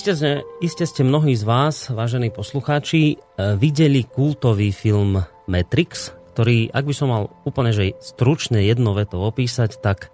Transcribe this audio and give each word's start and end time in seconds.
Iste, 0.00 0.16
ste, 0.16 0.32
iste 0.64 0.84
ste 0.88 1.04
mnohí 1.04 1.36
z 1.36 1.44
vás, 1.44 1.92
vážení 1.92 2.32
poslucháči, 2.32 3.20
e, 3.20 3.52
videli 3.60 4.08
kultový 4.08 4.72
film 4.72 5.20
Matrix, 5.44 6.16
ktorý, 6.32 6.72
ak 6.72 6.88
by 6.88 6.94
som 6.96 7.12
mal 7.12 7.28
úplne 7.44 7.68
že 7.68 7.92
stručne 8.00 8.64
jedno 8.64 8.96
veto 8.96 9.20
opísať, 9.20 9.76
tak 9.84 10.08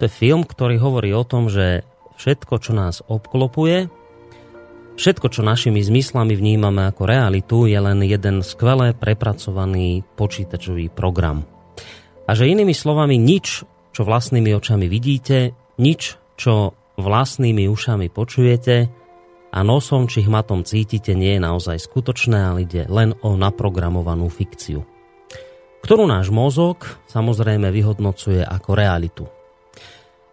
to 0.00 0.08
je 0.08 0.16
film, 0.16 0.48
ktorý 0.48 0.80
hovorí 0.80 1.12
o 1.12 1.28
tom, 1.28 1.52
že 1.52 1.84
všetko, 2.16 2.54
čo 2.56 2.72
nás 2.72 3.04
obklopuje, 3.04 3.92
všetko, 4.96 5.28
čo 5.28 5.44
našimi 5.44 5.84
zmyslami 5.84 6.32
vnímame 6.32 6.88
ako 6.88 7.04
realitu, 7.04 7.68
je 7.68 7.76
len 7.76 8.00
jeden 8.08 8.40
skvelé 8.40 8.96
prepracovaný 8.96 10.08
počítačový 10.16 10.88
program. 10.88 11.44
A 12.24 12.32
že 12.32 12.48
inými 12.48 12.72
slovami 12.72 13.20
nič, 13.20 13.60
čo 13.92 14.08
vlastnými 14.08 14.56
očami 14.56 14.88
vidíte, 14.88 15.52
nič, 15.76 16.16
čo 16.40 16.72
vlastnými 16.96 17.68
ušami 17.68 18.08
počujete 18.08 19.01
a 19.52 19.60
nosom 19.60 20.08
či 20.08 20.24
hmatom 20.24 20.64
cítite 20.64 21.12
nie 21.12 21.36
je 21.36 21.44
naozaj 21.44 21.76
skutočné, 21.76 22.38
ale 22.40 22.64
ide 22.64 22.88
len 22.88 23.12
o 23.20 23.36
naprogramovanú 23.36 24.32
fikciu, 24.32 24.80
ktorú 25.84 26.08
náš 26.08 26.32
mozog 26.32 26.88
samozrejme 27.12 27.68
vyhodnocuje 27.68 28.40
ako 28.40 28.70
realitu. 28.72 29.24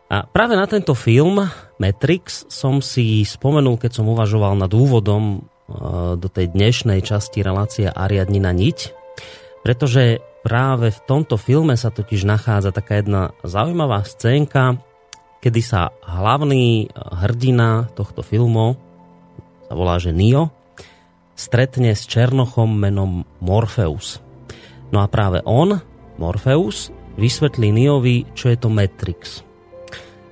A 0.09 0.25
práve 0.25 0.57
na 0.57 0.65
tento 0.65 0.97
film 0.97 1.37
Matrix 1.77 2.47
som 2.49 2.81
si 2.81 3.21
spomenul, 3.21 3.77
keď 3.77 4.01
som 4.01 4.09
uvažoval 4.09 4.57
nad 4.57 4.71
úvodom 4.73 5.37
e, 5.37 5.39
do 6.17 6.27
tej 6.33 6.49
dnešnej 6.49 7.05
časti 7.05 7.45
relácie 7.45 7.85
Ariadnina 7.85 8.49
niť, 8.49 8.97
pretože 9.61 10.17
práve 10.41 10.89
v 10.89 10.99
tomto 11.05 11.37
filme 11.37 11.77
sa 11.77 11.93
totiž 11.93 12.25
nachádza 12.25 12.73
taká 12.73 13.05
jedna 13.05 13.37
zaujímavá 13.45 14.01
scénka, 14.01 14.81
kedy 15.45 15.61
sa 15.61 15.93
hlavný 16.01 16.89
hrdina 16.95 17.93
tohto 17.93 18.25
filmu, 18.25 18.88
sa 19.69 19.77
volá, 19.77 20.01
že 20.01 20.09
Neo, 20.09 20.49
stretne 21.37 21.93
s 21.93 22.09
Černochom 22.09 22.73
menom 22.73 23.21
Morpheus. 23.37 24.17
No 24.89 25.05
a 25.05 25.07
práve 25.07 25.45
on, 25.45 25.77
Morpheus, 26.17 26.89
vysvetlí 27.21 27.69
Neovi, 27.69 28.25
čo 28.33 28.49
je 28.49 28.57
to 28.57 28.73
Matrix. 28.73 29.45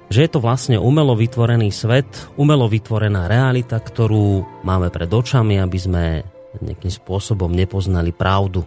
Že 0.09 0.19
je 0.25 0.29
to 0.33 0.39
vlastne 0.41 0.81
umelo 0.81 1.13
vytvorený 1.13 1.69
svet, 1.69 2.09
umelo 2.33 2.65
vytvorená 2.65 3.29
realita, 3.29 3.77
ktorú 3.77 4.41
máme 4.65 4.89
pred 4.89 5.11
očami, 5.11 5.61
aby 5.61 5.77
sme 5.77 6.03
nejakým 6.57 6.89
spôsobom 6.89 7.53
nepoznali 7.53 8.09
pravdu. 8.09 8.65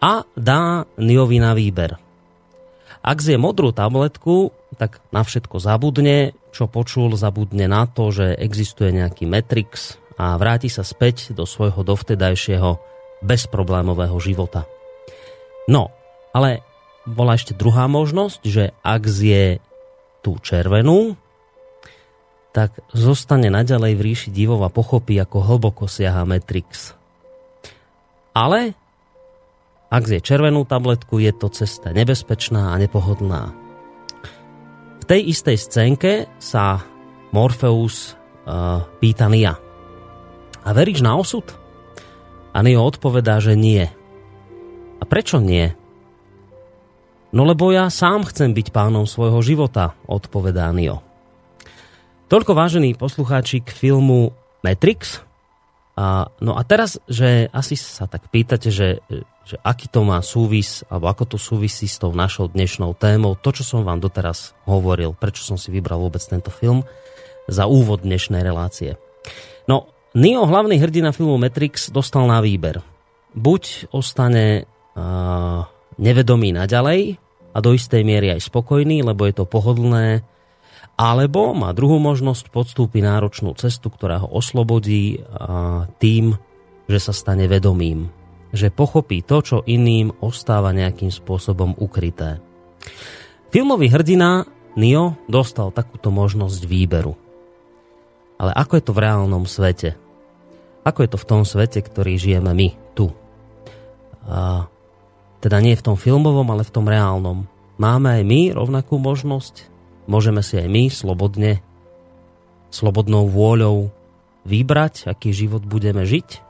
A 0.00 0.24
dá 0.32 0.88
Neovi 0.96 1.36
na 1.36 1.52
výber. 1.52 2.00
Ak 3.04 3.20
zje 3.20 3.36
modrú 3.36 3.68
tabletku, 3.68 4.56
tak 4.80 5.04
na 5.12 5.20
všetko 5.20 5.60
zabudne, 5.60 6.32
čo 6.56 6.64
počul, 6.64 7.12
zabudne 7.20 7.68
na 7.68 7.84
to, 7.84 8.08
že 8.08 8.32
existuje 8.32 8.96
nejaký 8.96 9.28
Matrix 9.28 10.00
a 10.16 10.40
vráti 10.40 10.72
sa 10.72 10.80
späť 10.80 11.36
do 11.36 11.44
svojho 11.44 11.84
dovtedajšieho 11.84 12.80
bezproblémového 13.20 14.16
života. 14.24 14.64
No, 15.68 15.92
ale 16.32 16.64
bola 17.04 17.36
ešte 17.36 17.52
druhá 17.52 17.92
možnosť, 17.92 18.40
že 18.48 18.72
ak 18.80 19.02
zje 19.04 19.60
tú 20.24 20.40
červenú, 20.40 21.20
tak 22.56 22.72
zostane 22.96 23.52
naďalej 23.52 23.92
v 23.98 24.04
ríši 24.14 24.28
divov 24.32 24.64
a 24.64 24.72
pochopí, 24.72 25.20
ako 25.20 25.44
hlboko 25.44 25.84
siaha 25.84 26.24
Matrix. 26.24 26.96
Ale 28.32 28.72
ak 29.90 30.02
zje 30.08 30.20
červenú 30.20 30.64
tabletku, 30.66 31.20
je 31.20 31.32
to 31.34 31.48
cesta 31.52 31.94
nebezpečná 31.94 32.72
a 32.72 32.80
nepohodlná. 32.80 33.52
V 35.00 35.04
tej 35.04 35.20
istej 35.30 35.56
scénke 35.60 36.12
sa 36.40 36.80
Morpheus 37.34 38.16
uh, 38.48 38.82
pýta 38.98 39.28
Nia. 39.28 39.60
A 40.64 40.68
veríš 40.72 41.04
na 41.04 41.12
osud? 41.18 41.44
A 42.56 42.62
Neo 42.64 42.80
odpovedá, 42.80 43.36
že 43.42 43.52
nie. 43.52 43.84
A 44.96 45.04
prečo 45.04 45.42
nie? 45.42 45.74
No 47.34 47.42
lebo 47.42 47.74
ja 47.74 47.90
sám 47.90 48.24
chcem 48.30 48.54
byť 48.54 48.70
pánom 48.70 49.04
svojho 49.04 49.42
života, 49.42 49.92
odpovedá 50.06 50.70
Neo. 50.70 51.02
Toľko 52.32 52.56
vážení 52.56 52.96
poslucháči 52.96 53.60
k 53.60 53.74
filmu 53.74 54.32
Matrix. 54.64 55.20
A, 55.98 56.32
no 56.40 56.56
a 56.56 56.62
teraz, 56.64 56.96
že 57.10 57.52
asi 57.52 57.76
sa 57.76 58.08
tak 58.08 58.32
pýtate, 58.32 58.72
že 58.72 59.04
že 59.44 59.60
aký 59.60 59.92
to 59.92 60.00
má 60.02 60.18
súvis, 60.24 60.82
alebo 60.88 61.12
ako 61.12 61.36
to 61.36 61.38
súvisí 61.38 61.84
s 61.84 62.00
tou 62.00 62.16
našou 62.16 62.48
dnešnou 62.48 62.96
témou, 62.96 63.36
to, 63.36 63.52
čo 63.52 63.62
som 63.64 63.84
vám 63.84 64.00
doteraz 64.00 64.56
hovoril, 64.64 65.12
prečo 65.12 65.44
som 65.44 65.60
si 65.60 65.68
vybral 65.68 66.00
vôbec 66.00 66.24
tento 66.24 66.48
film 66.48 66.80
za 67.44 67.68
úvod 67.68 68.02
dnešnej 68.08 68.40
relácie. 68.40 68.96
No, 69.68 69.92
Neo, 70.16 70.48
hlavný 70.48 70.80
hrdina 70.80 71.12
filmu 71.12 71.36
Matrix, 71.36 71.92
dostal 71.92 72.24
na 72.24 72.40
výber. 72.40 72.80
Buď 73.36 73.92
ostane 73.92 74.64
uh, 74.64 75.66
nevedomý 76.00 76.56
naďalej 76.56 77.20
a 77.52 77.58
do 77.60 77.70
istej 77.76 78.00
miery 78.06 78.32
aj 78.32 78.48
spokojný, 78.48 79.04
lebo 79.04 79.28
je 79.28 79.34
to 79.36 79.44
pohodlné, 79.44 80.24
alebo 80.94 81.50
má 81.52 81.74
druhú 81.74 81.98
možnosť, 81.98 82.48
podstúpi 82.54 83.02
náročnú 83.02 83.52
cestu, 83.58 83.90
ktorá 83.90 84.22
ho 84.22 84.28
oslobodí 84.30 85.20
uh, 85.20 85.90
tým, 85.98 86.38
že 86.86 86.98
sa 87.02 87.12
stane 87.12 87.50
vedomým. 87.50 88.23
Že 88.54 88.70
pochopí 88.70 89.26
to, 89.26 89.42
čo 89.42 89.56
iným 89.66 90.14
ostáva 90.22 90.70
nejakým 90.70 91.10
spôsobom 91.10 91.74
ukryté. 91.74 92.38
Filmový 93.50 93.90
hrdina 93.90 94.46
Neo 94.78 95.18
dostal 95.26 95.74
takúto 95.74 96.14
možnosť 96.14 96.62
výberu. 96.62 97.18
Ale 98.38 98.54
ako 98.54 98.72
je 98.78 98.84
to 98.86 98.92
v 98.94 99.02
reálnom 99.02 99.44
svete? 99.46 99.98
Ako 100.86 101.06
je 101.06 101.10
to 101.10 101.18
v 101.18 101.28
tom 101.28 101.42
svete, 101.42 101.82
ktorý 101.82 102.18
žijeme 102.18 102.50
my, 102.54 102.68
tu? 102.94 103.10
A 104.26 104.70
teda 105.42 105.58
nie 105.58 105.74
v 105.74 105.86
tom 105.90 105.96
filmovom, 105.98 106.46
ale 106.50 106.62
v 106.62 106.74
tom 106.74 106.86
reálnom. 106.86 107.50
Máme 107.78 108.20
aj 108.20 108.22
my 108.22 108.40
rovnakú 108.54 109.02
možnosť? 109.02 109.66
Môžeme 110.06 110.44
si 110.44 110.60
aj 110.60 110.68
my 110.68 110.92
slobodne, 110.92 111.64
slobodnou 112.68 113.26
vôľou 113.30 113.88
vybrať, 114.44 115.08
aký 115.08 115.32
život 115.32 115.64
budeme 115.64 116.04
žiť? 116.04 116.43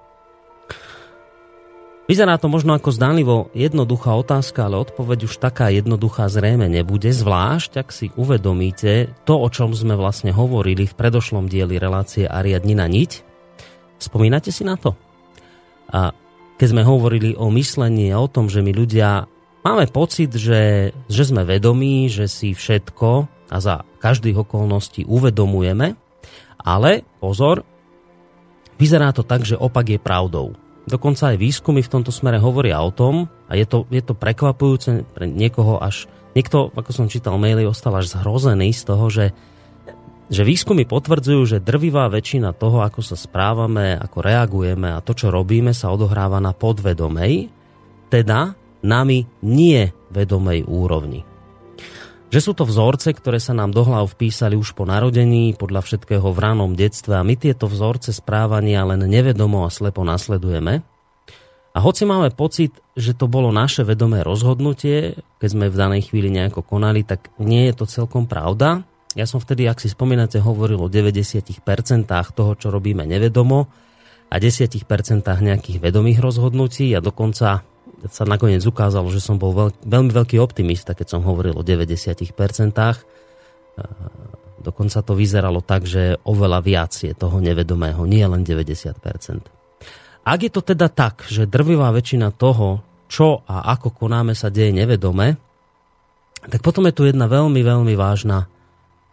Vyzerá 2.04 2.36
to 2.36 2.52
možno 2.52 2.76
ako 2.76 2.92
zdánlivo 2.92 3.48
jednoduchá 3.56 4.12
otázka, 4.12 4.68
ale 4.68 4.76
odpoveď 4.84 5.24
už 5.24 5.40
taká 5.40 5.72
jednoduchá 5.72 6.28
zrejme 6.28 6.68
nebude, 6.68 7.08
zvlášť 7.08 7.80
ak 7.80 7.88
si 7.88 8.12
uvedomíte 8.12 9.08
to, 9.24 9.40
o 9.40 9.48
čom 9.48 9.72
sme 9.72 9.96
vlastne 9.96 10.28
hovorili 10.28 10.84
v 10.84 10.92
predošlom 10.92 11.48
dieli 11.48 11.80
relácie 11.80 12.28
Ariadnina 12.28 12.84
niť. 12.92 13.24
Spomínate 13.96 14.52
si 14.52 14.68
na 14.68 14.76
to? 14.76 14.92
A 15.88 16.12
keď 16.60 16.76
sme 16.76 16.84
hovorili 16.84 17.32
o 17.40 17.48
myslení 17.48 18.12
a 18.12 18.20
o 18.20 18.28
tom, 18.28 18.52
že 18.52 18.60
my 18.60 18.76
ľudia 18.76 19.24
máme 19.64 19.88
pocit, 19.88 20.28
že, 20.36 20.92
že 21.08 21.24
sme 21.24 21.48
vedomí, 21.48 22.12
že 22.12 22.28
si 22.28 22.52
všetko 22.52 23.08
a 23.48 23.56
za 23.64 23.80
každých 24.04 24.44
okolností 24.44 25.08
uvedomujeme, 25.08 25.96
ale 26.60 27.00
pozor, 27.16 27.64
vyzerá 28.76 29.08
to 29.16 29.24
tak, 29.24 29.48
že 29.48 29.56
opak 29.56 29.88
je 29.88 29.96
pravdou 29.96 30.52
Dokonca 30.84 31.32
aj 31.32 31.40
výskumy 31.40 31.80
v 31.80 31.92
tomto 31.92 32.12
smere 32.12 32.36
hovoria 32.36 32.80
o 32.84 32.92
tom, 32.92 33.32
a 33.48 33.56
je 33.56 33.64
to, 33.64 33.88
je 33.88 34.04
to 34.04 34.12
prekvapujúce 34.12 35.08
pre 35.16 35.24
niekoho 35.24 35.80
až, 35.80 36.04
niekto, 36.36 36.68
ako 36.76 36.90
som 36.92 37.06
čítal 37.08 37.40
maily, 37.40 37.64
ostal 37.64 37.96
až 37.96 38.12
zhrozený 38.12 38.76
z 38.76 38.82
toho, 38.84 39.08
že, 39.08 39.26
že 40.28 40.44
výskumy 40.44 40.84
potvrdzujú, 40.84 41.56
že 41.56 41.64
drvivá 41.64 42.12
väčšina 42.12 42.52
toho, 42.52 42.84
ako 42.84 43.00
sa 43.00 43.16
správame, 43.16 43.96
ako 43.96 44.18
reagujeme 44.20 44.92
a 44.92 45.00
to, 45.00 45.16
čo 45.16 45.32
robíme, 45.32 45.72
sa 45.72 45.88
odohráva 45.88 46.36
na 46.38 46.52
podvedomej, 46.52 47.48
teda 48.12 48.52
nami 48.84 49.24
nie 49.40 49.88
vedomej 50.12 50.68
úrovni 50.68 51.33
že 52.34 52.42
sú 52.42 52.50
to 52.50 52.66
vzorce, 52.66 53.14
ktoré 53.14 53.38
sa 53.38 53.54
nám 53.54 53.70
do 53.70 53.86
hlav 53.86 54.10
vpísali 54.10 54.58
už 54.58 54.74
po 54.74 54.82
narodení, 54.82 55.54
podľa 55.54 55.86
všetkého 55.86 56.34
v 56.34 56.42
ránom 56.42 56.74
detstve 56.74 57.14
a 57.14 57.22
my 57.22 57.38
tieto 57.38 57.70
vzorce 57.70 58.10
správania 58.10 58.82
len 58.82 59.06
nevedomo 59.06 59.62
a 59.62 59.70
slepo 59.70 60.02
nasledujeme. 60.02 60.82
A 61.74 61.78
hoci 61.78 62.02
máme 62.02 62.34
pocit, 62.34 62.74
že 62.98 63.14
to 63.14 63.30
bolo 63.30 63.54
naše 63.54 63.86
vedomé 63.86 64.26
rozhodnutie, 64.26 65.14
keď 65.38 65.48
sme 65.48 65.70
v 65.70 65.78
danej 65.78 66.10
chvíli 66.10 66.26
nejako 66.34 66.66
konali, 66.66 67.06
tak 67.06 67.30
nie 67.38 67.70
je 67.70 67.74
to 67.78 67.86
celkom 67.86 68.26
pravda. 68.26 68.82
Ja 69.14 69.30
som 69.30 69.38
vtedy, 69.38 69.70
ak 69.70 69.78
si 69.78 69.86
spomínate, 69.86 70.42
hovoril 70.42 70.82
o 70.82 70.90
90% 70.90 71.54
toho, 72.34 72.52
čo 72.58 72.66
robíme 72.74 73.06
nevedomo 73.06 73.70
a 74.26 74.34
10% 74.42 74.82
nejakých 75.22 75.78
vedomých 75.78 76.18
rozhodnutí 76.18 76.90
a 76.98 76.98
dokonca 76.98 77.62
sa 78.10 78.24
nakoniec 78.28 78.60
ukázalo, 78.66 79.08
že 79.08 79.22
som 79.22 79.40
bol 79.40 79.54
veľ, 79.54 79.70
veľmi 79.86 80.10
veľký 80.12 80.36
optimista, 80.42 80.92
keď 80.92 81.16
som 81.16 81.20
hovoril 81.24 81.56
o 81.56 81.64
90%. 81.64 82.26
Dokonca 84.64 84.98
to 85.04 85.12
vyzeralo 85.12 85.60
tak, 85.60 85.84
že 85.84 86.16
oveľa 86.24 86.60
viac 86.64 86.92
je 86.96 87.12
toho 87.12 87.40
nevedomého, 87.40 88.04
nie 88.08 88.24
len 88.24 88.44
90%. 88.44 90.24
Ak 90.24 90.40
je 90.40 90.48
to 90.48 90.64
teda 90.64 90.88
tak, 90.88 91.28
že 91.28 91.44
drvivá 91.44 91.92
väčšina 91.92 92.32
toho, 92.32 92.80
čo 93.12 93.44
a 93.44 93.76
ako 93.76 93.92
konáme 93.92 94.32
sa 94.32 94.48
deje 94.48 94.72
nevedome, 94.72 95.36
tak 96.48 96.64
potom 96.64 96.88
je 96.88 96.96
tu 96.96 97.04
jedna 97.04 97.28
veľmi, 97.28 97.60
veľmi 97.60 97.92
vážna 97.92 98.48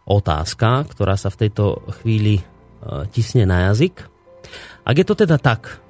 otázka, 0.07 0.88
ktorá 0.88 1.19
sa 1.19 1.27
v 1.31 1.47
tejto 1.47 1.83
chvíli 2.01 2.39
e, 2.39 2.43
tisne 3.11 3.43
na 3.43 3.71
jazyk. 3.71 4.07
Ak 4.88 4.95
je 4.97 5.05
to 5.05 5.15
teda 5.15 5.35
tak, 5.38 5.83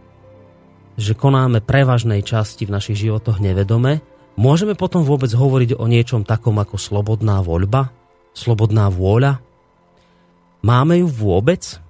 že 1.01 1.17
konáme 1.17 1.65
prevažnej 1.65 2.21
časti 2.21 2.69
v 2.69 2.73
našich 2.77 3.01
životoch 3.01 3.41
nevedome, 3.41 4.05
môžeme 4.37 4.77
potom 4.77 5.01
vôbec 5.01 5.33
hovoriť 5.33 5.75
o 5.75 5.85
niečom 5.89 6.21
takom 6.21 6.61
ako 6.61 6.77
slobodná 6.77 7.41
voľba? 7.41 7.89
Slobodná 8.37 8.87
vôľa? 8.93 9.41
Máme 10.61 11.01
ju 11.01 11.09
vôbec? 11.09 11.81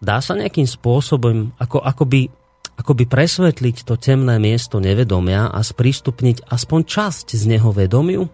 Dá 0.00 0.24
sa 0.24 0.32
nejakým 0.32 0.64
spôsobom 0.64 1.52
ako, 1.60 1.84
akoby, 1.84 2.32
akoby 2.80 3.04
presvetliť 3.04 3.84
to 3.84 4.00
temné 4.00 4.40
miesto 4.40 4.80
nevedomia 4.80 5.52
a 5.52 5.60
sprístupniť 5.60 6.48
aspoň 6.48 6.80
časť 6.88 7.26
z 7.36 7.44
neho 7.44 7.68
vedomiu? 7.70 8.24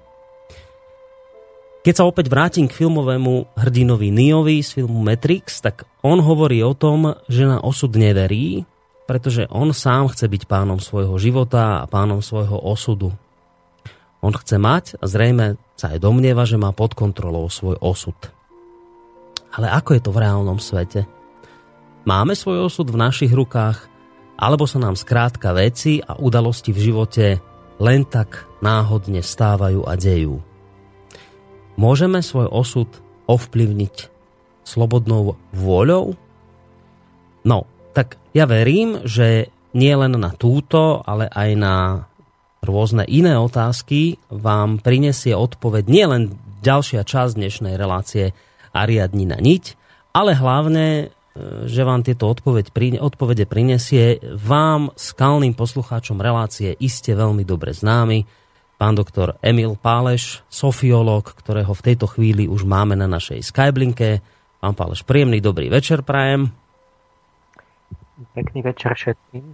Keď 1.81 1.95
sa 1.97 2.05
opäť 2.05 2.29
vrátim 2.29 2.69
k 2.69 2.77
filmovému 2.77 3.57
hrdinovi 3.57 4.13
Niovi 4.13 4.61
z 4.61 4.77
filmu 4.77 5.01
Matrix, 5.01 5.65
tak 5.65 5.89
on 6.05 6.21
hovorí 6.21 6.61
o 6.61 6.77
tom, 6.77 7.17
že 7.25 7.49
na 7.49 7.57
osud 7.65 7.97
neverí, 7.97 8.69
pretože 9.11 9.51
on 9.51 9.75
sám 9.75 10.15
chce 10.15 10.31
byť 10.31 10.47
pánom 10.47 10.79
svojho 10.79 11.19
života 11.19 11.83
a 11.83 11.91
pánom 11.91 12.23
svojho 12.23 12.55
osudu. 12.63 13.11
On 14.23 14.31
chce 14.31 14.55
mať 14.55 15.03
a 15.03 15.11
zrejme 15.11 15.59
sa 15.75 15.91
aj 15.91 15.99
domnieva, 15.99 16.47
že 16.47 16.55
má 16.55 16.71
pod 16.71 16.95
kontrolou 16.95 17.51
svoj 17.51 17.75
osud. 17.83 18.15
Ale 19.51 19.67
ako 19.67 19.99
je 19.99 20.03
to 20.07 20.15
v 20.15 20.23
reálnom 20.23 20.63
svete? 20.63 21.11
Máme 22.07 22.39
svoj 22.39 22.71
osud 22.71 22.87
v 22.87 23.03
našich 23.03 23.35
rukách, 23.35 23.91
alebo 24.39 24.71
sa 24.71 24.79
nám 24.79 24.95
skrátka 24.95 25.59
veci 25.59 25.99
a 25.99 26.15
udalosti 26.15 26.71
v 26.71 26.79
živote 26.79 27.43
len 27.83 28.07
tak 28.07 28.47
náhodne 28.63 29.27
stávajú 29.27 29.91
a 29.91 29.99
dejú. 29.99 30.39
Môžeme 31.75 32.23
svoj 32.23 32.47
osud 32.47 32.87
ovplyvniť 33.27 34.07
slobodnou 34.63 35.35
vôľou? 35.51 36.15
No, 37.43 37.67
tak 37.93 38.21
ja 38.35 38.47
verím, 38.47 39.03
že 39.05 39.51
nie 39.75 39.95
len 39.95 40.19
na 40.19 40.35
túto, 40.35 41.03
ale 41.07 41.31
aj 41.31 41.51
na 41.59 41.77
rôzne 42.61 43.07
iné 43.09 43.39
otázky 43.41 44.21
vám 44.29 44.83
prinesie 44.83 45.33
odpoveď 45.33 45.85
nielen 45.89 46.23
ďalšia 46.61 47.07
časť 47.07 47.33
dnešnej 47.41 47.75
relácie 47.81 48.37
Ariadni 48.77 49.25
na 49.25 49.41
niť, 49.41 49.75
ale 50.13 50.37
hlavne, 50.37 50.87
e, 50.91 51.05
že 51.67 51.83
vám 51.83 52.05
tieto 52.05 52.29
odpoveď, 52.29 52.71
odpovede 53.01 53.49
prinesie 53.49 54.21
vám, 54.37 54.93
skalným 54.95 55.57
poslucháčom 55.57 56.21
relácie, 56.21 56.77
iste 56.77 57.17
veľmi 57.17 57.43
dobre 57.49 57.73
známy, 57.73 58.29
pán 58.77 58.95
doktor 58.95 59.41
Emil 59.41 59.81
Páleš, 59.81 60.45
sofiológ, 60.53 61.33
ktorého 61.33 61.73
v 61.73 61.85
tejto 61.85 62.07
chvíli 62.13 62.45
už 62.45 62.69
máme 62.69 62.95
na 62.97 63.09
našej 63.09 63.41
Skyblinke. 63.45 64.21
Pán 64.61 64.77
Páleš, 64.77 65.05
príjemný 65.05 65.41
dobrý 65.41 65.73
večer 65.73 66.05
prajem. 66.05 66.60
Pekný 68.37 68.61
večer 68.61 68.93
všetkým. 68.95 69.45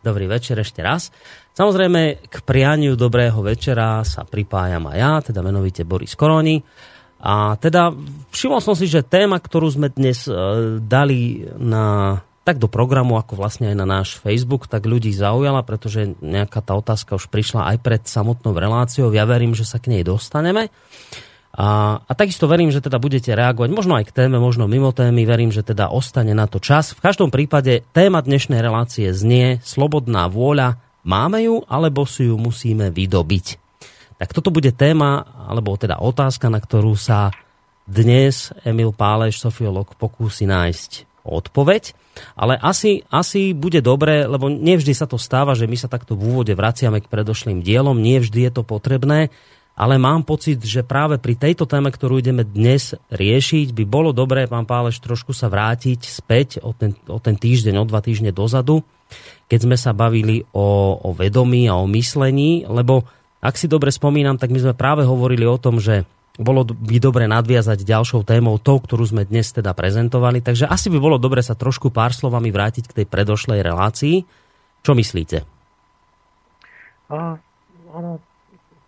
Dobrý 0.00 0.24
večer 0.24 0.56
ešte 0.56 0.80
raz. 0.80 1.12
Samozrejme, 1.52 2.24
k 2.24 2.36
prianiu 2.40 2.96
dobrého 2.96 3.36
večera 3.44 4.00
sa 4.00 4.24
pripájam 4.24 4.88
aj 4.88 4.96
ja, 4.96 5.12
teda 5.20 5.44
menovite 5.44 5.84
Boris 5.84 6.16
Koroni. 6.16 6.64
A 7.20 7.52
teda 7.60 7.92
všimol 8.32 8.64
som 8.64 8.72
si, 8.72 8.88
že 8.88 9.04
téma, 9.04 9.36
ktorú 9.36 9.68
sme 9.68 9.92
dnes 9.92 10.24
e, 10.24 10.32
dali 10.80 11.44
na, 11.60 12.16
tak 12.48 12.56
do 12.56 12.64
programu, 12.64 13.20
ako 13.20 13.36
vlastne 13.36 13.68
aj 13.68 13.76
na 13.76 13.84
náš 13.84 14.16
Facebook, 14.16 14.72
tak 14.72 14.88
ľudí 14.88 15.12
zaujala, 15.12 15.60
pretože 15.60 16.16
nejaká 16.24 16.64
tá 16.64 16.72
otázka 16.80 17.20
už 17.20 17.28
prišla 17.28 17.76
aj 17.76 17.84
pred 17.84 18.02
samotnou 18.08 18.56
reláciou. 18.56 19.12
Ja 19.12 19.28
verím, 19.28 19.52
že 19.52 19.68
sa 19.68 19.76
k 19.76 19.92
nej 19.92 20.00
dostaneme. 20.00 20.72
A, 21.60 22.00
a 22.08 22.12
takisto 22.16 22.48
verím, 22.48 22.72
že 22.72 22.80
teda 22.80 22.96
budete 22.96 23.36
reagovať 23.36 23.68
možno 23.68 23.92
aj 24.00 24.08
k 24.08 24.16
téme, 24.16 24.40
možno 24.40 24.64
mimo 24.64 24.96
témy. 24.96 25.28
Verím, 25.28 25.52
že 25.52 25.60
teda 25.60 25.92
ostane 25.92 26.32
na 26.32 26.48
to 26.48 26.56
čas. 26.56 26.96
V 26.96 27.04
každom 27.04 27.28
prípade 27.28 27.84
téma 27.92 28.24
dnešnej 28.24 28.64
relácie 28.64 29.12
znie 29.12 29.60
Slobodná 29.60 30.24
vôľa. 30.32 30.80
Máme 31.04 31.44
ju, 31.44 31.60
alebo 31.68 32.08
si 32.08 32.32
ju 32.32 32.40
musíme 32.40 32.88
vydobiť? 32.88 33.60
Tak 34.16 34.32
toto 34.32 34.48
bude 34.48 34.72
téma, 34.72 35.20
alebo 35.52 35.76
teda 35.76 36.00
otázka, 36.00 36.48
na 36.48 36.64
ktorú 36.64 36.96
sa 36.96 37.28
dnes 37.84 38.56
Emil 38.64 38.96
Páleš, 38.96 39.44
sofiolog, 39.44 39.92
pokúsi 40.00 40.48
nájsť 40.48 41.20
odpoveď. 41.28 41.92
Ale 42.40 42.56
asi, 42.56 43.04
asi 43.12 43.52
bude 43.52 43.84
dobre, 43.84 44.24
lebo 44.24 44.48
nevždy 44.48 44.96
sa 44.96 45.04
to 45.04 45.20
stáva, 45.20 45.52
že 45.52 45.68
my 45.68 45.76
sa 45.76 45.92
takto 45.92 46.16
v 46.16 46.24
úvode 46.32 46.56
vraciame 46.56 47.04
k 47.04 47.10
predošlým 47.12 47.60
dielom, 47.60 48.00
nie 48.00 48.16
vždy 48.16 48.48
je 48.48 48.52
to 48.56 48.62
potrebné 48.64 49.28
ale 49.78 49.96
mám 49.96 50.26
pocit, 50.26 50.60
že 50.60 50.84
práve 50.84 51.16
pri 51.16 51.38
tejto 51.38 51.64
téme, 51.64 51.88
ktorú 51.88 52.20
ideme 52.20 52.44
dnes 52.44 52.92
riešiť, 53.08 53.72
by 53.72 53.84
bolo 53.88 54.12
dobré, 54.12 54.44
pán 54.44 54.68
Páleš, 54.68 55.00
trošku 55.00 55.32
sa 55.32 55.48
vrátiť 55.48 56.04
späť 56.04 56.60
o 56.60 56.76
ten, 56.76 56.92
o 57.08 57.16
ten 57.16 57.38
týždeň, 57.38 57.80
o 57.80 57.88
dva 57.88 58.04
týždne 58.04 58.28
dozadu, 58.34 58.84
keď 59.48 59.58
sme 59.64 59.76
sa 59.80 59.96
bavili 59.96 60.44
o, 60.52 61.00
o 61.00 61.10
vedomí 61.16 61.66
a 61.66 61.80
o 61.80 61.88
myslení, 61.88 62.68
lebo 62.68 63.08
ak 63.40 63.56
si 63.56 63.66
dobre 63.72 63.88
spomínam, 63.88 64.36
tak 64.36 64.52
my 64.52 64.60
sme 64.60 64.74
práve 64.76 65.08
hovorili 65.08 65.48
o 65.48 65.56
tom, 65.56 65.80
že 65.80 66.04
bolo 66.40 66.64
by 66.64 66.96
dobre 67.00 67.24
nadviazať 67.28 67.84
ďalšou 67.84 68.24
témou, 68.24 68.56
tou, 68.60 68.80
ktorú 68.80 69.04
sme 69.04 69.28
dnes 69.28 69.52
teda 69.52 69.76
prezentovali. 69.76 70.40
Takže 70.40 70.68
asi 70.68 70.88
by 70.88 70.96
bolo 71.00 71.16
dobre 71.20 71.44
sa 71.44 71.58
trošku 71.58 71.92
pár 71.92 72.16
slovami 72.16 72.48
vrátiť 72.48 72.84
k 72.88 72.96
tej 73.02 73.06
predošlej 73.08 73.60
relácii. 73.60 74.24
Čo 74.80 74.92
myslíte? 74.96 75.44
O, 77.12 77.36
ono 77.92 78.29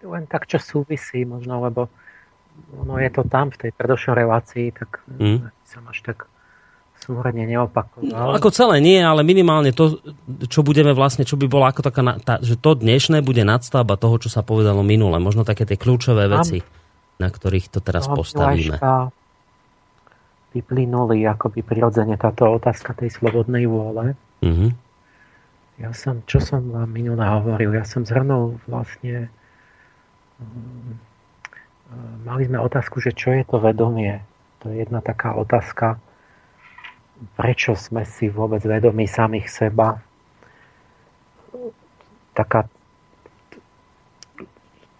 len 0.02 0.24
tak, 0.26 0.50
čo 0.50 0.58
súvisí 0.58 1.22
možno, 1.22 1.62
lebo 1.62 1.86
ono 2.76 3.00
je 3.00 3.10
to 3.10 3.22
tam 3.26 3.48
v 3.48 3.68
tej 3.68 3.70
predošlej 3.72 4.14
relácii, 4.26 4.66
tak 4.76 5.00
mm. 5.08 5.48
som 5.64 5.82
až 5.88 5.98
tak 6.04 6.18
súhrne 7.02 7.42
neopakoval. 7.50 8.06
No, 8.06 8.30
ako 8.38 8.54
celé 8.54 8.78
nie, 8.78 9.02
ale 9.02 9.26
minimálne 9.26 9.74
to, 9.74 9.98
čo 10.46 10.62
budeme 10.62 10.94
vlastne, 10.94 11.26
čo 11.26 11.34
by 11.34 11.50
bolo 11.50 11.66
ako 11.66 11.82
taká, 11.82 12.02
tá, 12.22 12.38
že 12.38 12.54
to 12.54 12.78
dnešné 12.78 13.26
bude 13.26 13.42
nadstavba 13.42 13.98
toho, 13.98 14.22
čo 14.22 14.30
sa 14.30 14.46
povedalo 14.46 14.86
minule. 14.86 15.18
Možno 15.18 15.42
také 15.42 15.66
tie 15.66 15.74
kľúčové 15.74 16.30
veci. 16.30 16.62
Na 17.20 17.30
ktorých 17.30 17.70
to 17.70 17.78
teraz 17.78 18.06
no, 18.10 18.18
postavíme. 18.18 18.82
Vyplynuli 20.52 21.22
akoby 21.26 21.62
prirodzene 21.62 22.18
táto 22.18 22.50
otázka 22.50 22.98
tej 22.98 23.14
slobodnej 23.14 23.66
vôle. 23.70 24.18
Mm-hmm. 24.42 24.70
Ja 25.82 25.90
som, 25.94 26.22
čo 26.26 26.38
som 26.42 26.66
vám 26.70 26.90
minule 26.90 27.22
hovoril, 27.22 27.74
ja 27.74 27.86
som 27.86 28.02
zhrnul 28.02 28.58
vlastne 28.66 29.30
mali 32.24 32.42
sme 32.48 32.58
otázku, 32.62 33.02
že 33.02 33.12
čo 33.12 33.34
je 33.36 33.42
to 33.44 33.60
vedomie. 33.60 34.22
To 34.62 34.70
je 34.70 34.86
jedna 34.86 35.02
taká 35.02 35.34
otázka, 35.34 35.98
prečo 37.34 37.74
sme 37.74 38.06
si 38.06 38.30
vôbec 38.30 38.62
vedomí 38.62 39.10
samých 39.10 39.50
seba. 39.50 40.00
Taká 42.32 42.70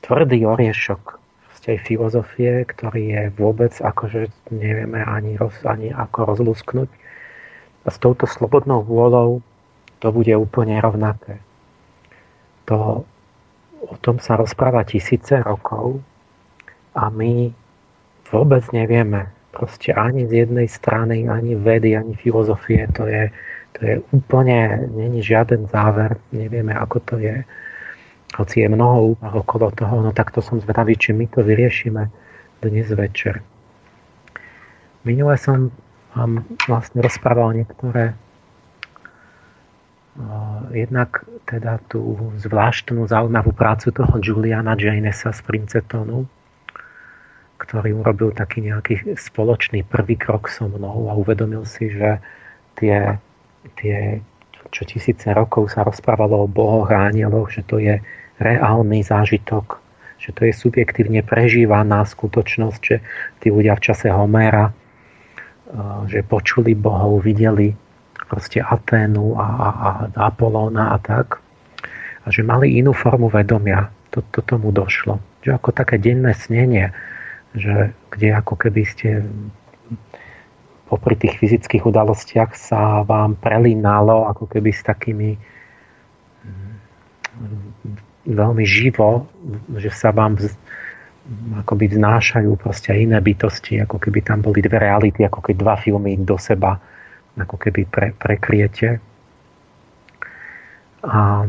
tvrdý 0.02 0.44
oriešok 0.44 1.22
tej 1.62 1.78
filozofie, 1.78 2.66
ktorý 2.66 3.02
je 3.14 3.22
vôbec 3.38 3.70
akože 3.78 4.34
nevieme 4.50 4.98
ani, 4.98 5.38
roz, 5.38 5.54
ani 5.62 5.94
ako 5.94 6.34
rozlusknúť. 6.34 6.90
A 7.86 7.88
s 7.90 7.98
touto 8.02 8.26
slobodnou 8.26 8.82
vôľou 8.82 9.42
to 10.02 10.08
bude 10.10 10.34
úplne 10.34 10.82
rovnaké. 10.82 11.38
To, 12.66 13.06
o 13.88 13.94
tom 13.98 14.22
sa 14.22 14.38
rozpráva 14.38 14.86
tisíce 14.86 15.38
rokov 15.42 15.98
a 16.94 17.10
my 17.10 17.50
vôbec 18.30 18.62
nevieme. 18.70 19.30
Proste 19.52 19.92
ani 19.92 20.24
z 20.24 20.48
jednej 20.48 20.64
strany, 20.64 21.28
ani 21.28 21.52
vedy, 21.58 21.92
ani 21.92 22.16
filozofie. 22.16 22.88
To 22.96 23.04
je, 23.04 23.28
to 23.76 23.80
je 23.84 23.94
úplne, 24.16 24.88
není 24.96 25.20
žiaden 25.20 25.68
záver. 25.68 26.16
Nevieme, 26.32 26.72
ako 26.72 26.98
to 27.04 27.16
je 27.20 27.44
hoci 28.32 28.64
je 28.64 28.68
mnoho 28.68 29.16
úvah 29.16 29.34
okolo 29.36 29.68
toho, 29.76 30.00
no 30.00 30.10
tak 30.12 30.32
to 30.32 30.40
som 30.40 30.60
zvedavý, 30.60 30.96
či 30.96 31.12
my 31.12 31.28
to 31.28 31.44
vyriešime 31.44 32.08
dnes 32.64 32.88
večer. 32.88 33.44
Minule 35.04 35.36
som 35.36 35.68
vám 36.16 36.46
vlastne 36.64 37.04
rozprával 37.04 37.58
niektoré 37.58 38.16
jednak 40.76 41.24
teda 41.48 41.80
tú 41.88 42.32
zvláštnu 42.36 43.08
zaujímavú 43.08 43.56
prácu 43.56 43.96
toho 43.96 44.20
Juliana 44.20 44.76
Janesa 44.76 45.32
z 45.32 45.40
Princetonu, 45.40 46.28
ktorý 47.56 47.96
urobil 47.96 48.36
taký 48.36 48.60
nejaký 48.60 49.16
spoločný 49.16 49.88
prvý 49.88 50.20
krok 50.20 50.52
so 50.52 50.68
mnou 50.68 51.08
a 51.08 51.16
uvedomil 51.16 51.64
si, 51.64 51.88
že 51.88 52.20
tie, 52.76 53.16
tie 53.80 54.20
čo 54.68 54.84
tisíce 54.84 55.32
rokov 55.32 55.72
sa 55.72 55.84
rozprávalo 55.84 56.44
o 56.44 56.50
bohoch 56.50 56.92
a 56.92 57.08
anieloch, 57.08 57.48
že 57.48 57.64
to 57.64 57.80
je 57.80 58.00
reálny 58.36 59.00
zážitok, 59.00 59.80
že 60.20 60.32
to 60.36 60.48
je 60.48 60.52
subjektívne 60.52 61.24
prežívaná 61.24 62.04
skutočnosť, 62.04 62.80
že 62.84 62.96
tí 63.40 63.48
ľudia 63.48 63.76
v 63.80 63.84
čase 63.84 64.12
Homéra, 64.12 64.68
eh, 64.68 64.74
že 66.08 66.20
počuli 66.20 66.76
bohov, 66.76 67.24
videli 67.24 67.72
proste 68.32 68.64
Aténu 68.64 69.36
a, 69.36 69.44
a, 69.44 69.68
a 69.76 69.88
Apolóna 70.32 70.96
a 70.96 70.98
tak. 70.98 71.44
A 72.24 72.32
že 72.32 72.40
mali 72.40 72.80
inú 72.80 72.96
formu 72.96 73.28
vedomia. 73.28 73.92
To, 74.16 74.24
to 74.32 74.40
tomu 74.40 74.72
došlo. 74.72 75.20
Že 75.44 75.60
ako 75.60 75.68
také 75.76 76.00
denné 76.00 76.32
snenie, 76.32 76.96
že 77.52 77.92
kde 78.08 78.28
ako 78.32 78.56
keby 78.56 78.82
ste 78.88 79.08
popri 80.88 81.16
tých 81.16 81.36
fyzických 81.40 81.84
udalostiach 81.84 82.56
sa 82.56 83.04
vám 83.04 83.36
prelínalo 83.36 84.28
ako 84.28 84.48
keby 84.48 84.72
s 84.72 84.84
takými 84.84 85.36
veľmi 88.28 88.64
živo, 88.68 89.28
že 89.80 89.88
sa 89.88 90.12
vám 90.12 90.36
vz, 90.36 90.52
akoby 91.64 91.96
vznášajú 91.96 92.50
proste 92.60 92.92
iné 92.92 93.18
bytosti, 93.24 93.80
ako 93.80 93.96
keby 93.96 94.20
tam 94.20 94.44
boli 94.44 94.60
dve 94.60 94.78
reality, 94.78 95.24
ako 95.24 95.40
keď 95.40 95.54
dva 95.56 95.74
filmy 95.80 96.20
do 96.20 96.36
seba 96.36 96.76
ako 97.38 97.56
keby 97.56 97.88
pre, 97.88 98.08
prekriete. 98.16 99.00
A 101.02 101.48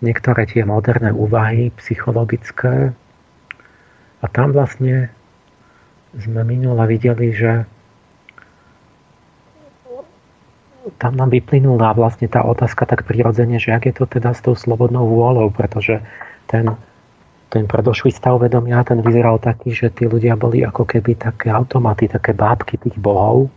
niektoré 0.00 0.48
tie 0.48 0.64
moderné 0.64 1.12
úvahy 1.12 1.72
psychologické 1.80 2.92
a 4.20 4.26
tam 4.28 4.52
vlastne 4.52 5.08
sme 6.16 6.42
minule 6.42 6.82
videli, 6.90 7.32
že 7.32 7.64
tam 10.96 11.14
nám 11.14 11.30
vyplynula 11.30 11.92
vlastne 11.92 12.26
tá 12.26 12.42
otázka 12.42 12.88
tak 12.88 13.04
prirodzene, 13.04 13.60
že 13.60 13.76
ak 13.76 13.92
je 13.92 13.94
to 13.94 14.04
teda 14.08 14.32
s 14.32 14.40
tou 14.40 14.56
slobodnou 14.56 15.06
vôľou, 15.06 15.52
pretože 15.52 16.00
ten, 16.48 16.66
ten 17.52 17.68
predošlý 17.68 18.10
stav 18.10 18.40
vedomia, 18.40 18.82
ten 18.82 19.04
vyzeral 19.04 19.38
taký, 19.38 19.70
že 19.76 19.92
tí 19.92 20.08
ľudia 20.08 20.34
boli 20.34 20.64
ako 20.64 20.88
keby 20.88 21.20
také 21.20 21.52
automaty, 21.52 22.08
také 22.08 22.32
bábky 22.32 22.80
tých 22.80 22.96
bohov. 22.96 23.52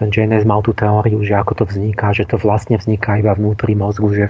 Ten 0.00 0.08
Janes 0.08 0.48
mal 0.48 0.64
tú 0.64 0.72
teóriu, 0.72 1.20
že 1.22 1.36
ako 1.36 1.62
to 1.62 1.64
vzniká, 1.68 2.10
že 2.16 2.24
to 2.24 2.40
vlastne 2.40 2.80
vzniká 2.80 3.20
iba 3.20 3.36
vnútri 3.36 3.76
mozgu, 3.76 4.08
že 4.16 4.26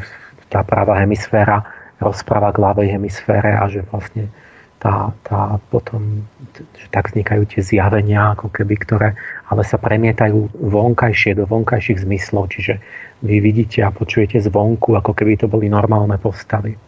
tá 0.51 0.67
práva 0.67 0.99
hemisféra 0.99 1.63
rozpráva 2.01 2.51
k 2.51 2.59
ľavej 2.59 2.89
hemisfére 2.97 3.55
a 3.55 3.69
že 3.69 3.85
vlastne 3.93 4.33
tá, 4.81 5.13
tá 5.29 5.61
potom, 5.69 6.25
že 6.57 6.89
tak 6.89 7.13
vznikajú 7.13 7.45
tie 7.45 7.61
zjavenia, 7.61 8.33
ako 8.33 8.49
keby, 8.49 8.75
ktoré 8.81 9.09
ale 9.53 9.63
sa 9.63 9.77
premietajú 9.77 10.57
vonkajšie, 10.57 11.37
do 11.37 11.45
vonkajších 11.45 12.09
zmyslov, 12.09 12.49
čiže 12.49 12.81
vy 13.21 13.45
vidíte 13.45 13.85
a 13.85 13.93
počujete 13.93 14.41
zvonku, 14.41 14.97
ako 14.97 15.13
keby 15.13 15.37
to 15.37 15.47
boli 15.53 15.69
normálne 15.69 16.17
postavy. 16.17 16.81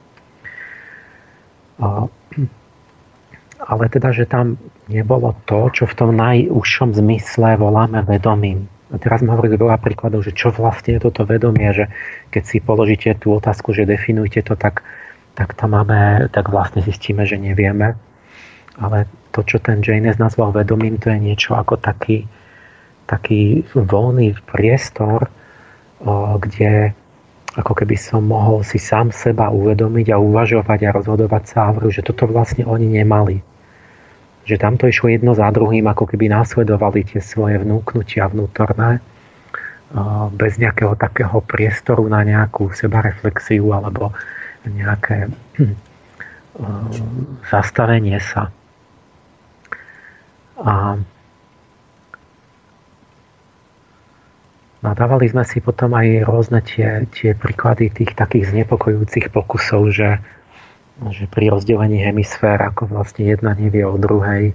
A, 1.85 2.09
ale 3.69 3.85
teda, 3.93 4.09
že 4.17 4.25
tam 4.25 4.57
nebolo 4.89 5.37
to, 5.47 5.71
čo 5.71 5.85
v 5.87 5.97
tom 5.99 6.11
najúžšom 6.17 6.97
zmysle 6.97 7.61
voláme 7.61 8.03
vedomím. 8.07 8.67
A 8.93 9.01
teraz 9.01 9.25
sme 9.25 9.33
hovorili 9.33 9.57
veľa 9.57 9.81
príkladov, 9.81 10.25
že 10.27 10.37
čo 10.37 10.53
vlastne 10.53 10.99
je 10.99 11.09
toto 11.09 11.25
vedomie, 11.25 11.71
že 11.73 11.89
keď 12.29 12.43
si 12.45 12.59
položíte 12.61 13.17
tú 13.17 13.33
otázku, 13.37 13.73
že 13.73 13.89
definujte 13.89 14.45
to, 14.45 14.53
tak 14.53 14.85
tak 15.35 15.57
tam 15.57 15.73
máme, 15.73 16.29
tak 16.29 16.53
vlastne 16.53 16.85
zistíme, 16.85 17.25
že 17.25 17.41
nevieme. 17.41 17.97
Ale 18.77 19.09
to, 19.33 19.45
čo 19.45 19.61
ten 19.61 19.81
Janes 19.81 20.21
nazval 20.21 20.53
vedomím, 20.53 21.01
to 21.01 21.09
je 21.13 21.19
niečo 21.21 21.57
ako 21.57 21.81
taký, 21.81 22.29
taký 23.09 23.65
voľný 23.73 24.37
priestor, 24.49 25.29
kde 26.41 26.93
ako 27.53 27.73
keby 27.77 27.97
som 28.01 28.25
mohol 28.25 28.65
si 28.65 28.81
sám 28.81 29.13
seba 29.13 29.53
uvedomiť 29.53 30.13
a 30.13 30.21
uvažovať 30.21 30.89
a 30.89 30.95
rozhodovať 30.97 31.43
sa 31.45 31.69
že 31.93 32.01
toto 32.01 32.25
vlastne 32.25 32.65
oni 32.65 32.89
nemali. 32.89 33.45
Že 34.43 34.57
tamto 34.59 34.91
išlo 34.91 35.13
jedno 35.13 35.33
za 35.39 35.47
druhým, 35.55 35.87
ako 35.87 36.11
keby 36.11 36.27
následovali 36.31 37.07
tie 37.07 37.23
svoje 37.23 37.63
vnúknutia 37.63 38.27
vnútorné 38.27 38.99
bez 40.33 40.57
nejakého 40.57 40.97
takého 40.97 41.45
priestoru 41.45 42.09
na 42.09 42.25
nejakú 42.25 42.73
sebareflexiu 42.73 43.77
alebo 43.77 44.17
nejaké 44.65 45.29
hm, 45.61 45.77
zastavenie 47.53 48.17
sa. 48.19 48.49
A 50.63 50.97
nadávali 54.81 55.27
sme 55.29 55.45
si 55.45 55.61
potom 55.61 55.93
aj 55.93 56.25
rôzne 56.25 56.61
tie, 56.65 57.05
tie 57.13 57.37
príklady 57.37 57.93
tých 57.93 58.17
takých 58.17 58.55
znepokojujúcich 58.55 59.29
pokusov, 59.29 59.93
že, 59.93 60.23
že 61.11 61.25
pri 61.27 61.51
rozdelení 61.51 61.99
hemisfér, 62.05 62.61
ako 62.73 62.93
vlastne 62.93 63.27
jedna 63.27 63.57
nevie 63.57 63.83
o 63.83 63.97
druhej, 63.97 64.53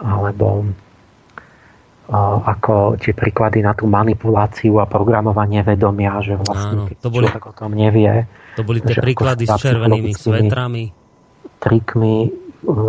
alebo 0.00 0.70
ako 2.48 2.96
tie 2.96 3.12
príklady 3.12 3.60
na 3.60 3.76
tú 3.76 3.84
manipuláciu 3.84 4.80
a 4.80 4.88
programovanie 4.88 5.60
vedomia, 5.60 6.16
že 6.24 6.40
vlastne 6.40 6.88
Áno, 6.88 6.96
to 6.96 7.08
boli, 7.12 7.28
človek 7.28 7.44
o 7.44 7.52
tom 7.52 7.76
nevie. 7.76 8.24
To 8.56 8.64
boli 8.64 8.80
tie 8.80 8.96
príklady 8.96 9.44
s 9.44 9.52
červenými 9.60 10.16
svetrami. 10.16 10.88
Trikmi 11.60 12.16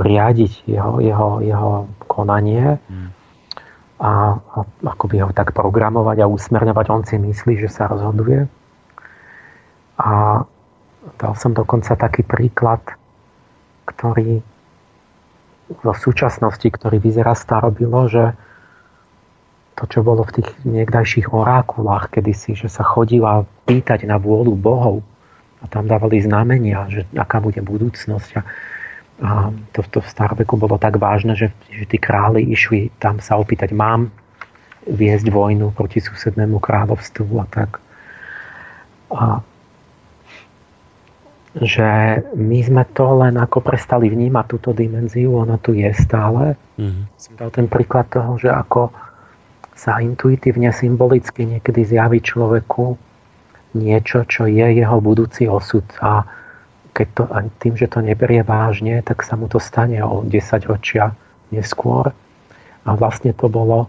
riadiť 0.08 0.72
jeho, 0.72 1.04
jeho, 1.04 1.30
jeho 1.44 1.72
konanie 2.08 2.80
hmm. 2.80 3.10
a, 4.00 4.40
a 4.40 4.58
akoby 4.88 5.20
ho 5.20 5.36
tak 5.36 5.52
programovať 5.52 6.24
a 6.24 6.32
usmerňovať. 6.32 6.86
On 6.88 7.04
si 7.04 7.20
myslí, 7.20 7.60
že 7.60 7.68
sa 7.68 7.92
rozhoduje. 7.92 8.48
A 10.00 10.42
dal 11.18 11.34
som 11.34 11.56
dokonca 11.56 11.96
taký 11.98 12.22
príklad, 12.22 12.84
ktorý 13.90 14.44
vo 15.82 15.94
súčasnosti, 15.94 16.66
ktorý 16.66 16.98
vyzerá 16.98 17.38
starobilo, 17.38 18.10
že 18.10 18.34
to, 19.78 19.88
čo 19.88 20.04
bolo 20.04 20.28
v 20.28 20.42
tých 20.42 20.50
niekdajších 20.68 21.32
orákulách 21.32 22.12
kedysi, 22.12 22.58
že 22.58 22.68
sa 22.68 22.84
chodila 22.84 23.48
pýtať 23.64 24.04
na 24.04 24.20
vôľu 24.20 24.54
bohov 24.60 25.00
a 25.64 25.72
tam 25.72 25.88
dávali 25.88 26.20
znamenia, 26.20 26.90
že 26.92 27.08
aká 27.16 27.40
bude 27.40 27.64
budúcnosť. 27.64 28.30
A, 28.36 29.52
to, 29.72 29.80
to 29.88 30.00
v 30.04 30.12
staroveku 30.12 30.60
bolo 30.60 30.76
tak 30.76 31.00
vážne, 31.00 31.36
že, 31.36 31.56
že 31.72 31.88
tí 31.88 31.96
králi 31.96 32.44
išli 32.52 32.92
tam 33.00 33.24
sa 33.24 33.40
opýtať, 33.40 33.72
mám 33.72 34.12
viesť 34.88 35.32
vojnu 35.32 35.72
proti 35.76 36.04
susednému 36.04 36.60
kráľovstvu 36.60 37.32
a 37.40 37.46
tak. 37.48 37.80
A 39.12 39.44
že 41.60 42.24
my 42.40 42.60
sme 42.64 42.84
to 42.96 43.20
len 43.20 43.36
ako 43.36 43.60
prestali 43.60 44.08
vnímať 44.08 44.46
túto 44.48 44.72
dimenziu, 44.72 45.36
ona 45.36 45.60
tu 45.60 45.76
je 45.76 45.92
stále. 45.92 46.56
Mm-hmm. 46.80 47.04
Som 47.20 47.34
dal 47.36 47.52
ten 47.52 47.68
príklad 47.68 48.08
toho, 48.08 48.40
že 48.40 48.48
ako 48.48 48.96
sa 49.76 50.00
intuitívne, 50.00 50.72
symbolicky 50.72 51.48
niekedy 51.48 51.84
zjaví 51.88 52.20
človeku 52.24 53.00
niečo, 53.76 54.24
čo 54.28 54.48
je 54.48 54.66
jeho 54.76 54.98
budúci 55.00 55.48
osud. 55.48 55.84
A 56.00 56.24
keď 56.96 57.08
to, 57.16 57.24
tým, 57.64 57.76
že 57.80 57.88
to 57.88 58.04
neberie 58.04 58.44
vážne, 58.44 59.00
tak 59.04 59.24
sa 59.24 59.40
mu 59.40 59.48
to 59.48 59.60
stane 59.60 60.00
o 60.04 60.24
10 60.24 60.32
ročia 60.68 61.16
neskôr. 61.52 62.12
A 62.88 62.90
vlastne 62.96 63.36
to 63.36 63.48
bolo 63.48 63.88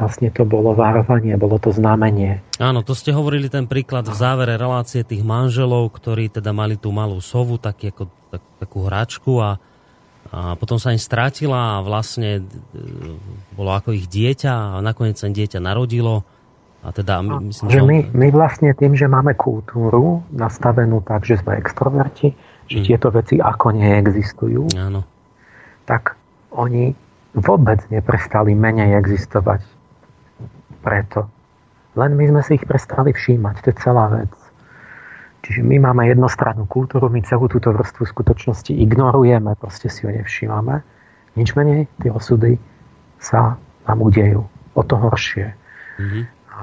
vlastne 0.00 0.32
to 0.32 0.48
bolo 0.48 0.72
varovanie, 0.72 1.36
bolo 1.36 1.60
to 1.60 1.68
znamenie. 1.68 2.40
Áno, 2.56 2.80
to 2.80 2.96
ste 2.96 3.12
hovorili 3.12 3.52
ten 3.52 3.68
príklad 3.68 4.08
v 4.08 4.16
závere 4.16 4.56
relácie 4.56 5.04
tých 5.04 5.20
manželov, 5.20 5.92
ktorí 5.92 6.32
teda 6.32 6.56
mali 6.56 6.80
tú 6.80 6.88
malú 6.88 7.20
sovu, 7.20 7.60
tak, 7.60 7.84
ako, 7.84 8.08
tak, 8.32 8.42
takú 8.56 8.88
hračku 8.88 9.36
a 9.38 9.60
a 10.30 10.54
potom 10.54 10.78
sa 10.78 10.94
im 10.94 11.00
strátila 11.00 11.80
a 11.80 11.82
vlastne 11.82 12.38
e, 12.38 12.42
bolo 13.58 13.74
ako 13.74 13.90
ich 13.90 14.06
dieťa 14.06 14.78
a 14.78 14.84
nakoniec 14.84 15.18
sa 15.18 15.26
dieťa 15.26 15.58
narodilo. 15.58 16.22
A 16.86 16.94
teda 16.94 17.20
my, 17.20 17.50
myslím, 17.50 17.66
že 17.68 17.82
my, 17.82 17.98
my 18.14 18.28
vlastne 18.32 18.70
tým, 18.72 18.94
že 18.94 19.10
máme 19.10 19.34
kultúru 19.36 20.22
nastavenú 20.32 21.02
tak, 21.02 21.26
že 21.26 21.36
sme 21.42 21.58
extroverti, 21.58 22.32
že 22.70 22.78
mm. 22.80 22.84
tieto 22.86 23.08
veci 23.12 23.36
ako 23.36 23.74
neexistujú, 23.74 24.70
Áno. 24.78 25.04
tak 25.84 26.16
oni 26.54 26.94
vôbec 27.36 27.84
neprestali 27.90 28.56
menej 28.56 28.96
existovať. 28.96 29.60
Preto. 30.80 31.28
Len 31.98 32.14
my 32.14 32.24
sme 32.30 32.40
si 32.46 32.54
ich 32.56 32.64
prestali 32.64 33.10
všímať, 33.10 33.54
to 33.60 33.66
je 33.74 33.76
celá 33.82 34.06
vec. 34.14 34.30
Čiže 35.40 35.64
my 35.64 35.90
máme 35.90 36.06
jednostrannú 36.06 36.68
kultúru, 36.68 37.08
my 37.08 37.24
celú 37.24 37.48
túto 37.48 37.72
vrstvu 37.72 38.04
skutočnosti 38.04 38.76
ignorujeme, 38.76 39.56
proste 39.56 39.88
si 39.88 40.04
ju 40.04 40.12
nevšímame. 40.12 40.84
Nič 41.34 41.56
menej, 41.56 41.88
tie 42.04 42.12
osudy 42.12 42.60
sa 43.16 43.56
nám 43.88 43.98
udejú. 44.04 44.44
O 44.76 44.82
to 44.84 44.94
horšie. 45.00 45.56
Mm-hmm. 45.98 46.24
A, 46.54 46.58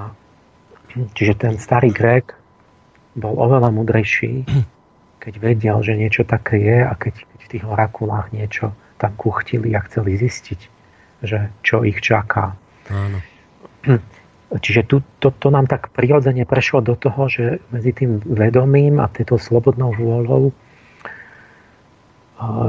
čiže 1.12 1.34
ten 1.36 1.54
starý 1.58 1.90
Grek 1.90 2.38
bol 3.18 3.34
oveľa 3.34 3.74
mudrejší, 3.74 4.46
keď 5.22 5.34
vedel, 5.42 5.76
že 5.82 5.98
niečo 5.98 6.22
také 6.22 6.62
je 6.62 6.78
a 6.86 6.92
keď, 6.94 7.14
keď 7.18 7.40
v 7.44 7.50
tých 7.50 7.64
orakulách 7.66 8.30
niečo 8.30 8.72
tam 8.98 9.12
kuchtili 9.18 9.74
a 9.74 9.82
chceli 9.86 10.14
zistiť, 10.18 10.60
že 11.26 11.50
čo 11.66 11.82
ich 11.82 11.98
čaká. 11.98 12.54
Áno. 12.90 13.18
Čiže 14.64 14.82
tu, 14.88 15.04
to, 15.20 15.28
to 15.28 15.48
nám 15.52 15.68
tak 15.68 15.92
prirodzene 15.92 16.48
prešlo 16.48 16.80
do 16.80 16.96
toho, 16.96 17.28
že 17.28 17.60
medzi 17.68 17.92
tým 17.92 18.16
vedomím 18.24 18.96
a 18.96 19.12
tieto 19.12 19.36
slobodnou 19.36 19.92
vôľou 19.92 20.56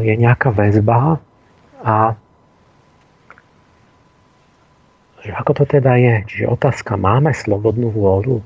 je 0.02 0.14
nejaká 0.18 0.50
väzba 0.50 1.22
a 1.80 2.18
že 5.20 5.32
ako 5.36 5.52
to 5.52 5.64
teda 5.68 6.00
je? 6.00 6.16
Čiže 6.32 6.46
otázka, 6.48 6.96
máme 6.96 7.36
slobodnú 7.36 7.92
vôľu? 7.92 8.40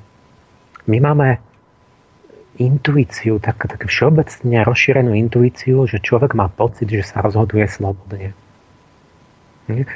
My 0.89 0.97
máme 0.99 1.38
intuíciu, 2.58 3.38
tak, 3.41 3.65
tak 3.65 3.86
všeobecne 3.86 4.65
rozšírenú 4.65 5.13
intuíciu, 5.13 5.86
že 5.89 6.02
človek 6.02 6.38
má 6.38 6.49
pocit, 6.49 6.89
že 6.89 7.06
sa 7.06 7.21
rozhoduje 7.21 7.65
slobodne. 7.69 8.34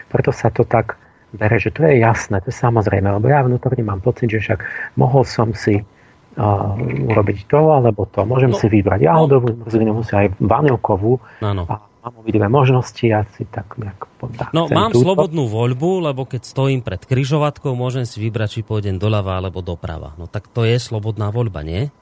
Preto 0.09 0.31
sa 0.31 0.49
to 0.53 0.63
tak 0.63 0.95
bere, 1.37 1.61
že 1.61 1.69
to 1.69 1.85
je 1.85 2.01
jasné, 2.01 2.41
to 2.41 2.49
je 2.49 2.57
samozrejme, 2.57 3.05
lebo 3.05 3.29
ja 3.29 3.45
vnútorne 3.45 3.85
mám 3.85 4.01
pocit, 4.01 4.33
že 4.33 4.41
však 4.41 4.59
mohol 4.97 5.23
som 5.23 5.53
si 5.53 5.77
uh, 5.77 6.73
urobiť 7.13 7.45
to 7.45 7.61
alebo 7.73 8.09
to. 8.09 8.25
Môžem 8.25 8.51
no, 8.53 8.57
si 8.57 8.67
vybrať 8.67 9.05
jahodovú 9.05 9.53
no. 9.53 9.65
zmrzlinu, 9.65 9.91
musím 10.01 10.17
aj 10.25 10.27
vanilkovú. 10.41 11.21
Áno. 11.45 11.69
A 11.69 11.81
mám 12.07 12.13
obidve 12.23 12.47
možnosti, 12.47 13.03
ja 13.03 13.25
si 13.35 13.43
tak 13.49 13.77
nejak 13.77 14.07
tak, 14.17 14.49
No 14.55 14.65
mám 14.71 14.95
túto. 14.95 15.05
slobodnú 15.05 15.45
voľbu, 15.45 16.09
lebo 16.09 16.25
keď 16.25 16.41
stojím 16.41 16.81
pred 16.81 17.03
kryžovatkou, 17.03 17.77
môžem 17.77 18.07
si 18.07 18.17
vybrať, 18.17 18.59
či 18.59 18.61
pôjdem 18.65 18.97
doľava 18.97 19.37
alebo 19.37 19.61
doprava. 19.61 20.17
No 20.17 20.25
tak 20.25 20.49
to 20.49 20.65
je 20.65 20.81
slobodná 20.81 21.29
voľba, 21.29 21.61
nie? 21.61 21.93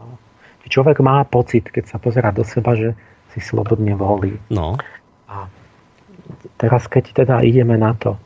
No. 0.00 0.16
Človek 0.68 1.00
má 1.00 1.24
pocit, 1.24 1.68
keď 1.68 1.84
sa 1.88 1.96
pozera 1.96 2.28
do 2.28 2.44
seba, 2.44 2.76
že 2.76 2.92
si 3.32 3.40
slobodne 3.40 3.96
volí. 3.96 4.36
No. 4.52 4.76
A 5.28 5.48
teraz, 6.60 6.88
keď 6.88 7.24
teda 7.24 7.34
ideme 7.44 7.76
na 7.76 7.92
to, 7.96 8.16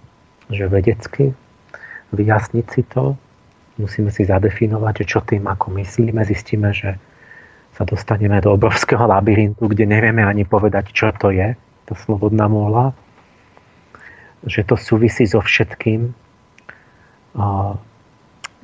že 0.53 0.69
vedecky 0.69 1.33
vyjasniť 2.13 2.67
si 2.69 2.83
to, 2.85 3.17
musíme 3.81 4.13
si 4.13 4.29
zadefinovať, 4.29 5.03
že 5.03 5.05
čo 5.09 5.21
tým 5.25 5.49
ako 5.49 5.73
myslíme, 5.81 6.21
zistíme, 6.29 6.71
že 6.77 7.01
sa 7.73 7.89
dostaneme 7.89 8.37
do 8.45 8.53
obrovského 8.53 9.09
labyrintu, 9.09 9.65
kde 9.65 9.89
nevieme 9.89 10.21
ani 10.21 10.45
povedať, 10.45 10.93
čo 10.93 11.09
to 11.17 11.33
je, 11.33 11.57
tá 11.89 11.95
slobodná 11.97 12.47
môla, 12.47 12.93
že 14.45 14.61
to 14.61 14.77
súvisí 14.77 15.25
so 15.25 15.41
všetkým. 15.41 16.13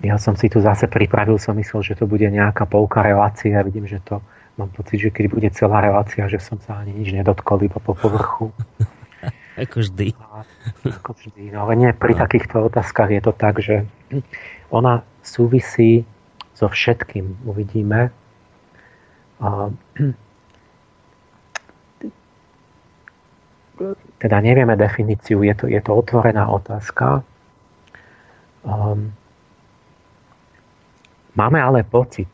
Ja 0.05 0.16
som 0.20 0.37
si 0.37 0.53
tu 0.53 0.61
zase 0.61 0.87
pripravil, 0.87 1.40
som 1.40 1.57
myslel, 1.57 1.81
že 1.83 1.94
to 1.96 2.05
bude 2.05 2.29
nejaká 2.29 2.68
polka 2.68 3.01
relácie 3.01 3.57
a 3.57 3.64
vidím, 3.64 3.88
že 3.88 3.98
to 4.05 4.20
mám 4.61 4.68
pocit, 4.77 5.01
že 5.01 5.11
keď 5.11 5.24
bude 5.33 5.48
celá 5.57 5.81
relácia, 5.81 6.29
že 6.29 6.37
som 6.38 6.61
sa 6.61 6.85
ani 6.85 6.92
nič 6.92 7.16
nedotkol, 7.16 7.64
iba 7.64 7.81
po 7.81 7.96
povrchu. 7.96 8.53
Ako 9.59 9.83
vždy. 9.83 10.14
Ako 10.87 11.11
vždy. 11.18 11.51
No 11.51 11.66
ale 11.66 11.75
nie, 11.75 11.90
pri 11.90 12.14
no. 12.14 12.23
takýchto 12.23 12.71
otázkach 12.71 13.11
je 13.11 13.23
to 13.23 13.33
tak, 13.35 13.59
že 13.59 13.83
ona 14.71 15.03
súvisí 15.27 16.07
so 16.55 16.71
všetkým. 16.71 17.42
Uvidíme. 17.42 18.14
A, 19.42 19.71
teda 24.18 24.37
nevieme 24.42 24.75
definíciu, 24.75 25.42
je 25.42 25.55
to, 25.55 25.64
je 25.71 25.79
to 25.79 25.92
otvorená 25.94 26.51
otázka. 26.51 27.23
Um, 28.66 29.14
máme 31.38 31.62
ale 31.62 31.87
pocit, 31.87 32.31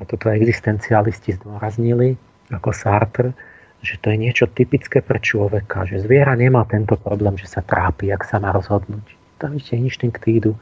a 0.00 0.08
toto 0.08 0.32
existencialisti 0.32 1.36
zdôraznili, 1.36 2.16
ako 2.48 2.72
Sartre, 2.72 3.36
že 3.78 3.94
to 4.02 4.10
je 4.10 4.18
niečo 4.18 4.50
typické 4.50 4.98
pre 4.98 5.22
človeka, 5.22 5.86
že 5.86 6.02
zviera 6.02 6.34
nemá 6.34 6.66
tento 6.66 6.98
problém, 6.98 7.38
že 7.38 7.46
sa 7.46 7.62
trápi, 7.62 8.10
jak 8.10 8.26
sa 8.26 8.42
má 8.42 8.50
rozhodnúť. 8.50 9.06
Tam 9.38 9.54
ešte 9.54 9.78
inštinkty 9.78 10.42
idú, 10.42 10.52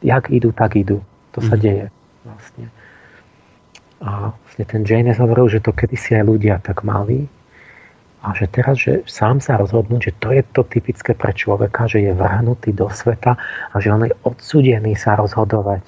jak 0.00 0.32
idú, 0.32 0.48
tak 0.56 0.80
idú. 0.80 1.04
To 1.36 1.44
sa 1.44 1.54
mm. 1.56 1.60
deje 1.60 1.86
vlastne. 2.24 2.66
A 4.00 4.32
vlastne 4.32 4.64
ten 4.64 4.82
Janes 4.86 5.20
hovoril, 5.20 5.52
že 5.52 5.60
to 5.60 5.76
kedysi 5.76 6.16
aj 6.16 6.24
ľudia 6.24 6.56
tak 6.64 6.86
mali 6.88 7.28
a 8.24 8.34
že 8.34 8.50
teraz, 8.50 8.80
že 8.80 9.04
sám 9.06 9.38
sa 9.38 9.60
rozhodnúť, 9.60 10.00
že 10.10 10.12
to 10.18 10.28
je 10.34 10.42
to 10.50 10.62
typické 10.66 11.12
pre 11.14 11.30
človeka, 11.36 11.86
že 11.86 12.02
je 12.02 12.12
vrhnutý 12.16 12.72
do 12.74 12.88
sveta 12.88 13.36
a 13.70 13.74
že 13.78 13.92
on 13.92 14.08
je 14.08 14.14
odsudený 14.24 14.96
sa 14.96 15.14
rozhodovať. 15.20 15.84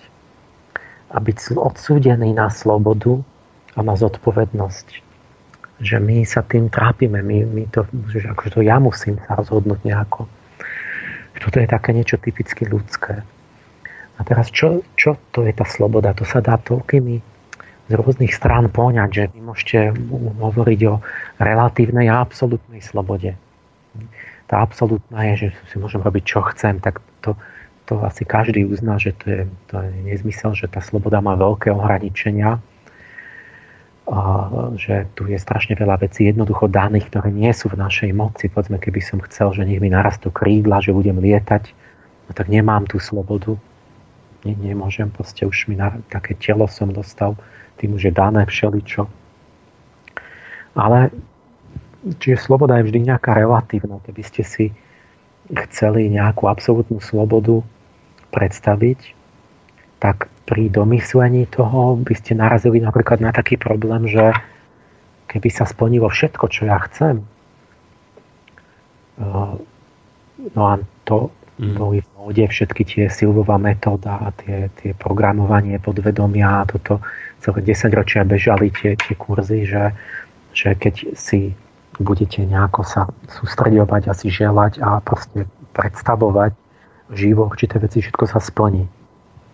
A 1.11 1.19
byť 1.19 1.59
odsúdený 1.59 2.37
na 2.37 2.53
slobodu 2.53 3.19
a 3.75 3.83
na 3.83 3.99
zodpovednosť 3.99 5.10
že 5.81 5.97
my 5.97 6.23
sa 6.29 6.45
tým 6.45 6.69
trápime, 6.69 7.25
my, 7.25 7.39
my 7.49 7.63
to, 7.73 7.89
že 8.13 8.29
akože 8.29 8.61
to 8.61 8.61
ja 8.61 8.77
musím 8.77 9.17
sa 9.25 9.41
rozhodnúť 9.41 9.81
nejako. 9.83 10.29
Toto 11.41 11.57
je 11.57 11.69
také 11.69 11.97
niečo 11.97 12.21
typicky 12.21 12.69
ľudské. 12.69 13.25
A 14.17 14.21
teraz 14.21 14.53
čo, 14.53 14.85
čo 15.01 15.17
to 15.33 15.49
je 15.49 15.57
tá 15.57 15.65
sloboda? 15.65 16.13
To 16.13 16.29
sa 16.29 16.45
dá 16.45 16.61
toľkými 16.61 17.17
z 17.89 17.93
rôznych 17.97 18.37
strán 18.37 18.69
poňať, 18.69 19.11
že 19.11 19.25
vy 19.33 19.41
môžete 19.41 19.79
hovoriť 20.37 20.81
o 20.93 21.01
relatívnej 21.41 22.13
a 22.13 22.21
absolútnej 22.21 22.85
slobode. 22.85 23.33
Tá 24.47 24.61
absolútna 24.61 25.33
je, 25.33 25.49
že 25.49 25.49
si 25.73 25.81
môžem 25.81 26.05
robiť, 26.05 26.23
čo 26.23 26.45
chcem, 26.53 26.77
tak 26.79 27.01
to, 27.25 27.33
to 27.89 27.99
asi 28.05 28.29
každý 28.29 28.69
uzná, 28.69 29.01
že 29.01 29.17
to 29.17 29.27
je, 29.27 29.43
to 29.73 29.75
je 29.81 29.91
nezmysel, 30.07 30.53
že 30.53 30.69
tá 30.69 30.85
sloboda 30.85 31.25
má 31.25 31.35
veľké 31.35 31.73
ohraničenia 31.73 32.61
že 34.75 35.07
tu 35.15 35.31
je 35.31 35.39
strašne 35.39 35.79
veľa 35.79 36.03
vecí 36.03 36.27
jednoducho 36.27 36.67
daných, 36.67 37.15
ktoré 37.15 37.31
nie 37.31 37.55
sú 37.55 37.71
v 37.71 37.79
našej 37.79 38.11
moci. 38.11 38.51
Povedzme, 38.51 38.83
keby 38.83 38.99
som 38.99 39.23
chcel, 39.23 39.55
že 39.55 39.63
nech 39.63 39.79
mi 39.79 39.87
narastú 39.87 40.35
krídla, 40.35 40.83
že 40.83 40.91
budem 40.91 41.23
lietať, 41.23 41.71
no 42.27 42.31
tak 42.35 42.51
nemám 42.51 42.91
tú 42.91 42.99
slobodu. 42.99 43.55
Nie, 44.43 44.59
nemôžem, 44.59 45.15
proste 45.15 45.47
už 45.47 45.71
mi 45.71 45.79
na, 45.79 46.03
také 46.11 46.35
telo 46.35 46.67
som 46.67 46.91
dostal, 46.91 47.39
tým 47.79 47.95
už 47.95 48.11
je 48.11 48.13
dané 48.13 48.43
všeličo. 48.51 49.07
Ale 50.75 51.15
čiže 52.19 52.51
sloboda 52.51 52.83
je 52.83 52.91
vždy 52.91 53.15
nejaká 53.15 53.37
relatívna. 53.37 54.03
Keby 54.03 54.23
ste 54.27 54.43
si 54.43 54.75
chceli 55.51 56.11
nejakú 56.11 56.51
absolútnu 56.51 56.99
slobodu 56.99 57.63
predstaviť, 58.35 59.15
tak 60.03 60.33
pri 60.51 60.67
domyslení 60.67 61.47
toho 61.47 61.95
by 62.03 62.15
ste 62.19 62.35
narazili 62.35 62.83
napríklad 62.83 63.23
na 63.23 63.31
taký 63.31 63.55
problém, 63.55 64.11
že 64.11 64.35
keby 65.31 65.47
sa 65.47 65.63
splnilo 65.63 66.11
všetko, 66.11 66.51
čo 66.51 66.67
ja 66.67 66.83
chcem, 66.91 67.23
eh, 69.23 69.55
no 70.51 70.63
a 70.67 70.83
to 71.07 71.31
mm. 71.63 71.75
boli 71.79 72.03
v 72.03 72.09
móde 72.19 72.45
všetky 72.51 72.83
tie 72.83 73.05
Silvová 73.07 73.63
metóda 73.63 74.19
a 74.27 74.35
tie, 74.35 74.67
tie 74.83 74.91
programovanie 74.99 75.79
podvedomia 75.79 76.67
a 76.67 76.67
toto 76.67 76.99
celé 77.39 77.63
10 77.63 77.95
ročia 77.95 78.27
bežali 78.27 78.75
tie, 78.75 78.99
tie 78.99 79.15
kurzy, 79.15 79.71
že, 79.71 79.95
že 80.51 80.75
keď 80.75 81.15
si 81.15 81.55
budete 82.03 82.43
nejako 82.43 82.83
sa 82.83 83.07
sústredovať 83.29 84.11
a 84.11 84.13
si 84.19 84.35
želať 84.35 84.83
a 84.83 84.99
proste 84.99 85.47
predstavovať 85.79 86.59
živo 87.15 87.47
určité 87.47 87.79
veci, 87.79 88.03
všetko 88.03 88.25
sa 88.27 88.43
splní. 88.43 89.00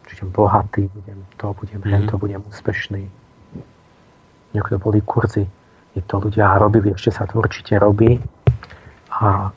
Budem 0.06 0.30
bohatý, 0.30 0.86
budem 0.94 1.18
to, 1.36 1.50
budem 1.58 1.80
mm. 1.82 2.06
to, 2.06 2.14
budem 2.18 2.42
úspešný. 2.46 3.10
Niekto 4.54 4.78
boli 4.78 5.02
kurzy, 5.02 5.50
je 5.98 6.02
to 6.06 6.22
ľudia 6.22 6.56
robili, 6.56 6.94
ešte 6.94 7.10
sa 7.10 7.26
to 7.26 7.42
určite 7.42 7.74
robí. 7.76 8.22
A 9.10 9.50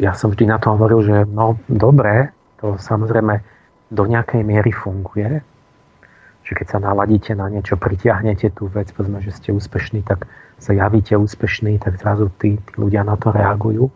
ja 0.00 0.12
som 0.16 0.32
vždy 0.32 0.48
na 0.48 0.56
to 0.56 0.72
hovoril, 0.72 1.04
že 1.04 1.16
no 1.28 1.60
dobre, 1.68 2.32
to 2.58 2.80
samozrejme 2.80 3.44
do 3.92 4.02
nejakej 4.08 4.42
miery 4.42 4.72
funguje, 4.72 5.44
že 6.46 6.52
keď 6.54 6.66
sa 6.66 6.78
naladíte 6.78 7.34
na 7.34 7.50
niečo, 7.50 7.74
pritiahnete 7.74 8.54
tú 8.54 8.70
vec, 8.70 8.90
povedzme, 8.94 9.18
že 9.18 9.34
ste 9.34 9.50
úspešní, 9.50 10.06
tak 10.06 10.30
sa 10.62 10.72
javíte 10.72 11.18
úspešní, 11.18 11.82
tak 11.82 11.98
zrazu 11.98 12.30
tí, 12.38 12.56
tí 12.56 12.72
ľudia 12.78 13.02
na 13.02 13.18
to 13.18 13.34
reagujú. 13.34 13.90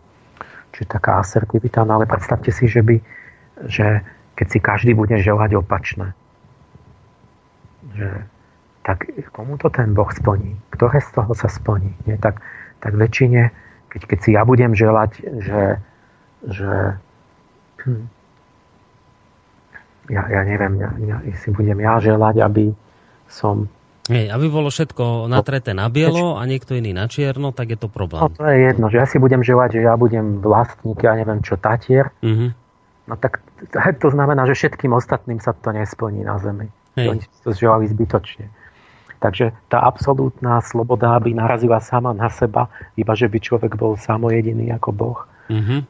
Čiže 0.71 0.87
taká 0.87 1.19
asertivita, 1.19 1.83
no 1.83 1.99
ale 1.99 2.07
predstavte 2.07 2.51
si, 2.51 2.67
že, 2.67 2.83
by, 2.83 2.95
že 3.67 4.03
keď 4.41 4.47
si 4.49 4.57
každý 4.57 4.97
bude 4.97 5.13
želať 5.21 5.61
opačné, 5.61 6.17
že 7.93 8.25
tak 8.81 9.05
komu 9.29 9.61
to 9.61 9.69
ten 9.69 9.93
Boh 9.93 10.09
splní? 10.09 10.57
Ktoré 10.73 10.97
z 10.97 11.13
toho 11.13 11.37
sa 11.37 11.45
splní? 11.45 11.93
Nie? 12.09 12.17
Tak, 12.17 12.41
tak 12.81 12.97
väčšine, 12.97 13.53
keď, 13.93 14.01
keď 14.09 14.19
si 14.25 14.29
ja 14.33 14.41
budem 14.41 14.73
želať, 14.73 15.21
že 15.45 15.61
že 16.41 16.97
hm, 17.85 18.09
ja, 20.09 20.25
ja 20.25 20.41
neviem, 20.41 20.73
ja, 20.81 20.89
ja, 20.97 21.17
si 21.37 21.53
budem 21.53 21.77
ja 21.77 22.01
želať, 22.01 22.41
aby 22.41 22.73
som 23.29 23.69
Hej, 24.09 24.33
aby 24.33 24.49
bolo 24.49 24.73
všetko 24.73 25.29
natreté 25.29 25.77
na 25.77 25.85
bielo 25.85 26.33
a 26.33 26.41
niekto 26.49 26.73
iný 26.73 26.89
na 26.89 27.05
čierno, 27.05 27.53
tak 27.53 27.77
je 27.77 27.79
to 27.79 27.85
problém. 27.85 28.25
No 28.25 28.33
to 28.33 28.43
je 28.49 28.57
jedno, 28.65 28.89
že 28.89 28.97
ja 28.97 29.05
si 29.05 29.21
budem 29.21 29.45
želať, 29.45 29.77
že 29.77 29.81
ja 29.85 29.93
budem 29.93 30.41
vlastník, 30.41 31.05
ja 31.05 31.13
neviem 31.13 31.39
čo, 31.45 31.53
tatier. 31.53 32.09
Uh-huh. 32.25 32.49
No 33.05 33.13
tak 33.15 33.45
to 34.01 34.09
znamená, 34.09 34.49
že 34.49 34.57
všetkým 34.57 34.93
ostatným 34.93 35.37
sa 35.37 35.53
to 35.53 35.69
nesplní 35.69 36.25
na 36.25 36.41
Zemi. 36.41 36.69
Hej. 36.97 37.07
Oni 37.07 37.21
to 37.45 37.53
želali 37.53 37.85
zbytočne. 37.87 38.49
Takže 39.21 39.53
tá 39.69 39.85
absolútna 39.85 40.65
sloboda 40.65 41.13
by 41.21 41.29
narazila 41.37 41.77
sama 41.77 42.09
na 42.09 42.33
seba, 42.33 42.73
iba 42.97 43.13
že 43.13 43.29
by 43.29 43.37
človek 43.37 43.77
bol 43.77 43.93
samojediný 43.93 44.73
ako 44.73 44.89
Boh. 44.89 45.19
Uh-huh. 45.45 45.85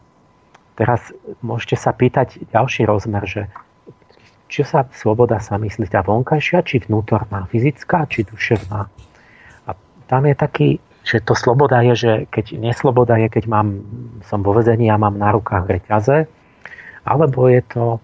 Teraz 0.76 1.16
môžete 1.40 1.80
sa 1.80 1.96
pýtať 1.96 2.44
ďalší 2.52 2.84
rozmer, 2.84 3.24
že 3.24 3.48
čo 4.52 4.68
sa 4.68 4.84
sloboda 4.92 5.40
sa 5.40 5.56
myslí, 5.56 5.88
tá 5.88 6.04
vonkajšia, 6.04 6.68
či 6.68 6.84
vnútorná, 6.84 7.48
fyzická, 7.48 8.04
či 8.12 8.28
duševná. 8.28 8.92
A 9.64 9.72
tam 10.12 10.28
je 10.28 10.36
taký, 10.36 10.70
že 11.08 11.24
to 11.24 11.32
sloboda 11.32 11.80
je, 11.88 11.96
že 11.96 12.12
keď 12.28 12.60
nesloboda 12.60 13.16
je, 13.16 13.32
keď 13.32 13.48
mám, 13.48 13.80
som 14.28 14.44
vo 14.44 14.52
vezení 14.52 14.92
a 14.92 15.00
mám 15.00 15.16
na 15.16 15.32
rukách 15.32 15.72
reťaze, 15.72 16.28
alebo 17.06 17.50
je 17.50 17.62
to 17.66 17.86
e, 17.96 18.00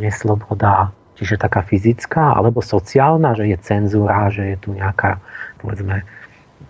nesloboda, 0.00 0.92
čiže 1.16 1.40
taká 1.40 1.64
fyzická, 1.64 2.36
alebo 2.36 2.64
sociálna, 2.64 3.36
že 3.36 3.48
je 3.48 3.56
cenzúra, 3.60 4.28
že 4.32 4.54
je 4.54 4.56
tu 4.60 4.68
nejaká, 4.72 5.20
povedzme, 5.60 6.04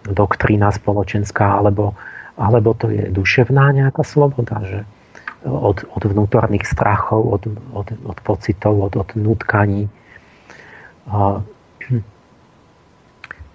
doktrína 0.07 0.71
spoločenská, 0.71 1.63
alebo, 1.63 1.95
alebo 2.39 2.75
to 2.75 2.91
je 2.91 3.11
duševná 3.11 3.75
nejaká 3.75 4.03
sloboda, 4.07 4.63
že, 4.65 4.81
od, 5.45 5.89
od 5.97 6.03
vnútorných 6.05 6.69
strachov, 6.69 7.25
od, 7.25 7.43
od, 7.73 7.89
od 8.05 8.19
pocitov, 8.21 8.77
od, 8.77 8.93
od 8.97 9.09
nutkaní. 9.17 9.89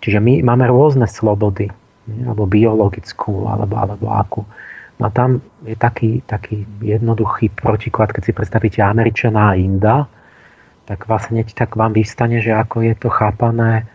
Čiže 0.02 0.20
my 0.22 0.42
máme 0.42 0.66
rôzne 0.70 1.06
slobody, 1.06 1.70
alebo 2.26 2.46
biologickú, 2.46 3.50
alebo, 3.50 3.74
alebo 3.78 4.06
akú. 4.10 4.42
No 4.96 5.08
a 5.08 5.12
tam 5.12 5.44
je 5.68 5.76
taký, 5.76 6.24
taký 6.24 6.64
jednoduchý 6.80 7.52
protiklad, 7.52 8.16
keď 8.16 8.24
si 8.24 8.32
predstavíte 8.32 8.80
Američana 8.80 9.52
a 9.52 9.58
Inda, 9.60 10.08
tak 10.88 11.10
vlastne 11.10 11.44
tak 11.44 11.76
vám 11.76 11.92
vystane, 11.92 12.40
že 12.40 12.56
ako 12.56 12.86
je 12.86 12.96
to 12.96 13.10
chápané 13.12 13.90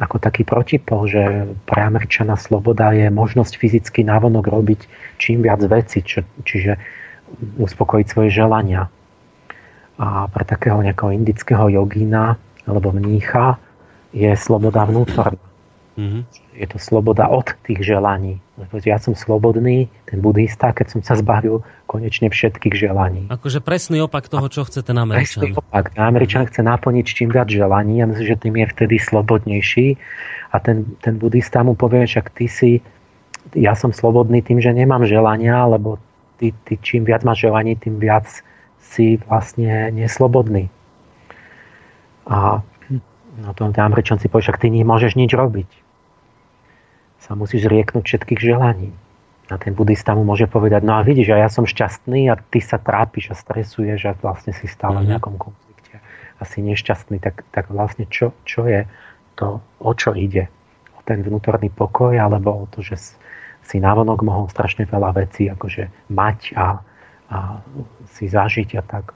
ako 0.00 0.18
taký 0.18 0.42
protipol, 0.42 1.06
že 1.06 1.54
pre 1.62 1.84
Američana 1.84 2.34
sloboda 2.34 2.90
je 2.90 3.06
možnosť 3.06 3.54
fyzicky 3.54 4.02
návonok 4.02 4.50
robiť 4.50 4.80
čím 5.20 5.46
viac 5.46 5.62
veci, 5.68 6.02
čo, 6.02 6.26
čiže 6.42 6.74
uspokojiť 7.62 8.06
svoje 8.10 8.34
želania. 8.34 8.90
A 10.02 10.26
pre 10.26 10.42
takého 10.42 10.82
nejakého 10.82 11.14
indického 11.14 11.70
jogína 11.70 12.34
alebo 12.66 12.90
mnícha 12.90 13.62
je 14.10 14.32
sloboda 14.34 14.88
vnútorná. 14.88 15.51
Mm-hmm. 15.92 16.22
Je 16.56 16.66
to 16.72 16.78
sloboda 16.80 17.28
od 17.28 17.52
tých 17.68 17.84
želaní. 17.84 18.40
Ja 18.84 18.96
som 18.96 19.12
slobodný, 19.12 19.92
ten 20.08 20.24
budista, 20.24 20.72
keď 20.72 20.86
som 20.88 21.00
sa 21.04 21.20
zbavil 21.20 21.60
konečne 21.84 22.32
všetkých 22.32 22.72
želaní. 22.72 23.28
Akože 23.28 23.60
presný 23.60 24.00
opak 24.00 24.32
toho, 24.32 24.48
čo 24.48 24.64
chce 24.64 24.80
ten 24.80 24.96
Američan. 24.96 25.44
Presný 25.44 25.60
opak. 25.60 25.92
Američan 26.00 26.48
chce 26.48 26.64
naplniť 26.64 27.04
čím 27.04 27.28
viac 27.28 27.52
želaní 27.52 28.00
a 28.00 28.08
myslím, 28.08 28.24
že 28.24 28.40
tým 28.40 28.54
je 28.56 28.66
vtedy 28.72 28.96
slobodnejší. 28.96 29.86
A 30.52 30.56
ten, 30.60 30.96
ten 31.04 31.20
budista 31.20 31.60
mu 31.60 31.76
povie, 31.76 32.08
že 32.08 32.24
ty 32.32 32.48
si, 32.48 32.80
ja 33.52 33.76
som 33.76 33.92
slobodný 33.92 34.40
tým, 34.40 34.64
že 34.64 34.72
nemám 34.72 35.04
želania, 35.04 35.68
lebo 35.68 36.00
ty, 36.40 36.56
ty 36.64 36.80
čím 36.80 37.04
viac 37.04 37.20
máš 37.20 37.44
želaní, 37.44 37.76
tým 37.76 38.00
viac 38.00 38.24
si 38.80 39.20
vlastne 39.28 39.92
neslobodný. 39.92 40.72
A 42.28 42.64
no 43.40 43.50
to 43.56 43.68
Američan 43.68 44.20
si 44.20 44.28
povie, 44.28 44.48
však 44.48 44.60
ty 44.60 44.68
nemôžeš 44.70 45.16
nič 45.16 45.32
robiť. 45.32 45.81
Sa 47.22 47.38
musíš 47.38 47.70
zrieknúť 47.70 48.02
všetkých 48.02 48.40
želaní. 48.42 48.90
A 49.50 49.60
ten 49.60 49.76
budista 49.76 50.16
mu 50.16 50.26
môže 50.26 50.48
povedať, 50.50 50.82
no 50.82 50.98
a 50.98 51.06
vidíš, 51.06 51.34
a 51.34 51.44
ja 51.44 51.50
som 51.52 51.68
šťastný 51.68 52.26
a 52.32 52.40
ty 52.40 52.58
sa 52.58 52.80
trápiš 52.80 53.30
a 53.30 53.38
stresuješ 53.38 54.00
a 54.08 54.12
vlastne 54.18 54.50
si 54.56 54.66
stále 54.66 55.02
v 55.02 55.06
mhm. 55.06 55.10
nejakom 55.14 55.36
konflikte 55.38 56.02
a 56.38 56.42
si 56.42 56.58
nešťastný, 56.64 57.22
tak, 57.22 57.46
tak 57.54 57.70
vlastne 57.70 58.08
čo, 58.10 58.34
čo 58.42 58.66
je 58.66 58.88
to, 59.38 59.62
o 59.78 59.92
čo 59.94 60.16
ide? 60.16 60.50
O 60.98 61.00
ten 61.06 61.22
vnútorný 61.22 61.70
pokoj 61.70 62.16
alebo 62.16 62.64
o 62.64 62.66
to, 62.70 62.82
že 62.82 62.98
si 63.62 63.78
návonok 63.78 64.26
mohol 64.26 64.50
strašne 64.50 64.88
veľa 64.90 65.14
vecí 65.22 65.46
akože 65.46 66.10
mať 66.10 66.58
a, 66.58 66.82
a 67.30 67.38
si 68.10 68.26
zažiť 68.26 68.68
a 68.78 68.82
tak. 68.82 69.14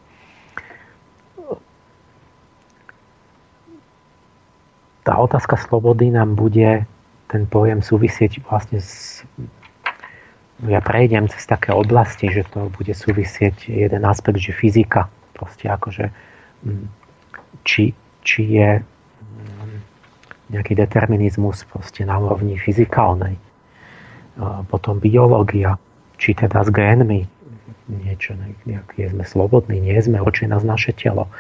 Tá 5.07 5.23
otázka 5.23 5.55
slobody 5.55 6.11
nám 6.11 6.35
bude 6.35 6.83
ten 7.27 7.47
pojem 7.47 7.83
súvisieť 7.83 8.43
vlastne 8.47 8.81
s 8.81 9.23
ja 10.65 10.81
prejdem 10.81 11.29
cez 11.29 11.45
také 11.45 11.77
oblasti, 11.77 12.33
že 12.33 12.49
to 12.49 12.73
bude 12.73 12.89
súvisieť 12.89 13.69
jeden 13.69 14.09
aspekt, 14.09 14.41
že 14.41 14.57
fyzika, 14.57 15.05
proste 15.37 15.69
akože 15.69 16.09
mm, 16.65 16.87
či, 17.61 17.93
či 18.25 18.41
je 18.57 18.81
mm, 18.81 19.77
nejaký 20.57 20.73
determinizmus 20.73 21.69
proste 21.69 22.09
na 22.09 22.17
úrovni 22.17 22.57
fyzikálnej 22.57 23.37
potom 24.69 25.01
biológia, 25.01 25.81
či 26.21 26.37
teda 26.37 26.65
s 26.65 26.69
génmi, 26.69 27.25
niečo, 27.89 28.37
nejaký 28.69 29.09
sme 29.09 29.25
slobodní, 29.25 29.81
nie 29.81 29.97
sme, 30.01 30.21
určite 30.21 30.53
nás 30.53 30.65
naše 30.67 30.93
telo. 30.93 31.31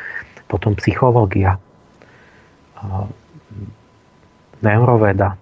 Potom 0.48 0.78
psychológia, 0.78 1.58
neuroveda, 4.62 5.36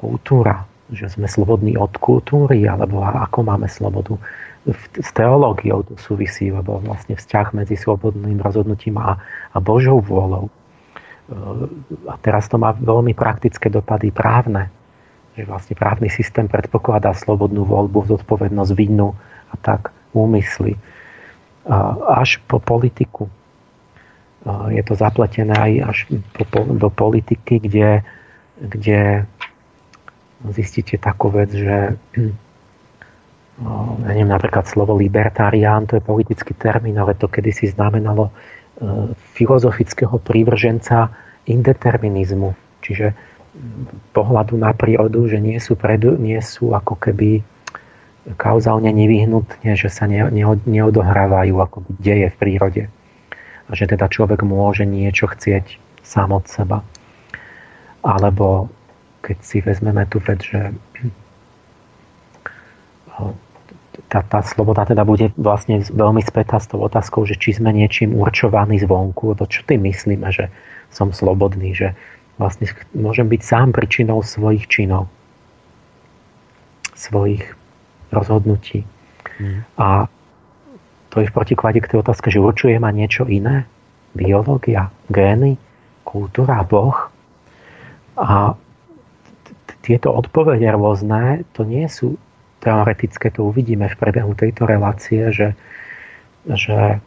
kultúra, 0.00 0.64
že 0.88 1.12
sme 1.12 1.28
slobodní 1.28 1.76
od 1.76 1.92
kultúry, 2.00 2.64
alebo 2.64 3.04
ako 3.04 3.44
máme 3.44 3.68
slobodu. 3.68 4.16
S 4.96 5.10
teológiou 5.12 5.84
to 5.84 6.00
súvisí, 6.00 6.48
lebo 6.48 6.80
vlastne 6.80 7.16
vzťah 7.20 7.52
medzi 7.52 7.76
slobodným 7.76 8.40
rozhodnutím 8.40 8.96
a, 8.96 9.20
a 9.52 9.56
Božou 9.60 10.00
vôľou. 10.00 10.48
A 12.10 12.14
teraz 12.24 12.48
to 12.48 12.56
má 12.58 12.72
veľmi 12.74 13.12
praktické 13.14 13.68
dopady 13.68 14.10
právne 14.10 14.72
že 15.40 15.46
vlastne 15.46 15.72
právny 15.78 16.10
systém 16.10 16.50
predpokladá 16.50 17.14
slobodnú 17.14 17.62
voľbu, 17.62 18.12
zodpovednosť, 18.12 18.72
vinu 18.74 19.14
a 19.48 19.54
tak 19.56 19.94
úmysly. 20.10 20.74
Až 22.10 22.44
po 22.50 22.58
politiku. 22.58 23.30
je 24.74 24.82
to 24.82 24.94
zapletené 24.98 25.54
aj 25.54 25.72
až 25.86 25.98
do 26.76 26.88
politiky, 26.90 27.62
kde, 27.62 28.02
kde 28.58 29.24
zistíte 30.48 30.96
takú 30.96 31.28
vec, 31.28 31.52
že 31.52 32.00
ja 34.04 34.10
neviem, 34.16 34.32
napríklad 34.32 34.64
slovo 34.64 34.96
libertarián, 34.96 35.84
to 35.84 36.00
je 36.00 36.02
politický 36.02 36.56
termín, 36.56 36.96
ale 36.96 37.12
to 37.12 37.28
kedysi 37.28 37.68
znamenalo 37.68 38.32
filozofického 39.36 40.16
prívrženca 40.16 41.12
indeterminizmu. 41.44 42.56
Čiže 42.80 43.12
pohľadu 44.16 44.56
na 44.56 44.72
prírodu, 44.72 45.28
že 45.28 45.36
nie 45.36 45.60
sú, 45.60 45.76
predu, 45.76 46.16
nie 46.16 46.40
sú 46.40 46.72
ako 46.72 46.96
keby 46.96 47.44
kauzálne 48.40 48.88
nevyhnutne, 48.88 49.76
že 49.76 49.92
sa 49.92 50.08
ne, 50.08 50.24
ne, 50.32 50.44
neodohrávajú 50.64 51.54
ako 51.60 51.84
deje 52.00 52.32
v 52.32 52.38
prírode 52.40 52.82
a 53.68 53.70
že 53.72 53.86
teda 53.86 54.10
človek 54.10 54.42
môže 54.42 54.82
niečo 54.82 55.30
chcieť 55.30 55.78
sám 56.02 56.34
od 56.34 56.44
seba. 56.50 56.82
Alebo 58.02 58.72
keď 59.20 59.36
si 59.44 59.58
vezmeme 59.60 60.04
tú 60.08 60.18
vec, 60.20 60.40
že 60.40 60.72
tá, 64.10 64.26
tá 64.26 64.40
sloboda 64.42 64.82
teda 64.88 65.06
bude 65.06 65.30
vlastne 65.38 65.82
veľmi 65.84 66.24
spätá 66.24 66.58
s 66.58 66.66
tou 66.66 66.82
otázkou, 66.82 67.22
že 67.28 67.38
či 67.38 67.54
sme 67.54 67.70
niečím 67.70 68.16
určovaní 68.18 68.80
zvonku, 68.82 69.36
lebo 69.36 69.46
čo 69.46 69.62
tým 69.62 69.86
myslíme, 69.86 70.26
že 70.34 70.50
som 70.90 71.14
slobodný, 71.14 71.76
že 71.76 71.94
vlastne 72.40 72.66
môžem 72.96 73.30
byť 73.30 73.40
sám 73.44 73.68
príčinou 73.70 74.24
svojich 74.24 74.66
činov, 74.66 75.06
svojich 76.98 77.44
rozhodnutí. 78.10 78.82
Mm. 79.38 79.62
A 79.78 80.10
to 81.10 81.22
je 81.22 81.30
v 81.30 81.36
protiklade 81.36 81.78
k 81.78 81.90
tej 81.94 82.02
otázke, 82.02 82.32
že 82.32 82.42
určuje 82.42 82.78
ma 82.82 82.90
niečo 82.90 83.26
iné. 83.30 83.66
Biológia, 84.10 84.90
gény, 85.06 85.54
kultúra, 86.02 86.66
Boh. 86.66 86.96
A 88.18 88.58
tieto 89.80 90.12
odpovede 90.12 90.66
rôzne, 90.70 91.46
to 91.54 91.62
nie 91.62 91.86
sú 91.86 92.18
teoretické, 92.60 93.32
to 93.32 93.48
uvidíme 93.48 93.88
v 93.88 93.98
prebehu 93.98 94.36
tejto 94.36 94.68
relácie, 94.68 95.32
že, 95.32 95.56
že 96.44 97.00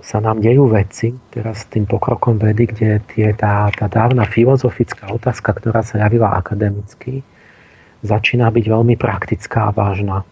sa 0.00 0.18
nám 0.22 0.38
dejú 0.38 0.70
veci, 0.70 1.10
teraz 1.34 1.66
s 1.66 1.70
tým 1.74 1.84
pokrokom 1.84 2.38
vedy, 2.38 2.70
kde 2.70 3.02
tie, 3.10 3.34
tá, 3.34 3.66
tá 3.74 3.90
dávna 3.90 4.22
filozofická 4.22 5.10
otázka, 5.10 5.50
ktorá 5.50 5.82
sa 5.82 6.06
javila 6.06 6.38
akademicky, 6.38 7.26
začína 8.06 8.54
byť 8.54 8.64
veľmi 8.70 8.94
praktická 8.94 9.68
a 9.68 9.74
vážna. 9.74 10.22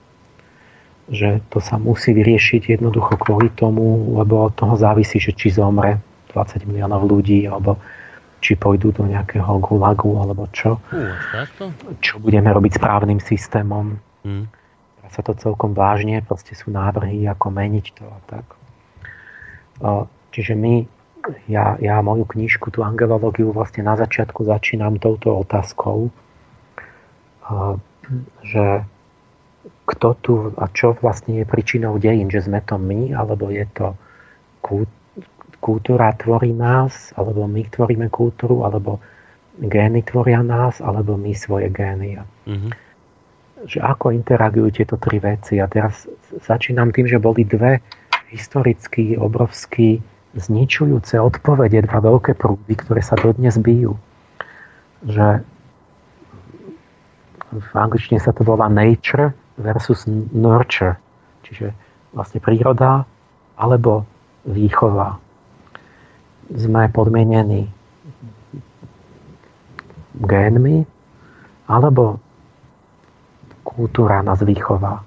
Že 1.10 1.42
to 1.50 1.58
sa 1.58 1.76
musí 1.80 2.14
vyriešiť 2.14 2.78
jednoducho 2.78 3.18
kvôli 3.18 3.50
tomu, 3.50 4.16
lebo 4.16 4.46
od 4.46 4.54
toho 4.54 4.78
závisí, 4.78 5.18
že 5.18 5.34
či 5.34 5.50
zomre 5.50 5.98
20 6.32 6.68
miliónov 6.68 7.08
ľudí, 7.08 7.48
alebo 7.50 7.80
či 8.38 8.54
pôjdu 8.54 8.94
do 8.94 9.04
nejakého 9.06 9.58
gulagu, 9.58 10.14
alebo 10.18 10.46
čo. 10.54 10.78
Čo 11.98 12.22
budeme 12.22 12.50
robiť 12.54 12.78
správnym 12.78 13.18
systémom. 13.18 13.98
Hmm. 14.22 14.50
sa 15.08 15.24
to 15.24 15.32
celkom 15.38 15.72
vážne, 15.72 16.20
proste 16.20 16.52
sú 16.52 16.68
návrhy, 16.68 17.24
ako 17.24 17.48
meniť 17.48 17.86
to 17.96 18.04
a 18.04 18.18
tak. 18.28 18.46
Čiže 20.34 20.52
my, 20.58 20.84
ja, 21.48 21.80
ja 21.80 22.02
moju 22.04 22.28
knižku, 22.28 22.68
tú 22.68 22.84
angelológiu 22.84 23.50
vlastne 23.54 23.86
na 23.86 23.96
začiatku 23.96 24.44
začínam 24.44 25.00
touto 25.00 25.32
otázkou, 25.40 26.12
že 28.44 28.84
kto 29.88 30.08
tu 30.20 30.34
a 30.56 30.68
čo 30.72 30.96
vlastne 31.00 31.40
je 31.40 31.46
príčinou 31.48 31.96
dejín, 31.96 32.28
že 32.28 32.44
sme 32.44 32.60
to 32.60 32.76
my, 32.76 33.16
alebo 33.16 33.48
je 33.48 33.64
to 33.72 33.96
kultúra 35.58 36.14
tvorí 36.14 36.54
nás, 36.54 37.10
alebo 37.18 37.46
my 37.50 37.66
tvoríme 37.66 38.06
kultúru, 38.10 38.62
alebo 38.62 39.02
gény 39.58 40.06
tvoria 40.06 40.42
nás, 40.42 40.78
alebo 40.78 41.18
my 41.18 41.34
svoje 41.34 41.68
gény. 41.70 42.18
Mm-hmm. 42.46 42.72
Že 43.66 43.78
ako 43.82 44.14
interagujú 44.14 44.70
tieto 44.70 44.94
tri 44.96 45.18
veci. 45.18 45.58
A 45.58 45.66
teraz 45.66 46.06
začínam 46.46 46.94
tým, 46.94 47.10
že 47.10 47.18
boli 47.18 47.42
dve 47.42 47.82
historicky 48.30 49.18
obrovsky 49.18 49.98
zničujúce 50.38 51.18
odpovede, 51.18 51.82
dva 51.88 51.98
veľké 51.98 52.38
prúdy, 52.38 52.74
ktoré 52.78 53.02
sa 53.02 53.18
dodnes 53.18 53.58
bijú. 53.58 53.98
Že 55.02 55.42
v 57.48 57.70
angličtine 57.74 58.20
sa 58.20 58.30
to 58.30 58.44
volá 58.44 58.68
nature 58.68 59.32
versus 59.56 60.04
nurture, 60.30 61.00
čiže 61.48 61.72
vlastne 62.12 62.38
príroda 62.38 63.08
alebo 63.56 64.04
výchova. 64.44 65.18
Sme 66.48 66.88
podmienení 66.88 67.68
génmi 70.18 70.82
alebo 71.68 72.18
kultúra 73.62 74.24
nás 74.24 74.40
výchova. 74.40 75.04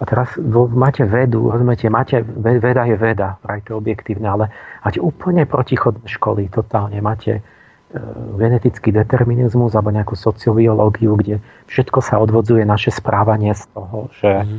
A 0.00 0.02
teraz 0.08 0.32
máte 0.72 1.04
vedu, 1.04 1.52
rozumiete, 1.52 1.92
máte, 1.92 2.24
veda 2.24 2.88
je 2.88 2.96
veda, 2.96 3.36
vraj 3.44 3.60
to 3.68 3.76
objektívne, 3.76 4.24
ale 4.24 4.48
máte 4.80 4.96
úplne 4.96 5.44
protichodné 5.44 6.08
školy, 6.08 6.48
totálne. 6.48 6.96
Máte 7.04 7.44
E, 7.90 7.98
genetický 8.38 8.94
determinizmus 8.94 9.74
alebo 9.74 9.90
nejakú 9.90 10.14
sociobiológiu, 10.14 11.18
kde 11.18 11.42
všetko 11.66 11.98
sa 11.98 12.22
odvodzuje 12.22 12.62
naše 12.62 12.94
správanie 12.94 13.50
z 13.50 13.66
toho, 13.74 14.06
že, 14.14 14.46
mm. 14.46 14.58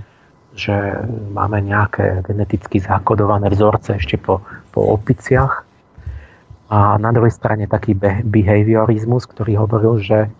že 0.59 0.75
máme 1.31 1.63
nejaké 1.63 2.27
geneticky 2.27 2.83
zakodované 2.83 3.47
vzorce 3.47 3.95
ešte 3.95 4.19
po, 4.19 4.43
po 4.75 4.83
opiciach. 4.83 5.63
A 6.71 6.95
na 6.95 7.11
druhej 7.11 7.35
strane 7.35 7.67
taký 7.67 7.91
behaviorizmus, 8.23 9.27
ktorý 9.27 9.59
hovoril, 9.59 9.99
že 9.99 10.31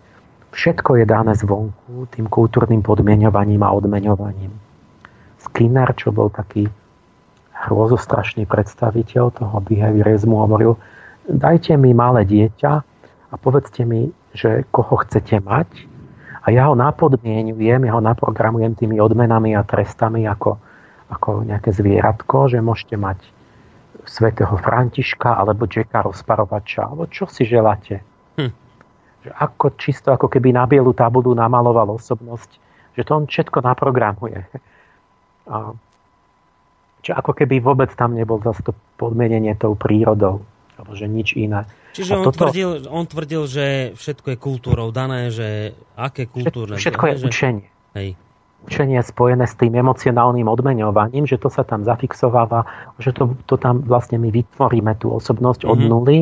všetko 0.56 0.96
je 0.96 1.04
dané 1.04 1.36
zvonku 1.36 2.08
tým 2.08 2.24
kultúrnym 2.24 2.80
podmienovaním 2.80 3.60
a 3.60 3.76
odmeňovaním. 3.76 4.48
Skinner, 5.44 5.92
čo 5.92 6.08
bol 6.08 6.32
taký 6.32 6.72
hrôzostrašný 7.68 8.48
predstaviteľ 8.48 9.24
toho 9.36 9.56
behaviorizmu, 9.60 10.32
hovoril, 10.40 10.80
dajte 11.28 11.76
mi 11.76 11.92
malé 11.92 12.24
dieťa 12.24 12.72
a 13.28 13.34
povedzte 13.36 13.84
mi, 13.84 14.08
že 14.32 14.64
koho 14.72 15.04
chcete 15.04 15.36
mať 15.44 15.68
a 16.42 16.50
ja 16.50 16.72
ho 16.72 16.74
napodmienujem, 16.74 17.84
ja 17.84 17.92
ho 17.92 18.00
naprogramujem 18.00 18.72
tými 18.72 18.96
odmenami 18.98 19.52
a 19.52 19.62
trestami 19.62 20.24
ako, 20.24 20.56
ako 21.12 21.44
nejaké 21.44 21.76
zvieratko, 21.76 22.48
že 22.48 22.64
môžete 22.64 22.96
mať 22.96 23.20
svätého 24.04 24.54
Františka 24.58 25.38
alebo 25.38 25.68
Jacka 25.68 26.04
rozparovača, 26.04 26.88
alebo 26.88 27.06
čo 27.08 27.28
si 27.28 27.44
želáte. 27.46 28.02
Hm. 28.38 28.52
Že 29.22 29.30
ako, 29.36 29.66
čisto 29.78 30.08
ako 30.10 30.26
keby 30.26 30.52
na 30.54 30.64
bielu 30.66 30.90
tabulu 30.96 31.32
namaloval 31.32 31.96
osobnosť, 31.96 32.50
že 32.98 33.02
to 33.06 33.10
on 33.16 33.24
všetko 33.28 33.58
naprogramuje. 33.62 34.44
A, 35.50 35.74
čo 37.02 37.10
ako 37.18 37.34
keby 37.34 37.58
vôbec 37.58 37.90
tam 37.98 38.14
nebol 38.14 38.38
zase 38.38 38.62
to 38.62 38.70
podmienenie 38.94 39.58
tou 39.58 39.74
prírodou 39.74 40.46
alebo 40.78 40.98
že 40.98 41.06
nič 41.06 41.34
iné. 41.38 41.66
Čiže 41.92 42.12
on, 42.16 42.24
toto... 42.26 42.48
tvrdil, 42.48 42.88
on 42.88 43.04
tvrdil, 43.04 43.42
že 43.46 43.66
všetko 43.94 44.34
je 44.34 44.36
kultúrou 44.40 44.88
dané, 44.90 45.28
že 45.28 45.76
aké 45.94 46.26
kultúrne... 46.26 46.80
Všetko 46.80 47.04
je 47.12 47.14
že... 47.20 47.24
učenie. 47.28 47.66
Hej. 47.92 48.16
Učenie 48.62 49.02
je 49.02 49.10
spojené 49.10 49.44
s 49.44 49.58
tým 49.58 49.74
emocionálnym 49.74 50.46
odmeňovaním, 50.46 51.26
že 51.26 51.38
to 51.38 51.50
sa 51.50 51.66
tam 51.66 51.82
zafixováva, 51.82 52.62
že 53.02 53.10
to, 53.10 53.34
to 53.50 53.58
tam 53.58 53.82
vlastne 53.82 54.22
my 54.22 54.30
vytvoríme 54.30 54.94
tú 55.02 55.10
osobnosť 55.10 55.66
mm-hmm. 55.66 55.72
od 55.72 55.78
mhm. 55.78 55.88
nuly 55.90 56.18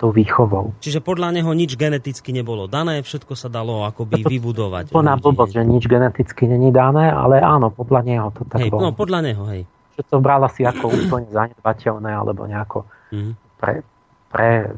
tou 0.00 0.16
výchovou. 0.16 0.72
Čiže 0.80 1.04
podľa 1.04 1.36
neho 1.36 1.52
nič 1.52 1.76
geneticky 1.76 2.32
nebolo 2.32 2.64
dané, 2.64 3.04
všetko 3.04 3.36
sa 3.36 3.52
dalo 3.52 3.84
akoby 3.84 4.24
to, 4.24 4.32
vybudovať. 4.32 4.88
Plná 4.88 5.20
blbosť, 5.20 5.60
že 5.60 5.62
nič 5.68 5.84
geneticky 5.84 6.48
není 6.48 6.72
dané, 6.72 7.12
ale 7.12 7.36
áno, 7.36 7.68
podľa 7.68 8.00
neho 8.08 8.32
to 8.32 8.48
tak 8.48 8.64
hej, 8.64 8.72
bolo. 8.72 8.80
No, 8.80 8.96
podľa 8.96 9.20
neho, 9.20 9.44
hej. 9.52 9.68
Že 10.00 10.02
to 10.08 10.16
brala 10.24 10.48
si 10.48 10.64
ako 10.64 10.88
úplne 10.88 11.28
zanedbateľné, 11.28 12.10
alebo 12.16 12.48
nejako 12.48 12.88
mm-hmm. 13.12 13.32
pre, 13.60 13.84
pre 14.32 14.72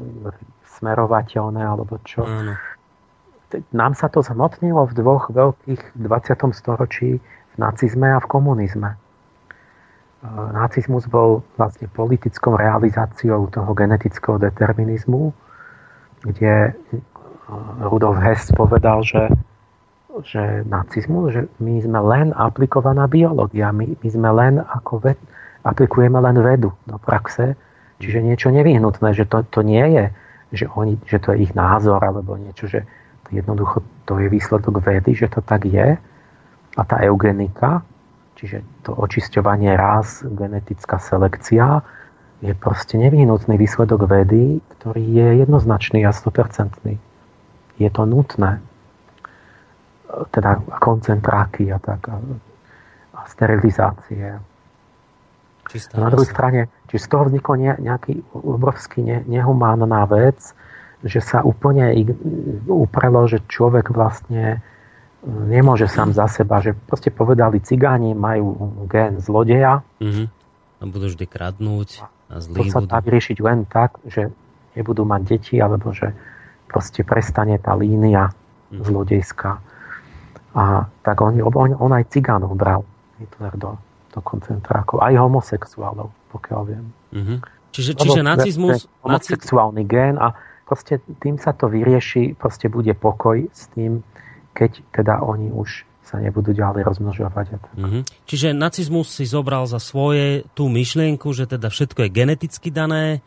smerovateľné 0.75 1.63
alebo 1.63 1.95
čo. 2.03 2.27
Áno. 2.27 2.59
Nám 3.71 3.93
sa 3.93 4.09
to 4.09 4.25
zmotnilo 4.25 4.89
v 4.89 4.93
dvoch 4.97 5.29
veľkých 5.29 5.97
20. 5.99 6.53
storočí 6.53 7.21
v 7.21 7.55
nacizme 7.57 8.13
a 8.13 8.19
v 8.19 8.27
komunizme. 8.29 8.89
E, 8.93 8.97
nacizmus 10.55 11.05
bol 11.05 11.45
vlastne 11.59 11.85
politickou 11.91 12.57
realizáciou 12.57 13.49
toho 13.53 13.71
genetického 13.77 14.41
determinizmu, 14.41 15.29
kde 16.25 16.53
e, 16.69 16.71
Rudolf 17.85 18.17
Hess 18.21 18.49
povedal, 18.55 19.05
že, 19.05 19.29
že 20.25 20.65
nacizmus, 20.65 21.35
že 21.35 21.41
my 21.61 21.77
sme 21.83 21.99
len 22.01 22.27
aplikovaná 22.33 23.05
biológia, 23.05 23.69
my, 23.69 23.93
my 23.93 24.09
sme 24.09 24.29
len 24.33 24.53
ako 24.61 25.03
ved, 25.03 25.19
aplikujeme 25.61 26.17
len 26.17 26.41
vedu 26.41 26.73
do 26.89 26.97
praxe, 26.97 27.53
Čiže 28.03 28.19
niečo 28.19 28.49
nevyhnutné, 28.51 29.15
že 29.15 29.23
to, 29.23 29.47
to 29.47 29.63
nie 29.63 29.79
je, 29.95 30.05
že, 30.51 30.65
oni, 30.75 30.99
že 31.07 31.23
to 31.23 31.31
je 31.31 31.47
ich 31.47 31.55
názor 31.55 32.03
alebo 32.03 32.35
niečo, 32.35 32.67
že 32.67 32.83
jednoducho 33.33 33.81
to 34.05 34.19
je 34.19 34.29
výsledok 34.29 34.83
vedy, 34.83 35.17
že 35.17 35.27
to 35.31 35.41
tak 35.41 35.65
je. 35.65 35.97
A 36.73 36.81
tá 36.85 36.97
eugenika, 37.05 37.85
čiže 38.37 38.65
to 38.81 38.93
očisťovanie 38.93 39.73
raz, 39.77 40.25
genetická 40.25 40.97
selekcia, 40.97 41.81
je 42.43 42.51
proste 42.51 42.99
nevyhnutný 42.99 43.55
výsledok 43.55 44.03
vedy, 44.03 44.59
ktorý 44.77 44.99
je 44.99 45.27
jednoznačný 45.47 46.03
a 46.03 46.11
100%. 46.11 46.75
Je 47.79 47.89
to 47.89 48.03
nutné. 48.03 48.59
Teda 50.29 50.59
koncentráky 50.77 51.71
a 51.71 51.79
tak. 51.79 52.03
A, 52.11 52.19
a 53.15 53.19
sterilizácie. 53.31 54.43
Čistá 55.71 56.03
na 56.03 56.11
druhej 56.11 56.27
strane, 56.27 56.61
či 56.91 56.99
z 56.99 57.07
toho 57.07 57.31
vznikol 57.31 57.55
nejaký 57.79 58.19
obrovský 58.35 58.99
ne, 58.99 59.23
nehumánna 59.23 60.03
vec, 60.11 60.51
že 61.03 61.19
sa 61.19 61.43
úplne 61.43 61.91
uprelo, 62.67 63.27
že 63.27 63.43
človek 63.51 63.91
vlastne 63.91 64.63
nemôže 65.23 65.87
sám 65.87 66.11
za 66.11 66.27
seba, 66.27 66.59
že 66.59 66.75
proste 66.75 67.11
povedali, 67.11 67.63
cigáni 67.63 68.11
majú 68.11 68.75
gen 68.87 69.19
zlodeja. 69.23 69.83
Mm-hmm. 70.03 70.27
A 70.79 70.83
budú 70.87 71.07
vždy 71.11 71.25
kradnúť 71.27 72.03
a 72.27 72.43
zlí 72.43 72.55
To 72.59 72.63
sa 72.67 72.79
dá 72.83 72.99
vyriešiť 72.99 73.37
len 73.39 73.63
tak, 73.63 73.99
že 74.03 74.31
nebudú 74.75 75.07
mať 75.07 75.21
deti, 75.23 75.55
alebo 75.63 75.95
že 75.95 76.11
proste 76.67 77.07
prestane 77.07 77.55
tá 77.59 77.75
línia 77.75 78.31
mm-hmm. 78.31 78.83
zlodejská. 78.83 79.51
A 80.53 80.85
tak 81.01 81.17
on, 81.23 81.39
on, 81.39 81.71
on 81.79 81.91
aj 81.95 82.13
cigánov 82.13 82.53
bral 82.59 82.83
Hitler 83.17 83.53
do, 83.55 83.71
do 84.11 84.19
koncentrákov. 84.19 85.01
Aj 85.01 85.15
homosexuálov, 85.15 86.11
pokiaľ 86.35 86.61
viem. 86.67 86.85
Mm-hmm. 87.15 87.37
Čiže, 87.73 87.91
čiže 87.97 88.21
Lebo, 88.21 88.29
nacizmus... 88.37 88.85
Homosexuálny 89.01 89.83
gen 89.87 90.19
a 90.19 90.35
proste 90.65 91.03
tým 91.19 91.37
sa 91.39 91.51
to 91.51 91.67
vyrieši, 91.69 92.35
proste 92.35 92.71
bude 92.71 92.91
pokoj 92.95 93.47
s 93.51 93.69
tým, 93.75 94.01
keď 94.55 94.71
teda 94.93 95.23
oni 95.23 95.51
už 95.51 95.85
sa 96.03 96.19
nebudú 96.19 96.51
ďalej 96.51 96.83
rozmnožovať. 96.83 97.45
Mm-hmm. 97.79 98.03
Čiže 98.27 98.51
nacizmus 98.51 99.09
si 99.09 99.23
zobral 99.23 99.65
za 99.65 99.79
svoje 99.79 100.43
tú 100.53 100.67
myšlienku, 100.67 101.31
že 101.31 101.47
teda 101.47 101.71
všetko 101.71 102.05
je 102.05 102.09
geneticky 102.11 102.69
dané 102.69 103.23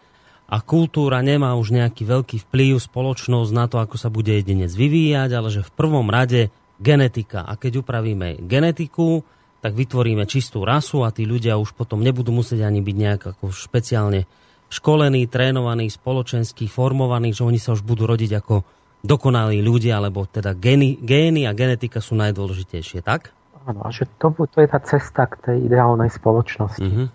a 0.46 0.62
kultúra 0.62 1.24
nemá 1.24 1.58
už 1.58 1.74
nejaký 1.74 2.06
veľký 2.06 2.36
vplyv 2.46 2.78
spoločnosť 2.78 3.50
na 3.50 3.66
to, 3.66 3.82
ako 3.82 3.96
sa 3.98 4.12
bude 4.12 4.30
jedinec 4.30 4.70
vyvíjať, 4.70 5.30
ale 5.34 5.48
že 5.50 5.66
v 5.66 5.74
prvom 5.74 6.06
rade 6.06 6.54
genetika. 6.78 7.42
A 7.42 7.58
keď 7.58 7.82
upravíme 7.82 8.38
genetiku, 8.44 9.26
tak 9.64 9.74
vytvoríme 9.74 10.28
čistú 10.28 10.62
rasu 10.62 11.02
a 11.02 11.10
tí 11.10 11.26
ľudia 11.26 11.58
už 11.58 11.74
potom 11.74 12.04
nebudú 12.04 12.30
musieť 12.30 12.68
ani 12.68 12.84
byť 12.84 12.96
nejak 12.96 13.22
ako 13.34 13.50
špeciálne 13.50 14.28
školení, 14.66 15.30
trénovaní, 15.30 15.86
spoločensky 15.90 16.66
formovaní, 16.66 17.30
že 17.30 17.46
oni 17.46 17.60
sa 17.60 17.74
už 17.74 17.86
budú 17.86 18.06
rodiť 18.06 18.42
ako 18.42 18.66
dokonalí 19.06 19.62
ľudia, 19.62 20.02
alebo 20.02 20.26
teda 20.26 20.56
gény, 20.58 20.98
gény 20.98 21.46
a 21.46 21.54
genetika 21.54 22.02
sú 22.02 22.18
najdôležitejšie, 22.18 23.06
tak? 23.06 23.30
Áno, 23.66 23.86
a 23.86 23.90
že 23.94 24.06
to, 24.18 24.34
to 24.34 24.58
je 24.62 24.68
tá 24.70 24.78
cesta 24.82 25.26
k 25.30 25.34
tej 25.42 25.56
ideálnej 25.70 26.10
spoločnosti. 26.10 26.82
Mm-hmm. 26.82 27.08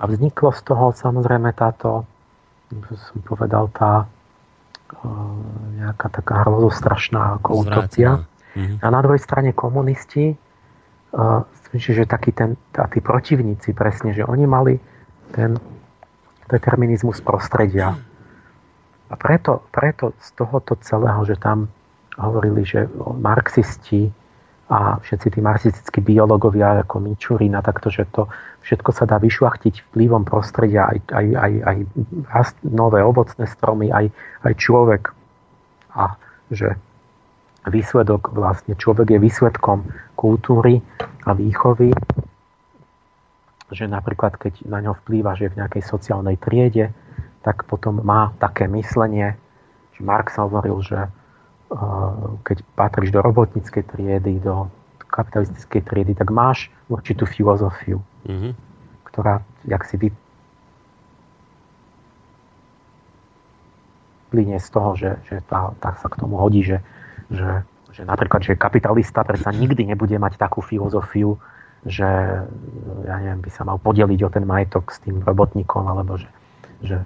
A 0.00 0.02
vzniklo 0.06 0.50
z 0.50 0.60
toho 0.66 0.90
samozrejme 0.94 1.54
táto, 1.54 2.06
som 2.94 3.18
povedal, 3.26 3.70
tá 3.70 4.06
nejaká 5.78 6.10
taká 6.10 6.42
hrozostrašná 6.46 7.38
ako 7.38 7.62
utopia. 7.62 8.26
Mm-hmm. 8.54 8.82
A 8.82 8.86
na 8.90 9.00
druhej 9.02 9.22
strane 9.22 9.54
komunisti, 9.54 10.34
uh, 10.34 11.46
že 11.70 12.06
taký 12.06 12.34
ten, 12.34 12.58
a 12.74 12.90
tí 12.90 12.98
protivníci 12.98 13.70
presne, 13.70 14.10
že 14.10 14.26
oni 14.26 14.46
mali 14.50 14.74
ten 15.30 15.54
determinizmus 16.50 17.22
prostredia. 17.22 17.94
A 19.10 19.14
preto, 19.18 19.66
preto 19.74 20.14
z 20.22 20.28
tohoto 20.38 20.78
celého, 20.82 21.22
že 21.26 21.38
tam 21.38 21.70
hovorili, 22.18 22.62
že 22.66 22.86
marxisti 23.18 24.10
a 24.70 25.02
všetci 25.02 25.34
tí 25.34 25.40
marxistickí 25.42 25.98
biológovia 25.98 26.86
ako 26.86 27.02
Mičurina, 27.02 27.58
takto, 27.58 27.90
že 27.90 28.06
to 28.14 28.30
všetko 28.62 28.90
sa 28.94 29.02
dá 29.02 29.18
vyšľachtiť 29.18 29.90
vplyvom 29.90 30.22
prostredia, 30.22 30.86
aj, 30.86 30.98
aj, 31.10 31.26
aj, 31.34 31.52
aj 31.66 31.76
rast 32.30 32.56
nové 32.62 33.02
ovocné 33.02 33.50
stromy, 33.50 33.90
aj, 33.90 34.14
aj 34.46 34.52
človek. 34.54 35.02
A 35.98 36.14
že 36.54 36.78
výsledok 37.66 38.30
vlastne, 38.30 38.78
človek 38.78 39.10
je 39.10 39.18
výsledkom 39.18 39.90
kultúry 40.14 40.78
a 41.26 41.34
výchovy, 41.34 41.90
že 43.70 43.86
napríklad 43.86 44.34
keď 44.36 44.66
na 44.66 44.82
ňo 44.82 44.98
vplýva, 45.02 45.38
že 45.38 45.48
je 45.48 45.52
v 45.54 45.58
nejakej 45.62 45.82
sociálnej 45.86 46.36
triede, 46.36 46.90
tak 47.40 47.64
potom 47.64 48.04
má 48.04 48.34
také 48.36 48.68
myslenie, 48.68 49.38
že 49.96 50.00
Marx 50.04 50.36
hovoril, 50.36 50.82
že 50.84 51.08
eh, 51.08 51.10
keď 52.44 52.58
patríš 52.76 53.10
do 53.14 53.20
robotníckej 53.24 53.84
triedy, 53.86 54.42
do 54.42 54.68
kapitalistickej 55.10 55.82
triedy, 55.82 56.12
tak 56.14 56.30
máš 56.30 56.70
určitú 56.86 57.26
filozofiu, 57.26 57.98
mm-hmm. 58.30 58.52
ktorá, 59.10 59.42
jak 59.66 59.82
si 59.90 59.98
vyplynie 64.30 64.62
z 64.62 64.68
toho, 64.70 64.94
že, 64.94 65.18
že 65.26 65.42
tá, 65.50 65.74
tá 65.82 65.98
sa 65.98 66.06
k 66.06 66.18
tomu 66.22 66.38
hodí, 66.38 66.62
že, 66.62 66.78
že, 67.26 67.66
že 67.90 68.06
napríklad, 68.06 68.46
že 68.46 68.54
kapitalista 68.54 69.26
predsa 69.26 69.50
nikdy 69.50 69.82
nebude 69.90 70.14
mať 70.14 70.38
takú 70.38 70.62
filozofiu, 70.62 71.34
že 71.88 72.08
ja 73.08 73.14
neviem, 73.24 73.40
by 73.40 73.50
sa 73.50 73.64
mal 73.64 73.80
podeliť 73.80 74.20
o 74.24 74.32
ten 74.32 74.44
majetok 74.44 74.92
s 74.92 75.00
tým 75.00 75.24
robotníkom, 75.24 75.88
alebo 75.88 76.20
že, 76.20 76.28
že 76.84 76.96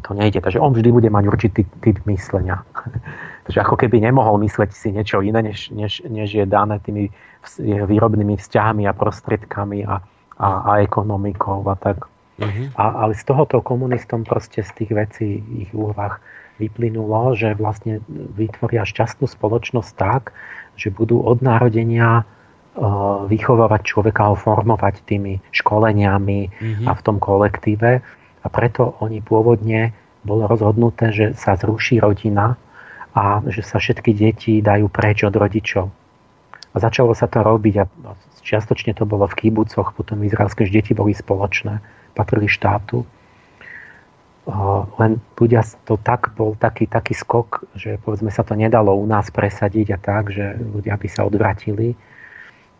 to 0.00 0.16
nejde. 0.16 0.40
Takže 0.40 0.60
on 0.60 0.72
vždy 0.72 0.90
bude 0.92 1.08
mať 1.12 1.24
určitý 1.28 1.62
typ 1.84 2.00
myslenia. 2.08 2.64
Takže 3.44 3.58
ako 3.60 3.76
keby 3.76 4.00
nemohol 4.00 4.40
mysleť 4.40 4.70
si 4.72 4.88
niečo 4.96 5.20
iné, 5.20 5.44
než, 5.44 5.68
než, 5.76 6.00
než 6.08 6.28
je 6.32 6.44
dané 6.48 6.80
tými 6.80 7.12
výrobnými 7.60 8.40
vzťahmi 8.40 8.88
a 8.88 8.96
prostriedkami 8.96 9.84
a, 9.84 10.00
a, 10.40 10.48
a 10.64 10.70
ekonomikou 10.80 11.60
a 11.68 11.76
tak. 11.76 12.08
Uh-huh. 12.40 12.66
A, 12.80 13.04
ale 13.04 13.12
z 13.14 13.22
tohoto 13.28 13.60
komunistom 13.60 14.24
proste 14.24 14.64
z 14.64 14.72
tých 14.72 14.90
vecí 14.96 15.28
ich 15.60 15.70
úvah 15.76 16.18
vyplynulo, 16.58 17.36
že 17.36 17.54
vlastne 17.54 18.00
vytvoria 18.08 18.86
šťastnú 18.86 19.28
spoločnosť 19.28 19.92
tak, 19.94 20.32
že 20.74 20.90
budú 20.90 21.22
od 21.22 21.42
narodenia 21.44 22.26
vychovávať 23.30 23.82
človeka, 23.86 24.34
ho 24.34 24.36
formovať 24.36 25.06
tými 25.06 25.38
školeniami 25.54 26.40
uh-huh. 26.50 26.90
a 26.90 26.92
v 26.98 27.00
tom 27.06 27.22
kolektíve 27.22 28.02
a 28.42 28.46
preto 28.50 28.98
oni 28.98 29.22
pôvodne 29.22 29.94
bolo 30.26 30.50
rozhodnuté, 30.50 31.14
že 31.14 31.26
sa 31.38 31.54
zruší 31.54 32.02
rodina 32.02 32.58
a 33.14 33.44
že 33.46 33.62
sa 33.62 33.78
všetky 33.78 34.10
deti 34.10 34.58
dajú 34.58 34.90
preč 34.90 35.22
od 35.22 35.36
rodičov. 35.36 35.86
A 36.74 36.76
začalo 36.82 37.14
sa 37.14 37.30
to 37.30 37.46
robiť 37.46 37.74
a 37.78 37.84
čiastočne 38.42 38.98
to 38.98 39.06
bolo 39.06 39.30
v 39.30 39.38
kýbucoch, 39.46 39.94
potom 39.94 40.26
izraelské 40.26 40.66
deti 40.66 40.98
boli 40.98 41.14
spoločné, 41.14 41.78
patrili 42.18 42.50
štátu. 42.50 43.06
Len 44.98 45.22
ľudia, 45.38 45.62
to 45.86 45.94
tak 46.02 46.34
bol 46.34 46.58
taký, 46.58 46.90
taký 46.90 47.14
skok, 47.14 47.64
že 47.78 48.02
povedzme 48.02 48.34
sa 48.34 48.42
to 48.42 48.58
nedalo 48.58 48.92
u 48.98 49.06
nás 49.06 49.30
presadiť 49.30 49.94
a 49.94 49.98
tak, 50.02 50.34
že 50.34 50.58
ľudia 50.58 50.98
by 50.98 51.08
sa 51.08 51.22
odvratili, 51.24 51.94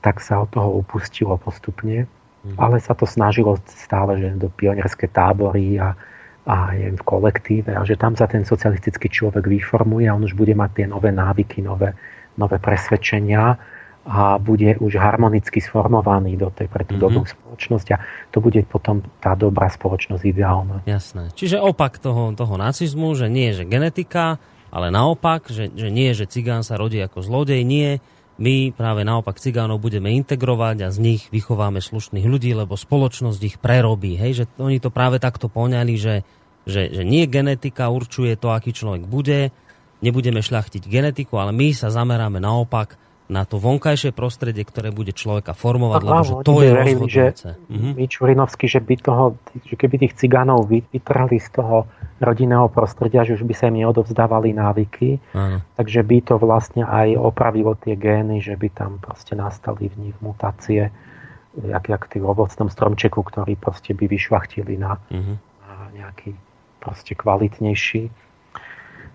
tak 0.04 0.20
sa 0.20 0.44
od 0.44 0.52
toho 0.52 0.84
upustilo 0.84 1.40
postupne. 1.40 2.04
Mm. 2.44 2.60
Ale 2.60 2.76
sa 2.76 2.92
to 2.92 3.08
snažilo 3.08 3.56
stále, 3.64 4.20
že 4.20 4.36
do 4.36 4.52
pionierské 4.52 5.08
tábory 5.08 5.80
a, 5.80 5.96
a 6.44 6.76
je 6.76 6.92
v 6.92 7.02
kolektíve 7.08 7.72
a 7.72 7.80
že 7.88 7.96
tam 7.96 8.12
sa 8.12 8.28
ten 8.28 8.44
socialistický 8.44 9.08
človek 9.08 9.48
vyformuje 9.48 10.04
a 10.04 10.12
on 10.12 10.28
už 10.28 10.36
bude 10.36 10.52
mať 10.52 10.84
tie 10.84 10.86
nové 10.92 11.08
návyky, 11.08 11.64
nové, 11.64 11.96
nové 12.36 12.60
presvedčenia 12.60 13.56
a 14.04 14.36
bude 14.36 14.76
už 14.76 15.00
harmonicky 15.00 15.64
sformovaný 15.64 16.36
do 16.36 16.52
tej 16.52 16.68
pre 16.68 16.84
tú 16.84 17.00
mm-hmm. 17.00 17.04
dobrú 17.08 17.24
spoločnosť 17.24 17.88
a 17.96 17.98
to 18.28 18.44
bude 18.44 18.60
potom 18.68 19.00
tá 19.24 19.32
dobrá 19.32 19.72
spoločnosť 19.72 20.20
ideálna. 20.28 20.76
Jasné. 20.84 21.32
Čiže 21.32 21.56
opak 21.64 21.96
toho, 21.96 22.36
toho 22.36 22.60
nacizmu, 22.60 23.16
že 23.16 23.32
nie 23.32 23.56
je 23.56 23.64
že 23.64 23.70
genetika, 23.72 24.36
ale 24.68 24.92
naopak, 24.92 25.48
že, 25.48 25.72
že 25.72 25.88
nie 25.88 26.12
že 26.12 26.28
cigán 26.28 26.60
sa 26.60 26.76
rodí 26.76 27.00
ako 27.00 27.24
zlodej, 27.24 27.64
nie, 27.64 28.04
my 28.34 28.74
práve 28.74 29.06
naopak 29.06 29.38
cigánov 29.38 29.78
budeme 29.78 30.10
integrovať 30.18 30.76
a 30.82 30.88
z 30.90 30.98
nich 30.98 31.22
vychováme 31.30 31.78
slušných 31.78 32.26
ľudí, 32.26 32.50
lebo 32.50 32.74
spoločnosť 32.74 33.40
ich 33.46 33.56
prerobí. 33.62 34.18
Hej? 34.18 34.42
Že 34.42 34.44
oni 34.58 34.78
to 34.82 34.90
práve 34.90 35.22
takto 35.22 35.46
poňali, 35.46 35.94
že, 35.94 36.26
že, 36.66 36.90
že 36.90 37.02
nie 37.06 37.30
genetika 37.30 37.94
určuje 37.94 38.34
to, 38.34 38.50
aký 38.50 38.74
človek 38.74 39.06
bude, 39.06 39.54
nebudeme 40.02 40.42
šľachtiť 40.42 40.82
genetiku, 40.84 41.38
ale 41.38 41.54
my 41.54 41.70
sa 41.70 41.94
zameráme 41.94 42.42
naopak 42.42 42.98
na 43.24 43.48
to 43.48 43.56
vonkajšie 43.56 44.12
prostredie, 44.12 44.68
ktoré 44.68 44.92
bude 44.92 45.16
človeka 45.16 45.56
formovať, 45.56 46.00
lebo 46.04 46.22
že 46.22 46.34
to 46.44 46.54
je 46.60 46.70
rozhodujúce. 46.76 47.48
Že. 47.56 48.04
Čurinovský, 48.04 48.68
že 48.68 48.84
by 48.84 48.94
toho, 49.00 49.40
že 49.64 49.74
keby 49.80 49.96
tých 49.96 50.14
cigánov 50.20 50.68
vytrhli 50.68 51.40
z 51.40 51.48
toho 51.56 51.88
rodinného 52.22 52.70
prostredia, 52.70 53.26
že 53.26 53.34
už 53.34 53.42
by 53.42 53.54
sa 53.54 53.64
im 53.70 53.82
neodovzdávali 53.82 54.54
návyky, 54.54 55.18
Áno. 55.34 55.58
takže 55.74 56.00
by 56.06 56.18
to 56.22 56.34
vlastne 56.38 56.86
aj 56.86 57.18
opravilo 57.18 57.74
tie 57.74 57.98
gény, 57.98 58.38
že 58.38 58.54
by 58.54 58.68
tam 58.70 59.02
proste 59.02 59.34
nastali 59.34 59.90
v 59.90 60.10
nich 60.10 60.16
mutácie, 60.22 60.94
jak, 61.58 61.84
jak 61.86 62.02
tým 62.10 62.26
ovocnom 62.26 62.70
stromčeku, 62.70 63.18
ktorý 63.18 63.58
proste 63.58 63.94
by 63.94 64.06
vyšlachtili 64.06 64.78
na, 64.78 64.98
uh-huh. 65.10 65.36
na 65.66 65.76
nejaký 65.94 66.34
proste 66.78 67.14
kvalitnejší. 67.18 68.10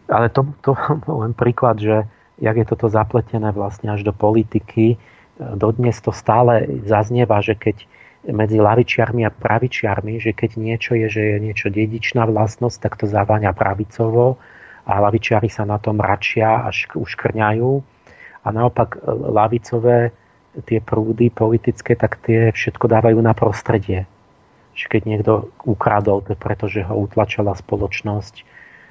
Ale 0.10 0.28
to, 0.32 0.47
to 0.64 0.76
len 1.24 1.32
príklad, 1.36 1.80
že 1.80 2.08
jak 2.39 2.56
je 2.56 2.66
toto 2.68 2.88
zapletené 2.88 3.52
vlastne 3.52 3.91
až 3.91 4.08
do 4.08 4.16
politiky. 4.16 4.95
Dodnes 5.39 6.00
to 6.00 6.12
stále 6.16 6.68
zaznieva, 6.88 7.43
že 7.43 7.56
keď 7.56 7.84
medzi 8.28 8.59
lavičiarmi 8.59 9.24
a 9.24 9.32
pravičiarmi, 9.32 10.20
že 10.20 10.36
keď 10.36 10.59
niečo 10.59 10.91
je, 10.99 11.07
že 11.07 11.24
je 11.24 11.38
niečo 11.39 11.72
dedičná 11.72 12.28
vlastnosť, 12.28 12.78
tak 12.84 12.93
to 12.99 13.05
zaváňa 13.07 13.55
pravicovo 13.55 14.36
a 14.84 14.93
lavičiari 14.99 15.47
sa 15.47 15.63
na 15.63 15.80
tom 15.80 16.03
račia 16.03 16.67
až 16.67 16.91
uškrňajú. 16.99 17.72
A 18.43 18.47
naopak 18.51 18.99
e, 18.99 18.99
lavicové 19.07 20.11
tie 20.67 20.84
prúdy 20.84 21.32
politické, 21.32 21.95
tak 21.95 22.20
tie 22.26 22.51
všetko 22.51 22.91
dávajú 22.91 23.20
na 23.24 23.32
prostredie. 23.32 24.03
Že 24.76 24.86
keď 24.91 25.01
niekto 25.05 25.34
ukradol, 25.63 26.26
to 26.26 26.36
pretože 26.36 26.84
ho 26.84 26.95
utlačala 27.05 27.55
spoločnosť, 27.55 28.43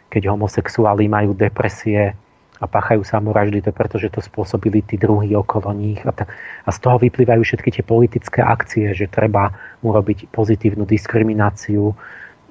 keď 0.08 0.32
homosexuáli 0.32 1.10
majú 1.10 1.36
depresie, 1.36 2.16
a 2.58 2.66
páchajú 2.66 3.06
samovraždy, 3.06 3.62
to 3.62 3.70
pretože 3.70 4.10
to 4.10 4.18
spôsobili 4.18 4.82
tí 4.82 4.98
druhí 4.98 5.30
okolo 5.38 5.70
nich. 5.70 6.02
A, 6.02 6.10
tak, 6.10 6.34
a 6.66 6.70
z 6.74 6.78
toho 6.82 6.98
vyplývajú 6.98 7.42
všetky 7.46 7.70
tie 7.70 7.84
politické 7.86 8.40
akcie, 8.42 8.90
že 8.90 9.06
treba 9.06 9.54
urobiť 9.86 10.26
pozitívnu 10.34 10.82
diskrimináciu 10.82 11.94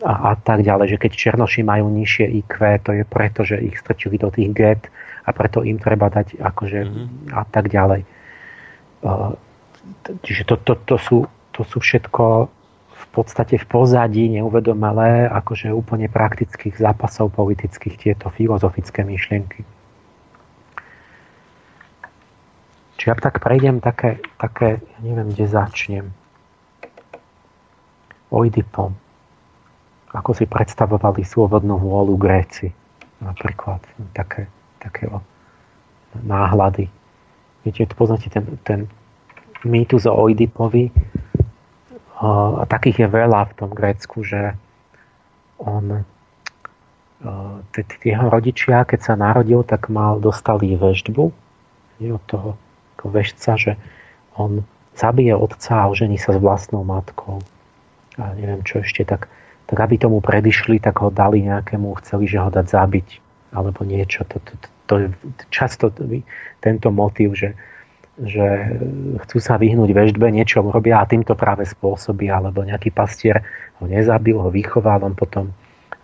a, 0.07 0.31
a 0.31 0.39
tak 0.39 0.63
ďalej. 0.63 0.95
Že 0.95 0.97
keď 1.03 1.11
Černoši 1.11 1.61
majú 1.67 1.91
nižšie 1.91 2.25
IQ, 2.39 2.55
to 2.87 2.91
je 2.95 3.03
preto, 3.03 3.43
že 3.43 3.59
ich 3.59 3.75
strčili 3.75 4.15
do 4.15 4.31
tých 4.31 4.51
get 4.55 4.81
a 5.27 5.35
preto 5.35 5.59
im 5.67 5.75
treba 5.75 6.07
dať 6.07 6.39
akože 6.39 6.79
mm-hmm. 6.87 7.35
a 7.35 7.43
tak 7.51 7.67
ďalej. 7.67 8.07
Čiže 10.23 10.43
to, 10.47 10.55
to, 10.63 10.73
to, 10.87 10.95
sú, 10.95 11.17
to 11.51 11.61
sú 11.67 11.83
všetko 11.83 12.47
v 12.97 13.05
podstate 13.11 13.59
v 13.59 13.65
pozadí 13.67 14.31
neuvedomelé 14.39 15.27
akože 15.27 15.69
úplne 15.69 16.07
praktických 16.07 16.79
zápasov 16.79 17.35
politických 17.35 17.95
tieto 17.99 18.31
filozofické 18.31 19.03
myšlienky. 19.03 19.76
Čiže 22.97 23.13
ja 23.13 23.15
tak 23.15 23.37
prejdem 23.45 23.77
také, 23.77 24.17
také, 24.41 24.81
ja 24.81 24.99
neviem, 25.05 25.29
kde 25.29 25.45
začnem. 25.45 26.05
Oidipom. 28.33 28.97
Ako 30.11 30.33
si 30.33 30.49
predstavovali 30.49 31.21
slobodnú 31.21 31.77
vôľu 31.77 32.17
Gréci. 32.17 32.73
Napríklad 33.21 33.85
také, 34.17 34.49
také 34.81 35.13
náhľady. 36.25 36.89
Viete, 37.61 37.85
poznáte 37.93 38.33
ten, 38.33 38.57
ten 38.65 38.79
mýtus 39.61 40.09
o 40.09 40.17
Oidipovi. 40.17 40.89
A 42.17 42.65
takých 42.65 43.05
je 43.05 43.07
veľa 43.13 43.53
v 43.53 43.55
tom 43.61 43.69
Grécku, 43.77 44.25
že 44.25 44.57
on 45.61 46.01
jeho 48.01 48.27
rodičia, 48.29 48.85
keď 48.89 48.99
sa 49.05 49.13
narodil, 49.13 49.61
tak 49.61 49.89
mal, 49.93 50.17
dostali 50.17 50.73
veždbu 50.73 51.25
od 52.01 52.23
toho 52.29 52.57
vešca, 53.05 53.53
že 53.61 53.77
on 54.33 54.65
zabije 54.97 55.37
otca 55.37 55.85
a 55.85 55.89
ožení 55.93 56.17
sa 56.17 56.33
s 56.33 56.41
vlastnou 56.41 56.81
matkou. 56.81 57.45
A 58.17 58.33
neviem 58.33 58.65
čo 58.65 58.81
ešte, 58.81 59.05
tak, 59.05 59.29
tak 59.69 59.77
aby 59.77 60.01
tomu 60.01 60.17
predišli, 60.25 60.81
tak 60.81 60.97
ho 61.05 61.13
dali 61.13 61.45
nejakému, 61.45 61.93
chceli, 62.01 62.25
že 62.25 62.41
ho 62.41 62.49
dať 62.49 62.65
zabiť 62.65 63.07
alebo 63.53 63.85
niečo. 63.85 64.25
To, 64.25 64.41
to, 64.41 64.51
to, 64.57 64.67
to 64.89 64.93
je 64.97 65.07
často 65.53 65.93
tento 66.59 66.87
motív, 66.89 67.37
že, 67.37 67.53
že 68.17 68.73
chcú 69.27 69.37
sa 69.37 69.61
vyhnúť 69.61 69.93
väždbe, 69.93 70.33
niečo 70.33 70.65
robia 70.65 70.99
a 70.99 71.09
týmto 71.09 71.37
práve 71.37 71.69
spôsobí, 71.69 72.27
alebo 72.33 72.65
nejaký 72.65 72.89
pastier 72.89 73.45
ho 73.77 73.85
nezabil, 73.85 74.35
ho 74.35 74.49
vychoval, 74.49 75.05
on 75.05 75.13
potom 75.13 75.53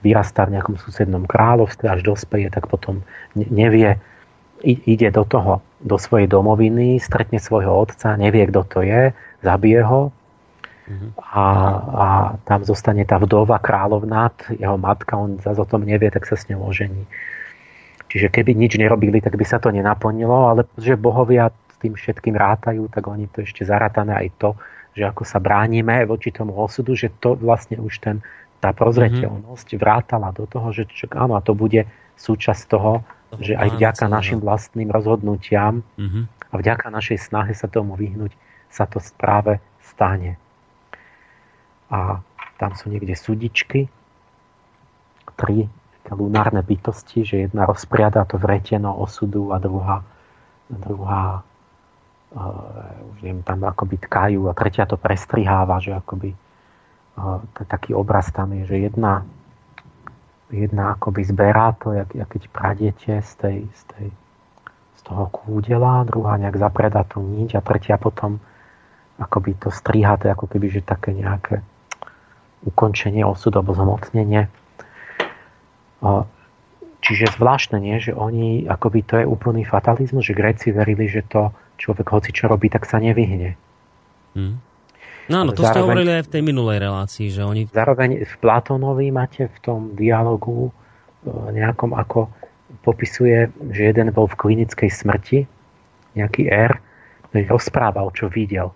vyrastá 0.05 0.45
v 0.45 0.59
nejakom 0.59 0.75
susednom 0.77 1.25
kráľovstve, 1.25 1.87
až 1.89 2.03
dospeje, 2.05 2.51
tak 2.51 2.67
potom 2.69 3.01
nevie, 3.33 3.97
ide 4.63 5.11
do 5.11 5.27
toho, 5.27 5.59
do 5.83 5.99
svojej 5.99 6.31
domoviny, 6.31 6.97
stretne 7.03 7.37
svojho 7.37 7.83
otca, 7.83 8.15
nevie, 8.15 8.47
kto 8.47 8.61
to 8.63 8.79
je, 8.81 9.11
zabije 9.43 9.83
ho 9.83 10.09
mhm. 10.87 11.07
a, 11.19 11.45
a 11.91 12.05
tam 12.47 12.63
zostane 12.63 13.03
tá 13.03 13.19
vdova 13.19 13.59
kráľovná, 13.59 14.31
jeho 14.55 14.79
matka, 14.79 15.19
on 15.19 15.37
zase 15.43 15.59
o 15.59 15.67
tom 15.67 15.83
nevie, 15.83 16.07
tak 16.07 16.23
sa 16.23 16.39
s 16.39 16.47
ňou 16.47 16.63
ožení. 16.63 17.03
Čiže 18.07 18.29
keby 18.29 18.53
nič 18.53 18.77
nerobili, 18.77 19.19
tak 19.19 19.33
by 19.35 19.45
sa 19.45 19.57
to 19.57 19.73
nenaplnilo, 19.73 20.53
ale 20.53 20.69
že 20.77 20.93
bohovia 20.93 21.49
s 21.49 21.75
tým 21.81 21.97
všetkým 21.97 22.37
rátajú, 22.37 22.85
tak 22.93 23.09
oni 23.09 23.25
to 23.33 23.41
ešte 23.41 23.65
zarátané 23.65 24.13
aj 24.13 24.27
to, 24.37 24.49
že 24.93 25.09
ako 25.09 25.25
sa 25.25 25.41
bránime 25.41 26.05
voči 26.05 26.29
tomu 26.29 26.53
osudu, 26.53 26.93
že 26.93 27.09
to 27.17 27.33
vlastne 27.33 27.81
už 27.81 27.97
ten, 27.97 28.21
tá 28.61 28.69
prozreteľnosť 28.69 29.67
mm-hmm. 29.73 29.81
vrátala 29.81 30.29
do 30.29 30.45
toho, 30.45 30.69
že 30.69 30.85
čo, 30.93 31.09
áno, 31.17 31.33
a 31.33 31.41
to 31.41 31.57
bude 31.57 31.89
súčasť 32.21 32.63
toho, 32.69 33.01
že 33.39 33.53
aj 33.55 33.69
vďaka 33.79 34.05
našim 34.11 34.39
vlastným 34.43 34.89
rozhodnutiam 34.91 35.81
uh-huh. 35.97 36.23
a 36.27 36.53
vďaka 36.59 36.91
našej 36.91 37.17
snahe 37.17 37.53
sa 37.55 37.71
tomu 37.71 37.95
vyhnúť, 37.97 38.33
sa 38.69 38.85
to 38.85 38.99
práve 39.15 39.61
stane. 39.81 40.37
A 41.93 42.21
tam 42.57 42.71
sú 42.73 42.89
niekde 42.89 43.13
sudičky, 43.13 43.89
tri 45.33 45.65
lunárne 46.11 46.61
bytosti, 46.61 47.23
že 47.23 47.35
jedna 47.47 47.63
rozpriada 47.63 48.27
to 48.27 48.35
vreteno 48.35 48.91
osudu 48.91 49.55
a 49.55 49.57
druhá, 49.57 50.03
druhá 50.67 51.41
uh, 52.35 53.11
už 53.15 53.23
neviem, 53.23 53.41
tam 53.41 53.63
akoby 53.63 53.97
tkajú 54.03 54.51
a 54.51 54.57
tretia 54.57 54.83
to 54.83 54.99
prestriháva, 54.99 55.79
že 55.79 55.95
akoby 55.95 56.35
uh, 56.35 57.39
taký 57.65 57.95
obraz 57.95 58.29
tam 58.35 58.51
je, 58.51 58.67
že 58.67 58.77
jedna 58.91 59.23
jedna 60.53 60.93
akoby 60.93 61.25
zberá 61.25 61.73
to, 61.73 61.97
jak, 61.97 62.13
jak 62.13 62.29
keď 62.29 62.43
pradete 62.53 63.13
z, 63.25 63.31
tej, 63.41 63.57
z, 63.73 63.83
tej, 63.97 64.07
z 64.95 65.01
toho 65.01 65.25
kúdela, 65.33 66.05
druhá 66.05 66.37
nejak 66.37 66.61
zapredá 66.61 67.01
tú 67.01 67.25
niť 67.25 67.57
a 67.57 67.65
tretia 67.65 67.97
potom 67.97 68.37
akoby 69.17 69.57
to 69.57 69.73
striha, 69.73 70.17
to 70.21 70.29
je 70.29 70.33
ako 70.33 70.45
keby, 70.45 70.67
že 70.69 70.81
také 70.85 71.13
nejaké 71.13 71.65
ukončenie 72.63 73.25
osudu 73.25 73.59
alebo 73.59 73.75
zhmotnenie. 73.75 74.47
Čiže 77.03 77.35
zvláštne, 77.35 77.83
nie? 77.83 77.99
že 77.99 78.15
oni, 78.15 78.63
akoby 78.63 79.03
to 79.03 79.19
je 79.19 79.25
úplný 79.27 79.67
fatalizmus, 79.67 80.23
že 80.23 80.37
Gréci 80.37 80.71
verili, 80.71 81.11
že 81.11 81.27
to 81.27 81.51
človek 81.75 82.07
hoci 82.07 82.31
čo 82.31 82.47
robí, 82.47 82.71
tak 82.71 82.87
sa 82.87 82.95
nevyhne. 83.03 83.59
Hmm. 84.33 84.63
No 85.31 85.43
áno, 85.43 85.51
to 85.55 85.63
zároveň, 85.63 85.71
ste 85.71 85.81
hovorili 85.83 86.11
aj 86.19 86.23
v 86.27 86.31
tej 86.35 86.43
minulej 86.43 86.77
relácii, 86.83 87.27
že 87.31 87.41
oni... 87.47 87.61
Zároveň 87.71 88.27
v 88.27 88.35
Platónovi 88.43 89.07
máte 89.13 89.47
v 89.47 89.57
tom 89.63 89.79
dialogu 89.95 90.67
e, 90.67 90.71
nejakom 91.55 91.95
ako 91.95 92.27
popisuje, 92.83 93.47
že 93.71 93.81
jeden 93.93 94.11
bol 94.11 94.27
v 94.27 94.35
klinickej 94.35 94.89
smrti, 94.91 95.39
nejaký 96.19 96.51
R, 96.51 96.75
ktorý 97.31 97.43
rozprával, 97.47 98.11
čo 98.11 98.27
videl. 98.27 98.75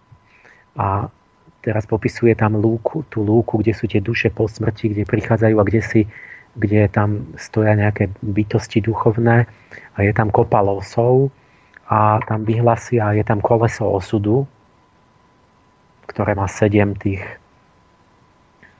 A 0.79 1.11
teraz 1.59 1.83
popisuje 1.83 2.31
tam 2.37 2.55
lúku, 2.55 3.03
tú 3.11 3.27
lúku, 3.27 3.59
kde 3.59 3.75
sú 3.75 3.89
tie 3.91 3.99
duše 3.99 4.31
po 4.31 4.47
smrti, 4.47 4.95
kde 4.95 5.03
prichádzajú 5.03 5.55
a 5.59 5.67
kde 5.67 5.81
si 5.83 6.01
kde 6.57 6.89
tam 6.89 7.29
stoja 7.37 7.77
nejaké 7.77 8.09
bytosti 8.25 8.81
duchovné 8.81 9.45
a 9.93 9.97
je 10.01 10.09
tam 10.09 10.33
kopa 10.33 10.65
losov 10.65 11.29
a 11.85 12.17
tam 12.25 12.43
vyhlasia 12.43 13.13
a 13.13 13.15
je 13.15 13.21
tam 13.21 13.39
koleso 13.39 13.85
osudu 13.85 14.49
ktoré 16.17 16.33
má 16.33 16.49
sedem 16.49 16.97
tých 16.97 17.21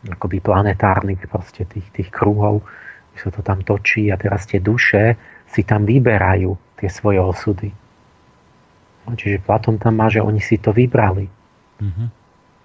akoby 0.10 0.42
planetárnych 0.42 1.22
proste 1.30 1.70
tých, 1.70 1.86
tých 1.94 2.10
kruhov, 2.10 2.66
že 3.14 3.30
sa 3.30 3.32
to 3.38 3.46
tam 3.46 3.62
točí 3.62 4.10
a 4.10 4.18
teraz 4.18 4.50
tie 4.50 4.58
duše 4.58 5.14
si 5.46 5.62
tam 5.62 5.86
vyberajú 5.86 6.58
tie 6.82 6.90
svoje 6.90 7.22
osudy. 7.22 7.70
No, 9.06 9.14
čiže 9.14 9.46
Platón 9.46 9.78
tam 9.78 10.02
má, 10.02 10.10
že 10.10 10.18
oni 10.18 10.42
si 10.42 10.58
to 10.58 10.74
vybrali. 10.74 11.30
Mm-hmm. 11.78 12.08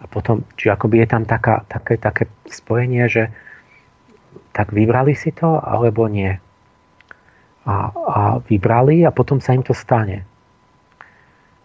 A 0.01 0.05
potom, 0.09 0.49
či 0.57 0.73
akoby 0.73 1.05
je 1.05 1.09
tam 1.13 1.29
taká, 1.29 1.69
také, 1.69 2.01
také 2.01 2.33
spojenie, 2.49 3.13
že 3.13 3.29
tak 4.57 4.73
vybrali 4.73 5.13
si 5.13 5.37
to, 5.37 5.61
alebo 5.61 6.09
nie. 6.09 6.33
A, 7.69 7.75
a 7.93 8.21
vybrali 8.41 9.05
a 9.05 9.13
potom 9.13 9.37
sa 9.37 9.53
im 9.53 9.61
to 9.61 9.77
stane. 9.77 10.25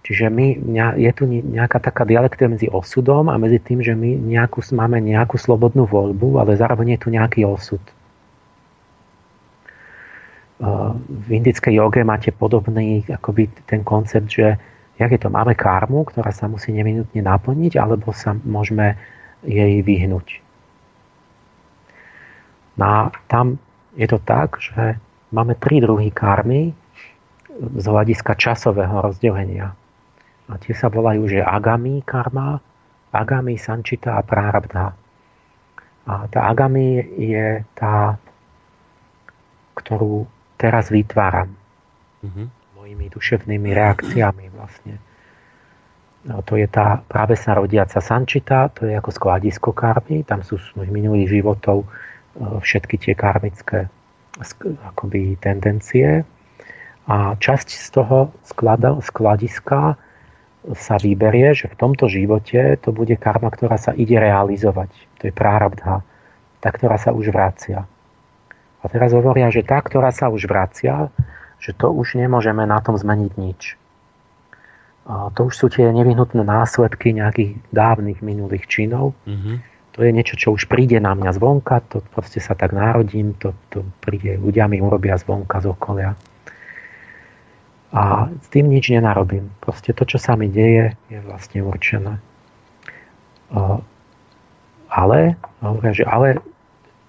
Čiže 0.07 0.31
my, 0.31 0.55
je 0.95 1.11
tu 1.11 1.27
nejaká 1.27 1.83
taká 1.83 2.07
dialektia 2.07 2.47
medzi 2.47 2.71
osudom 2.71 3.27
a 3.27 3.35
medzi 3.35 3.59
tým, 3.59 3.83
že 3.83 3.91
my 3.91 4.15
nejakú, 4.15 4.63
máme 4.71 5.03
nejakú 5.03 5.35
slobodnú 5.35 5.83
voľbu, 5.83 6.39
ale 6.39 6.55
zároveň 6.55 6.95
je 6.95 6.99
tu 7.03 7.07
nejaký 7.11 7.43
osud. 7.43 7.83
V 11.11 11.27
indickej 11.27 11.75
joge 11.75 12.07
máte 12.07 12.31
podobný 12.31 13.03
akoby 13.03 13.51
ten 13.67 13.83
koncept, 13.83 14.31
že 14.31 14.55
jak 14.95 15.11
je 15.11 15.19
to, 15.19 15.27
máme 15.27 15.59
karmu, 15.59 16.07
ktorá 16.07 16.31
sa 16.31 16.47
musí 16.47 16.71
neminutne 16.71 17.19
naplniť, 17.19 17.75
alebo 17.75 18.15
sa 18.15 18.31
môžeme 18.47 18.95
jej 19.43 19.83
vyhnúť. 19.83 20.39
No 22.79 22.85
a 22.87 22.99
tam 23.27 23.59
je 23.99 24.07
to 24.07 24.23
tak, 24.23 24.55
že 24.63 24.95
máme 25.35 25.59
tri 25.59 25.83
druhy 25.83 26.15
karmy 26.15 26.71
z 27.59 27.85
hľadiska 27.91 28.39
časového 28.39 29.03
rozdelenia. 29.03 29.75
A 30.47 30.55
tie 30.59 30.71
sa 30.71 30.87
volajú, 30.87 31.27
že 31.27 31.43
agami 31.43 31.99
karma, 32.07 32.59
agami 33.11 33.59
sančita 33.59 34.15
a 34.15 34.23
prarabdha. 34.23 34.87
A 36.07 36.13
tá 36.31 36.39
agami 36.47 37.03
je 37.19 37.67
tá, 37.75 38.15
ktorú 39.75 40.23
teraz 40.55 40.87
vytváram 40.87 41.51
mm-hmm. 42.23 42.47
mojimi 42.79 43.05
duševnými 43.11 43.69
reakciami 43.75 44.45
vlastne. 44.55 44.95
No, 46.27 46.43
to 46.43 46.59
je 46.59 46.67
tá 46.67 46.99
práve 47.07 47.39
sa 47.39 47.55
rodiaca 47.55 47.99
sančita, 48.03 48.71
to 48.75 48.87
je 48.87 48.95
ako 48.95 49.11
skladisko 49.15 49.69
karmy, 49.71 50.27
tam 50.27 50.43
sú 50.43 50.59
z 50.59 50.75
minulých 50.91 51.39
životov 51.39 51.83
e, 51.83 51.87
všetky 52.59 52.99
tie 52.99 53.13
karmické 53.15 53.87
akoby 54.91 55.39
tendencie 55.39 56.27
a 57.07 57.33
časť 57.39 57.67
z 57.69 57.87
toho 57.89 58.35
sklada, 58.43 58.99
skladiska 58.99 59.95
sa 60.75 60.99
vyberie, 60.99 61.55
že 61.55 61.71
v 61.71 61.79
tomto 61.79 62.11
živote 62.11 62.75
to 62.83 62.91
bude 62.91 63.15
karma, 63.21 63.47
ktorá 63.47 63.79
sa 63.79 63.95
ide 63.95 64.19
realizovať. 64.19 64.91
To 65.21 65.31
je 65.31 65.33
prárabdha, 65.33 66.03
tá, 66.59 66.69
ktorá 66.73 66.99
sa 66.99 67.15
už 67.15 67.31
vracia. 67.31 67.87
A 68.81 68.85
teraz 68.91 69.15
hovoria, 69.15 69.47
že 69.47 69.63
tá, 69.63 69.79
ktorá 69.79 70.11
sa 70.11 70.27
už 70.27 70.47
vracia, 70.49 71.07
že 71.57 71.71
to 71.71 71.89
už 71.89 72.19
nemôžeme 72.19 72.67
na 72.67 72.83
tom 72.83 72.99
zmeniť 72.99 73.33
nič. 73.39 73.61
A 75.07 75.31
to 75.31 75.47
už 75.47 75.53
sú 75.55 75.65
tie 75.71 75.87
nevyhnutné 75.87 76.43
následky 76.43 77.15
nejakých 77.15 77.63
dávnych 77.71 78.19
minulých 78.19 78.67
činov. 78.67 79.15
Mm-hmm. 79.23 79.55
To 79.97 79.99
je 80.05 80.11
niečo, 80.13 80.35
čo 80.37 80.53
už 80.53 80.69
príde 80.69 80.99
na 81.01 81.15
mňa 81.17 81.31
zvonka, 81.33 81.81
to 81.89 82.05
proste 82.13 82.37
sa 82.37 82.53
tak 82.53 82.75
narodím, 82.75 83.33
to, 83.39 83.55
to 83.73 83.81
príde, 84.03 84.37
ľudia 84.37 84.69
mi 84.69 84.77
urobia 84.77 85.17
zvonka 85.17 85.57
z 85.63 85.73
okolia. 85.73 86.13
A 87.95 88.27
s 88.27 88.47
tým 88.51 88.67
nič 88.67 88.91
nenarobím. 88.91 89.47
Proste 89.63 89.95
to, 89.95 90.03
čo 90.03 90.19
sa 90.19 90.35
mi 90.35 90.51
deje, 90.51 90.99
je 91.07 91.19
vlastne 91.23 91.63
určené. 91.63 92.19
Ale, 94.91 95.19
že 95.95 96.03
ale 96.03 96.43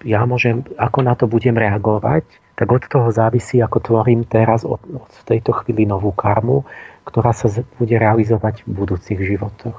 ja 0.07 0.23
môžem, 0.23 0.63
ako 0.79 0.99
na 1.03 1.19
to 1.19 1.27
budem 1.27 1.59
reagovať, 1.59 2.23
tak 2.55 2.67
od 2.71 2.83
toho 2.87 3.11
závisí, 3.11 3.59
ako 3.59 3.83
tvorím 3.83 4.23
teraz 4.23 4.63
od, 4.63 4.79
od 4.87 5.11
tejto 5.27 5.51
chvíli 5.63 5.83
novú 5.83 6.15
karmu, 6.15 6.63
ktorá 7.03 7.35
sa 7.35 7.51
bude 7.75 7.95
realizovať 7.99 8.63
v 8.63 8.71
budúcich 8.71 9.19
životoch. 9.19 9.75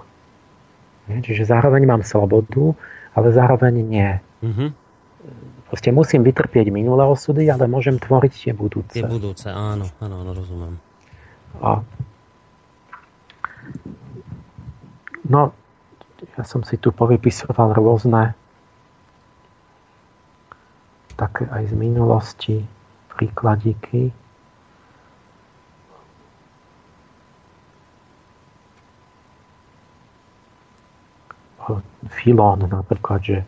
Čiže 1.08 1.48
zároveň 1.48 1.88
mám 1.88 2.02
slobodu, 2.04 2.76
ale 3.16 3.32
zároveň 3.32 3.74
nie. 3.80 4.10
Mm-hmm. 4.44 4.68
Proste 5.72 5.90
musím 5.92 6.24
vytrpieť 6.26 6.68
minulé 6.68 7.08
osudy, 7.08 7.48
ale 7.48 7.70
môžem 7.70 7.96
tvoriť 7.96 8.32
tie 8.32 8.52
budúce. 8.52 9.00
Tie 9.00 9.06
budúce, 9.06 9.48
áno, 9.48 9.88
áno, 10.00 10.14
áno 10.24 10.32
rozumiem. 10.36 10.76
A 11.58 11.82
no, 15.26 15.50
ja 16.38 16.42
som 16.46 16.62
si 16.62 16.78
tu 16.78 16.94
povypisoval 16.94 17.74
rôzne 17.74 18.38
také 21.18 21.44
aj 21.50 21.68
z 21.68 21.74
minulosti 21.76 22.56
príkladíky. 23.12 24.14
Filón 32.10 32.64
napríklad, 32.66 33.20
že 33.20 33.38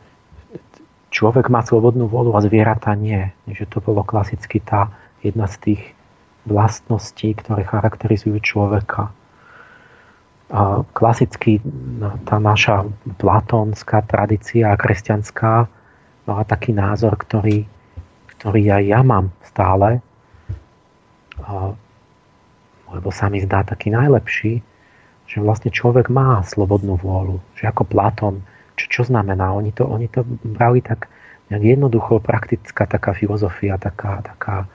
človek 1.09 1.49
má 1.49 1.65
slobodnú 1.65 2.07
volu 2.09 2.37
a 2.37 2.45
zvieratá 2.45 2.93
nie. 2.93 3.33
Že 3.49 3.65
to 3.73 3.79
bolo 3.81 4.05
klasicky 4.05 4.61
tá 4.61 4.93
jedna 5.25 5.49
z 5.49 5.57
tých 5.65 5.83
vlastností, 6.43 7.39
ktoré 7.39 7.63
charakterizujú 7.63 8.43
človeka. 8.43 9.15
Klasicky 10.93 11.65
tá 12.29 12.37
naša 12.37 12.85
platónska 13.17 14.05
tradícia 14.05 14.75
kresťanská 14.77 15.65
mala 16.29 16.43
taký 16.45 16.77
názor, 16.77 17.17
ktorý, 17.17 17.65
ktorý 18.37 18.63
aj 18.69 18.83
ja 18.85 19.01
mám 19.01 19.33
stále, 19.47 20.05
lebo 22.93 23.09
sa 23.09 23.33
mi 23.33 23.41
zdá 23.41 23.65
taký 23.65 23.89
najlepší, 23.89 24.61
že 25.25 25.39
vlastne 25.41 25.73
človek 25.73 26.13
má 26.13 26.45
slobodnú 26.45 27.01
vôľu. 27.01 27.41
Že 27.57 27.73
ako 27.73 27.83
Platón, 27.89 28.35
čo, 28.77 29.01
čo 29.01 29.03
znamená? 29.09 29.57
Oni 29.57 29.73
to, 29.73 29.89
oni 29.89 30.13
to 30.13 30.27
brali 30.45 30.85
tak 30.85 31.09
jednoducho, 31.49 32.21
praktická 32.21 32.85
taká 32.85 33.17
filozofia, 33.17 33.81
taká, 33.81 34.21
taká 34.21 34.69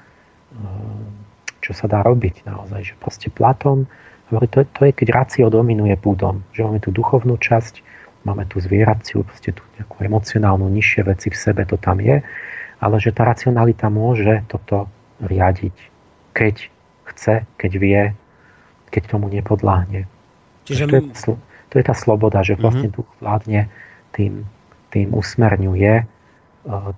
čo 1.68 1.76
sa 1.76 1.91
dá 1.91 1.99
robiť 1.99 2.47
naozaj. 2.47 2.82
Že 2.88 2.93
proste 3.03 3.28
Platón 3.28 3.91
hovorí, 4.32 4.47
to, 4.47 4.63
to 4.72 4.88
je, 4.88 4.91
keď 4.95 5.07
racio 5.11 5.51
dominuje 5.51 5.99
púdom. 5.99 6.47
Že 6.55 6.72
máme 6.72 6.80
tú 6.80 6.95
duchovnú 6.95 7.36
časť, 7.36 7.84
máme 8.24 8.47
tú 8.47 8.63
zvieraciu, 8.63 9.28
proste 9.28 9.51
tú 9.51 9.68
nejakú 9.76 9.99
emocionálnu, 9.99 10.63
nižšie 10.72 11.03
veci 11.03 11.28
v 11.28 11.36
sebe, 11.36 11.68
to 11.68 11.76
tam 11.76 11.99
je, 11.99 12.24
ale 12.80 12.95
že 13.03 13.11
tá 13.11 13.28
racionalita 13.28 13.91
môže 13.91 14.47
toto 14.47 14.88
riadiť, 15.20 15.76
keď 16.32 16.55
chce, 17.11 17.36
keď 17.59 17.72
vie, 17.76 18.01
keď 18.88 19.03
tomu 19.11 19.28
nepodláhne. 19.28 20.07
Čiže... 20.63 20.84
To, 20.88 20.95
je, 20.95 21.03
to 21.68 21.76
je 21.80 21.84
tá 21.84 21.95
sloboda, 21.95 22.43
že 22.47 22.55
vlastne 22.55 22.88
mm-hmm. 22.91 23.03
duch 23.03 23.11
vládne 23.20 23.68
tým, 24.15 24.47
tým 24.91 25.11
usmerňuje 25.11 26.16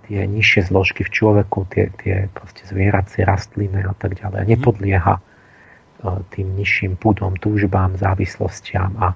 tie 0.09 0.25
nižšie 0.25 0.73
zložky 0.73 1.05
v 1.05 1.13
človeku, 1.13 1.69
tie, 1.69 1.93
tie 2.01 2.25
proste 2.33 2.65
zvieracie, 2.65 3.21
rastliny 3.21 3.85
a 3.85 3.93
tak 3.93 4.17
ďalej. 4.17 4.45
Mhm. 4.45 4.49
Nepodlieha 4.49 5.15
eh, 5.17 6.19
tým 6.33 6.47
nižším 6.57 6.97
púdom, 6.97 7.37
túžbám, 7.37 7.95
závislostiam 8.01 8.97
a, 8.97 9.09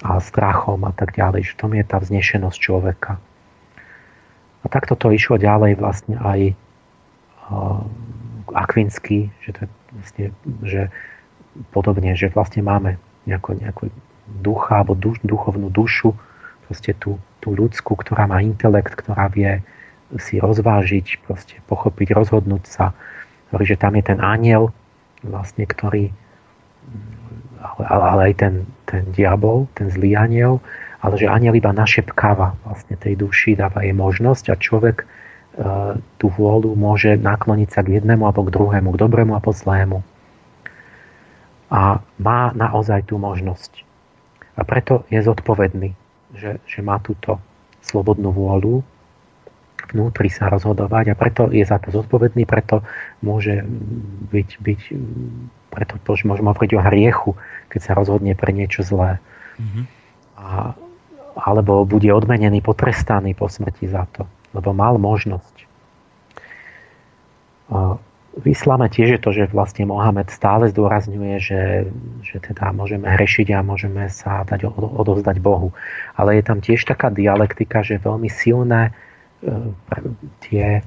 a 0.00 0.20
strachom 0.20 0.88
a 0.88 0.92
tak 0.96 1.12
ďalej. 1.12 1.52
Že 1.52 1.60
tom 1.60 1.72
je 1.76 1.84
tá 1.84 2.00
vznešenosť 2.00 2.58
človeka. 2.58 3.20
A 4.64 4.66
takto 4.72 4.96
to 4.96 5.12
išlo 5.12 5.36
ďalej 5.36 5.76
vlastne 5.76 6.16
aj 6.16 6.56
uh, 7.52 7.84
Akvinsky, 8.48 9.28
že, 9.44 9.50
to 9.52 9.60
je 9.60 9.68
vlastne, 9.92 10.26
že 10.64 10.82
podobne, 11.68 12.16
že 12.16 12.32
vlastne 12.32 12.64
máme 12.64 12.96
nejakú, 13.28 13.60
nejakú 13.60 13.92
ducha 14.40 14.80
alebo 14.80 14.96
duš, 14.96 15.20
duchovnú 15.20 15.68
dušu, 15.68 16.16
proste 16.64 16.96
tú, 16.96 17.20
tú 17.44 17.52
ľudskú, 17.52 18.00
ktorá 18.00 18.24
má 18.24 18.40
intelekt, 18.40 18.96
ktorá 18.96 19.28
vie 19.28 19.60
si 20.16 20.40
rozvážiť, 20.40 21.20
proste 21.28 21.60
pochopiť, 21.68 22.16
rozhodnúť 22.16 22.64
sa. 22.64 22.96
Hovorí, 23.52 23.68
že 23.68 23.76
tam 23.76 23.92
je 24.00 24.04
ten 24.08 24.18
aniel, 24.24 24.72
vlastne, 25.20 25.68
ktorý, 25.68 26.08
ale, 27.60 27.84
ale 27.84 28.20
aj 28.32 28.34
ten, 28.40 28.54
ten 28.88 29.04
diabol, 29.12 29.68
ten 29.76 29.92
zlý 29.92 30.16
aniel, 30.16 30.64
ale 31.04 31.20
že 31.20 31.28
aniel 31.28 31.52
iba 31.52 31.68
našepkáva 31.76 32.56
vlastne 32.64 32.96
tej 32.96 33.20
duši, 33.20 33.60
dáva 33.60 33.84
jej 33.84 33.92
možnosť 33.92 34.44
a 34.48 34.54
človek 34.56 35.04
e, 35.04 35.06
tú 36.16 36.26
vôľu 36.32 36.72
môže 36.72 37.20
nakloniť 37.20 37.68
sa 37.68 37.84
k 37.84 38.00
jednému 38.00 38.24
alebo 38.24 38.48
k 38.48 38.54
druhému, 38.56 38.88
k 38.96 39.00
dobrému 39.04 39.36
a 39.36 39.44
zlému. 39.44 40.00
A 41.68 42.00
má 42.16 42.40
naozaj 42.56 43.12
tú 43.12 43.20
možnosť. 43.20 43.84
A 44.54 44.62
preto 44.62 45.02
je 45.12 45.20
zodpovedný 45.20 45.92
že, 46.34 46.58
že 46.66 46.80
má 46.82 46.98
túto 46.98 47.38
slobodnú 47.80 48.34
vôľu 48.34 48.82
vnútri 49.94 50.32
sa 50.32 50.48
rozhodovať 50.48 51.12
a 51.12 51.18
preto 51.18 51.52
je 51.52 51.62
za 51.62 51.76
to 51.78 51.92
zodpovedný, 51.92 52.48
preto 52.48 52.82
môže 53.20 53.62
byť, 54.32 54.48
byť 54.58 54.80
preto 55.70 55.94
môžeme 56.24 56.50
hovoriť 56.50 56.72
o 56.78 56.84
hriechu, 56.84 57.30
keď 57.68 57.80
sa 57.80 57.92
rozhodne 57.92 58.32
pre 58.38 58.54
niečo 58.54 58.86
zlé. 58.86 59.18
Mm-hmm. 59.58 59.84
A, 60.38 60.74
alebo 61.34 61.82
bude 61.82 62.10
odmenený, 62.14 62.62
potrestaný 62.62 63.34
po 63.34 63.50
smrti 63.50 63.90
za 63.90 64.06
to, 64.14 64.26
lebo 64.54 64.70
mal 64.70 64.96
možnosť. 64.98 65.56
A, 67.70 67.98
v 68.34 68.50
islame 68.50 68.90
tiež 68.90 69.18
je 69.18 69.20
to, 69.22 69.30
že 69.30 69.54
vlastne 69.54 69.86
Mohamed 69.86 70.26
stále 70.26 70.66
zdôrazňuje, 70.74 71.34
že, 71.38 71.62
že 72.26 72.36
teda 72.42 72.74
môžeme 72.74 73.06
hrešiť 73.06 73.54
a 73.54 73.62
môžeme 73.62 74.10
sa 74.10 74.42
dať 74.42 74.66
odovzdať 74.74 75.38
Bohu. 75.38 75.70
Ale 76.18 76.34
je 76.38 76.42
tam 76.42 76.58
tiež 76.58 76.82
taká 76.82 77.14
dialektika, 77.14 77.86
že 77.86 78.02
veľmi 78.02 78.26
silné 78.26 78.90
e, 78.90 78.92
tie 80.42 80.82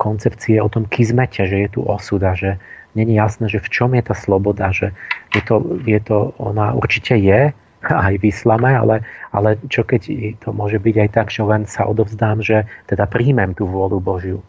koncepcie 0.00 0.56
o 0.64 0.72
tom 0.72 0.88
kizmete, 0.88 1.44
že 1.44 1.60
je 1.60 1.68
tu 1.76 1.80
osuda, 1.84 2.32
že 2.32 2.56
není 2.96 3.20
jasné, 3.20 3.52
že 3.52 3.60
v 3.60 3.68
čom 3.68 3.92
je 3.92 4.02
tá 4.08 4.16
sloboda, 4.16 4.72
že 4.72 4.96
je 5.36 5.44
to, 5.44 5.60
je 5.84 6.00
to 6.00 6.32
ona 6.40 6.72
určite 6.72 7.20
je, 7.20 7.52
aj 8.08 8.14
v 8.16 8.32
islame, 8.32 8.72
ale, 8.72 9.04
ale 9.28 9.60
čo 9.68 9.84
keď 9.84 10.08
to 10.40 10.56
môže 10.56 10.80
byť 10.80 10.96
aj 11.04 11.08
tak, 11.12 11.28
že 11.28 11.44
len 11.44 11.68
sa 11.68 11.84
odovzdám, 11.84 12.40
že 12.40 12.64
teda 12.88 13.04
príjmem 13.04 13.52
tú 13.52 13.68
vôľu 13.68 14.00
Božiu. 14.00 14.40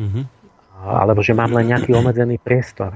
Mm-hmm 0.00 0.37
alebo 0.78 1.20
že 1.22 1.34
mám 1.34 1.50
len 1.50 1.74
nejaký 1.74 1.90
obmedzený 1.94 2.38
priestor. 2.38 2.94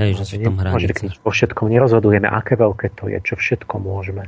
Hej, 0.00 0.16
že 0.16 0.24
sú 0.24 0.36
tam 0.40 0.56
hranice. 0.56 0.96
Keď 0.96 1.22
o 1.22 1.30
všetkom 1.30 1.68
nerozhodujeme, 1.68 2.26
aké 2.26 2.56
veľké 2.56 2.96
to 2.96 3.12
je, 3.12 3.20
čo 3.20 3.36
všetko 3.36 3.74
môžeme. 3.78 4.26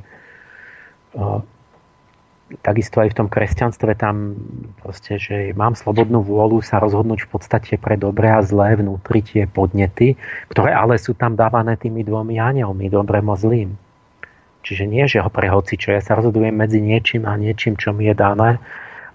Takisto 2.60 3.00
aj 3.00 3.16
v 3.16 3.18
tom 3.24 3.28
kresťanstve 3.32 3.96
tam 3.96 4.36
proste, 4.84 5.16
že 5.16 5.56
mám 5.56 5.72
slobodnú 5.72 6.20
vôľu 6.20 6.60
sa 6.60 6.76
rozhodnúť 6.84 7.24
v 7.24 7.30
podstate 7.32 7.80
pre 7.80 7.96
dobré 7.96 8.28
a 8.28 8.44
zlé 8.44 8.76
vnútri 8.76 9.24
tie 9.24 9.48
podnety, 9.48 10.20
ktoré 10.52 10.76
ale 10.76 11.00
sú 11.00 11.16
tam 11.16 11.32
dávané 11.32 11.80
tými 11.80 12.04
dvomi 12.04 12.36
anielmi, 12.36 12.92
dobrým 12.92 13.32
a 13.32 13.36
zlým. 13.40 13.72
Čiže 14.62 14.84
nie, 14.84 15.08
že 15.08 15.24
ho 15.24 15.32
pre 15.32 15.48
hoci, 15.48 15.80
čo 15.80 15.96
ja 15.96 16.04
sa 16.04 16.20
rozhodujem 16.20 16.52
medzi 16.52 16.84
niečím 16.84 17.24
a 17.24 17.40
niečím, 17.40 17.80
čo 17.80 17.96
mi 17.96 18.12
je 18.12 18.14
dané 18.14 18.60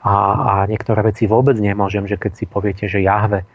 a, 0.07 0.15
a 0.47 0.53
niektoré 0.71 1.03
veci 1.03 1.27
vôbec 1.27 1.59
nemôžem, 1.59 2.07
že 2.07 2.15
keď 2.15 2.31
si 2.39 2.45
poviete, 2.47 2.87
že 2.87 3.03
Jahve 3.03 3.43
e, 3.43 3.45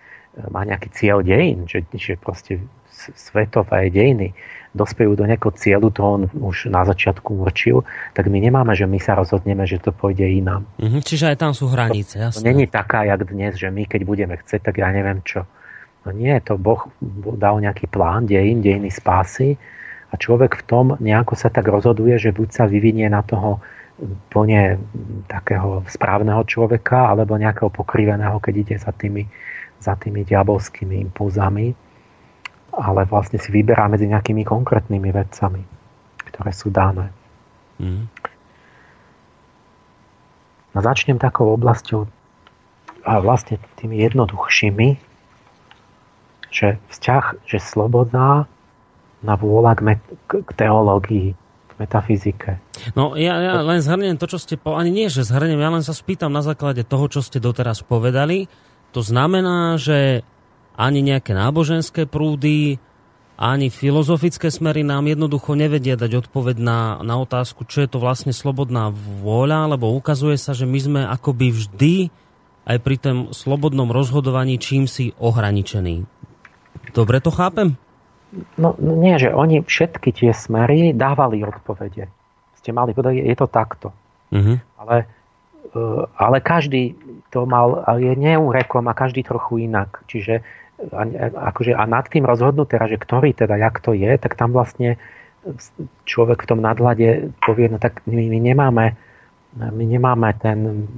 má 0.52 0.68
nejaký 0.68 0.92
cieľ 0.92 1.24
dejín, 1.24 1.64
že, 1.64 1.88
že 1.96 2.20
proste 2.20 2.60
svetové 2.92 3.88
dejiny 3.88 4.36
dospejú 4.72 5.12
do 5.16 5.28
nejakého 5.28 5.52
cieľu, 5.56 5.88
to 5.92 6.00
on 6.00 6.22
už 6.32 6.72
na 6.72 6.84
začiatku 6.88 7.44
určil, 7.44 7.84
tak 8.16 8.28
my 8.32 8.40
nemáme, 8.40 8.72
že 8.72 8.88
my 8.88 8.96
sa 8.96 9.16
rozhodneme, 9.16 9.68
že 9.68 9.80
to 9.80 9.92
pôjde 9.92 10.24
inám. 10.24 10.64
Mm-hmm, 10.80 11.02
čiže 11.04 11.24
aj 11.32 11.36
tam 11.36 11.52
sú 11.52 11.68
hranice, 11.68 12.16
jasné. 12.16 12.40
To 12.40 12.44
není 12.44 12.64
taká, 12.64 13.04
jak 13.04 13.20
dnes, 13.28 13.60
že 13.60 13.68
my 13.68 13.84
keď 13.84 14.00
budeme 14.08 14.34
chcieť, 14.40 14.60
tak 14.64 14.80
ja 14.80 14.88
neviem 14.88 15.20
čo. 15.24 15.44
No 16.02 16.10
nie, 16.10 16.34
to 16.42 16.58
Boh 16.58 16.88
dal 17.38 17.62
nejaký 17.62 17.86
plán 17.86 18.26
dejín, 18.26 18.64
dejiny 18.64 18.90
spásy 18.90 19.60
a 20.10 20.18
človek 20.18 20.60
v 20.60 20.66
tom 20.66 20.86
nejako 20.98 21.38
sa 21.38 21.52
tak 21.52 21.68
rozhoduje, 21.68 22.16
že 22.18 22.34
buď 22.34 22.48
sa 22.50 22.64
vyvinie 22.66 23.06
na 23.06 23.22
toho 23.22 23.62
plne 24.32 24.80
takého 25.28 25.84
správneho 25.86 26.42
človeka 26.48 27.12
alebo 27.12 27.38
nejakého 27.38 27.70
pokriveného, 27.70 28.40
keď 28.40 28.54
ide 28.56 28.76
za 28.80 28.90
tými, 28.90 29.28
za 29.78 29.94
tými 29.94 30.24
diabolskými 30.26 30.98
impulzami 31.10 31.76
ale 32.72 33.04
vlastne 33.04 33.36
si 33.36 33.52
vyberá 33.52 33.84
medzi 33.92 34.08
nejakými 34.08 34.48
konkrétnymi 34.48 35.12
vecami, 35.12 35.62
ktoré 36.32 36.50
sú 36.56 36.72
dané. 36.72 37.12
Mm. 37.76 38.08
No 40.72 40.78
začnem 40.80 41.20
takou 41.20 41.52
oblasťou 41.52 42.08
a 43.04 43.20
vlastne 43.20 43.60
tými 43.76 44.00
jednoduchšími, 44.00 44.88
že 46.48 46.80
vzťah, 46.88 47.44
že 47.44 47.58
slobodná 47.60 48.48
na 49.20 49.34
vôľa 49.36 49.76
k, 49.76 49.80
met- 49.92 50.12
k 50.28 50.50
teológii, 50.56 51.36
metafyzike. 51.82 52.62
No 52.94 53.18
ja, 53.18 53.34
ja 53.42 53.54
len 53.60 53.82
zhrniem 53.82 54.14
to, 54.14 54.30
čo 54.30 54.38
ste 54.38 54.54
po... 54.54 54.78
Ani 54.78 54.94
nie, 54.94 55.10
že 55.10 55.26
zhrniem, 55.26 55.58
ja 55.58 55.70
len 55.74 55.82
sa 55.82 55.90
spýtam 55.90 56.30
na 56.30 56.46
základe 56.46 56.86
toho, 56.86 57.10
čo 57.10 57.20
ste 57.20 57.42
doteraz 57.42 57.82
povedali. 57.82 58.46
To 58.94 59.02
znamená, 59.02 59.74
že 59.82 60.22
ani 60.78 61.02
nejaké 61.02 61.34
náboženské 61.34 62.06
prúdy, 62.06 62.78
ani 63.42 63.74
filozofické 63.74 64.54
smery 64.54 64.86
nám 64.86 65.10
jednoducho 65.10 65.58
nevedia 65.58 65.98
dať 65.98 66.28
odpoveď 66.28 66.56
na, 66.62 67.02
na 67.02 67.18
otázku, 67.18 67.66
čo 67.66 67.82
je 67.82 67.88
to 67.90 67.98
vlastne 67.98 68.30
slobodná 68.30 68.94
vôľa, 68.94 69.74
lebo 69.74 69.90
ukazuje 69.90 70.38
sa, 70.38 70.54
že 70.54 70.68
my 70.68 70.78
sme 70.78 71.00
akoby 71.02 71.50
vždy 71.50 71.94
aj 72.62 72.78
pri 72.78 72.96
tom 73.02 73.16
slobodnom 73.34 73.90
rozhodovaní 73.90 74.62
čím 74.62 74.86
si 74.86 75.10
ohraničení. 75.18 76.06
Dobre 76.94 77.18
to 77.18 77.34
chápem? 77.34 77.74
No, 78.56 78.72
no 78.80 78.92
nie, 78.96 79.20
že 79.20 79.28
oni 79.28 79.60
všetky 79.60 80.12
tie 80.12 80.32
smery 80.32 80.96
dávali 80.96 81.44
odpovede. 81.44 82.08
Ste 82.56 82.70
mali 82.72 82.96
povedať, 82.96 83.20
je 83.20 83.36
to 83.36 83.46
takto. 83.48 83.88
Uh-huh. 84.32 84.56
Ale, 84.80 85.04
uh, 85.76 86.08
ale 86.16 86.40
každý 86.40 86.96
to 87.28 87.44
mal, 87.44 87.84
je 88.00 88.12
neurekom 88.16 88.88
a 88.88 88.96
každý 88.96 89.20
trochu 89.20 89.68
inak. 89.68 90.00
Čiže 90.08 90.40
a, 90.90 91.02
akože, 91.52 91.76
a 91.76 91.84
nad 91.86 92.08
tým 92.08 92.24
rozhodnúť 92.24 92.68
teraz, 92.74 92.88
že 92.90 92.98
ktorý 92.98 93.36
teda, 93.36 93.54
jak 93.60 93.78
to 93.84 93.92
je, 93.92 94.10
tak 94.18 94.34
tam 94.34 94.56
vlastne 94.56 94.96
človek 96.08 96.42
v 96.42 96.48
tom 96.48 96.60
nadhľade 96.62 97.34
povie, 97.42 97.66
no 97.70 97.78
tak 97.78 98.02
my, 98.06 98.24
my 98.30 98.40
nemáme 98.40 98.86
my 99.52 99.84
nemáme 99.84 100.32
ten 100.40 100.88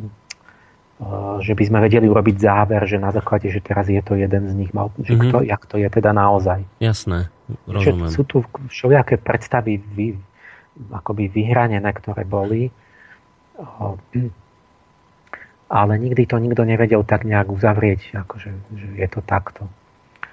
že 1.43 1.53
by 1.53 1.65
sme 1.69 1.79
vedeli 1.83 2.07
urobiť 2.09 2.37
záver, 2.39 2.83
že 2.89 2.97
na 2.97 3.11
základe, 3.11 3.51
že 3.51 3.61
teraz 3.61 3.87
je 3.91 4.01
to 4.01 4.17
jeden 4.17 4.49
z 4.49 4.55
nich, 4.55 4.71
mal, 4.73 4.91
že 5.01 5.15
mm-hmm. 5.15 5.31
kto, 5.31 5.37
jak 5.45 5.63
to 5.69 5.77
je 5.81 5.89
teda 5.89 6.11
naozaj. 6.15 6.65
Jasné, 6.81 7.29
rozumiem. 7.69 8.11
Že 8.11 8.17
sú 8.17 8.23
tu 8.25 8.39
všelijaké 8.71 9.21
predstavy 9.21 9.79
vy, 9.79 10.17
akoby 10.91 11.31
vyhranené, 11.31 11.91
ktoré 11.95 12.27
boli 12.27 12.73
ale 15.75 15.93
nikdy 15.99 16.23
to 16.29 16.37
nikto 16.39 16.63
nevedel 16.63 17.03
tak 17.03 17.25
nejak 17.25 17.49
uzavrieť, 17.49 18.15
akože, 18.15 18.51
že 18.79 18.89
je 18.95 19.09
to 19.09 19.21
takto. 19.25 19.67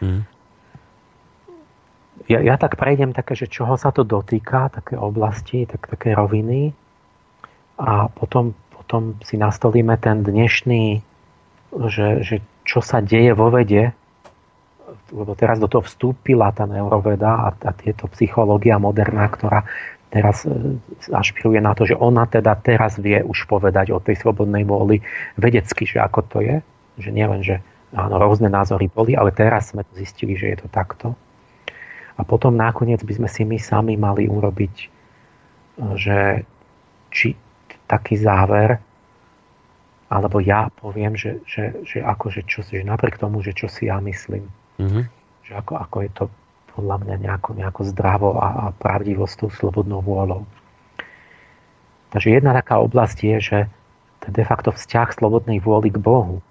Mm. 0.03 0.21
Ja, 2.29 2.39
ja 2.45 2.55
tak 2.61 2.77
prejdem 2.77 3.17
také, 3.17 3.33
že 3.33 3.49
čoho 3.49 3.73
sa 3.79 3.89
to 3.89 4.05
dotýka, 4.05 4.69
také 4.69 4.99
oblasti, 4.99 5.65
tak, 5.65 5.89
také 5.89 6.13
roviny 6.13 6.75
a 7.81 8.05
potom, 8.13 8.53
potom 8.91 9.15
si 9.23 9.39
nastolíme 9.39 9.95
ten 10.03 10.19
dnešný, 10.19 10.99
že, 11.87 12.27
že 12.27 12.43
čo 12.67 12.83
sa 12.83 12.99
deje 12.99 13.31
vo 13.31 13.47
vede, 13.47 13.95
lebo 15.15 15.31
teraz 15.31 15.63
do 15.63 15.71
toho 15.71 15.87
vstúpila 15.87 16.51
tá 16.51 16.67
neuroveda 16.67 17.47
a, 17.47 17.47
a 17.55 17.71
tieto 17.71 18.11
psychológia 18.11 18.75
moderná, 18.83 19.31
ktorá 19.31 19.63
teraz 20.11 20.43
e, 20.43 20.75
ašpiruje 21.07 21.63
na 21.63 21.71
to, 21.71 21.87
že 21.87 21.95
ona 21.95 22.27
teda 22.27 22.51
teraz 22.59 22.99
vie 22.99 23.23
už 23.23 23.47
povedať 23.47 23.95
o 23.95 24.03
tej 24.03 24.19
slobodnej 24.19 24.67
vôli 24.67 24.99
vedecky, 25.39 25.87
že 25.87 26.03
ako 26.03 26.27
to 26.27 26.37
je. 26.43 26.59
Že 26.99 27.09
nielen, 27.15 27.47
že 27.47 27.63
áno, 27.95 28.19
rôzne 28.19 28.51
názory 28.51 28.91
boli, 28.91 29.15
ale 29.15 29.31
teraz 29.31 29.71
sme 29.71 29.87
zistili, 29.95 30.35
že 30.35 30.51
je 30.51 30.57
to 30.59 30.67
takto. 30.67 31.15
A 32.19 32.27
potom 32.27 32.59
nakoniec 32.59 32.99
by 33.07 33.23
sme 33.23 33.29
si 33.31 33.47
my 33.47 33.55
sami 33.55 33.95
mali 33.95 34.27
urobiť, 34.27 34.75
e, 34.75 34.87
že 35.95 36.43
či 37.07 37.39
taký 37.91 38.15
záver, 38.15 38.79
alebo 40.11 40.39
ja 40.39 40.71
poviem, 40.71 41.15
že, 41.15 41.43
že, 41.47 41.83
že, 41.87 41.99
ako, 42.03 42.31
že, 42.31 42.43
čo, 42.47 42.63
že 42.63 42.83
napriek 42.83 43.19
tomu, 43.19 43.43
že 43.43 43.55
čo 43.55 43.67
si 43.67 43.87
ja 43.87 43.99
myslím. 43.99 44.47
Mm-hmm. 44.79 45.03
Že 45.47 45.51
ako, 45.59 45.73
ako 45.79 45.97
je 46.03 46.11
to 46.11 46.23
podľa 46.75 46.97
mňa 47.03 47.15
nejako, 47.27 47.49
nejako 47.55 47.81
zdravo 47.91 48.29
a, 48.39 48.47
a 48.47 48.65
pravdivo 48.75 49.27
s 49.27 49.35
tou 49.35 49.51
slobodnou 49.51 49.99
vôľou. 50.03 50.43
Takže 52.11 52.27
jedna 52.27 52.51
taká 52.51 52.83
oblasť 52.83 53.17
je, 53.23 53.37
že 53.39 53.59
to 54.19 54.31
je 54.31 54.43
de 54.43 54.45
facto 54.47 54.75
vzťah 54.75 55.15
slobodnej 55.15 55.63
vôly 55.63 55.87
k 55.91 55.99
Bohu. 55.99 56.43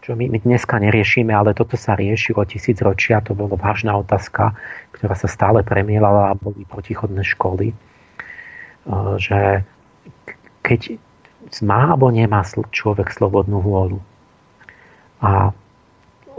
Čo 0.00 0.16
my, 0.16 0.30
my 0.30 0.38
dneska 0.40 0.80
neriešime, 0.80 1.34
ale 1.34 1.52
toto 1.52 1.74
sa 1.74 1.98
riešilo 1.98 2.46
tisíc 2.46 2.78
ročia, 2.80 3.20
to 3.20 3.36
bolo 3.36 3.58
vážna 3.58 3.98
otázka, 3.98 4.56
ktorá 4.96 5.12
sa 5.18 5.28
stále 5.28 5.60
premielala 5.60 6.32
a 6.32 6.38
boli 6.38 6.64
protichodné 6.64 7.26
školy. 7.26 7.74
E, 7.74 7.76
že 9.20 9.66
keď 10.62 11.00
má 11.64 11.96
alebo 11.96 12.12
nemá 12.12 12.44
človek 12.44 13.10
slobodnú 13.10 13.64
vôľu. 13.64 13.98
A, 15.20 15.52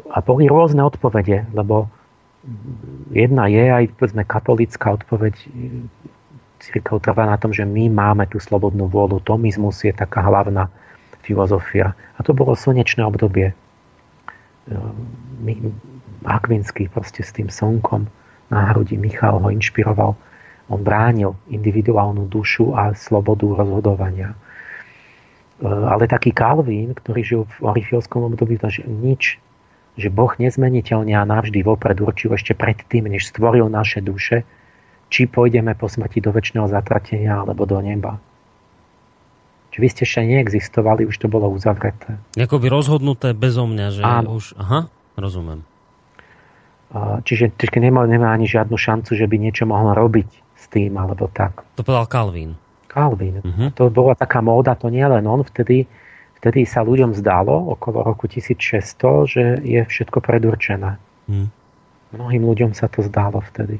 a 0.10 0.18
boli 0.22 0.46
rôzne 0.46 0.82
odpovede, 0.86 1.50
lebo 1.54 1.90
jedna 3.14 3.46
je 3.50 3.66
aj 3.70 3.84
povedzme 3.98 4.26
katolická 4.26 4.98
odpoveď 4.98 5.34
církev 6.62 7.02
trvá 7.02 7.26
na 7.26 7.38
tom, 7.42 7.50
že 7.50 7.66
my 7.66 7.90
máme 7.90 8.30
tú 8.30 8.38
slobodnú 8.38 8.86
vôľu. 8.86 9.22
Tomizmus 9.26 9.82
je 9.82 9.94
taká 9.94 10.22
hlavná 10.22 10.70
filozofia. 11.26 11.98
A 12.18 12.20
to 12.22 12.38
bolo 12.38 12.54
slnečné 12.54 13.02
obdobie. 13.02 13.54
Ehm, 14.70 15.74
Akvinský 16.22 16.86
proste 16.86 17.26
s 17.26 17.34
tým 17.34 17.50
slnkom 17.50 18.06
na 18.54 18.70
hrudi 18.70 18.94
Michal 18.94 19.42
ho 19.42 19.50
inšpiroval. 19.50 20.14
On 20.72 20.80
bránil 20.80 21.36
individuálnu 21.52 22.32
dušu 22.32 22.72
a 22.72 22.96
slobodu 22.96 23.60
rozhodovania. 23.60 24.32
Ehm, 25.60 25.68
ale 25.68 26.08
taký 26.08 26.32
Calvin, 26.32 26.96
ktorý 26.96 27.22
žil 27.22 27.42
v 27.60 27.76
orifielskom 27.76 28.32
období, 28.32 28.56
že 28.72 28.88
nič 28.88 29.38
že 30.00 30.08
Boh 30.08 30.32
nezmeniteľne 30.40 31.14
a 31.20 31.28
navždy 31.28 31.68
vopred 31.68 32.00
určil 32.00 32.32
ešte 32.32 32.56
predtým, 32.56 33.12
než 33.12 33.28
stvoril 33.28 33.68
naše 33.68 34.00
duše, 34.00 34.48
či 35.12 35.28
pôjdeme 35.28 35.76
po 35.76 35.92
smrti 35.92 36.24
do 36.24 36.32
väčšného 36.32 36.72
zatratenia 36.72 37.44
alebo 37.44 37.68
do 37.68 37.76
neba. 37.84 38.16
Či 39.72 39.78
vy 39.84 39.88
ste 39.92 40.02
ešte 40.08 40.24
neexistovali, 40.24 41.08
už 41.08 41.16
to 41.16 41.28
bolo 41.28 41.52
uzavreté. 41.52 42.20
Ako 42.40 42.60
by 42.60 42.68
rozhodnuté 42.72 43.36
bezo 43.36 43.68
mňa, 43.68 43.88
že 43.92 44.02
Áno. 44.04 44.40
už... 44.40 44.56
Aha, 44.60 44.88
rozumiem. 45.20 45.64
Čiže, 47.24 47.56
čiže 47.56 47.80
nemá, 47.80 48.04
nemá 48.04 48.36
ani 48.36 48.52
žiadnu 48.52 48.76
šancu, 48.76 49.16
že 49.16 49.24
by 49.24 49.36
niečo 49.40 49.64
mohol 49.64 49.96
robiť 49.96 50.28
tým, 50.72 50.96
alebo 50.96 51.28
tak. 51.30 51.68
To 51.76 51.84
povedal 51.84 52.08
Calvin. 52.08 52.56
Calvin. 52.88 53.44
Uh-huh. 53.44 53.70
To 53.76 53.92
bola 53.92 54.16
taká 54.16 54.40
móda, 54.40 54.76
to 54.80 54.88
nie 54.88 55.04
len 55.04 55.24
on 55.28 55.44
vtedy 55.44 55.86
Vtedy 56.42 56.66
sa 56.66 56.82
ľuďom 56.82 57.14
zdalo, 57.14 57.54
okolo 57.78 58.02
roku 58.02 58.26
1600, 58.26 59.30
že 59.30 59.44
je 59.62 59.78
všetko 59.86 60.26
predurčené. 60.26 60.98
Hmm. 61.30 61.54
Mnohým 62.18 62.42
ľuďom 62.50 62.74
sa 62.74 62.90
to 62.90 63.06
zdalo 63.06 63.46
vtedy. 63.54 63.78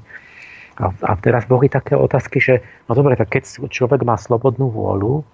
A, 0.78 0.94
a 0.94 1.18
teraz 1.18 1.50
boli 1.50 1.74
také 1.74 1.98
otázky, 1.98 2.38
že 2.38 2.62
no 2.86 2.94
dobre, 2.94 3.18
tak 3.18 3.34
keď 3.34 3.66
človek 3.66 4.06
má 4.06 4.14
slobodnú 4.14 4.70
vôľu, 4.70 5.26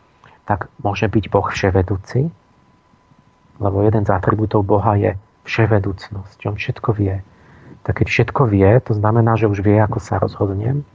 tak 0.48 0.72
môže 0.80 1.12
byť 1.12 1.28
Boh 1.28 1.44
vševedúci, 1.44 2.32
lebo 3.60 3.78
jeden 3.84 4.08
z 4.08 4.10
atribútov 4.16 4.64
Boha 4.64 4.96
je 4.96 5.12
vševedúcnosť, 5.44 6.48
on 6.48 6.56
všetko 6.56 6.96
vie. 6.96 7.20
Tak 7.84 8.00
keď 8.00 8.08
všetko 8.08 8.42
vie, 8.48 8.72
to 8.88 8.96
znamená, 8.96 9.36
že 9.36 9.52
už 9.52 9.68
vie, 9.68 9.76
ako 9.76 10.00
sa 10.00 10.16
rozhodnem, 10.24 10.88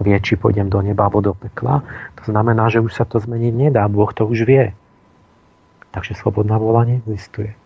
vie, 0.00 0.16
či 0.20 0.36
pôjdem 0.36 0.68
do 0.68 0.80
neba 0.84 1.08
alebo 1.08 1.24
do 1.24 1.32
pekla, 1.32 1.80
to 2.20 2.28
znamená, 2.28 2.68
že 2.68 2.82
už 2.84 2.92
sa 2.92 3.04
to 3.08 3.20
zmeniť 3.20 3.52
nedá, 3.52 3.84
Boh 3.88 4.10
to 4.12 4.28
už 4.28 4.44
vie. 4.44 4.72
Takže 5.92 6.18
slobodná 6.18 6.60
vôľa 6.60 6.92
neexistuje. 6.92 7.56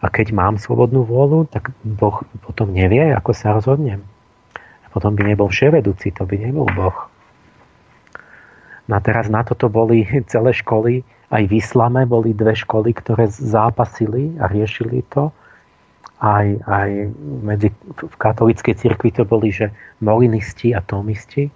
A 0.00 0.08
keď 0.08 0.32
mám 0.32 0.56
slobodnú 0.56 1.04
vôľu, 1.04 1.44
tak 1.52 1.76
Boh 1.84 2.24
potom 2.40 2.72
nevie, 2.72 3.12
ako 3.12 3.36
sa 3.36 3.52
rozhodnem. 3.52 4.00
A 4.56 4.86
potom 4.88 5.12
by 5.12 5.28
nebol 5.28 5.52
vševedúci, 5.52 6.16
to 6.16 6.24
by 6.24 6.40
nebol 6.40 6.64
Boh. 6.72 6.96
No 8.88 8.96
a 8.96 9.00
teraz 9.04 9.28
na 9.28 9.44
toto 9.44 9.68
boli 9.68 10.08
celé 10.32 10.56
školy, 10.56 11.04
aj 11.30 11.46
v 11.46 11.62
islame 11.62 12.02
boli 12.08 12.34
dve 12.34 12.58
školy, 12.58 12.90
ktoré 12.90 13.30
zápasili 13.30 14.34
a 14.42 14.50
riešili 14.50 15.06
to. 15.12 15.30
Aj, 16.20 16.46
aj 16.68 16.90
medzi, 17.48 17.72
v 17.96 18.16
katolíckej 18.20 18.76
cirkvi 18.76 19.08
to 19.08 19.24
boli, 19.24 19.48
že 19.48 19.72
molinisti 20.04 20.76
a 20.76 20.84
tomisti. 20.84 21.48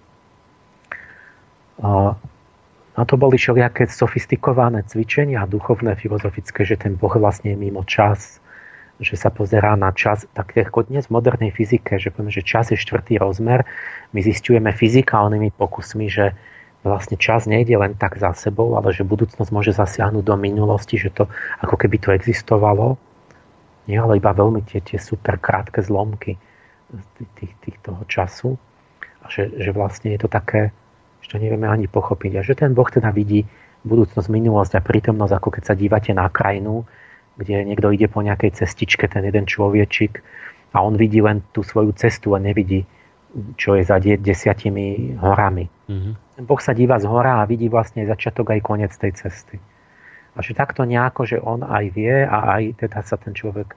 Na 2.94 3.02
to 3.04 3.14
boli 3.20 3.36
všelijaké 3.36 3.84
sofistikované 3.92 4.86
cvičenia, 4.88 5.44
duchovné, 5.44 6.00
filozofické, 6.00 6.64
že 6.64 6.80
ten 6.80 6.96
Boh 6.96 7.12
vlastne 7.12 7.52
je 7.52 7.58
mimo 7.60 7.84
čas, 7.84 8.40
že 9.02 9.18
sa 9.18 9.28
pozerá 9.28 9.74
na 9.76 9.90
čas, 9.92 10.24
tak 10.32 10.54
ako 10.56 10.88
dnes 10.88 11.10
v 11.10 11.18
modernej 11.18 11.50
fyzike, 11.50 11.98
že 11.98 12.14
povieme, 12.14 12.30
že 12.30 12.46
čas 12.46 12.70
je 12.70 12.78
štvrtý 12.78 13.18
rozmer, 13.20 13.66
my 14.14 14.20
zistujeme 14.22 14.70
fyzikálnymi 14.70 15.50
pokusmi, 15.58 16.06
že 16.06 16.32
vlastne 16.86 17.18
čas 17.18 17.50
nejde 17.50 17.74
len 17.74 17.98
tak 17.98 18.16
za 18.16 18.30
sebou, 18.32 18.78
ale 18.78 18.94
že 18.94 19.02
budúcnosť 19.02 19.50
môže 19.50 19.74
zasiahnuť 19.74 20.24
do 20.24 20.36
minulosti, 20.38 20.94
že 20.94 21.10
to 21.10 21.26
ako 21.58 21.74
keby 21.74 21.98
to 21.98 22.14
existovalo, 22.14 22.94
nie, 23.84 24.00
ale 24.00 24.16
iba 24.16 24.32
veľmi 24.32 24.64
tie, 24.64 24.80
tie 24.80 24.96
super 24.96 25.36
krátke 25.36 25.84
zlomky 25.84 26.40
tých, 27.36 27.52
tých, 27.60 27.76
toho 27.84 28.02
času 28.08 28.56
a 29.24 29.26
že, 29.28 29.50
že 29.60 29.70
vlastne 29.72 30.14
je 30.14 30.20
to 30.20 30.28
také, 30.28 30.72
že 31.24 31.34
to 31.34 31.36
nevieme 31.40 31.68
ani 31.68 31.88
pochopiť 31.88 32.32
a 32.38 32.46
že 32.46 32.54
ten 32.56 32.72
Boh 32.72 32.88
teda 32.88 33.12
vidí 33.12 33.44
budúcnosť, 33.84 34.28
minulosť 34.32 34.80
a 34.80 34.84
prítomnosť, 34.84 35.32
ako 35.36 35.48
keď 35.60 35.62
sa 35.64 35.74
dívate 35.76 36.10
na 36.16 36.28
krajinu, 36.32 36.88
kde 37.36 37.66
niekto 37.66 37.92
ide 37.92 38.08
po 38.08 38.24
nejakej 38.24 38.64
cestičke, 38.64 39.04
ten 39.10 39.26
jeden 39.26 39.44
človečik 39.44 40.24
a 40.72 40.80
on 40.80 40.96
vidí 40.96 41.20
len 41.20 41.44
tú 41.52 41.60
svoju 41.60 41.92
cestu 41.98 42.32
a 42.32 42.40
nevidí, 42.40 42.86
čo 43.58 43.74
je 43.74 43.82
za 43.84 43.98
desiatimi 44.00 45.18
horami. 45.18 45.66
Mm-hmm. 45.90 46.46
Boh 46.46 46.60
sa 46.62 46.72
díva 46.72 46.96
z 47.02 47.06
hora 47.10 47.42
a 47.42 47.48
vidí 47.48 47.66
vlastne 47.66 48.06
začiatok 48.06 48.54
aj 48.54 48.60
koniec 48.62 48.92
tej 48.94 49.12
cesty. 49.18 49.58
A 50.34 50.42
že 50.42 50.58
takto 50.58 50.82
nejako, 50.82 51.22
že 51.26 51.38
on 51.38 51.62
aj 51.62 51.84
vie 51.94 52.26
a 52.26 52.58
aj 52.58 52.82
teda 52.82 53.06
sa 53.06 53.14
ten 53.14 53.34
človek 53.34 53.74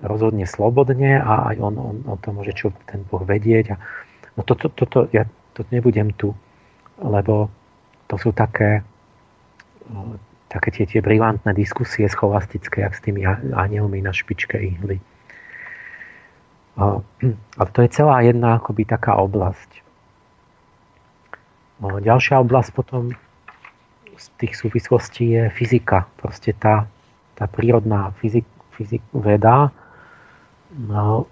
rozhodne 0.00 0.48
slobodne 0.48 1.20
a 1.20 1.52
aj 1.52 1.56
on, 1.60 1.74
on, 1.76 1.96
on 2.08 2.18
to 2.22 2.32
môže 2.32 2.56
čo 2.56 2.72
ten 2.88 3.04
Boh 3.04 3.20
vedieť. 3.20 3.74
A, 3.74 3.76
no 4.38 4.40
toto, 4.46 4.72
to, 4.72 4.84
to, 4.88 5.00
ja 5.12 5.28
to 5.52 5.66
nebudem 5.68 6.14
tu, 6.16 6.32
lebo 7.02 7.52
to 8.08 8.16
sú 8.16 8.32
také 8.32 8.80
také 10.48 10.68
tie, 10.72 10.84
tie 10.88 11.00
brilantné 11.04 11.52
diskusie 11.52 12.08
scholastické, 12.08 12.80
jak 12.80 12.96
s 12.96 13.04
tými 13.04 13.24
anielmi 13.52 14.00
na 14.00 14.16
špičke 14.16 14.56
ihly. 14.56 15.00
Ale 16.78 17.68
to 17.74 17.84
je 17.84 17.90
celá 17.92 18.24
jedna 18.24 18.56
akoby 18.56 18.88
taká 18.88 19.18
oblasť. 19.20 19.84
Ďalšia 21.82 22.42
oblasť 22.42 22.70
potom 22.74 23.12
z 24.18 24.26
tých 24.36 24.54
súvislostí 24.58 25.38
je 25.38 25.42
fyzika. 25.54 26.10
Proste 26.18 26.52
tá, 26.52 26.90
tá 27.38 27.46
prírodná 27.46 28.10
fyzik, 28.18 28.44
fyzik 28.74 29.00
veda, 29.14 29.70
no, 30.74 31.30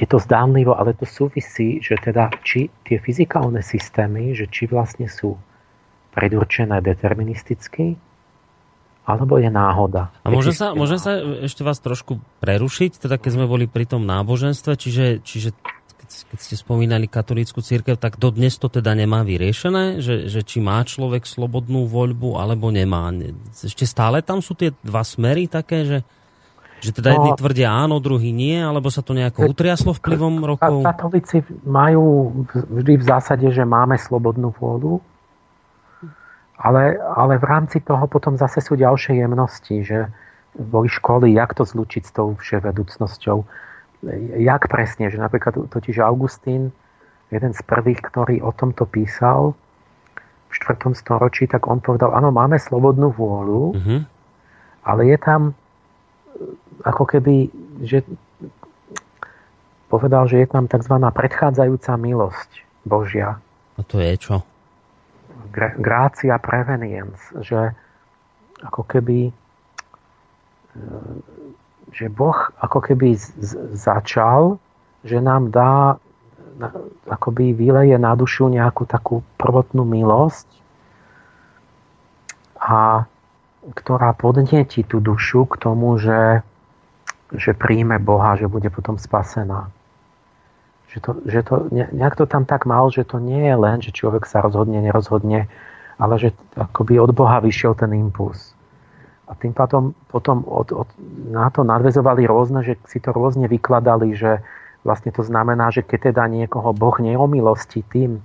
je 0.00 0.06
to 0.08 0.16
zdánlivo, 0.16 0.72
ale 0.72 0.96
to 0.96 1.04
súvisí, 1.04 1.82
že 1.84 1.98
teda 2.00 2.32
či 2.40 2.72
tie 2.88 2.96
fyzikálne 2.96 3.60
systémy, 3.60 4.32
že 4.32 4.48
či 4.48 4.64
vlastne 4.64 5.10
sú 5.10 5.36
predurčené 6.16 6.80
deterministicky, 6.80 8.00
alebo 9.04 9.36
je 9.36 9.50
náhoda. 9.50 10.14
A 10.22 10.30
môže 10.30 10.54
sa, 10.54 10.72
môže 10.72 10.96
sa 10.96 11.18
ešte 11.42 11.66
vás 11.66 11.82
trošku 11.82 12.22
prerušiť, 12.40 13.02
teda 13.02 13.18
keď 13.18 13.30
sme 13.34 13.46
boli 13.50 13.66
pri 13.66 13.84
tom 13.84 14.06
náboženstve, 14.06 14.72
čiže, 14.78 15.06
čiže 15.26 15.52
keď, 16.10 16.38
ste 16.42 16.56
spomínali 16.58 17.06
katolícku 17.06 17.62
církev, 17.62 17.94
tak 17.96 18.18
dodnes 18.18 18.58
to 18.58 18.66
teda 18.66 18.92
nemá 18.98 19.22
vyriešené, 19.22 20.02
že, 20.02 20.26
že 20.26 20.42
či 20.42 20.58
má 20.58 20.82
človek 20.82 21.22
slobodnú 21.24 21.86
voľbu, 21.86 22.36
alebo 22.36 22.68
nemá. 22.74 23.14
Ešte 23.54 23.86
stále 23.86 24.20
tam 24.20 24.42
sú 24.42 24.58
tie 24.58 24.74
dva 24.82 25.06
smery 25.06 25.46
také, 25.46 25.86
že, 25.86 25.98
že 26.82 26.90
teda 26.90 27.14
jedni 27.14 27.32
no, 27.32 27.38
tvrdia 27.38 27.68
áno, 27.70 28.02
druhý 28.02 28.34
nie, 28.34 28.58
alebo 28.58 28.90
sa 28.90 29.00
to 29.00 29.14
nejako 29.14 29.50
utriaslo 29.50 29.94
vplyvom 29.94 30.42
rokov? 30.42 30.82
Katolíci 30.82 31.46
majú 31.62 32.34
vždy 32.50 32.94
v 32.98 33.04
zásade, 33.04 33.46
že 33.54 33.62
máme 33.62 33.94
slobodnú 33.94 34.50
vôľu, 34.56 34.98
ale, 36.60 37.00
ale 37.16 37.40
v 37.40 37.46
rámci 37.48 37.80
toho 37.80 38.04
potom 38.04 38.36
zase 38.36 38.60
sú 38.60 38.76
ďalšie 38.76 39.16
jemnosti, 39.16 39.80
že 39.80 40.12
boli 40.58 40.90
školy, 40.90 41.32
jak 41.32 41.54
to 41.54 41.64
zlučiť 41.64 42.02
s 42.04 42.12
tou 42.12 42.34
vševedúcnosťou. 42.36 43.69
Jak 44.40 44.72
presne, 44.72 45.12
že 45.12 45.20
napríklad 45.20 45.68
totiž 45.68 46.00
Augustín, 46.00 46.72
jeden 47.28 47.52
z 47.52 47.60
prvých, 47.62 48.00
ktorý 48.00 48.40
o 48.40 48.50
tomto 48.50 48.88
písal 48.88 49.52
v 50.50 50.54
4. 50.56 50.96
storočí, 50.98 51.46
tak 51.46 51.68
on 51.70 51.78
povedal, 51.78 52.10
áno, 52.16 52.34
máme 52.34 52.58
slobodnú 52.58 53.12
vôľu, 53.14 53.76
mm-hmm. 53.76 54.00
ale 54.88 55.00
je 55.06 55.18
tam 55.20 55.40
ako 56.82 57.04
keby, 57.06 57.52
že 57.84 58.02
povedal, 59.92 60.26
že 60.26 60.42
je 60.42 60.48
tam 60.48 60.64
tzv. 60.64 60.96
predchádzajúca 60.96 61.92
milosť 62.00 62.50
Božia. 62.88 63.36
A 63.76 63.82
to 63.84 64.00
je 64.00 64.16
čo? 64.16 64.36
grácia 65.54 66.38
preveniens, 66.38 67.18
že 67.42 67.74
ako 68.62 68.86
keby 68.86 69.28
e, 69.28 69.32
že 71.90 72.06
Boh 72.10 72.36
ako 72.62 72.78
keby 72.80 73.18
začal, 73.74 74.58
že 75.02 75.18
nám 75.18 75.50
dá 75.50 75.98
akoby 77.08 77.56
vyleje 77.56 77.96
na 77.96 78.12
dušu 78.12 78.52
nejakú 78.52 78.84
takú 78.84 79.24
prvotnú 79.40 79.82
milosť 79.88 80.48
a 82.60 83.08
ktorá 83.72 84.12
podnieti 84.16 84.84
tú 84.84 85.00
dušu 85.00 85.48
k 85.48 85.54
tomu, 85.56 85.96
že, 85.96 86.44
že 87.32 87.56
príjme 87.56 87.96
Boha, 88.00 88.36
že 88.36 88.48
bude 88.48 88.68
potom 88.68 89.00
spasená. 89.00 89.72
Že 90.90 90.98
to, 91.00 91.10
že 91.24 91.40
to, 91.46 91.54
nejak 91.70 92.18
to 92.18 92.26
tam 92.26 92.44
tak 92.44 92.66
mal, 92.66 92.90
že 92.90 93.06
to 93.06 93.22
nie 93.22 93.46
je 93.46 93.56
len, 93.56 93.78
že 93.78 93.94
človek 93.94 94.26
sa 94.26 94.42
rozhodne, 94.42 94.82
nerozhodne, 94.82 95.46
ale 96.00 96.14
že 96.18 96.34
akoby 96.56 96.98
od 96.98 97.12
Boha 97.14 97.38
vyšiel 97.40 97.78
ten 97.78 97.94
impuls. 97.94 98.49
A 99.30 99.38
tým 99.38 99.54
pádom 99.54 99.94
potom 100.10 100.42
od, 100.42 100.74
od, 100.74 100.90
na 101.30 101.46
to 101.54 101.62
nadvezovali 101.62 102.26
rôzne, 102.26 102.66
že 102.66 102.74
si 102.90 102.98
to 102.98 103.14
rôzne 103.14 103.46
vykladali, 103.46 104.10
že 104.18 104.42
vlastne 104.82 105.14
to 105.14 105.22
znamená, 105.22 105.70
že 105.70 105.86
keď 105.86 106.10
teda 106.10 106.26
niekoho 106.26 106.74
Boh 106.74 106.98
neomilostí 106.98 107.86
tým, 107.86 108.18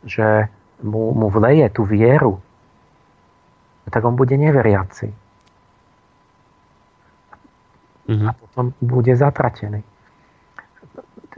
že 0.00 0.48
mu, 0.80 1.12
mu 1.12 1.28
vleje 1.28 1.68
tú 1.76 1.84
vieru, 1.84 2.40
tak 3.92 4.00
on 4.06 4.16
bude 4.16 4.32
neveriaci. 4.32 5.12
Mm-hmm. 8.08 8.26
A 8.26 8.32
potom 8.32 8.72
bude 8.80 9.12
zatratený 9.12 9.84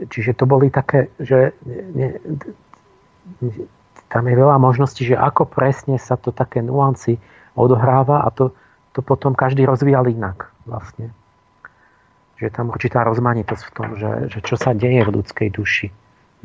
čiže 0.09 0.33
to 0.33 0.49
boli 0.49 0.73
také, 0.73 1.13
že 1.21 1.53
ne, 1.93 2.17
tam 4.09 4.23
je 4.25 4.35
veľa 4.35 4.57
možností, 4.57 5.05
že 5.05 5.17
ako 5.17 5.47
presne 5.49 5.97
sa 6.01 6.17
to 6.17 6.33
také 6.33 6.61
nuancy 6.61 7.17
odohráva 7.53 8.25
a 8.25 8.29
to, 8.33 8.51
to 8.93 9.01
potom 9.01 9.33
každý 9.33 9.65
rozvíjal 9.65 10.05
inak 10.09 10.53
vlastne. 10.69 11.09
Že 12.37 12.47
tam 12.53 12.69
určitá 12.69 13.01
rozmanitosť 13.05 13.63
v 13.65 13.73
tom, 13.73 13.87
že, 13.97 14.11
že 14.29 14.39
čo 14.45 14.55
sa 14.57 14.73
deje 14.73 15.01
v 15.05 15.13
ľudskej 15.21 15.49
duši 15.53 15.89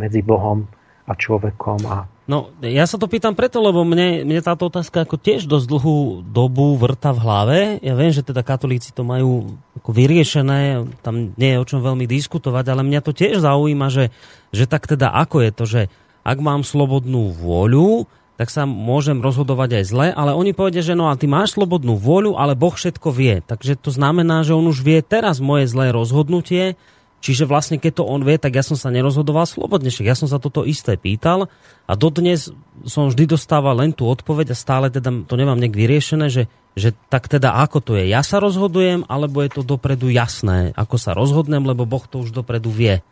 medzi 0.01 0.21
Bohom 0.25 0.69
a 1.09 1.13
človekom 1.17 1.81
a 1.89 1.97
No, 2.29 2.53
ja 2.61 2.85
sa 2.85 3.01
to 3.01 3.09
pýtam 3.09 3.33
preto, 3.33 3.57
lebo 3.57 3.89
mne, 3.89 4.21
mne 4.29 4.45
táto 4.45 4.69
otázka 4.69 5.09
ako 5.09 5.17
tiež 5.17 5.49
dosť 5.49 5.65
dlhú 5.65 6.21
dobu 6.29 6.77
vrta 6.77 7.17
v 7.17 7.23
hlave. 7.25 7.59
Ja 7.81 7.97
viem, 7.97 8.13
že 8.13 8.21
teda 8.21 8.45
katolíci 8.45 8.93
to 8.93 9.01
majú 9.01 9.57
ako 9.81 9.97
vyriešené, 9.97 10.93
tam 11.01 11.33
nie 11.41 11.57
je 11.57 11.61
o 11.65 11.65
čom 11.65 11.81
veľmi 11.81 12.05
diskutovať, 12.05 12.69
ale 12.69 12.85
mňa 12.85 13.01
to 13.01 13.17
tiež 13.17 13.41
zaujíma, 13.41 13.89
že, 13.89 14.13
že 14.53 14.69
tak 14.69 14.85
teda 14.85 15.09
ako 15.09 15.41
je 15.41 15.51
to, 15.57 15.65
že 15.65 15.83
ak 16.21 16.37
mám 16.37 16.69
slobodnú 16.69 17.33
vôľu, 17.33 18.05
tak 18.39 18.55
sa 18.55 18.71
môžem 18.71 19.19
rozhodovať 19.19 19.83
aj 19.83 19.85
zle, 19.91 20.07
ale 20.15 20.31
oni 20.31 20.55
povedia, 20.55 20.79
že 20.79 20.95
no 20.95 21.11
a 21.11 21.19
ty 21.19 21.27
máš 21.27 21.59
slobodnú 21.59 21.99
vôľu, 21.99 22.39
ale 22.39 22.55
Boh 22.55 22.71
všetko 22.71 23.11
vie. 23.11 23.43
Takže 23.43 23.75
to 23.75 23.91
znamená, 23.91 24.47
že 24.47 24.55
on 24.55 24.71
už 24.71 24.87
vie 24.87 25.03
teraz 25.03 25.43
moje 25.43 25.67
zlé 25.67 25.91
rozhodnutie, 25.91 26.79
Čiže 27.19 27.51
vlastne 27.51 27.83
keď 27.83 27.99
to 27.99 28.05
on 28.07 28.23
vie, 28.23 28.39
tak 28.39 28.55
ja 28.55 28.63
som 28.63 28.79
sa 28.79 28.95
nerozhodoval 28.95 29.43
slobodne, 29.43 29.91
ja 29.91 30.15
som 30.15 30.31
sa 30.31 30.39
toto 30.39 30.63
isté 30.63 30.95
pýtal 30.95 31.51
a 31.91 31.93
dodnes 31.99 32.55
som 32.87 33.11
vždy 33.11 33.35
dostával 33.35 33.83
len 33.83 33.91
tú 33.91 34.07
odpoveď 34.07 34.55
a 34.55 34.57
stále 34.57 34.87
teda 34.87 35.27
to 35.27 35.35
nemám 35.35 35.59
nejak 35.59 35.75
vyriešené, 35.75 36.31
že, 36.31 36.47
že 36.79 36.95
tak 37.11 37.27
teda 37.27 37.59
ako 37.59 37.83
to 37.83 37.93
je, 37.99 38.07
ja 38.07 38.23
sa 38.23 38.39
rozhodujem, 38.39 39.03
alebo 39.11 39.43
je 39.43 39.51
to 39.51 39.67
dopredu 39.67 40.07
jasné, 40.15 40.71
ako 40.79 40.95
sa 40.95 41.11
rozhodnem, 41.11 41.67
lebo 41.67 41.91
Boh 41.91 42.07
to 42.07 42.23
už 42.23 42.31
dopredu 42.31 42.71
vie. 42.71 43.03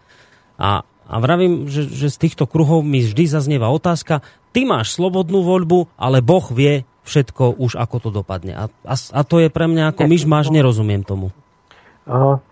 A, 0.55 0.87
a 1.07 1.15
vravím, 1.23 1.71
že, 1.71 1.87
že 1.87 2.11
z 2.11 2.19
týchto 2.29 2.45
kruhov 2.51 2.83
mi 2.83 3.03
vždy 3.03 3.31
zaznieva 3.31 3.71
otázka, 3.71 4.23
ty 4.51 4.67
máš 4.67 4.95
slobodnú 4.99 5.47
voľbu, 5.47 5.95
ale 5.99 6.23
Boh 6.23 6.47
vie 6.51 6.83
všetko 7.07 7.63
už, 7.63 7.79
ako 7.79 7.97
to 8.03 8.11
dopadne. 8.11 8.59
A, 8.59 8.65
a, 8.67 8.95
a 8.95 9.21
to 9.23 9.39
je 9.39 9.49
pre 9.49 9.71
mňa 9.71 9.95
ako 9.95 10.03
myš 10.11 10.27
máš, 10.27 10.51
nerozumiem 10.51 11.07
tomu. 11.07 11.31
Uh, 12.07 12.43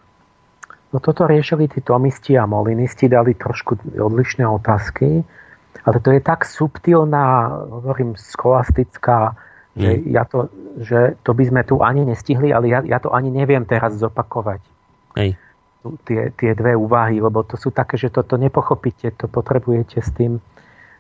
No 0.95 1.03
toto 1.03 1.27
riešili 1.27 1.67
tí 1.67 1.83
tomisti 1.83 2.39
a 2.39 2.47
molinisti, 2.47 3.11
dali 3.11 3.35
trošku 3.35 3.99
odlišné 3.99 4.47
otázky, 4.47 5.27
ale 5.83 5.97
to 5.99 6.15
je 6.15 6.23
tak 6.23 6.47
subtilná, 6.47 7.51
hovorím, 7.83 8.15
skolastická 8.15 9.35
Že, 9.75 9.91
mm. 9.91 10.03
ja 10.15 10.23
to, 10.23 10.39
že 10.79 11.19
to 11.27 11.35
by 11.35 11.45
sme 11.51 11.63
tu 11.67 11.83
ani 11.83 12.07
nestihli, 12.07 12.55
ale 12.55 12.71
ja, 12.71 12.79
ja 12.87 13.03
to 13.03 13.11
ani 13.11 13.35
neviem 13.35 13.67
teraz 13.67 13.99
zopakovať. 13.99 14.63
Hej. 15.19 15.35
Tie, 16.09 16.33
tie 16.33 16.57
dve 16.57 16.73
úvahy, 16.73 17.21
lebo 17.21 17.45
to 17.45 17.61
sú 17.61 17.69
také, 17.69 18.01
že 18.01 18.09
toto 18.09 18.41
nepochopíte, 18.41 19.13
to 19.21 19.29
potrebujete 19.29 20.01
s 20.01 20.11
tým 20.17 20.41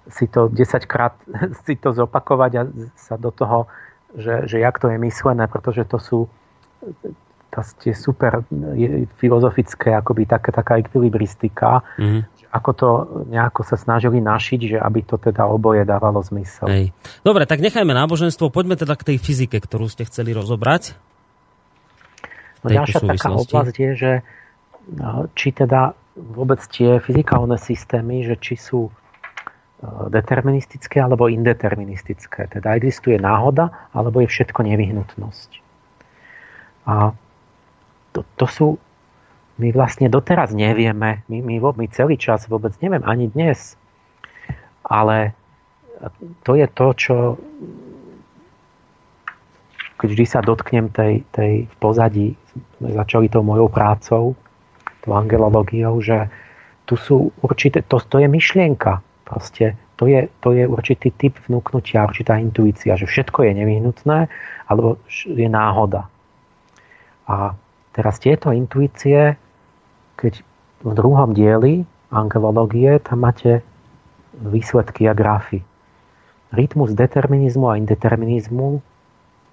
si 0.04 0.28
to 0.28 0.52
10 0.52 0.84
krát 0.84 1.16
si 1.64 1.80
to 1.80 1.96
zopakovať 1.96 2.52
a 2.60 2.62
sa 2.92 3.16
do 3.16 3.32
toho, 3.32 3.64
že, 4.12 4.44
že 4.44 4.60
jak 4.60 4.76
to 4.76 4.92
je 4.92 5.00
myslené, 5.00 5.48
pretože 5.48 5.88
to 5.88 5.96
sú 5.96 6.18
tie 7.54 7.94
super 7.94 8.42
filozofické, 9.22 9.94
akoby 9.94 10.26
taká, 10.26 10.50
taká 10.50 10.74
ekvilibristika, 10.82 11.86
mm-hmm 11.96 12.34
ako 12.54 12.70
to 12.70 12.88
nejako 13.34 13.66
sa 13.66 13.74
snažili 13.74 14.22
našiť, 14.22 14.60
že 14.70 14.78
aby 14.78 15.02
to 15.02 15.18
teda 15.18 15.42
oboje 15.50 15.82
dávalo 15.82 16.22
zmysel. 16.22 16.70
Hej. 16.70 16.94
Dobre, 17.26 17.50
tak 17.50 17.58
nechajme 17.58 17.90
náboženstvo, 17.90 18.54
poďme 18.54 18.78
teda 18.78 18.94
k 18.94 19.10
tej 19.10 19.16
fyzike, 19.18 19.58
ktorú 19.58 19.90
ste 19.90 20.06
chceli 20.06 20.30
rozobrať. 20.30 20.94
No 22.62 22.70
ďalšia 22.70 23.02
taká 23.02 23.34
oblasť 23.34 23.74
je, 23.74 23.90
že 23.98 24.12
či 25.32 25.48
teda 25.52 25.96
vôbec 26.14 26.60
tie 26.70 27.00
fyzikálne 27.00 27.56
systémy, 27.58 28.22
že 28.22 28.36
či 28.38 28.54
sú 28.54 28.88
e, 28.88 28.92
deterministické 30.12 31.00
alebo 31.00 31.26
indeterministické. 31.26 32.46
Teda 32.52 32.76
existuje 32.76 33.18
náhoda, 33.18 33.90
alebo 33.90 34.22
je 34.22 34.28
všetko 34.30 34.60
nevyhnutnosť. 34.62 35.50
A 36.86 37.16
to, 38.12 38.20
to 38.36 38.46
sú 38.46 38.66
my 39.54 39.70
vlastne 39.70 40.10
doteraz 40.10 40.50
nevieme, 40.50 41.22
my, 41.30 41.38
my, 41.38 41.54
my 41.62 41.86
celý 41.94 42.18
čas 42.18 42.50
vôbec 42.50 42.74
neviem, 42.82 43.02
ani 43.06 43.30
dnes. 43.30 43.78
Ale 44.82 45.32
to 46.42 46.58
je 46.58 46.66
to, 46.66 46.86
čo 46.98 47.14
keď 49.94 50.08
vždy 50.10 50.26
sa 50.26 50.44
dotknem 50.44 50.90
tej, 50.90 51.22
tej 51.30 51.70
v 51.70 51.74
pozadí, 51.78 52.34
sme 52.76 52.92
začali 52.92 53.30
tou 53.30 53.46
mojou 53.46 53.70
prácou, 53.70 54.36
tou 55.04 55.12
angelológiou, 55.12 56.00
že 56.00 56.32
tu 56.88 56.96
sú 56.96 57.30
určité, 57.44 57.84
to, 57.84 58.00
to 58.00 58.20
je 58.20 58.28
myšlienka, 58.28 59.04
proste 59.28 59.76
to 60.00 60.10
je, 60.10 60.26
to 60.42 60.56
je 60.56 60.64
určitý 60.66 61.14
typ 61.14 61.38
vnúknutia, 61.46 62.08
určitá 62.08 62.40
intuícia, 62.40 62.98
že 62.98 63.06
všetko 63.06 63.46
je 63.46 63.52
nevyhnutné, 63.62 64.18
alebo 64.66 64.98
je 65.22 65.48
náhoda. 65.48 66.10
A 67.30 67.56
teraz 67.94 68.20
tieto 68.20 68.50
intuície 68.50 69.38
keď 70.16 70.40
v 70.84 70.92
druhom 70.94 71.34
dieli 71.34 71.82
angelológie 72.14 73.02
tam 73.02 73.26
máte 73.26 73.60
výsledky 74.34 75.10
a 75.10 75.14
grafy. 75.14 75.62
Rytmus 76.54 76.94
determinizmu 76.94 77.66
a 77.66 77.78
indeterminizmu 77.78 78.78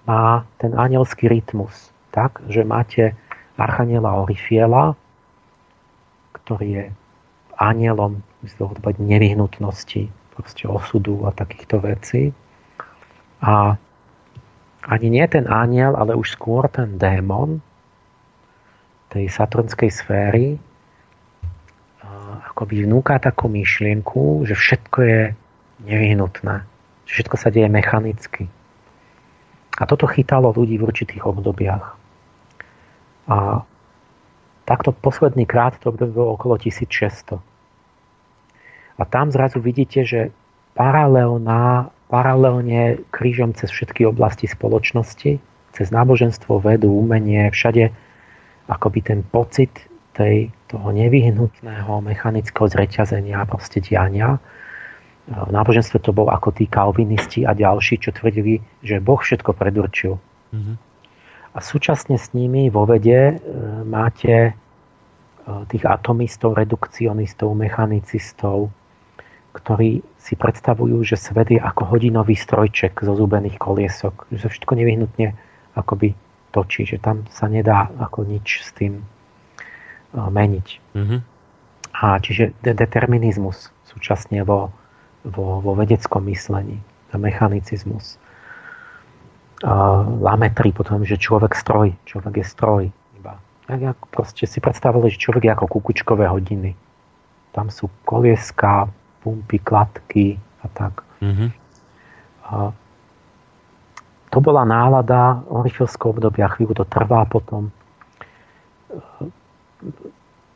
má 0.05 0.45
ten 0.61 0.77
anielský 0.77 1.29
rytmus. 1.29 1.89
Tak, 2.13 2.45
že 2.49 2.61
máte 2.61 3.17
Archaniela 3.57 4.21
Orifiela, 4.21 4.93
ktorý 6.51 6.67
je 6.67 6.85
anielom 7.55 8.19
nevyhnutnosti, 8.99 10.11
proste 10.35 10.67
osudu 10.67 11.23
a 11.23 11.31
takýchto 11.31 11.79
vecí. 11.79 12.35
A 13.39 13.79
ani 14.83 15.07
nie 15.07 15.23
ten 15.31 15.47
aniel, 15.47 15.95
ale 15.95 16.11
už 16.19 16.35
skôr 16.35 16.67
ten 16.67 16.99
démon, 16.99 17.63
tej 19.15 19.31
saturnskej 19.31 19.95
sféry 19.95 20.59
akoby 22.51 22.83
vnúka 22.83 23.15
takú 23.17 23.47
myšlienku, 23.47 24.43
že 24.43 24.53
všetko 24.53 24.97
je 25.01 25.21
nevyhnutné. 25.87 26.67
Že 27.07 27.11
všetko 27.15 27.35
sa 27.39 27.49
deje 27.49 27.71
mechanicky. 27.71 28.43
A 29.79 29.87
toto 29.87 30.05
chytalo 30.05 30.51
ľudí 30.51 30.75
v 30.77 30.85
určitých 30.85 31.23
obdobiach. 31.23 31.95
A 33.31 33.63
takto 34.65 34.93
posledný 34.93 35.45
krát 35.45 35.77
to 35.81 35.91
bolo 35.91 36.37
okolo 36.37 36.57
1600. 36.57 37.41
A 38.99 39.03
tam 39.07 39.33
zrazu 39.33 39.57
vidíte, 39.57 40.05
že 40.05 40.29
paralelná, 40.77 41.89
paralelne 42.07 43.01
krížom 43.09 43.57
cez 43.57 43.73
všetky 43.73 44.05
oblasti 44.05 44.45
spoločnosti, 44.45 45.41
cez 45.71 45.87
náboženstvo, 45.89 46.61
vedu, 46.61 46.91
umenie, 46.91 47.49
všade 47.49 47.89
akoby 48.69 48.99
ten 49.01 49.19
pocit 49.25 49.71
tej, 50.13 50.51
toho 50.67 50.91
nevyhnutného 50.91 52.03
mechanického 52.03 52.67
zreťazenia 52.67 53.43
proste 53.47 53.79
diania. 53.79 54.37
V 55.27 55.51
náboženstve 55.51 56.03
to 56.03 56.11
bol 56.11 56.27
ako 56.27 56.51
tí 56.51 56.67
kalvinisti 56.67 57.47
a 57.47 57.55
ďalší, 57.55 58.03
čo 58.03 58.11
tvrdili, 58.11 58.59
že 58.83 58.99
Boh 58.99 59.19
všetko 59.19 59.55
predurčil. 59.55 60.19
Mm-hmm. 60.51 60.90
A 61.51 61.59
súčasne 61.59 62.15
s 62.15 62.31
nimi 62.31 62.71
vo 62.71 62.87
vede 62.87 63.35
e, 63.35 63.35
máte 63.83 64.31
e, 64.31 64.51
tých 65.67 65.83
atomistov, 65.83 66.55
redukcionistov, 66.55 67.51
mechanicistov, 67.51 68.71
ktorí 69.51 69.99
si 70.15 70.39
predstavujú, 70.39 71.03
že 71.03 71.19
svet 71.19 71.51
je 71.51 71.59
ako 71.59 71.91
hodinový 71.91 72.39
strojček 72.39 73.03
zo 73.03 73.19
zubených 73.19 73.59
koliesok. 73.59 74.31
Že 74.31 74.37
sa 74.39 74.47
všetko 74.47 74.71
nevyhnutne 74.79 75.35
akoby 75.75 76.15
točí, 76.55 76.87
že 76.87 77.03
tam 77.03 77.27
sa 77.27 77.51
nedá 77.51 77.91
ako 77.99 78.23
nič 78.23 78.63
s 78.63 78.71
tým 78.71 79.03
e, 79.03 79.03
meniť. 80.15 80.67
Mm-hmm. 80.95 81.19
A 81.99 82.15
čiže 82.23 82.55
de- 82.63 82.75
determinizmus 82.79 83.75
súčasne 83.91 84.47
vo, 84.47 84.71
vo, 85.27 85.59
vo 85.59 85.75
vedeckom 85.75 86.23
myslení, 86.31 86.79
mechanicizmus. 87.11 88.20
Lametri 90.21 90.73
potom, 90.73 91.05
že 91.05 91.21
človek 91.21 91.53
stroj, 91.53 91.93
človek 92.09 92.41
je 92.41 92.45
stroj. 92.45 92.83
Iba. 93.21 93.37
Ja 93.69 93.93
proste 94.09 94.49
si 94.49 94.57
predstavili, 94.57 95.13
že 95.13 95.21
človek 95.21 95.45
je 95.45 95.51
ako 95.53 95.65
kukučkové 95.79 96.25
hodiny. 96.25 96.73
Tam 97.53 97.69
sú 97.69 97.85
kolieska, 98.09 98.89
pumpy, 99.21 99.61
kladky 99.61 100.41
a 100.65 100.67
tak. 100.73 101.05
Mm-hmm. 101.21 101.49
A 102.49 102.73
to 104.31 104.37
bola 104.39 104.65
nálada 104.65 105.43
orifilského 105.51 106.15
obdobia, 106.15 106.49
chvíľu 106.49 106.81
to 106.81 106.85
trvá 106.89 107.27
potom. 107.29 107.69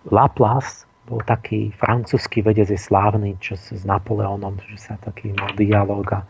Laplace 0.10 0.89
bol 1.06 1.22
taký 1.22 1.70
francúzsky 1.78 2.41
vedec 2.41 2.74
je 2.74 2.80
slávny, 2.80 3.38
čo 3.38 3.53
s 3.53 3.86
Napoleónom, 3.86 4.58
že 4.66 4.82
sa 4.82 4.97
taký 4.97 5.36
mal 5.38 5.53
dialog 5.53 6.08
a, 6.10 6.22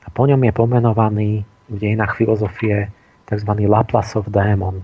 a 0.00 0.08
po 0.08 0.24
ňom 0.24 0.40
je 0.40 0.52
pomenovaný 0.56 1.30
v 1.66 1.76
dejinách 1.76 2.14
filozofie 2.18 2.90
tzv. 3.26 3.50
Laplaceov 3.66 4.30
démon. 4.30 4.82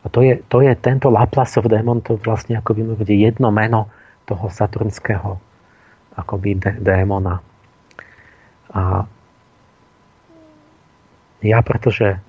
A 0.00 0.06
to 0.08 0.24
je, 0.24 0.40
to 0.48 0.64
je 0.64 0.72
tento 0.76 1.12
Laplaceov 1.12 1.68
démon, 1.68 2.00
to 2.00 2.16
vlastne 2.20 2.56
ako 2.56 2.76
by 2.76 3.04
jedno 3.08 3.52
meno 3.52 3.88
toho 4.24 4.48
saturnského 4.48 5.40
akoby 6.16 6.60
démona. 6.80 7.40
A 8.70 9.08
ja 11.40 11.58
pretože 11.64 12.20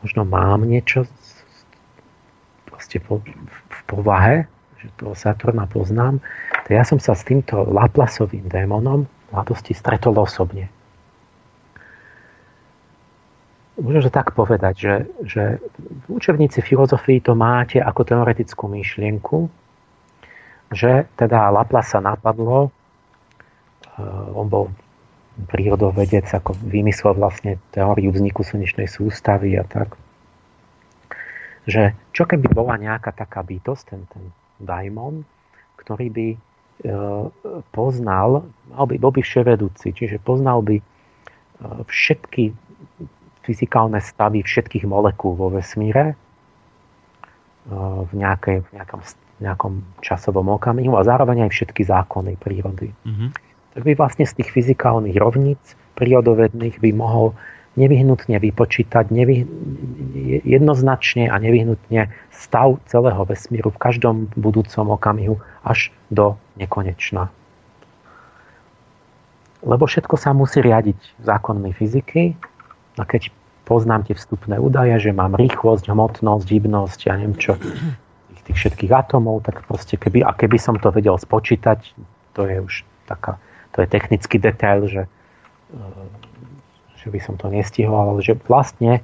možno 0.00 0.24
mám 0.24 0.64
niečo 0.64 1.04
proste 2.64 2.98
po, 2.98 3.20
v 3.22 3.80
povahe, 3.86 4.48
že 4.80 4.88
toho 4.98 5.14
Saturna 5.14 5.68
poznám, 5.68 6.18
to 6.66 6.68
ja 6.72 6.82
som 6.82 6.98
sa 6.98 7.12
s 7.12 7.24
týmto 7.24 7.62
Laplasovým 7.68 8.48
démonom 8.48 9.06
mladosti 9.30 9.76
stretol 9.76 10.16
osobne. 10.18 10.68
Môžem 13.74 14.06
to 14.06 14.12
tak 14.14 14.38
povedať, 14.38 14.74
že, 14.78 14.94
že 15.26 15.42
v 16.06 16.06
učebnici 16.14 16.62
filozofii 16.62 17.18
to 17.18 17.34
máte 17.34 17.82
ako 17.82 18.06
teoretickú 18.06 18.70
myšlienku, 18.70 19.50
že 20.70 21.10
teda 21.18 21.50
Laplasa 21.50 21.98
napadlo, 21.98 22.70
eh, 22.70 24.36
on 24.38 24.46
bol 24.46 24.70
prírodovedec 25.50 26.30
ako 26.30 26.54
vymyslel 26.62 27.18
vlastne 27.18 27.58
teóriu 27.74 28.14
vzniku 28.14 28.46
slnečnej 28.46 28.86
sústavy 28.86 29.58
a 29.58 29.66
tak. 29.66 29.98
Že 31.66 31.96
čo 32.14 32.22
keby 32.28 32.54
bola 32.54 32.78
nejaká 32.78 33.10
taká 33.10 33.42
bytosť, 33.42 33.82
ten, 33.90 34.00
ten 34.06 34.24
daimon, 34.62 35.26
ktorý 35.80 36.06
by 36.12 36.28
e, 36.30 36.38
poznal, 37.74 38.46
mal 38.70 38.84
by, 38.86 38.94
bol 39.00 39.10
by 39.10 39.22
vševedúci, 39.24 39.90
čiže 39.90 40.22
poznal 40.22 40.62
by 40.62 40.78
e, 40.78 40.84
všetky 41.88 42.54
fyzikálne 43.44 44.00
stavy 44.00 44.40
všetkých 44.42 44.88
molekúl 44.88 45.36
vo 45.36 45.52
vesmíre 45.52 46.12
e, 46.12 46.14
v, 47.78 48.12
nejakej, 48.12 48.64
v 48.64 48.68
nejakom, 48.72 49.00
nejakom 49.44 49.74
časovom 50.00 50.48
okamihu 50.56 50.96
a 50.96 51.04
zároveň 51.04 51.46
aj 51.46 51.50
všetky 51.52 51.84
zákony 51.84 52.40
prírody. 52.40 52.90
Mm-hmm 53.04 53.54
tak 53.74 53.82
by 53.82 53.92
vlastne 53.98 54.24
z 54.24 54.38
tých 54.38 54.54
fyzikálnych 54.54 55.18
rovníc 55.18 55.58
prírodovedných 55.98 56.78
by 56.78 56.90
mohol 56.94 57.34
nevyhnutne 57.74 58.38
vypočítať 58.38 59.10
nevy, 59.10 59.42
jednoznačne 60.46 61.26
a 61.26 61.34
nevyhnutne 61.42 62.06
stav 62.30 62.78
celého 62.86 63.18
vesmíru 63.26 63.74
v 63.74 63.82
každom 63.82 64.30
budúcom 64.38 64.94
okamihu 64.94 65.42
až 65.66 65.90
do 66.06 66.38
nekonečna. 66.54 67.34
Lebo 69.66 69.90
všetko 69.90 70.14
sa 70.14 70.30
musí 70.30 70.62
riadiť 70.62 71.26
zákonmi 71.26 71.74
fyziky 71.74 72.38
A 72.98 73.02
keď 73.02 73.34
poznám 73.64 74.06
tie 74.06 74.14
vstupné 74.14 74.60
údaje, 74.60 74.94
že 75.00 75.10
mám 75.10 75.34
rýchlosť, 75.34 75.88
hmotnosť, 75.88 76.46
hybnosť, 76.46 76.98
ja 77.08 77.14
neviem 77.16 77.34
čo, 77.40 77.56
tých, 77.56 78.42
tých 78.44 78.56
všetkých 78.60 78.92
atómov, 78.92 79.42
tak 79.42 79.64
proste 79.64 79.96
keby, 79.96 80.22
a 80.22 80.36
keby 80.36 80.60
som 80.60 80.76
to 80.76 80.92
vedel 80.92 81.16
spočítať, 81.16 81.80
to 82.36 82.40
je 82.44 82.56
už 82.60 82.74
taká, 83.08 83.40
to 83.72 83.82
je 83.82 83.88
technický 83.88 84.36
detail, 84.36 84.84
že, 84.86 85.02
e, 85.72 85.78
že 87.00 87.08
by 87.08 87.18
som 87.18 87.34
to 87.40 87.48
nestihol, 87.48 88.14
ale 88.14 88.20
že 88.20 88.36
vlastne 88.46 89.00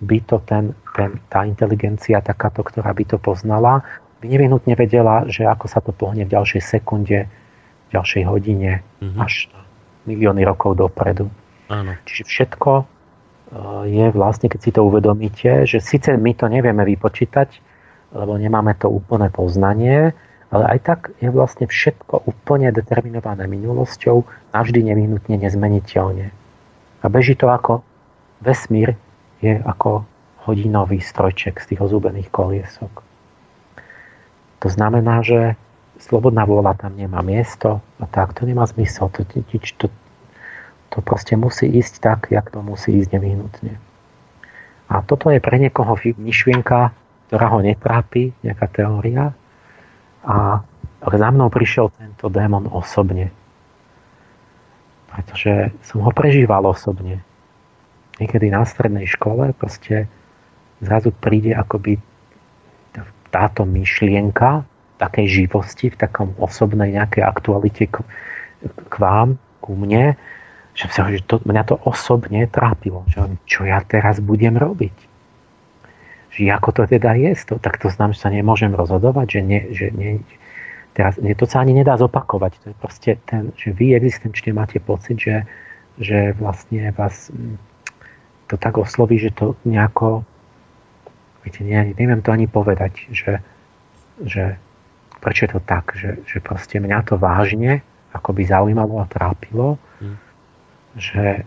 by 0.00 0.18
to 0.24 0.40
ten, 0.48 0.72
ten, 0.96 1.20
tá 1.28 1.44
inteligencia 1.44 2.24
takáto, 2.24 2.64
ktorá 2.64 2.94
by 2.96 3.04
to 3.04 3.18
poznala, 3.20 3.84
by 4.22 4.26
nevyhnutne 4.32 4.72
vedela, 4.76 5.28
že 5.28 5.44
ako 5.44 5.66
sa 5.68 5.80
to 5.84 5.92
pohne 5.92 6.24
v 6.24 6.32
ďalšej 6.32 6.62
sekunde, 6.62 7.28
v 7.28 7.90
ďalšej 7.92 8.22
hodine, 8.24 8.80
mm-hmm. 9.02 9.20
až 9.20 9.48
milióny 10.08 10.46
rokov 10.46 10.80
dopredu. 10.80 11.28
Áno. 11.68 11.96
Čiže 12.08 12.24
všetko 12.28 12.99
je 13.86 14.06
vlastne, 14.14 14.46
keď 14.46 14.60
si 14.62 14.70
to 14.70 14.86
uvedomíte, 14.86 15.66
že 15.66 15.82
síce 15.82 16.14
my 16.14 16.32
to 16.38 16.46
nevieme 16.46 16.86
vypočítať, 16.86 17.58
lebo 18.14 18.38
nemáme 18.38 18.74
to 18.78 18.86
úplné 18.86 19.30
poznanie, 19.30 20.14
ale 20.50 20.64
aj 20.66 20.78
tak 20.82 21.00
je 21.22 21.30
vlastne 21.30 21.66
všetko 21.66 22.26
úplne 22.26 22.70
determinované 22.74 23.46
minulosťou, 23.46 24.26
navždy 24.54 24.80
nevyhnutne 24.82 25.38
nezmeniteľne. 25.38 26.26
A 27.00 27.06
beží 27.06 27.38
to 27.38 27.50
ako 27.50 27.86
vesmír, 28.42 28.98
je 29.40 29.56
ako 29.62 30.04
hodinový 30.46 30.98
strojček 31.00 31.62
z 31.62 31.74
tých 31.74 31.80
ozúbených 31.80 32.28
koliesok. 32.34 32.92
To 34.60 34.68
znamená, 34.68 35.24
že 35.24 35.56
slobodná 36.00 36.44
vôľa 36.44 36.76
tam 36.76 36.96
nemá 36.96 37.24
miesto 37.24 37.80
a 38.00 38.04
tak 38.04 38.36
to 38.36 38.44
nemá 38.44 38.68
zmysel. 38.68 39.08
To, 39.16 39.24
to, 39.24 39.40
to 39.48 39.86
proste 40.98 41.38
musí 41.38 41.70
ísť 41.70 42.02
tak, 42.02 42.20
jak 42.34 42.50
to 42.50 42.58
musí 42.66 42.98
ísť 42.98 43.14
nevyhnutne. 43.14 43.78
A 44.90 45.06
toto 45.06 45.30
je 45.30 45.38
pre 45.38 45.62
niekoho 45.62 45.94
myšlienka, 46.18 46.90
ktorá 47.30 47.46
ho 47.54 47.62
netrápi, 47.62 48.34
nejaká 48.42 48.66
teória. 48.74 49.30
A 50.26 50.66
za 51.06 51.28
mnou 51.30 51.46
prišiel 51.46 51.94
tento 51.94 52.26
démon 52.26 52.66
osobne. 52.74 53.30
Pretože 55.14 55.70
som 55.86 56.02
ho 56.02 56.10
prežíval 56.10 56.66
osobne 56.66 57.22
niekedy 58.18 58.50
na 58.50 58.66
strednej 58.66 59.06
škole 59.06 59.54
proste 59.54 60.10
zrazu 60.82 61.14
príde 61.14 61.54
akoby 61.54 62.02
táto 63.30 63.62
myšlienka 63.62 64.66
takej 65.00 65.26
živosti, 65.48 65.88
v 65.88 65.96
takom 65.96 66.36
osobnej 66.36 66.92
nejakej 66.92 67.24
aktualite 67.24 67.88
k, 67.88 68.04
k 68.68 68.94
vám, 69.00 69.40
ku 69.64 69.72
mne, 69.72 70.20
že, 70.74 70.86
že 70.88 71.20
to, 71.26 71.42
mňa 71.42 71.62
to 71.66 71.76
osobne 71.82 72.46
trápilo. 72.46 73.04
Že, 73.10 73.36
čo 73.46 73.60
ja 73.66 73.82
teraz 73.82 74.22
budem 74.22 74.56
robiť? 74.56 74.96
Že 76.30 76.40
ako 76.54 76.70
to 76.70 76.82
teda 76.86 77.18
je? 77.18 77.34
To, 77.50 77.58
tak 77.58 77.82
to 77.82 77.90
znamená, 77.90 78.14
že 78.14 78.22
sa 78.22 78.30
nemôžem 78.30 78.70
rozhodovať, 78.70 79.26
že, 79.38 79.40
nie, 79.42 79.60
že 79.74 79.86
nie, 79.90 80.22
teraz, 80.94 81.18
nie, 81.18 81.34
to 81.34 81.46
sa 81.46 81.62
ani 81.62 81.74
nedá 81.74 81.98
zopakovať. 81.98 82.52
To 82.62 82.66
je 82.70 82.76
proste 82.78 83.10
ten, 83.26 83.50
že 83.58 83.74
vy 83.74 83.98
existenčne 83.98 84.54
máte 84.54 84.78
pocit, 84.78 85.18
že, 85.18 85.36
že 85.98 86.32
vlastne 86.38 86.94
vás 86.94 87.34
to 88.46 88.54
tak 88.58 88.78
osloví, 88.78 89.18
že 89.18 89.34
to 89.34 89.58
nejako, 89.66 90.22
viete, 91.42 91.62
ne, 91.66 91.94
neviem 91.94 92.22
to 92.22 92.30
ani 92.30 92.46
povedať, 92.46 93.10
že, 93.10 93.42
že 94.22 94.58
prečo 95.18 95.46
je 95.46 95.50
to 95.54 95.60
tak, 95.62 95.94
že, 95.98 96.22
že 96.26 96.38
proste 96.42 96.78
mňa 96.78 96.98
to 97.06 97.14
vážne 97.18 97.82
ako 98.10 98.34
by 98.34 98.42
zaujímalo 98.42 98.98
a 98.98 99.06
trápilo, 99.06 99.78
hmm. 100.02 100.16
Že, 100.96 101.46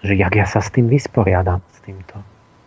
že 0.00 0.12
jak 0.14 0.32
ja 0.36 0.46
sa 0.48 0.60
s 0.64 0.72
tým 0.72 0.88
vysporiadam, 0.88 1.60
s 1.72 1.78
týmto. 1.84 2.16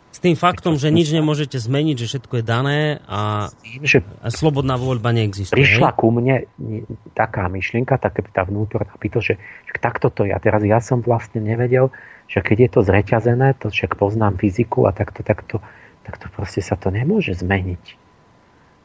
S 0.07 0.23
tým 0.23 0.33
faktom, 0.33 0.81
že 0.81 0.89
nič 0.89 1.13
nemôžete 1.13 1.61
zmeniť, 1.61 1.95
že 2.01 2.09
všetko 2.09 2.41
je 2.41 2.43
dané 2.45 2.79
a, 3.05 3.53
tým, 3.61 3.85
že 3.85 4.01
a 4.25 4.33
slobodná 4.33 4.73
voľba 4.73 5.13
neexistuje. 5.13 5.53
Prišla 5.53 5.93
hej? 5.93 5.97
ku 5.99 6.09
mne 6.09 6.35
taká 7.13 7.45
myšlienka, 7.45 8.01
taká 8.01 8.25
tá 8.25 8.41
vnútorná 8.41 8.89
pýto, 8.97 9.21
že, 9.21 9.37
že 9.69 9.77
takto 9.77 10.09
to 10.09 10.25
je. 10.25 10.33
A 10.33 10.41
teraz 10.41 10.65
ja 10.65 10.81
som 10.81 11.05
vlastne 11.05 11.37
nevedel, 11.37 11.93
že 12.25 12.41
keď 12.41 12.57
je 12.65 12.69
to 12.73 12.79
zreťazené, 12.81 13.61
to 13.61 13.69
však 13.69 13.93
poznám 13.93 14.41
fyziku 14.41 14.89
a 14.89 14.91
takto, 14.91 15.21
takto, 15.21 15.61
takto 16.01 16.25
proste 16.33 16.65
sa 16.65 16.73
to 16.73 16.89
nemôže 16.89 17.37
zmeniť. 17.37 17.83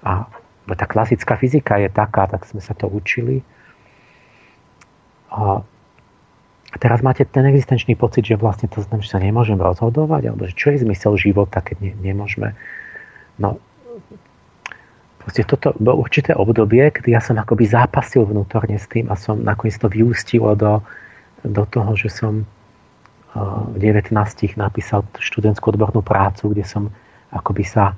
A 0.05 0.29
tá 0.69 0.85
klasická 0.85 1.41
fyzika 1.41 1.81
je 1.81 1.89
taká, 1.89 2.29
tak 2.29 2.45
sme 2.45 2.61
sa 2.61 2.77
to 2.77 2.93
učili. 2.93 3.41
A 5.33 5.65
teraz 6.81 7.05
máte 7.05 7.29
ten 7.29 7.45
existenčný 7.49 7.99
pocit, 7.99 8.25
že 8.25 8.41
vlastne 8.41 8.71
to 8.71 8.81
znamená, 8.81 9.05
že 9.05 9.13
sa 9.13 9.21
nemôžem 9.21 9.59
rozhodovať, 9.61 10.33
alebo 10.33 10.49
že 10.49 10.57
čo 10.57 10.73
je 10.73 10.85
zmysel 10.85 11.17
života, 11.21 11.61
keď 11.61 11.77
ne, 11.85 11.93
nemôžeme. 12.01 12.57
No, 13.37 13.61
proste 15.21 15.45
toto 15.45 15.77
bolo 15.77 16.01
určité 16.01 16.33
obdobie, 16.33 16.89
kedy 16.89 17.13
ja 17.13 17.21
som 17.21 17.37
akoby 17.37 17.69
zápasil 17.69 18.25
vnútorne 18.25 18.81
s 18.81 18.89
tým 18.89 19.13
a 19.13 19.19
som 19.19 19.41
nakoniec 19.41 19.77
to 19.77 19.93
vyústilo 19.93 20.57
do, 20.57 20.81
do 21.45 21.65
toho, 21.69 21.93
že 21.99 22.09
som 22.09 22.49
v 23.73 23.77
19 23.81 24.13
napísal 24.61 25.09
študentskú 25.17 25.73
odbornú 25.73 26.05
prácu, 26.05 26.53
kde 26.53 26.69
som 26.69 26.93
akoby 27.33 27.65
sa 27.65 27.97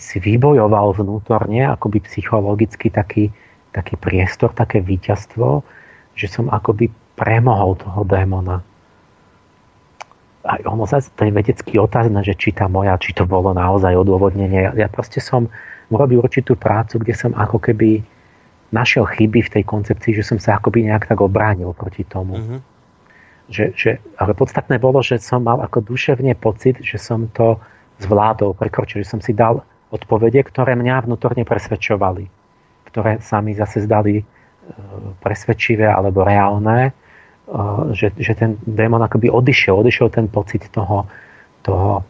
si 0.00 0.20
vybojoval 0.20 1.00
vnútorne, 1.00 1.64
akoby 1.64 2.04
psychologicky 2.04 2.92
taký, 2.92 3.32
taký 3.72 3.94
priestor, 3.96 4.52
také 4.52 4.84
víťazstvo, 4.84 5.64
že 6.18 6.26
som 6.28 6.50
akoby 6.52 6.92
premohol 7.20 7.76
toho 7.76 8.00
démona. 8.08 8.64
A 10.40 10.56
ono 10.64 10.88
sa 10.88 11.04
to 11.04 11.28
je 11.28 11.36
vedecký 11.36 11.76
otázne, 11.76 12.16
že 12.24 12.32
či 12.32 12.56
tá 12.56 12.64
moja, 12.64 12.96
či 12.96 13.12
to 13.12 13.28
bolo 13.28 13.52
naozaj 13.52 13.92
odôvodnenie. 13.92 14.72
Ja 14.72 14.88
proste 14.88 15.20
som 15.20 15.52
urobil 15.92 16.24
určitú 16.24 16.56
prácu, 16.56 16.96
kde 17.04 17.12
som 17.12 17.36
ako 17.36 17.60
keby 17.60 18.00
našiel 18.72 19.04
chyby 19.04 19.44
v 19.44 19.52
tej 19.60 19.64
koncepcii, 19.68 20.16
že 20.16 20.24
som 20.24 20.40
sa 20.40 20.56
akoby 20.56 20.88
nejak 20.88 21.12
tak 21.12 21.20
obránil 21.20 21.76
proti 21.76 22.08
tomu. 22.08 22.40
Mm-hmm 22.40 22.60
že, 23.50 23.74
že, 23.74 23.98
ale 24.16 24.32
podstatné 24.32 24.78
bolo, 24.78 25.02
že 25.02 25.18
som 25.18 25.42
mal 25.42 25.58
ako 25.58 25.82
duševne 25.82 26.38
pocit, 26.38 26.78
že 26.80 26.96
som 26.96 27.26
to 27.34 27.58
zvládol, 27.98 28.54
prekročil, 28.54 29.02
že 29.02 29.10
som 29.10 29.20
si 29.20 29.34
dal 29.34 29.66
odpovede, 29.90 30.38
ktoré 30.46 30.78
mňa 30.78 31.10
vnútorne 31.10 31.42
presvedčovali, 31.42 32.30
ktoré 32.88 33.18
sa 33.18 33.42
mi 33.42 33.58
zase 33.58 33.84
zdali 33.84 34.22
e, 34.22 34.24
presvedčivé 35.18 35.90
alebo 35.90 36.22
reálne, 36.22 36.94
že, 37.92 38.14
že 38.14 38.32
ten 38.38 38.58
démon 38.62 39.02
akoby 39.02 39.26
odišiel, 39.26 39.82
odišiel 39.82 40.08
ten 40.14 40.30
pocit 40.30 40.70
toho, 40.70 41.06
toho, 41.66 42.06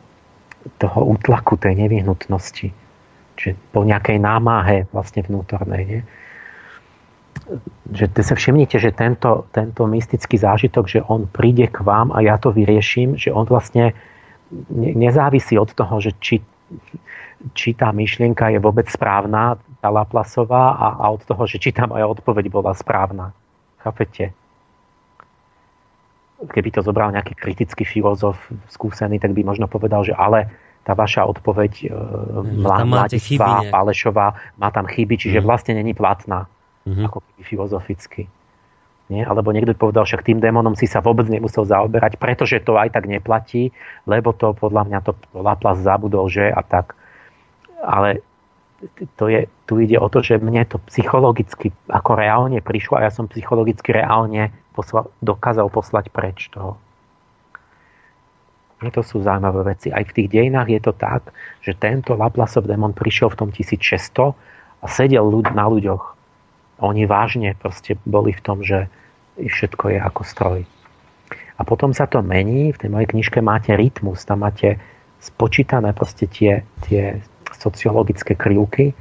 toho 0.76 1.00
útlaku, 1.08 1.56
tej 1.56 1.80
nevyhnutnosti. 1.80 2.68
Čiže 3.40 3.52
po 3.72 3.80
nejakej 3.88 4.20
námahe 4.20 4.84
vlastne 4.92 5.24
vnútornej. 5.24 5.82
Nie? 5.88 6.02
že 7.90 8.06
sa 8.22 8.38
všimnite, 8.38 8.78
že 8.78 8.94
tento, 8.94 9.50
tento 9.50 9.82
mystický 9.90 10.38
zážitok, 10.38 10.84
že 10.86 11.00
on 11.02 11.26
príde 11.26 11.66
k 11.66 11.82
vám 11.82 12.14
a 12.14 12.22
ja 12.22 12.38
to 12.38 12.54
vyrieším, 12.54 13.18
že 13.18 13.34
on 13.34 13.46
vlastne 13.46 13.96
nezávisí 14.70 15.58
od 15.58 15.74
toho, 15.74 15.98
že 15.98 16.14
či, 16.22 16.38
či 17.54 17.74
tá 17.74 17.90
myšlienka 17.90 18.54
je 18.54 18.62
vôbec 18.62 18.86
správna, 18.86 19.58
tá 19.82 19.90
Laplasová, 19.90 20.78
a, 20.78 20.86
a 21.02 21.04
od 21.10 21.22
toho, 21.26 21.42
že 21.50 21.58
či 21.58 21.74
tá 21.74 21.90
moja 21.90 22.06
odpoveď 22.06 22.46
bola 22.50 22.70
správna. 22.76 23.34
Chápete? 23.82 24.30
Keby 26.40 26.72
to 26.72 26.80
zobral 26.80 27.12
nejaký 27.12 27.36
kritický 27.36 27.84
filozof 27.84 28.40
skúsený, 28.72 29.20
tak 29.20 29.36
by 29.36 29.44
možno 29.44 29.68
povedal, 29.68 30.00
že 30.06 30.16
ale 30.16 30.48
tá 30.80 30.96
vaša 30.96 31.28
odpoveď 31.28 31.92
Mladistvá, 32.88 33.68
Pálešová 33.68 34.56
má 34.56 34.68
tam 34.72 34.88
chyby, 34.88 35.20
čiže 35.20 35.38
mm. 35.40 35.44
vlastne 35.44 35.76
není 35.76 35.92
platná 35.92 36.48
mm-hmm. 36.88 37.04
ako 37.04 37.18
keby 37.20 37.42
filozoficky. 37.44 38.22
Nie? 39.10 39.26
Alebo 39.26 39.50
niekto 39.50 39.74
povedal, 39.74 40.06
však 40.06 40.22
tým 40.22 40.38
démonom 40.38 40.78
si 40.78 40.86
sa 40.86 41.02
vôbec 41.02 41.26
nemusel 41.26 41.66
zaoberať, 41.66 42.16
pretože 42.16 42.62
to 42.62 42.78
aj 42.78 42.94
tak 42.94 43.10
neplatí, 43.10 43.74
lebo 44.06 44.30
to 44.30 44.54
podľa 44.54 44.86
mňa 44.86 44.98
to 45.02 45.12
Laplace 45.34 45.82
zabudol, 45.82 46.30
že 46.30 46.46
a 46.46 46.62
tak. 46.62 46.94
Ale 47.82 48.22
to 49.18 49.28
je, 49.28 49.50
tu 49.68 49.82
ide 49.82 49.98
o 50.00 50.08
to, 50.08 50.24
že 50.24 50.40
mne 50.40 50.64
to 50.64 50.80
psychologicky 50.88 51.74
ako 51.90 52.16
reálne 52.16 52.62
prišlo 52.64 52.96
a 52.96 53.04
ja 53.04 53.12
som 53.12 53.28
psychologicky 53.28 53.92
reálne 53.92 54.54
poslal, 54.80 55.12
dokázal 55.20 55.68
poslať 55.68 56.08
preč 56.08 56.48
toho. 56.48 56.80
To 58.80 59.04
sú 59.04 59.20
zaujímavé 59.20 59.76
veci. 59.76 59.92
Aj 59.92 60.00
v 60.00 60.14
tých 60.16 60.32
dejinách 60.32 60.72
je 60.72 60.80
to 60.80 60.96
tak, 60.96 61.36
že 61.60 61.76
tento 61.76 62.16
Laplaceov 62.16 62.64
démon 62.64 62.96
prišiel 62.96 63.28
v 63.28 63.38
tom 63.44 63.48
1600 63.52 64.32
a 64.80 64.86
sedel 64.88 65.28
ľud 65.28 65.52
na 65.52 65.68
ľuďoch 65.68 66.16
oni 66.80 67.04
vážne 67.04 67.52
proste 67.60 68.00
boli 68.08 68.32
v 68.32 68.40
tom, 68.40 68.64
že 68.64 68.88
všetko 69.36 69.92
je 69.96 69.98
ako 70.00 70.22
stroj. 70.24 70.60
A 71.60 71.62
potom 71.62 71.92
sa 71.92 72.08
to 72.08 72.24
mení, 72.24 72.72
v 72.72 72.80
tej 72.80 72.88
mojej 72.88 73.08
knižke 73.12 73.44
máte 73.44 73.76
rytmus, 73.76 74.24
tam 74.24 74.48
máte 74.48 74.80
spočítané 75.20 75.92
proste 75.92 76.24
tie, 76.24 76.64
tie 76.88 77.20
sociologické 77.52 78.32
krivky 78.32 78.96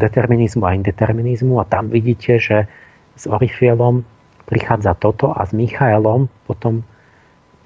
determinizmu 0.00 0.64
a 0.64 0.72
indeterminizmu 0.72 1.60
a 1.60 1.68
tam 1.68 1.92
vidíte, 1.92 2.40
že 2.40 2.64
s 3.12 3.28
Orifielom 3.28 4.08
prichádza 4.48 4.96
toto 4.96 5.28
a 5.36 5.44
s 5.44 5.52
Michaelom 5.52 6.32
potom 6.48 6.80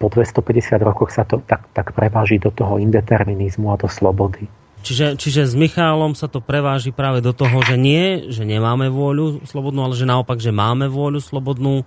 po 0.02 0.10
250 0.10 0.82
rokoch 0.82 1.14
sa 1.14 1.22
to 1.22 1.38
tak, 1.46 1.62
tak 1.70 1.94
preváži 1.94 2.42
do 2.42 2.50
toho 2.50 2.82
indeterminizmu 2.82 3.70
a 3.70 3.78
do 3.78 3.86
slobody. 3.86 4.50
Čiže, 4.82 5.14
čiže 5.14 5.46
s 5.46 5.54
Michálom 5.54 6.18
sa 6.18 6.26
to 6.26 6.42
preváži 6.42 6.90
práve 6.90 7.22
do 7.22 7.30
toho, 7.30 7.62
že 7.62 7.78
nie, 7.78 8.26
že 8.34 8.42
nemáme 8.42 8.90
vôľu 8.90 9.46
slobodnú, 9.46 9.86
ale 9.86 9.94
že 9.94 10.10
naopak, 10.10 10.42
že 10.42 10.50
máme 10.50 10.90
vôľu 10.90 11.22
slobodnú 11.22 11.86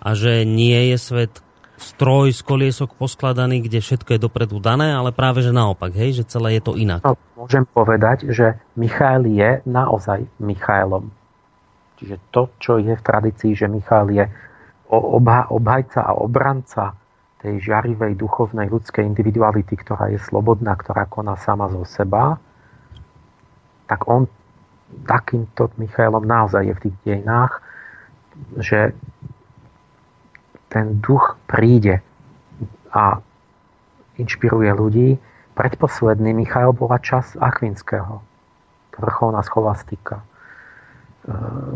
a 0.00 0.16
že 0.16 0.48
nie 0.48 0.96
je 0.96 0.96
svet 0.96 1.44
stroj 1.76 2.32
z 2.32 2.40
koliesok 2.40 2.96
poskladaný, 2.96 3.68
kde 3.68 3.84
všetko 3.84 4.16
je 4.16 4.24
dopredu 4.24 4.56
dané, 4.64 4.96
ale 4.96 5.12
práve 5.12 5.44
že 5.44 5.52
naopak, 5.52 5.92
hej, 5.92 6.24
že 6.24 6.24
celé 6.24 6.56
je 6.56 6.62
to 6.64 6.72
inak. 6.80 7.04
No, 7.04 7.20
môžem 7.36 7.68
povedať, 7.68 8.32
že 8.32 8.56
Michal 8.80 9.28
je 9.28 9.60
naozaj 9.68 10.24
Michailom. 10.40 11.12
Čiže 12.02 12.18
to, 12.34 12.50
čo 12.58 12.82
je 12.82 12.98
v 12.98 13.06
tradícii, 13.06 13.54
že 13.54 13.70
Michal 13.70 14.10
je 14.10 14.26
obha, 14.90 15.46
obhajca 15.54 16.02
a 16.02 16.18
obranca 16.18 16.98
tej 17.38 17.62
žarivej 17.62 18.18
duchovnej 18.18 18.66
ľudskej 18.66 19.06
individuality, 19.06 19.78
ktorá 19.78 20.10
je 20.10 20.18
slobodná, 20.18 20.74
ktorá 20.74 21.06
koná 21.06 21.38
sama 21.38 21.70
zo 21.70 21.86
seba, 21.86 22.42
tak 23.86 24.02
on 24.10 24.26
takýmto 25.06 25.70
Michailom 25.78 26.26
naozaj 26.26 26.66
je 26.66 26.74
v 26.74 26.82
tých 26.90 26.96
dejinách, 27.06 27.62
že 28.58 28.98
ten 30.74 30.98
duch 30.98 31.38
príde 31.46 32.02
a 32.90 33.22
inšpiruje 34.18 34.70
ľudí. 34.74 35.08
Predposledný 35.54 36.34
Michail 36.34 36.74
bola 36.74 36.98
čas 36.98 37.38
Akvinského, 37.38 38.24
vrcholná 38.98 39.44
scholastika, 39.46 40.24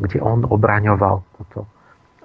kde 0.03 0.19
on 0.19 0.43
obraňoval 0.43 1.23
toto. 1.39 1.71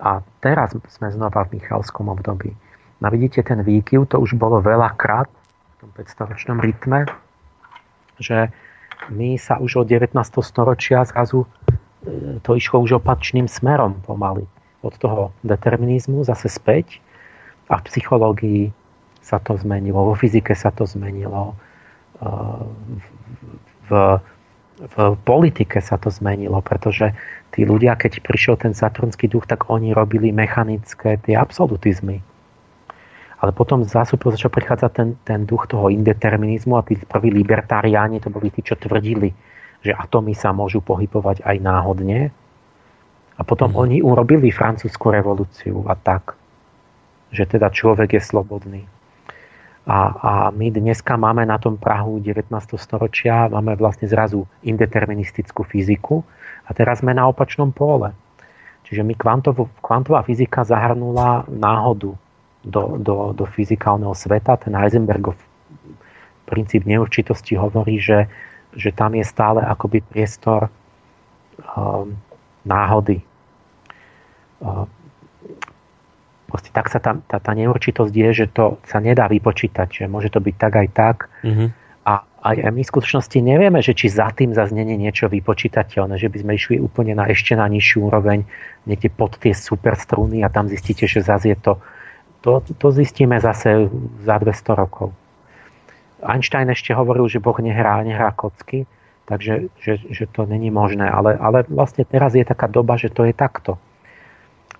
A 0.01 0.25
teraz 0.41 0.73
sme 0.73 1.13
znova 1.13 1.45
v 1.45 1.61
Michalskom 1.61 2.09
období. 2.09 2.57
No 3.01 3.09
vidíte 3.13 3.45
ten 3.45 3.61
výkyv, 3.61 4.09
to 4.09 4.17
už 4.17 4.33
bolo 4.37 4.61
veľakrát 4.61 5.29
v 5.29 5.73
tom 5.81 5.89
500-ročnom 5.93 6.57
rytme, 6.61 7.05
že 8.17 8.49
my 9.09 9.37
sa 9.37 9.57
už 9.57 9.85
od 9.85 9.87
19. 9.89 10.13
storočia 10.45 11.01
zrazu 11.09 11.45
e, 11.45 11.47
to 12.45 12.53
išlo 12.53 12.85
už 12.85 13.01
opačným 13.01 13.49
smerom 13.49 13.97
pomaly. 14.05 14.45
Od 14.85 14.93
toho 14.97 15.33
determinizmu 15.41 16.21
zase 16.25 16.49
späť 16.49 17.01
a 17.69 17.81
v 17.81 17.85
psychológii 17.89 18.61
sa 19.21 19.37
to 19.41 19.57
zmenilo, 19.57 20.13
vo 20.13 20.13
fyzike 20.17 20.53
sa 20.53 20.69
to 20.69 20.85
zmenilo, 20.85 21.53
e, 21.53 22.29
v, 23.89 24.21
v 24.81 25.13
politike 25.21 25.77
sa 25.77 26.01
to 26.01 26.09
zmenilo, 26.09 26.57
pretože 26.65 27.13
tí 27.53 27.67
ľudia, 27.67 27.93
keď 27.93 28.25
prišiel 28.25 28.57
ten 28.57 28.73
saturnský 28.73 29.29
duch, 29.29 29.45
tak 29.45 29.69
oni 29.69 29.93
robili 29.93 30.33
mechanické 30.33 31.21
tie 31.21 31.37
absolutizmy 31.37 32.25
ale 33.41 33.51
potom 33.57 33.81
zásupu 33.81 34.29
začal 34.29 34.53
prichádzať 34.53 34.91
ten, 34.93 35.09
ten 35.25 35.41
duch 35.49 35.65
toho 35.65 35.89
indeterminizmu 35.89 36.77
a 36.77 36.85
tí 36.85 36.93
prví 36.93 37.33
libertáriáni 37.33 38.21
to 38.21 38.29
boli 38.29 38.53
tí, 38.53 38.61
čo 38.61 38.77
tvrdili, 38.77 39.33
že 39.81 39.97
atómy 39.97 40.37
sa 40.37 40.53
môžu 40.53 40.77
pohybovať 40.85 41.41
aj 41.41 41.57
náhodne. 41.57 42.29
A 43.33 43.41
potom 43.41 43.73
mm. 43.73 43.77
oni 43.81 43.97
urobili 44.05 44.53
francúzsku 44.53 45.09
revolúciu 45.09 45.89
a 45.89 45.97
tak, 45.97 46.37
že 47.33 47.49
teda 47.49 47.73
človek 47.73 48.13
je 48.13 48.21
slobodný. 48.21 48.81
A, 49.81 49.99
a 50.13 50.31
my 50.53 50.69
dneska 50.69 51.17
máme 51.17 51.41
na 51.41 51.57
tom 51.57 51.73
Prahu 51.73 52.21
19. 52.21 52.53
storočia, 52.77 53.49
máme 53.49 53.73
vlastne 53.73 54.05
zrazu 54.05 54.45
indeterministickú 54.61 55.65
fyziku 55.65 56.21
a 56.65 56.77
teraz 56.77 57.01
sme 57.01 57.17
na 57.17 57.25
opačnom 57.25 57.73
pole. 57.73 58.13
Čiže 58.85 59.01
my 59.01 59.17
kvantová 59.81 60.21
fyzika 60.21 60.61
zahrnula 60.61 61.49
náhodu 61.49 62.13
do, 62.61 62.83
do, 63.01 63.33
do 63.33 63.45
fyzikálneho 63.49 64.13
sveta. 64.13 64.59
Ten 64.61 64.77
Heisenbergov 64.77 65.33
princíp 66.45 66.85
neurčitosti 66.85 67.57
hovorí, 67.57 67.97
že, 67.97 68.29
že 68.77 68.93
tam 68.93 69.17
je 69.17 69.25
stále 69.25 69.65
akoby 69.65 70.05
priestor 70.05 70.69
um, 71.73 72.13
náhody. 72.61 73.23
Um, 74.61 74.85
proste 76.51 76.75
tak 76.75 76.91
sa 76.91 76.99
tam, 76.99 77.23
tá, 77.23 77.39
tá 77.39 77.55
neurčitosť 77.55 78.11
je, 78.11 78.29
že 78.43 78.45
to 78.51 78.75
sa 78.83 78.99
nedá 78.99 79.31
vypočítať, 79.31 79.87
že 79.87 80.03
môže 80.11 80.27
to 80.27 80.43
byť 80.43 80.55
tak 80.59 80.73
aj 80.75 80.87
tak. 80.91 81.17
Mm-hmm. 81.47 81.69
A 82.03 82.13
aj 82.43 82.55
my 82.73 82.81
v 82.83 82.91
skutočnosti 82.91 83.37
nevieme, 83.39 83.79
že 83.79 83.95
či 83.95 84.11
za 84.11 84.27
tým 84.35 84.51
zaznenie 84.51 84.99
niečo 84.99 85.31
vypočítateľné, 85.31 86.19
že 86.19 86.27
by 86.27 86.37
sme 86.43 86.51
išli 86.59 86.75
úplne 86.83 87.15
na 87.15 87.31
ešte 87.31 87.55
na 87.55 87.71
nižšiu 87.71 88.11
úroveň, 88.11 88.43
niekde 88.83 89.07
pod 89.13 89.39
tie 89.39 89.55
super 89.55 89.95
struny 89.95 90.43
a 90.43 90.51
tam 90.51 90.67
zistíte, 90.67 91.07
že 91.07 91.23
zase 91.23 91.55
je 91.55 91.57
to 91.57 91.73
to, 92.41 92.65
to 92.77 92.87
zistíme 92.91 93.37
zase 93.37 93.89
za 94.25 94.35
200 94.41 94.73
rokov. 94.73 95.13
Einstein 96.21 96.69
ešte 96.69 96.93
hovoril, 96.93 97.29
že 97.29 97.41
Boh 97.41 97.57
nehrá, 97.61 98.01
nehrá 98.01 98.33
kocky, 98.33 98.85
takže 99.25 99.73
že, 99.77 100.01
že 100.09 100.25
to 100.29 100.45
není 100.45 100.69
možné. 100.73 101.09
Ale, 101.09 101.37
ale 101.37 101.65
vlastne 101.69 102.05
teraz 102.05 102.33
je 102.33 102.45
taká 102.45 102.69
doba, 102.69 102.97
že 102.97 103.13
to 103.13 103.25
je 103.25 103.33
takto. 103.33 103.77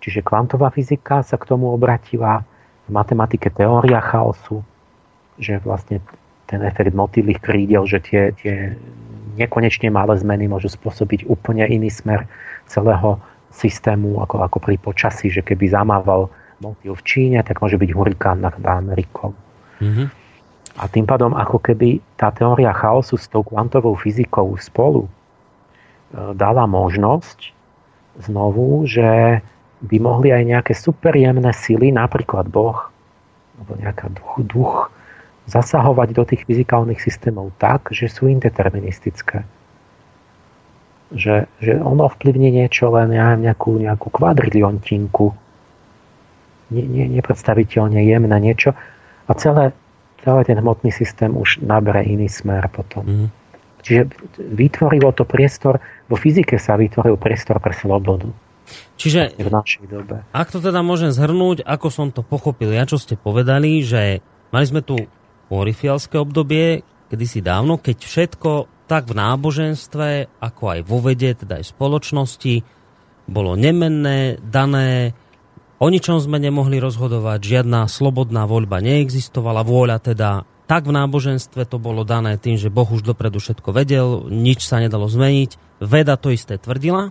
Čiže 0.02 0.26
kvantová 0.26 0.74
fyzika 0.74 1.22
sa 1.22 1.38
k 1.38 1.45
tomu 1.45 1.70
obratila, 1.70 2.41
v 2.89 2.89
matematike 2.89 3.54
teória 3.54 4.02
chaosu, 4.02 4.66
že 5.38 5.62
vlastne 5.62 6.02
ten 6.49 6.60
efekt 6.66 6.91
motýlých 6.91 7.39
krídel, 7.39 7.88
že 7.88 8.04
tie, 8.04 8.36
tie 8.36 8.76
nekonečne 9.39 9.88
malé 9.93 10.20
zmeny 10.20 10.52
môžu 10.52 10.68
spôsobiť 10.68 11.30
úplne 11.30 11.64
iný 11.70 11.88
smer 11.88 12.28
celého 12.68 13.22
systému, 13.54 14.20
ako, 14.20 14.43
ako 14.43 14.58
pri 14.60 14.76
počasí, 14.82 15.32
že 15.32 15.45
keby 15.45 15.72
zamával 15.72 16.28
motil 16.60 16.93
v 16.97 17.04
Číne, 17.08 17.39
tak 17.43 17.64
môže 17.64 17.80
byť 17.80 17.89
hurikán 17.95 18.43
nad 18.43 18.54
Amerikou. 18.60 19.32
Mm-hmm. 19.80 20.08
A 20.80 20.84
tým 20.88 21.04
pádom, 21.04 21.36
ako 21.36 21.60
keby 21.60 21.99
tá 22.16 22.32
teória 22.32 22.72
chaosu 22.72 23.20
s 23.20 23.28
tou 23.28 23.43
kvantovou 23.43 23.96
fyzikou 24.00 24.55
spolu 24.55 25.08
e, 25.08 25.12
dala 26.32 26.63
možnosť 26.63 27.51
znovu, 28.24 28.88
že 28.88 29.39
by 29.82 29.97
mohli 29.97 30.29
aj 30.29 30.43
nejaké 30.45 30.74
superjemné 30.78 31.49
sily, 31.58 31.89
napríklad 31.89 32.49
Boh, 32.53 32.78
alebo 33.58 33.71
nejaká 33.82 34.13
duch, 34.13 34.33
duch 34.45 34.75
zasahovať 35.49 36.09
do 36.13 36.24
tých 36.25 36.45
fyzikálnych 36.45 37.01
systémov 37.01 37.49
tak, 37.58 37.89
že 37.89 38.05
sú 38.05 38.29
indeterministické. 38.29 39.41
Že, 41.12 41.49
že 41.59 41.74
ono 41.82 42.08
vplyvne 42.08 42.55
niečo 42.55 42.87
len 42.93 43.12
ja 43.12 43.36
nejakú, 43.36 43.75
nejakú 43.75 44.08
kvadriliontinku 44.16 45.36
ne, 46.71 46.83
ne, 46.87 47.05
nepredstaviteľne 47.20 47.99
jemné 47.99 48.37
niečo 48.39 48.71
a 49.28 49.32
celé, 49.36 49.75
celý 50.24 50.47
ten 50.47 50.55
hmotný 50.55 50.87
systém 50.93 51.36
už 51.36 51.59
nabere 51.67 52.08
iný 52.08 52.32
smer 52.32 52.71
potom. 52.71 53.03
Mm. 53.03 53.28
Čiže 53.82 54.01
vytvorilo 54.39 55.09
to 55.12 55.25
priestor, 55.25 55.82
vo 56.08 56.16
fyzike 56.16 56.55
sa 56.62 56.78
vytvoril 56.78 57.17
priestor 57.17 57.58
pre 57.58 57.74
slobodu. 57.74 58.29
Čiže, 58.96 59.38
v 59.38 59.50
našej 59.50 59.86
dobe. 59.89 60.24
ak 60.30 60.48
to 60.54 60.60
teda 60.62 60.86
môžem 60.86 61.10
zhrnúť, 61.10 61.66
ako 61.66 61.88
som 61.89 62.08
to 62.14 62.22
pochopil, 62.22 62.70
ja 62.70 62.86
čo 62.86 63.02
ste 63.02 63.18
povedali, 63.18 63.82
že 63.82 64.22
mali 64.54 64.66
sme 64.66 64.86
tu 64.86 64.98
orifialské 65.52 66.22
obdobie, 66.22 66.86
kedysi 67.12 67.43
dávno, 67.43 67.82
keď 67.82 67.98
všetko 68.02 68.52
tak 68.88 69.08
v 69.08 69.18
náboženstve, 69.20 70.08
ako 70.39 70.64
aj 70.68 70.80
vo 70.84 71.00
vede, 71.00 71.32
teda 71.36 71.60
aj 71.60 71.64
v 71.68 71.74
spoločnosti, 71.76 72.56
bolo 73.32 73.56
nemenné, 73.56 74.39
dané, 74.43 75.16
O 75.82 75.89
ničom 75.89 76.22
sme 76.22 76.38
nemohli 76.38 76.78
rozhodovať, 76.78 77.42
žiadna 77.42 77.89
slobodná 77.89 78.46
voľba 78.46 78.86
neexistovala, 78.86 79.66
vôľa 79.66 79.98
teda 80.14 80.46
tak 80.70 80.86
v 80.86 80.93
náboženstve 80.93 81.66
to 81.66 81.82
bolo 81.82 82.06
dané 82.06 82.38
tým, 82.38 82.54
že 82.54 82.70
Boh 82.70 82.86
už 82.86 83.02
dopredu 83.02 83.42
všetko 83.42 83.74
vedel, 83.74 84.30
nič 84.30 84.62
sa 84.62 84.78
nedalo 84.78 85.10
zmeniť, 85.10 85.82
veda 85.82 86.22
to 86.22 86.30
isté 86.30 86.62
tvrdila. 86.62 87.10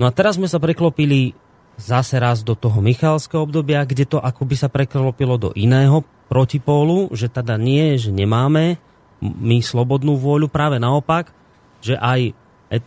No 0.00 0.08
a 0.08 0.14
teraz 0.16 0.40
sme 0.40 0.48
sa 0.48 0.56
preklopili 0.56 1.36
zase 1.76 2.16
raz 2.16 2.40
do 2.40 2.56
toho 2.56 2.80
Michalského 2.80 3.44
obdobia, 3.44 3.84
kde 3.84 4.08
to 4.08 4.16
akoby 4.16 4.56
sa 4.56 4.72
preklopilo 4.72 5.36
do 5.36 5.52
iného 5.52 6.00
protipólu, 6.32 7.12
že 7.12 7.28
teda 7.28 7.60
nie, 7.60 8.00
že 8.00 8.08
nemáme 8.08 8.80
my 9.20 9.60
slobodnú 9.60 10.16
vôľu, 10.16 10.48
práve 10.48 10.80
naopak, 10.80 11.36
že 11.84 12.00
aj 12.00 12.32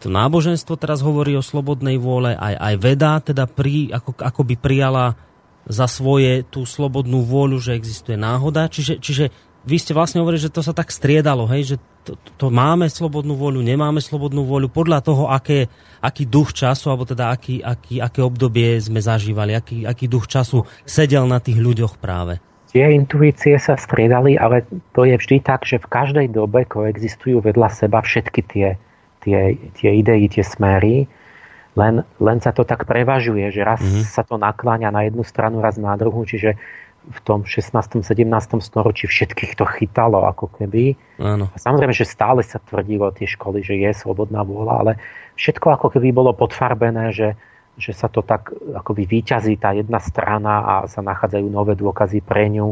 to 0.01 0.09
náboženstvo 0.09 0.73
teraz 0.79 1.05
hovorí 1.05 1.37
o 1.37 1.45
slobodnej 1.45 2.01
vôle, 2.01 2.33
aj, 2.33 2.55
aj 2.57 2.75
veda 2.81 3.13
teda 3.21 3.45
pri, 3.45 3.93
ako, 3.93 4.17
ako 4.17 4.41
by 4.47 4.55
prijala 4.57 5.13
za 5.69 5.85
svoje 5.85 6.41
tú 6.47 6.65
slobodnú 6.65 7.21
vôľu, 7.23 7.59
že 7.61 7.77
existuje 7.77 8.17
náhoda. 8.17 8.67
Čiže, 8.67 8.99
čiže 8.99 9.25
vy 9.63 9.77
ste 9.79 9.95
vlastne 9.95 10.19
hovorili, 10.23 10.43
že 10.43 10.53
to 10.53 10.61
sa 10.61 10.75
tak 10.75 10.91
striedalo, 10.91 11.47
hej, 11.49 11.75
že 11.75 11.77
to, 12.03 12.19
to 12.35 12.47
máme 12.51 12.87
slobodnú 12.91 13.39
vôľu, 13.39 13.63
nemáme 13.63 14.03
slobodnú 14.03 14.43
vôľu 14.43 14.67
podľa 14.67 14.99
toho, 14.99 15.31
aké, 15.31 15.71
aký 16.03 16.27
duch 16.27 16.51
času, 16.51 16.91
alebo 16.91 17.07
teda 17.07 17.31
aký, 17.31 17.63
aký, 17.63 18.03
aké 18.03 18.19
obdobie 18.19 18.75
sme 18.83 18.99
zažívali, 18.99 19.55
aký, 19.55 19.87
aký 19.87 20.11
duch 20.11 20.27
času 20.27 20.67
sedel 20.83 21.23
na 21.25 21.39
tých 21.39 21.63
ľuďoch 21.63 21.95
práve. 21.97 22.43
Tie 22.73 22.83
intuície 22.83 23.55
sa 23.61 23.77
striedali, 23.77 24.35
ale 24.35 24.65
to 24.97 25.05
je 25.05 25.15
vždy 25.15 25.45
tak, 25.45 25.63
že 25.63 25.77
v 25.77 25.87
každej 25.87 26.27
dobe 26.33 26.65
koexistujú 26.65 27.39
vedľa 27.39 27.69
seba 27.69 28.01
všetky 28.01 28.41
tie 28.49 28.67
tie, 29.23 29.55
tie 29.79 29.89
idei, 29.95 30.27
tie 30.27 30.43
smery, 30.43 31.07
len, 31.73 32.05
len 32.19 32.37
sa 32.43 32.51
to 32.51 32.67
tak 32.67 32.85
prevažuje, 32.85 33.49
že 33.49 33.65
raz 33.65 33.81
mm-hmm. 33.81 34.05
sa 34.05 34.21
to 34.27 34.35
nakláňa 34.37 34.93
na 34.93 35.07
jednu 35.07 35.23
stranu, 35.25 35.63
raz 35.63 35.79
na 35.79 35.95
druhú, 35.95 36.27
čiže 36.27 36.59
v 37.03 37.19
tom 37.27 37.43
16. 37.43 37.75
17. 37.99 38.07
storočí 38.63 39.11
všetkých 39.11 39.59
to 39.59 39.67
chytalo 39.67 40.23
ako 40.23 40.47
keby. 40.55 40.95
Áno. 41.19 41.51
A 41.51 41.57
samozrejme, 41.59 41.91
že 41.91 42.07
stále 42.07 42.39
sa 42.47 42.63
tvrdilo 42.63 43.11
tie 43.11 43.27
školy, 43.27 43.59
že 43.59 43.75
je 43.75 43.91
slobodná 43.91 44.47
vôľa, 44.47 44.73
ale 44.79 44.91
všetko 45.35 45.67
ako 45.75 45.87
keby 45.99 46.15
bolo 46.15 46.31
podfarbené, 46.31 47.11
že, 47.11 47.35
že 47.75 47.91
sa 47.91 48.07
to 48.07 48.23
tak 48.23 48.55
akoby 48.55 49.03
výťazí 49.03 49.59
tá 49.59 49.75
jedna 49.75 49.99
strana 49.99 50.63
a 50.63 50.73
sa 50.87 51.03
nachádzajú 51.03 51.47
nové 51.51 51.75
dôkazy 51.75 52.23
pre 52.23 52.47
ňu 52.47 52.71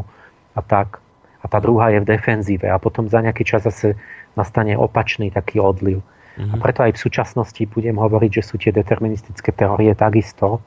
a 0.56 0.62
tak. 0.64 1.03
A 1.41 1.49
tá 1.49 1.60
druhá 1.60 1.91
je 1.91 1.99
v 1.99 2.10
defenzíve 2.16 2.70
a 2.72 2.80
potom 2.80 3.10
za 3.12 3.20
nejaký 3.20 3.44
čas 3.44 3.68
zase 3.68 3.98
nastane 4.40 4.80
opačný 4.80 5.28
taký 5.34 5.60
odliv. 5.60 5.99
Mm-hmm. 6.40 6.53
A 6.53 6.56
preto 6.64 6.80
aj 6.88 6.95
v 6.95 7.03
súčasnosti 7.03 7.62
budem 7.68 7.99
hovoriť, 7.99 8.32
že 8.40 8.44
sú 8.45 8.56
tie 8.56 8.72
deterministické 8.72 9.52
teórie 9.52 9.91
takisto, 9.91 10.64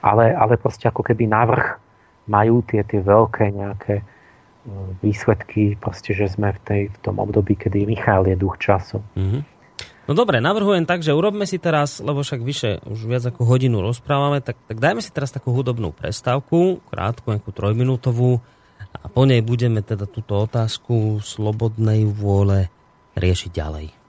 ale, 0.00 0.32
ale 0.32 0.56
proste 0.56 0.88
ako 0.88 1.04
keby 1.04 1.28
návrh 1.28 1.89
majú 2.30 2.62
tie, 2.62 2.86
tie 2.86 3.02
veľké 3.02 3.50
nejaké 3.50 3.94
e, 4.00 4.04
výsledky, 5.02 5.74
proste, 5.74 6.14
že 6.14 6.30
sme 6.30 6.54
v, 6.54 6.60
tej, 6.62 6.82
v 6.94 6.98
tom 7.02 7.18
období, 7.18 7.58
kedy 7.58 7.90
Michal 7.90 8.30
je 8.30 8.38
duch 8.38 8.62
času. 8.62 9.02
Mm-hmm. 9.18 9.42
No 10.06 10.18
dobre, 10.18 10.42
navrhujem 10.42 10.86
tak, 10.86 11.06
že 11.06 11.14
urobme 11.14 11.46
si 11.46 11.58
teraz, 11.58 12.02
lebo 12.02 12.22
však 12.22 12.40
vyše 12.42 12.82
už 12.86 13.06
viac 13.06 13.24
ako 13.30 13.46
hodinu 13.46 13.78
rozprávame, 13.78 14.42
tak, 14.42 14.58
tak 14.66 14.78
dajme 14.82 15.02
si 15.02 15.10
teraz 15.10 15.30
takú 15.30 15.54
hudobnú 15.54 15.94
prestávku, 15.94 16.82
krátku, 16.90 17.30
nejakú 17.30 17.50
trojminútovú 17.54 18.42
a 18.90 19.06
po 19.06 19.22
nej 19.22 19.38
budeme 19.38 19.86
teda 19.86 20.10
túto 20.10 20.34
otázku 20.34 21.22
slobodnej 21.22 22.06
vôle 22.10 22.72
riešiť 23.14 23.50
ďalej. 23.54 23.99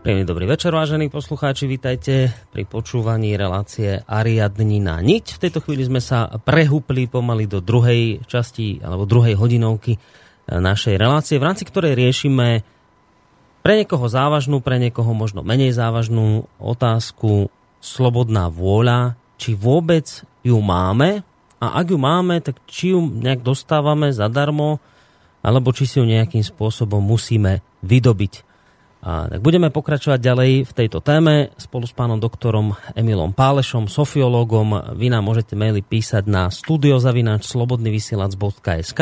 Príjemný 0.00 0.24
dobrý 0.24 0.48
večer, 0.48 0.72
vážení 0.72 1.12
poslucháči, 1.12 1.68
vítajte 1.68 2.32
pri 2.56 2.64
počúvaní 2.64 3.36
relácie 3.36 4.00
Ariadnina 4.08 4.96
niť. 5.04 5.36
V 5.36 5.42
tejto 5.44 5.60
chvíli 5.60 5.84
sme 5.84 6.00
sa 6.00 6.40
prehúpli 6.40 7.04
pomaly 7.04 7.44
do 7.44 7.60
druhej 7.60 8.24
časti 8.24 8.80
alebo 8.80 9.04
druhej 9.04 9.36
hodinovky 9.36 9.92
e, 9.92 9.98
našej 10.56 10.96
relácie, 10.96 11.36
v 11.36 11.44
rámci 11.44 11.68
ktorej 11.68 12.00
riešime 12.00 12.64
pre 13.60 13.84
niekoho 13.84 14.08
závažnú, 14.08 14.64
pre 14.64 14.80
niekoho 14.80 15.12
možno 15.12 15.44
menej 15.44 15.76
závažnú 15.76 16.48
otázku 16.56 17.52
slobodná 17.84 18.48
vôľa, 18.48 19.20
či 19.36 19.52
vôbec 19.52 20.24
ju 20.40 20.56
máme 20.64 21.20
a 21.60 21.66
ak 21.76 21.92
ju 21.92 22.00
máme, 22.00 22.40
tak 22.40 22.56
či 22.64 22.96
ju 22.96 23.04
nejak 23.04 23.44
dostávame 23.44 24.16
zadarmo, 24.16 24.80
alebo 25.44 25.76
či 25.76 25.84
si 25.84 26.00
ju 26.00 26.08
nejakým 26.08 26.40
spôsobom 26.40 27.04
musíme 27.04 27.60
vydobiť. 27.84 28.48
A 29.00 29.32
tak 29.32 29.40
budeme 29.40 29.72
pokračovať 29.72 30.20
ďalej 30.20 30.68
v 30.68 30.72
tejto 30.76 31.00
téme 31.00 31.56
spolu 31.56 31.88
s 31.88 31.96
pánom 31.96 32.20
doktorom 32.20 32.76
Emilom 32.92 33.32
Pálešom, 33.32 33.88
sofiológom. 33.88 34.92
Vy 34.92 35.08
nám 35.08 35.24
môžete 35.24 35.56
maily 35.56 35.80
písať 35.80 36.28
na 36.28 36.52
studiozavinač.slobodnyvysielac.sk 36.52 39.00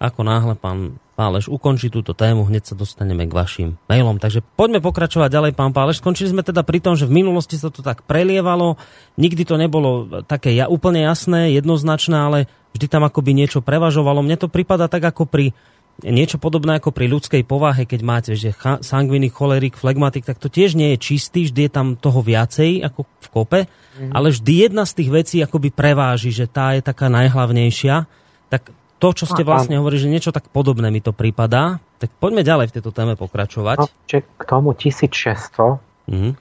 Ako 0.00 0.20
náhle 0.24 0.56
pán 0.56 0.96
Páleš 1.18 1.50
ukončí 1.50 1.90
túto 1.90 2.14
tému, 2.14 2.46
hneď 2.46 2.72
sa 2.72 2.78
dostaneme 2.78 3.26
k 3.26 3.34
vašim 3.34 3.74
mailom. 3.90 4.22
Takže 4.22 4.38
poďme 4.54 4.78
pokračovať 4.78 5.28
ďalej, 5.28 5.52
pán 5.58 5.74
Páleš. 5.74 5.98
Skončili 5.98 6.30
sme 6.30 6.46
teda 6.46 6.62
pri 6.62 6.78
tom, 6.78 6.94
že 6.94 7.10
v 7.10 7.20
minulosti 7.20 7.58
sa 7.58 7.74
to 7.74 7.82
tak 7.82 8.06
prelievalo, 8.06 8.78
nikdy 9.18 9.42
to 9.42 9.58
nebolo 9.58 10.22
také 10.24 10.54
ja, 10.54 10.70
úplne 10.70 11.02
jasné, 11.02 11.58
jednoznačné, 11.58 12.16
ale 12.16 12.38
vždy 12.70 12.86
tam 12.86 13.02
akoby 13.02 13.34
niečo 13.34 13.66
prevažovalo. 13.66 14.22
Mne 14.22 14.38
to 14.38 14.46
prípada 14.46 14.86
tak 14.86 15.10
ako 15.10 15.26
pri 15.26 15.58
niečo 16.06 16.38
podobné 16.38 16.78
ako 16.78 16.94
pri 16.94 17.10
ľudskej 17.10 17.42
povahe, 17.42 17.82
keď 17.82 18.00
máte 18.06 18.32
že 18.38 18.54
sangvinik, 18.86 19.34
cholerik, 19.34 19.74
flegmatik, 19.74 20.22
tak 20.22 20.38
to 20.38 20.46
tiež 20.46 20.78
nie 20.78 20.94
je 20.94 20.98
čistý, 21.02 21.50
vždy 21.50 21.66
je 21.66 21.72
tam 21.72 21.86
toho 21.98 22.22
viacej 22.22 22.86
ako 22.86 23.00
v 23.02 23.28
kope, 23.34 23.60
mm. 23.66 24.14
ale 24.14 24.30
vždy 24.30 24.52
jedna 24.70 24.86
z 24.86 24.92
tých 25.02 25.10
vecí 25.10 25.36
akoby 25.42 25.74
preváži, 25.74 26.30
že 26.30 26.46
tá 26.46 26.78
je 26.78 26.82
taká 26.86 27.10
najhlavnejšia. 27.10 28.06
Tak 28.46 28.70
to, 28.98 29.08
čo 29.14 29.26
ste 29.26 29.42
vlastne 29.42 29.78
hovorili, 29.78 30.02
že 30.06 30.10
niečo 30.10 30.34
tak 30.34 30.50
podobné 30.50 30.90
mi 30.90 31.02
to 31.02 31.10
prípadá, 31.10 31.82
tak 31.98 32.14
poďme 32.18 32.46
ďalej 32.46 32.70
v 32.70 32.74
tejto 32.78 32.90
téme 32.94 33.14
pokračovať. 33.18 33.76
No, 33.82 33.86
k 34.10 34.42
tomu 34.46 34.74
1600 34.74 36.10
mm. 36.10 36.32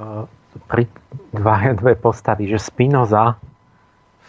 uh, 0.00 0.24
pri 0.64 0.88
dva, 1.32 1.76
dve 1.76 1.92
postavy, 1.96 2.48
že 2.48 2.56
Spinoza 2.56 3.36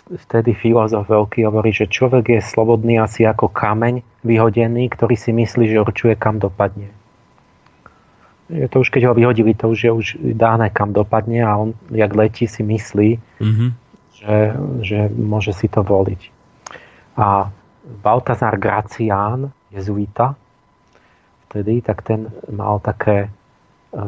vtedy 0.05 0.53
filozof 0.53 1.09
veľký 1.09 1.49
hovorí, 1.49 1.73
že 1.73 1.89
človek 1.89 2.37
je 2.37 2.41
slobodný 2.41 3.01
asi 3.01 3.25
ako 3.25 3.49
kameň 3.49 4.05
vyhodený, 4.21 4.93
ktorý 4.93 5.17
si 5.17 5.33
myslí, 5.33 5.73
že 5.73 5.81
určuje, 5.81 6.13
kam 6.13 6.37
dopadne. 6.37 6.93
je 8.49 8.69
to 8.69 8.85
už 8.85 8.93
keď 8.93 9.09
ho 9.09 9.13
vyhodili, 9.17 9.57
to 9.57 9.73
už 9.73 9.79
je 9.81 9.91
už 9.91 10.07
dáne 10.37 10.69
kam 10.69 10.93
dopadne 10.93 11.41
a 11.41 11.57
on, 11.57 11.73
jak 11.89 12.13
letí, 12.13 12.45
si 12.45 12.61
myslí, 12.61 13.17
mm-hmm. 13.17 13.69
že, 14.13 14.37
že 14.85 14.99
môže 15.09 15.57
si 15.57 15.65
to 15.65 15.81
voliť. 15.81 16.21
A 17.17 17.49
Baltazar 17.85 18.61
Gracián, 18.61 19.49
jezuita, 19.73 20.37
vtedy, 21.49 21.81
tak 21.81 22.05
ten 22.05 22.29
mal 22.49 22.77
také, 22.77 23.33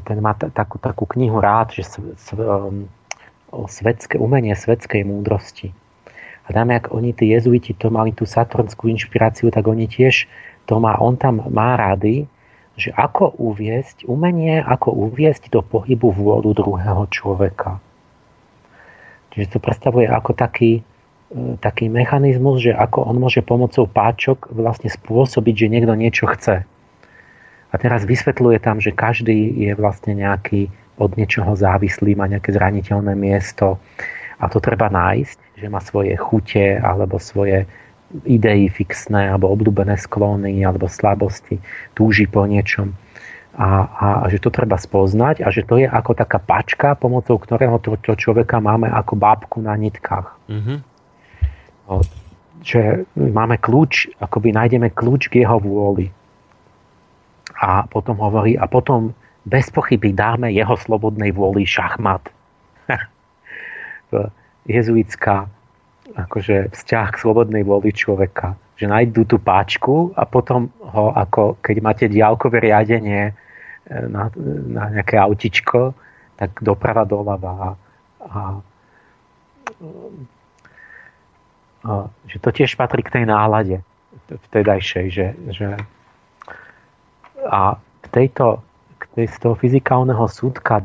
ten 0.06 0.18
má 0.22 0.38
takú, 0.38 0.78
takú 0.78 1.10
knihu 1.18 1.42
rád, 1.42 1.74
že 1.74 1.84
s, 1.86 1.94
s, 1.98 2.28
um, 2.38 2.86
o 3.50 3.66
svetské, 3.66 4.20
umenie 4.20 4.54
svetskej 4.54 5.08
múdrosti. 5.08 5.72
A 6.48 6.56
dáme, 6.56 6.80
ak 6.80 6.96
oni, 6.96 7.12
tí 7.12 7.36
jezuiti, 7.36 7.76
to 7.76 7.92
mali 7.92 8.16
tú 8.16 8.24
saturnskú 8.24 8.88
inšpiráciu, 8.88 9.52
tak 9.52 9.68
oni 9.68 9.92
tiež 9.92 10.32
to 10.64 10.80
má, 10.80 10.96
on 11.00 11.20
tam 11.20 11.44
má 11.52 11.76
rády, 11.76 12.28
že 12.78 12.94
ako 12.94 13.36
uviesť, 13.36 14.06
umenie, 14.06 14.64
ako 14.64 15.12
uviesť 15.12 15.50
do 15.52 15.66
pohybu 15.66 16.14
vôľu 16.14 16.54
druhého 16.54 17.10
človeka. 17.10 17.82
Čiže 19.34 19.58
to 19.58 19.60
predstavuje 19.60 20.06
ako 20.06 20.32
taký, 20.38 20.86
e, 21.34 21.58
taký 21.58 21.90
mechanizmus, 21.90 22.62
že 22.62 22.72
ako 22.72 23.10
on 23.10 23.18
môže 23.18 23.42
pomocou 23.42 23.90
páčok 23.90 24.54
vlastne 24.54 24.94
spôsobiť, 24.94 25.56
že 25.68 25.72
niekto 25.74 25.94
niečo 25.98 26.30
chce. 26.30 26.64
A 27.68 27.76
teraz 27.76 28.08
vysvetľuje 28.08 28.64
tam, 28.64 28.80
že 28.80 28.96
každý 28.96 29.52
je 29.68 29.72
vlastne 29.76 30.16
nejaký 30.16 30.72
od 30.98 31.14
niečoho 31.14 31.54
závislý, 31.54 32.18
má 32.18 32.26
nejaké 32.26 32.54
zraniteľné 32.54 33.14
miesto 33.14 33.78
a 34.38 34.46
to 34.50 34.62
treba 34.62 34.90
nájsť, 34.94 35.58
že 35.58 35.68
má 35.68 35.82
svoje 35.82 36.14
chute 36.18 36.78
alebo 36.78 37.18
svoje 37.18 37.66
idei 38.24 38.72
fixné 38.72 39.34
alebo 39.34 39.52
obľúbené 39.52 40.00
sklony 40.00 40.64
alebo 40.64 40.88
slabosti, 40.88 41.60
túži 41.98 42.30
po 42.30 42.48
niečom. 42.48 42.96
A, 43.58 43.90
a, 43.90 44.08
a 44.22 44.26
že 44.30 44.38
to 44.38 44.54
treba 44.54 44.78
spoznať 44.78 45.42
a 45.42 45.50
že 45.50 45.66
to 45.66 45.82
je 45.82 45.90
ako 45.90 46.14
taká 46.14 46.38
pačka, 46.38 46.94
pomocou 46.94 47.42
ktorého 47.42 47.82
to, 47.82 47.98
to 47.98 48.14
človeka 48.14 48.62
máme 48.62 48.86
ako 48.86 49.18
bábku 49.18 49.66
na 49.66 49.74
nitkách. 49.74 50.30
Mm-hmm. 50.46 50.78
No, 51.90 52.06
že 52.62 53.10
máme 53.18 53.58
kľúč, 53.58 54.14
akoby 54.22 54.54
nájdeme 54.54 54.94
kľúč 54.94 55.34
k 55.34 55.42
jeho 55.42 55.58
vôli. 55.58 56.14
A 57.58 57.90
potom 57.90 58.22
hovorí, 58.22 58.54
a 58.54 58.70
potom 58.70 59.18
bez 59.50 59.74
pochyby 59.74 60.14
dáme 60.14 60.54
jeho 60.54 60.78
slobodnej 60.78 61.34
vôli 61.34 61.66
šachmat. 61.66 62.30
Jezuitská 64.68 65.48
akože 66.16 66.72
vzťah 66.72 67.08
k 67.12 67.22
slobodnej 67.22 67.64
vôli 67.68 67.92
človeka. 67.92 68.56
Že 68.80 68.94
nájdú 68.94 69.22
tú 69.28 69.38
páčku 69.42 70.14
a 70.16 70.24
potom 70.24 70.72
ho, 70.80 71.12
ako 71.12 71.60
keď 71.60 71.76
máte 71.84 72.06
diálkové 72.08 72.64
riadenie 72.64 73.32
e, 73.32 73.34
na, 74.08 74.32
na 74.72 74.84
nejaké 74.94 75.18
autičko, 75.20 75.92
tak 76.38 76.62
doprava 76.62 77.04
doľava. 77.04 77.52
A, 77.52 77.70
a, 78.24 78.42
a, 81.84 81.92
že 82.30 82.38
to 82.40 82.50
tiež 82.54 82.78
patrí 82.78 83.02
k 83.04 83.20
tej 83.20 83.26
nálade 83.28 83.82
vtedajšej, 84.28 85.06
že, 85.12 85.28
že 85.56 85.68
a 87.48 87.80
k 87.80 88.06
tejto, 88.12 88.62
k 89.00 89.04
tej, 89.16 89.26
z 89.32 89.38
toho 89.40 89.56
fyzikálneho 89.56 90.26
súdka 90.28 90.84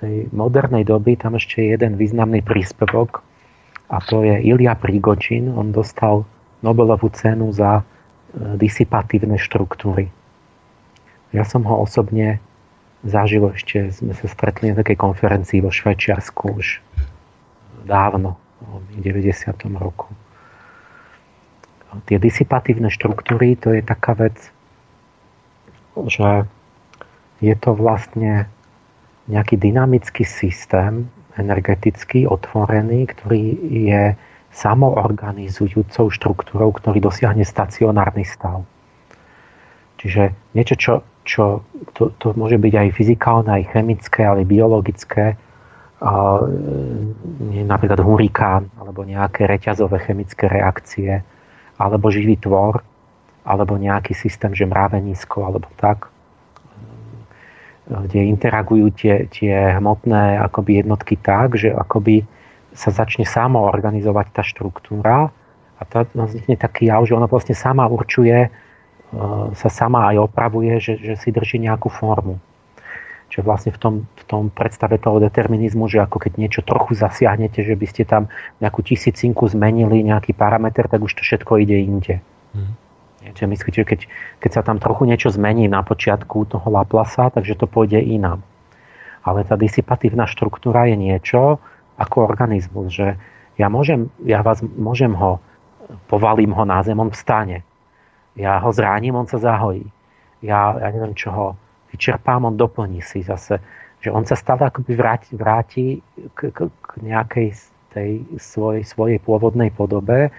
tej 0.00 0.32
modernej 0.32 0.88
doby 0.88 1.20
tam 1.20 1.36
ešte 1.36 1.60
je 1.60 1.76
jeden 1.76 2.00
významný 2.00 2.40
príspevok, 2.40 3.20
a 3.90 3.98
to 3.98 4.22
je 4.22 4.38
Ilia 4.38 4.78
Prigočin. 4.78 5.50
On 5.50 5.74
dostal 5.74 6.22
Nobelovú 6.62 7.10
cenu 7.10 7.50
za 7.50 7.82
e, 7.82 7.84
disipatívne 8.54 9.34
štruktúry. 9.34 10.06
Ja 11.34 11.42
som 11.42 11.66
ho 11.66 11.82
osobne 11.82 12.38
zažil 13.02 13.42
ešte, 13.50 13.90
sme 13.90 14.14
sa 14.14 14.30
stretli 14.30 14.70
na 14.70 14.78
takej 14.78 14.94
konferencii 14.94 15.58
vo 15.64 15.74
Švajčiarsku 15.74 16.44
už 16.54 16.66
dávno, 17.88 18.38
v 18.60 19.00
90. 19.02 19.56
roku. 19.80 20.12
Tie 22.06 22.22
disipatívne 22.22 22.92
štruktúry, 22.92 23.58
to 23.58 23.74
je 23.74 23.82
taká 23.82 24.14
vec, 24.14 24.36
že 26.06 26.46
je 27.42 27.54
to 27.56 27.74
vlastne 27.74 28.46
nejaký 29.30 29.56
dynamický 29.56 30.26
systém, 30.26 31.06
energeticky 31.38 32.26
otvorený, 32.26 33.06
ktorý 33.14 33.42
je 33.70 34.02
samoorganizujúcou 34.50 36.10
štruktúrou, 36.10 36.74
ktorý 36.74 36.98
dosiahne 36.98 37.46
stacionárny 37.46 38.26
stav. 38.26 38.66
Čiže 40.02 40.34
niečo, 40.58 40.74
čo, 40.74 40.92
čo 41.22 41.62
to, 41.94 42.10
to 42.18 42.34
môže 42.34 42.58
byť 42.58 42.74
aj 42.74 42.88
fyzikálne, 42.90 43.50
aj 43.52 43.70
chemické, 43.70 44.26
ale 44.26 44.42
biologické, 44.42 45.38
uh, 45.38 46.40
napríklad 47.62 48.00
hurikán, 48.02 48.66
alebo 48.80 49.06
nejaké 49.06 49.46
reťazové 49.46 50.02
chemické 50.02 50.50
reakcie, 50.50 51.22
alebo 51.78 52.10
živý 52.10 52.40
tvor, 52.42 52.82
alebo 53.46 53.78
nejaký 53.78 54.12
systém, 54.18 54.50
že 54.50 54.66
mravenisko, 54.66 55.46
alebo 55.46 55.70
tak 55.78 56.10
kde 57.90 58.30
interagujú 58.30 58.94
tie, 58.94 59.26
tie 59.26 59.74
hmotné 59.82 60.38
akoby 60.46 60.86
jednotky 60.86 61.18
tak, 61.18 61.58
že 61.58 61.74
akoby 61.74 62.22
sa 62.70 62.94
začne 62.94 63.26
samo 63.26 63.66
organizovať 63.66 64.26
tá 64.30 64.42
štruktúra 64.46 65.34
a 65.80 65.82
to 65.82 66.06
vznikne 66.14 66.54
taký 66.54 66.86
jav, 66.86 67.02
že 67.02 67.18
ona 67.18 67.26
vlastne 67.26 67.56
sama 67.58 67.90
určuje, 67.90 68.46
e, 68.46 68.50
sa 69.58 69.68
sama 69.72 70.06
aj 70.14 70.30
opravuje, 70.30 70.78
že, 70.78 71.02
že 71.02 71.18
si 71.18 71.34
drží 71.34 71.58
nejakú 71.58 71.90
formu. 71.90 72.38
Čiže 73.30 73.46
vlastne 73.46 73.70
v 73.74 73.78
tom, 73.78 73.94
v 74.06 74.24
tom 74.26 74.44
predstave 74.50 74.98
toho 74.98 75.22
determinizmu, 75.22 75.86
že 75.86 76.02
ako 76.02 76.18
keď 76.18 76.32
niečo 76.34 76.62
trochu 76.66 76.98
zasiahnete, 76.98 77.62
že 77.62 77.78
by 77.78 77.86
ste 77.86 78.02
tam 78.02 78.26
nejakú 78.58 78.82
tisícinku 78.82 79.46
zmenili, 79.46 80.02
nejaký 80.02 80.34
parameter, 80.34 80.90
tak 80.90 80.98
už 80.98 81.14
to 81.14 81.22
všetko 81.22 81.62
ide 81.62 81.78
inde. 81.78 82.18
Mm. 82.54 82.74
Čiže 83.20 83.46
myslíte, 83.52 83.80
keď, 83.84 84.00
keď 84.40 84.50
sa 84.50 84.62
tam 84.64 84.80
trochu 84.80 85.04
niečo 85.04 85.28
zmení 85.28 85.68
na 85.68 85.84
počiatku 85.84 86.48
toho 86.48 86.66
Laplasa, 86.72 87.28
takže 87.28 87.52
to 87.52 87.68
pôjde 87.68 88.00
inám. 88.00 88.40
Ale 89.20 89.44
tá 89.44 89.60
disipatívna 89.60 90.24
štruktúra 90.24 90.88
je 90.88 90.96
niečo 90.96 91.60
ako 92.00 92.24
organizmus, 92.24 92.96
že 92.96 93.20
ja, 93.60 93.68
môžem, 93.68 94.08
ja 94.24 94.40
vás 94.40 94.64
môžem 94.64 95.12
ho, 95.12 95.36
povalím 96.08 96.56
ho 96.56 96.64
na 96.64 96.80
zem, 96.80 96.96
on 96.96 97.12
vstane. 97.12 97.60
Ja 98.40 98.56
ho 98.64 98.72
zránim, 98.72 99.12
on 99.12 99.28
sa 99.28 99.36
zahojí. 99.36 99.84
Ja, 100.40 100.80
ja 100.80 100.88
neviem, 100.88 101.12
čo 101.12 101.28
ho 101.28 101.46
vyčerpám, 101.92 102.48
on 102.48 102.56
doplní 102.56 103.04
si 103.04 103.20
zase. 103.20 103.60
Že 104.00 104.16
on 104.16 104.24
sa 104.24 104.32
stále 104.32 104.64
akoby 104.64 104.96
vráti, 104.96 105.36
vráti 105.36 105.84
k, 106.32 106.48
k, 106.56 106.58
k 106.72 106.90
nejakej 107.04 107.52
tej 107.92 108.24
svoj, 108.40 108.80
svojej 108.80 109.20
pôvodnej 109.20 109.68
podobe 109.68 110.32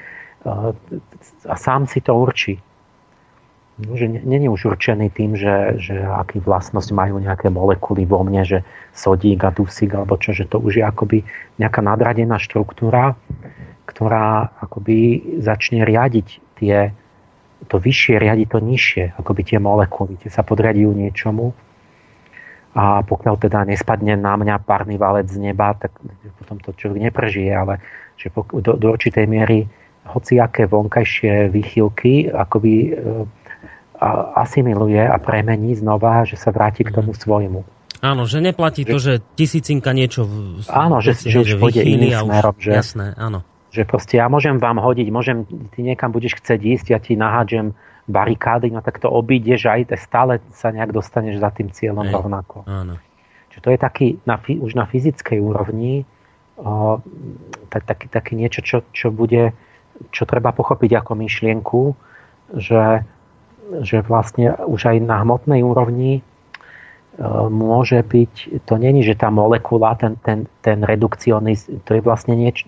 a 1.46 1.54
sám 1.54 1.86
si 1.86 2.02
to 2.02 2.18
určí 2.18 2.58
že 3.96 4.06
není 4.08 4.50
už 4.50 4.76
určený 4.76 5.10
tým, 5.10 5.34
že, 5.34 5.82
že 5.82 5.96
aký 6.02 6.42
vlastnosť 6.42 6.90
majú 6.94 7.18
nejaké 7.18 7.50
molekuly 7.50 8.06
vo 8.06 8.22
mne, 8.22 8.46
že 8.46 8.60
sodík 8.94 9.42
a 9.44 9.50
dusík 9.50 9.96
alebo 9.98 10.20
čo, 10.22 10.32
že 10.36 10.46
to 10.46 10.62
už 10.62 10.82
je 10.82 10.84
akoby 10.86 11.26
nejaká 11.58 11.82
nadradená 11.82 12.38
štruktúra, 12.38 13.18
ktorá 13.90 14.54
akoby 14.62 15.22
začne 15.42 15.84
riadiť 15.84 16.28
tie, 16.62 16.94
to 17.68 17.76
vyššie 17.82 18.22
riadi 18.22 18.46
to 18.46 18.62
nižšie, 18.62 19.18
akoby 19.18 19.42
tie 19.44 19.60
molekuly, 19.60 20.16
tie 20.22 20.30
sa 20.30 20.46
podriadujú 20.46 20.92
niečomu. 20.94 21.52
A 22.72 23.04
pokiaľ 23.04 23.36
teda 23.36 23.68
nespadne 23.68 24.16
na 24.16 24.40
mňa 24.40 24.64
párny 24.64 24.96
valec 24.96 25.28
z 25.28 25.52
neba, 25.52 25.76
tak 25.76 25.92
potom 26.40 26.56
to 26.64 26.72
človek 26.72 27.12
neprežije, 27.12 27.52
ale 27.52 27.84
že 28.16 28.32
do, 28.32 28.80
do 28.80 28.88
určitej 28.96 29.28
miery 29.28 29.68
hociaké 30.08 30.66
vonkajšie 30.66 31.52
výchylky 31.52 32.32
akoby 32.32 32.74
e, 32.74 32.90
asimiluje 34.36 34.98
a 34.98 35.18
premení 35.22 35.78
znova, 35.78 36.26
že 36.26 36.36
sa 36.36 36.50
vráti 36.50 36.82
k 36.82 36.90
mhm. 36.90 36.96
tomu 36.98 37.12
svojmu. 37.14 37.62
Áno, 38.02 38.26
že 38.26 38.42
neplatí 38.42 38.82
to, 38.82 38.98
že 38.98 39.22
tisícinka 39.38 39.94
niečo... 39.94 40.26
V, 40.26 40.66
áno, 40.74 41.06
že, 41.06 41.14
že 41.14 41.38
už 41.46 41.62
pôjde 41.62 41.86
iným 41.86 42.18
smerom. 42.26 42.58
Že, 42.58 42.72
jasné, 42.74 43.08
áno. 43.14 43.46
Že 43.70 43.86
proste 43.86 44.18
ja 44.18 44.26
môžem 44.26 44.58
vám 44.58 44.82
hodiť, 44.82 45.08
môžem, 45.14 45.46
ty 45.70 45.86
niekam 45.86 46.10
budeš 46.10 46.42
chcieť 46.42 46.60
ísť, 46.66 46.86
ja 46.90 46.98
ti 46.98 47.14
nahádžem 47.14 47.78
barikády, 48.10 48.74
no 48.74 48.82
tak 48.82 48.98
to 48.98 49.06
obídeš 49.06 49.70
aj 49.70 49.94
stále 50.02 50.42
sa 50.50 50.74
nejak 50.74 50.98
dostaneš 50.98 51.38
za 51.38 51.54
tým 51.54 51.70
cieľom 51.70 52.10
Ej, 52.10 52.14
rovnako. 52.18 52.66
Áno. 52.66 52.98
Čiže 53.54 53.62
to 53.62 53.70
je 53.70 53.80
taký 53.80 54.08
na, 54.26 54.42
už 54.42 54.74
na 54.74 54.90
fyzickej 54.90 55.38
úrovni 55.38 56.10
o, 56.58 56.98
tak, 57.70 57.86
taký, 57.86 58.10
taký 58.10 58.34
niečo, 58.34 58.66
čo, 58.66 58.82
čo 58.90 59.14
bude, 59.14 59.54
čo 60.10 60.26
treba 60.26 60.50
pochopiť 60.58 60.92
ako 60.98 61.12
myšlienku, 61.22 61.82
že 62.58 63.06
že 63.80 64.04
vlastne 64.04 64.52
už 64.60 64.92
aj 64.92 64.98
na 65.00 65.24
hmotnej 65.24 65.64
úrovni 65.64 66.20
e, 66.20 66.22
môže 67.48 68.04
byť, 68.04 68.64
to 68.68 68.74
není, 68.76 69.02
že 69.02 69.16
tá 69.16 69.32
molekula, 69.32 69.96
ten, 69.96 70.20
ten, 70.20 70.52
ten 70.60 70.84
redukcionizm, 70.84 71.80
to 71.88 71.96
je 71.96 72.02
vlastne 72.04 72.36
nieč, 72.36 72.68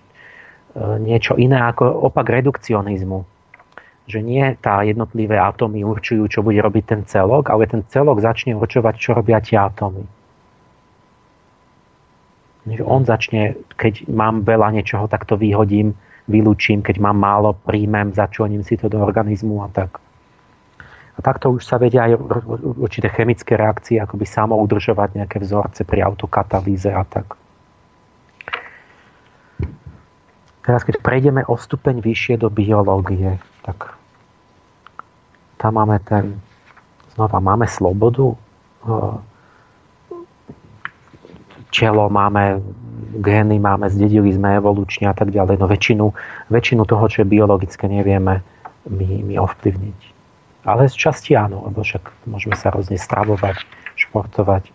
niečo 0.80 1.36
iné 1.36 1.60
ako 1.60 2.08
opak 2.08 2.32
redukcionizmu. 2.32 3.28
že 4.04 4.20
nie 4.20 4.44
tá 4.60 4.84
jednotlivé 4.84 5.40
atómy 5.40 5.80
určujú, 5.80 6.28
čo 6.28 6.44
bude 6.44 6.60
robiť 6.60 6.84
ten 6.84 7.00
celok, 7.08 7.48
ale 7.48 7.64
ten 7.64 7.80
celok 7.88 8.20
začne 8.20 8.52
určovať, 8.52 8.94
čo 9.00 9.16
robia 9.16 9.40
tie 9.40 9.56
atómy. 9.56 10.04
On 12.84 13.00
začne, 13.04 13.56
keď 13.80 14.08
mám 14.08 14.44
veľa 14.44 14.76
niečoho, 14.76 15.08
tak 15.08 15.24
to 15.24 15.40
vyhodím, 15.40 15.96
vylúčim, 16.28 16.80
keď 16.84 17.00
mám 17.00 17.16
málo, 17.16 17.56
príjmem, 17.64 18.12
začlením 18.12 18.64
si 18.64 18.76
to 18.76 18.88
do 18.88 19.00
organizmu 19.00 19.64
a 19.64 19.68
tak. 19.72 20.03
A 21.14 21.18
takto 21.22 21.54
už 21.54 21.62
sa 21.62 21.78
vedia 21.78 22.10
aj 22.10 22.18
určité 22.78 23.06
chemické 23.06 23.54
reakcie, 23.54 24.02
akoby 24.02 24.26
samo 24.26 24.58
udržovať 24.58 25.14
nejaké 25.22 25.38
vzorce 25.38 25.86
pri 25.86 26.02
autokatalýze 26.02 26.90
a 26.90 27.06
tak. 27.06 27.38
Teraz, 30.64 30.80
keď 30.82 31.04
prejdeme 31.04 31.44
o 31.44 31.60
stupeň 31.60 32.00
vyššie 32.00 32.40
do 32.40 32.48
biológie, 32.48 33.36
tak 33.62 33.94
tam 35.60 35.76
máme 35.76 36.00
ten, 36.02 36.40
znova 37.14 37.36
máme 37.38 37.68
slobodu, 37.68 38.32
čelo 41.68 42.08
máme, 42.08 42.64
gény 43.20 43.60
máme, 43.60 43.92
zdedili 43.92 44.32
sme 44.32 44.56
evolučne 44.56 45.10
a 45.10 45.14
tak 45.14 45.30
ďalej. 45.30 45.60
No 45.60 45.66
väčšinu, 45.68 46.04
väčšinu 46.48 46.82
toho, 46.88 47.04
čo 47.12 47.22
je 47.22 47.28
biologické, 47.28 47.84
nevieme 47.84 48.40
my, 48.88 49.08
my 49.20 49.34
ovplyvniť. 49.42 50.13
Ale 50.64 50.88
z 50.88 50.96
časti 50.96 51.36
áno, 51.36 51.68
lebo 51.68 51.84
však 51.84 52.24
môžeme 52.24 52.56
sa 52.56 52.72
rôzne 52.72 52.96
stravovať, 52.96 53.60
športovať. 54.00 54.72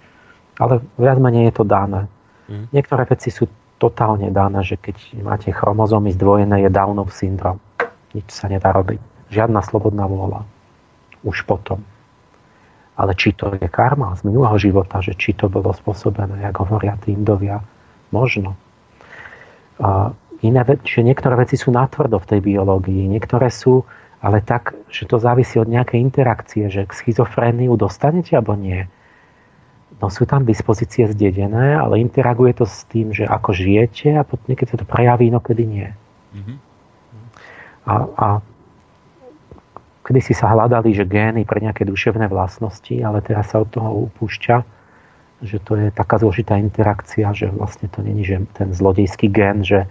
Ale 0.61 0.86
viac 1.02 1.18
menej 1.18 1.49
je 1.49 1.53
to 1.57 1.66
dané. 1.66 2.06
Mm. 2.45 2.70
Niektoré 2.70 3.10
veci 3.10 3.34
sú 3.34 3.49
totálne 3.82 4.30
dané, 4.30 4.61
že 4.61 4.78
keď 4.78 5.24
máte 5.26 5.49
chromozómy 5.49 6.14
zdvojené, 6.14 6.68
je 6.68 6.70
Downov 6.70 7.10
syndrom. 7.10 7.57
Nič 8.14 8.30
sa 8.30 8.52
nedá 8.52 8.70
robiť. 8.70 8.99
Žiadna 9.34 9.66
slobodná 9.66 10.06
vôľa. 10.06 10.45
Už 11.26 11.48
potom. 11.48 11.82
Ale 12.99 13.16
či 13.16 13.32
to 13.32 13.56
je 13.56 13.70
karma 13.72 14.14
z 14.20 14.28
minulého 14.28 14.60
života, 14.60 14.99
že 14.99 15.16
či 15.16 15.32
to 15.32 15.48
bolo 15.48 15.72
spôsobené, 15.72 16.44
ako 16.52 16.68
hovoria 16.68 16.99
tí 16.99 17.16
Indovia, 17.16 17.64
možno. 18.11 18.60
A 19.80 20.11
iné, 20.44 20.61
že 20.84 20.99
niektoré 20.99 21.40
veci 21.40 21.56
sú 21.56 21.72
natvrdo 21.72 22.20
v 22.20 22.30
tej 22.36 22.40
biológii, 22.44 23.07
niektoré 23.07 23.48
sú 23.48 23.88
ale 24.20 24.44
tak, 24.44 24.76
že 24.91 25.08
to 25.08 25.20
závisí 25.20 25.60
od 25.60 25.72
nejakej 25.72 26.00
interakcie, 26.00 26.68
že 26.68 26.84
k 26.84 26.91
schizofréniu 26.91 27.76
dostanete 27.80 28.36
alebo 28.36 28.56
nie 28.60 28.88
No 30.00 30.08
sú 30.08 30.24
tam 30.24 30.48
dispozície 30.48 31.12
zdedené, 31.12 31.76
ale 31.76 32.00
interaguje 32.00 32.56
to 32.56 32.64
s 32.64 32.88
tým, 32.88 33.12
že 33.12 33.28
ako 33.28 33.52
žijete 33.52 34.16
a 34.16 34.24
potom 34.24 34.48
niekedy 34.48 34.72
sa 34.72 34.80
to 34.80 34.88
prejaví, 34.88 35.28
no 35.28 35.44
kedy 35.44 35.64
nie. 35.68 35.90
Mm-hmm. 36.32 36.58
A, 37.84 37.94
a 38.16 38.28
kedy 40.08 40.20
si 40.24 40.34
sa 40.38 40.56
hľadali, 40.56 40.96
že 40.96 41.04
gény 41.04 41.44
pre 41.44 41.60
nejaké 41.60 41.84
duševné 41.84 42.32
vlastnosti, 42.32 42.96
ale 42.96 43.20
teraz 43.20 43.52
sa 43.52 43.60
od 43.60 43.70
toho 43.76 44.08
upúšťa, 44.08 44.58
že 45.44 45.60
to 45.60 45.76
je 45.76 45.88
taká 45.91 46.16
zložitá 46.16 46.56
interakcia, 46.56 47.36
že 47.36 47.52
vlastne 47.52 47.91
to 47.91 48.00
není 48.00 48.24
že 48.24 48.40
ten 48.56 48.72
zlodejský 48.72 49.28
gén, 49.28 49.68
že, 49.68 49.84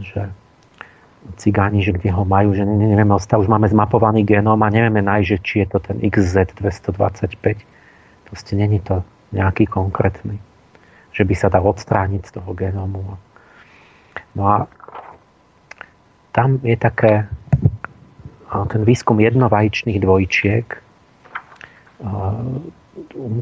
že 0.00 0.20
cigáni, 1.38 1.82
že 1.86 1.94
kde 1.94 2.10
ho 2.10 2.26
majú, 2.26 2.54
že 2.54 2.66
nevieme, 2.66 3.14
už 3.14 3.48
máme 3.48 3.70
zmapovaný 3.70 4.26
génom 4.26 4.58
a 4.58 4.68
nevieme 4.68 5.02
nájsť, 5.02 5.42
či 5.42 5.54
je 5.62 5.66
to 5.70 5.78
ten 5.78 5.96
XZ225 6.02 7.62
Proste 8.32 8.56
není 8.56 8.80
to 8.80 9.04
nejaký 9.36 9.68
konkrétny, 9.68 10.40
že 11.12 11.28
by 11.28 11.34
sa 11.36 11.52
dal 11.52 11.68
odstrániť 11.68 12.32
z 12.32 12.40
toho 12.40 12.48
genómu. 12.56 13.20
No 14.32 14.42
a 14.48 14.64
tam 16.32 16.56
je 16.64 16.72
také 16.80 17.28
ten 18.72 18.82
výskum 18.88 19.20
jednovajčných 19.20 20.00
dvojčiek 20.00 20.64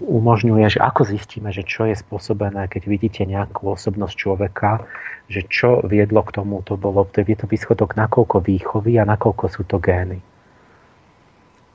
umožňuje, 0.07 0.79
že 0.79 0.81
ako 0.81 1.11
zistíme, 1.11 1.51
že 1.51 1.67
čo 1.67 1.91
je 1.91 1.99
spôsobené, 1.99 2.71
keď 2.71 2.83
vidíte 2.87 3.23
nejakú 3.27 3.75
osobnosť 3.75 4.15
človeka, 4.15 4.87
že 5.27 5.43
čo 5.51 5.83
viedlo 5.83 6.23
k 6.23 6.39
tomu, 6.39 6.63
to 6.63 6.79
bolo, 6.79 7.03
to 7.11 7.27
je 7.27 7.35
to 7.35 7.51
výschodok 7.51 7.99
nakoľko 7.99 8.47
výchovy 8.47 9.03
a 9.03 9.05
nakoľko 9.07 9.45
sú 9.51 9.67
to 9.67 9.83
gény 9.83 10.23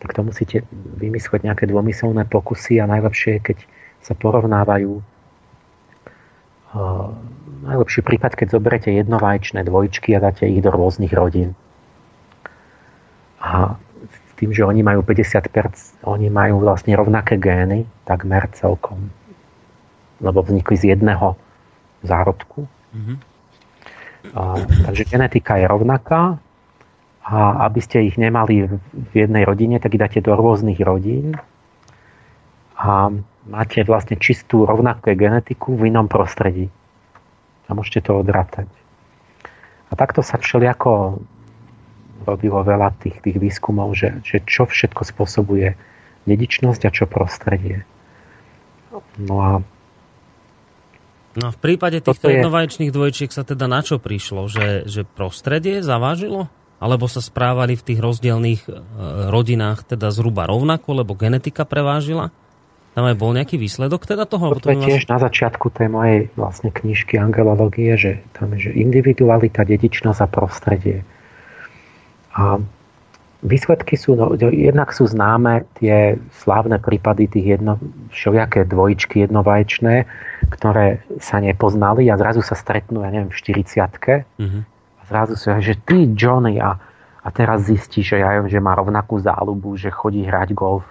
tak 0.06 0.14
to 0.14 0.22
musíte 0.22 0.61
vymyslieť 1.02 1.49
nejaké 1.49 1.65
dvomyselné 1.65 2.30
pokusy 2.30 2.77
a 2.77 2.85
najlepšie 2.85 3.41
je, 3.41 3.45
keď 3.52 3.57
sa 4.06 4.14
porovnávajú 4.14 5.02
uh, 5.02 7.10
najlepší 7.65 8.06
prípad, 8.06 8.38
keď 8.38 8.53
zoberete 8.53 8.93
jednovajčné 8.93 9.65
dvojčky 9.65 10.14
a 10.14 10.22
dáte 10.22 10.45
ich 10.45 10.61
do 10.61 10.69
rôznych 10.69 11.10
rodín. 11.10 11.57
A 13.41 13.81
tým, 14.36 14.52
že 14.52 14.68
oni 14.68 14.84
majú 14.84 15.02
50%, 15.02 16.03
oni 16.03 16.28
majú 16.28 16.60
vlastne 16.60 16.91
rovnaké 16.95 17.40
gény, 17.40 17.88
takmer 18.03 18.52
celkom. 18.52 19.12
Lebo 20.20 20.44
vznikli 20.44 20.76
z 20.76 20.95
jedného 20.95 21.40
zárodku. 22.03 22.68
Mm-hmm. 22.95 23.18
A, 24.36 24.41
takže 24.90 25.03
genetika 25.07 25.56
je 25.60 25.66
rovnaká 25.68 26.40
a 27.26 27.66
aby 27.66 27.80
ste 27.82 28.06
ich 28.06 28.22
nemali 28.22 28.70
v 28.94 29.14
jednej 29.14 29.44
rodine, 29.48 29.82
tak 29.82 29.98
ich 29.98 30.02
dáte 30.02 30.22
do 30.22 30.38
rôznych 30.38 30.78
rodín 30.84 31.34
a 32.78 33.10
máte 33.48 33.82
vlastne 33.88 34.20
čistú 34.20 34.68
rovnakú 34.68 35.16
genetiku 35.16 35.74
v 35.74 35.90
inom 35.90 36.06
prostredí. 36.06 36.70
A 37.66 37.74
môžete 37.74 38.12
to 38.12 38.22
odratať. 38.22 38.70
A 39.90 39.91
takto 39.98 40.22
sa 40.22 40.38
všelijako 40.38 41.22
robilo 42.26 42.65
veľa 42.65 42.97
tých, 42.99 43.22
tých 43.22 43.38
výskumov, 43.38 43.93
že, 43.93 44.19
že 44.26 44.41
čo 44.43 44.65
všetko 44.65 45.06
spôsobuje 45.06 45.77
dedičnosť 46.26 46.81
a 46.84 46.91
čo 46.91 47.06
prostredie. 47.06 47.85
No 49.22 49.38
a 49.39 49.52
No 51.35 51.52
v 51.52 51.60
prípade 51.60 51.99
týchto 51.99 52.31
je... 52.31 52.39
jednovaječných 52.39 52.95
dvojčiek 52.95 53.27
sa 53.27 53.43
teda 53.43 53.68
na 53.68 53.84
čo 53.84 53.99
prišlo? 53.99 54.47
Že, 54.47 54.88
že 54.88 55.03
prostredie 55.03 55.84
zavážilo? 55.84 56.47
alebo 56.76 57.07
sa 57.07 57.23
správali 57.23 57.80
v 57.80 57.85
tých 57.88 57.99
rozdielných 58.03 58.61
e, 58.68 58.72
rodinách 59.31 59.88
teda 59.88 60.11
zhruba 60.11 60.45
rovnako, 60.45 61.02
lebo 61.02 61.15
genetika 61.15 61.64
prevážila? 61.64 62.35
Tam 62.95 63.03
aj 63.03 63.15
bol 63.19 63.35
nejaký 63.35 63.60
výsledok 63.60 64.07
teda 64.07 64.23
toho? 64.23 64.56
To 64.56 64.72
je 64.72 64.80
tiež 64.80 65.11
na 65.11 65.19
začiatku 65.19 65.68
tej 65.68 65.91
mojej 65.91 66.19
vlastne 66.39 66.72
knižky 66.72 67.19
angelológie, 67.19 67.99
že 67.99 68.11
tam 68.31 68.56
je, 68.56 68.69
že 68.69 68.72
individualita, 68.72 69.68
dedičnosť 69.68 70.19
a 70.23 70.27
prostredie. 70.31 71.03
A 72.36 72.60
výsledky 73.41 73.95
sú, 73.95 74.20
no, 74.20 74.36
jednak 74.38 74.91
sú 74.91 75.07
známe 75.07 75.64
tie 75.80 76.20
slávne 76.44 76.78
prípady 76.78 77.32
tých 77.32 77.60
jedno, 77.60 77.80
všelijaké 78.12 78.68
dvojičky 78.68 79.24
jednovaječné, 79.24 80.03
ktoré 80.52 80.99
sa 81.24 81.40
nepoznali 81.40 82.12
a 82.12 82.20
zrazu 82.20 82.44
sa 82.44 82.60
stretnú, 82.60 83.07
ja 83.07 83.10
neviem, 83.10 83.32
v 83.32 83.40
40 83.40 83.80
mm-hmm 84.38 84.76
zrazu 85.07 85.38
si 85.38 85.49
že 85.62 85.78
ty 85.86 86.10
Johnny 86.18 86.57
a, 86.57 86.78
a 87.22 87.28
teraz 87.30 87.70
zistí, 87.70 88.02
že, 88.02 88.22
ja, 88.22 88.41
že 88.45 88.60
má 88.62 88.74
rovnakú 88.74 89.22
záľubu, 89.22 89.78
že 89.78 89.94
chodí 89.94 90.26
hrať 90.26 90.49
golf, 90.57 90.86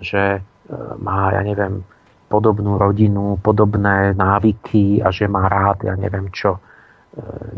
že 0.00 0.40
e, 0.40 0.74
má, 1.00 1.32
ja 1.32 1.44
neviem, 1.44 1.84
podobnú 2.26 2.76
rodinu, 2.80 3.38
podobné 3.40 4.16
návyky 4.16 5.00
a 5.04 5.12
že 5.14 5.30
má 5.30 5.46
rád, 5.46 5.86
ja 5.86 5.94
neviem 5.94 6.28
čo, 6.32 6.58
e, 6.58 6.60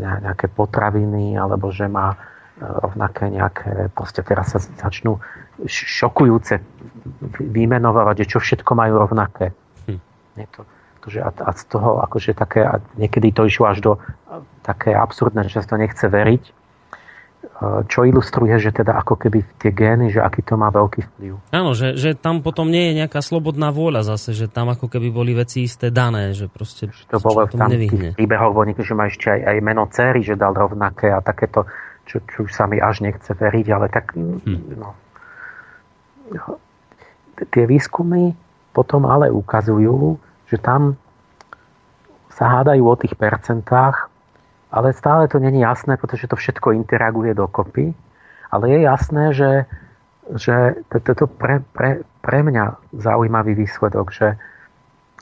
nejaké 0.03 0.51
potraviny, 0.51 1.35
alebo 1.39 1.71
že 1.71 1.87
má 1.87 2.15
rovnaké 2.59 3.31
nejaké, 3.31 3.87
proste 3.95 4.19
teraz 4.21 4.51
sa 4.51 4.59
začnú 4.59 5.17
šokujúce 5.67 6.59
vymenovať, 7.39 8.15
že 8.23 8.29
čo 8.35 8.39
všetko 8.43 8.71
majú 8.75 8.99
rovnaké. 8.99 9.55
Hm. 9.87 9.99
Je 10.35 10.47
to, 10.51 10.61
akože 10.99 11.19
a, 11.23 11.29
a 11.31 11.51
z 11.55 11.63
toho 11.71 11.89
akože 12.03 12.31
také, 12.35 12.67
a 12.67 12.83
niekedy 12.99 13.31
to 13.31 13.47
išlo 13.47 13.71
až 13.71 13.79
do 13.79 13.91
také 14.61 14.91
absurdné, 14.93 15.47
že 15.47 15.63
sa 15.63 15.65
to 15.65 15.79
nechce 15.79 16.03
veriť, 16.03 16.43
e, 16.43 16.51
čo 17.87 18.03
ilustruje, 18.03 18.59
že 18.59 18.75
teda 18.75 18.99
ako 18.99 19.15
keby 19.15 19.39
tie 19.57 19.71
gény, 19.71 20.11
že 20.11 20.19
aký 20.19 20.43
to 20.43 20.59
má 20.59 20.67
veľký 20.69 21.01
vplyv. 21.09 21.33
Áno, 21.55 21.71
že, 21.71 21.95
že 21.95 22.13
tam 22.13 22.43
potom 22.43 22.67
nie 22.67 22.91
je 22.91 23.03
nejaká 23.03 23.23
slobodná 23.23 23.71
vôľa 23.71 24.05
zase, 24.15 24.35
že 24.35 24.51
tam 24.51 24.69
ako 24.69 24.91
keby 24.91 25.09
boli 25.09 25.31
veci 25.33 25.63
isté 25.63 25.89
dané, 25.89 26.35
že 26.35 26.51
proste 26.51 26.91
že 26.91 27.07
to 27.07 27.23
bolo 27.23 27.47
v 27.47 27.55
tam 27.55 27.71
tých 27.71 28.13
príbehoch, 28.19 28.53
že 28.83 28.93
má 28.93 29.07
ešte 29.07 29.31
aj, 29.31 29.39
aj 29.47 29.57
meno 29.63 29.87
céry, 29.89 30.21
že 30.21 30.35
dal 30.35 30.51
rovnaké 30.51 31.09
a 31.09 31.23
takéto, 31.23 31.63
čo, 32.09 32.17
čo 32.25 32.49
už 32.49 32.51
sa 32.51 32.65
mi 32.65 32.81
až 32.81 33.05
nechce 33.05 33.29
veriť, 33.29 33.65
ale 33.69 33.85
tak 33.93 34.17
hm. 34.17 34.73
no. 34.81 34.97
Tie 37.53 37.63
výskumy 37.69 38.33
potom 38.73 39.05
ale 39.05 39.29
ukazujú, 39.29 40.17
že 40.49 40.57
tam 40.57 40.97
sa 42.33 42.59
hádajú 42.59 42.83
o 42.83 42.95
tých 42.99 43.13
percentách, 43.13 44.09
ale 44.69 44.93
stále 44.93 45.29
to 45.29 45.41
není 45.41 45.61
jasné, 45.61 45.97
pretože 45.97 46.29
to 46.29 46.37
všetko 46.37 46.77
interaguje 46.77 47.33
dokopy. 47.33 47.93
Ale 48.49 48.65
je 48.69 48.79
jasné, 48.85 49.23
že, 49.33 49.51
že 50.37 50.77
toto 50.89 51.29
pre, 51.29 51.61
pre, 51.73 52.05
pre 52.21 52.39
mňa 52.45 52.93
zaujímavý 52.97 53.53
výsledok, 53.57 54.13
že 54.13 54.37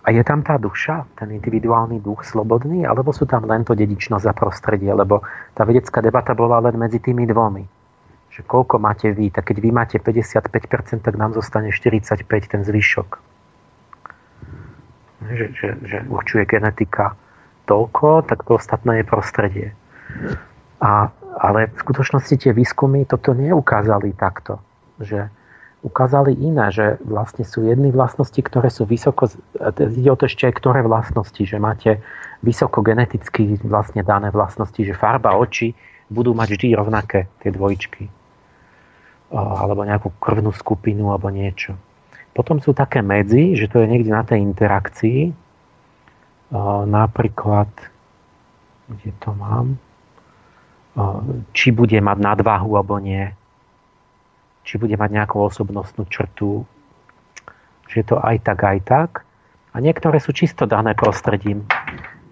a 0.07 0.15
je 0.15 0.23
tam 0.23 0.39
tá 0.39 0.55
duša, 0.55 1.03
ten 1.19 1.35
individuálny 1.35 1.99
duch 1.99 2.23
slobodný, 2.23 2.87
alebo 2.87 3.11
sú 3.11 3.27
tam 3.27 3.43
len 3.43 3.67
to 3.67 3.75
dedičnosť 3.75 4.23
za 4.23 4.31
prostredie, 4.31 4.87
lebo 4.95 5.19
tá 5.51 5.67
vedecká 5.67 5.99
debata 5.99 6.31
bola 6.31 6.63
len 6.63 6.79
medzi 6.79 7.03
tými 7.03 7.27
dvomi. 7.27 7.67
že 8.31 8.45
koľko 8.45 8.77
máte 8.77 9.09
vy, 9.11 9.33
tak 9.33 9.49
keď 9.49 9.57
vy 9.59 9.69
máte 9.73 9.97
55%, 9.97 11.01
tak 11.01 11.15
nám 11.17 11.33
zostane 11.33 11.73
45 11.73 12.23
ten 12.23 12.61
zvyšok. 12.61 13.09
Že, 15.27 15.45
že, 15.57 15.67
že 15.81 15.97
určuje 16.05 16.45
genetika 16.45 17.17
toľko, 17.65 18.29
tak 18.29 18.45
to 18.45 18.61
ostatné 18.61 19.01
je 19.01 19.09
prostredie. 19.09 19.67
A, 20.79 21.09
ale 21.41 21.73
v 21.73 21.77
skutočnosti 21.81 22.47
tie 22.47 22.53
výskumy 22.53 23.09
toto 23.09 23.33
neukázali 23.33 24.13
takto. 24.13 24.61
Že 25.01 25.33
ukázali 25.85 26.33
iné, 26.33 26.73
že 26.73 26.97
vlastne 27.05 27.45
sú 27.45 27.65
jedny 27.65 27.93
vlastnosti, 27.93 28.37
ktoré 28.41 28.73
sú 28.73 28.89
vysoko, 28.89 29.29
ide 29.77 30.09
o 30.09 30.17
to 30.17 30.25
ešte 30.25 30.49
aj 30.49 30.53
ktoré 30.57 30.81
vlastnosti, 30.81 31.37
že 31.37 31.57
máte 31.61 32.01
vysoko 32.41 32.81
geneticky 32.81 33.61
vlastne 33.65 34.01
dané 34.01 34.33
vlastnosti, 34.33 34.77
že 34.77 34.97
farba 34.97 35.37
očí 35.37 35.77
budú 36.09 36.33
mať 36.33 36.47
vždy 36.55 36.67
rovnaké 36.73 37.29
tie 37.43 37.53
dvojčky 37.53 38.09
alebo 39.33 39.83
nejakú 39.83 40.15
krvnú 40.23 40.55
skupinu 40.55 41.11
alebo 41.11 41.27
niečo. 41.27 41.75
Potom 42.31 42.63
sú 42.63 42.71
také 42.71 43.03
medzi, 43.03 43.59
že 43.59 43.67
to 43.67 43.83
je 43.83 43.89
niekde 43.89 44.13
na 44.13 44.23
tej 44.23 44.39
interakcii. 44.39 45.35
Napríklad, 46.87 47.67
kde 48.87 49.11
to 49.19 49.35
mám, 49.35 49.75
či 51.51 51.75
bude 51.75 51.99
mať 51.99 52.17
nadvahu 52.23 52.71
alebo 52.77 53.03
nie. 53.03 53.35
Či 54.67 54.75
bude 54.75 54.99
mať 54.99 55.09
nejakú 55.15 55.39
osobnostnú 55.39 56.11
črtu. 56.11 56.67
Že 57.87 57.95
je 58.03 58.05
to 58.05 58.19
aj 58.19 58.35
tak, 58.43 58.59
aj 58.67 58.79
tak. 58.83 59.11
A 59.71 59.79
niektoré 59.79 60.19
sú 60.19 60.35
čisto 60.35 60.67
dané 60.67 60.91
prostredím. 60.91 61.63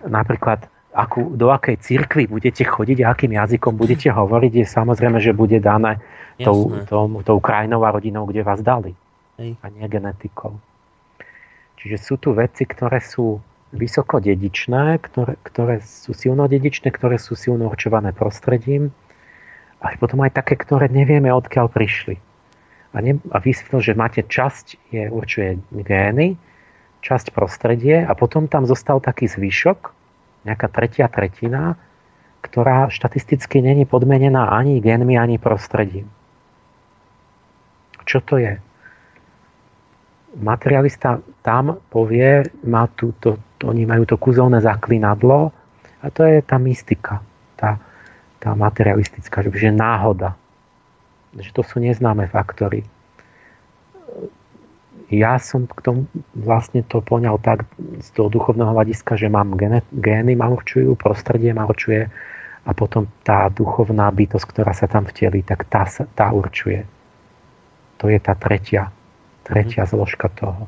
Napríklad 0.04 0.68
akú, 0.92 1.32
do 1.32 1.48
akej 1.56 1.80
cirkvi 1.80 2.28
budete 2.28 2.68
chodiť 2.68 3.08
a 3.08 3.16
akým 3.16 3.40
jazykom 3.40 3.80
budete 3.80 4.12
hovoriť, 4.12 4.52
je 4.52 4.66
samozrejme, 4.68 5.24
že 5.24 5.32
bude 5.32 5.64
dané 5.64 6.04
tou, 6.44 6.76
tou, 6.84 7.08
tou 7.24 7.38
krajinou 7.40 7.84
a 7.88 7.96
rodinou, 7.96 8.28
kde 8.28 8.44
vás 8.44 8.60
dali. 8.60 8.92
Hej. 9.40 9.56
A 9.64 9.72
nie 9.72 9.88
genetikou. 9.88 10.60
Čiže 11.80 11.98
sú 12.04 12.16
tu 12.20 12.36
veci, 12.36 12.68
ktoré 12.68 13.00
sú 13.00 13.40
vysoko 13.76 14.24
dedičné, 14.24 15.00
ktoré, 15.04 15.36
ktoré 15.44 15.76
sú 15.84 16.16
silno 16.16 16.48
dedičné, 16.48 16.92
ktoré 16.92 17.20
sú 17.20 17.36
silno 17.36 17.68
určované 17.68 18.16
prostredím 18.16 18.96
a 19.86 19.94
potom 20.02 20.26
aj 20.26 20.34
také, 20.42 20.58
ktoré 20.58 20.90
nevieme 20.90 21.30
odkiaľ 21.30 21.70
prišli. 21.70 22.18
A, 22.98 23.06
ne, 23.06 23.22
a 23.30 23.38
vysvetlil, 23.38 23.86
že 23.86 23.94
máte 23.94 24.26
časť, 24.26 24.90
je 24.90 25.04
určuje 25.14 25.62
gény, 25.86 26.42
časť 27.06 27.30
prostredie 27.38 28.02
a 28.02 28.18
potom 28.18 28.50
tam 28.50 28.66
zostal 28.66 28.98
taký 28.98 29.30
zvyšok, 29.30 29.94
nejaká 30.50 30.68
tretia 30.74 31.06
tretina, 31.06 31.78
ktorá 32.42 32.90
štatisticky 32.90 33.62
není 33.62 33.86
podmenená 33.86 34.50
ani 34.50 34.82
genmi, 34.82 35.18
ani 35.18 35.38
prostredím. 35.38 36.10
Čo 38.06 38.22
to 38.26 38.42
je? 38.42 38.58
Materialista 40.38 41.22
tam 41.42 41.82
povie, 41.90 42.46
má 42.66 42.90
tú, 42.94 43.14
to, 43.18 43.38
to, 43.58 43.70
oni 43.70 43.86
majú 43.86 44.06
to 44.06 44.18
kúzelné 44.18 44.62
zaklinadlo 44.62 45.50
a 46.02 46.06
to 46.14 46.22
je 46.22 46.42
tá 46.46 46.62
mystika, 46.62 47.26
tá, 47.58 47.82
tá 48.46 48.54
materialistická, 48.54 49.42
že 49.42 49.74
náhoda. 49.74 50.38
Že 51.34 51.50
to 51.50 51.62
sú 51.66 51.82
neznáme 51.82 52.30
faktory 52.30 52.86
ja 55.14 55.38
som 55.38 55.70
k 55.70 55.80
tomu 55.86 56.02
vlastne 56.34 56.82
to 56.82 56.98
poňal 56.98 57.38
tak 57.38 57.70
z 58.02 58.10
toho 58.18 58.30
duchovného 58.30 58.74
hľadiska, 58.74 59.14
že 59.14 59.30
mám 59.30 59.54
gény 59.94 60.34
ma 60.34 60.50
určujú, 60.50 60.98
prostredie 60.98 61.54
ma 61.54 61.70
určuje 61.70 62.10
a 62.66 62.70
potom 62.74 63.06
tá 63.22 63.46
duchovná 63.54 64.10
bytosť, 64.10 64.46
ktorá 64.50 64.74
sa 64.74 64.90
tam 64.90 65.06
vtelí, 65.06 65.46
tak 65.46 65.70
tá, 65.70 65.86
tá 66.18 66.34
určuje. 66.34 66.82
To 68.02 68.10
je 68.10 68.18
tá 68.18 68.34
tretia, 68.34 68.90
tretia 69.46 69.86
mm. 69.86 69.90
zložka 69.94 70.28
toho. 70.34 70.66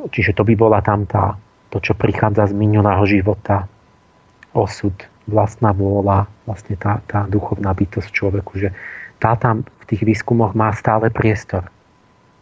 Čiže 0.00 0.32
to 0.38 0.46
by 0.46 0.54
bola 0.54 0.78
tam 0.80 1.04
tá, 1.10 1.34
to, 1.74 1.82
čo 1.82 1.98
prichádza 1.98 2.48
z 2.48 2.54
minulého 2.54 3.02
života, 3.10 3.66
osud, 4.54 4.94
vlastná 5.28 5.74
vôľa, 5.74 6.30
vlastne 6.46 6.78
tá, 6.78 7.02
tá 7.04 7.26
duchovná 7.28 7.74
bytosť 7.74 8.08
človeku, 8.08 8.52
že 8.56 8.68
tá 9.20 9.36
tam 9.36 9.64
v 9.64 9.84
tých 9.84 10.02
výskumoch 10.06 10.56
má 10.56 10.72
stále 10.72 11.12
priestor 11.12 11.68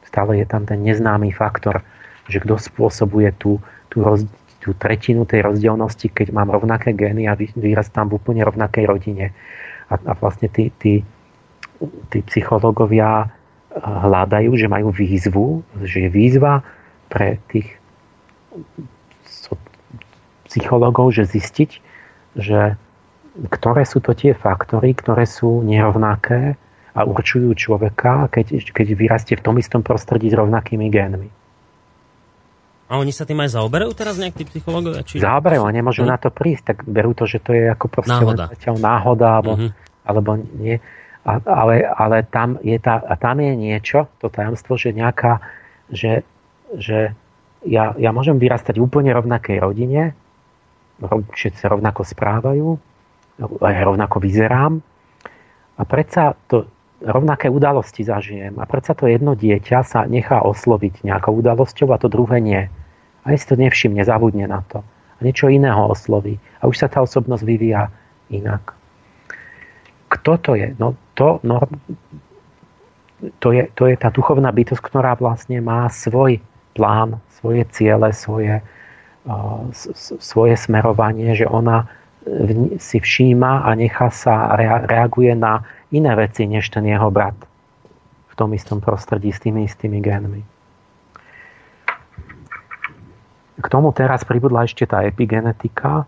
stále 0.08 0.40
je 0.40 0.46
tam 0.48 0.64
ten 0.64 0.80
neznámy 0.80 1.36
faktor, 1.36 1.84
že 2.32 2.40
kto 2.40 2.56
spôsobuje 2.56 3.36
tú, 3.36 3.60
tú, 3.92 4.00
roz, 4.00 4.24
tú 4.64 4.72
tretinu 4.72 5.28
tej 5.28 5.44
rozdielnosti, 5.44 6.08
keď 6.08 6.32
mám 6.32 6.48
rovnaké 6.48 6.96
gény 6.96 7.28
a 7.28 7.36
vyrastám 7.36 8.08
v 8.08 8.16
úplne 8.16 8.40
rovnakej 8.48 8.88
rodine. 8.88 9.36
A, 9.92 10.00
a 10.00 10.12
vlastne 10.16 10.48
tí, 10.48 10.72
tí, 10.80 11.04
tí 12.08 12.18
psychológovia 12.24 13.28
eh, 13.28 13.28
hľadajú, 13.84 14.56
že 14.56 14.72
majú 14.72 14.88
výzvu, 14.88 15.60
že 15.84 16.08
je 16.08 16.10
výzva 16.10 16.64
pre 17.12 17.36
tých 17.52 17.76
psychológov, 20.48 21.12
že 21.12 21.28
zistiť, 21.28 21.84
že 22.36 22.76
ktoré 23.46 23.86
sú 23.86 24.02
to 24.02 24.12
tie 24.18 24.34
faktory, 24.34 24.98
ktoré 24.98 25.22
sú 25.22 25.62
nerovnaké 25.62 26.58
a 26.98 27.06
určujú 27.06 27.54
človeka, 27.54 28.26
keď, 28.34 28.74
keď 28.74 28.86
vyrastie 28.98 29.38
v 29.38 29.44
tom 29.46 29.54
istom 29.62 29.86
prostredí 29.86 30.26
s 30.26 30.34
rovnakými 30.34 30.90
génmi. 30.90 31.30
A 32.88 32.96
oni 32.96 33.12
sa 33.12 33.28
tým 33.28 33.38
aj 33.44 33.52
zaoberajú 33.52 33.92
teraz 33.92 34.16
nejak 34.16 34.34
tí 34.34 34.48
psychológovia? 34.48 35.04
Či... 35.04 35.20
Zaoberajú 35.20 35.62
a 35.62 35.70
nemôžu 35.70 36.02
hm? 36.08 36.10
na 36.10 36.16
to 36.16 36.32
prísť, 36.32 36.74
tak 36.74 36.78
berú 36.88 37.12
to, 37.12 37.28
že 37.28 37.38
to 37.44 37.52
je 37.52 37.68
ako 37.68 37.86
proste 37.92 38.16
náhoda, 38.16 38.48
náhoda 38.80 39.28
alebo, 39.38 39.52
uh-huh. 39.54 39.70
alebo 40.08 40.30
nie. 40.56 40.80
A, 41.28 41.32
ale, 41.44 41.84
ale 41.84 42.24
tam, 42.24 42.56
je 42.64 42.80
tá, 42.80 43.04
a 43.04 43.14
tam 43.20 43.44
je 43.44 43.52
niečo, 43.52 44.08
to 44.16 44.32
tajomstvo, 44.32 44.80
že 44.80 44.96
nejaká, 44.96 45.44
že, 45.92 46.24
že 46.72 47.12
ja, 47.68 47.92
ja 48.00 48.10
môžem 48.16 48.40
vyrastať 48.40 48.80
v 48.80 48.84
úplne 48.88 49.12
rovnakej 49.12 49.60
rodine, 49.60 50.16
všetci 51.06 51.58
sa 51.62 51.70
rovnako 51.70 52.02
správajú, 52.02 52.66
aj 53.62 53.86
rovnako 53.86 54.18
vyzerám 54.18 54.82
a 55.78 55.82
predsa 55.86 56.34
to, 56.50 56.66
rovnaké 57.02 57.46
udalosti 57.46 58.02
zažijem. 58.02 58.58
A 58.58 58.66
predsa 58.66 58.94
to 58.98 59.06
jedno 59.06 59.38
dieťa 59.38 59.86
sa 59.86 60.02
nechá 60.10 60.42
osloviť 60.42 61.06
nejakou 61.06 61.38
udalosťou 61.38 61.94
a 61.94 62.00
to 62.02 62.10
druhé 62.10 62.42
nie. 62.42 62.62
A 63.22 63.26
si 63.36 63.46
to 63.46 63.54
nevšimne, 63.54 64.02
zabudne 64.02 64.50
na 64.50 64.66
to. 64.66 64.82
A 65.18 65.20
niečo 65.22 65.50
iného 65.50 65.86
osloví. 65.86 66.42
A 66.58 66.66
už 66.66 66.82
sa 66.82 66.88
tá 66.90 67.02
osobnosť 67.02 67.42
vyvíja 67.46 67.90
inak. 68.30 68.74
Kto 70.10 70.40
to 70.40 70.52
je? 70.58 70.74
No 70.80 70.98
to, 71.14 71.38
no, 71.46 71.62
to, 73.38 73.48
je, 73.52 73.68
to 73.74 73.86
je 73.86 73.94
tá 73.98 74.08
duchovná 74.10 74.50
bytosť, 74.50 74.82
ktorá 74.82 75.14
vlastne 75.18 75.60
má 75.60 75.86
svoj 75.90 76.40
plán, 76.74 77.20
svoje 77.38 77.66
ciele, 77.74 78.10
svoje, 78.14 78.62
svoje 80.18 80.54
smerovanie, 80.56 81.34
že 81.34 81.46
ona 81.48 81.88
si 82.78 82.98
všíma 83.00 83.64
a 83.64 83.70
nechá 83.74 84.12
sa, 84.12 84.52
reaguje 84.84 85.32
na 85.32 85.64
iné 85.90 86.12
veci, 86.16 86.44
než 86.44 86.68
ten 86.68 86.84
jeho 86.84 87.08
brat 87.08 87.36
v 88.28 88.34
tom 88.36 88.52
istom 88.52 88.78
prostredí 88.78 89.32
s 89.32 89.40
tými 89.40 89.64
istými 89.64 89.98
génmi. 89.98 90.42
K 93.58 93.66
tomu 93.66 93.90
teraz 93.90 94.22
pribudla 94.22 94.70
ešte 94.70 94.86
tá 94.86 95.02
epigenetika. 95.02 96.06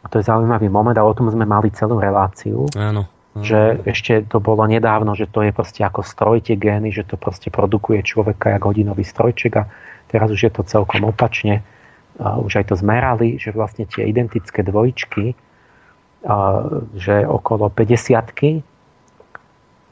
A 0.00 0.06
to 0.08 0.22
je 0.22 0.24
zaujímavý 0.24 0.72
moment 0.72 0.96
a 0.96 1.04
o 1.04 1.12
tom 1.12 1.28
sme 1.28 1.44
mali 1.44 1.68
celú 1.74 2.00
reláciu. 2.00 2.64
Áno. 2.78 3.10
Že 3.36 3.84
ešte 3.84 4.24
to 4.24 4.40
bolo 4.40 4.64
nedávno, 4.64 5.12
že 5.12 5.28
to 5.28 5.44
je 5.44 5.52
proste 5.52 5.84
ako 5.84 6.00
stroj 6.00 6.40
tie 6.40 6.56
gény, 6.56 6.88
že 6.88 7.04
to 7.04 7.20
proste 7.20 7.52
produkuje 7.52 8.00
človeka 8.00 8.56
ako 8.56 8.72
hodinový 8.72 9.04
strojček 9.04 9.52
a 9.60 9.68
teraz 10.08 10.32
už 10.32 10.48
je 10.48 10.52
to 10.54 10.64
celkom 10.64 11.04
opačne. 11.04 11.60
Už 12.16 12.64
aj 12.64 12.72
to 12.72 12.76
zmerali, 12.80 13.36
že 13.36 13.52
vlastne 13.52 13.84
tie 13.84 14.08
identické 14.08 14.64
dvojičky, 14.64 15.36
že 16.96 17.16
okolo 17.28 17.68
50 17.68 18.64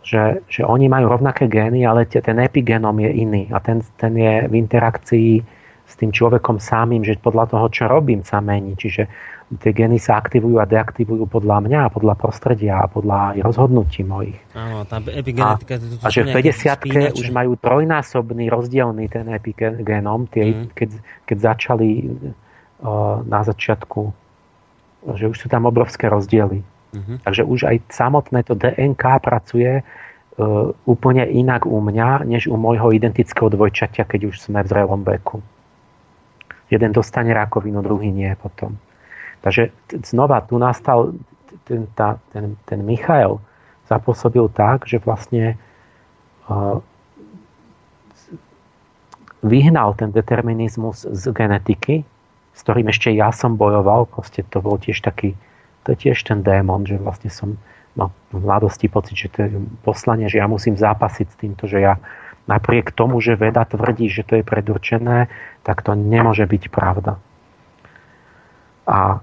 že, 0.05 0.45
že 0.53 0.63
oni 0.69 0.85
majú 0.93 1.09
rovnaké 1.09 1.49
gény, 1.49 1.89
ale 1.89 2.05
ten 2.05 2.37
epigenom 2.37 2.93
je 3.01 3.11
iný 3.25 3.49
a 3.49 3.57
ten, 3.57 3.81
ten 3.97 4.13
je 4.13 4.45
v 4.49 4.55
interakcii 4.61 5.33
s 5.85 5.93
tým 5.97 6.13
človekom 6.13 6.61
samým, 6.61 7.01
že 7.05 7.17
podľa 7.21 7.57
toho, 7.57 7.67
čo 7.73 7.85
robím, 7.89 8.21
sa 8.21 8.45
mení. 8.45 8.77
Čiže 8.77 9.09
tie 9.61 9.73
gény 9.77 10.01
sa 10.01 10.16
aktivujú 10.19 10.57
a 10.57 10.65
deaktivujú 10.65 11.29
podľa 11.29 11.69
mňa, 11.69 11.79
a 11.87 11.93
podľa 11.93 12.15
prostredia 12.16 12.81
a 12.81 12.89
podľa 12.89 13.37
aj 13.37 13.39
rozhodnutí 13.45 14.01
mojich. 14.03 14.39
Áno, 14.57 14.89
tá 14.89 14.99
epigenetika... 15.05 15.77
A, 16.01 16.09
a 16.09 16.09
že 16.09 16.25
v 16.25 16.33
50 16.33 17.21
už 17.21 17.29
majú 17.29 17.55
trojnásobný 17.61 18.49
rozdielný 18.49 19.05
ten 19.12 19.29
epigenom, 19.29 20.27
tie, 20.33 20.65
mm. 20.65 20.73
keď, 20.73 20.91
keď 21.29 21.37
začali 21.55 21.89
uh, 22.09 23.21
na 23.29 23.41
začiatku, 23.45 24.01
že 25.12 25.29
už 25.29 25.37
sú 25.37 25.47
tam 25.53 25.69
obrovské 25.69 26.09
rozdiely. 26.09 26.65
Uh-huh. 26.95 27.21
Takže 27.27 27.43
už 27.45 27.61
aj 27.69 27.77
samotné 27.93 28.47
to 28.49 28.57
DNK 28.57 29.21
pracuje 29.21 29.83
uh, 29.83 30.73
úplne 30.89 31.29
inak 31.29 31.69
u 31.69 31.77
mňa, 31.85 32.25
než 32.25 32.49
u 32.49 32.57
môjho 32.57 32.89
identického 32.97 33.53
dvojčatia, 33.53 34.09
keď 34.09 34.33
už 34.33 34.41
sme 34.41 34.65
v 34.65 34.71
zrelom 34.73 35.05
veku. 35.05 35.45
Jeden 36.73 36.97
dostane 36.97 37.37
rakovinu, 37.37 37.85
druhý 37.85 38.09
nie 38.09 38.33
potom. 38.41 38.81
Takže 39.45 39.69
znova 40.01 40.41
tu 40.41 40.57
nastal 40.57 41.12
ten, 41.69 41.85
tá, 41.93 42.16
ten, 42.33 42.57
ten 42.65 42.81
Michael, 42.81 43.37
zapôsobil 43.85 44.49
tak, 44.57 44.89
že 44.89 44.97
vlastne 45.05 45.61
vyhnal 49.45 49.93
ten 50.01 50.09
determinizmus 50.09 51.05
z 51.05 51.25
genetiky, 51.37 52.09
s 52.57 52.61
ktorým 52.65 52.89
ešte 52.89 53.12
ja 53.12 53.29
som 53.37 53.61
bojoval. 53.61 54.09
Proste 54.09 54.41
to 54.49 54.65
bol 54.65 54.81
tiež 54.81 55.05
taký, 55.05 55.37
to 55.85 55.93
je 55.93 56.09
tiež 56.09 56.25
ten 56.25 56.41
démon, 56.41 56.89
že 56.89 56.97
vlastne 56.97 57.29
som 57.29 57.61
mal 57.95 58.09
v 58.33 58.41
mladosti 58.41 58.89
pocit, 58.89 59.15
že 59.15 59.29
to 59.29 59.39
je 59.45 59.49
poslanie, 59.85 60.27
že 60.33 60.41
ja 60.41 60.49
musím 60.49 60.75
zápasiť 60.75 61.27
s 61.29 61.37
týmto, 61.37 61.69
že 61.69 61.85
ja 61.85 62.01
napriek 62.49 62.93
tomu, 62.93 63.21
že 63.21 63.37
veda 63.37 63.65
tvrdí, 63.69 64.09
že 64.09 64.25
to 64.25 64.41
je 64.41 64.45
predurčené, 64.45 65.29
tak 65.65 65.85
to 65.85 65.93
nemôže 65.93 66.45
byť 66.45 66.62
pravda. 66.73 67.21
A 68.85 69.21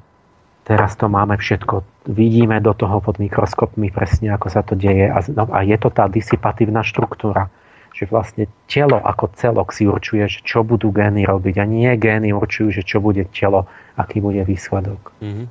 teraz 0.72 0.96
to 0.96 1.12
máme 1.12 1.36
všetko. 1.36 1.84
Vidíme 2.08 2.64
do 2.64 2.72
toho 2.72 3.04
pod 3.04 3.20
mikroskopmi 3.20 3.92
presne, 3.92 4.32
ako 4.32 4.48
sa 4.48 4.64
to 4.64 4.80
deje. 4.80 5.12
A, 5.12 5.20
no, 5.36 5.52
a 5.52 5.68
je 5.68 5.76
to 5.76 5.92
tá 5.92 6.08
disipatívna 6.08 6.80
štruktúra 6.88 7.52
že 7.92 8.08
vlastne 8.08 8.48
telo 8.72 9.04
ako 9.04 9.36
celok 9.36 9.76
si 9.76 9.84
určuje, 9.84 10.24
že 10.32 10.40
čo 10.48 10.64
budú 10.64 10.96
gény 10.96 11.28
robiť 11.28 11.60
a 11.60 11.66
nie 11.68 11.92
gény 12.00 12.32
určujú, 12.32 12.72
že 12.72 12.84
čo 12.88 13.04
bude 13.04 13.28
telo, 13.36 13.68
aký 14.00 14.24
bude 14.24 14.42
výsledok. 14.48 15.12
Mm-hmm. 15.20 15.46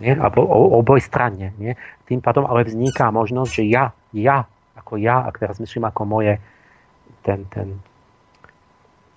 Nie? 0.00 0.14
A 0.16 0.30
o, 0.32 0.80
oboj 0.80 1.02
stranne. 1.02 1.52
Nie? 1.58 1.74
Tým 2.06 2.22
pádom 2.22 2.46
ale 2.46 2.64
vzniká 2.64 3.10
možnosť, 3.10 3.50
že 3.52 3.64
ja, 3.66 3.84
ja, 4.14 4.46
ako 4.78 4.96
ja, 5.02 5.26
ak 5.26 5.42
teraz 5.42 5.58
myslím 5.58 5.90
ako 5.90 6.02
moje, 6.06 6.38
ten, 7.26 7.44
ten 7.50 7.82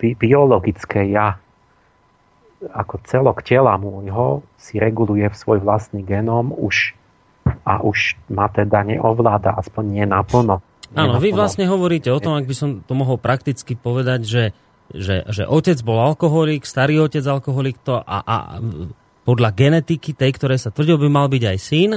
bi- 0.02 0.18
biologické 0.18 1.08
ja, 1.14 1.40
ako 2.72 3.04
celok 3.04 3.44
tela 3.44 3.76
môjho 3.76 4.46
si 4.56 4.80
reguluje 4.80 5.28
v 5.28 5.36
svoj 5.36 5.60
vlastný 5.60 6.06
genóm 6.06 6.56
už 6.56 6.96
a 7.68 7.84
už 7.84 8.16
ma 8.32 8.48
teda 8.48 8.88
neovláda, 8.88 9.56
aspoň 9.60 9.84
nie 9.84 10.06
naplno. 10.08 10.64
Áno, 10.94 11.18
vy 11.18 11.34
vlastne 11.34 11.66
hovoríte 11.66 12.14
o 12.14 12.22
tom, 12.22 12.38
ak 12.38 12.46
by 12.46 12.56
som 12.56 12.70
to 12.86 12.94
mohol 12.94 13.18
prakticky 13.18 13.74
povedať, 13.74 14.22
že, 14.24 14.44
že, 14.94 15.26
že 15.26 15.44
otec 15.50 15.76
bol 15.82 15.98
alkoholik, 15.98 16.64
starý 16.64 17.02
otec 17.02 17.26
alkoholik 17.26 17.82
to 17.82 17.98
a, 17.98 18.18
a 18.22 18.36
podľa 19.26 19.50
genetiky 19.56 20.14
tej, 20.14 20.32
ktoré 20.38 20.56
sa 20.60 20.70
tvrdil, 20.70 21.02
by 21.02 21.10
mal 21.10 21.28
byť 21.32 21.44
aj 21.50 21.58
syn, 21.60 21.92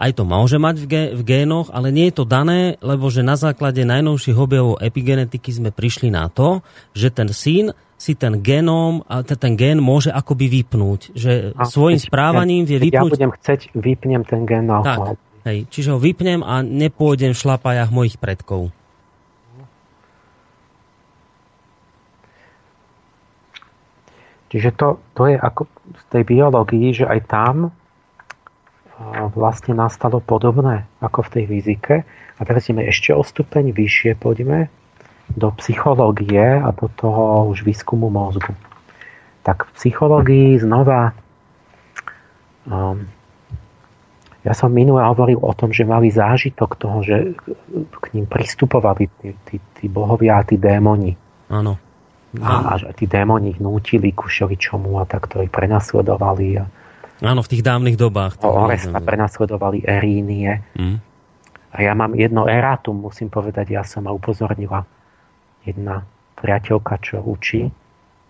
aj 0.00 0.16
to 0.16 0.24
môže 0.24 0.56
mať 0.56 0.76
v, 0.80 0.86
gé, 0.88 1.02
v 1.12 1.22
génoch, 1.28 1.68
ale 1.68 1.92
nie 1.92 2.08
je 2.08 2.16
to 2.16 2.24
dané, 2.24 2.80
lebo 2.80 3.12
že 3.12 3.20
na 3.20 3.36
základe 3.36 3.84
najnovších 3.84 4.38
objavov 4.38 4.80
epigenetiky 4.80 5.52
sme 5.52 5.70
prišli 5.76 6.08
na 6.08 6.32
to, 6.32 6.64
že 6.96 7.12
ten 7.12 7.28
syn 7.28 7.76
si 8.00 8.16
ten 8.16 8.40
genóm, 8.40 9.04
a 9.04 9.20
ten 9.20 9.60
gén 9.60 9.76
môže 9.76 10.08
akoby 10.08 10.48
vypnúť. 10.48 11.12
Že 11.12 11.52
a, 11.52 11.68
svojim 11.68 12.00
správaním 12.00 12.64
vie 12.64 12.80
vypnúť... 12.80 13.12
Ja 13.12 13.16
budem 13.20 13.32
chceť, 13.36 13.60
vypnem 13.76 14.24
ten 14.24 14.48
gén 14.48 14.64
na 14.64 14.80
tak, 14.80 15.20
Hej, 15.44 15.68
čiže 15.68 15.92
ho 15.92 16.00
vypnem 16.00 16.40
a 16.40 16.64
nepôjdem 16.64 17.36
v 17.36 17.40
šlapajach 17.44 17.92
mojich 17.92 18.16
predkov. 18.16 18.72
Čiže 24.50 24.74
to, 24.74 24.98
to 25.14 25.30
je 25.30 25.36
ako 25.36 25.68
v 25.70 26.02
tej 26.10 26.22
biológii, 26.26 26.88
že 26.92 27.06
aj 27.06 27.20
tam 27.28 27.70
vlastne 29.32 29.72
nastalo 29.72 30.20
podobné 30.20 30.88
ako 31.00 31.24
v 31.24 31.32
tej 31.36 31.44
fyzike. 31.48 31.94
A 32.36 32.40
teraz 32.44 32.68
ideme 32.68 32.88
ešte 32.88 33.12
o 33.12 33.20
stupeň 33.20 33.72
vyššie, 33.72 34.16
poďme 34.16 34.72
do 35.36 35.50
psychológie 35.58 36.58
a 36.58 36.70
do 36.74 36.88
toho 36.94 37.50
už 37.50 37.62
výskumu 37.62 38.10
mozgu. 38.10 38.54
Tak 39.46 39.66
v 39.66 39.70
psychológii 39.78 40.58
znova 40.60 41.16
um, 42.66 43.06
ja 44.40 44.56
som 44.56 44.72
minule 44.72 45.04
hovoril 45.04 45.36
o 45.36 45.52
tom, 45.52 45.68
že 45.68 45.84
mali 45.84 46.08
zážitok 46.08 46.80
toho, 46.80 47.04
že 47.04 47.36
k 47.92 48.04
ním 48.16 48.24
pristupovali 48.24 49.12
tí, 49.20 49.36
tí, 49.44 49.56
tí 49.76 49.84
bohovia 49.84 50.40
a 50.40 50.46
tí 50.48 50.56
démoni. 50.56 51.12
Áno. 51.52 51.76
A, 52.40 52.72
a 52.72 52.80
že 52.80 52.88
tí 52.96 53.04
démoni 53.04 53.52
ich 53.52 53.60
nútili 53.60 54.16
ku 54.16 54.32
šeličomu 54.32 54.96
a 54.96 55.04
takto 55.04 55.44
ich 55.44 55.52
prenasledovali. 55.52 56.56
A, 56.56 56.64
Áno, 57.20 57.44
v 57.44 57.50
tých 57.52 57.60
dávnych 57.60 58.00
dobách. 58.00 58.40
Oresta 58.40 58.96
prenasledovali 58.96 59.84
Erínie. 59.84 60.64
Mm. 60.72 60.96
A 61.70 61.76
ja 61.84 61.92
mám 61.92 62.16
jedno 62.16 62.48
erátum, 62.48 62.96
musím 62.96 63.28
povedať, 63.28 63.76
ja 63.76 63.84
som 63.84 64.08
ma 64.08 64.12
upozornila 64.14 64.88
jedna 65.64 66.06
priateľka, 66.40 67.00
čo 67.04 67.20
učí 67.20 67.68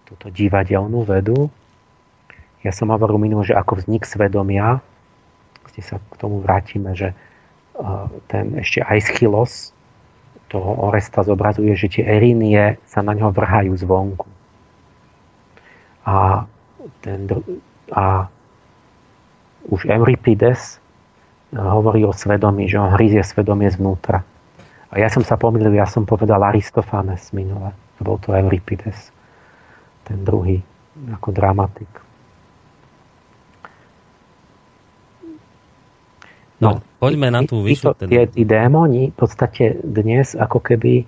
túto 0.06 0.26
divadelnú 0.30 1.06
vedu. 1.06 1.50
Ja 2.66 2.74
som 2.74 2.90
hovoril 2.90 3.22
minul, 3.22 3.46
že 3.46 3.54
ako 3.54 3.80
vznik 3.80 4.04
svedomia 4.04 4.82
ešte 5.80 5.96
sa 5.96 5.96
k 6.02 6.14
tomu 6.20 6.44
vrátime, 6.44 6.92
že 6.92 7.16
ten 8.28 8.58
ešte 8.60 8.84
Aeschylus 8.84 9.72
toho 10.52 10.90
Oresta 10.90 11.24
zobrazuje, 11.24 11.72
že 11.78 11.88
tie 11.88 12.04
erinie 12.04 12.76
sa 12.84 13.00
na 13.00 13.16
ňo 13.16 13.32
vrhajú 13.32 13.72
zvonku. 13.78 14.28
A, 16.04 16.44
ten, 17.00 17.30
a 17.94 18.26
už 19.70 19.86
Euripides 19.86 20.82
hovorí 21.54 22.02
o 22.04 22.12
svedomí, 22.12 22.66
že 22.66 22.82
on 22.82 22.92
hryzie 22.92 23.22
svedomie 23.22 23.70
zvnútra. 23.70 24.26
A 24.90 24.98
ja 24.98 25.06
som 25.06 25.22
sa 25.22 25.38
pomýlil, 25.38 25.78
ja 25.78 25.86
som 25.86 26.02
povedal 26.02 26.42
Aristofanes 26.42 27.30
minule. 27.30 27.70
Bol 28.02 28.18
to 28.18 28.34
Euripides, 28.34 29.14
ten 30.02 30.24
druhý, 30.26 30.58
ako 31.14 31.30
dramatik. 31.30 31.90
No, 36.60 36.76
no 36.76 36.84
poďme 37.00 37.32
na 37.32 37.40
tú 37.46 37.62
vyššiu. 37.64 38.04
Teda. 38.04 38.10
Tie, 38.10 38.22
tí 38.34 38.42
démoni 38.44 39.12
v 39.12 39.16
podstate 39.16 39.80
dnes 39.80 40.36
ako 40.36 40.58
keby 40.60 41.06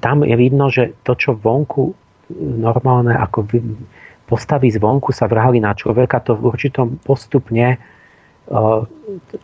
tam 0.00 0.26
je 0.26 0.36
vidno, 0.36 0.68
že 0.68 0.96
to, 1.00 1.16
čo 1.16 1.36
vonku 1.38 1.96
normálne 2.38 3.12
ako 3.16 3.48
postavy 4.28 4.72
zvonku 4.72 5.12
sa 5.12 5.28
vrhali 5.28 5.60
na 5.60 5.76
človeka, 5.76 6.24
to 6.24 6.36
v 6.36 6.48
určitom 6.48 7.00
postupne 7.04 7.76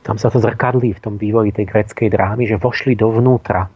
tam 0.05 0.17
sa 0.21 0.29
to 0.29 0.37
zrkadlí 0.37 0.93
v 0.93 1.01
tom 1.01 1.15
vývoji 1.17 1.57
tej 1.57 1.67
greckej 1.73 2.13
drámy, 2.13 2.45
že 2.45 2.61
vošli 2.61 2.93
dovnútra 2.93 3.73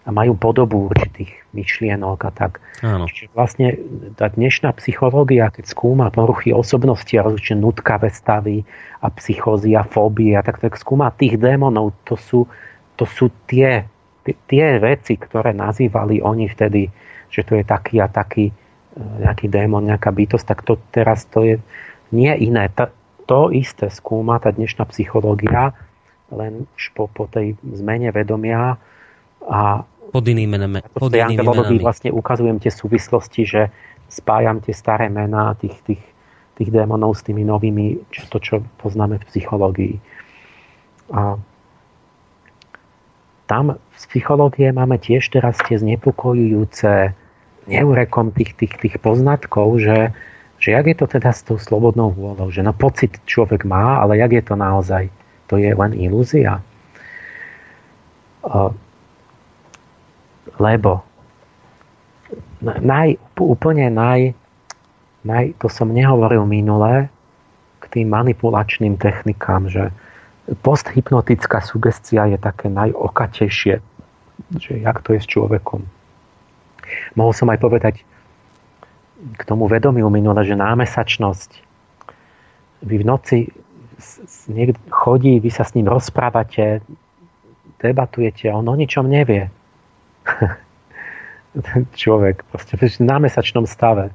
a 0.00 0.08
majú 0.08 0.32
podobu 0.32 0.88
určitých 0.88 1.44
myšlienok 1.52 2.18
a 2.24 2.30
tak. 2.32 2.62
Áno. 2.80 3.04
Čiže 3.04 3.30
vlastne 3.36 3.68
tá 4.16 4.32
dnešná 4.32 4.72
psychológia, 4.80 5.52
keď 5.52 5.68
skúma 5.68 6.08
poruchy 6.08 6.56
osobnosti 6.56 7.12
a 7.20 7.26
rozličné 7.26 7.60
nutkavé 7.60 8.08
stavy 8.08 8.64
a 9.04 9.06
psychózy 9.12 9.76
a 9.76 9.84
fóbie 9.84 10.32
a 10.38 10.42
tak, 10.46 10.62
tak 10.62 10.80
skúma 10.80 11.12
tých 11.12 11.36
démonov, 11.36 11.92
to 12.08 12.16
sú, 12.16 12.48
to 12.96 13.04
sú 13.04 13.28
tie, 13.44 13.84
tie 14.24 14.66
veci, 14.80 15.20
ktoré 15.20 15.52
nazývali 15.52 16.24
oni 16.24 16.48
vtedy, 16.48 16.88
že 17.28 17.44
to 17.44 17.60
je 17.60 17.64
taký 17.66 18.00
a 18.00 18.08
taký 18.08 18.48
e, 18.48 18.54
nejaký 18.98 19.52
démon, 19.52 19.84
nejaká 19.84 20.10
bytosť, 20.16 20.46
tak 20.48 20.60
to 20.64 20.80
teraz 20.90 21.28
to 21.28 21.44
je 21.44 21.54
nie 22.10 22.32
iné. 22.40 22.72
To 23.30 23.54
isté 23.54 23.86
skúma 23.94 24.42
tá 24.42 24.50
dnešná 24.50 24.90
psychológia, 24.90 25.70
len 26.34 26.66
už 26.74 26.90
po, 26.98 27.06
po 27.06 27.30
tej 27.30 27.54
zmene 27.62 28.10
vedomia 28.10 28.74
a 29.46 29.86
pod 30.10 30.26
inými, 30.26 30.82
pod 30.90 31.14
inými 31.14 31.38
menami. 31.38 31.78
vlastne 31.78 32.10
ukazujem 32.10 32.58
tie 32.58 32.74
súvislosti, 32.74 33.46
že 33.46 33.62
spájam 34.10 34.58
tie 34.58 34.74
staré 34.74 35.06
mená 35.06 35.54
tých, 35.54 35.78
tých, 35.86 36.02
tých 36.58 36.74
démonov 36.74 37.14
s 37.14 37.22
tými 37.22 37.46
novými, 37.46 38.02
čo, 38.10 38.26
to, 38.26 38.42
čo 38.42 38.54
poznáme 38.82 39.22
v 39.22 39.28
psychológii. 39.30 39.94
A 41.14 41.38
tam 43.46 43.78
v 43.78 43.96
psychológie 44.10 44.74
máme 44.74 44.98
tiež 44.98 45.30
teraz 45.30 45.54
tie 45.70 45.78
znepokojujúce 45.78 47.14
neurekom 47.70 48.34
tých, 48.34 48.58
tých, 48.58 48.74
tých 48.82 48.96
poznatkov, 48.98 49.78
že, 49.78 50.10
že 50.60 50.76
jak 50.76 50.86
je 50.86 50.96
to 50.96 51.06
teda 51.08 51.32
s 51.32 51.40
tou 51.42 51.56
slobodnou 51.56 52.12
vôľou, 52.12 52.52
že 52.52 52.60
no 52.60 52.76
pocit 52.76 53.16
človek 53.24 53.64
má, 53.64 54.04
ale 54.04 54.20
jak 54.20 54.32
je 54.36 54.44
to 54.44 54.54
naozaj? 54.54 55.08
To 55.48 55.58
je 55.58 55.72
len 55.72 55.92
ilúzia 55.96 56.60
lebo 60.60 61.04
naj, 62.64 63.16
úplne 63.40 63.88
naj, 63.92 64.36
naj, 65.24 65.44
to 65.60 65.68
som 65.68 65.92
nehovoril 65.92 66.44
minule, 66.44 67.08
k 67.80 67.84
tým 67.88 68.12
manipulačným 68.12 69.00
technikám, 69.00 69.68
že 69.72 69.88
posthypnotická 70.60 71.64
sugestia 71.64 72.28
je 72.28 72.36
také 72.36 72.68
najokatejšie, 72.68 73.80
že 74.60 74.72
jak 74.76 75.00
to 75.00 75.16
je 75.16 75.20
s 75.24 75.28
človekom. 75.28 75.84
Mohol 77.16 77.32
som 77.32 77.48
aj 77.48 77.58
povedať 77.60 77.94
k 79.36 79.42
tomu 79.44 79.68
vedomiu 79.68 80.08
minule, 80.08 80.40
že 80.44 80.56
námesačnosť. 80.56 81.50
Vy 82.84 82.94
v 83.00 83.04
noci 83.04 83.38
niekto 84.48 84.80
chodí, 84.88 85.36
vy 85.36 85.50
sa 85.52 85.64
s 85.64 85.76
ním 85.76 85.92
rozprávate, 85.92 86.80
debatujete, 87.80 88.48
on 88.48 88.64
o 88.64 88.74
ničom 88.76 89.04
nevie 89.04 89.52
ten 91.66 91.82
človek 91.94 92.46
proste 92.48 92.78
v 92.78 92.86
námesačnom 93.02 93.66
stave 93.66 94.14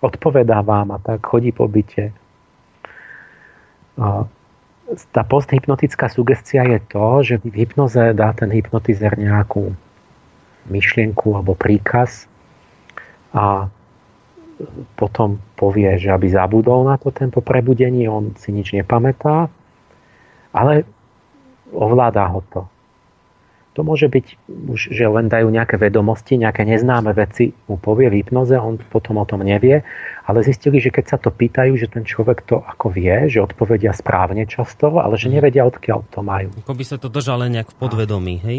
odpovedá 0.00 0.60
vám 0.64 0.96
a 0.96 0.98
tak 1.00 1.24
chodí 1.24 1.52
po 1.52 1.68
byte. 1.68 2.12
Tá 5.12 5.22
posthypnotická 5.22 6.08
sugestia 6.08 6.64
je 6.64 6.78
to, 6.88 7.06
že 7.22 7.34
v 7.44 7.54
hypnoze 7.64 8.00
dá 8.16 8.32
ten 8.32 8.48
hypnotizer 8.50 9.14
nejakú 9.14 9.76
myšlienku 10.68 11.36
alebo 11.36 11.56
príkaz 11.56 12.28
a 13.32 13.68
potom 14.96 15.40
povie, 15.56 15.96
že 15.96 16.12
aby 16.12 16.28
zabudol 16.28 16.84
na 16.84 16.96
to 17.00 17.12
ten 17.12 17.32
po 17.32 17.40
prebudení, 17.40 18.08
on 18.08 18.36
si 18.36 18.52
nič 18.52 18.76
nepamätá, 18.76 19.48
ale 20.52 20.84
ovládá 21.70 22.26
ho 22.28 22.40
to. 22.50 22.62
To 23.78 23.86
môže 23.86 24.10
byť 24.10 24.26
už, 24.50 24.80
že 24.90 25.06
len 25.06 25.30
dajú 25.30 25.46
nejaké 25.46 25.78
vedomosti, 25.78 26.34
nejaké 26.34 26.66
neznáme 26.66 27.14
veci 27.14 27.54
mu 27.70 27.78
povie 27.78 28.10
v 28.10 28.18
hypnoze, 28.20 28.58
on 28.58 28.82
potom 28.82 29.22
o 29.22 29.24
tom 29.24 29.46
nevie, 29.46 29.86
ale 30.26 30.38
zistili, 30.42 30.82
že 30.82 30.90
keď 30.90 31.04
sa 31.06 31.16
to 31.22 31.30
pýtajú, 31.30 31.78
že 31.78 31.86
ten 31.86 32.02
človek 32.02 32.42
to 32.50 32.58
ako 32.58 32.90
vie, 32.90 33.30
že 33.30 33.38
odpovedia 33.38 33.94
správne 33.94 34.42
často, 34.50 34.98
ale 34.98 35.14
že 35.14 35.30
nevedia, 35.30 35.62
odkiaľ 35.62 36.02
to 36.10 36.20
majú. 36.20 36.50
Ako 36.66 36.74
by 36.74 36.84
sa 36.84 36.98
to 36.98 37.06
držalo 37.06 37.46
nejak 37.46 37.70
v 37.70 37.76
podvedomí, 37.78 38.34
hej? 38.42 38.58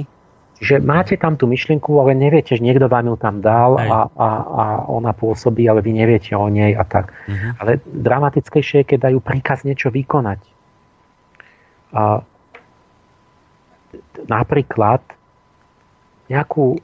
Že 0.62 0.78
máte 0.86 1.18
tam 1.18 1.42
tú 1.42 1.50
myšlienku, 1.50 1.90
ale 1.98 2.14
neviete, 2.14 2.54
že 2.54 2.62
niekto 2.62 2.86
vám 2.86 3.10
ju 3.10 3.18
tam 3.18 3.42
dal 3.42 3.82
a, 3.82 4.06
a, 4.14 4.30
a 4.46 4.66
ona 4.86 5.10
pôsobí, 5.10 5.66
ale 5.66 5.82
vy 5.82 5.98
neviete 5.98 6.38
o 6.38 6.46
nej 6.54 6.78
a 6.78 6.86
tak. 6.86 7.10
Uh-huh. 7.26 7.58
Ale 7.58 7.82
dramatickejšie 7.82 8.86
je, 8.86 8.90
keď 8.94 9.10
dajú 9.10 9.20
príkaz 9.26 9.66
niečo 9.66 9.90
vykonať. 9.90 10.38
A 11.98 12.22
napríklad 14.30 15.02
nejakú 16.30 16.80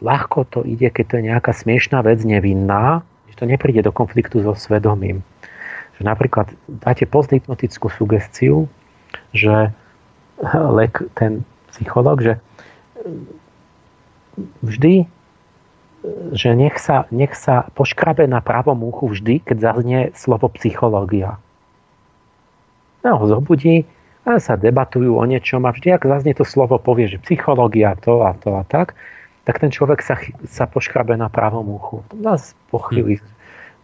ľahko 0.00 0.48
to 0.48 0.60
ide, 0.64 0.90
keď 0.90 1.04
to 1.04 1.14
je 1.20 1.28
nejaká 1.28 1.52
smiešná 1.52 2.02
vec, 2.02 2.24
nevinná, 2.24 3.04
že 3.30 3.36
to 3.38 3.44
nepríde 3.46 3.84
do 3.84 3.92
konfliktu 3.92 4.42
so 4.42 4.56
svedomím. 4.56 5.22
Že 6.00 6.02
napríklad 6.08 6.46
dáte 6.66 7.04
posthypnotickú 7.06 7.92
sugestiu, 7.92 8.66
že 9.36 9.70
lek, 10.78 11.04
ten 11.14 11.44
psycholog, 11.74 12.24
že 12.24 12.40
vždy 14.62 15.08
že 16.32 16.54
nech 16.54 16.78
sa, 16.78 17.10
nech 17.10 17.34
sa 17.34 17.66
poškrabe 17.74 18.30
na 18.30 18.38
pravom 18.38 18.86
uchu 18.86 19.10
vždy, 19.10 19.42
keď 19.42 19.56
zaznie 19.58 20.00
slovo 20.14 20.46
psychológia. 20.54 21.42
No, 23.02 23.18
ho 23.18 23.26
zobudí, 23.26 23.86
a 24.28 24.38
sa 24.38 24.60
debatujú 24.60 25.16
o 25.16 25.24
niečom 25.24 25.64
a 25.64 25.72
vždy, 25.72 25.96
ak 25.96 26.04
zaznie 26.04 26.36
to 26.36 26.44
slovo, 26.44 26.76
povie, 26.76 27.08
že 27.08 27.22
psychológia 27.24 27.96
to 27.96 28.20
a 28.20 28.36
to 28.36 28.54
a 28.54 28.62
tak, 28.66 28.94
tak 29.48 29.56
ten 29.58 29.72
človek 29.72 30.04
sa, 30.04 30.20
sa 30.44 30.68
poškrabe 30.68 31.16
na 31.16 31.32
pravom 31.32 31.64
uchu. 31.72 32.04
Nás 32.12 32.52
po 32.68 32.78
chvíli, 32.84 33.24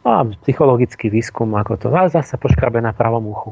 no, 0.05 0.37
psychologický 0.45 1.09
výskum, 1.09 1.49
ako 1.57 1.81
to, 1.81 1.89
a 1.91 2.13
zase 2.13 2.37
poškrabe 2.37 2.85
na 2.85 2.93
pravom 2.93 3.25
uchu. 3.25 3.51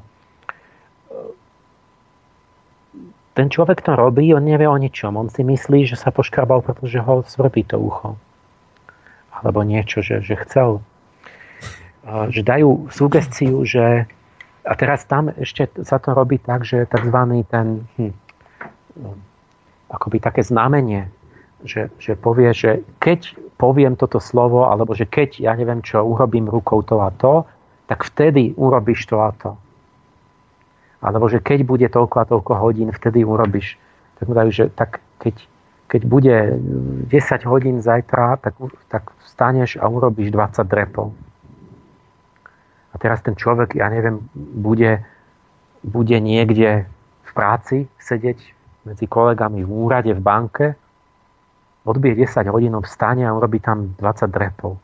Ten 3.33 3.49
človek 3.49 3.81
to 3.81 3.97
robí, 3.97 4.29
on 4.37 4.45
nevie 4.45 4.69
o 4.69 4.77
ničom. 4.77 5.17
On 5.17 5.29
si 5.33 5.41
myslí, 5.41 5.89
že 5.89 5.97
sa 5.97 6.13
poškrabal, 6.13 6.61
pretože 6.61 7.01
ho 7.01 7.25
svrbí 7.25 7.65
to 7.65 7.81
ucho. 7.81 8.21
Alebo 9.33 9.65
niečo, 9.65 10.05
že, 10.05 10.21
že 10.21 10.37
chcel. 10.45 10.85
Že 12.05 12.41
dajú 12.45 12.71
sugestiu, 12.93 13.65
že 13.65 14.05
a 14.63 14.73
teraz 14.79 15.03
tam 15.09 15.33
ešte 15.35 15.67
sa 15.83 15.99
to 15.99 16.15
robí 16.15 16.39
tak, 16.39 16.63
že 16.63 16.87
tzv. 16.87 17.19
ten 17.51 17.89
hm, 17.99 18.15
akoby 19.91 20.23
také 20.23 20.47
znamenie, 20.47 21.11
že, 21.67 21.91
že 21.99 22.15
povie, 22.15 22.55
že 22.55 22.87
keď 23.03 23.35
poviem 23.59 23.95
toto 23.95 24.19
slovo, 24.19 24.67
alebo 24.67 24.95
že 24.95 25.07
keď, 25.07 25.43
ja 25.43 25.53
neviem 25.55 25.83
čo, 25.83 26.03
urobím 26.03 26.51
rukou 26.51 26.83
to 26.83 26.99
a 27.03 27.11
to, 27.15 27.47
tak 27.87 28.07
vtedy 28.07 28.55
urobíš 28.55 29.07
to 29.07 29.19
a 29.19 29.31
to. 29.35 29.59
Alebo 31.03 31.27
že 31.27 31.43
keď 31.43 31.67
bude 31.67 31.87
toľko 31.91 32.17
a 32.23 32.29
toľko 32.31 32.53
hodín, 32.63 32.95
vtedy 32.95 33.27
urobíš. 33.27 33.75
Tak 34.23 34.31
mu 34.31 34.39
dajú, 34.39 34.51
že 34.55 34.65
tak 34.71 35.03
keď, 35.19 35.35
keď 35.91 36.03
bude 36.07 36.37
10 37.11 37.51
hodín 37.51 37.83
zajtra, 37.83 38.39
tak, 38.39 38.55
tak 38.87 39.11
vstaneš 39.27 39.83
a 39.83 39.91
urobíš 39.91 40.31
20 40.31 40.63
drepov 40.63 41.11
a 42.93 42.95
teraz 43.01 43.25
ten 43.25 43.33
človek, 43.33 43.75
ja 43.75 43.89
neviem, 43.89 44.21
bude, 44.37 45.01
bude 45.81 46.17
niekde 46.21 46.85
v 47.25 47.31
práci 47.33 47.89
sedieť 47.97 48.39
medzi 48.85 49.09
kolegami 49.09 49.65
v 49.65 49.71
úrade, 49.73 50.13
v 50.13 50.21
banke, 50.21 50.67
odbije 51.89 52.29
10 52.29 52.53
hodín, 52.53 52.77
vstane 52.77 53.25
a 53.25 53.33
urobí 53.33 53.59
tam 53.65 53.97
20 53.97 54.29
drepov. 54.29 54.77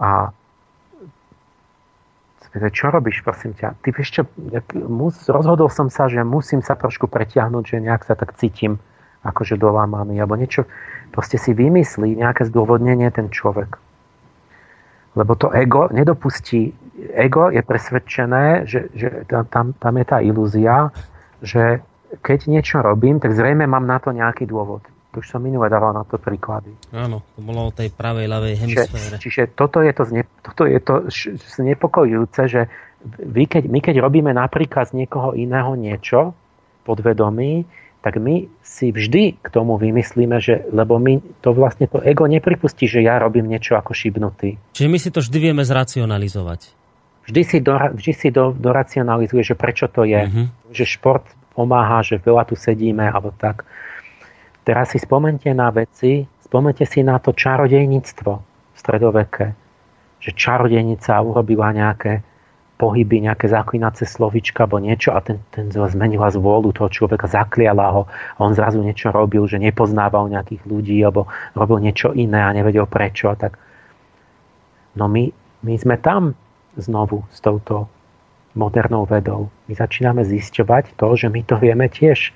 A 0.00 0.32
čo 2.54 2.94
robíš, 2.94 3.26
prosím 3.26 3.58
ťa? 3.58 3.74
Ty 3.82 3.88
vieš 3.90 4.08
čo, 4.14 4.22
mus, 4.86 5.26
rozhodol 5.26 5.66
som 5.66 5.90
sa, 5.90 6.06
že 6.06 6.22
musím 6.22 6.62
sa 6.62 6.78
trošku 6.78 7.10
pretiahnuť, 7.10 7.64
že 7.66 7.82
nejak 7.82 8.06
sa 8.06 8.14
tak 8.14 8.38
cítim 8.38 8.78
akože 9.26 9.58
dolámaný, 9.58 10.22
alebo 10.22 10.38
niečo. 10.38 10.68
Proste 11.10 11.34
si 11.34 11.50
vymyslí 11.50 12.14
nejaké 12.14 12.46
zdôvodnenie 12.46 13.10
ten 13.10 13.32
človek. 13.32 13.74
Lebo 15.18 15.34
to 15.34 15.50
ego 15.50 15.90
nedopustí. 15.90 16.74
Ego 17.14 17.50
je 17.50 17.62
presvedčené, 17.62 18.66
že, 18.70 18.90
že 18.94 19.26
tam, 19.50 19.74
tam 19.74 19.94
je 19.98 20.06
tá 20.06 20.18
ilúzia, 20.22 20.94
že 21.42 21.82
keď 22.22 22.46
niečo 22.46 22.78
robím, 22.82 23.18
tak 23.18 23.34
zrejme 23.34 23.66
mám 23.66 23.86
na 23.86 23.98
to 23.98 24.14
nejaký 24.14 24.46
dôvod. 24.46 24.86
To 25.14 25.22
už 25.22 25.30
som 25.30 25.38
minule 25.38 25.70
dával 25.70 25.94
na 25.94 26.02
to 26.02 26.18
príklady. 26.18 26.74
Áno, 26.90 27.22
to 27.38 27.40
bolo 27.46 27.70
o 27.70 27.72
tej 27.72 27.94
pravej, 27.94 28.26
ľavej 28.26 28.54
hemisfére. 28.66 29.14
Čiže, 29.14 29.22
čiže 29.22 29.42
toto 29.54 29.78
je 29.78 29.94
to, 29.94 30.02
zne, 30.02 30.22
toto 30.42 30.66
je 30.66 30.80
to 30.82 30.94
znepokojujúce, 31.54 32.42
že 32.50 32.66
vy 33.22 33.46
keď, 33.46 33.70
my 33.70 33.78
keď 33.78 34.02
robíme 34.02 34.34
napríklad 34.34 34.90
z 34.90 35.06
niekoho 35.06 35.38
iného 35.38 35.78
niečo 35.78 36.34
podvedomí, 36.82 37.62
tak 38.02 38.18
my 38.18 38.50
si 38.60 38.90
vždy 38.90 39.40
k 39.40 39.46
tomu 39.48 39.78
vymyslíme, 39.78 40.36
že, 40.42 40.66
lebo 40.74 40.98
my 40.98 41.22
to 41.40 41.56
vlastne 41.56 41.88
to 41.88 42.02
ego 42.02 42.26
nepripustí, 42.26 42.84
že 42.84 43.00
ja 43.00 43.16
robím 43.16 43.48
niečo 43.48 43.78
ako 43.78 43.96
šibnutý. 43.96 44.60
Čiže 44.76 44.88
my 44.90 44.98
si 45.00 45.08
to 45.14 45.22
vždy 45.22 45.38
vieme 45.40 45.64
zracionalizovať. 45.64 46.74
Vždy 47.24 47.42
si, 47.46 47.58
do, 47.64 47.72
vždy 47.72 48.12
si 48.12 48.28
do, 48.28 48.52
doracionalizuje, 48.52 49.40
že 49.40 49.56
prečo 49.56 49.88
to 49.88 50.04
je. 50.04 50.20
Uh-huh. 50.20 50.46
Že 50.76 50.84
šport 50.84 51.24
pomáha, 51.56 52.04
že 52.04 52.20
veľa 52.20 52.44
tu 52.44 52.58
sedíme, 52.58 53.08
alebo 53.08 53.32
tak. 53.32 53.64
Teraz 54.64 54.96
si 54.96 54.98
spomente 54.98 55.52
na 55.52 55.68
veci, 55.68 56.24
spomente 56.40 56.88
si 56.88 57.04
na 57.04 57.20
to 57.20 57.36
čarodejníctvo 57.36 58.32
v 58.72 58.76
stredoveké. 58.76 59.52
Že 60.24 60.30
čarodejnica 60.32 61.20
urobila 61.20 61.68
nejaké 61.76 62.24
pohyby, 62.74 63.22
nejaké 63.22 63.46
zaklinace 63.46 64.02
slovička 64.02 64.66
alebo 64.66 64.82
niečo 64.82 65.14
a 65.14 65.22
ten, 65.22 65.38
ten 65.54 65.70
zmenila 65.70 66.26
z 66.32 66.42
vôľu 66.42 66.74
toho 66.74 66.90
človeka, 66.90 67.30
zakliala 67.30 67.86
ho 67.94 68.02
a 68.08 68.38
on 68.42 68.56
zrazu 68.56 68.82
niečo 68.82 69.14
robil, 69.14 69.46
že 69.46 69.62
nepoznával 69.62 70.26
nejakých 70.32 70.62
ľudí 70.66 70.98
alebo 71.04 71.30
robil 71.54 71.78
niečo 71.84 72.10
iné 72.16 72.42
a 72.42 72.50
nevedel 72.50 72.88
prečo. 72.90 73.30
A 73.30 73.38
tak. 73.38 73.60
No 74.98 75.06
my, 75.06 75.30
my 75.62 75.74
sme 75.78 76.00
tam 76.00 76.34
znovu 76.74 77.22
s 77.30 77.38
touto 77.38 77.86
modernou 78.58 79.06
vedou. 79.06 79.50
My 79.70 79.74
začíname 79.74 80.22
zisťovať 80.26 80.98
to, 80.98 81.14
že 81.14 81.30
my 81.30 81.40
to 81.46 81.58
vieme 81.58 81.86
tiež. 81.86 82.34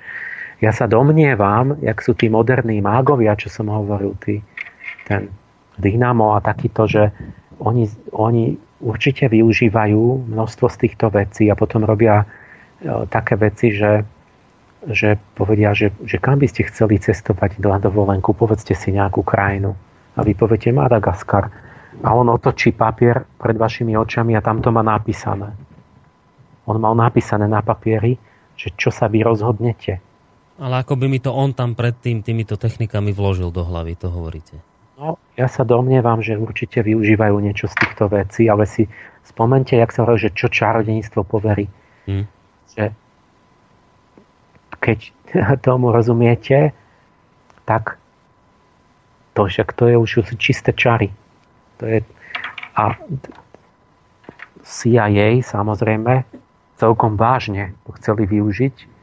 Ja 0.58 0.74
sa 0.74 0.90
domnievam, 0.90 1.78
jak 1.78 2.02
sú 2.02 2.18
tí 2.18 2.26
moderní 2.26 2.82
mágovia, 2.82 3.38
čo 3.38 3.46
som 3.46 3.70
hovoril, 3.70 4.18
tí, 4.18 4.42
ten 5.06 5.30
Dynamo 5.78 6.34
a 6.34 6.42
takýto, 6.42 6.90
že 6.90 7.14
oni, 7.62 7.86
oni 8.10 8.58
určite 8.82 9.30
využívajú 9.30 10.30
množstvo 10.30 10.66
z 10.66 10.76
týchto 10.82 11.06
vecí 11.14 11.46
a 11.46 11.54
potom 11.54 11.86
robia 11.86 12.22
e, 12.22 12.26
také 13.06 13.38
veci, 13.38 13.70
že, 13.70 14.02
že 14.90 15.14
povedia, 15.38 15.74
že, 15.74 15.94
že 16.02 16.18
kam 16.18 16.42
by 16.42 16.50
ste 16.50 16.66
chceli 16.66 16.98
cestovať 16.98 17.62
na 17.62 17.78
dovolenku, 17.78 18.34
povedzte 18.34 18.74
si 18.74 18.90
nejakú 18.90 19.22
krajinu. 19.22 19.78
A 20.18 20.26
vy 20.26 20.34
poviete 20.34 20.74
Madagaskar. 20.74 21.46
A 22.02 22.08
on 22.14 22.26
otočí 22.30 22.74
papier 22.74 23.22
pred 23.38 23.54
vašimi 23.54 23.94
očami 23.94 24.34
a 24.34 24.42
tam 24.42 24.58
to 24.58 24.74
má 24.74 24.82
napísané. 24.82 25.54
On 26.66 26.74
mal 26.78 26.98
napísané 26.98 27.46
na 27.46 27.62
papieri, 27.62 28.18
že 28.58 28.74
čo 28.74 28.90
sa 28.90 29.06
vy 29.06 29.22
rozhodnete. 29.22 30.07
Ale 30.58 30.82
ako 30.82 30.98
by 30.98 31.06
mi 31.06 31.22
to 31.22 31.30
on 31.30 31.54
tam 31.54 31.78
predtým 31.78 32.26
týmito 32.26 32.58
technikami 32.58 33.14
vložil 33.14 33.54
do 33.54 33.62
hlavy, 33.62 33.94
to 33.94 34.10
hovoríte. 34.10 34.58
No, 34.98 35.14
ja 35.38 35.46
sa 35.46 35.62
domnievam, 35.62 36.18
že 36.18 36.34
určite 36.34 36.82
využívajú 36.82 37.38
niečo 37.38 37.70
z 37.70 37.78
týchto 37.78 38.10
vecí, 38.10 38.50
ale 38.50 38.66
si 38.66 38.90
spomente, 39.22 39.78
jak 39.78 39.94
sa 39.94 40.02
hovorí, 40.02 40.26
že 40.26 40.34
čo 40.34 40.50
čarodenstvo 40.50 41.22
poverí. 41.22 41.70
Hmm. 42.10 42.26
Že 42.74 42.90
keď 44.82 44.98
tomu 45.66 45.94
rozumiete, 45.94 46.74
tak 47.62 48.02
to 49.38 49.46
však 49.46 49.70
to 49.78 49.86
je 49.86 49.94
už 49.94 50.10
čisté 50.42 50.74
čary. 50.74 51.14
To 51.78 51.86
je, 51.86 52.02
a 52.74 52.98
CIA 54.66 55.38
samozrejme 55.38 56.26
celkom 56.74 57.14
vážne 57.14 57.78
to 57.86 57.94
chceli 58.02 58.26
využiť 58.26 58.97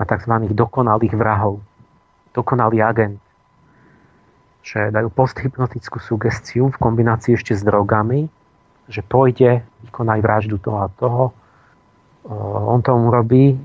na 0.00 0.04
tzv. 0.08 0.32
dokonalých 0.56 1.12
vrahov. 1.12 1.60
Dokonalý 2.32 2.80
agent 2.80 3.20
že 4.60 4.92
dajú 4.92 5.08
posthypnotickú 5.08 5.98
sugestiu 6.04 6.68
v 6.68 6.76
kombinácii 6.76 7.36
ešte 7.36 7.56
s 7.56 7.64
drogami, 7.64 8.28
že 8.92 9.00
pôjde, 9.00 9.64
vykonaj 9.88 10.20
vraždu 10.20 10.60
toho 10.60 10.78
a 10.84 10.92
toho 11.00 11.24
on 12.68 12.84
to 12.84 12.92
urobí 12.92 13.56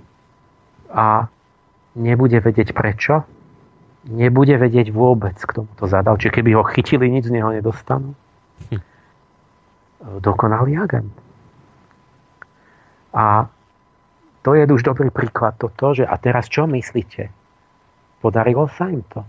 a 0.95 1.28
nebude 1.99 2.40
vedieť 2.40 2.72
prečo, 2.72 3.28
nebude 4.07 4.56
vedieť 4.56 4.95
vôbec, 4.95 5.36
kto 5.36 5.68
mu 5.68 5.72
to 5.76 5.91
zadal. 5.91 6.16
Čiže 6.16 6.40
keby 6.40 6.56
ho 6.56 6.64
chytili, 6.64 7.12
nič 7.12 7.28
z 7.28 7.36
neho 7.36 7.52
nedostanú. 7.52 8.16
Hm. 8.72 8.82
Dokonalý 10.24 10.80
agent. 10.80 11.12
A 13.12 13.52
to 14.45 14.53
je 14.53 14.69
už 14.69 14.85
dobrý 14.85 15.09
príklad 15.09 15.57
toto, 15.57 15.97
že 15.97 16.05
a 16.05 16.13
teraz 16.22 16.45
čo 16.45 16.69
myslíte? 16.69 17.34
Podarilo 18.22 18.69
sa 18.69 18.93
im 18.93 19.01
to? 19.09 19.26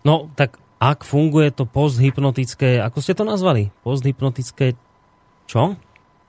No, 0.00 0.32
tak 0.32 0.56
ak 0.80 1.04
funguje 1.04 1.52
to 1.52 1.68
posthypnotické, 1.68 2.80
ako 2.80 2.98
ste 3.04 3.12
to 3.12 3.28
nazvali? 3.28 3.68
Posthypnotické 3.84 4.72
čo? 5.44 5.76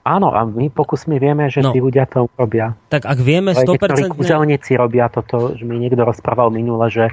Áno, 0.06 0.28
a 0.30 0.44
my 0.46 0.70
pokusmi 0.70 1.16
vieme, 1.18 1.50
že 1.50 1.64
no, 1.64 1.72
tí 1.72 1.80
ľudia 1.82 2.06
to 2.06 2.30
urobia. 2.36 2.76
Tak 2.92 3.08
ak 3.08 3.18
vieme 3.24 3.56
100%... 3.56 3.64
Niektorí 3.64 4.02
kúzelníci 4.12 4.78
robia 4.78 5.10
toto, 5.10 5.56
že 5.56 5.64
mi 5.66 5.82
niekto 5.82 6.04
rozprával 6.04 6.52
minule, 6.54 6.86
že, 6.92 7.10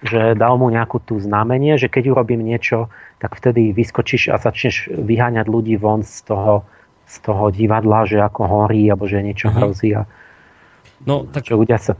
že 0.00 0.38
dal 0.38 0.56
mu 0.56 0.72
nejakú 0.72 1.04
tú 1.04 1.20
znamenie, 1.20 1.76
že 1.76 1.92
keď 1.92 2.16
urobím 2.16 2.46
niečo, 2.46 2.88
tak 3.20 3.36
vtedy 3.36 3.76
vyskočíš 3.76 4.32
a 4.32 4.40
začneš 4.40 4.88
vyháňať 4.88 5.46
ľudí 5.52 5.76
von 5.76 6.00
z 6.00 6.30
toho, 6.30 6.64
z 7.10 7.16
toho 7.26 7.50
divadla, 7.50 8.06
že 8.06 8.22
ako 8.22 8.46
horí, 8.46 8.86
alebo 8.86 9.10
že 9.10 9.18
niečo 9.18 9.50
uh-huh. 9.50 9.58
hrozí. 9.58 9.90
A, 9.98 10.06
no, 11.02 11.26
tak... 11.26 11.42
Že 11.42 11.58
ľudia 11.58 11.78
sa... 11.82 11.98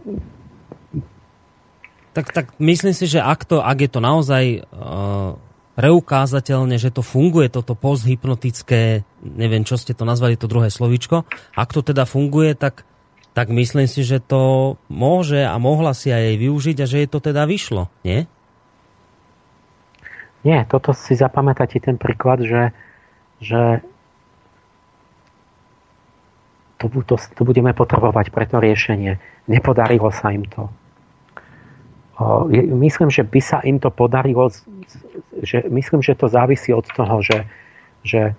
Tak, 2.14 2.30
tak 2.34 2.46
myslím 2.58 2.94
si, 2.94 3.06
že 3.06 3.22
ak, 3.22 3.46
to, 3.46 3.62
ak 3.62 3.78
je 3.86 3.90
to 3.90 4.00
naozaj 4.02 4.66
uh, 4.70 5.38
preukázateľne, 5.78 6.74
že 6.78 6.90
to 6.90 7.02
funguje, 7.02 7.50
toto 7.50 7.78
posthypnotické, 7.78 9.06
neviem, 9.22 9.62
čo 9.62 9.78
ste 9.78 9.94
to 9.94 10.02
nazvali, 10.02 10.34
to 10.34 10.50
druhé 10.50 10.74
slovíčko, 10.74 11.22
ak 11.54 11.70
to 11.70 11.86
teda 11.86 12.06
funguje, 12.06 12.58
tak, 12.58 12.82
tak 13.30 13.46
myslím 13.54 13.86
si, 13.86 14.02
že 14.02 14.18
to 14.18 14.74
môže 14.90 15.38
a 15.46 15.54
mohla 15.62 15.94
si 15.94 16.10
aj 16.10 16.34
jej 16.34 16.36
využiť 16.42 16.76
a 16.82 16.86
že 16.90 16.96
jej 17.06 17.08
to 17.10 17.18
teda 17.22 17.46
vyšlo, 17.46 17.86
nie? 18.02 18.26
Nie, 20.42 20.64
toto 20.66 20.96
si 20.96 21.14
zapamätáte 21.14 21.78
ten 21.78 22.00
príklad, 22.00 22.42
že, 22.42 22.74
že 23.38 23.84
to, 26.80 26.88
to, 27.04 27.16
to 27.20 27.42
budeme 27.44 27.76
potrebovať 27.76 28.32
pre 28.32 28.48
to 28.48 28.56
riešenie. 28.56 29.20
Nepodarilo 29.44 30.08
sa 30.08 30.32
im 30.32 30.48
to. 30.48 30.72
Myslím, 32.52 33.08
že 33.08 33.24
by 33.24 33.40
sa 33.40 33.60
im 33.64 33.80
to 33.80 33.92
podarilo, 33.92 34.48
že 35.40 35.64
myslím, 35.68 36.00
že 36.00 36.16
to 36.16 36.28
závisí 36.28 36.72
od 36.72 36.84
toho, 36.88 37.24
že, 37.24 37.48
že 38.04 38.36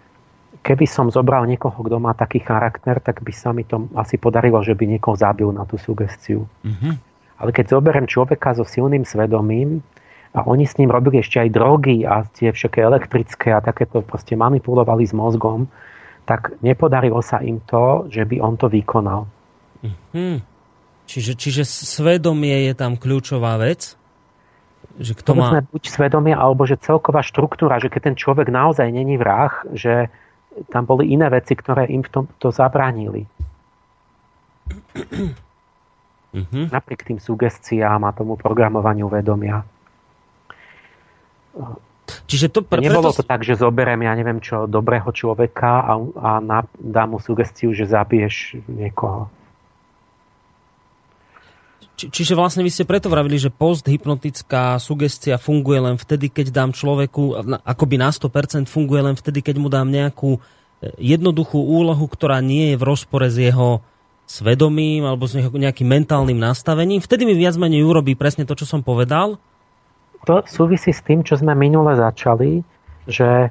keby 0.62 0.86
som 0.86 1.10
zobral 1.10 1.46
niekoho, 1.50 1.74
kto 1.82 1.98
má 1.98 2.14
taký 2.14 2.42
charakter, 2.46 3.02
tak 3.02 3.26
by 3.26 3.34
sa 3.34 3.50
mi 3.54 3.66
to 3.66 3.90
asi 3.98 4.22
podarilo, 4.22 4.62
že 4.62 4.78
by 4.78 4.86
niekoho 4.86 5.18
zabil 5.18 5.50
na 5.50 5.66
tú 5.66 5.82
sugestiu. 5.82 6.46
Mm-hmm. 6.62 6.94
Ale 7.42 7.50
keď 7.50 7.74
zoberiem 7.74 8.06
človeka 8.06 8.54
so 8.54 8.62
silným 8.62 9.02
svedomím 9.02 9.82
a 10.38 10.46
oni 10.46 10.70
s 10.70 10.78
ním 10.78 10.94
robili 10.94 11.18
ešte 11.18 11.42
aj 11.42 11.50
drogy 11.50 12.06
a 12.06 12.22
tie 12.38 12.54
všetké 12.54 12.86
elektrické 12.86 13.50
a 13.50 13.66
takéto 13.66 14.06
proste 14.06 14.38
manipulovali 14.38 15.10
s 15.10 15.14
mozgom, 15.18 15.66
tak 16.32 16.56
nepodarilo 16.64 17.20
sa 17.20 17.44
im 17.44 17.60
to, 17.68 18.08
že 18.08 18.24
by 18.24 18.40
on 18.40 18.56
to 18.56 18.72
vykonal. 18.72 19.28
Mm-hmm. 19.84 20.40
Čiže, 21.04 21.36
čiže 21.36 21.68
svedomie 21.68 22.72
je 22.72 22.74
tam 22.80 22.96
kľúčová 22.96 23.60
vec? 23.60 24.00
Že 24.96 25.14
kto 25.20 25.32
má... 25.36 25.60
buď 25.60 25.84
svedomie, 25.92 26.32
alebo 26.32 26.64
že 26.64 26.80
celková 26.80 27.20
štruktúra, 27.20 27.84
že 27.84 27.92
keď 27.92 28.02
ten 28.08 28.16
človek 28.16 28.48
naozaj 28.48 28.88
není 28.88 29.20
vrah, 29.20 29.52
že 29.76 30.08
tam 30.72 30.88
boli 30.88 31.12
iné 31.12 31.28
veci, 31.28 31.52
ktoré 31.52 31.92
im 31.92 32.00
v 32.00 32.12
tomto 32.24 32.48
zabránili. 32.48 33.28
Mm-hmm. 36.32 36.72
Napriek 36.72 37.12
tým 37.12 37.20
sugestiám 37.20 38.08
a 38.08 38.16
tomu 38.16 38.40
programovaniu 38.40 39.12
vedomia. 39.12 39.68
Čiže 42.26 42.48
to 42.52 42.60
pre, 42.64 42.82
Nebolo 42.82 43.12
to 43.12 43.26
tak, 43.26 43.44
že 43.44 43.60
zoberiem, 43.60 44.04
ja 44.06 44.14
neviem 44.16 44.40
čo, 44.40 44.66
dobrého 44.66 45.10
človeka 45.12 45.84
a, 45.84 45.94
a 46.00 46.30
na, 46.40 46.66
dám 46.78 47.16
mu 47.16 47.20
sugestiu, 47.20 47.72
že 47.76 47.88
zabiješ 47.88 48.62
niekoho. 48.68 49.30
Či, 52.02 52.10
čiže 52.10 52.34
vlastne 52.34 52.66
vy 52.66 52.72
ste 52.74 52.90
preto 52.90 53.14
vravili, 53.14 53.38
že 53.38 53.54
posthypnotická 53.54 54.82
sugestia 54.82 55.38
funguje 55.38 55.80
len 55.86 56.02
vtedy, 56.02 56.34
keď 56.34 56.50
dám 56.50 56.72
človeku, 56.74 57.38
akoby 57.62 57.96
na 58.02 58.10
100% 58.10 58.66
funguje 58.66 59.02
len 59.06 59.14
vtedy, 59.14 59.46
keď 59.46 59.56
mu 59.62 59.70
dám 59.70 59.86
nejakú 59.86 60.38
e, 60.38 60.40
jednoduchú 60.98 61.62
úlohu, 61.62 62.10
ktorá 62.10 62.42
nie 62.42 62.74
je 62.74 62.82
v 62.82 62.88
rozpore 62.90 63.30
s 63.30 63.38
jeho 63.38 63.86
svedomím 64.26 65.04
alebo 65.04 65.28
s 65.28 65.36
nejakým 65.36 65.86
mentálnym 65.86 66.40
nastavením. 66.40 67.04
Vtedy 67.04 67.28
mi 67.28 67.36
viac 67.36 67.60
menej 67.60 67.84
urobí 67.84 68.16
presne 68.16 68.48
to, 68.48 68.56
čo 68.56 68.64
som 68.64 68.80
povedal. 68.80 69.38
To 70.30 70.46
súvisí 70.46 70.94
s 70.94 71.02
tým, 71.02 71.26
čo 71.26 71.38
sme 71.38 71.58
minule 71.58 71.98
začali, 71.98 72.62
že 73.10 73.50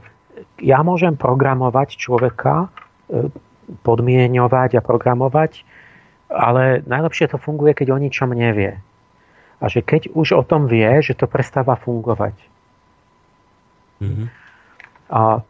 ja 0.63 0.79
môžem 0.87 1.19
programovať 1.19 1.99
človeka, 1.99 2.71
e, 3.11 3.27
podmienovať 3.83 4.79
a 4.79 4.85
programovať 4.85 5.67
ale 6.31 6.87
najlepšie 6.87 7.35
to 7.35 7.43
funguje, 7.43 7.75
keď 7.75 7.91
o 7.91 7.99
ničom 7.99 8.31
nevie. 8.31 8.79
A 9.61 9.65
že 9.67 9.83
keď 9.83 10.15
už 10.15 10.39
o 10.39 10.43
tom 10.47 10.71
vie, 10.71 10.89
že 11.03 11.19
to 11.19 11.27
prestáva 11.27 11.75
fungovať. 11.77 12.39
Mm-hmm. 14.01 14.27
A 15.11 15.43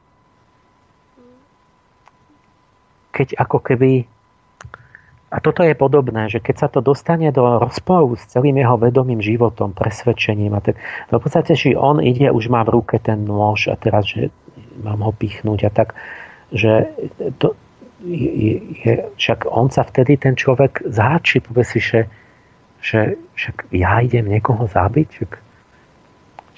keď 3.12 3.28
ako 3.38 3.58
keby... 3.60 4.08
A 5.30 5.38
toto 5.38 5.62
je 5.62 5.78
podobné, 5.78 6.26
že 6.26 6.42
keď 6.42 6.56
sa 6.58 6.68
to 6.68 6.82
dostane 6.82 7.30
do 7.30 7.62
rozporu 7.62 8.18
s 8.18 8.26
celým 8.26 8.58
jeho 8.58 8.74
vedomým 8.74 9.22
životom, 9.22 9.70
presvedčením, 9.70 10.58
a 10.58 10.60
tak, 10.60 10.74
to 11.06 11.18
v 11.18 11.22
podstate, 11.22 11.54
že 11.54 11.78
on 11.78 12.02
ide, 12.02 12.34
už 12.34 12.50
má 12.50 12.66
v 12.66 12.82
ruke 12.82 12.98
ten 12.98 13.22
nôž 13.22 13.70
a 13.70 13.78
teraz, 13.78 14.10
že 14.10 14.34
mám 14.82 15.06
ho 15.06 15.14
pichnúť 15.14 15.60
a 15.66 15.70
tak, 15.70 15.94
že 16.50 16.90
to, 17.38 17.54
je, 18.02 18.58
je, 18.82 18.94
však 19.14 19.46
on 19.46 19.70
sa 19.70 19.86
vtedy, 19.86 20.18
ten 20.18 20.34
človek 20.34 20.82
záči, 20.90 21.38
povie 21.38 21.62
si, 21.62 21.78
že, 21.78 22.10
že 22.82 23.14
však 23.38 23.70
ja 23.70 24.02
idem 24.02 24.26
niekoho 24.26 24.66
zabiť, 24.66 25.08
však, 25.14 25.32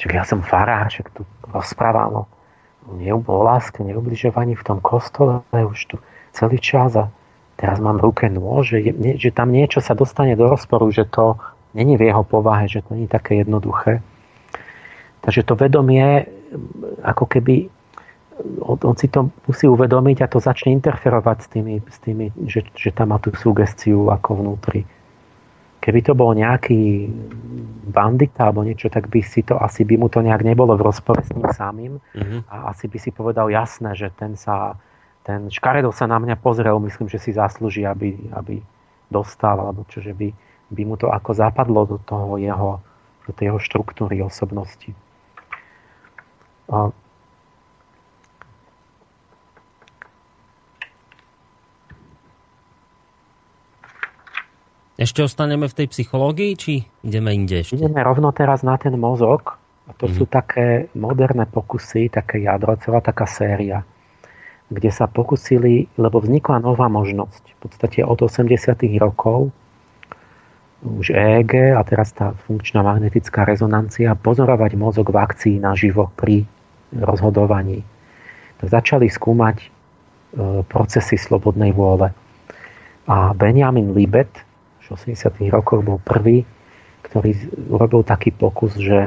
však 0.00 0.10
ja 0.16 0.24
som 0.24 0.40
farár, 0.40 0.88
však 0.88 1.12
tu 1.12 1.28
rozprávam 1.44 2.24
o, 2.24 3.04
o 3.20 3.36
láske, 3.44 3.84
neubližovaní 3.84 4.56
v 4.56 4.64
tom 4.64 4.80
kostole 4.80 5.44
už 5.52 5.78
tu 5.92 5.96
celý 6.32 6.56
čas 6.56 6.96
a 6.96 7.12
teraz 7.62 7.78
mám 7.78 8.02
v 8.02 8.10
ruke 8.10 8.26
nôž, 8.26 8.74
že, 8.74 8.90
že 9.14 9.30
tam 9.30 9.54
niečo 9.54 9.78
sa 9.78 9.94
dostane 9.94 10.34
do 10.34 10.50
rozporu, 10.50 10.90
že 10.90 11.06
to 11.06 11.38
není 11.78 11.94
v 11.94 12.10
jeho 12.10 12.26
povahe, 12.26 12.66
že 12.66 12.82
to 12.82 12.98
nie 12.98 13.06
je 13.06 13.14
také 13.14 13.38
jednoduché. 13.46 14.02
Takže 15.22 15.46
to 15.46 15.54
vedomie 15.54 16.26
ako 17.06 17.30
keby 17.30 17.70
on, 18.66 18.78
on 18.82 18.96
si 18.98 19.06
to 19.06 19.30
musí 19.46 19.70
uvedomiť 19.70 20.26
a 20.26 20.26
to 20.26 20.42
začne 20.42 20.74
interferovať 20.74 21.38
s 21.38 21.48
tými, 21.54 21.74
s 21.86 21.98
tými 22.02 22.34
že, 22.50 22.66
že 22.74 22.90
tam 22.90 23.14
má 23.14 23.22
tú 23.22 23.30
sugestiu 23.38 24.10
ako 24.10 24.42
vnútri. 24.42 24.82
Keby 25.78 26.00
to 26.02 26.18
bol 26.18 26.34
nejaký 26.34 27.10
bandit 27.90 28.34
alebo 28.38 28.66
niečo, 28.66 28.90
tak 28.90 29.06
by 29.06 29.22
si 29.22 29.46
to 29.46 29.58
asi 29.58 29.86
by 29.86 29.98
mu 29.98 30.10
to 30.10 30.22
nejak 30.22 30.42
nebolo 30.42 30.74
v 30.74 30.86
rozpore 30.86 31.22
s 31.22 31.30
ním 31.34 31.46
samým 31.54 31.92
mm-hmm. 31.98 32.40
a 32.50 32.74
asi 32.74 32.90
by 32.90 32.98
si 32.98 33.10
povedal 33.14 33.50
jasné, 33.50 33.94
že 33.94 34.10
ten 34.14 34.34
sa 34.34 34.78
ten 35.22 35.46
škaredo 35.50 35.94
sa 35.94 36.10
na 36.10 36.18
mňa 36.18 36.36
pozrel, 36.42 36.74
myslím, 36.82 37.06
že 37.06 37.22
si 37.22 37.30
zaslúži, 37.30 37.86
aby, 37.86 38.18
aby 38.34 38.58
dostal, 39.06 39.54
alebo 39.54 39.86
čo, 39.86 40.02
že 40.02 40.10
by, 40.10 40.28
by 40.74 40.82
mu 40.82 40.98
to 40.98 41.06
ako 41.06 41.30
zapadlo 41.36 41.86
do 41.86 41.98
toho 42.02 42.38
jeho, 42.42 42.82
do 43.26 43.30
tej 43.30 43.54
jeho 43.54 43.60
štruktúry 43.62 44.18
osobnosti. 44.18 44.90
Ešte 55.02 55.26
ostaneme 55.26 55.66
v 55.66 55.76
tej 55.82 55.86
psychológii, 55.90 56.52
či 56.54 56.72
ideme 57.02 57.34
inde 57.34 57.62
ešte? 57.62 57.74
Ideme 57.74 58.06
rovno 58.06 58.30
teraz 58.30 58.62
na 58.62 58.78
ten 58.78 58.94
mozog. 58.94 59.58
A 59.90 59.90
to 59.98 60.06
mm. 60.06 60.14
sú 60.14 60.24
také 60.30 60.86
moderné 60.94 61.42
pokusy, 61.50 62.06
také 62.06 62.46
jadro, 62.46 62.78
celá 62.78 63.02
taká 63.02 63.26
séria, 63.26 63.82
kde 64.72 64.90
sa 64.90 65.04
pokusili, 65.06 65.92
lebo 66.00 66.18
vznikla 66.18 66.64
nová 66.64 66.88
možnosť. 66.88 67.42
V 67.54 67.58
podstate 67.68 68.00
od 68.00 68.16
80. 68.16 68.48
rokov 68.96 69.52
už 70.82 71.14
EEG 71.14 71.78
a 71.78 71.82
teraz 71.86 72.10
tá 72.10 72.34
funkčná 72.48 72.82
magnetická 72.82 73.46
rezonancia 73.46 74.18
pozorovať 74.18 74.74
mozog 74.74 75.14
v 75.14 75.20
akcii 75.22 75.56
naživo 75.62 76.10
pri 76.18 76.42
rozhodovaní. 76.90 77.86
Tak 78.58 78.82
začali 78.82 79.06
skúmať 79.06 79.56
e, 79.62 79.66
procesy 80.66 81.14
slobodnej 81.14 81.70
vôle. 81.70 82.10
A 83.06 83.30
Benjamin 83.30 83.94
Libet, 83.94 84.30
80. 84.90 85.14
rokoch 85.54 85.86
bol 85.86 86.02
prvý, 86.02 86.42
ktorý 87.06 87.30
urobil 87.70 88.02
taký 88.02 88.34
pokus, 88.34 88.74
že 88.74 89.06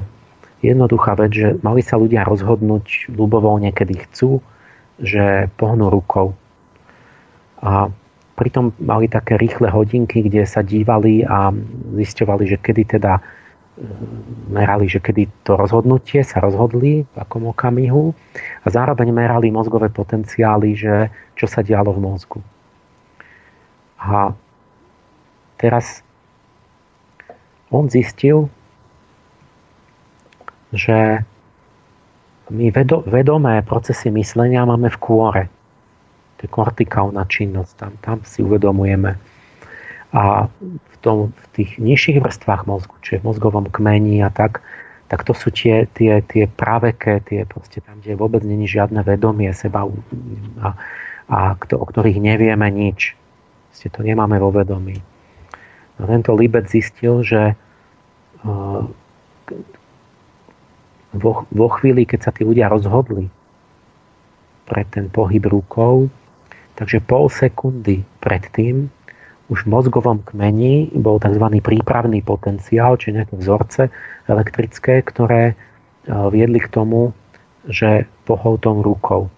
jednoduchá 0.63 1.19
vec, 1.19 1.31
že 1.35 1.49
mali 1.59 1.83
sa 1.83 1.99
ľudia 1.99 2.23
rozhodnúť 2.23 3.11
ľubovoľne, 3.11 3.69
kedy 3.75 4.07
chcú, 4.07 4.39
že 4.99 5.51
pohnú 5.59 5.91
rukou. 5.91 6.35
A 7.63 7.89
pritom 8.35 8.75
mali 8.83 9.07
také 9.07 9.39
rýchle 9.39 9.71
hodinky, 9.71 10.23
kde 10.27 10.43
sa 10.43 10.61
dívali 10.61 11.23
a 11.23 11.51
zisťovali, 11.95 12.43
že 12.47 12.57
kedy 12.59 12.99
teda 12.99 13.19
merali, 14.47 14.87
že 14.87 15.03
kedy 15.03 15.43
to 15.43 15.59
rozhodnutie 15.59 16.23
sa 16.23 16.39
rozhodli 16.39 17.03
v 17.03 17.15
akom 17.19 17.51
okamihu 17.51 18.15
a 18.63 18.67
zároveň 18.71 19.11
merali 19.11 19.51
mozgové 19.51 19.91
potenciály, 19.91 20.79
že 20.79 21.11
čo 21.35 21.43
sa 21.43 21.59
dialo 21.59 21.91
v 21.91 21.99
mozgu. 21.99 22.39
A 23.99 24.31
teraz 25.59 26.05
on 27.67 27.91
zistil, 27.91 28.47
že 30.71 31.27
my 32.49 32.69
vedo, 32.69 33.01
vedomé 33.05 33.61
procesy 33.65 34.13
myslenia 34.13 34.65
máme 34.65 34.89
v 34.93 35.01
kôre. 35.01 35.43
To 36.37 36.39
je 36.45 36.49
kortikálna 36.51 37.25
činnosť, 37.25 37.73
tam, 37.79 37.91
tam 38.03 38.17
si 38.27 38.45
uvedomujeme. 38.45 39.17
A 40.15 40.47
v, 40.69 40.95
tom, 41.01 41.33
v 41.33 41.45
tých 41.55 41.71
nižších 41.81 42.21
vrstvách 42.21 42.69
mozgu, 42.69 42.95
čiže 43.01 43.23
v 43.23 43.27
mozgovom 43.33 43.67
kmeni 43.67 44.21
a 44.21 44.29
tak, 44.29 44.61
tak 45.05 45.21
to 45.21 45.37
sú 45.37 45.53
tie, 45.53 45.85
tie, 45.93 46.21
tie 46.25 46.49
praveké, 46.49 47.21
tie 47.25 47.45
proste 47.45 47.81
tam, 47.81 48.01
kde 48.01 48.17
vôbec 48.17 48.41
není 48.41 48.65
žiadne 48.65 49.05
vedomie 49.05 49.53
seba 49.53 49.85
a, 50.61 50.69
a 51.29 51.37
kto, 51.61 51.77
o 51.77 51.85
ktorých 51.85 52.17
nevieme 52.17 52.65
nič. 52.73 53.13
Proste 53.69 53.89
to 53.93 54.01
nemáme 54.01 54.39
vo 54.41 54.49
vedomí. 54.49 54.97
No, 55.99 56.09
tento 56.09 56.33
Libec 56.33 56.67
zistil, 56.67 57.21
že 57.21 57.53
uh, 58.43 58.83
vo, 61.17 61.47
vo 61.49 61.67
chvíli, 61.71 62.03
keď 62.03 62.19
sa 62.29 62.31
tí 62.31 62.43
ľudia 62.43 62.67
rozhodli 62.67 63.31
pre 64.65 64.83
ten 64.89 65.07
pohyb 65.09 65.45
rukou, 65.45 66.09
takže 66.75 66.99
pol 67.05 67.29
sekundy 67.29 68.03
predtým 68.19 68.89
už 69.45 69.69
v 69.69 69.71
mozgovom 69.77 70.25
kmeni 70.25 70.89
bol 70.97 71.21
tzv. 71.21 71.45
prípravný 71.61 72.25
potenciál, 72.25 72.97
či 72.97 73.13
nejaké 73.13 73.37
vzorce 73.37 73.93
elektrické, 74.25 75.05
ktoré 75.05 75.53
e, 75.53 75.55
viedli 76.33 76.57
k 76.57 76.71
tomu, 76.73 77.13
že 77.69 78.09
pohol 78.25 78.57
tom 78.57 78.81
rukou. 78.81 79.29
E, 79.29 79.31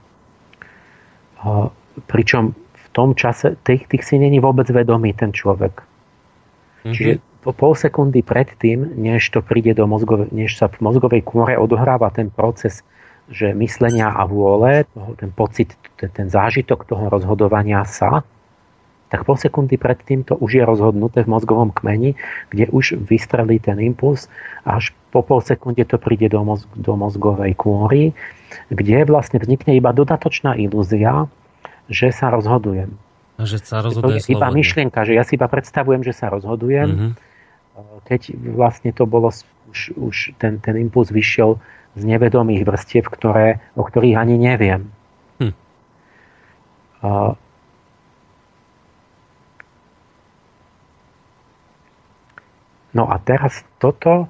pričom 2.08 2.56
v 2.56 2.88
tom 2.96 3.20
čase 3.20 3.60
tých, 3.68 3.92
tých 3.92 4.04
si 4.08 4.16
není 4.16 4.40
vôbec 4.40 4.72
vedomý 4.72 5.12
ten 5.12 5.36
človek. 5.36 5.84
Mm-hmm. 5.84 6.94
Čiže 6.96 7.12
pol 7.52 7.74
sekundy 7.76 8.24
predtým, 8.24 8.98
než 8.98 9.28
to 9.32 9.40
príde 9.44 9.78
do 9.78 9.88
mozgove, 9.88 10.32
než 10.32 10.58
sa 10.60 10.68
v 10.68 10.82
mozgovej 10.84 11.22
kôre 11.24 11.56
odohráva 11.56 12.12
ten 12.12 12.32
proces 12.32 12.84
že 13.28 13.52
myslenia 13.52 14.08
a 14.08 14.24
vôle, 14.24 14.88
ten 15.20 15.32
pocit, 15.36 15.76
ten 16.00 16.32
zážitok 16.32 16.88
toho 16.88 17.12
rozhodovania 17.12 17.84
sa, 17.84 18.24
tak 19.08 19.24
pol 19.24 19.40
sekundy 19.40 19.80
predtým 19.80 20.28
to 20.28 20.36
už 20.36 20.60
je 20.60 20.64
rozhodnuté 20.64 21.24
v 21.24 21.32
mozgovom 21.32 21.72
kmeni, 21.72 22.20
kde 22.52 22.68
už 22.72 23.00
vystrelí 23.08 23.60
ten 23.60 23.80
impuls 23.80 24.28
a 24.68 24.80
až 24.80 24.92
po 25.16 25.24
pol 25.24 25.40
sekunde 25.40 25.84
to 25.88 25.96
príde 25.96 26.28
do, 26.28 26.44
mozg- 26.44 26.68
do 26.76 26.92
mozgovej 27.00 27.56
kôry, 27.56 28.12
kde 28.68 29.08
vlastne 29.08 29.40
vznikne 29.40 29.80
iba 29.80 29.96
dodatočná 29.96 30.60
ilúzia, 30.60 31.32
že 31.88 32.12
sa 32.12 32.32
rozhodujem. 32.32 33.00
Že 33.40 33.58
sa 33.64 33.80
rozhoduje 33.80 34.20
to 34.20 34.28
je 34.28 34.36
iba 34.36 34.48
myšlienka, 34.52 35.08
že 35.08 35.16
ja 35.16 35.24
si 35.24 35.40
iba 35.40 35.48
predstavujem, 35.48 36.04
že 36.04 36.12
sa 36.12 36.28
rozhodujem, 36.28 36.90
mm-hmm. 36.92 37.12
Keď 38.06 38.34
vlastne 38.56 38.90
to 38.96 39.06
bolo 39.06 39.30
už, 39.70 39.80
už 39.94 40.16
ten, 40.42 40.58
ten 40.64 40.76
impuls 40.80 41.14
vyšiel 41.14 41.62
z 41.98 42.02
nevedomých 42.06 42.66
vrstiev, 42.66 43.10
ktoré, 43.10 43.62
o 43.74 43.84
ktorých 43.86 44.18
ani 44.18 44.36
neviem. 44.38 44.90
Hm. 45.42 45.54
No 52.98 53.04
a 53.06 53.16
teraz 53.22 53.62
toto 53.78 54.30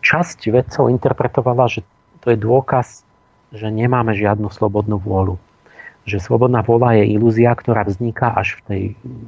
časť 0.00 0.38
vedcov 0.54 0.86
interpretovala, 0.90 1.66
že 1.66 1.80
to 2.22 2.30
je 2.30 2.38
dôkaz, 2.38 3.02
že 3.50 3.66
nemáme 3.66 4.14
žiadnu 4.14 4.46
slobodnú 4.52 5.02
vôľu. 5.02 5.40
Že 6.06 6.18
slobodná 6.22 6.62
vôľa 6.62 7.02
je 7.02 7.04
ilúzia, 7.18 7.52
ktorá 7.52 7.84
vzniká 7.84 8.32
až 8.32 8.60
v 8.60 8.64
tej 8.66 8.82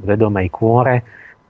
vedomej 0.06 0.48
kôre, 0.54 1.02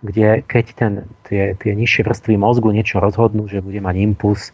kde 0.03 0.43
keď 0.43 0.67
ten, 0.75 0.93
tie, 1.27 1.55
tie 1.55 1.73
nižšie 1.73 2.03
vrstvy 2.03 2.35
mozgu 2.37 2.75
niečo 2.75 2.99
rozhodnú, 2.99 3.47
že 3.47 3.63
bude 3.63 3.79
mať 3.79 3.97
impuls 4.03 4.51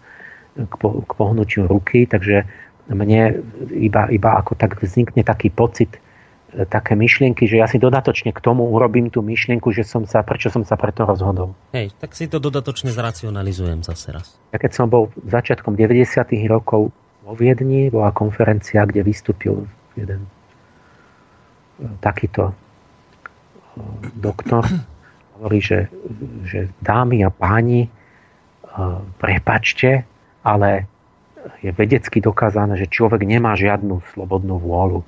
k, 0.55 0.75
po, 0.77 1.03
k 1.03 1.11
pohnutiu 1.16 1.65
ruky, 1.65 2.05
takže 2.05 2.45
mne 2.89 3.45
iba, 3.73 4.09
iba 4.09 4.31
ako 4.37 4.57
tak 4.57 4.81
vznikne 4.81 5.25
taký 5.25 5.53
pocit, 5.53 6.01
E, 6.49 6.65
také 6.65 6.97
myšlienky, 6.97 7.45
že 7.45 7.61
ja 7.61 7.69
si 7.69 7.77
dodatočne 7.77 8.33
k 8.33 8.41
tomu 8.41 8.65
urobím 8.73 9.12
tú 9.12 9.20
myšlienku, 9.20 9.69
že 9.69 9.85
som 9.85 10.09
sa, 10.09 10.25
prečo 10.25 10.49
som 10.49 10.65
sa 10.65 10.81
preto 10.81 11.05
rozhodol. 11.05 11.53
Hej, 11.77 11.93
tak 12.01 12.16
si 12.16 12.25
to 12.25 12.41
dodatočne 12.41 12.89
zracionalizujem 12.89 13.85
zase 13.85 14.16
raz. 14.16 14.27
Ja 14.49 14.57
keď 14.57 14.73
som 14.73 14.89
bol 14.89 15.12
začiatkom 15.29 15.77
90. 15.77 16.25
rokov 16.49 16.89
vo 17.20 17.33
Viedni, 17.37 17.93
bola 17.93 18.16
konferencia, 18.16 18.89
kde 18.89 19.05
vystúpil 19.05 19.69
jeden 19.93 20.25
e, 20.25 21.85
takýto 22.01 22.49
e, 22.49 22.55
doktor, 24.16 24.65
hovorí, 25.39 25.62
že, 25.62 25.86
že 26.44 26.69
dámy 26.82 27.23
a 27.23 27.31
páni, 27.31 27.86
prepačte, 29.23 30.02
ale 30.43 30.90
je 31.62 31.70
vedecky 31.70 32.19
dokázané, 32.19 32.74
že 32.74 32.90
človek 32.90 33.23
nemá 33.23 33.55
žiadnu 33.55 34.02
slobodnú 34.12 34.59
vôľu 34.59 35.06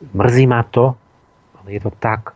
Mrzí 0.00 0.48
ma 0.48 0.64
to, 0.64 0.96
ale 1.60 1.76
je 1.76 1.80
to 1.84 1.92
tak. 2.00 2.32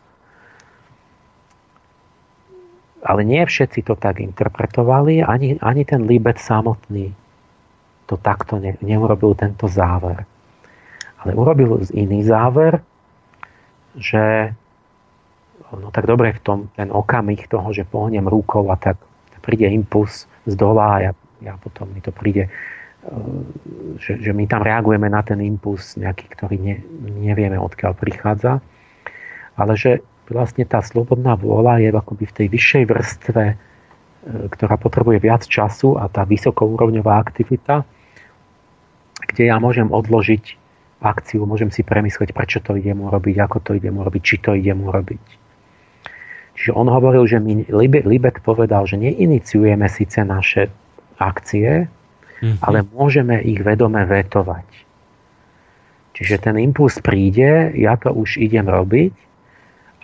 Ale 3.05 3.25
nie 3.25 3.41
všetci 3.41 3.89
to 3.89 3.97
tak 3.97 4.21
interpretovali, 4.21 5.25
ani, 5.25 5.57
ani 5.65 5.89
ten 5.89 6.05
Líbec 6.05 6.37
samotný 6.37 7.17
to 8.05 8.21
takto 8.21 8.61
ne, 8.61 8.77
neurobil 8.85 9.33
tento 9.33 9.65
záver. 9.65 10.29
Ale 11.25 11.33
urobil 11.33 11.81
iný 11.97 12.21
záver, 12.21 12.85
že 13.97 14.53
no 15.79 15.89
tak 15.95 16.07
dobre 16.07 16.35
v 16.35 16.41
tom 16.41 16.59
ten 16.75 16.91
okamih 16.91 17.47
toho, 17.47 17.71
že 17.71 17.89
pohnem 17.89 18.27
rukou 18.27 18.67
a 18.71 18.77
tak 18.77 18.99
príde 19.45 19.69
impuls 19.69 20.25
z 20.49 20.55
dola 20.57 20.87
a 20.89 20.97
ja, 21.01 21.13
ja 21.45 21.55
potom 21.61 21.93
mi 21.93 22.01
to 22.01 22.13
príde 22.13 22.49
že, 24.01 24.17
že 24.21 24.33
my 24.33 24.49
tam 24.49 24.65
reagujeme 24.65 25.09
na 25.13 25.21
ten 25.21 25.41
impuls 25.45 25.97
nejaký, 26.01 26.25
ktorý 26.33 26.57
ne, 26.57 26.77
nevieme 27.21 27.61
odkiaľ 27.61 27.93
prichádza, 28.01 28.65
ale 29.61 29.73
že 29.77 30.01
vlastne 30.25 30.65
tá 30.65 30.81
slobodná 30.81 31.37
vôľa 31.37 31.85
je 31.85 31.89
akoby 31.93 32.25
v 32.25 32.37
tej 32.43 32.47
vyššej 32.49 32.85
vrstve, 32.89 33.45
e, 33.45 33.57
ktorá 34.49 34.81
potrebuje 34.81 35.21
viac 35.21 35.45
času 35.45 36.01
a 36.01 36.09
tá 36.09 36.25
vysokourovňová 36.25 37.21
aktivita, 37.21 37.85
kde 39.29 39.43
ja 39.53 39.61
môžem 39.61 39.93
odložiť 39.93 40.65
akciu, 41.05 41.45
môžem 41.45 41.69
si 41.69 41.85
premyslieť, 41.85 42.33
prečo 42.33 42.65
to 42.65 42.81
idem 42.81 43.05
urobiť, 43.05 43.37
ako 43.37 43.61
to 43.61 43.71
idem 43.77 44.01
urobiť, 44.01 44.23
či 44.25 44.37
to 44.41 44.57
idem 44.57 44.81
urobiť. 44.81 45.44
Čiže 46.55 46.71
on 46.75 46.87
hovoril, 46.87 47.27
že 47.27 47.43
my, 47.43 47.67
Libet 48.07 48.39
povedal, 48.47 48.87
že 48.87 48.95
neiniciujeme 48.99 49.91
síce 49.91 50.23
naše 50.23 50.71
akcie, 51.19 51.87
mm-hmm. 51.87 52.63
ale 52.63 52.87
môžeme 52.95 53.43
ich 53.43 53.59
vedome 53.63 54.07
vetovať. 54.07 54.67
Čiže 56.15 56.47
ten 56.47 56.57
impuls 56.63 57.03
príde, 57.03 57.75
ja 57.75 57.99
to 57.99 58.15
už 58.15 58.39
idem 58.39 58.71
robiť, 58.71 59.15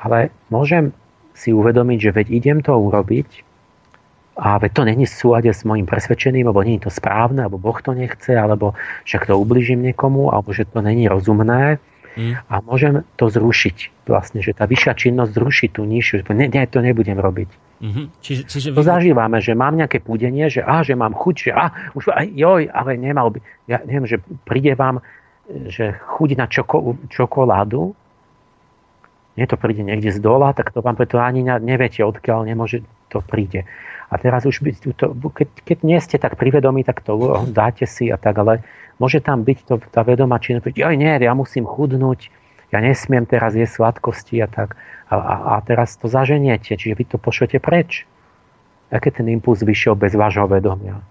ale 0.02 0.34
môžem 0.50 0.90
si 1.38 1.54
uvedomiť, 1.54 1.98
že 2.02 2.10
veď 2.10 2.26
idem 2.34 2.58
to 2.66 2.74
urobiť 2.74 3.46
a 4.40 4.58
veď 4.58 4.70
to 4.74 4.82
není 4.88 5.04
v 5.06 5.14
súlade 5.14 5.50
s 5.52 5.62
mojim 5.62 5.86
presvedčením, 5.86 6.50
alebo 6.50 6.66
nie 6.66 6.82
je 6.82 6.90
to 6.90 6.92
správne, 6.92 7.46
alebo 7.46 7.62
Boh 7.62 7.78
to 7.78 7.94
nechce, 7.94 8.34
alebo 8.34 8.74
však 9.06 9.30
to 9.30 9.38
ubližím 9.38 9.86
niekomu, 9.86 10.34
alebo 10.34 10.50
že 10.50 10.66
to 10.66 10.82
není 10.82 11.06
rozumné. 11.06 11.78
Mm. 12.18 12.42
A 12.46 12.54
môžem 12.62 13.06
to 13.14 13.30
zrušiť. 13.30 14.06
Vlastne, 14.10 14.42
že 14.42 14.50
tá 14.50 14.66
vyššia 14.66 14.92
činnosť 14.98 15.30
zruší 15.30 15.66
tú 15.70 15.86
nižšiu. 15.86 16.26
Ne, 16.34 16.50
ne, 16.50 16.62
to 16.66 16.82
nebudem 16.82 17.18
robiť. 17.18 17.50
Mm-hmm. 17.80 18.06
Čiže, 18.20 18.42
čiže 18.44 18.68
vy... 18.72 18.76
To 18.76 18.84
zažívame, 18.84 19.38
že 19.40 19.56
mám 19.56 19.78
nejaké 19.78 20.02
púdenie, 20.04 20.50
že, 20.52 20.60
á, 20.60 20.84
že 20.84 20.98
mám 20.98 21.16
chuť, 21.16 21.34
že 21.38 21.50
á, 21.54 21.94
už, 21.96 22.12
aj, 22.12 22.26
joj, 22.34 22.62
ale 22.68 23.00
nemal 23.00 23.32
by. 23.32 23.38
Ja 23.70 23.80
neviem, 23.86 24.04
že 24.04 24.20
príde 24.44 24.76
vám 24.76 25.00
že 25.50 25.98
chuť 25.98 26.30
na 26.38 26.46
čoko, 26.46 26.94
čokoládu, 27.10 27.94
nie 29.38 29.46
to 29.46 29.56
príde 29.56 29.82
niekde 29.82 30.10
z 30.14 30.20
dola, 30.20 30.52
tak 30.54 30.70
to 30.74 30.82
vám 30.82 30.98
preto 30.98 31.18
ani 31.18 31.42
neviete, 31.42 32.04
odkiaľ 32.04 32.46
nemôže 32.46 32.84
to 33.10 33.22
príde. 33.24 33.66
A 34.10 34.18
teraz 34.18 34.42
už 34.42 34.62
by 34.62 34.70
to, 34.94 35.14
keď, 35.14 35.48
keď 35.62 35.78
nie 35.86 35.98
ste 36.02 36.18
tak 36.18 36.34
privedomí, 36.34 36.82
tak 36.82 37.02
to 37.02 37.14
dáte 37.50 37.86
si 37.86 38.10
a 38.10 38.18
tak, 38.18 38.38
ale 38.38 38.62
môže 39.00 39.24
tam 39.24 39.42
byť 39.42 39.58
to, 39.64 39.74
tá 39.88 40.04
vedomá 40.04 40.36
činnosť, 40.36 40.76
že 40.76 40.94
nie, 40.94 41.10
ja 41.16 41.32
musím 41.32 41.64
chudnúť, 41.64 42.28
ja 42.70 42.78
nesmiem 42.78 43.26
teraz 43.26 43.58
jesť 43.58 43.82
sladkosti 43.82 44.38
a 44.44 44.46
tak. 44.46 44.78
A, 45.10 45.18
a, 45.18 45.34
a 45.58 45.64
teraz 45.66 45.98
to 45.98 46.06
zaženiete, 46.06 46.78
čiže 46.78 46.94
vy 46.94 47.04
to 47.08 47.16
pošlete 47.18 47.58
preč. 47.58 48.06
Aké 48.94 49.10
ten 49.10 49.26
impuls 49.26 49.66
vyšiel 49.66 49.98
bez 49.98 50.14
vášho 50.14 50.46
vedomia. 50.46 51.02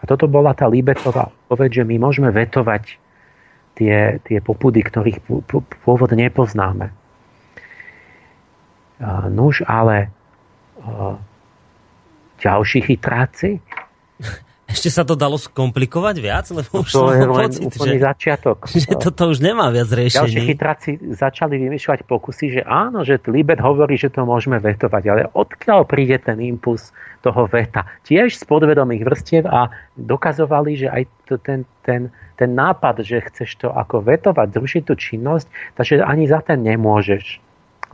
A 0.00 0.02
toto 0.04 0.28
bola 0.28 0.56
tá 0.56 0.68
Libetová 0.68 1.32
odpoveď, 1.48 1.80
že 1.80 1.84
my 1.84 1.96
môžeme 2.00 2.28
vetovať 2.32 2.96
tie, 3.76 4.20
tie 4.24 4.38
popudy, 4.40 4.84
ktorých 4.84 5.24
pôvod 5.84 6.10
nepoznáme. 6.12 6.92
Nuž, 9.32 9.64
ale 9.64 10.12
ďalší 12.40 12.80
chytráci 12.84 13.60
ešte 14.74 14.90
sa 14.90 15.06
to 15.06 15.14
dalo 15.14 15.38
skomplikovať 15.38 16.16
viac? 16.18 16.46
Lebo 16.50 16.82
už 16.82 16.90
to 16.90 17.14
je 17.14 17.22
len 17.22 17.50
pocit, 17.50 17.62
úplný 17.62 17.96
že, 17.96 18.02
začiatok. 18.02 18.58
Že 18.84 18.92
toto 18.98 19.22
už 19.30 19.38
nemá 19.38 19.70
viac 19.70 19.86
riešení. 19.86 20.26
Ďalšie 20.26 20.42
chytráci 20.50 20.90
začali 21.14 21.54
vymýšľať 21.62 22.00
pokusy, 22.04 22.60
že 22.60 22.62
áno, 22.66 23.06
že 23.06 23.22
Libet 23.30 23.62
hovorí, 23.62 23.94
že 23.94 24.10
to 24.10 24.26
môžeme 24.26 24.58
vetovať, 24.58 25.02
ale 25.06 25.22
odkiaľ 25.30 25.86
príde 25.86 26.18
ten 26.18 26.42
impuls 26.42 26.90
toho 27.22 27.46
veta? 27.46 27.86
Tiež 28.02 28.36
z 28.36 28.44
podvedomých 28.44 29.06
vrstiev 29.06 29.46
a 29.46 29.70
dokazovali, 29.94 30.84
že 30.84 30.88
aj 30.90 31.02
to, 31.30 31.38
ten, 31.38 31.64
ten, 31.86 32.10
ten 32.34 32.50
nápad, 32.52 33.00
že 33.06 33.24
chceš 33.30 33.64
to 33.64 33.68
ako 33.70 34.02
vetovať, 34.02 34.52
zrušiť 34.52 34.82
tú 34.84 34.98
činnosť, 34.98 35.46
takže 35.78 36.02
ani 36.02 36.26
za 36.26 36.42
ten 36.42 36.60
nemôžeš. 36.60 37.40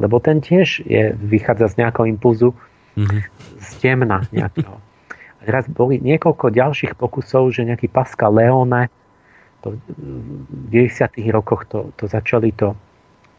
Lebo 0.01 0.16
ten 0.19 0.40
tiež 0.40 0.82
je, 0.89 1.12
vychádza 1.12 1.77
z 1.77 1.85
nejakého 1.85 2.09
impulzu 2.09 2.57
mm-hmm. 2.97 3.20
z 3.61 3.70
temna 3.78 4.24
nejakého. 4.32 4.89
A 5.40 5.48
teraz 5.48 5.64
boli 5.72 5.96
niekoľko 6.00 6.52
ďalších 6.52 7.00
pokusov, 7.00 7.48
že 7.56 7.64
nejaký 7.64 7.88
Pascal 7.88 8.36
Leone 8.36 8.92
to, 9.64 9.76
v 9.76 10.68
90. 10.72 11.16
rokoch 11.32 11.64
to, 11.68 11.92
to 11.96 12.04
začali 12.08 12.52
to 12.52 12.76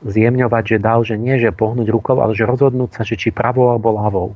zjemňovať, 0.01 0.63
že 0.65 0.77
dal, 0.81 1.05
že 1.05 1.17
nie, 1.17 1.37
že 1.37 1.53
pohnúť 1.53 1.93
rukou, 1.93 2.17
ale 2.17 2.33
že 2.33 2.49
rozhodnúť 2.49 2.89
sa, 2.97 3.01
že 3.05 3.17
či 3.17 3.29
pravou 3.29 3.69
alebo 3.69 3.93
ľavou. 3.93 4.29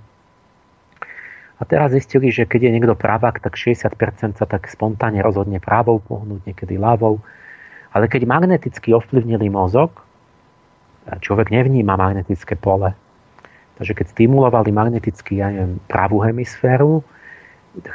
A 1.56 1.64
teraz 1.64 1.96
zistili, 1.96 2.30
že 2.30 2.44
keď 2.44 2.68
je 2.68 2.74
niekto 2.78 2.94
pravák, 3.00 3.40
tak 3.40 3.56
60% 3.56 3.96
sa 4.36 4.46
tak 4.46 4.68
spontánne 4.68 5.24
rozhodne 5.24 5.64
právou 5.64 6.04
pohnúť, 6.04 6.44
niekedy 6.46 6.76
ľavou. 6.76 7.24
Ale 7.96 8.12
keď 8.12 8.28
magneticky 8.28 8.92
ovplyvnili 8.92 9.48
mozog, 9.48 10.04
človek 11.24 11.50
nevníma 11.50 11.96
magnetické 11.96 12.60
pole. 12.60 12.92
Takže 13.80 13.94
keď 13.96 14.06
stimulovali 14.12 14.70
magneticky, 14.76 15.40
ja 15.40 15.48
pravú 15.88 16.20
hemisféru, 16.20 17.02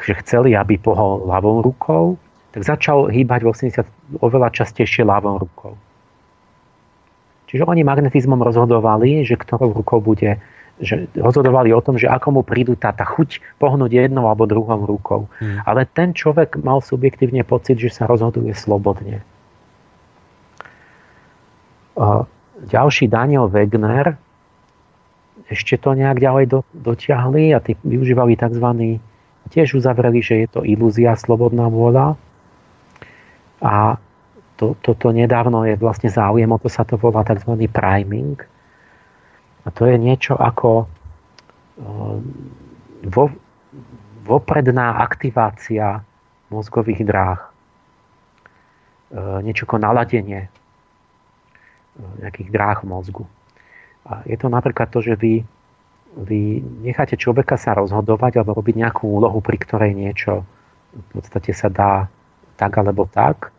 že 0.05 0.13
chceli, 0.25 0.53
aby 0.57 0.77
pohol 0.77 1.25
ľavou 1.25 1.65
rukou, 1.65 2.21
tak 2.51 2.67
začal 2.67 3.09
hýbať 3.09 3.47
v 3.47 3.49
80 4.19 4.21
oveľa 4.21 4.51
častejšie 4.51 5.07
ľavou 5.07 5.39
rukou. 5.39 5.79
Čiže 7.51 7.67
oni 7.67 7.83
magnetizmom 7.83 8.39
rozhodovali, 8.43 9.27
že 9.27 9.35
ktorou 9.35 9.75
rukou 9.75 9.99
bude, 9.99 10.39
že 10.79 11.11
rozhodovali 11.19 11.75
o 11.75 11.83
tom, 11.83 11.99
že 11.99 12.07
ako 12.07 12.41
mu 12.41 12.43
prídu 12.47 12.79
tá, 12.79 12.95
tá 12.95 13.03
chuť 13.03 13.43
pohnúť 13.59 14.07
jednou 14.07 14.31
alebo 14.31 14.47
druhou 14.47 14.87
rukou. 14.87 15.27
Hmm. 15.43 15.59
Ale 15.67 15.87
ten 15.87 16.15
človek 16.15 16.63
mal 16.63 16.79
subjektívne 16.79 17.43
pocit, 17.43 17.83
že 17.83 17.91
sa 17.91 18.07
rozhoduje 18.07 18.55
slobodne. 18.55 19.23
Ďalší 22.61 23.11
Daniel 23.11 23.51
Wegner 23.51 24.15
ešte 25.51 25.75
to 25.75 25.99
nejak 25.99 26.23
ďalej 26.23 26.45
do, 26.47 26.59
dotiahli 26.71 27.51
a 27.51 27.59
tí 27.59 27.75
využívali 27.83 28.39
tzv 28.39 28.67
tiež 29.51 29.77
uzavreli, 29.77 30.23
že 30.23 30.47
je 30.47 30.49
to 30.49 30.61
ilúzia, 30.63 31.19
slobodná 31.19 31.67
vôľa. 31.67 32.15
A 33.61 34.01
to, 34.57 34.79
toto 34.81 35.11
nedávno 35.11 35.67
je 35.67 35.77
vlastne 35.77 36.09
záujem, 36.09 36.49
o 36.49 36.59
to 36.61 36.69
sa 36.69 36.87
to 36.87 36.97
volá 36.97 37.27
tzv. 37.27 37.57
priming. 37.69 38.39
A 39.65 39.69
to 39.69 39.85
je 39.85 39.97
niečo 40.01 40.39
ako 40.39 40.85
eh, 40.85 42.17
vo, 43.11 43.25
vopredná 44.25 45.01
aktivácia 45.01 46.01
mozgových 46.49 47.03
dráh. 47.05 47.41
Eh, 49.11 49.39
niečo 49.43 49.67
ako 49.67 49.77
naladenie 49.83 50.47
eh, 50.47 52.13
nejakých 52.23 52.49
dráh 52.55 52.79
mozgu. 52.87 53.27
A 54.07 54.25
je 54.25 54.37
to 54.41 54.49
napríklad 54.49 54.89
to, 54.89 55.05
že 55.05 55.19
vy 55.19 55.45
vy 56.17 56.59
necháte 56.83 57.15
človeka 57.15 57.55
sa 57.55 57.79
rozhodovať 57.79 58.43
alebo 58.43 58.59
robiť 58.59 58.75
nejakú 58.83 59.07
úlohu, 59.07 59.39
pri 59.39 59.59
ktorej 59.63 59.95
niečo 59.95 60.43
v 60.91 61.07
podstate 61.15 61.55
sa 61.55 61.71
dá 61.71 62.11
tak 62.59 62.75
alebo 62.75 63.07
tak, 63.07 63.55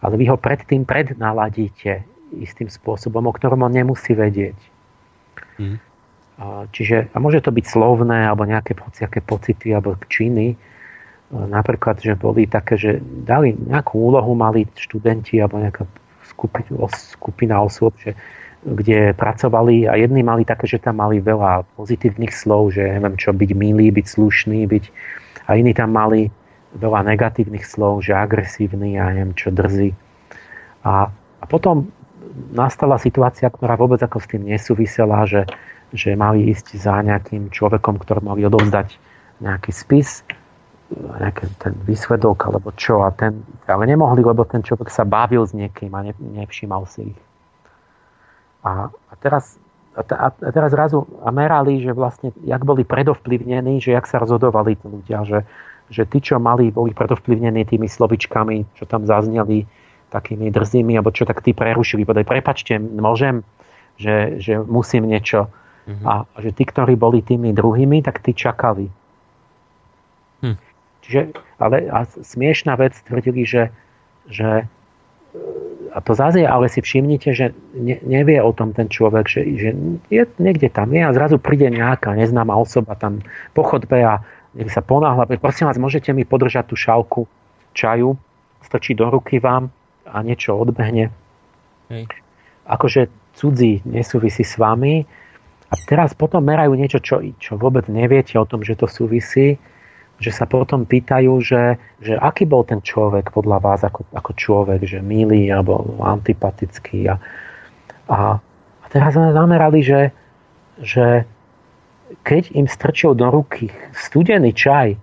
ale 0.00 0.16
vy 0.16 0.32
ho 0.32 0.40
predtým 0.40 0.88
prednaladíte 0.88 2.02
istým 2.40 2.72
spôsobom, 2.72 3.28
o 3.28 3.32
ktorom 3.36 3.68
on 3.68 3.72
nemusí 3.74 4.16
vedieť. 4.16 4.56
Mm. 5.60 5.76
Čiže, 6.72 7.12
a 7.12 7.16
môže 7.20 7.44
to 7.44 7.52
byť 7.52 7.66
slovné, 7.68 8.24
alebo 8.24 8.48
nejaké, 8.48 8.72
nejaké 8.72 9.20
pocity, 9.20 9.76
alebo 9.76 10.00
činy. 10.08 10.56
Napríklad, 11.30 12.00
že 12.00 12.16
boli 12.16 12.48
také, 12.48 12.80
že 12.80 12.96
dali 13.04 13.52
nejakú 13.52 14.00
úlohu, 14.08 14.32
mali 14.32 14.64
študenti, 14.72 15.36
alebo 15.36 15.60
nejaká 15.60 15.84
skupina, 16.24 16.88
skupina 16.96 17.54
osôb, 17.60 17.92
že 18.00 18.16
kde 18.60 19.16
pracovali 19.16 19.88
a 19.88 19.96
jedni 19.96 20.20
mali 20.20 20.44
také, 20.44 20.68
že 20.68 20.82
tam 20.82 21.00
mali 21.00 21.16
veľa 21.16 21.64
pozitívnych 21.80 22.32
slov, 22.32 22.76
že 22.76 22.84
neviem 22.84 23.16
čo, 23.16 23.32
byť 23.32 23.50
milý, 23.56 23.88
byť 23.88 24.06
slušný, 24.06 24.68
byť 24.68 24.84
a 25.48 25.56
iní 25.56 25.72
tam 25.72 25.96
mali 25.96 26.28
veľa 26.76 27.08
negatívnych 27.08 27.64
slov, 27.64 28.04
že 28.04 28.12
agresívny 28.12 29.00
a 29.00 29.10
neviem 29.10 29.32
čo, 29.34 29.48
drzý. 29.48 29.96
A, 30.84 31.08
a 31.40 31.44
potom 31.48 31.88
nastala 32.52 33.00
situácia, 33.00 33.48
ktorá 33.48 33.74
vôbec 33.80 33.98
ako 34.04 34.20
s 34.20 34.26
tým 34.28 34.44
nesúvisela, 34.44 35.24
že, 35.24 35.48
že 35.96 36.12
mali 36.14 36.52
ísť 36.52 36.76
za 36.76 37.00
nejakým 37.00 37.48
človekom, 37.50 37.96
ktorý 37.96 38.20
mali 38.22 38.44
odovzdať 38.44 39.00
nejaký 39.40 39.72
spis, 39.72 40.22
nejaký 40.92 41.48
ten 41.58 41.74
výsledok 41.88 42.50
alebo 42.50 42.74
čo 42.76 43.02
a 43.06 43.10
ten, 43.14 43.40
ale 43.66 43.88
nemohli, 43.88 44.20
lebo 44.20 44.44
ten 44.44 44.60
človek 44.60 44.92
sa 44.92 45.06
bavil 45.08 45.46
s 45.48 45.56
niekým 45.56 45.90
a 45.96 46.04
ne, 46.06 46.12
nevšímal 46.18 46.84
si 46.86 47.14
ich. 47.14 47.20
A, 48.64 48.92
a 48.92 49.12
teraz 49.20 49.60
a, 49.96 50.30
teraz 50.54 50.70
zrazu 50.70 51.02
merali, 51.34 51.82
že 51.82 51.90
vlastne, 51.90 52.30
jak 52.46 52.62
boli 52.62 52.86
predovplyvnení, 52.86 53.82
že 53.82 53.92
jak 53.92 54.06
sa 54.06 54.22
rozhodovali 54.22 54.78
tí 54.78 54.86
ľudia, 54.86 55.26
že, 55.26 55.42
že 55.90 56.06
tí, 56.06 56.22
čo 56.22 56.38
mali, 56.38 56.70
boli 56.70 56.94
predovplyvnení 56.94 57.66
tými 57.66 57.90
slovičkami, 57.90 58.78
čo 58.78 58.86
tam 58.86 59.02
zazneli, 59.04 59.66
takými 60.10 60.50
drzými, 60.50 60.98
alebo 60.98 61.14
čo 61.14 61.26
tak 61.26 61.42
tí 61.42 61.54
prerušili. 61.54 62.06
Povedali, 62.06 62.26
prepačte, 62.26 62.78
môžem, 62.78 63.42
že, 63.98 64.38
že 64.42 64.58
musím 64.58 65.06
niečo. 65.06 65.50
Mm-hmm. 65.86 66.06
A, 66.06 66.14
a 66.22 66.36
že 66.38 66.50
tí, 66.54 66.66
ktorí 66.66 66.94
boli 66.94 67.22
tými 67.22 67.50
druhými, 67.50 68.02
tak 68.02 68.22
tí 68.22 68.30
čakali. 68.34 68.90
Hm. 70.40 70.56
Čiže, 71.04 71.20
ale 71.58 71.88
a 71.88 72.04
smiešná 72.06 72.76
vec 72.76 72.94
tvrdili, 73.06 73.44
že, 73.44 73.72
že 74.28 74.68
a 75.90 75.98
to 75.98 76.14
zase, 76.14 76.46
ale 76.46 76.70
si 76.70 76.78
všimnite, 76.78 77.34
že 77.34 77.50
ne, 77.74 77.98
nevie 78.06 78.38
o 78.38 78.54
tom 78.54 78.70
ten 78.70 78.86
človek, 78.86 79.26
že, 79.26 79.42
že 79.58 79.70
je, 80.06 80.22
niekde 80.38 80.70
tam 80.70 80.94
je 80.94 81.02
a 81.02 81.10
zrazu 81.10 81.42
príde 81.42 81.66
nejaká 81.66 82.14
neznáma 82.14 82.54
osoba 82.54 82.94
tam 82.94 83.26
po 83.54 83.66
chodbe 83.66 83.98
a 83.98 84.22
nech 84.54 84.70
sa 84.70 84.82
ponáhla. 84.82 85.26
Prosím 85.38 85.66
vás, 85.66 85.78
môžete 85.78 86.14
mi 86.14 86.22
podržať 86.22 86.70
tú 86.70 86.76
šálku 86.78 87.26
čaju, 87.74 88.14
strčí 88.62 88.94
do 88.94 89.10
ruky 89.10 89.42
vám 89.42 89.70
a 90.06 90.22
niečo 90.22 90.54
odbehne. 90.54 91.10
Hej. 91.90 92.06
Akože 92.70 93.10
cudzí 93.34 93.82
nesúvisí 93.82 94.46
s 94.46 94.58
vami 94.58 95.02
a 95.70 95.74
teraz 95.86 96.14
potom 96.14 96.42
merajú 96.42 96.74
niečo, 96.74 96.98
čo, 97.02 97.22
čo 97.38 97.58
vôbec 97.58 97.86
neviete 97.90 98.38
o 98.38 98.46
tom, 98.46 98.62
že 98.62 98.78
to 98.78 98.86
súvisí 98.86 99.58
že 100.20 100.30
sa 100.30 100.44
potom 100.44 100.84
pýtajú, 100.84 101.32
že, 101.40 101.80
že 102.04 102.12
aký 102.20 102.44
bol 102.44 102.60
ten 102.62 102.84
človek 102.84 103.32
podľa 103.32 103.58
vás 103.64 103.80
ako, 103.80 104.04
ako 104.12 104.30
človek, 104.36 104.84
že 104.84 105.00
milý 105.00 105.48
alebo 105.48 105.96
antipatický. 105.96 107.08
A, 107.08 107.16
a, 108.12 108.36
a 108.84 108.86
teraz 108.92 109.16
sme 109.16 109.32
zamerali, 109.32 109.80
že, 109.80 110.12
že 110.76 111.24
keď 112.20 112.52
im 112.52 112.68
strčil 112.68 113.16
do 113.16 113.32
ruky 113.32 113.72
studený 113.96 114.52
čaj, 114.52 115.00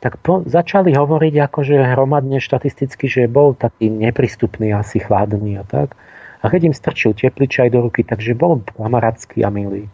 tak 0.00 0.16
po, 0.24 0.40
začali 0.44 0.96
hovoriť 0.96 1.34
akože 1.44 1.76
hromadne 1.92 2.40
štatisticky, 2.40 3.08
že 3.08 3.28
bol 3.28 3.52
taký 3.52 3.92
neprístupný, 3.92 4.72
asi 4.72 5.04
chladný 5.04 5.60
a 5.60 5.64
tak. 5.68 5.92
A 6.44 6.52
keď 6.52 6.72
im 6.72 6.74
strčil 6.76 7.16
teplý 7.16 7.48
čaj 7.48 7.72
do 7.72 7.88
ruky, 7.88 8.04
takže 8.04 8.36
bol 8.36 8.60
kamarátsky 8.76 9.44
a 9.44 9.52
milý 9.52 9.88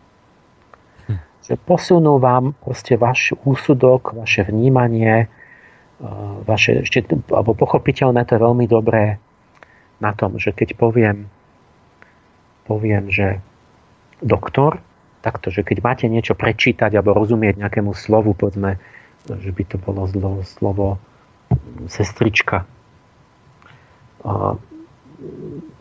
že 1.50 1.58
posunú 1.58 2.22
vám 2.22 2.54
proste 2.54 2.94
váš 2.94 3.34
úsudok, 3.42 4.14
vaše 4.14 4.46
vnímanie, 4.46 5.26
e, 5.26 6.06
vaše, 6.46 6.86
ešte, 6.86 7.02
alebo 7.34 7.58
pochopiteľné 7.58 8.22
to 8.22 8.38
je 8.38 8.46
veľmi 8.46 8.70
dobré 8.70 9.18
na 9.98 10.14
tom, 10.14 10.38
že 10.38 10.54
keď 10.54 10.78
poviem, 10.78 11.26
poviem, 12.70 13.10
že 13.10 13.42
doktor, 14.22 14.78
takto, 15.26 15.50
že 15.50 15.66
keď 15.66 15.82
máte 15.82 16.06
niečo 16.06 16.38
prečítať 16.38 16.94
alebo 16.94 17.18
rozumieť 17.18 17.58
nejakému 17.58 17.98
slovu, 17.98 18.30
povedzme, 18.38 18.78
že 19.26 19.50
by 19.50 19.62
to 19.66 19.76
bolo 19.82 20.06
slovo, 20.06 20.40
slovo 20.46 20.86
sestrička, 21.90 22.64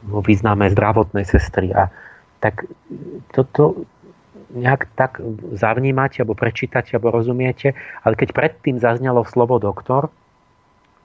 vo 0.10 0.20
význame 0.26 0.68
zdravotnej 0.72 1.24
sestry. 1.24 1.72
A 1.72 1.94
tak 2.40 2.68
toto, 3.32 3.86
nejak 4.54 4.90
tak 4.98 5.22
zavnímate, 5.54 6.22
alebo 6.22 6.38
prečítate, 6.38 6.98
alebo 6.98 7.14
rozumiete, 7.14 7.78
ale 8.02 8.14
keď 8.18 8.34
predtým 8.34 8.82
zaznelo 8.82 9.26
slovo 9.26 9.62
doktor, 9.62 10.10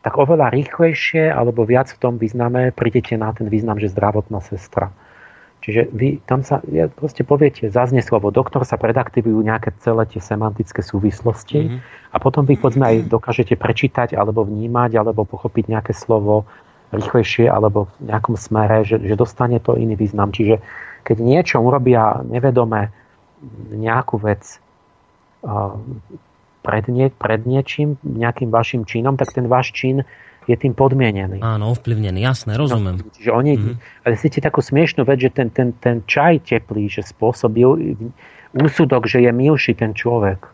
tak 0.05 0.21
oveľa 0.21 0.53
rýchlejšie 0.53 1.33
alebo 1.33 1.65
viac 1.65 1.89
v 1.89 2.01
tom 2.01 2.15
význame 2.21 2.77
prídete 2.77 3.17
na 3.17 3.33
ten 3.33 3.49
význam, 3.49 3.81
že 3.81 3.89
zdravotná 3.89 4.45
sestra. 4.45 4.93
Čiže 5.65 5.89
vy 5.97 6.21
tam 6.29 6.45
sa 6.45 6.61
ja 6.69 6.93
proste 6.93 7.25
poviete, 7.25 7.73
zaznie 7.73 8.05
slovo 8.05 8.29
doktor, 8.29 8.69
sa 8.69 8.77
predaktivujú 8.77 9.41
nejaké 9.41 9.73
celé 9.81 10.05
tie 10.05 10.21
semantické 10.21 10.85
súvislosti 10.85 11.61
mm-hmm. 11.65 12.13
a 12.13 12.17
potom 12.21 12.45
vy 12.45 12.61
povedzme 12.61 12.85
aj 12.85 12.97
dokážete 13.09 13.57
prečítať 13.57 14.13
alebo 14.13 14.45
vnímať 14.45 15.01
alebo 15.01 15.25
pochopiť 15.25 15.73
nejaké 15.73 15.97
slovo 15.97 16.45
rýchlejšie 16.93 17.49
alebo 17.49 17.89
v 17.97 18.13
nejakom 18.13 18.37
smere, 18.37 18.85
že, 18.85 19.01
že 19.01 19.17
dostane 19.17 19.57
to 19.57 19.81
iný 19.81 19.97
význam. 19.97 20.37
Čiže 20.37 20.61
keď 21.01 21.17
niečo 21.17 21.65
urobia 21.65 22.21
nevedome 22.29 22.93
nejakú 23.73 24.19
vec 24.21 24.59
pred, 26.65 26.85
nie, 26.89 27.13
pred 27.13 27.45
niečím, 27.45 28.01
nejakým 28.01 28.49
vašim 28.49 28.89
činom, 28.89 29.21
tak 29.21 29.37
ten 29.37 29.45
váš 29.45 29.77
čin 29.77 30.03
je 30.45 30.57
tým 30.57 30.77
podmienený. 30.77 31.41
Áno, 31.41 31.73
ovplyvnený, 31.73 32.21
jasné, 32.21 32.57
rozumiem. 32.57 33.01
No, 33.01 33.13
čiže 33.17 33.31
oni, 33.33 33.53
mm-hmm. 33.57 34.05
ale 34.05 34.13
si 34.17 34.29
takú 34.29 34.61
smiešnú 34.61 35.05
vec, 35.09 35.25
že 35.25 35.31
ten, 35.33 35.49
ten, 35.53 35.73
ten 35.81 36.05
čaj 36.05 36.45
teplý, 36.45 36.89
že 36.89 37.05
spôsobil 37.05 37.97
úsudok, 38.53 39.09
že 39.09 39.25
je 39.25 39.33
milší 39.33 39.73
ten 39.73 39.97
človek. 39.97 40.45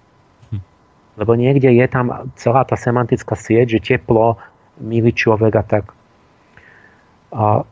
Hm. 0.54 0.62
Lebo 1.18 1.34
niekde 1.34 1.74
je 1.74 1.86
tam 1.90 2.30
celá 2.38 2.62
tá 2.62 2.78
semantická 2.78 3.34
sieť, 3.34 3.78
že 3.78 3.98
teplo, 3.98 4.38
milý 4.78 5.10
človek 5.10 5.52
a 5.58 5.64
tak. 5.66 5.84
A, 7.34 7.66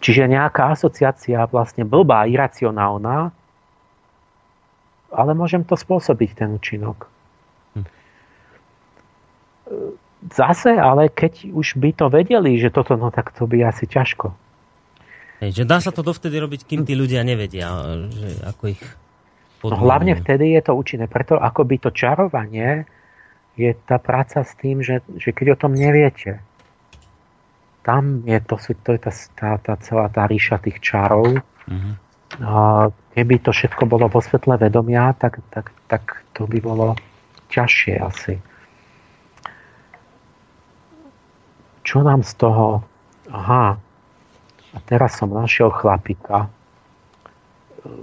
čiže 0.00 0.24
nejaká 0.24 0.72
asociácia 0.72 1.44
vlastne 1.52 1.84
blbá, 1.84 2.24
iracionálna, 2.24 3.32
ale 5.10 5.34
môžem 5.34 5.66
to 5.66 5.74
spôsobiť, 5.74 6.30
ten 6.34 6.48
účinok. 6.54 7.06
Hm 7.76 7.86
zase, 10.28 10.76
ale 10.76 11.08
keď 11.08 11.48
už 11.48 11.80
by 11.80 11.90
to 11.96 12.06
vedeli, 12.12 12.60
že 12.60 12.68
toto, 12.68 12.96
no 13.00 13.08
tak 13.08 13.32
to 13.32 13.48
by 13.48 13.64
asi 13.64 13.88
ťažko. 13.88 14.36
Hej, 15.40 15.56
že 15.56 15.64
dá 15.64 15.80
sa 15.80 15.88
to 15.88 16.04
dovtedy 16.04 16.36
robiť, 16.36 16.68
kým 16.68 16.84
tí 16.84 16.92
ľudia 16.92 17.24
nevedia, 17.24 17.72
že 18.12 18.28
ako 18.44 18.64
ich 18.76 18.82
No, 19.60 19.76
hlavne 19.76 20.16
vtedy 20.16 20.56
je 20.56 20.64
to 20.64 20.72
účinné. 20.72 21.04
Preto 21.04 21.36
akoby 21.36 21.84
to 21.84 21.92
čarovanie 21.92 22.88
je 23.60 23.76
tá 23.84 24.00
práca 24.00 24.40
s 24.40 24.56
tým, 24.56 24.80
že, 24.80 25.04
že 25.20 25.36
keď 25.36 25.52
o 25.52 25.60
tom 25.60 25.76
neviete, 25.76 26.40
tam 27.84 28.24
je 28.24 28.40
to, 28.40 28.56
to 28.56 28.96
je 28.96 29.00
tá, 29.04 29.12
tá, 29.12 29.50
tá 29.60 29.74
celá 29.84 30.08
tá 30.08 30.24
ríša 30.24 30.64
tých 30.64 30.80
čarov. 30.80 31.44
Mm-hmm. 31.68 31.92
Keby 33.10 33.34
to 33.42 33.50
všetko 33.50 33.90
bolo 33.90 34.06
vo 34.06 34.22
svetle 34.22 34.54
vedomia, 34.54 35.10
tak, 35.18 35.42
tak, 35.50 35.74
tak 35.90 36.22
to 36.36 36.46
by 36.46 36.62
bolo 36.62 36.94
ťažšie 37.50 37.98
asi. 37.98 38.38
čo 41.90 42.06
nám 42.06 42.22
z 42.22 42.38
toho... 42.38 42.86
Aha, 43.30 43.78
a 44.74 44.78
teraz 44.90 45.18
som 45.18 45.30
našiel 45.30 45.70
chlapika, 45.70 46.50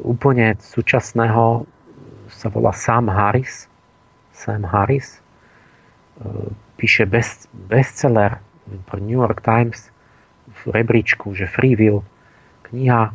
úplne 0.04 0.56
súčasného, 0.56 1.68
sa 2.32 2.48
volá 2.48 2.72
Sam 2.72 3.12
Harris. 3.12 3.68
Sam 4.32 4.64
Harris. 4.64 5.20
Píše 6.80 7.08
best, 7.08 7.52
bestseller 7.68 8.40
pre 8.88 9.00
New 9.04 9.20
York 9.20 9.44
Times 9.44 9.92
v 10.64 10.80
rebríčku, 10.80 11.36
že 11.36 11.48
Free 11.48 11.76
Will, 11.76 12.04
kniha 12.72 13.12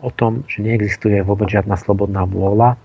o 0.00 0.10
tom, 0.12 0.44
že 0.48 0.60
neexistuje 0.60 1.20
vôbec 1.24 1.48
žiadna 1.48 1.76
slobodná 1.80 2.28
vôľa 2.28 2.76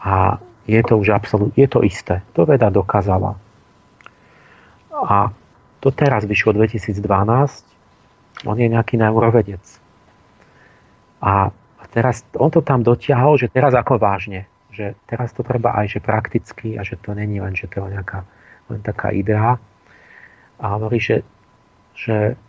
a 0.00 0.40
je 0.64 0.80
to 0.80 0.96
už 0.96 1.12
absolútne, 1.12 1.56
je 1.56 1.68
to 1.68 1.84
isté. 1.84 2.24
To 2.32 2.48
veda 2.48 2.72
dokázala. 2.72 3.36
A 4.88 5.28
to 5.84 5.92
teraz 5.92 6.24
vyšlo 6.24 6.56
2012. 6.56 7.04
On 8.48 8.56
je 8.56 8.68
nejaký 8.72 8.96
neurovedec. 8.96 9.60
A 11.20 11.52
teraz 11.92 12.24
on 12.40 12.48
to 12.48 12.64
tam 12.64 12.80
dotiahol, 12.80 13.36
že 13.36 13.52
teraz 13.52 13.76
ako 13.76 14.00
vážne. 14.00 14.48
Že 14.72 14.96
teraz 15.04 15.36
to 15.36 15.44
treba 15.44 15.76
aj 15.76 15.96
že 15.96 16.00
prakticky 16.00 16.80
a 16.80 16.82
že 16.82 16.96
to 16.96 17.12
není 17.12 17.38
len, 17.38 17.52
že 17.52 17.68
to 17.68 17.84
je 17.84 17.94
nejaká 18.00 18.24
len 18.72 18.80
taká 18.80 19.12
idea. 19.12 19.60
A 20.56 20.64
hovorí, 20.80 20.98
že, 20.98 21.20
že 21.92 22.40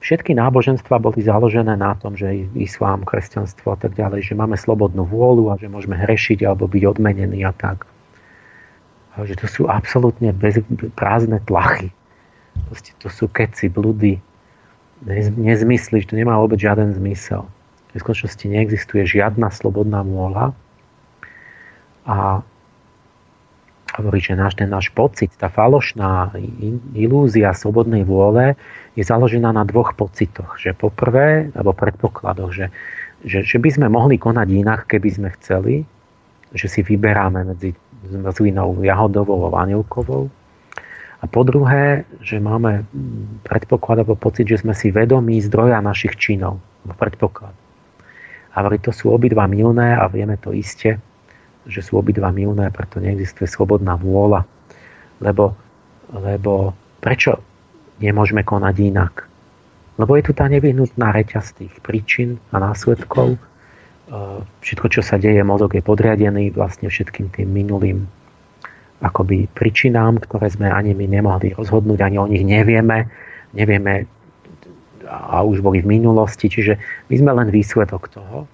všetky 0.00 0.36
náboženstva 0.36 1.00
boli 1.00 1.24
založené 1.24 1.76
na 1.76 1.96
tom, 1.96 2.16
že 2.16 2.48
islám, 2.56 3.04
kresťanstvo 3.04 3.74
a 3.74 3.78
tak 3.78 3.96
ďalej, 3.96 4.32
že 4.32 4.38
máme 4.38 4.56
slobodnú 4.56 5.08
vôľu 5.08 5.52
a 5.52 5.58
že 5.60 5.72
môžeme 5.72 5.96
hrešiť 5.96 6.44
alebo 6.44 6.68
byť 6.68 6.82
odmenení 6.84 7.44
a 7.44 7.52
tak. 7.56 7.88
A 9.16 9.24
že 9.24 9.36
to 9.36 9.48
sú 9.48 9.62
absolútne 9.66 10.32
bez, 10.36 10.60
prázdne 10.96 11.40
tlachy. 11.48 11.88
Proste 12.68 12.92
to 13.00 13.08
sú 13.08 13.28
keci, 13.32 13.68
bludy, 13.72 14.20
nezmysly, 15.36 16.04
že 16.04 16.12
to 16.12 16.16
nemá 16.16 16.36
vôbec 16.40 16.56
žiaden 16.60 16.92
zmysel. 16.96 17.44
V 17.92 18.00
skutočnosti 18.00 18.44
neexistuje 18.44 19.08
žiadna 19.08 19.48
slobodná 19.48 20.04
môľa 20.04 20.52
a 22.04 22.44
hovorí, 23.96 24.20
že 24.20 24.36
náš, 24.36 24.56
ten 24.60 24.68
náš 24.68 24.92
pocit, 24.92 25.32
tá 25.36 25.48
falošná 25.48 26.32
ilúzia 26.92 27.56
slobodnej 27.56 28.04
vôle 28.04 28.54
je 28.94 29.04
založená 29.04 29.52
na 29.52 29.64
dvoch 29.64 29.96
pocitoch. 29.96 30.60
Že 30.60 30.76
poprvé, 30.76 31.50
alebo 31.56 31.72
predpokladoch, 31.72 32.52
že, 32.52 32.66
že, 33.24 33.42
že 33.42 33.56
by 33.56 33.68
sme 33.72 33.86
mohli 33.88 34.20
konať 34.20 34.48
inak, 34.52 34.80
keby 34.88 35.08
sme 35.08 35.28
chceli, 35.40 35.88
že 36.52 36.68
si 36.68 36.80
vyberáme 36.84 37.42
medzi 37.48 37.72
zmrzlinou 38.06 38.84
jahodovou 38.84 39.48
a 39.48 39.54
vanilkovou, 39.64 40.28
a 41.16 41.24
po 41.24 41.48
druhé, 41.48 42.04
že 42.20 42.36
máme 42.36 42.84
predpoklad 43.48 44.04
alebo 44.04 44.20
pocit, 44.20 44.44
že 44.44 44.60
sme 44.60 44.76
si 44.76 44.92
vedomí 44.92 45.40
zdroja 45.40 45.80
našich 45.80 46.12
činov. 46.20 46.60
Predpoklad. 46.84 47.56
A 48.52 48.58
to 48.78 48.92
sú 48.92 49.12
obidva 49.12 49.48
milné 49.48 49.96
a 49.96 50.08
vieme 50.12 50.36
to 50.36 50.52
iste, 50.52 51.00
že 51.66 51.82
sú 51.82 51.98
obidva 51.98 52.30
milné, 52.30 52.70
preto 52.70 53.02
neexistuje 53.02 53.50
slobodná 53.50 53.98
vôľa. 53.98 54.46
Lebo, 55.22 55.54
lebo 56.12 56.74
prečo 57.02 57.42
nemôžeme 57.98 58.46
konať 58.46 58.74
inak? 58.80 59.14
Lebo 59.96 60.14
je 60.14 60.28
tu 60.28 60.32
tá 60.36 60.46
nevyhnutná 60.46 61.10
reťaz 61.10 61.56
tých 61.56 61.72
príčin 61.80 62.36
a 62.52 62.60
následkov. 62.60 63.40
Všetko, 64.62 64.86
čo 64.92 65.00
sa 65.02 65.16
deje, 65.18 65.40
mozog 65.42 65.74
je 65.74 65.82
podriadený 65.82 66.54
vlastne 66.54 66.86
všetkým 66.86 67.32
tým 67.32 67.48
minulým 67.50 68.06
akoby 69.04 69.48
príčinám, 69.52 70.24
ktoré 70.24 70.48
sme 70.48 70.72
ani 70.72 70.96
my 70.96 71.04
nemohli 71.04 71.52
rozhodnúť, 71.52 72.00
ani 72.00 72.16
o 72.16 72.26
nich 72.28 72.40
nevieme, 72.40 73.08
nevieme 73.52 74.08
a 75.06 75.46
už 75.46 75.62
boli 75.62 75.84
v 75.86 76.00
minulosti, 76.00 76.50
čiže 76.50 76.82
my 77.12 77.14
sme 77.14 77.30
len 77.38 77.48
výsledok 77.54 78.10
toho. 78.10 78.50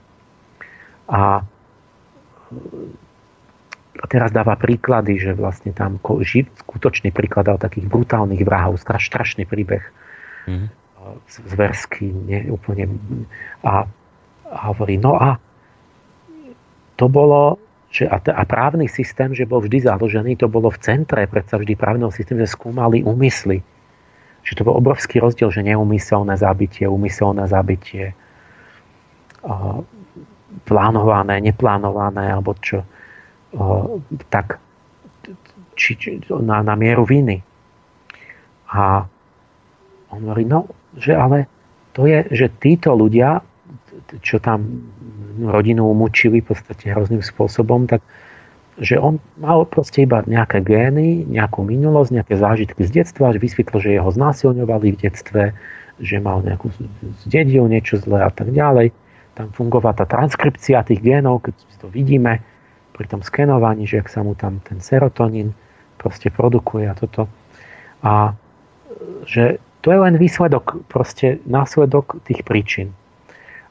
A, 1.09 1.41
a 3.93 4.05
teraz 4.09 4.33
dáva 4.33 4.57
príklady, 4.57 5.20
že 5.20 5.37
vlastne 5.37 5.77
tam 5.77 6.01
živ, 6.24 6.49
skutočný 6.65 7.12
príklad 7.12 7.53
dal 7.53 7.59
takých 7.61 7.87
brutálnych 7.93 8.41
vrahov, 8.41 8.81
straš, 8.81 9.12
strašný 9.12 9.45
príbeh, 9.45 9.85
mm-hmm. 10.49 10.69
zverský, 11.29 12.09
nie, 12.09 12.49
úplne. 12.49 12.89
A, 13.61 13.85
a 14.49 14.59
hovorí, 14.73 14.97
no 14.97 15.20
a 15.20 15.37
to 16.97 17.12
bolo 17.12 17.61
že 17.93 18.09
a, 18.09 18.16
a 18.16 18.43
právny 18.49 18.89
systém, 18.89 19.37
že 19.37 19.45
bol 19.45 19.61
vždy 19.61 19.85
založený, 19.85 20.41
to 20.41 20.49
bolo 20.49 20.73
v 20.73 20.81
centre 20.81 21.29
predsa 21.29 21.61
vždy 21.61 21.77
právneho 21.77 22.09
systému, 22.09 22.41
že 22.41 22.57
skúmali 22.57 23.05
úmysly. 23.05 23.61
Že 24.49 24.53
to 24.57 24.62
bol 24.65 24.81
obrovský 24.81 25.20
rozdiel, 25.20 25.53
že 25.53 25.61
neumyselné 25.61 26.41
zabitie, 26.41 26.89
úmyselné 26.89 27.45
zabitie, 27.53 28.16
a, 29.45 29.85
plánované, 30.65 31.41
neplánované, 31.41 32.33
alebo 32.33 32.57
čo, 32.61 32.83
a, 32.83 32.87
tak 34.29 34.59
či, 35.77 35.97
či, 35.97 36.11
na, 36.29 36.61
na 36.61 36.74
mieru 36.77 37.05
viny. 37.09 37.41
A 38.73 39.05
on 40.12 40.20
hovorí, 40.29 40.45
no, 40.45 40.69
že 40.97 41.16
ale 41.16 41.49
to 41.93 42.09
je, 42.09 42.24
že 42.33 42.47
títo 42.61 42.93
ľudia, 42.97 43.41
čo 44.20 44.41
tam 44.41 44.85
rodinu 45.41 45.89
umučili 45.93 46.45
v 46.45 46.53
podstate 46.53 46.93
hrozným 46.93 47.24
spôsobom, 47.24 47.89
tak 47.89 48.05
že 48.81 48.97
on 48.97 49.20
mal 49.37 49.69
proste 49.69 50.09
iba 50.09 50.24
nejaké 50.24 50.65
gény, 50.65 51.29
nejakú 51.29 51.61
minulosť, 51.61 52.11
nejaké 52.16 52.35
zážitky 52.41 52.81
z 52.89 53.05
detstva, 53.05 53.37
že 53.37 53.45
vysvetlo, 53.45 53.77
že 53.77 54.01
jeho 54.01 54.09
znásilňovali 54.09 54.97
v 54.97 55.01
detstve, 55.01 55.43
že 56.01 56.16
mal 56.16 56.41
nejakú 56.41 56.73
zdedil 57.29 57.69
niečo 57.69 58.01
zlé 58.01 58.24
a 58.24 58.33
tak 58.33 58.49
ďalej. 58.49 58.97
Tam 59.33 59.49
fungovala 59.53 59.97
tá 59.97 60.05
transkripcia 60.05 60.85
tých 60.85 61.01
génov, 61.01 61.49
keď 61.49 61.55
to 61.81 61.87
vidíme 61.89 62.45
pri 62.93 63.07
tom 63.09 63.25
skenovaní, 63.25 63.89
že 63.89 64.05
ak 64.05 64.09
sa 64.13 64.21
mu 64.21 64.37
tam 64.37 64.61
ten 64.61 64.79
serotonín 64.79 65.57
proste 65.97 66.29
produkuje 66.29 66.85
a 66.85 66.95
toto. 66.95 67.25
A 68.05 68.37
že 69.25 69.57
to 69.81 69.91
je 69.91 69.99
len 69.99 70.21
výsledok, 70.21 70.85
proste 70.87 71.41
následok 71.49 72.21
tých 72.29 72.45
príčin. 72.45 72.93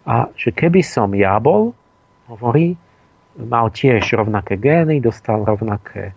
A 0.04 0.28
že 0.34 0.50
keby 0.50 0.82
som 0.82 1.14
ja 1.14 1.38
bol, 1.38 1.78
hovorí, 2.26 2.74
mal 3.38 3.70
tiež 3.70 4.18
rovnaké 4.18 4.58
gény, 4.58 5.00
dostal 5.00 5.46
rovnaké 5.46 6.12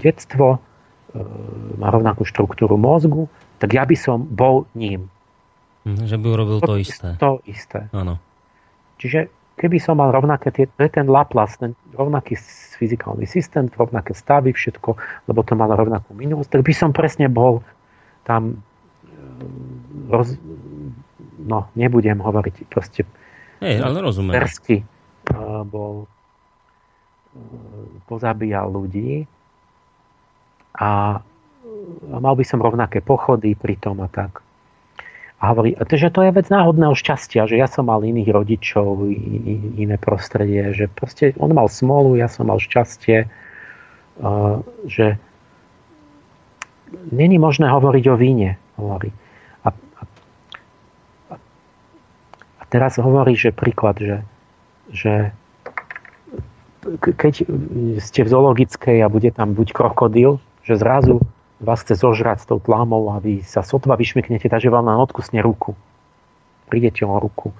detstvo, 0.00 0.58
má 1.76 1.88
rovnakú 1.92 2.24
štruktúru 2.24 2.80
mozgu, 2.80 3.28
tak 3.60 3.76
ja 3.76 3.84
by 3.84 3.96
som 3.98 4.24
bol 4.24 4.64
ním. 4.72 5.12
Mhm, 5.84 6.08
že 6.08 6.16
by 6.16 6.26
urobil 6.32 6.58
to, 6.64 6.72
to 6.72 6.76
isté. 6.80 7.08
To 7.20 7.44
isté. 7.44 7.88
Áno. 7.92 8.16
Čiže 9.00 9.32
keby 9.56 9.80
som 9.80 9.96
mal 9.96 10.12
rovnaké 10.12 10.52
tie, 10.52 10.68
ten 10.68 11.08
Laplace, 11.08 11.56
ten 11.56 11.72
rovnaký 11.96 12.36
fyzikálny 12.76 13.24
systém, 13.24 13.68
rovnaké 13.72 14.12
stavy, 14.12 14.52
všetko, 14.52 14.96
lebo 15.28 15.40
to 15.40 15.56
malo 15.56 15.72
rovnakú 15.76 16.12
minulosť, 16.12 16.60
tak 16.60 16.62
by 16.64 16.72
som 16.76 16.92
presne 16.92 17.32
bol 17.32 17.64
tam 18.28 18.60
e, 19.04 19.16
roz, 20.12 20.36
no, 21.40 21.68
nebudem 21.76 22.20
hovoriť 22.20 22.68
proste 22.68 23.08
Hej, 23.60 23.84
ale 23.84 24.00
rozumiem. 24.00 24.32
Persky 24.32 24.80
uh, 24.80 25.60
bol 25.68 26.08
uh, 26.08 26.08
pozabíjal 28.08 28.72
ľudí 28.72 29.28
a 30.80 31.20
mal 32.08 32.34
by 32.40 32.44
som 32.48 32.64
rovnaké 32.64 33.04
pochody 33.04 33.52
pri 33.52 33.76
tom 33.76 34.00
a 34.00 34.08
tak. 34.08 34.40
A 35.40 35.56
hovorí, 35.56 35.72
že 35.72 36.12
to 36.12 36.20
je 36.20 36.36
vec 36.36 36.52
náhodného 36.52 36.92
šťastia, 36.92 37.48
že 37.48 37.56
ja 37.56 37.64
som 37.64 37.88
mal 37.88 38.04
iných 38.04 38.28
rodičov, 38.28 39.08
iné 39.80 39.96
prostredie, 39.96 40.76
že 40.76 40.84
proste 40.92 41.32
on 41.40 41.56
mal 41.56 41.64
smolu, 41.72 42.20
ja 42.20 42.28
som 42.28 42.52
mal 42.52 42.60
šťastie, 42.60 43.24
že 44.84 45.06
není 47.08 47.40
možné 47.40 47.72
hovoriť 47.72 48.04
o 48.12 48.16
víne, 48.20 48.60
hovorí. 48.76 49.16
A, 49.64 49.72
a, 51.32 51.34
a 52.60 52.62
teraz 52.68 53.00
hovorí, 53.00 53.32
že 53.32 53.56
príklad, 53.56 53.96
že, 53.96 54.16
že 54.92 55.32
keď 57.00 57.48
ste 57.96 58.20
v 58.24 58.28
zoologickej 58.28 59.00
a 59.00 59.08
bude 59.08 59.32
tam 59.32 59.56
buď 59.56 59.72
krokodil, 59.72 60.36
že 60.68 60.76
zrazu 60.76 61.24
vás 61.60 61.84
chce 61.84 61.94
zožrať 62.00 62.44
s 62.44 62.48
tou 62.48 62.58
tlámou 62.58 63.12
a 63.12 63.20
vy 63.20 63.44
sa 63.44 63.60
sotva 63.60 63.94
vyšmyknete, 63.94 64.48
takže 64.48 64.72
vám 64.72 64.88
na 64.88 64.96
odkusne 64.96 65.44
ruku. 65.44 65.76
Prídete 66.72 67.04
o 67.04 67.20
ruku. 67.20 67.52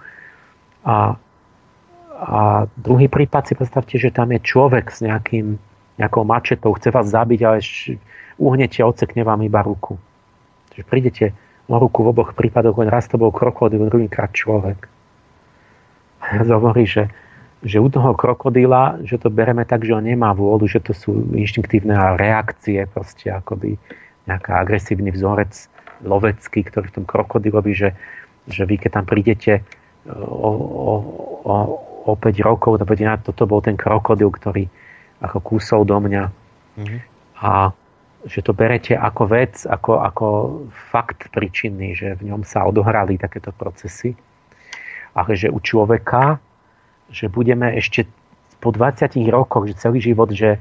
A, 0.80 1.20
a 2.16 2.40
druhý 2.80 3.12
prípad 3.12 3.52
si 3.52 3.54
predstavte, 3.54 4.00
že 4.00 4.08
tam 4.08 4.32
je 4.32 4.40
človek 4.40 4.88
s 4.88 5.04
nejakým, 5.04 5.60
nejakou 6.00 6.24
mačetou, 6.24 6.72
chce 6.72 6.88
vás 6.88 7.12
zabiť, 7.12 7.40
ale 7.44 7.60
uhnete, 8.40 8.80
odsekne 8.80 9.20
vám 9.20 9.44
iba 9.44 9.60
ruku. 9.60 10.00
Čiže 10.72 10.84
prídete 10.88 11.24
o 11.68 11.76
ruku 11.76 12.00
v 12.00 12.10
oboch 12.16 12.32
prípadoch, 12.32 12.80
len 12.80 12.88
raz 12.88 13.04
to 13.04 13.20
bol 13.20 13.28
krokodil, 13.28 13.84
druhýkrát 13.84 14.32
človek. 14.32 14.88
A 16.24 16.40
ja 16.40 16.42
hovorí, 16.48 16.88
že, 16.88 17.12
že 17.60 17.76
u 17.76 17.88
toho 17.92 18.16
krokodíla, 18.16 19.04
že 19.04 19.20
to 19.20 19.28
bereme 19.28 19.68
tak, 19.68 19.84
že 19.84 19.92
on 19.92 20.04
nemá 20.04 20.32
vôľu, 20.32 20.64
že 20.64 20.80
to 20.80 20.96
sú 20.96 21.12
inštinktívne 21.36 21.92
reakcie, 22.16 22.88
proste 22.88 23.28
akoby 23.28 23.76
nejaká 24.24 24.64
agresívny 24.64 25.12
vzorec 25.12 25.52
lovecký, 26.00 26.64
ktorý 26.64 26.88
v 26.88 26.96
tom 27.02 27.06
krokodilovi, 27.06 27.72
že, 27.76 27.90
že 28.48 28.64
vy 28.64 28.80
keď 28.80 28.90
tam 29.00 29.04
prídete 29.04 29.60
o, 30.08 30.50
o, 30.56 30.92
o, 31.44 31.54
o 32.08 32.12
5 32.16 32.48
rokov, 32.48 32.80
to 32.80 32.88
bude, 32.88 33.04
toto 33.28 33.44
bol 33.44 33.60
ten 33.60 33.76
krokodil, 33.76 34.32
ktorý 34.32 34.64
ako 35.20 35.38
kúsol 35.44 35.84
do 35.84 36.00
mňa. 36.00 36.24
Mm-hmm. 36.80 37.00
A 37.44 37.76
že 38.24 38.44
to 38.44 38.52
berete 38.52 38.92
ako 38.96 39.32
vec, 39.32 39.64
ako, 39.64 40.00
ako 40.00 40.26
fakt 40.92 41.28
príčinný, 41.32 41.96
že 41.96 42.16
v 42.20 42.32
ňom 42.32 42.44
sa 42.44 42.68
odohrali 42.68 43.16
takéto 43.16 43.52
procesy. 43.52 44.12
A 45.16 45.24
že 45.32 45.48
u 45.48 45.60
človeka 45.60 46.40
že 47.10 47.26
budeme 47.26 47.74
ešte 47.74 48.06
po 48.60 48.70
20 48.70 49.16
rokoch, 49.32 49.66
že 49.66 49.80
celý 49.80 49.98
život, 50.04 50.30
že 50.30 50.56
e, 50.56 50.58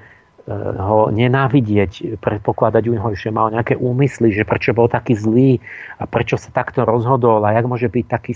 ho 0.80 1.12
nenávidieť, 1.12 2.18
predpokladať 2.24 2.84
u 2.88 2.94
neho, 2.96 3.10
že 3.14 3.30
mal 3.30 3.52
nejaké 3.52 3.76
úmysly, 3.76 4.32
že 4.32 4.48
prečo 4.48 4.72
bol 4.72 4.88
taký 4.88 5.14
zlý 5.14 5.60
a 6.00 6.08
prečo 6.08 6.40
sa 6.40 6.50
takto 6.50 6.88
rozhodol 6.88 7.44
a 7.44 7.54
jak 7.54 7.68
môže 7.68 7.92
byť 7.92 8.06
taký, 8.08 8.34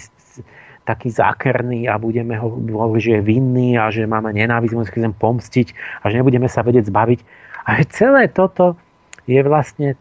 taký 0.83 1.09
zákerný 1.09 1.87
a 1.87 1.95
budeme 1.95 2.35
ho 2.35 2.59
hovoriť, 2.59 3.01
že 3.01 3.13
je 3.17 3.21
vinný 3.23 3.79
a 3.79 3.87
že 3.89 4.03
máme 4.03 4.35
nenávisť, 4.35 4.75
musíme 4.75 5.09
sa 5.09 5.15
pomstiť 5.15 5.67
a 6.03 6.11
že 6.11 6.19
nebudeme 6.19 6.51
sa 6.51 6.61
vedieť 6.61 6.91
zbaviť. 6.91 7.19
A 7.63 7.79
celé 7.87 8.27
toto 8.27 8.75
je 9.23 9.39
vlastne, 9.39 9.95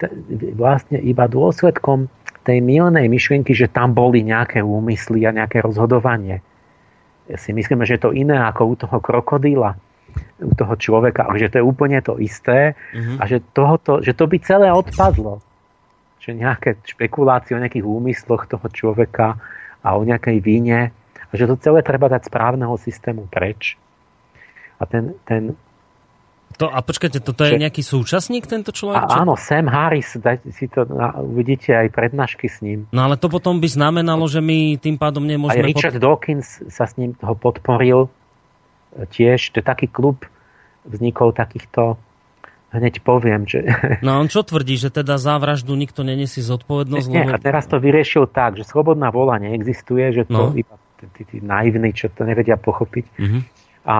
vlastne 0.58 0.98
iba 0.98 1.30
dôsledkom 1.30 2.10
tej 2.42 2.58
milnej 2.58 3.06
myšlienky, 3.06 3.54
že 3.54 3.70
tam 3.70 3.94
boli 3.94 4.26
nejaké 4.26 4.58
úmysly 4.58 5.22
a 5.22 5.30
nejaké 5.30 5.62
rozhodovanie 5.62 6.42
si 7.38 7.50
myslíme, 7.54 7.86
že 7.86 7.98
je 7.98 8.02
to 8.08 8.14
iné 8.14 8.38
ako 8.38 8.62
u 8.66 8.74
toho 8.74 8.98
krokodíla, 8.98 9.78
u 10.42 10.52
toho 10.52 10.74
človeka, 10.76 11.30
že 11.38 11.48
to 11.48 11.56
je 11.62 11.64
úplne 11.64 11.98
to 12.02 12.18
isté 12.18 12.74
uh-huh. 12.74 13.16
a 13.20 13.22
že, 13.24 13.40
tohoto, 13.54 14.02
že 14.02 14.12
to 14.12 14.28
by 14.28 14.36
celé 14.42 14.68
odpadlo. 14.68 15.40
Že 16.22 16.38
nejaké 16.38 16.70
špekulácie 16.86 17.56
o 17.56 17.62
nejakých 17.62 17.86
úmysloch 17.86 18.46
toho 18.46 18.66
človeka 18.70 19.38
a 19.82 19.88
o 19.98 20.06
nejakej 20.06 20.38
víne 20.38 20.94
a 21.30 21.32
že 21.32 21.48
to 21.48 21.56
celé 21.58 21.80
treba 21.80 22.12
dať 22.12 22.28
správneho 22.28 22.76
systému 22.76 23.26
preč. 23.32 23.80
A 24.78 24.84
ten, 24.84 25.16
ten 25.24 25.56
to, 26.62 26.66
a 26.70 26.78
počkajte, 26.78 27.18
toto 27.18 27.42
je 27.42 27.58
nejaký 27.58 27.82
súčasník, 27.82 28.46
tento 28.46 28.70
človek? 28.70 29.02
A, 29.02 29.26
áno, 29.26 29.34
Sam 29.34 29.66
Harris, 29.66 30.14
dajte 30.14 30.54
si 30.54 30.70
to, 30.70 30.86
na, 30.86 31.18
uvidíte 31.18 31.74
aj 31.74 31.90
prednášky 31.90 32.46
s 32.46 32.62
ním. 32.62 32.86
No 32.94 33.10
ale 33.10 33.18
to 33.18 33.26
potom 33.26 33.58
by 33.58 33.66
znamenalo, 33.66 34.30
že 34.30 34.38
my 34.38 34.78
tým 34.78 34.94
pádom 34.94 35.26
nemôžeme... 35.26 35.66
Aj 35.66 35.70
Richard 35.74 35.98
pod... 35.98 36.04
Dawkins 36.06 36.62
sa 36.70 36.86
s 36.86 36.94
ním 36.94 37.18
ho 37.18 37.34
podporil 37.34 38.06
e, 38.06 38.10
tiež. 39.10 39.50
To 39.52 39.58
je 39.58 39.66
taký 39.66 39.90
klub, 39.90 40.22
vznikol 40.86 41.34
takýchto 41.34 41.98
hneď 42.72 43.04
poviem, 43.04 43.44
že... 43.44 43.68
No 44.00 44.16
on 44.16 44.32
čo 44.32 44.40
tvrdí, 44.40 44.80
že 44.80 44.88
teda 44.88 45.20
za 45.20 45.36
vraždu 45.36 45.76
nikto 45.76 46.06
nenesie 46.06 46.40
zodpovednosť? 46.40 47.06
Nie, 47.10 47.28
lebo... 47.28 47.36
a 47.36 47.38
teraz 47.42 47.68
to 47.68 47.76
vyriešil 47.76 48.32
tak, 48.32 48.56
že 48.56 48.64
slobodná 48.64 49.12
vola 49.12 49.36
neexistuje, 49.36 50.14
že 50.16 50.24
to 50.24 50.52
no. 50.52 50.56
iba 50.56 50.80
tí, 51.12 51.22
tí 51.26 51.38
naivní, 51.44 51.92
čo 51.92 52.08
to 52.14 52.24
nevedia 52.24 52.56
pochopiť. 52.56 53.04
Uh-huh. 53.18 53.42
A 53.84 53.94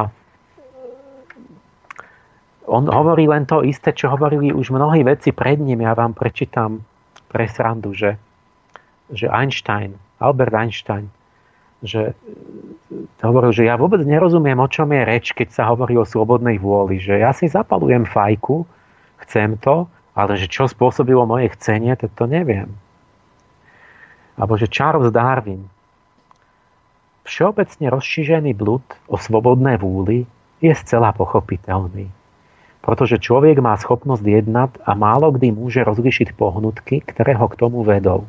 on 2.67 2.87
hovorí 2.87 3.27
len 3.27 3.43
to 3.43 3.67
isté, 3.67 3.91
čo 3.91 4.13
hovorili 4.13 4.55
už 4.55 4.71
mnohí 4.71 5.03
veci 5.03 5.35
pred 5.35 5.59
ním. 5.59 5.83
Ja 5.83 5.99
vám 5.99 6.15
prečítam 6.15 6.87
pre 7.27 7.51
srandu, 7.51 7.91
že, 7.91 8.15
že 9.11 9.27
Einstein, 9.27 9.99
Albert 10.23 10.55
Einstein, 10.55 11.11
že 11.83 12.15
hovoril, 13.19 13.51
že 13.51 13.67
ja 13.67 13.75
vôbec 13.75 14.07
nerozumiem, 14.07 14.55
o 14.63 14.71
čom 14.71 14.87
je 14.95 15.03
reč, 15.03 15.35
keď 15.35 15.49
sa 15.51 15.63
hovorí 15.75 15.99
o 15.99 16.07
slobodnej 16.07 16.63
vôli. 16.63 17.03
Že 17.03 17.15
ja 17.19 17.35
si 17.35 17.51
zapalujem 17.51 18.07
fajku, 18.07 18.63
chcem 19.27 19.59
to, 19.59 19.91
ale 20.15 20.39
že 20.39 20.47
čo 20.47 20.71
spôsobilo 20.71 21.27
moje 21.27 21.51
chcenie, 21.59 21.99
to, 21.99 22.07
to 22.15 22.31
neviem. 22.31 22.71
Alebo 24.39 24.55
že 24.55 24.71
Charles 24.71 25.11
Darwin. 25.11 25.67
Všeobecne 27.23 27.87
rozšířený 27.91 28.55
blud 28.55 28.83
o 29.07 29.15
svobodné 29.15 29.79
vúli 29.79 30.27
je 30.59 30.75
zcela 30.75 31.15
pochopiteľný 31.15 32.22
pretože 32.83 33.23
človek 33.23 33.63
má 33.63 33.79
schopnosť 33.79 34.27
jednať 34.27 34.71
a 34.83 34.99
málo 34.99 35.31
kdy 35.31 35.55
môže 35.55 35.87
rozlišiť 35.87 36.35
pohnutky, 36.35 37.07
ktoré 37.07 37.39
ho 37.39 37.47
k 37.47 37.59
tomu 37.59 37.87
vedou. 37.87 38.27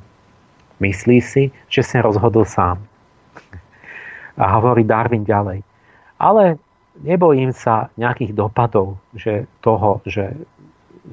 Myslí 0.77 1.19
si, 1.25 1.49
že 1.67 1.81
sa 1.81 2.05
rozhodol 2.05 2.45
sám. 2.45 2.77
A 4.37 4.45
hovorí 4.57 4.85
Darwin 4.85 5.25
ďalej. 5.25 5.65
Ale 6.21 6.61
nebojím 7.01 7.49
sa 7.49 7.89
nejakých 7.97 8.37
dopadov, 8.37 9.01
že 9.17 9.49
toho, 9.65 10.05
že, 10.05 10.37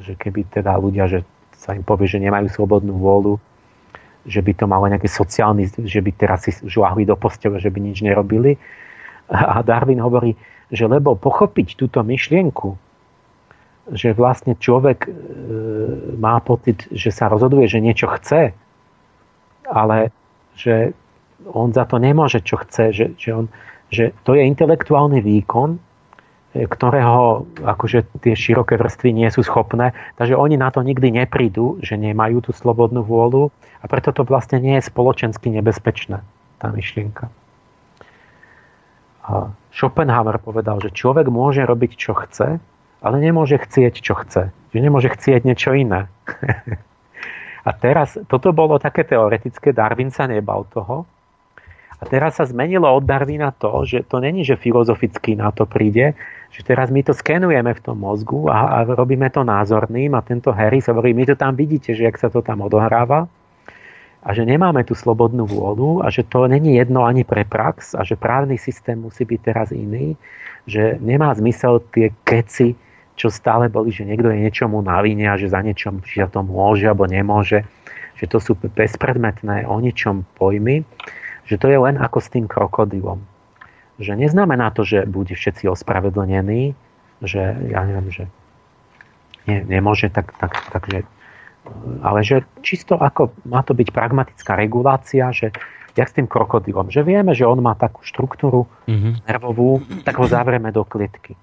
že 0.04 0.12
keby 0.20 0.44
teda 0.52 0.76
ľudia, 0.76 1.08
že 1.08 1.24
sa 1.56 1.72
im 1.72 1.84
povie, 1.84 2.08
že 2.08 2.20
nemajú 2.20 2.48
slobodnú 2.52 2.96
vôľu, 3.00 3.40
že 4.28 4.44
by 4.44 4.52
to 4.52 4.68
malo 4.68 4.84
nejaký 4.88 5.08
sociálny, 5.08 5.68
že 5.88 6.00
by 6.04 6.10
teraz 6.12 6.44
si 6.44 6.52
žláhli 6.68 7.08
do 7.08 7.16
postele, 7.16 7.56
že 7.56 7.72
by 7.72 7.80
nič 7.80 8.04
nerobili. 8.04 8.60
A 9.32 9.64
Darwin 9.64 10.00
hovorí, 10.00 10.36
že 10.68 10.84
lebo 10.84 11.16
pochopiť 11.16 11.76
túto 11.76 12.04
myšlienku, 12.04 12.89
že 13.88 14.12
vlastne 14.12 14.54
človek 14.54 15.08
e, 15.08 15.10
má 16.20 16.38
pocit, 16.44 16.86
že 16.92 17.08
sa 17.08 17.32
rozhoduje, 17.32 17.66
že 17.66 17.80
niečo 17.80 18.06
chce, 18.12 18.52
ale 19.66 20.12
že 20.54 20.92
on 21.48 21.72
za 21.72 21.88
to 21.88 21.96
nemôže, 21.96 22.44
čo 22.44 22.60
chce, 22.60 22.92
že, 22.92 23.06
že, 23.16 23.30
on, 23.32 23.46
že 23.88 24.12
to 24.28 24.36
je 24.36 24.44
intelektuálny 24.44 25.24
výkon, 25.24 25.80
e, 26.54 26.68
ktorého 26.68 27.48
akože 27.64 28.20
tie 28.20 28.34
široké 28.36 28.76
vrstvy 28.76 29.16
nie 29.16 29.28
sú 29.32 29.40
schopné, 29.42 29.96
takže 30.20 30.36
oni 30.36 30.60
na 30.60 30.68
to 30.68 30.84
nikdy 30.84 31.10
neprídu, 31.10 31.80
že 31.80 31.96
nemajú 31.96 32.44
tú 32.44 32.52
slobodnú 32.52 33.02
vôľu 33.02 33.48
a 33.80 33.84
preto 33.88 34.12
to 34.12 34.22
vlastne 34.28 34.60
nie 34.60 34.76
je 34.78 34.86
spoločensky 34.86 35.48
nebezpečné, 35.48 36.20
tá 36.60 36.66
myšlienka. 36.68 37.32
A 39.24 39.54
Schopenhauer 39.70 40.42
povedal, 40.42 40.82
že 40.82 40.90
človek 40.90 41.30
môže 41.30 41.62
robiť, 41.62 41.90
čo 41.94 42.12
chce, 42.18 42.58
ale 43.00 43.16
nemôže 43.20 43.56
chcieť, 43.56 43.94
čo 44.00 44.14
chce. 44.16 44.52
Že 44.72 44.78
nemôže 44.78 45.08
chcieť 45.12 45.42
niečo 45.44 45.72
iné. 45.72 46.06
A 47.60 47.70
teraz, 47.76 48.16
toto 48.24 48.56
bolo 48.56 48.80
také 48.80 49.04
teoretické, 49.04 49.76
Darwin 49.76 50.08
sa 50.08 50.24
nebal 50.24 50.64
toho. 50.72 51.04
A 52.00 52.08
teraz 52.08 52.40
sa 52.40 52.48
zmenilo 52.48 52.88
od 52.88 53.04
Darwina 53.04 53.52
to, 53.52 53.84
že 53.84 54.08
to 54.08 54.24
není, 54.24 54.40
že 54.40 54.56
filozoficky 54.56 55.36
na 55.36 55.52
to 55.52 55.68
príde, 55.68 56.16
že 56.48 56.64
teraz 56.64 56.88
my 56.88 57.04
to 57.04 57.12
skenujeme 57.12 57.76
v 57.76 57.84
tom 57.84 58.00
mozgu 58.00 58.48
a, 58.48 58.80
a 58.80 58.88
robíme 58.88 59.28
to 59.28 59.44
názorným 59.44 60.16
a 60.16 60.24
tento 60.24 60.48
Harry 60.48 60.80
sa 60.80 60.96
hovorí, 60.96 61.12
my 61.12 61.28
to 61.28 61.36
tam 61.36 61.52
vidíte, 61.52 61.92
že 61.92 62.08
jak 62.08 62.16
sa 62.16 62.32
to 62.32 62.40
tam 62.40 62.64
odohráva 62.64 63.28
a 64.24 64.28
že 64.32 64.48
nemáme 64.48 64.80
tú 64.88 64.96
slobodnú 64.96 65.44
vôľu 65.44 66.00
a 66.00 66.08
že 66.08 66.24
to 66.24 66.48
není 66.48 66.80
jedno 66.80 67.04
ani 67.04 67.24
pre 67.24 67.44
prax 67.44 67.92
a 67.92 68.00
že 68.00 68.16
právny 68.16 68.56
systém 68.56 68.96
musí 68.96 69.28
byť 69.28 69.40
teraz 69.44 69.68
iný, 69.68 70.16
že 70.64 70.96
nemá 71.04 71.36
zmysel 71.36 71.84
tie 71.92 72.16
keci, 72.24 72.80
čo 73.20 73.28
stále 73.28 73.68
boli, 73.68 73.92
že 73.92 74.08
niekto 74.08 74.32
je 74.32 74.48
niečomu 74.48 74.80
na 74.80 74.96
vine 75.04 75.28
a 75.28 75.36
že 75.36 75.52
za 75.52 75.60
niečom 75.60 76.00
že 76.00 76.24
to 76.32 76.40
môže 76.40 76.88
alebo 76.88 77.04
nemôže, 77.04 77.68
že 78.16 78.24
to 78.24 78.40
sú 78.40 78.56
bezpredmetné 78.56 79.68
o 79.68 79.76
ničom 79.76 80.24
pojmy, 80.40 80.88
že 81.44 81.60
to 81.60 81.68
je 81.68 81.76
len 81.76 82.00
ako 82.00 82.18
s 82.24 82.32
tým 82.32 82.48
krokodilom. 82.48 83.20
Že 84.00 84.16
neznamená 84.16 84.72
to, 84.72 84.88
že 84.88 85.04
bude 85.04 85.36
všetci 85.36 85.68
ospravedlnení, 85.68 86.72
že 87.20 87.42
ja 87.68 87.84
neviem, 87.84 88.08
že 88.08 88.24
nie, 89.44 89.60
nemôže, 89.68 90.08
tak, 90.08 90.32
tak, 90.40 90.56
takže 90.72 91.04
ale 92.00 92.24
že 92.24 92.40
čisto 92.64 92.96
ako 92.96 93.36
má 93.44 93.60
to 93.60 93.76
byť 93.76 93.92
pragmatická 93.92 94.56
regulácia, 94.56 95.28
že 95.28 95.52
jak 95.92 96.08
s 96.08 96.16
tým 96.16 96.24
krokodilom, 96.24 96.88
že 96.88 97.04
vieme, 97.04 97.36
že 97.36 97.44
on 97.44 97.60
má 97.60 97.76
takú 97.76 98.00
štruktúru 98.00 98.64
mm-hmm. 98.88 99.28
nervovú, 99.28 99.84
tak 100.00 100.16
ho 100.16 100.24
zavrieme 100.24 100.72
do 100.72 100.88
klietky 100.88 101.36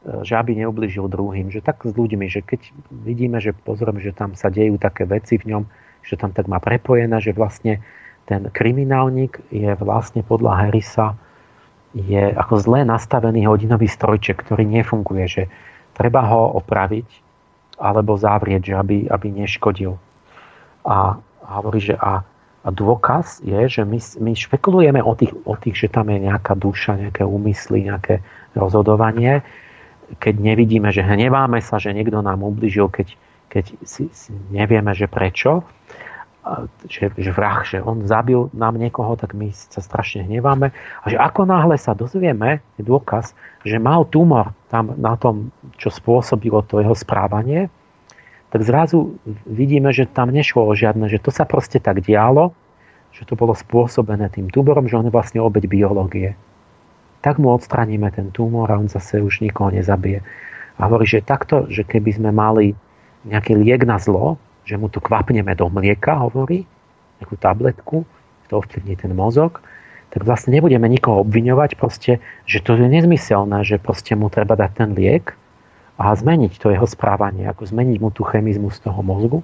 že 0.00 0.32
aby 0.32 0.56
neubližil 0.56 1.12
druhým. 1.12 1.52
Že 1.52 1.60
tak 1.60 1.84
s 1.84 1.92
ľuďmi, 1.92 2.26
že 2.32 2.40
keď 2.40 2.60
vidíme, 3.04 3.36
že 3.36 3.52
pozrieme, 3.52 4.00
že 4.00 4.16
tam 4.16 4.32
sa 4.32 4.48
dejú 4.48 4.80
také 4.80 5.04
veci 5.04 5.36
v 5.36 5.52
ňom, 5.56 5.62
že 6.00 6.16
tam 6.16 6.32
tak 6.32 6.48
má 6.48 6.56
prepojené, 6.56 7.20
že 7.20 7.36
vlastne 7.36 7.84
ten 8.24 8.48
kriminálnik 8.48 9.42
je 9.52 9.68
vlastne 9.76 10.24
podľa 10.24 10.66
Harrisa 10.66 11.18
je 11.90 12.30
ako 12.38 12.54
zle 12.62 12.86
nastavený 12.86 13.50
hodinový 13.50 13.90
strojček, 13.90 14.46
ktorý 14.46 14.62
nefunguje, 14.62 15.24
že 15.26 15.42
treba 15.98 16.22
ho 16.22 16.54
opraviť 16.62 17.08
alebo 17.80 18.14
zavrieť, 18.14 18.62
že 18.70 18.74
aby, 18.76 18.96
aby 19.10 19.26
neškodil. 19.34 19.98
A, 20.86 21.18
hovorí, 21.42 21.80
že 21.82 21.98
a, 21.98 22.22
a 22.62 22.68
dôkaz 22.70 23.42
je, 23.42 23.58
že 23.66 23.82
my, 23.82 23.98
my 24.22 24.32
špekulujeme 24.36 25.00
o 25.02 25.12
tých, 25.16 25.32
o 25.48 25.56
tých, 25.58 25.76
že 25.76 25.88
tam 25.90 26.12
je 26.12 26.30
nejaká 26.30 26.54
duša, 26.54 27.00
nejaké 27.00 27.26
úmysly, 27.26 27.88
nejaké 27.88 28.22
rozhodovanie, 28.54 29.42
keď 30.18 30.34
nevidíme, 30.40 30.90
že 30.90 31.06
hneváme 31.06 31.62
sa, 31.62 31.78
že 31.78 31.94
niekto 31.94 32.18
nám 32.18 32.42
ubližil, 32.42 32.90
keď, 32.90 33.14
keď 33.46 33.64
si, 33.86 34.10
si 34.10 34.32
nevieme, 34.50 34.90
že 34.96 35.06
prečo, 35.06 35.62
že, 36.88 37.12
že 37.14 37.30
vrah, 37.30 37.60
že 37.62 37.84
on 37.84 38.08
zabil 38.08 38.48
nám 38.56 38.80
niekoho, 38.80 39.12
tak 39.14 39.36
my 39.36 39.52
sa 39.52 39.84
strašne 39.84 40.24
hneváme. 40.24 40.72
A 40.72 41.06
že 41.06 41.20
ako 41.20 41.44
náhle 41.44 41.76
sa 41.76 41.92
dozvieme, 41.92 42.64
je 42.80 42.82
dôkaz, 42.82 43.36
že 43.62 43.76
mal 43.76 44.08
tumor 44.08 44.56
tam 44.72 44.96
na 44.96 45.14
tom, 45.20 45.52
čo 45.76 45.92
spôsobilo 45.92 46.64
to 46.64 46.80
jeho 46.80 46.96
správanie, 46.96 47.68
tak 48.50 48.66
zrazu 48.66 49.14
vidíme, 49.46 49.94
že 49.94 50.10
tam 50.10 50.34
nešlo 50.34 50.66
o 50.66 50.72
žiadne, 50.74 51.06
že 51.06 51.22
to 51.22 51.30
sa 51.30 51.46
proste 51.46 51.78
tak 51.78 52.02
dialo, 52.02 52.50
že 53.14 53.22
to 53.22 53.38
bolo 53.38 53.54
spôsobené 53.54 54.26
tým 54.32 54.50
tumorom, 54.50 54.90
že 54.90 54.98
on 54.98 55.06
je 55.06 55.14
vlastne 55.14 55.38
obeď 55.38 55.70
biológie 55.70 56.34
tak 57.20 57.36
mu 57.36 57.52
odstraníme 57.52 58.08
ten 58.12 58.32
tumor 58.32 58.68
a 58.72 58.80
on 58.80 58.88
zase 58.88 59.20
už 59.20 59.44
nikoho 59.44 59.70
nezabije. 59.70 60.24
A 60.80 60.88
hovorí, 60.88 61.04
že 61.04 61.20
takto, 61.20 61.68
že 61.68 61.84
keby 61.84 62.16
sme 62.16 62.30
mali 62.32 62.72
nejaký 63.28 63.52
liek 63.52 63.84
na 63.84 64.00
zlo, 64.00 64.40
že 64.64 64.80
mu 64.80 64.88
to 64.88 65.04
kvapneme 65.04 65.52
do 65.52 65.68
mlieka, 65.68 66.16
hovorí, 66.16 66.64
nejakú 67.20 67.36
tabletku, 67.36 68.08
to 68.48 68.52
ovplyvní 68.56 68.96
ten 68.96 69.12
mozog, 69.12 69.60
tak 70.10 70.26
vlastne 70.26 70.56
nebudeme 70.56 70.88
nikoho 70.90 71.22
obviňovať 71.22 71.78
proste, 71.78 72.18
že 72.48 72.58
to 72.64 72.74
je 72.74 72.88
nezmyselné, 72.88 73.62
že 73.62 73.78
proste 73.78 74.16
mu 74.18 74.26
treba 74.32 74.58
dať 74.58 74.70
ten 74.74 74.90
liek 74.96 75.36
a 76.00 76.16
zmeniť 76.16 76.58
to 76.58 76.72
jeho 76.72 76.88
správanie, 76.88 77.46
ako 77.46 77.68
zmeniť 77.68 77.96
mu 78.02 78.10
tú 78.10 78.24
chemizmu 78.26 78.72
z 78.72 78.78
toho 78.82 79.00
mozgu. 79.04 79.38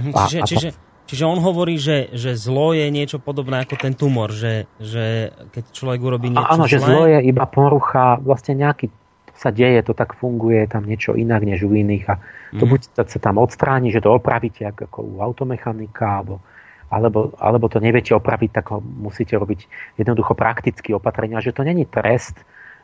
Mhm, 0.00 0.10
čiže, 0.16 0.38
a, 0.38 0.42
a 0.42 0.48
čiže, 0.48 0.68
Čiže 1.02 1.28
on 1.28 1.38
hovorí, 1.42 1.76
že, 1.76 2.14
že 2.14 2.38
zlo 2.38 2.72
je 2.72 2.88
niečo 2.88 3.18
podobné 3.20 3.66
ako 3.66 3.74
ten 3.76 3.92
tumor, 3.92 4.32
že, 4.32 4.70
že 4.80 5.34
keď 5.52 5.64
človek 5.74 6.00
urobí 6.00 6.32
niečo 6.32 6.52
Áno, 6.54 6.64
že 6.64 6.80
zlo 6.80 7.04
je 7.10 7.20
iba 7.26 7.44
porucha, 7.44 8.16
vlastne 8.22 8.56
nejaký 8.56 8.88
sa 9.42 9.50
deje, 9.50 9.82
to 9.82 9.92
tak 9.96 10.14
funguje, 10.14 10.70
tam 10.70 10.86
niečo 10.86 11.18
inak 11.18 11.42
než 11.42 11.66
u 11.66 11.74
iných 11.74 12.04
a 12.06 12.14
to 12.54 12.64
mm. 12.64 12.70
buď 12.70 12.80
sa 12.94 13.18
tam 13.18 13.42
odstráni, 13.42 13.90
že 13.90 13.98
to 13.98 14.14
opravíte 14.14 14.62
ako 14.62 15.02
u 15.02 15.14
automechanika, 15.18 16.22
alebo, 16.22 16.38
alebo, 16.92 17.34
alebo 17.42 17.66
to 17.66 17.82
neviete 17.82 18.14
opraviť, 18.14 18.62
tak 18.62 18.70
ho 18.70 18.78
musíte 18.78 19.34
robiť 19.34 19.66
jednoducho 19.98 20.38
prakticky 20.38 20.94
opatrenia, 20.94 21.42
že 21.42 21.50
to 21.50 21.66
není 21.66 21.88
trest, 21.90 22.38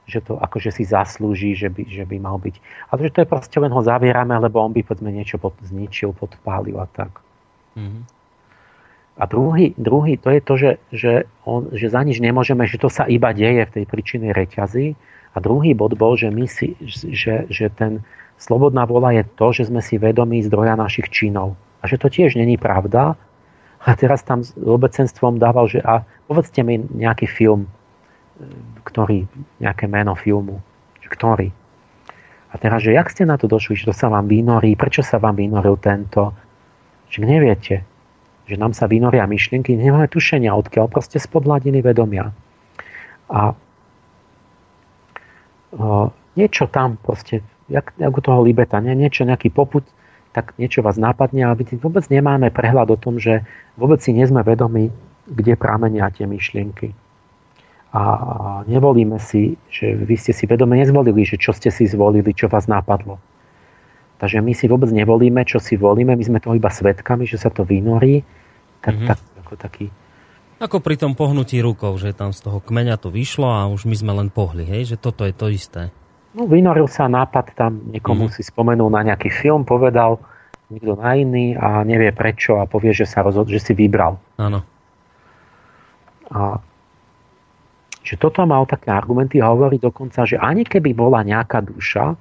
že 0.09 0.25
to 0.25 0.41
akože 0.41 0.73
si 0.73 0.89
zaslúži, 0.89 1.53
že 1.53 1.69
by, 1.69 1.85
že 1.85 2.05
by 2.09 2.17
mal 2.17 2.41
byť. 2.41 2.57
Ale 2.91 3.07
že 3.07 3.13
to 3.13 3.21
je 3.23 3.29
proste 3.29 3.57
len 3.61 3.69
ho 3.69 3.85
zavierame, 3.85 4.33
lebo 4.41 4.59
on 4.65 4.73
by 4.73 4.81
povedzme 4.81 5.13
niečo 5.13 5.37
pod, 5.37 5.53
zničil, 5.61 6.17
podpálil 6.17 6.81
a 6.81 6.89
tak. 6.89 7.21
Mm-hmm. 7.79 8.03
A 9.19 9.27
druhý, 9.27 9.75
druhý 9.75 10.15
to 10.15 10.31
je 10.31 10.41
to, 10.41 10.55
že, 10.55 10.71
že, 10.95 11.13
on, 11.43 11.75
že 11.75 11.91
za 11.91 12.07
nič 12.07 12.23
nemôžeme, 12.23 12.63
že 12.71 12.79
to 12.79 12.87
sa 12.87 13.03
iba 13.11 13.35
deje 13.35 13.67
v 13.67 13.75
tej 13.83 13.85
príčinnej 13.91 14.31
reťazi. 14.31 14.95
A 15.35 15.37
druhý 15.43 15.75
bod 15.75 15.99
bol, 15.99 16.15
že, 16.15 16.31
my 16.31 16.47
si, 16.47 16.79
že, 16.87 17.51
že 17.51 17.67
ten 17.75 18.07
slobodná 18.39 18.87
vola 18.87 19.11
je 19.11 19.27
to, 19.35 19.51
že 19.51 19.71
sme 19.71 19.83
si 19.83 19.99
vedomí 19.99 20.39
zdroja 20.47 20.79
našich 20.79 21.11
činov. 21.11 21.59
A 21.83 21.91
že 21.91 21.99
to 21.99 22.07
tiež 22.07 22.39
není 22.39 22.55
pravda. 22.55 23.19
A 23.83 23.95
teraz 23.95 24.23
tam 24.23 24.47
s 24.47 24.55
obecenstvom 24.55 25.39
dával, 25.39 25.67
že 25.67 25.83
a 25.83 26.07
povedzte 26.31 26.63
mi 26.63 26.79
nejaký 26.79 27.27
film, 27.27 27.67
ktorý, 28.87 29.27
nejaké 29.59 29.91
meno 29.91 30.15
filmu, 30.15 30.63
ktorý. 31.11 31.51
A 32.49 32.55
teraz, 32.57 32.87
že 32.87 32.95
jak 32.95 33.11
ste 33.11 33.27
na 33.27 33.37
to 33.37 33.51
došli, 33.51 33.77
že 33.77 33.91
to 33.91 33.95
sa 33.95 34.09
vám 34.09 34.31
vynorí, 34.31 34.79
prečo 34.79 35.03
sa 35.03 35.21
vám 35.21 35.37
vynoril 35.37 35.77
tento, 35.79 36.33
že 37.09 37.25
neviete 37.25 37.85
že 38.49 38.57
nám 38.57 38.73
sa 38.73 38.89
vynoria 38.89 39.29
myšlienky, 39.29 39.77
nemáme 39.77 40.09
tušenia 40.09 40.57
odkiaľ, 40.57 40.89
proste 40.89 41.21
spod 41.21 41.45
hladiny 41.45 41.85
vedomia. 41.85 42.33
A 43.29 43.53
o, 45.77 46.09
niečo 46.33 46.65
tam 46.73 46.97
proste, 46.97 47.45
jak, 47.69 47.93
jak 48.01 48.09
u 48.09 48.21
toho 48.25 48.41
libeta, 48.41 48.81
nie, 48.81 48.97
niečo, 48.97 49.29
nejaký 49.29 49.53
poput, 49.53 49.85
tak 50.33 50.57
niečo 50.57 50.81
vás 50.81 50.97
nápadne, 50.97 51.45
ale 51.45 51.61
my 51.61 51.77
vôbec 51.77 52.09
nemáme 52.09 52.49
prehľad 52.49 52.89
o 52.89 52.97
tom, 52.97 53.21
že 53.21 53.45
vôbec 53.77 54.01
si 54.01 54.17
nie 54.17 54.25
sme 54.25 54.41
vedomi, 54.41 54.89
kde 55.29 55.53
pramenia 55.61 56.09
tie 56.09 56.25
myšlienky. 56.25 56.97
A 57.93 58.01
nevolíme 58.65 59.21
si, 59.21 59.61
že 59.69 59.93
vy 59.93 60.17
ste 60.17 60.33
si 60.33 60.45
vedome 60.49 60.77
nezvolili, 60.77 61.25
že 61.25 61.41
čo 61.41 61.53
ste 61.53 61.69
si 61.69 61.85
zvolili, 61.85 62.33
čo 62.33 62.49
vás 62.49 62.65
nápadlo. 62.69 63.21
Takže 64.19 64.43
my 64.43 64.51
si 64.51 64.67
vôbec 64.67 64.91
nevolíme, 64.91 65.47
čo 65.47 65.63
si 65.63 65.79
volíme, 65.79 66.19
my 66.19 66.25
sme 66.27 66.43
toho 66.43 66.59
iba 66.59 66.71
svetkami, 66.71 67.23
že 67.25 67.39
sa 67.39 67.55
to 67.55 67.63
vynorí 67.63 68.27
tak, 68.83 68.95
mm-hmm. 68.95 69.09
tak, 69.09 69.19
ako 69.47 69.55
taký... 69.55 69.87
Ako 70.59 70.83
pri 70.83 70.99
tom 70.99 71.15
pohnutí 71.15 71.63
rukou, 71.63 71.95
že 71.95 72.11
tam 72.11 72.35
z 72.35 72.43
toho 72.43 72.59
kmeňa 72.59 72.99
to 72.99 73.15
vyšlo 73.15 73.47
a 73.47 73.71
už 73.71 73.87
my 73.87 73.95
sme 73.95 74.13
len 74.19 74.29
pohli, 74.31 74.67
hej? 74.67 74.95
že 74.95 74.97
toto 74.99 75.23
je 75.23 75.31
to 75.31 75.47
isté. 75.47 75.95
No 76.35 76.51
vynoril 76.51 76.91
sa 76.91 77.07
nápad 77.07 77.55
tam, 77.55 77.95
niekomu 77.95 78.27
mm-hmm. 78.27 78.43
si 78.43 78.43
spomenul 78.43 78.91
na 78.91 79.07
nejaký 79.07 79.31
film, 79.31 79.63
povedal 79.63 80.19
niekto 80.69 80.99
na 80.99 81.17
iný 81.17 81.57
a 81.57 81.87
nevie 81.87 82.13
prečo 82.13 82.61
a 82.61 82.69
povie, 82.69 82.93
že 82.93 83.09
sa 83.09 83.25
rozhod- 83.25 83.49
že 83.49 83.63
si 83.63 83.73
vybral. 83.73 84.21
Áno. 84.37 84.67
A 86.29 86.61
že 88.05 88.17
toto 88.21 88.45
mal 88.45 88.65
také 88.65 88.89
argumenty 88.93 89.41
a 89.41 89.53
hovorí 89.53 89.77
dokonca, 89.81 90.25
že 90.25 90.41
ani 90.41 90.65
keby 90.65 90.97
bola 90.97 91.25
nejaká 91.25 91.61
duša, 91.61 92.17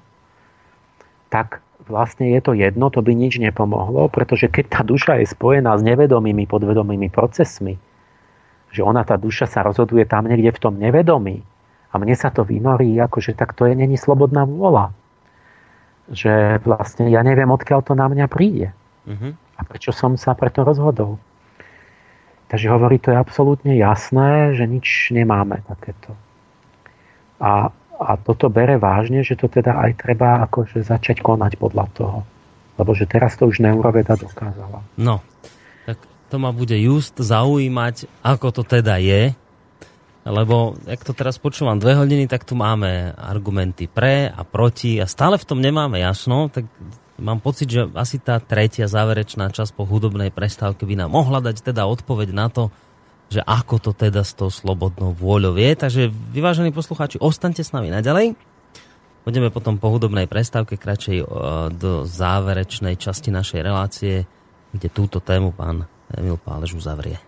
tak 1.28 1.60
vlastne 1.86 2.34
je 2.34 2.41
to 2.41 2.58
jedno, 2.58 2.90
to 2.90 3.06
by 3.06 3.14
nič 3.14 3.38
nepomohlo, 3.38 4.10
pretože 4.10 4.49
keď 4.49 4.66
tá 4.66 4.82
duša 4.82 5.22
je 5.22 5.30
spojená 5.30 5.78
s 5.78 5.86
nevedomými 5.86 6.49
podvedomými 6.49 7.14
procesmi, 7.14 7.78
že 8.74 8.82
ona, 8.82 9.06
tá 9.06 9.16
duša 9.16 9.45
sa 9.45 9.62
rozhoduje 9.62 10.04
tam 10.10 10.26
niekde 10.26 10.52
v 10.52 10.62
tom 10.62 10.74
nevedomí 10.82 11.45
a 11.94 11.94
mne 12.02 12.16
sa 12.18 12.34
to 12.34 12.44
vynorí, 12.44 12.98
akože 12.98 13.38
tak 13.38 13.54
to 13.54 13.70
je 13.70 13.78
není 13.78 13.95
slobodná 13.95 14.44
vôľa. 14.44 14.91
Že 16.12 16.64
vlastne 16.64 17.12
ja 17.12 17.22
neviem, 17.22 17.48
odkiaľ 17.52 17.84
to 17.84 17.94
na 17.95 18.08
mňa 18.08 18.26
príde. 18.32 18.72
Uh-huh. 19.08 19.36
A 19.56 19.62
prečo 19.64 19.91
som 19.91 20.16
sa 20.20 20.36
preto 20.36 20.64
rozhodol. 20.64 21.20
Takže 22.48 22.72
hovorí, 22.72 22.95
to 22.99 23.12
je 23.12 23.20
absolútne 23.20 23.76
jasné, 23.76 24.56
že 24.56 24.64
nič 24.64 25.12
nemáme 25.12 25.64
takéto. 25.68 26.16
A 27.44 27.76
a 27.98 28.14
toto 28.15 28.48
bere 28.53 28.78
vážne, 28.78 29.26
že 29.26 29.34
to 29.34 29.49
teda 29.49 29.74
aj 29.74 29.91
treba 29.98 30.45
akože 30.45 30.86
začať 30.86 31.26
konať 31.26 31.57
podľa 31.57 31.86
toho. 31.98 32.19
Lebo 32.78 32.94
že 32.94 33.10
teraz 33.10 33.34
to 33.36 33.49
už 33.49 33.65
neuroveda 33.65 34.14
dokázala. 34.14 34.86
No, 35.02 35.26
tak 35.90 35.98
to 36.30 36.38
ma 36.38 36.53
bude 36.53 36.78
just 36.78 37.18
zaujímať, 37.18 38.06
ako 38.22 38.48
to 38.53 38.61
teda 38.61 39.02
je. 39.02 39.34
lebo 40.28 40.78
ak 40.86 41.02
to 41.02 41.18
teraz 41.18 41.41
počúvam 41.41 41.82
dve 41.82 41.98
hodiny, 41.98 42.30
tak 42.30 42.45
tu 42.45 42.53
máme 42.53 43.18
argumenty 43.18 43.90
pre 43.90 44.30
a 44.30 44.45
proti 44.45 45.02
a 45.02 45.10
stále 45.10 45.41
v 45.41 45.48
tom 45.48 45.57
nemáme 45.57 45.98
jasno, 45.98 46.53
tak 46.53 46.69
mám 47.18 47.41
pocit, 47.41 47.72
že 47.72 47.90
asi 47.98 48.22
tá 48.22 48.38
tretia 48.38 48.86
záverečná 48.86 49.49
časť 49.49 49.74
po 49.74 49.90
hudobnej 49.90 50.30
prestávke 50.30 50.86
by 50.86 51.02
nám 51.02 51.18
mohla 51.18 51.41
dať 51.41 51.65
teda 51.65 51.90
odpoveď 51.90 52.30
na 52.36 52.48
to, 52.53 52.69
že 53.28 53.44
ako 53.44 53.84
to 53.84 53.91
teda 53.91 54.24
s 54.24 54.34
tou 54.36 54.48
slobodnou 54.48 55.12
vôľou 55.12 55.60
je. 55.60 55.72
Takže 55.76 56.02
vyvážení 56.32 56.72
poslucháči, 56.72 57.20
ostaňte 57.20 57.64
s 57.64 57.76
nami 57.76 57.91
naďalej. 57.91 58.40
Budeme 59.28 59.52
potom 59.52 59.76
po 59.76 59.91
hudobnej 59.91 60.24
prestávke 60.24 60.80
kratšej 60.80 61.28
do 61.76 62.08
záverečnej 62.08 62.95
časti 62.95 63.28
našej 63.28 63.60
relácie, 63.60 64.24
kde 64.72 64.88
túto 64.88 65.20
tému 65.20 65.52
pán 65.52 65.84
Emil 66.16 66.40
Pálež 66.40 66.80
uzavrie. 66.80 67.20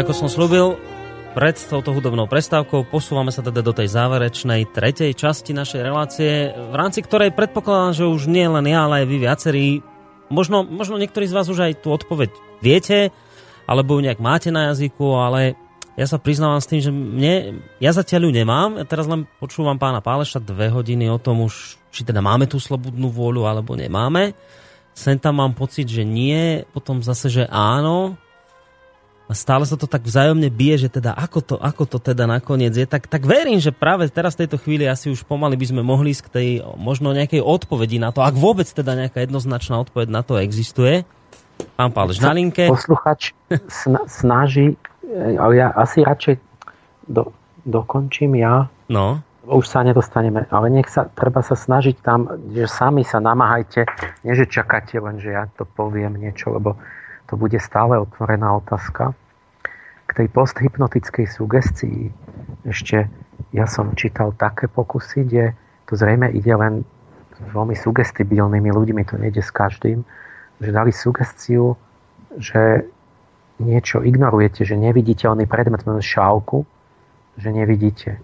Ako 0.00 0.16
som 0.16 0.32
slúbil, 0.32 0.80
pred 1.36 1.60
touto 1.60 1.92
hudobnou 1.92 2.24
prestávkou 2.24 2.88
posúvame 2.88 3.28
sa 3.28 3.44
teda 3.44 3.60
do 3.60 3.76
tej 3.76 3.92
záverečnej 3.92 4.72
tretej 4.72 5.12
časti 5.12 5.52
našej 5.52 5.84
relácie, 5.84 6.56
v 6.56 6.72
rámci 6.72 7.04
ktorej 7.04 7.36
predpokladám, 7.36 7.92
že 7.92 8.08
už 8.08 8.24
nie 8.24 8.48
len 8.48 8.64
ja, 8.64 8.88
ale 8.88 9.04
aj 9.04 9.06
vy 9.12 9.16
viacerí, 9.20 9.66
možno, 10.32 10.64
možno 10.64 10.96
niektorí 10.96 11.28
z 11.28 11.36
vás 11.36 11.52
už 11.52 11.68
aj 11.68 11.84
tú 11.84 11.92
odpoveď 11.92 12.32
viete, 12.64 13.12
alebo 13.68 14.00
ju 14.00 14.08
nejak 14.08 14.24
máte 14.24 14.48
na 14.48 14.72
jazyku, 14.72 15.04
ale 15.20 15.52
ja 16.00 16.08
sa 16.08 16.16
priznávam 16.16 16.64
s 16.64 16.70
tým, 16.72 16.80
že 16.80 16.88
mne, 16.88 17.60
ja 17.76 17.92
zatiaľ 17.92 18.32
ju 18.32 18.40
nemám, 18.40 18.80
ja 18.80 18.88
teraz 18.88 19.04
len 19.04 19.28
počúvam 19.36 19.76
pána 19.76 20.00
Páleša 20.00 20.40
dve 20.40 20.72
hodiny 20.72 21.12
o 21.12 21.20
tom 21.20 21.44
už, 21.44 21.76
či 21.92 22.08
teda 22.08 22.24
máme 22.24 22.48
tú 22.48 22.56
slobodnú 22.56 23.12
vôľu, 23.12 23.44
alebo 23.44 23.76
nemáme. 23.76 24.32
Sem 24.96 25.20
tam 25.20 25.44
mám 25.44 25.52
pocit, 25.52 25.92
že 25.92 26.08
nie, 26.08 26.64
potom 26.72 27.04
zase, 27.04 27.28
že 27.28 27.44
áno, 27.52 28.16
a 29.30 29.32
stále 29.38 29.62
sa 29.62 29.78
to 29.78 29.86
tak 29.86 30.02
vzájomne 30.02 30.50
bije, 30.50 30.90
že 30.90 30.98
teda 30.98 31.14
ako 31.14 31.38
to, 31.38 31.54
ako 31.54 31.86
to 31.86 32.02
teda 32.02 32.26
nakoniec 32.26 32.74
je, 32.74 32.82
tak, 32.82 33.06
tak 33.06 33.22
verím, 33.22 33.62
že 33.62 33.70
práve 33.70 34.10
teraz 34.10 34.34
v 34.34 34.42
tejto 34.42 34.58
chvíli 34.58 34.90
asi 34.90 35.06
už 35.06 35.22
pomaly 35.22 35.54
by 35.54 35.70
sme 35.70 35.86
mohli 35.86 36.10
ísť 36.10 36.22
k 36.26 36.32
tej 36.34 36.48
možno 36.74 37.14
nejakej 37.14 37.38
odpovedi 37.38 38.02
na 38.02 38.10
to, 38.10 38.26
ak 38.26 38.34
vôbec 38.34 38.66
teda 38.66 38.98
nejaká 38.98 39.22
jednoznačná 39.22 39.78
odpoveď 39.86 40.10
na 40.10 40.26
to 40.26 40.34
existuje. 40.42 41.06
Pán 41.78 41.94
Pálež 41.94 42.18
na 42.18 42.34
linke. 42.34 42.66
Posluchač 42.66 43.30
snaží, 44.10 44.74
ale 45.14 45.62
ja 45.62 45.70
asi 45.78 46.02
radšej 46.02 46.34
do, 47.06 47.30
dokončím 47.62 48.34
ja. 48.34 48.66
No. 48.90 49.22
Už 49.46 49.70
sa 49.70 49.86
nedostaneme, 49.86 50.50
ale 50.50 50.74
nech 50.74 50.90
sa, 50.90 51.06
treba 51.06 51.46
sa 51.46 51.54
snažiť 51.54 52.02
tam, 52.02 52.26
že 52.50 52.66
sami 52.66 53.06
sa 53.06 53.22
namáhajte, 53.22 53.86
nie 54.26 54.34
že 54.34 54.50
čakáte 54.50 54.98
len, 54.98 55.22
že 55.22 55.38
ja 55.38 55.46
to 55.54 55.62
poviem 55.62 56.18
niečo, 56.18 56.50
lebo 56.50 56.74
to 57.30 57.38
bude 57.38 57.62
stále 57.62 57.94
otvorená 57.94 58.58
otázka. 58.58 59.14
K 60.10 60.26
tej 60.26 60.28
posthypnotickej 60.34 61.30
sugestii 61.30 62.10
ešte 62.66 63.06
ja 63.54 63.66
som 63.70 63.94
čítal 63.94 64.34
také 64.34 64.66
pokusy, 64.66 65.26
kde 65.26 65.44
to 65.86 65.94
zrejme 65.94 66.30
ide 66.34 66.54
len 66.54 66.82
s 67.34 67.38
veľmi 67.54 67.78
sugestibilnými 67.78 68.70
ľuďmi, 68.74 69.02
to 69.06 69.18
nejde 69.18 69.42
s 69.42 69.54
každým, 69.54 70.02
že 70.58 70.70
dali 70.74 70.90
sugestiu, 70.90 71.74
že 72.38 72.86
niečo 73.58 74.02
ignorujete, 74.02 74.62
že 74.62 74.78
neviditeľný 74.78 75.46
predmet, 75.50 75.82
len 75.86 76.02
šálku, 76.02 76.62
že 77.38 77.50
nevidíte. 77.50 78.20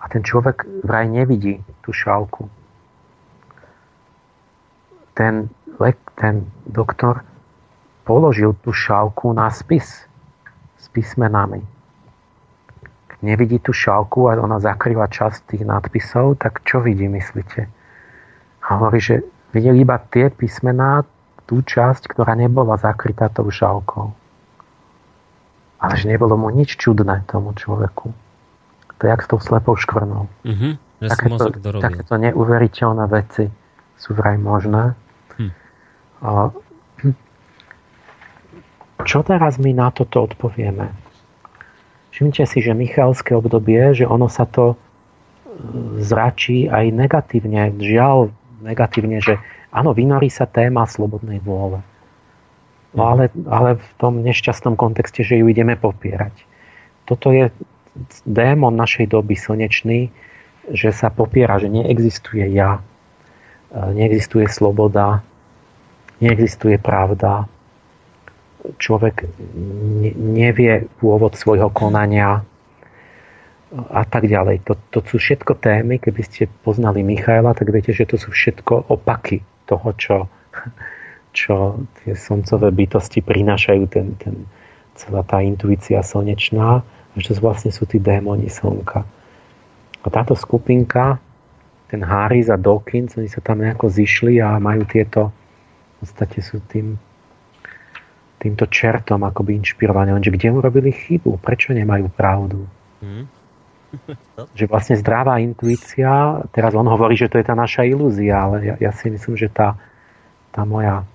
A 0.00 0.04
ten 0.12 0.20
človek 0.20 0.68
vraj 0.84 1.08
nevidí 1.08 1.64
tú 1.80 1.92
šálku. 1.92 2.48
Ten, 5.16 5.48
ten 6.20 6.34
doktor 6.68 7.22
položil 8.04 8.52
tú 8.60 8.74
šálku 8.74 9.32
na 9.32 9.48
spis 9.48 10.04
s 10.84 10.86
písmenami. 10.92 11.64
Nevidí 13.24 13.56
tú 13.56 13.72
šálku 13.72 14.28
a 14.28 14.36
ona 14.36 14.60
zakrýva 14.60 15.08
časť 15.08 15.56
tých 15.56 15.64
nadpisov, 15.64 16.36
tak 16.36 16.60
čo 16.68 16.84
vidí, 16.84 17.08
myslíte? 17.08 17.64
A 18.60 18.66
hovorí, 18.76 19.00
že 19.00 19.24
videl 19.56 19.80
iba 19.80 19.96
tie 20.12 20.28
písmená, 20.28 21.08
tú 21.48 21.64
časť, 21.64 22.04
ktorá 22.12 22.36
nebola 22.36 22.76
zakrytá 22.76 23.32
tou 23.32 23.48
šálkou. 23.48 24.12
Ale 25.80 25.94
že 25.96 26.08
nebolo 26.08 26.36
mu 26.36 26.48
nič 26.52 26.76
čudné 26.76 27.24
tomu 27.28 27.56
človeku. 27.56 28.12
To 28.96 29.00
je 29.00 29.08
jak 29.08 29.24
s 29.24 29.28
tou 29.28 29.40
slepou 29.40 29.76
škvrnou. 29.76 30.28
Mm-hmm, 30.44 30.72
takéto, 31.04 31.44
takéto 31.80 32.14
neuveriteľné 32.16 33.04
veci 33.08 33.48
sú 34.00 34.16
vraj 34.16 34.40
možné. 34.40 34.96
Hm. 35.36 35.52
A, 36.24 36.28
čo 39.02 39.26
teraz 39.26 39.58
my 39.58 39.74
na 39.74 39.90
toto 39.90 40.30
odpovieme? 40.30 40.94
Všimnite 42.14 42.46
si, 42.46 42.62
že 42.62 42.78
Michalské 42.78 43.34
obdobie, 43.34 43.90
že 43.90 44.06
ono 44.06 44.30
sa 44.30 44.46
to 44.46 44.74
e, 44.74 44.76
zračí 45.98 46.70
aj 46.70 46.94
negatívne. 46.94 47.74
Žiaľ, 47.74 48.30
negatívne, 48.62 49.18
že 49.18 49.42
áno, 49.74 49.90
vynorí 49.90 50.30
sa 50.30 50.46
téma 50.46 50.86
slobodnej 50.86 51.42
vôle. 51.42 51.82
No 52.94 53.02
mhm. 53.02 53.10
ale, 53.10 53.24
ale 53.50 53.68
v 53.82 53.90
tom 53.98 54.22
nešťastnom 54.22 54.78
kontexte, 54.78 55.26
že 55.26 55.42
ju 55.42 55.50
ideme 55.50 55.74
popierať. 55.74 56.46
Toto 57.02 57.34
je 57.34 57.50
démon 58.22 58.78
našej 58.78 59.10
doby 59.10 59.34
slnečný, 59.34 60.14
že 60.70 60.94
sa 60.94 61.10
popiera, 61.10 61.58
že 61.58 61.66
neexistuje 61.66 62.46
ja, 62.54 62.78
e, 63.74 63.80
neexistuje 63.90 64.46
sloboda, 64.46 65.26
neexistuje 66.22 66.78
pravda, 66.78 67.50
človek 68.80 69.28
nevie 70.16 70.88
pôvod 70.98 71.36
svojho 71.36 71.68
konania 71.68 72.40
a 73.74 74.02
tak 74.06 74.30
ďalej. 74.30 74.64
To, 74.70 74.78
to 74.90 74.98
sú 75.04 75.18
všetko 75.18 75.58
témy, 75.58 75.98
keby 75.98 76.22
ste 76.24 76.42
poznali 76.62 77.02
Michaela, 77.02 77.52
tak 77.52 77.68
viete, 77.74 77.90
že 77.90 78.06
to 78.06 78.16
sú 78.16 78.30
všetko 78.30 78.88
opaky 78.88 79.42
toho, 79.66 79.88
čo, 79.98 80.16
čo 81.34 81.82
tie 82.00 82.14
slncové 82.14 82.70
bytosti 82.70 83.20
prinášajú, 83.20 83.82
ten, 83.90 84.14
ten, 84.16 84.46
celá 84.94 85.26
tá 85.26 85.42
intuícia 85.42 86.00
slnečná, 86.00 86.86
a 86.86 87.16
že 87.18 87.34
to 87.34 87.42
vlastne 87.42 87.74
sú 87.74 87.84
tí 87.84 87.98
démoni 87.98 88.46
slnka. 88.46 89.02
A 90.04 90.06
táto 90.12 90.38
skupinka, 90.38 91.18
ten 91.90 92.00
Harris 92.04 92.52
a 92.52 92.56
Dawkins, 92.58 93.18
oni 93.18 93.26
sa 93.26 93.42
tam 93.42 93.60
nejako 93.60 93.90
zišli 93.90 94.38
a 94.38 94.56
majú 94.62 94.86
tieto, 94.86 95.30
v 95.30 95.94
podstate 96.04 96.38
sú 96.44 96.62
tým 96.70 96.94
týmto 98.44 98.68
čertom 98.68 99.24
akoby 99.24 99.56
inšpirované. 99.64 100.12
Lenže 100.12 100.28
kde 100.28 100.52
urobili 100.52 100.92
chybu? 100.92 101.40
Prečo 101.40 101.72
nemajú 101.72 102.12
pravdu? 102.12 102.68
Hmm. 103.00 103.24
že 104.58 104.66
vlastne 104.68 104.98
zdravá 104.98 105.38
intuícia, 105.40 106.42
teraz 106.52 106.74
on 106.76 106.86
hovorí, 106.86 107.16
že 107.16 107.30
to 107.30 107.40
je 107.40 107.46
tá 107.46 107.54
naša 107.56 107.86
ilúzia, 107.86 108.36
ale 108.36 108.56
ja, 108.66 108.74
ja 108.80 108.92
si 108.92 109.08
myslím, 109.08 109.38
že 109.38 109.48
tá, 109.48 109.78
tá 110.50 110.66
moja 110.66 111.06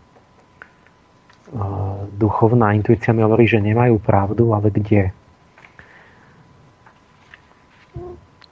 uh, 1.54 2.08
duchovná 2.16 2.74
intuícia 2.74 3.12
mi 3.12 3.22
hovorí, 3.22 3.46
že 3.46 3.60
nemajú 3.60 4.00
pravdu, 4.00 4.56
ale 4.56 4.72
kde? 4.72 5.12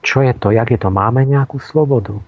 Čo 0.04 0.24
je 0.24 0.32
to? 0.36 0.54
Jak 0.54 0.68
je 0.72 0.78
to? 0.80 0.88
Máme 0.88 1.24
nejakú 1.26 1.60
slobodu? 1.60 2.20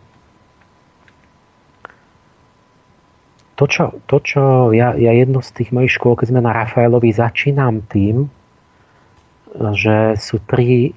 To, 3.60 3.68
čo, 3.68 3.84
to, 4.08 4.16
čo 4.24 4.42
ja, 4.72 4.96
ja 4.96 5.12
jedno 5.12 5.44
z 5.44 5.52
tých 5.52 5.68
mojich 5.68 5.92
škôl, 5.92 6.16
keď 6.16 6.32
sme 6.32 6.40
na 6.40 6.56
Rafaelovi, 6.56 7.12
začínam 7.12 7.84
tým, 7.84 8.32
že 9.76 10.16
sú 10.16 10.40
tri 10.48 10.96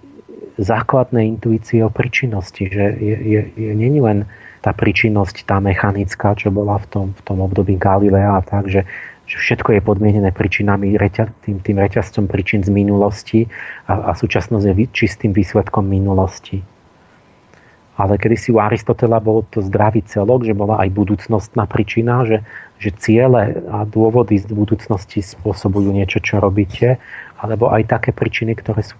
základné 0.55 1.27
intuície 1.27 1.83
o 1.83 1.91
príčinnosti, 1.91 2.71
že 2.71 2.85
je, 3.03 3.15
je, 3.19 3.41
je 3.51 3.71
není 3.75 3.99
len 3.99 4.23
tá 4.63 4.71
príčinnosť, 4.71 5.43
tá 5.43 5.59
mechanická, 5.59 6.39
čo 6.39 6.55
bola 6.55 6.79
v 6.79 6.87
tom, 6.87 7.05
v 7.11 7.21
tom 7.27 7.43
období 7.43 7.75
Galilea 7.75 8.39
a 8.39 8.41
tak, 8.47 8.71
že, 8.71 8.87
že 9.27 9.35
všetko 9.43 9.75
je 9.75 9.81
podmienené 9.83 10.31
príčinami, 10.31 10.95
reťa, 10.95 11.43
tým, 11.43 11.59
tým 11.59 11.83
reťazcom 11.83 12.31
príčin 12.31 12.63
z 12.63 12.71
minulosti 12.71 13.51
a, 13.91 14.07
a 14.07 14.11
súčasnosť 14.15 14.63
je 14.71 14.87
čistým 14.87 15.35
výsledkom 15.35 15.83
minulosti. 15.83 16.63
Ale 17.93 18.17
kedy 18.17 18.35
si 18.35 18.49
u 18.49 18.57
Aristotela 18.57 19.21
bol 19.21 19.45
to 19.53 19.61
zdravý 19.61 20.01
celok, 20.01 20.49
že 20.49 20.57
bola 20.57 20.81
aj 20.81 20.89
budúcnostná 20.97 21.69
príčina, 21.69 22.25
že, 22.25 22.41
že 22.81 22.89
ciele 22.97 23.61
a 23.69 23.85
dôvody 23.85 24.41
z 24.41 24.49
budúcnosti 24.49 25.21
spôsobujú 25.21 25.93
niečo, 25.93 26.17
čo 26.17 26.41
robíte, 26.41 26.97
alebo 27.37 27.69
aj 27.69 27.93
také 27.93 28.09
príčiny, 28.09 28.57
ktoré 28.57 28.81
sú 28.81 28.97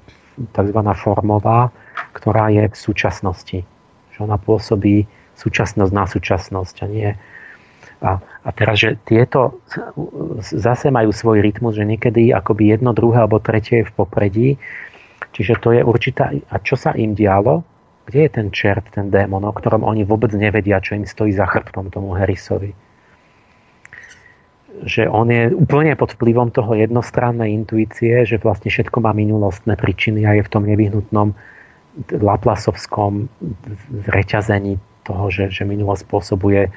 tzv. 0.54 0.80
formová, 0.94 1.74
ktorá 2.14 2.54
je 2.54 2.70
v 2.70 2.78
súčasnosti. 2.78 3.60
Že 4.14 4.18
ona 4.30 4.38
pôsobí 4.38 5.10
súčasnosť 5.34 5.92
na 5.92 6.06
súčasnosť 6.06 6.76
a 6.86 6.86
nie 6.86 7.10
a, 8.04 8.20
a 8.20 8.50
teraz, 8.52 8.84
že 8.84 9.00
tieto 9.08 9.64
zase 10.44 10.92
majú 10.92 11.16
svoj 11.16 11.40
rytmus, 11.40 11.80
že 11.80 11.88
niekedy 11.88 12.36
akoby 12.36 12.76
jedno, 12.76 12.92
druhé 12.92 13.24
alebo 13.24 13.40
tretie 13.40 13.82
je 13.82 13.88
v 13.88 13.96
popredí. 13.96 14.50
Čiže 15.32 15.54
to 15.64 15.72
je 15.72 15.82
určitá... 15.82 16.36
A 16.52 16.60
čo 16.60 16.76
sa 16.76 16.92
im 17.00 17.16
dialo? 17.16 17.64
Kde 18.04 18.20
je 18.28 18.32
ten 18.32 18.48
čert, 18.52 18.84
ten 18.92 19.08
démon, 19.08 19.48
o 19.48 19.54
ktorom 19.56 19.88
oni 19.88 20.04
vôbec 20.04 20.36
nevedia, 20.36 20.84
čo 20.84 21.00
im 21.00 21.08
stojí 21.08 21.32
za 21.32 21.48
chrbtom 21.48 21.88
tomu 21.88 22.12
Harrisovi? 22.16 22.76
Že 24.84 25.08
on 25.08 25.32
je 25.32 25.54
úplne 25.56 25.96
pod 25.96 26.18
vplyvom 26.18 26.52
toho 26.52 26.76
jednostrannej 26.76 27.54
intuície, 27.54 28.28
že 28.28 28.42
vlastne 28.42 28.68
všetko 28.68 29.00
má 29.00 29.16
minulostné 29.16 29.80
príčiny 29.80 30.28
a 30.28 30.36
je 30.36 30.44
v 30.44 30.52
tom 30.52 30.68
nevyhnutnom 30.68 31.32
laplasovskom 32.10 33.30
reťazení 34.10 34.82
toho, 35.06 35.30
že, 35.30 35.54
že 35.54 35.64
minulosť 35.64 36.10
spôsobuje 36.10 36.68
e, 36.68 36.72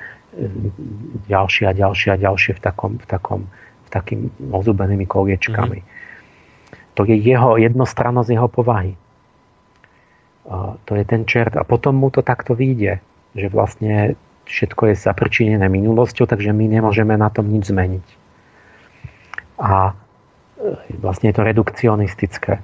ďalšie 1.27 1.65
a 1.67 1.73
ďalšie 1.73 2.09
a 2.15 2.21
ďalšie 2.21 2.53
v 2.53 2.61
takom, 2.61 2.93
v 3.01 3.07
takom 3.09 3.41
v 3.87 3.89
takým 3.89 4.21
ozubenými 4.51 5.07
koliečkami. 5.07 5.79
Mm-hmm. 5.79 6.95
To 6.99 7.07
je 7.07 7.17
jeho 7.23 7.61
jednostrannosť 7.61 8.31
jeho 8.35 8.49
povahy 8.51 8.99
to 10.87 10.93
je 10.95 11.05
ten 11.05 11.27
čert. 11.27 11.59
A 11.59 11.67
potom 11.67 11.99
mu 11.99 12.09
to 12.11 12.23
takto 12.23 12.55
vyjde, 12.55 13.03
že 13.35 13.47
vlastne 13.51 14.15
všetko 14.47 14.95
je 14.95 14.95
zaprčinené 14.95 15.67
minulosťou, 15.67 16.31
takže 16.31 16.55
my 16.55 16.71
nemôžeme 16.71 17.19
na 17.19 17.29
tom 17.29 17.51
nič 17.51 17.69
zmeniť. 17.75 18.07
A 19.59 19.91
e, 19.91 19.93
vlastne 21.03 21.35
je 21.35 21.37
to 21.37 21.43
redukcionistické. 21.43 22.63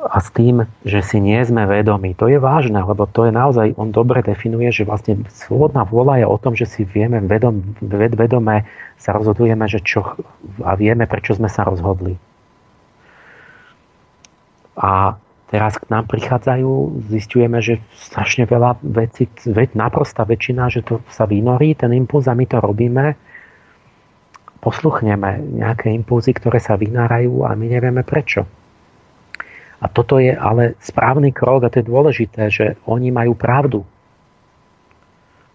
A 0.00 0.16
s 0.16 0.32
tým, 0.32 0.64
že 0.82 1.04
si 1.04 1.20
nie 1.20 1.36
sme 1.44 1.68
vedomi, 1.68 2.16
to 2.16 2.24
je 2.26 2.40
vážne, 2.40 2.80
lebo 2.80 3.04
to 3.04 3.28
je 3.28 3.32
naozaj, 3.36 3.76
on 3.76 3.92
dobre 3.92 4.24
definuje, 4.24 4.72
že 4.72 4.88
vlastne 4.88 5.28
slobodná 5.28 5.84
vôľa 5.84 6.24
je 6.24 6.26
o 6.26 6.36
tom, 6.40 6.56
že 6.56 6.64
si 6.64 6.82
vieme 6.88 7.20
vedom, 7.20 7.60
vedome 7.84 8.64
sa 8.96 9.12
rozhodujeme, 9.12 9.68
že 9.68 9.84
čo, 9.84 10.16
a 10.64 10.72
vieme, 10.72 11.04
prečo 11.04 11.36
sme 11.36 11.52
sa 11.52 11.68
rozhodli. 11.68 12.16
A 14.80 15.20
teraz 15.50 15.82
k 15.82 15.90
nám 15.90 16.06
prichádzajú, 16.06 17.02
zistujeme, 17.10 17.58
že 17.58 17.82
strašne 17.98 18.46
veľa 18.46 18.78
vecí, 18.86 19.26
naprosta 19.74 20.22
väčšina, 20.22 20.70
že 20.70 20.86
to 20.86 21.02
sa 21.10 21.26
vynorí, 21.26 21.74
ten 21.74 21.90
impuls 21.90 22.30
a 22.30 22.38
my 22.38 22.46
to 22.46 22.62
robíme, 22.62 23.18
posluchneme 24.62 25.42
nejaké 25.58 25.90
impulzy, 25.90 26.30
ktoré 26.38 26.62
sa 26.62 26.78
vynárajú 26.78 27.42
a 27.42 27.58
my 27.58 27.66
nevieme 27.66 28.06
prečo. 28.06 28.46
A 29.80 29.88
toto 29.88 30.20
je 30.20 30.36
ale 30.36 30.78
správny 30.78 31.34
krok 31.34 31.66
a 31.66 31.72
to 31.72 31.82
je 31.82 31.90
dôležité, 31.90 32.42
že 32.52 32.66
oni 32.86 33.10
majú 33.10 33.32
pravdu. 33.34 33.82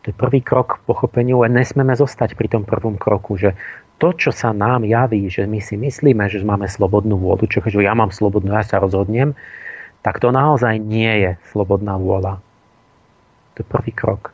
To 0.02 0.06
je 0.10 0.16
prvý 0.18 0.42
krok 0.42 0.82
k 0.82 0.86
pochopeniu 0.86 1.46
a 1.46 1.50
nesmeme 1.50 1.94
zostať 1.94 2.34
pri 2.34 2.52
tom 2.52 2.64
prvom 2.66 2.98
kroku, 2.98 3.38
že 3.38 3.54
to, 4.02 4.12
čo 4.12 4.34
sa 4.34 4.52
nám 4.52 4.84
javí, 4.84 5.30
že 5.32 5.48
my 5.48 5.62
si 5.64 5.80
myslíme, 5.80 6.26
že 6.28 6.44
máme 6.44 6.68
slobodnú 6.68 7.16
vôľu, 7.16 7.48
čo 7.48 7.62
ja 7.80 7.96
mám 7.96 8.12
slobodnú, 8.12 8.52
ja 8.52 8.66
sa 8.66 8.82
rozhodnem, 8.82 9.38
tak 10.06 10.22
to 10.22 10.30
naozaj 10.30 10.78
nie 10.78 11.10
je 11.26 11.32
slobodná 11.50 11.98
vôľa. 11.98 12.38
To 13.58 13.58
je 13.58 13.66
prvý 13.66 13.90
krok. 13.90 14.30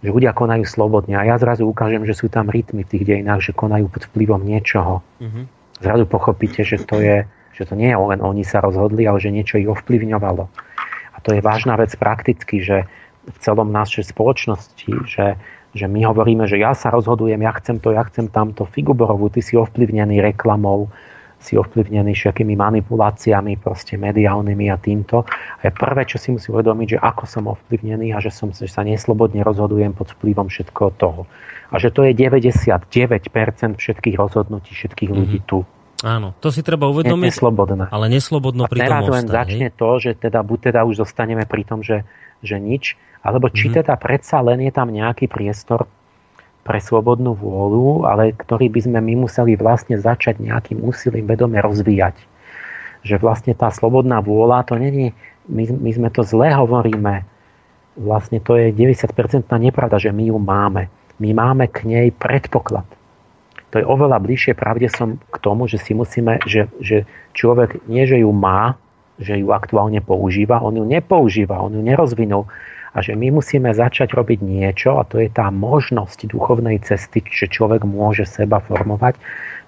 Že 0.00 0.16
ľudia 0.16 0.32
konajú 0.32 0.64
slobodne 0.64 1.20
a 1.20 1.28
ja 1.28 1.36
zrazu 1.36 1.68
ukážem, 1.68 2.08
že 2.08 2.16
sú 2.16 2.32
tam 2.32 2.48
rytmy 2.48 2.88
v 2.88 2.90
tých 2.96 3.04
dejinách, 3.04 3.44
že 3.44 3.52
konajú 3.52 3.92
pod 3.92 4.08
vplyvom 4.08 4.40
niečoho. 4.40 5.04
Mm-hmm. 5.20 5.44
Zrazu 5.84 6.04
pochopíte, 6.08 6.64
že 6.64 6.80
to, 6.80 7.04
je, 7.04 7.28
že 7.52 7.68
to 7.68 7.76
nie 7.76 7.92
je 7.92 8.00
len 8.00 8.24
oni 8.24 8.48
sa 8.48 8.64
rozhodli, 8.64 9.04
ale 9.04 9.20
že 9.20 9.28
niečo 9.28 9.60
ich 9.60 9.68
ovplyvňovalo. 9.68 10.48
A 11.12 11.16
to 11.20 11.36
je 11.36 11.44
vážna 11.44 11.76
vec 11.76 11.92
prakticky, 12.00 12.64
že 12.64 12.88
v 13.28 13.36
celom 13.44 13.68
našej 13.68 14.16
spoločnosti, 14.16 15.04
že, 15.04 15.36
že 15.76 15.84
my 15.84 16.00
hovoríme, 16.08 16.48
že 16.48 16.56
ja 16.56 16.72
sa 16.72 16.88
rozhodujem, 16.88 17.44
ja 17.44 17.52
chcem 17.60 17.76
to, 17.76 17.92
ja 17.92 18.08
chcem 18.08 18.32
tamto, 18.32 18.64
Figuborovu, 18.64 19.28
ty 19.28 19.44
si 19.44 19.52
ovplyvnený 19.60 20.24
reklamou, 20.24 20.88
si 21.40 21.56
ovplyvnený 21.56 22.12
všetkými 22.12 22.52
manipuláciami 22.52 23.56
proste 23.56 23.96
mediálnymi 23.96 24.68
a 24.68 24.76
týmto. 24.76 25.24
A 25.24 25.60
je 25.64 25.72
prvé, 25.72 26.04
čo 26.04 26.20
si 26.20 26.36
musí 26.36 26.52
uvedomiť, 26.52 26.96
že 26.96 26.98
ako 27.00 27.24
som 27.24 27.48
ovplyvnený 27.48 28.12
a 28.12 28.20
že, 28.20 28.28
som, 28.28 28.52
že 28.52 28.68
sa 28.68 28.84
neslobodne 28.84 29.40
rozhodujem 29.40 29.96
pod 29.96 30.12
vplyvom 30.20 30.52
všetkoho 30.52 30.90
toho. 31.00 31.24
A 31.72 31.80
že 31.80 31.88
to 31.88 32.04
je 32.04 32.12
99% 32.12 32.60
všetkých 33.80 34.16
rozhodnutí 34.20 34.70
všetkých 34.76 35.10
ľudí 35.10 35.40
mm-hmm. 35.40 35.50
tu. 35.50 35.64
Áno, 36.00 36.32
to 36.40 36.48
si 36.48 36.64
treba 36.64 36.88
uvedomiť, 36.88 37.28
neslobodné. 37.28 37.84
ale 37.92 38.08
neslobodno 38.08 38.64
a 38.64 38.72
pri 38.72 38.88
tom 38.88 39.04
len 39.12 39.28
začne 39.28 39.68
to, 39.68 40.00
že 40.00 40.16
teda 40.16 40.40
buď 40.40 40.72
teda 40.72 40.80
už 40.88 41.04
zostaneme 41.04 41.44
pri 41.44 41.62
tom, 41.68 41.84
že, 41.84 42.08
že 42.40 42.56
nič, 42.56 42.96
alebo 43.20 43.52
či 43.52 43.68
mm-hmm. 43.68 43.84
teda 43.84 43.94
predsa 44.00 44.40
len 44.40 44.64
je 44.64 44.72
tam 44.72 44.88
nejaký 44.88 45.28
priestor 45.28 45.84
pre 46.60 46.78
slobodnú 46.78 47.32
vôľu, 47.34 48.04
ale 48.04 48.36
ktorý 48.36 48.68
by 48.68 48.80
sme 48.84 48.98
my 49.00 49.24
museli 49.24 49.56
vlastne 49.56 49.96
začať 49.96 50.38
nejakým 50.40 50.84
úsilím 50.84 51.24
vedome 51.24 51.56
rozvíjať. 51.58 52.16
Že 53.00 53.16
vlastne 53.24 53.52
tá 53.56 53.72
slobodná 53.72 54.20
vôľa, 54.20 54.68
to 54.68 54.76
není, 54.76 55.16
my, 55.48 55.64
my 55.72 55.90
sme 55.90 56.08
to 56.12 56.20
zle 56.20 56.52
hovoríme, 56.52 57.24
vlastne 57.96 58.38
to 58.44 58.60
je 58.60 58.70
90% 58.76 59.48
nepravda, 59.48 59.96
že 59.96 60.12
my 60.12 60.28
ju 60.28 60.36
máme. 60.36 60.92
My 61.20 61.30
máme 61.36 61.68
k 61.68 61.84
nej 61.88 62.08
predpoklad. 62.12 62.84
To 63.70 63.78
je 63.78 63.86
oveľa 63.86 64.18
bližšie 64.18 64.58
pravde 64.58 64.90
som 64.90 65.22
k 65.30 65.36
tomu, 65.38 65.70
že 65.70 65.78
si 65.78 65.94
musíme, 65.94 66.42
že, 66.42 66.66
že 66.82 67.06
človek 67.38 67.86
nie, 67.86 68.02
že 68.02 68.20
ju 68.20 68.30
má, 68.34 68.74
že 69.20 69.38
ju 69.38 69.52
aktuálne 69.54 70.02
používa, 70.02 70.64
on 70.64 70.80
ju 70.80 70.84
nepoužíva, 70.84 71.60
on 71.60 71.78
ju 71.78 71.82
nerozvinul, 71.84 72.50
a 72.90 72.98
že 72.98 73.14
my 73.14 73.30
musíme 73.30 73.70
začať 73.70 74.18
robiť 74.18 74.42
niečo 74.42 74.98
a 74.98 75.06
to 75.06 75.22
je 75.22 75.30
tá 75.30 75.46
možnosť 75.54 76.26
duchovnej 76.26 76.82
cesty, 76.82 77.22
že 77.30 77.46
človek 77.46 77.86
môže 77.86 78.26
seba 78.26 78.58
formovať, 78.58 79.14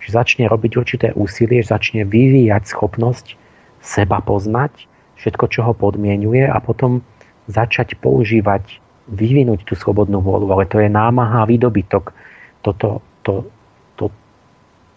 že 0.03 0.09
začne 0.11 0.51
robiť 0.51 0.73
určité 0.75 1.09
úsilie, 1.15 1.63
že 1.63 1.71
začne 1.71 2.03
vyvíjať 2.03 2.67
schopnosť 2.67 3.39
seba 3.79 4.19
poznať, 4.19 4.91
všetko, 5.23 5.45
čo 5.55 5.61
ho 5.63 5.73
podmienuje 5.75 6.51
a 6.51 6.59
potom 6.59 7.07
začať 7.47 7.95
používať, 8.03 8.83
vyvinúť 9.07 9.67
tú 9.67 9.75
slobodnú 9.79 10.23
vôľu, 10.23 10.51
ale 10.51 10.65
to 10.67 10.83
je 10.83 10.91
námaha 10.91 11.47
a 11.47 11.49
výdobytok. 11.51 12.15
Toto, 12.63 13.03
to, 13.27 13.47
to, 13.99 14.11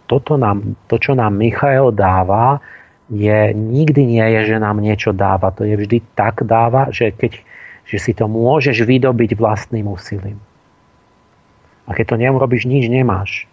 toto 0.06 0.34
nám, 0.38 0.78
to, 0.86 0.98
čo 0.98 1.14
nám 1.14 1.34
Michael 1.34 1.94
dáva, 1.94 2.62
je, 3.06 3.54
nikdy 3.54 4.18
nie 4.18 4.26
je, 4.38 4.54
že 4.54 4.56
nám 4.58 4.82
niečo 4.82 5.14
dáva. 5.14 5.54
To 5.54 5.62
je 5.62 5.78
vždy 5.78 6.02
tak 6.18 6.42
dáva, 6.42 6.90
že 6.90 7.14
keď 7.14 7.38
že 7.86 7.98
si 8.02 8.12
to 8.12 8.26
môžeš 8.26 8.82
vydobiť 8.82 9.38
vlastným 9.38 9.86
úsilím. 9.86 10.42
A 11.86 11.94
keď 11.94 12.14
to 12.14 12.16
neurobíš, 12.18 12.66
nič 12.66 12.90
nemáš. 12.90 13.46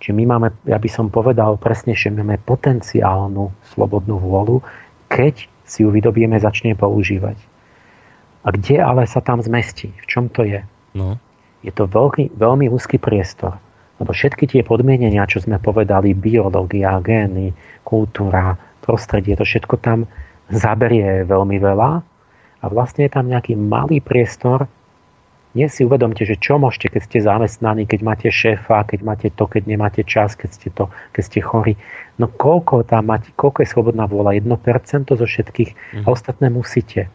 Čiže 0.00 0.16
my 0.16 0.24
máme, 0.24 0.48
ja 0.64 0.78
by 0.78 0.88
som 0.88 1.12
povedal 1.12 1.58
presnejšie, 1.58 2.14
máme 2.14 2.40
potenciálnu 2.46 3.50
slobodnú 3.74 4.16
vôľu, 4.22 4.62
keď 5.10 5.50
si 5.66 5.82
ju 5.82 5.90
vydobieme, 5.90 6.38
začne 6.38 6.78
používať. 6.78 7.36
A 8.46 8.54
kde 8.54 8.80
ale 8.80 9.04
sa 9.04 9.20
tam 9.20 9.42
zmestí? 9.44 9.92
V 9.92 10.06
čom 10.08 10.32
to 10.32 10.46
je? 10.46 10.64
No. 10.96 11.20
Je 11.60 11.74
to 11.74 11.84
veľký, 11.84 12.32
veľmi 12.38 12.72
úzky 12.72 12.96
priestor. 12.96 13.60
Lebo 14.00 14.16
všetky 14.16 14.48
tie 14.48 14.62
podmienenia, 14.64 15.28
čo 15.28 15.44
sme 15.44 15.60
povedali, 15.60 16.16
biológia, 16.16 16.96
gény, 17.04 17.52
kultúra, 17.84 18.56
prostredie, 18.80 19.36
to 19.36 19.44
všetko 19.44 19.76
tam 19.84 20.08
zaberie 20.48 21.28
veľmi 21.28 21.60
veľa 21.60 22.09
a 22.60 22.64
vlastne 22.68 23.08
je 23.08 23.12
tam 23.12 23.26
nejaký 23.28 23.56
malý 23.56 24.04
priestor. 24.04 24.68
Nie 25.50 25.66
si 25.66 25.82
uvedomte, 25.82 26.22
že 26.22 26.38
čo 26.38 26.62
môžete, 26.62 26.94
keď 26.94 27.02
ste 27.10 27.18
zamestnaní, 27.26 27.82
keď 27.82 28.00
máte 28.06 28.28
šéfa, 28.30 28.86
keď 28.86 29.00
máte 29.02 29.28
to, 29.34 29.50
keď 29.50 29.66
nemáte 29.66 30.06
čas, 30.06 30.38
keď 30.38 30.50
ste, 30.54 30.68
to, 30.70 30.86
keď 31.10 31.22
ste 31.26 31.40
chorí. 31.42 31.74
No 32.22 32.30
koľko 32.30 32.86
tam 32.86 33.10
máte, 33.10 33.34
koľko 33.34 33.66
je 33.66 33.72
slobodná 33.72 34.06
vôľa? 34.06 34.38
1% 34.38 34.46
zo 35.10 35.26
všetkých 35.26 35.70
mm. 35.74 36.06
a 36.06 36.06
mhm. 36.06 36.12
ostatné 36.12 36.46
musíte. 36.54 37.10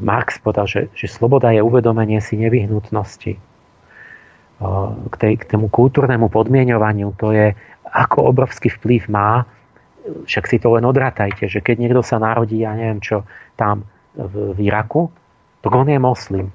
Marx 0.00 0.40
povedal, 0.40 0.64
že, 0.68 0.80
že 0.96 1.06
sloboda 1.08 1.52
je 1.52 1.60
uvedomenie 1.60 2.20
si 2.20 2.36
nevyhnutnosti. 2.40 3.40
K, 5.08 5.14
tej, 5.22 5.38
k 5.38 5.44
tomu 5.46 5.70
kultúrnemu 5.70 6.26
podmienovaniu 6.34 7.14
to 7.14 7.30
je, 7.30 7.54
ako 7.86 8.34
obrovský 8.34 8.74
vplyv 8.74 9.06
má 9.06 9.46
však 10.08 10.44
si 10.48 10.56
to 10.56 10.72
len 10.72 10.84
odrátajte, 10.88 11.46
že 11.48 11.60
keď 11.60 11.76
niekto 11.84 12.00
sa 12.00 12.16
narodí, 12.16 12.64
ja 12.64 12.72
neviem 12.72 13.00
čo, 13.02 13.28
tam 13.58 13.82
v, 14.14 14.54
v 14.54 14.58
Iraku, 14.70 15.10
tak 15.60 15.74
on 15.74 15.90
je 15.90 15.98
moslim. 15.98 16.46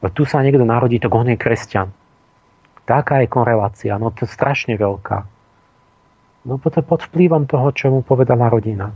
Tu 0.00 0.22
sa 0.24 0.40
niekto 0.40 0.64
narodí, 0.64 0.96
tak 0.96 1.12
on 1.12 1.28
je 1.28 1.36
kresťan. 1.36 1.92
Taká 2.88 3.20
je 3.20 3.28
korelácia, 3.28 3.98
no 4.00 4.08
to 4.14 4.24
je 4.24 4.30
strašne 4.30 4.78
veľká. 4.78 5.18
No 6.46 6.62
potom 6.62 6.82
pod 6.86 7.02
vplyvom 7.10 7.50
toho, 7.50 7.68
čo 7.74 7.90
mu 7.90 8.00
povedala 8.06 8.46
rodina. 8.46 8.94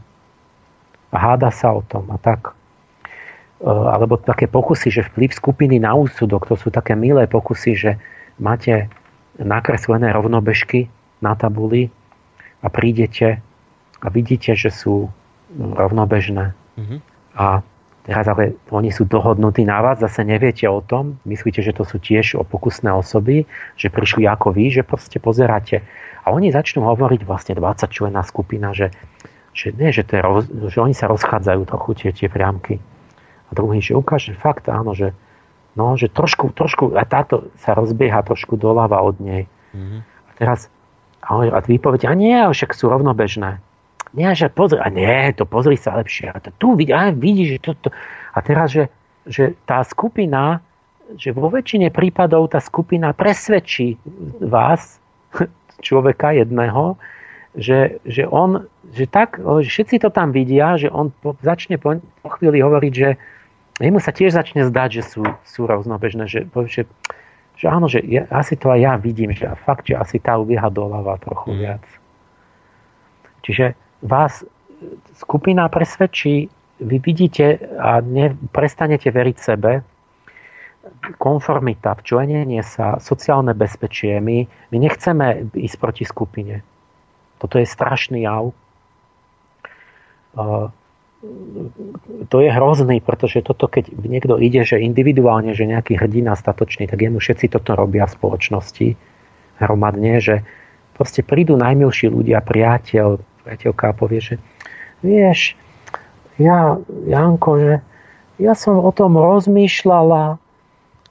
A 1.11 1.17
háda 1.19 1.51
sa 1.51 1.75
o 1.75 1.83
tom 1.83 2.07
a 2.15 2.19
tak. 2.23 2.55
E, 3.59 3.67
alebo 3.67 4.15
také 4.23 4.47
pokusy, 4.47 4.95
že 4.95 5.03
vplyv 5.11 5.35
skupiny 5.35 5.83
na 5.83 5.99
úsudok, 5.99 6.47
to 6.47 6.55
sú 6.55 6.71
také 6.71 6.95
milé 6.95 7.27
pokusy, 7.27 7.75
že 7.75 7.91
máte 8.39 8.87
nakreslené 9.35 10.15
rovnobežky 10.15 10.87
na 11.19 11.35
tabuli 11.35 11.91
a 12.63 12.71
prídete 12.71 13.43
a 13.99 14.07
vidíte, 14.07 14.55
že 14.55 14.71
sú 14.71 15.11
rovnobežné. 15.59 16.55
Mm-hmm. 16.55 17.10
A 17.37 17.63
teraz 18.05 18.27
ale 18.27 18.59
oni 18.75 18.91
sú 18.91 19.07
dohodnutí 19.07 19.63
na 19.63 19.79
vás, 19.85 20.03
zase 20.03 20.27
neviete 20.27 20.67
o 20.67 20.83
tom, 20.83 21.23
myslíte, 21.29 21.63
že 21.63 21.77
to 21.77 21.87
sú 21.87 22.03
tiež 22.03 22.35
o 22.41 22.43
pokusné 22.43 22.91
osoby, 22.91 23.47
že 23.79 23.93
prišli 23.93 24.27
ako 24.27 24.57
vy, 24.57 24.73
že 24.73 24.83
proste 24.83 25.23
pozeráte. 25.23 25.85
A 26.27 26.35
oni 26.35 26.53
začnú 26.53 26.85
hovoriť 26.85 27.21
vlastne 27.25 27.55
20 27.57 27.87
člená 27.89 28.21
skupina, 28.27 28.75
že, 28.75 28.93
že, 29.55 29.73
nie, 29.73 29.95
že, 29.95 30.05
to 30.05 30.19
je 30.19 30.23
roz, 30.23 30.45
že 30.51 30.79
oni 30.83 30.95
sa 30.97 31.09
rozchádzajú 31.09 31.63
trochu 31.69 31.91
tie, 31.97 32.11
tie 32.13 32.29
priamky. 32.29 32.83
A 33.49 33.51
druhý, 33.55 33.83
že 33.83 33.99
ukáže 33.99 34.35
fakt, 34.37 34.71
áno, 34.71 34.95
že, 34.95 35.15
no, 35.75 35.95
že 35.99 36.11
trošku, 36.11 36.55
trošku, 36.55 36.95
a 36.95 37.03
táto 37.07 37.51
sa 37.59 37.75
rozbieha 37.75 38.23
trošku 38.23 38.55
doľava 38.55 39.01
od 39.03 39.17
nej. 39.19 39.43
Mm-hmm. 39.75 40.01
A 40.03 40.31
teraz, 40.39 40.71
a, 41.23 41.41
a 41.47 41.59
vy 41.63 41.79
poviete, 41.79 42.07
a 42.07 42.15
nie, 42.15 42.37
však 42.37 42.75
sú 42.75 42.91
rovnobežné. 42.91 43.59
Nie, 44.11 44.35
že 44.35 44.51
pozri, 44.51 44.83
a 44.83 44.91
nie, 44.91 45.31
to 45.39 45.47
pozri 45.47 45.79
sa 45.79 45.95
lepšie. 45.95 46.35
A 46.35 46.43
to, 46.43 46.51
tu 46.59 46.75
vidí, 46.75 46.91
a 46.91 47.15
vidíš, 47.15 47.49
že 47.57 47.59
toto. 47.63 47.89
A 48.35 48.39
teraz, 48.43 48.75
že, 48.75 48.91
že 49.27 49.55
tá 49.67 49.87
skupina, 49.87 50.59
že 51.15 51.31
vo 51.31 51.47
väčšine 51.47 51.95
prípadov 51.95 52.51
tá 52.51 52.59
skupina 52.59 53.15
presvedčí 53.15 53.99
vás, 54.43 54.99
človeka 55.87 56.35
jedného, 56.35 56.99
že, 57.55 57.99
že 58.07 58.27
on, 58.31 58.67
že 58.95 59.11
tak, 59.11 59.43
že 59.43 59.69
všetci 59.71 60.07
to 60.07 60.11
tam 60.11 60.31
vidia, 60.31 60.79
že 60.79 60.87
on 60.91 61.11
po, 61.11 61.35
začne 61.43 61.79
po, 61.83 61.99
po 61.99 62.29
chvíli 62.39 62.63
hovoriť, 62.63 62.93
že 62.95 63.19
jemu 63.83 63.99
sa 63.99 64.15
tiež 64.15 64.35
začne 64.37 64.67
zdať, 64.71 64.91
že 65.01 65.03
sú, 65.03 65.23
sú 65.43 65.67
rovnobežné, 65.67 66.31
že, 66.31 66.47
že, 66.71 66.87
že 67.59 67.67
áno, 67.67 67.91
že 67.91 68.05
ja, 68.07 68.29
asi 68.31 68.55
to 68.55 68.71
aj 68.71 68.79
ja 68.79 68.95
vidím, 69.01 69.35
že 69.35 69.51
fakt, 69.67 69.91
že 69.91 69.99
asi 69.99 70.23
tá 70.23 70.39
ubieha 70.39 70.71
doľava 70.71 71.19
trochu 71.19 71.49
mm. 71.51 71.59
viac. 71.59 71.85
Čiže 73.43 73.75
vás 74.03 74.45
skupina 75.17 75.69
presvedčí, 75.69 76.49
vy 76.81 76.97
vidíte 76.99 77.61
a 77.77 78.01
ne, 78.01 78.33
prestanete 78.53 79.13
veriť 79.13 79.37
sebe, 79.37 79.85
konformita, 81.21 81.93
včlenenie 82.01 82.65
sa, 82.65 82.97
sociálne 82.97 83.53
bezpečie. 83.53 84.17
My, 84.21 84.49
my 84.73 84.77
nechceme 84.81 85.53
ísť 85.53 85.77
proti 85.77 86.05
skupine. 86.09 86.65
Toto 87.37 87.61
je 87.61 87.69
strašný 87.69 88.25
jav. 88.25 88.53
Uh, 90.37 90.73
to 92.33 92.41
je 92.41 92.49
hrozný, 92.49 93.05
pretože 93.05 93.45
toto, 93.45 93.69
keď 93.69 93.93
niekto 93.93 94.41
ide, 94.41 94.65
že 94.65 94.81
individuálne, 94.81 95.53
že 95.53 95.69
nejaký 95.69 96.01
hrdina 96.01 96.33
statočný, 96.33 96.89
tak 96.89 97.05
jemu 97.05 97.21
všetci 97.21 97.53
toto 97.53 97.77
robia 97.77 98.09
v 98.09 98.17
spoločnosti 98.17 98.89
hromadne, 99.61 100.17
že 100.25 100.41
proste 100.97 101.21
prídu 101.21 101.61
najmilší 101.61 102.09
ľudia, 102.09 102.41
priateľ, 102.41 103.21
priateľka 103.45 103.97
povie, 103.97 104.21
že 104.21 104.35
vieš, 105.05 105.57
ja, 106.41 106.81
Janko, 107.09 107.61
že 107.61 107.75
ja 108.41 108.57
som 108.57 108.81
o 108.81 108.93
tom 108.93 109.21
rozmýšľala. 109.21 110.41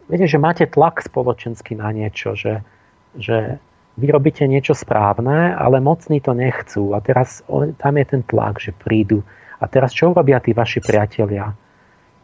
Viete, 0.09 0.25
že 0.25 0.41
máte 0.41 0.65
tlak 0.65 1.05
spoločenský 1.05 1.77
na 1.77 1.93
niečo, 1.93 2.33
že, 2.33 2.65
že 3.13 3.61
vy 3.99 4.07
robíte 4.09 4.41
niečo 4.49 4.73
správne, 4.73 5.53
ale 5.53 5.77
mocní 5.77 6.17
to 6.17 6.33
nechcú. 6.33 6.97
A 6.97 7.03
teraz 7.03 7.45
tam 7.77 7.93
je 7.93 8.05
ten 8.09 8.25
tlak, 8.25 8.57
že 8.57 8.73
prídu. 8.73 9.21
A 9.61 9.69
teraz 9.69 9.93
čo 9.93 10.09
urobia 10.09 10.41
tí 10.41 10.57
vaši 10.57 10.81
priatelia, 10.81 11.53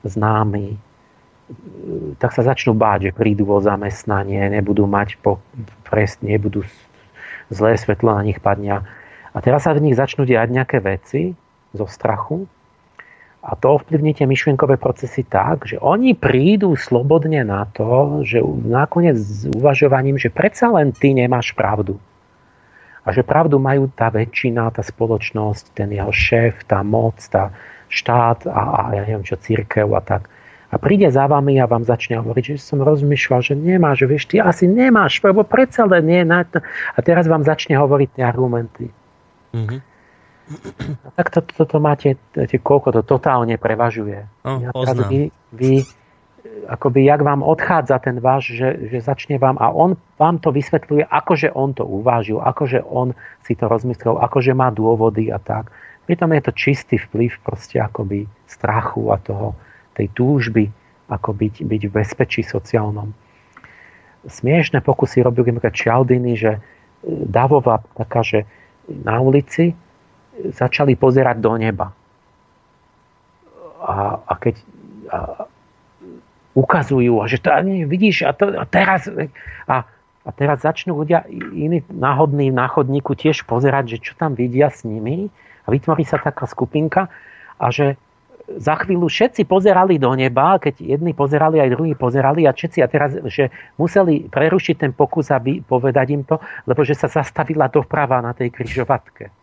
známi? 0.01 0.73
Tak 2.17 2.33
sa 2.33 2.41
začnú 2.41 2.73
báť, 2.73 3.13
že 3.13 3.17
prídu 3.17 3.45
o 3.53 3.61
zamestnanie, 3.61 4.49
nebudú 4.49 4.89
mať 4.89 5.21
po, 5.21 5.37
prest, 5.85 6.25
nebudú 6.25 6.65
zlé 7.53 7.77
svetlo 7.77 8.17
na 8.17 8.25
nich 8.25 8.41
padnia 8.41 8.81
a 9.35 9.37
teraz 9.43 9.67
sa 9.67 9.75
v 9.75 9.83
nich 9.83 9.99
začnú 9.99 10.23
diať 10.23 10.47
nejaké 10.55 10.79
veci 10.79 11.35
zo 11.75 11.85
strachu 11.85 12.47
a 13.45 13.53
to 13.53 13.77
ovplyvní 13.77 14.17
myšlienkové 14.17 14.81
procesy 14.81 15.21
tak, 15.21 15.69
že 15.69 15.77
oni 15.77 16.17
prídu 16.17 16.73
slobodne 16.73 17.45
na 17.45 17.69
to, 17.69 18.23
že 18.25 18.41
nakoniec 18.65 19.21
s 19.21 19.45
uvažovaním, 19.53 20.17
že 20.17 20.33
predsa 20.33 20.73
len 20.73 20.89
ty 20.89 21.13
nemáš 21.13 21.53
pravdu. 21.53 22.01
A 23.05 23.13
že 23.13 23.21
pravdu 23.21 23.61
majú 23.61 23.85
tá 23.93 24.09
väčšina, 24.09 24.73
tá 24.73 24.81
spoločnosť, 24.81 25.77
ten 25.77 25.93
jeho 25.93 26.09
šéf, 26.09 26.65
tá 26.65 26.81
moc, 26.81 27.21
tá 27.29 27.53
štát 27.85 28.49
a, 28.49 28.61
a 28.65 28.81
ja 28.97 29.01
neviem 29.05 29.21
čo, 29.21 29.37
církev 29.37 29.93
a 29.93 30.01
tak. 30.01 30.25
A 30.73 30.81
príde 30.81 31.05
za 31.13 31.29
vami 31.29 31.61
a 31.61 31.69
vám 31.69 31.85
začne 31.85 32.17
hovoriť, 32.17 32.57
že 32.57 32.65
som 32.65 32.81
rozmýšľal, 32.81 33.45
že 33.45 33.53
nemáš, 33.53 34.09
vieš, 34.09 34.25
ty 34.25 34.41
asi 34.41 34.65
nemáš, 34.65 35.21
lebo 35.21 35.45
predsa 35.45 35.85
len 35.85 36.09
nie. 36.09 36.25
Na 36.25 36.41
to. 36.49 36.65
A 36.97 36.99
teraz 37.05 37.29
vám 37.29 37.45
začne 37.45 37.77
hovoriť 37.77 38.17
tie 38.17 38.25
argumenty. 38.25 38.89
Mm-hmm. 39.55 39.79
Tak 41.17 41.27
toto 41.33 41.51
to, 41.57 41.63
to 41.65 41.77
máte, 41.81 42.21
viete, 42.37 42.61
koľko 42.61 42.93
to 42.93 43.01
totálne 43.01 43.57
prevažuje. 43.57 44.29
Oh, 44.45 44.61
ja 44.61 44.69
vy, 45.09 45.33
vy, 45.49 45.81
akoby 46.69 47.09
jak 47.09 47.25
vám 47.25 47.41
odchádza 47.41 47.97
ten 47.97 48.21
váš, 48.21 48.53
že, 48.53 48.93
že 48.93 49.01
začne 49.01 49.41
vám 49.41 49.57
a 49.57 49.73
on 49.73 49.97
vám 50.21 50.37
to 50.37 50.53
vysvetľuje, 50.53 51.09
akože 51.09 51.49
on 51.49 51.73
to 51.73 51.81
uvážil, 51.81 52.45
akože 52.45 52.85
on 52.85 53.17
si 53.41 53.57
to 53.57 53.65
rozmyslel, 53.65 54.21
akože 54.21 54.53
má 54.53 54.69
dôvody 54.69 55.33
a 55.33 55.41
tak. 55.41 55.73
Pritom 56.05 56.29
je 56.37 56.41
to 56.45 56.51
čistý 56.53 57.01
vplyv 57.01 57.41
proste 57.41 57.81
akoby 57.81 58.29
strachu 58.45 59.09
a 59.09 59.17
toho, 59.17 59.57
tej 59.97 60.13
túžby 60.13 60.69
ako 61.09 61.33
byť, 61.33 61.65
byť 61.65 61.81
v 61.89 61.91
bezpečí 61.93 62.41
sociálnom. 62.45 63.13
Smiešné 64.25 64.81
pokusy 64.81 65.21
robili 65.21 65.53
napríklad 65.53 65.77
Čialdiny, 65.77 66.33
že 66.33 66.51
e, 66.57 66.59
Davová 67.05 67.81
taká, 67.93 68.25
že 68.25 68.49
na 68.89 69.17
ulici 69.21 69.73
začali 70.35 70.99
pozerať 70.99 71.37
do 71.39 71.53
neba. 71.55 71.91
A, 73.85 74.19
a 74.25 74.33
keď 74.37 74.55
a, 75.09 75.45
ukazujú, 76.55 77.21
a 77.21 77.25
že 77.27 77.37
to, 77.43 77.51
nie, 77.61 77.85
vidíš, 77.85 78.25
a, 78.25 78.31
to, 78.33 78.51
a 78.55 78.65
teraz 78.65 79.05
a, 79.67 79.85
a 80.25 80.29
teraz 80.33 80.65
začnú 80.65 80.97
ľudia 80.97 81.27
iní 81.29 81.85
náhodní 81.91 82.49
na 82.49 82.65
chodníku 82.65 83.13
tiež 83.13 83.45
pozerať, 83.45 83.97
že 83.97 84.11
čo 84.11 84.13
tam 84.17 84.33
vidia 84.33 84.73
s 84.73 84.81
nimi 84.87 85.29
a 85.65 85.67
vytvorí 85.69 86.01
sa 86.07 86.17
taká 86.17 86.49
skupinka 86.49 87.11
a 87.61 87.65
že 87.69 87.99
za 88.45 88.75
chvíľu 88.77 89.09
všetci 89.09 89.49
pozerali 89.49 89.97
do 89.97 90.13
neba, 90.13 90.61
keď 90.61 90.77
jedni 90.77 91.17
pozerali, 91.17 91.57
aj 91.57 91.73
druhí 91.73 91.93
pozerali 91.97 92.45
a 92.45 92.53
všetci 92.53 92.79
a 92.81 92.87
teraz, 92.87 93.17
že 93.25 93.49
museli 93.81 94.29
prerušiť 94.29 94.75
ten 94.85 94.91
pokus, 94.93 95.33
aby 95.33 95.65
povedať 95.65 96.07
im 96.13 96.21
to, 96.21 96.37
lebo 96.69 96.85
že 96.85 96.93
sa 96.93 97.09
zastavila 97.09 97.65
doprava 97.67 98.21
na 98.21 98.37
tej 98.37 98.53
kryžovatke. 98.53 99.33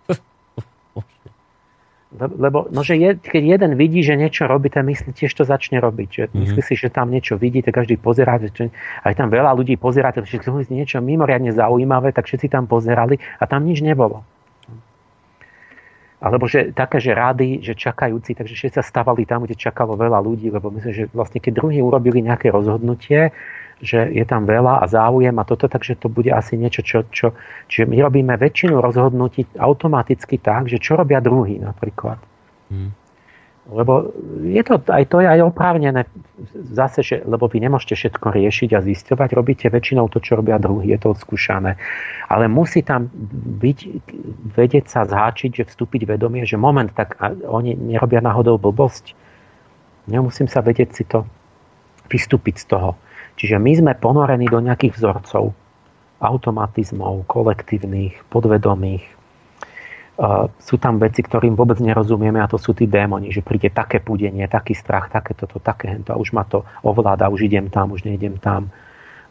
Lebo 2.12 2.68
no, 2.68 2.84
že 2.84 3.00
je, 3.00 3.16
keď 3.16 3.42
jeden 3.56 3.72
vidí, 3.80 4.04
že 4.04 4.20
niečo 4.20 4.44
robí, 4.44 4.68
ten 4.68 4.84
myslí 4.84 5.16
tiež 5.16 5.32
to 5.32 5.48
začne 5.48 5.80
robiť. 5.80 6.08
Že 6.12 6.24
mm-hmm. 6.28 6.40
Myslí 6.44 6.60
si, 6.60 6.74
že 6.76 6.92
tam 6.92 7.08
niečo 7.08 7.40
vidí, 7.40 7.64
tak 7.64 7.80
každý 7.80 7.96
pozerá. 7.96 8.36
Že, 8.36 8.68
aj 9.08 9.16
tam 9.16 9.32
veľa 9.32 9.56
ľudí 9.56 9.80
pozerá, 9.80 10.12
tak 10.12 10.28
všetci 10.28 10.68
niečo 10.68 11.00
mimoriadne 11.00 11.56
zaujímavé, 11.56 12.12
tak 12.12 12.28
všetci 12.28 12.52
tam 12.52 12.68
pozerali 12.68 13.16
a 13.40 13.48
tam 13.48 13.64
nič 13.64 13.80
nebolo. 13.80 14.28
Alebo 16.22 16.46
že 16.46 16.70
také, 16.70 17.02
že 17.02 17.18
rády, 17.18 17.58
že 17.58 17.74
čakajúci, 17.74 18.38
takže 18.38 18.54
všetci 18.54 18.78
sa 18.78 18.84
stavali 18.86 19.26
tam, 19.26 19.42
kde 19.42 19.58
čakalo 19.58 19.98
veľa 19.98 20.22
ľudí, 20.22 20.54
lebo 20.54 20.70
myslím, 20.70 20.94
že 20.94 21.04
vlastne 21.10 21.42
keď 21.42 21.58
druhí 21.58 21.82
urobili 21.82 22.22
nejaké 22.22 22.54
rozhodnutie, 22.54 23.34
že 23.82 24.06
je 24.14 24.22
tam 24.22 24.46
veľa 24.46 24.78
a 24.78 24.86
záujem 24.86 25.34
a 25.34 25.42
toto, 25.42 25.66
takže 25.66 25.98
to 25.98 26.06
bude 26.06 26.30
asi 26.30 26.54
niečo, 26.54 26.86
čo, 26.86 27.02
čo 27.10 27.34
čiže 27.66 27.90
my 27.90 27.98
robíme 27.98 28.38
väčšinu 28.38 28.78
rozhodnutí 28.78 29.58
automaticky 29.58 30.38
tak, 30.38 30.70
že 30.70 30.78
čo 30.78 30.94
robia 30.94 31.18
druhý 31.18 31.58
napríklad. 31.58 32.22
Hmm. 32.70 32.94
Lebo 33.70 34.10
je 34.42 34.58
to, 34.66 34.82
aj 34.90 35.04
to 35.06 35.22
je 35.22 35.28
aj 35.30 35.40
oprávnené 35.46 36.02
zase, 36.74 37.06
že, 37.06 37.16
lebo 37.22 37.46
vy 37.46 37.62
nemôžete 37.62 37.94
všetko 37.94 38.34
riešiť 38.34 38.74
a 38.74 38.82
zisťovať, 38.82 39.38
robíte 39.38 39.70
väčšinou 39.70 40.10
to, 40.10 40.18
čo 40.18 40.34
robia 40.34 40.58
druhý, 40.58 40.90
je 40.90 40.98
to 40.98 41.14
odskúšané. 41.14 41.78
Ale 42.26 42.50
musí 42.50 42.82
tam 42.82 43.06
byť, 43.62 43.78
vedieť 44.58 44.90
sa 44.90 45.06
zháčiť, 45.06 45.62
že 45.62 45.68
vstúpiť 45.70 46.10
vedomie, 46.10 46.42
že 46.42 46.58
moment, 46.58 46.90
tak 46.90 47.14
oni 47.46 47.78
nerobia 47.78 48.18
náhodou 48.18 48.58
blbosť. 48.58 49.14
Nemusím 50.10 50.50
sa 50.50 50.58
vedieť 50.58 50.90
si 50.90 51.06
to 51.06 51.22
vystúpiť 52.10 52.66
z 52.66 52.66
toho. 52.66 52.98
Čiže 53.38 53.62
my 53.62 53.72
sme 53.78 53.92
ponorení 53.94 54.50
do 54.50 54.58
nejakých 54.58 54.98
vzorcov, 54.98 55.54
automatizmov, 56.18 57.30
kolektívnych, 57.30 58.26
podvedomých. 58.26 59.21
Sú 60.60 60.76
tam 60.76 61.00
veci, 61.00 61.24
ktorým 61.24 61.56
vôbec 61.56 61.80
nerozumieme 61.80 62.36
a 62.38 62.46
to 62.46 62.60
sú 62.60 62.76
tí 62.76 62.84
démoni, 62.84 63.32
že 63.32 63.40
príde 63.40 63.72
také 63.72 63.98
púdenie, 63.98 64.44
taký 64.44 64.76
strach, 64.76 65.08
také 65.08 65.32
toto, 65.32 65.56
také 65.56 65.88
hento 65.88 66.12
a 66.12 66.20
už 66.20 66.36
ma 66.36 66.44
to 66.44 66.68
ovláda, 66.84 67.32
už 67.32 67.48
idem 67.48 67.72
tam, 67.72 67.96
už 67.96 68.04
nejdem 68.04 68.36
tam. 68.36 68.68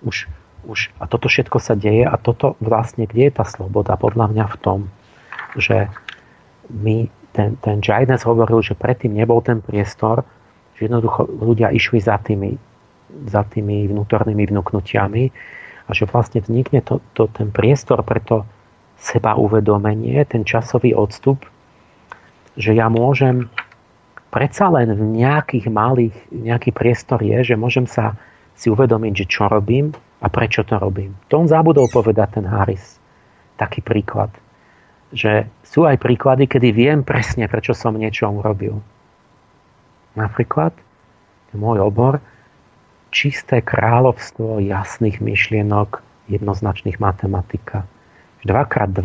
Už, 0.02 0.26
už, 0.66 0.90
a 0.98 1.06
toto 1.06 1.30
všetko 1.30 1.62
sa 1.62 1.78
deje 1.78 2.02
a 2.02 2.18
toto 2.18 2.58
vlastne, 2.58 3.06
kde 3.06 3.30
je 3.30 3.34
tá 3.38 3.46
sloboda? 3.46 3.94
Podľa 3.94 4.34
mňa 4.34 4.46
v 4.50 4.58
tom, 4.58 4.80
že 5.54 5.86
my, 6.74 7.06
ten, 7.38 7.62
ten 7.62 7.78
Giles 7.78 8.26
hovoril, 8.26 8.66
že 8.66 8.74
predtým 8.74 9.14
nebol 9.14 9.38
ten 9.46 9.62
priestor, 9.62 10.26
že 10.76 10.90
jednoducho 10.90 11.30
ľudia 11.30 11.70
išli 11.70 12.02
za 12.02 12.18
tými 12.18 12.58
za 13.28 13.44
tými 13.44 13.92
vnútornými 13.92 14.48
vnúknutiami 14.48 15.24
a 15.88 15.92
že 15.92 16.08
vlastne 16.08 16.40
vznikne 16.40 16.80
to, 16.80 17.04
to, 17.12 17.28
ten 17.28 17.52
priestor 17.52 18.00
pre 18.08 18.24
to 18.24 18.48
seba 19.02 19.34
uvedomenie, 19.34 20.22
ten 20.30 20.46
časový 20.46 20.94
odstup, 20.94 21.42
že 22.54 22.78
ja 22.78 22.86
môžem 22.86 23.50
predsa 24.30 24.70
len 24.70 24.94
v 24.94 25.02
nejakých 25.26 25.68
malých, 25.68 26.16
nejaký 26.30 26.70
priestor 26.70 27.20
je, 27.26 27.54
že 27.54 27.56
môžem 27.58 27.90
sa 27.90 28.14
si 28.54 28.70
uvedomiť, 28.70 29.26
že 29.26 29.26
čo 29.26 29.50
robím 29.50 29.90
a 30.22 30.30
prečo 30.30 30.62
to 30.62 30.78
robím. 30.78 31.18
To 31.34 31.42
on 31.42 31.50
zabudol 31.50 31.90
povedať 31.90 32.38
ten 32.40 32.46
Harris. 32.46 33.02
Taký 33.58 33.82
príklad. 33.82 34.30
Že 35.12 35.50
sú 35.66 35.84
aj 35.90 35.98
príklady, 35.98 36.46
kedy 36.46 36.70
viem 36.72 37.02
presne, 37.02 37.50
prečo 37.50 37.74
som 37.74 37.98
niečo 37.98 38.30
urobil. 38.30 38.80
Napríklad, 40.14 40.78
môj 41.58 41.84
obor, 41.84 42.22
čisté 43.12 43.60
kráľovstvo 43.60 44.64
jasných 44.64 45.20
myšlienok, 45.20 46.00
jednoznačných 46.32 47.02
matematika. 47.02 47.84
2x2 48.46 49.02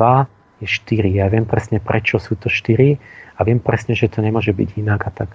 je 0.63 0.67
4. 0.69 1.21
Ja 1.21 1.27
viem 1.29 1.45
presne, 1.45 1.79
prečo 1.83 2.17
sú 2.17 2.37
to 2.37 2.49
4 2.49 2.97
a 3.37 3.41
viem 3.45 3.61
presne, 3.61 3.93
že 3.93 4.09
to 4.09 4.25
nemôže 4.25 4.53
byť 4.53 4.69
inak 4.81 5.01
a 5.07 5.11
tak. 5.13 5.31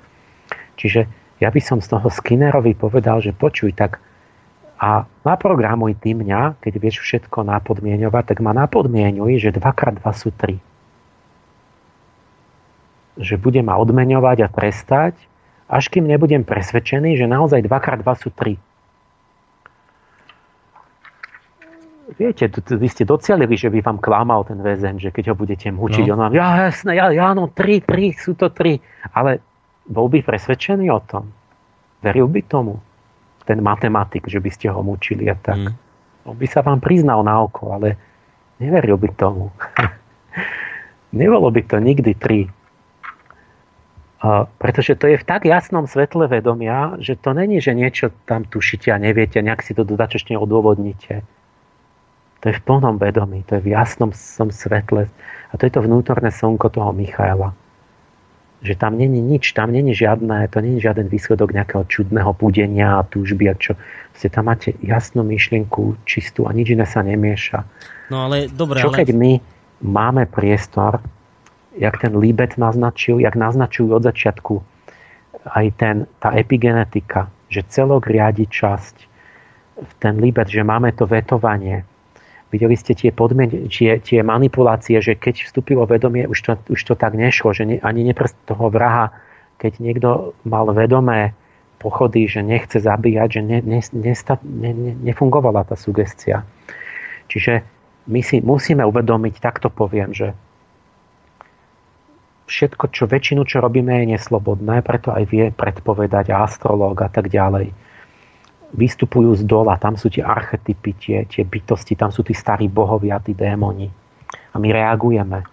Čiže 0.78 1.06
ja 1.42 1.50
by 1.50 1.62
som 1.62 1.78
z 1.82 1.90
toho 1.90 2.10
Skinnerovi 2.10 2.74
povedal, 2.78 3.22
že 3.22 3.34
počuj, 3.34 3.74
tak 3.74 4.02
a 4.82 5.06
naprogramuj 5.22 5.94
ty 6.02 6.18
mňa, 6.18 6.58
keď 6.58 6.74
vieš 6.82 7.06
všetko 7.06 7.46
napodmienovať, 7.46 8.34
tak 8.34 8.38
ma 8.42 8.50
napodmienuj, 8.50 9.38
že 9.38 9.54
2x2 9.54 10.02
sú 10.18 10.34
3. 10.34 10.58
Že 13.22 13.36
bude 13.38 13.62
ma 13.62 13.78
odmeňovať 13.78 14.38
a 14.42 14.50
trestať 14.50 15.14
až 15.72 15.88
kým 15.88 16.04
nebudem 16.04 16.44
presvedčený, 16.44 17.16
že 17.16 17.32
naozaj 17.32 17.64
2x2 17.64 18.08
sú 18.20 18.30
3. 18.36 18.60
Viete, 22.12 22.52
vy 22.52 22.88
ste 22.92 23.08
docielili, 23.08 23.56
že 23.56 23.72
by 23.72 23.80
vám 23.80 24.00
klamal 24.04 24.44
ten 24.44 24.60
väzen, 24.60 25.00
že 25.00 25.16
keď 25.16 25.32
ho 25.32 25.36
budete 25.36 25.72
mučiť, 25.72 26.06
no. 26.12 26.18
on 26.18 26.20
vám, 26.28 26.34
ja 26.36 26.68
jasné, 26.68 27.00
ja, 27.00 27.08
ja 27.12 27.32
no, 27.32 27.48
3, 27.48 27.88
3, 27.88 28.12
sú 28.20 28.36
to 28.36 28.52
3. 28.52 28.80
Ale 29.16 29.40
bol 29.88 30.12
by 30.12 30.20
presvedčený 30.20 30.92
o 30.92 31.00
tom? 31.04 31.32
Veril 32.04 32.28
by 32.28 32.42
tomu? 32.44 32.84
Ten 33.48 33.64
matematik, 33.64 34.28
že 34.28 34.44
by 34.44 34.50
ste 34.52 34.68
ho 34.70 34.84
mučili 34.84 35.32
a 35.32 35.36
tak. 35.40 35.72
Mm. 35.72 35.74
On 36.28 36.36
by 36.36 36.48
sa 36.52 36.62
vám 36.62 36.84
priznal 36.84 37.24
na 37.24 37.42
oko, 37.42 37.74
ale 37.74 37.96
neveril 38.60 39.00
by 39.00 39.10
tomu. 39.16 39.50
Nebolo 41.22 41.48
by 41.52 41.62
to 41.64 41.80
nikdy 41.80 42.16
3 42.16 42.62
pretože 44.62 44.94
to 45.02 45.10
je 45.10 45.18
v 45.18 45.26
tak 45.26 45.50
jasnom 45.50 45.90
svetle 45.90 46.30
vedomia, 46.30 46.94
že 47.02 47.18
to 47.18 47.34
není, 47.34 47.58
že 47.58 47.74
niečo 47.74 48.14
tam 48.30 48.46
tušíte 48.46 48.94
a 48.94 49.02
neviete, 49.02 49.42
nejak 49.42 49.66
si 49.66 49.74
to 49.74 49.82
dodatočne 49.82 50.38
odôvodnite. 50.38 51.26
To 52.42 52.50
je 52.50 52.58
v 52.58 52.64
plnom 52.66 52.98
vedomí, 52.98 53.46
to 53.46 53.62
je 53.62 53.70
v 53.70 53.78
jasnom 53.78 54.10
svetle. 54.50 55.06
A 55.52 55.54
to 55.58 55.66
je 55.70 55.74
to 55.74 55.86
vnútorné 55.86 56.34
slnko 56.34 56.74
toho 56.74 56.90
Michaela. 56.90 57.54
Že 58.62 58.78
tam 58.78 58.98
není 58.98 59.22
nič, 59.22 59.58
tam 59.58 59.74
není 59.74 59.94
žiadne, 59.94 60.46
to 60.54 60.62
není 60.62 60.82
žiaden 60.82 61.10
výsledok 61.10 61.54
nejakého 61.54 61.86
čudného 61.90 62.34
púdenia 62.38 63.02
a 63.02 63.06
túžby 63.06 63.50
a 63.50 63.58
čo. 63.58 63.74
Ste 64.18 64.30
tam 64.30 64.50
máte 64.50 64.74
jasnú 64.82 65.26
myšlienku, 65.26 65.98
čistú 66.06 66.46
a 66.46 66.54
nič 66.54 66.74
iné 66.74 66.86
sa 66.86 67.02
nemieša. 67.02 67.66
No 68.14 68.30
ale 68.30 68.50
dobre, 68.50 68.82
Čo 68.82 68.94
keď 68.94 69.14
ale... 69.14 69.18
my 69.18 69.32
máme 69.82 70.24
priestor 70.30 71.02
jak 71.78 71.98
ten 71.98 72.18
Libet 72.18 72.58
naznačil, 72.60 73.20
jak 73.24 73.36
naznačujú 73.36 73.96
od 73.96 74.04
začiatku 74.04 74.54
aj 75.56 75.66
ten, 75.80 75.96
tá 76.20 76.36
epigenetika, 76.36 77.32
že 77.48 77.66
celok 77.66 78.12
riadi 78.12 78.46
časť 78.46 78.96
ten 79.98 80.20
Libet, 80.22 80.52
že 80.52 80.62
máme 80.62 80.94
to 80.94 81.08
vetovanie. 81.08 81.88
Videli 82.52 82.76
ste 82.76 82.92
tie, 82.92 83.16
podmien- 83.16 83.72
tie, 83.72 83.98
tie 84.04 84.20
manipulácie, 84.22 85.00
že 85.00 85.16
keď 85.16 85.48
vstúpilo 85.48 85.88
vedomie, 85.88 86.28
už 86.28 86.40
to, 86.44 86.54
už 86.68 86.82
to 86.84 86.94
tak 87.00 87.16
nešlo, 87.16 87.56
že 87.56 87.64
ne, 87.64 87.76
ani 87.80 88.04
neprst 88.04 88.36
toho 88.44 88.68
vraha, 88.68 89.16
keď 89.56 89.80
niekto 89.80 90.36
mal 90.44 90.68
vedomé 90.76 91.32
pochody, 91.80 92.28
že 92.28 92.44
nechce 92.44 92.78
zabíjať, 92.78 93.30
že 93.40 93.42
ne, 93.42 93.58
ne, 93.64 93.80
nesta, 93.80 94.38
ne, 94.44 94.72
ne, 94.76 94.92
nefungovala 95.00 95.64
tá 95.64 95.80
sugestia. 95.80 96.44
Čiže 97.32 97.64
my 98.12 98.20
si 98.20 98.44
musíme 98.44 98.84
uvedomiť, 98.84 99.40
takto 99.40 99.72
poviem, 99.72 100.12
že 100.12 100.36
všetko, 102.52 102.92
čo 102.92 103.08
väčšinu, 103.08 103.48
čo 103.48 103.64
robíme, 103.64 104.04
je 104.04 104.20
neslobodné, 104.20 104.84
preto 104.84 105.16
aj 105.16 105.24
vie 105.32 105.46
predpovedať 105.56 106.36
astrológ 106.36 107.00
a 107.00 107.10
tak 107.10 107.32
ďalej. 107.32 107.72
Vystupujú 108.72 109.36
z 109.36 109.44
dola, 109.44 109.76
tam 109.76 110.00
sú 110.00 110.08
tie 110.08 110.24
archetypy, 110.24 110.92
tie, 110.96 111.18
tie 111.28 111.44
bytosti, 111.44 112.00
tam 112.00 112.10
sú 112.10 112.24
tí 112.24 112.32
starí 112.32 112.72
bohovia, 112.72 113.20
tí 113.20 113.36
démoni. 113.36 113.92
A 114.52 114.56
my 114.56 114.68
reagujeme. 114.72 115.44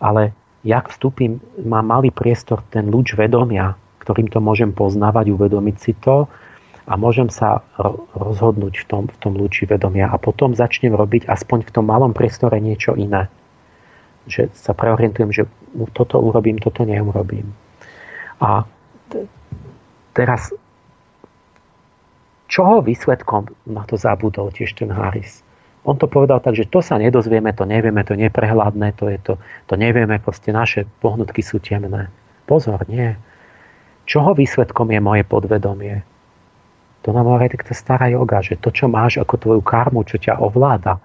Ale 0.00 0.32
jak 0.64 0.88
vstúpim, 0.88 1.40
má 1.62 1.84
malý 1.84 2.08
priestor 2.10 2.64
ten 2.72 2.88
lúč 2.88 3.12
vedomia, 3.12 3.76
ktorým 4.00 4.32
to 4.32 4.40
môžem 4.40 4.72
poznávať, 4.72 5.34
uvedomiť 5.34 5.76
si 5.76 5.92
to 5.98 6.30
a 6.86 6.92
môžem 6.94 7.26
sa 7.26 7.66
rozhodnúť 8.14 8.74
v 8.82 8.84
tom, 8.86 9.02
v 9.10 9.16
tom 9.18 9.34
lúči 9.34 9.66
vedomia 9.66 10.06
a 10.06 10.16
potom 10.22 10.54
začnem 10.54 10.94
robiť 10.94 11.26
aspoň 11.26 11.66
v 11.66 11.70
tom 11.74 11.84
malom 11.90 12.14
priestore 12.14 12.62
niečo 12.62 12.94
iné. 12.94 13.26
Že 14.30 14.54
sa 14.54 14.72
preorientujem, 14.74 15.30
že 15.34 15.44
toto 15.90 16.22
urobím, 16.22 16.62
toto 16.62 16.86
neurobím. 16.86 17.50
A 18.38 18.62
teraz 20.14 20.54
čoho 22.46 22.82
výsledkom 22.82 23.50
na 23.66 23.82
to 23.86 23.98
zabudol 23.98 24.50
tiež 24.50 24.74
ten 24.78 24.90
Harris? 24.90 25.46
On 25.86 25.94
to 25.94 26.10
povedal 26.10 26.42
tak, 26.42 26.58
že 26.58 26.66
to 26.66 26.82
sa 26.82 26.98
nedozvieme, 26.98 27.54
to 27.54 27.62
nevieme, 27.62 28.02
to 28.02 28.18
je 28.18 28.26
neprehľadné, 28.26 28.98
to, 28.98 29.06
je 29.06 29.18
to, 29.22 29.34
to 29.70 29.74
nevieme, 29.78 30.18
proste 30.18 30.50
naše 30.50 30.82
pohnutky 30.98 31.46
sú 31.46 31.62
temné. 31.62 32.10
Pozor, 32.50 32.82
nie. 32.90 33.14
Čoho 34.06 34.34
výsledkom 34.34 34.90
je 34.90 34.98
moje 34.98 35.22
podvedomie? 35.22 36.02
To 37.06 37.14
nám 37.14 37.30
hovorí 37.30 37.54
tá 37.54 37.70
stará 37.70 38.10
yoga, 38.10 38.42
že 38.42 38.58
to, 38.58 38.74
čo 38.74 38.90
máš 38.90 39.22
ako 39.22 39.38
tvoju 39.38 39.62
karmu, 39.62 40.02
čo 40.02 40.18
ťa 40.18 40.42
ovláda, 40.42 40.98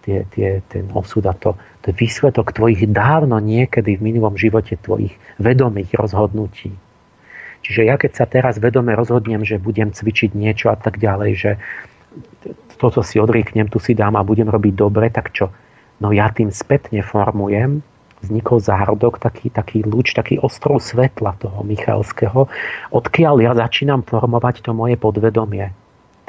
tie, 0.00 0.24
tie, 0.32 0.64
ten 0.72 0.88
osud 0.96 1.28
a 1.28 1.36
to, 1.36 1.52
to 1.84 1.92
je 1.92 2.00
výsledok 2.00 2.56
tvojich 2.56 2.88
dávno 2.88 3.36
niekedy 3.36 4.00
v 4.00 4.04
minulom 4.12 4.32
živote 4.40 4.80
tvojich 4.80 5.12
vedomých 5.36 5.92
rozhodnutí. 5.92 6.72
Čiže 7.62 7.82
ja 7.86 7.94
keď 7.94 8.12
sa 8.12 8.26
teraz 8.26 8.58
vedome 8.58 8.92
rozhodnem, 8.92 9.46
že 9.46 9.62
budem 9.62 9.94
cvičiť 9.94 10.34
niečo 10.34 10.74
a 10.74 10.76
tak 10.76 10.98
ďalej, 10.98 11.32
že 11.38 11.50
toto 12.76 13.00
si 13.06 13.22
odrieknem, 13.22 13.70
tu 13.70 13.78
si 13.78 13.94
dám 13.94 14.18
a 14.18 14.26
budem 14.26 14.50
robiť 14.50 14.74
dobre, 14.74 15.08
tak 15.08 15.30
čo? 15.30 15.54
No 16.02 16.10
ja 16.10 16.26
tým 16.34 16.50
spätne 16.50 17.00
formujem 17.06 17.86
vznikol 18.22 18.62
zárodok, 18.62 19.18
taký, 19.18 19.50
taký 19.50 19.82
lúč, 19.82 20.14
taký 20.14 20.38
ostrov 20.38 20.78
svetla 20.78 21.34
toho 21.42 21.66
Michalského, 21.66 22.46
odkiaľ 22.94 23.42
ja 23.42 23.52
začínam 23.58 24.06
formovať 24.06 24.62
to 24.62 24.70
moje 24.72 24.94
podvedomie. 24.94 25.74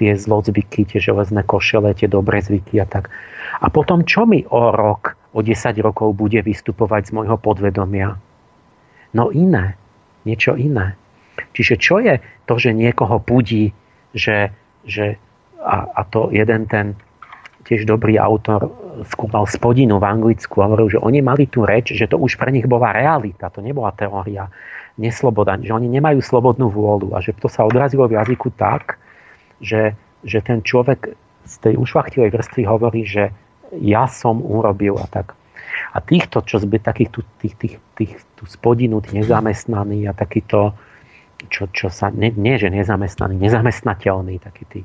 Tie 0.01 0.11
zlozvyky, 0.17 0.89
tie 0.89 0.97
železné 0.97 1.45
košele, 1.45 1.93
tie 1.93 2.09
dobré 2.09 2.41
zvyky 2.41 2.81
a 2.81 2.89
tak. 2.89 3.13
A 3.61 3.69
potom 3.69 4.01
čo 4.01 4.25
mi 4.25 4.41
o 4.49 4.73
rok, 4.73 5.13
o 5.37 5.45
10 5.45 5.53
rokov 5.85 6.17
bude 6.17 6.41
vystupovať 6.41 7.09
z 7.09 7.11
môjho 7.13 7.37
podvedomia? 7.37 8.17
No 9.13 9.29
iné. 9.29 9.77
Niečo 10.25 10.57
iné. 10.57 10.97
Čiže 11.53 11.75
čo 11.81 11.97
je 12.01 12.21
to, 12.45 12.55
že 12.57 12.75
niekoho 12.75 13.17
pudí, 13.21 13.73
že, 14.13 14.53
že 14.85 15.17
a, 15.61 15.89
a 15.89 16.01
to 16.05 16.29
jeden 16.29 16.69
ten 16.69 16.93
tiež 17.63 17.87
dobrý 17.87 18.19
autor 18.19 18.67
skúmal 19.07 19.47
spodinu 19.47 19.97
v 19.97 20.05
Anglicku 20.05 20.59
a 20.61 20.67
hovoril, 20.67 20.99
že 20.99 20.99
oni 20.99 21.23
mali 21.23 21.47
tú 21.47 21.63
reč, 21.63 21.95
že 21.95 22.05
to 22.05 22.19
už 22.19 22.35
pre 22.35 22.51
nich 22.51 22.67
bola 22.67 22.91
realita, 22.91 23.49
to 23.49 23.63
nebola 23.63 23.95
teória, 23.95 24.51
nesloboda, 24.99 25.57
že 25.57 25.73
oni 25.73 25.89
nemajú 25.89 26.21
slobodnú 26.21 26.69
vôľu 26.69 27.17
a 27.17 27.23
že 27.23 27.33
to 27.33 27.49
sa 27.49 27.65
odrazilo 27.65 28.05
v 28.05 28.19
jazyku 28.19 28.53
tak, 28.53 29.01
že, 29.63 29.97
že 30.21 30.43
ten 30.43 30.61
človek 30.61 31.15
z 31.43 31.55
tej 31.63 31.73
ušvachtilej 31.79 32.29
vrstvy 32.29 32.61
hovorí, 32.67 33.01
že 33.07 33.33
ja 33.81 34.05
som 34.05 34.43
urobil 34.43 34.99
a 35.01 35.07
tak. 35.09 35.33
A 35.93 35.97
týchto, 35.97 36.45
čo 36.45 36.61
zby, 36.61 36.77
takých 36.77 37.09
tých, 37.41 37.55
tých, 37.57 37.75
tých, 37.97 38.13
tú 38.37 38.45
spodinu, 38.45 39.01
tých 39.01 39.25
nezamestnaní 39.25 40.05
a 40.05 40.13
takýto, 40.13 40.77
čo, 41.49 41.67
čo 41.71 41.87
sa, 41.91 42.11
nie, 42.13 42.31
nie 42.35 42.55
že 42.59 42.69
nezamestnaný, 42.69 43.39
nezamestnateľný, 43.39 44.39
taký 44.39 44.63
tí, 44.69 44.81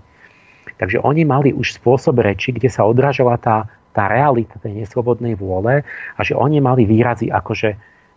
Takže 0.78 1.02
oni 1.02 1.26
mali 1.26 1.50
už 1.50 1.82
spôsob 1.82 2.22
reči, 2.22 2.54
kde 2.54 2.70
sa 2.70 2.86
odrážala 2.86 3.34
tá, 3.36 3.66
tá 3.90 4.06
realita 4.06 4.62
tej 4.62 4.78
neslobodnej 4.78 5.34
vôle 5.34 5.82
a 6.14 6.20
že 6.22 6.38
oni 6.38 6.62
mali 6.62 6.86
výrazy 6.86 7.28
ako, 7.34 7.52
že, 7.52 7.70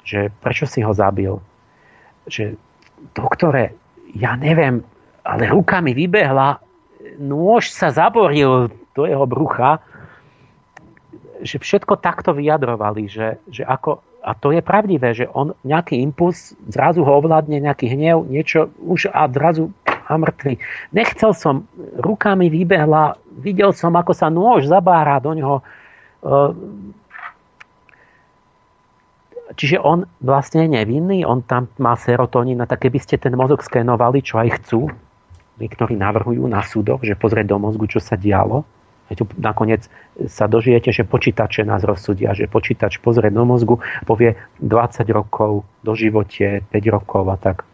že 0.06 0.30
prečo 0.30 0.70
si 0.70 0.86
ho 0.86 0.94
zabil. 0.94 1.34
Že 2.30 2.54
doktore, 3.18 3.74
ja 4.14 4.38
neviem, 4.38 4.86
ale 5.26 5.50
rukami 5.50 5.98
vybehla, 5.98 6.62
nôž 7.18 7.74
sa 7.74 7.90
zaboril 7.90 8.70
do 8.94 9.10
jeho 9.10 9.26
brucha, 9.26 9.82
že 11.42 11.58
všetko 11.58 11.98
takto 11.98 12.38
vyjadrovali, 12.38 13.10
že, 13.10 13.42
že 13.50 13.66
ako, 13.66 14.06
a 14.22 14.38
to 14.38 14.54
je 14.54 14.62
pravdivé, 14.62 15.18
že 15.18 15.26
on 15.34 15.58
nejaký 15.66 15.98
impuls, 15.98 16.54
zrazu 16.70 17.02
ho 17.02 17.12
ovládne 17.18 17.58
nejaký 17.58 17.90
hnev, 17.90 18.30
niečo 18.30 18.70
už 18.86 19.10
a 19.10 19.26
zrazu 19.26 19.74
a 19.86 20.14
mŕtvy. 20.18 20.62
Nechcel 20.94 21.32
som, 21.34 21.66
rukami 21.98 22.52
vybehla, 22.52 23.18
videl 23.42 23.74
som, 23.74 23.96
ako 23.98 24.14
sa 24.14 24.30
nôž 24.30 24.70
zabára 24.70 25.18
do 25.24 25.32
ňoho. 25.34 25.58
Eh, 26.22 26.52
čiže 29.58 29.82
on 29.82 30.06
vlastne 30.22 30.68
je 30.68 30.70
nevinný, 30.78 31.26
on 31.26 31.42
tam 31.42 31.72
má 31.82 31.98
serotonín, 31.98 32.62
a 32.62 32.70
tak 32.70 32.86
keby 32.86 33.00
ste 33.02 33.18
ten 33.18 33.34
mozog 33.34 33.66
skenovali, 33.66 34.22
čo 34.22 34.38
aj 34.38 34.50
chcú, 34.62 34.92
niektorí 35.58 35.98
navrhujú 35.98 36.46
na 36.46 36.62
súdoch, 36.62 37.02
že 37.02 37.18
pozrieť 37.18 37.50
do 37.50 37.58
mozgu, 37.58 37.90
čo 37.90 37.98
sa 37.98 38.14
dialo, 38.14 38.68
nakoniec 39.40 39.92
sa 40.28 40.48
dožijete, 40.48 40.96
že 40.96 41.04
počítače 41.04 41.68
nás 41.68 41.84
rozsudia, 41.84 42.32
že 42.32 42.48
počítač 42.48 43.04
pozrie 43.04 43.28
do 43.28 43.44
mozgu, 43.44 43.84
povie 44.08 44.40
20 44.64 45.04
rokov 45.12 45.68
do 45.84 45.94
živote, 45.96 46.64
5 46.72 46.96
rokov 46.96 47.24
a 47.28 47.36
tak 47.36 47.68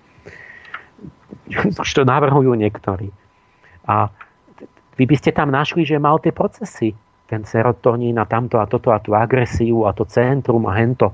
už 1.83 1.89
to 1.93 2.03
navrhujú 2.03 2.55
niektorí. 2.57 3.13
A 3.87 4.11
vy 4.97 5.03
by 5.05 5.15
ste 5.15 5.31
tam 5.31 5.53
našli, 5.53 5.85
že 5.85 6.01
mal 6.01 6.19
tie 6.19 6.33
procesy. 6.33 6.91
Ten 7.27 7.43
serotonín 7.43 8.15
a 8.17 8.25
tamto 8.25 8.57
a 8.57 8.65
toto 8.65 8.91
a 8.95 9.03
tú 9.03 9.11
agresiu 9.11 9.83
a 9.83 9.91
to 9.91 10.07
centrum 10.07 10.63
a 10.67 10.73
hento. 10.79 11.11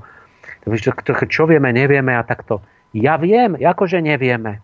Čo 1.27 1.49
vieme, 1.49 1.73
nevieme 1.73 2.13
a 2.13 2.23
takto. 2.23 2.61
Ja 2.93 3.17
viem, 3.17 3.57
akože 3.57 3.99
nevieme. 3.99 4.61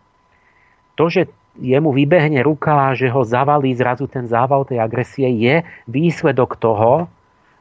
To, 0.96 1.10
že 1.10 1.28
jemu 1.60 1.92
vybehne 1.92 2.40
ruka 2.42 2.96
že 2.96 3.12
ho 3.12 3.22
zavalí 3.24 3.76
zrazu 3.76 4.08
ten 4.08 4.26
zával 4.26 4.66
tej 4.66 4.80
agresie, 4.80 5.28
je 5.30 5.62
výsledok 5.92 6.56
toho, 6.58 7.12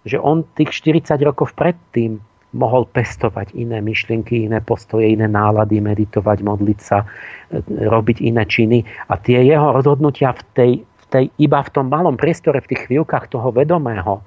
že 0.07 0.17
on 0.17 0.47
tých 0.57 0.71
40 0.73 1.19
rokov 1.27 1.53
predtým 1.59 2.23
mohol 2.57 2.89
pestovať 2.89 3.53
iné 3.53 3.85
myšlienky, 3.85 4.49
iné 4.49 4.65
postoje, 4.65 5.13
iné 5.13 5.29
nálady, 5.29 5.85
meditovať, 5.85 6.39
modliť 6.41 6.79
sa, 6.81 7.05
e, 7.05 7.61
robiť 7.69 8.25
iné 8.25 8.49
činy. 8.49 8.79
A 9.13 9.21
tie 9.21 9.45
jeho 9.45 9.77
rozhodnutia 9.77 10.33
v 10.33 10.43
tej, 10.57 10.73
v 10.81 11.05
tej, 11.13 11.25
iba 11.37 11.61
v 11.61 11.73
tom 11.77 11.93
malom 11.93 12.17
priestore, 12.17 12.65
v 12.65 12.73
tých 12.73 12.89
chvíľkach 12.89 13.29
toho 13.29 13.53
vedomého, 13.53 14.25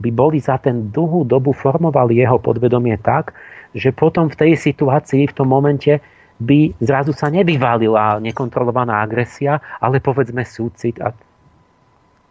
by 0.00 0.10
boli 0.14 0.38
za 0.40 0.56
ten 0.56 0.88
dlhú 0.94 1.26
dobu 1.28 1.52
formovali 1.52 2.22
jeho 2.22 2.38
podvedomie 2.40 2.96
tak, 3.02 3.34
že 3.74 3.92
potom 3.92 4.30
v 4.32 4.38
tej 4.38 4.52
situácii, 4.56 5.28
v 5.28 5.36
tom 5.36 5.50
momente 5.50 6.00
by 6.38 6.70
zrazu 6.78 7.10
sa 7.10 7.28
nevyvalila 7.28 8.22
nekontrolovaná 8.22 9.02
agresia, 9.02 9.58
ale 9.82 9.98
povedzme 9.98 10.46
súcit. 10.46 10.98
A... 11.02 11.10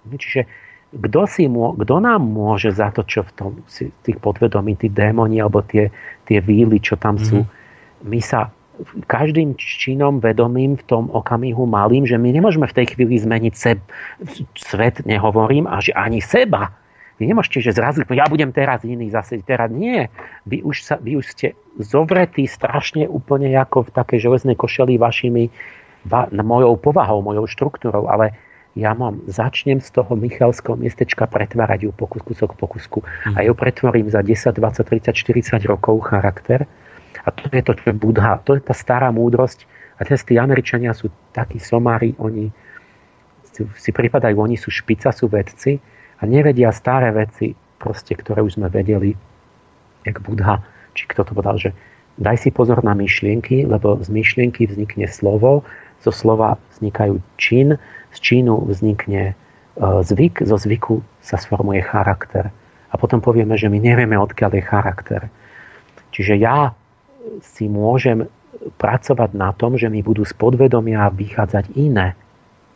Čiže 0.08 0.48
kto, 0.96 1.22
si 1.28 1.52
mô, 1.52 1.76
kto 1.76 2.00
nám 2.00 2.24
môže 2.24 2.72
za 2.72 2.96
to, 2.96 3.04
čo 3.04 3.28
v 3.28 3.32
tom, 3.36 3.52
si, 3.68 3.92
tých 4.08 4.18
podvedomí, 4.24 4.80
tí 4.80 4.88
démoni 4.88 5.44
alebo 5.44 5.60
tie, 5.60 5.92
tie 6.24 6.40
víly, 6.40 6.80
čo 6.80 6.96
tam 6.96 7.20
mm-hmm. 7.20 7.28
sú. 7.28 7.40
Mhm. 7.44 7.50
My 8.08 8.20
sa 8.24 8.40
každým 9.10 9.58
činom 9.58 10.22
vedomým 10.22 10.78
v 10.78 10.84
tom 10.86 11.10
okamihu 11.10 11.66
malým, 11.66 12.06
že 12.06 12.16
my 12.16 12.30
nemôžeme 12.30 12.70
v 12.70 12.78
tej 12.78 12.86
chvíli 12.94 13.18
zmeniť 13.18 13.54
seb, 13.58 13.82
svet, 14.54 15.02
nehovorím, 15.04 15.66
a 15.66 15.82
že 15.82 15.98
ani 15.98 16.22
seba. 16.22 16.70
Vy 17.18 17.34
nemôžete, 17.34 17.66
že 17.66 17.74
zrazu, 17.74 18.06
ja 18.14 18.30
budem 18.30 18.54
teraz 18.54 18.86
iný 18.86 19.10
zase, 19.10 19.42
teraz 19.42 19.74
nie. 19.74 20.06
Vy 20.46 20.62
už, 20.62 20.86
sa, 20.86 20.96
vy 21.02 21.18
už 21.18 21.34
ste 21.34 21.58
zovretí 21.82 22.46
strašne 22.46 23.10
úplne 23.10 23.50
ako 23.58 23.90
v 23.90 23.94
takej 23.94 24.30
železnej 24.30 24.54
košeli 24.54 25.02
vašimi, 25.02 25.50
va, 26.06 26.30
mojou 26.30 26.78
povahou, 26.78 27.26
mojou 27.26 27.50
štruktúrou, 27.50 28.06
ale 28.06 28.38
ja 28.78 28.94
mám, 28.94 29.26
začnem 29.26 29.82
z 29.82 29.90
toho 29.90 30.14
Michalského 30.14 30.78
miestečka 30.78 31.26
pretvárať 31.26 31.90
ju 31.90 31.92
po 31.98 32.06
kusok 32.06 32.54
po 32.54 32.70
kusku 32.70 33.02
mm. 33.02 33.34
a 33.34 33.40
ju 33.42 33.58
pretvorím 33.58 34.14
za 34.14 34.22
10, 34.22 34.54
20, 34.54 34.86
30, 34.86 35.18
40 35.18 35.66
rokov 35.66 36.06
charakter. 36.14 36.70
A 37.26 37.34
to 37.34 37.50
je 37.50 37.66
to, 37.66 37.74
čo 37.74 37.86
je 37.90 37.96
Budha, 37.98 38.38
to 38.46 38.54
je 38.54 38.62
tá 38.62 38.78
stará 38.78 39.10
múdrosť. 39.10 39.66
A 39.98 40.06
teraz 40.06 40.22
tí 40.22 40.38
Američania 40.38 40.94
sú 40.94 41.10
takí 41.34 41.58
somári, 41.58 42.14
oni 42.22 42.54
si, 43.50 43.66
si 43.82 43.90
pripadajú, 43.90 44.38
oni 44.38 44.54
sú 44.54 44.70
špica, 44.70 45.10
sú 45.10 45.26
vedci 45.26 45.82
a 46.18 46.22
nevedia 46.26 46.74
staré 46.74 47.14
veci, 47.14 47.54
proste, 47.78 48.18
ktoré 48.18 48.42
už 48.42 48.58
sme 48.58 48.68
vedeli, 48.74 49.14
jak 50.02 50.18
Budha, 50.26 50.66
či 50.98 51.06
kto 51.06 51.22
to 51.28 51.32
povedal, 51.38 51.62
že 51.62 51.70
daj 52.18 52.42
si 52.42 52.50
pozor 52.50 52.82
na 52.82 52.98
myšlienky, 52.98 53.70
lebo 53.70 54.02
z 54.02 54.10
myšlienky 54.10 54.66
vznikne 54.66 55.06
slovo, 55.06 55.62
zo 56.02 56.10
slova 56.10 56.58
vznikajú 56.74 57.22
čin, 57.38 57.78
z 58.14 58.18
čínu 58.18 58.66
vznikne 58.66 59.34
e, 59.34 59.34
zvyk, 59.78 60.42
zo 60.46 60.58
zvyku 60.58 61.06
sa 61.22 61.38
sformuje 61.38 61.86
charakter. 61.86 62.50
A 62.90 62.96
potom 62.98 63.22
povieme, 63.22 63.54
že 63.54 63.70
my 63.70 63.78
nevieme, 63.78 64.18
odkiaľ 64.18 64.58
je 64.58 64.64
charakter. 64.64 65.22
Čiže 66.10 66.40
ja 66.40 66.74
si 67.44 67.70
môžem 67.70 68.26
pracovať 68.82 69.38
na 69.38 69.54
tom, 69.54 69.78
že 69.78 69.92
mi 69.92 70.02
budú 70.02 70.26
z 70.26 70.34
podvedomia 70.34 71.14
vychádzať 71.14 71.78
iné, 71.78 72.18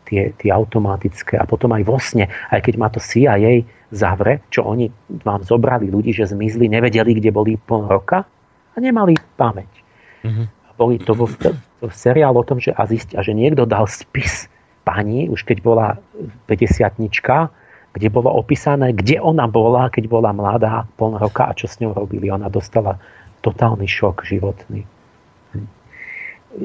tie, 0.08 0.34
tie 0.36 0.50
automatické. 0.50 1.38
A 1.38 1.44
potom 1.48 1.72
aj 1.72 1.82
vo 1.86 1.98
sne, 1.98 2.28
aj 2.50 2.60
keď 2.64 2.74
ma 2.78 2.88
to 2.90 3.00
CIA 3.00 3.64
zavre, 3.92 4.40
čo 4.48 4.64
oni 4.64 4.88
vám 5.22 5.44
zobrali 5.44 5.92
ľudí, 5.92 6.16
že 6.16 6.30
zmizli, 6.30 6.66
nevedeli, 6.68 7.16
kde 7.16 7.30
boli 7.30 7.60
pol 7.60 7.84
roka 7.86 8.24
a 8.72 8.76
nemali 8.80 9.16
pamäť. 9.36 9.68
Mm-hmm. 10.24 10.46
Boli 10.80 10.96
to 10.98 11.12
vo, 11.12 11.28
to 11.28 11.86
seriál 11.92 12.32
o 12.34 12.46
tom, 12.46 12.56
že 12.56 12.72
a 12.72 12.88
zistia, 12.88 13.20
že 13.20 13.36
niekto 13.36 13.68
dal 13.68 13.84
spis 13.84 14.48
pani, 14.82 15.28
už 15.28 15.44
keď 15.44 15.58
bola 15.62 15.86
50 16.48 16.98
kde 17.92 18.08
bolo 18.08 18.32
opísané, 18.32 18.96
kde 18.96 19.20
ona 19.20 19.44
bola, 19.44 19.92
keď 19.92 20.08
bola 20.08 20.32
mladá, 20.32 20.88
pol 20.96 21.20
roka 21.20 21.44
a 21.44 21.52
čo 21.52 21.68
s 21.68 21.76
ňou 21.76 21.92
robili. 21.92 22.32
Ona 22.32 22.48
dostala 22.48 22.96
totálny 23.44 23.84
šok 23.84 24.24
životný. 24.24 24.88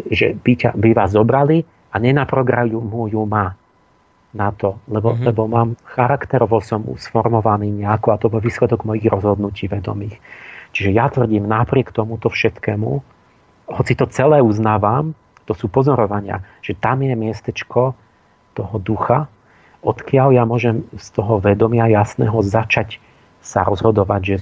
Že 0.08 0.40
by, 0.40 0.54
ťa, 0.56 0.70
by 0.80 0.90
vás 0.96 1.12
zobrali 1.12 1.68
a 1.98 2.04
nenaprogramujú 2.06 3.26
ma 3.26 3.58
na 4.38 4.54
to, 4.54 4.78
lebo, 4.86 5.18
mm-hmm. 5.18 5.26
lebo 5.34 5.50
mám 5.50 5.74
charakterovo 5.82 6.62
som 6.62 6.86
sformovaný 6.94 7.74
nejako 7.74 8.14
a 8.14 8.22
to 8.22 8.30
bol 8.30 8.38
výsledok 8.38 8.86
mojich 8.86 9.10
rozhodnutí 9.10 9.66
vedomých. 9.66 10.22
Čiže 10.78 10.94
ja 10.94 11.10
tvrdím 11.10 11.50
napriek 11.50 11.90
tomuto 11.90 12.30
všetkému, 12.30 13.02
hoci 13.74 13.94
to 13.98 14.06
celé 14.14 14.38
uznávam, 14.46 15.18
to 15.50 15.58
sú 15.58 15.74
pozorovania, 15.74 16.46
že 16.62 16.78
tam 16.78 17.02
je 17.02 17.18
miestečko 17.18 17.98
toho 18.54 18.76
ducha, 18.78 19.26
odkiaľ 19.82 20.38
ja 20.38 20.44
môžem 20.46 20.86
z 20.94 21.08
toho 21.18 21.42
vedomia 21.42 21.90
jasného 21.90 22.38
začať 22.46 23.02
sa 23.42 23.64
rozhodovať, 23.64 24.22
že 24.22 24.36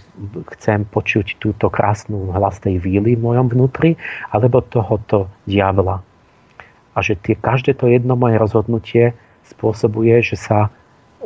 chcem 0.58 0.82
počuť 0.90 1.38
túto 1.38 1.69
krásnu 1.69 2.34
hlas 2.34 2.58
tej 2.58 2.82
víly 2.82 3.14
v 3.14 3.22
mojom 3.22 3.53
vnútri, 3.53 3.95
alebo 4.34 4.66
tohoto 4.66 5.30
diabla. 5.45 6.01
A 6.95 7.03
že 7.03 7.19
tie, 7.19 7.35
každé 7.35 7.75
to 7.75 7.91
jedno 7.91 8.15
moje 8.15 8.40
rozhodnutie 8.40 9.11
spôsobuje, 9.45 10.24
že 10.24 10.40
sa 10.40 10.72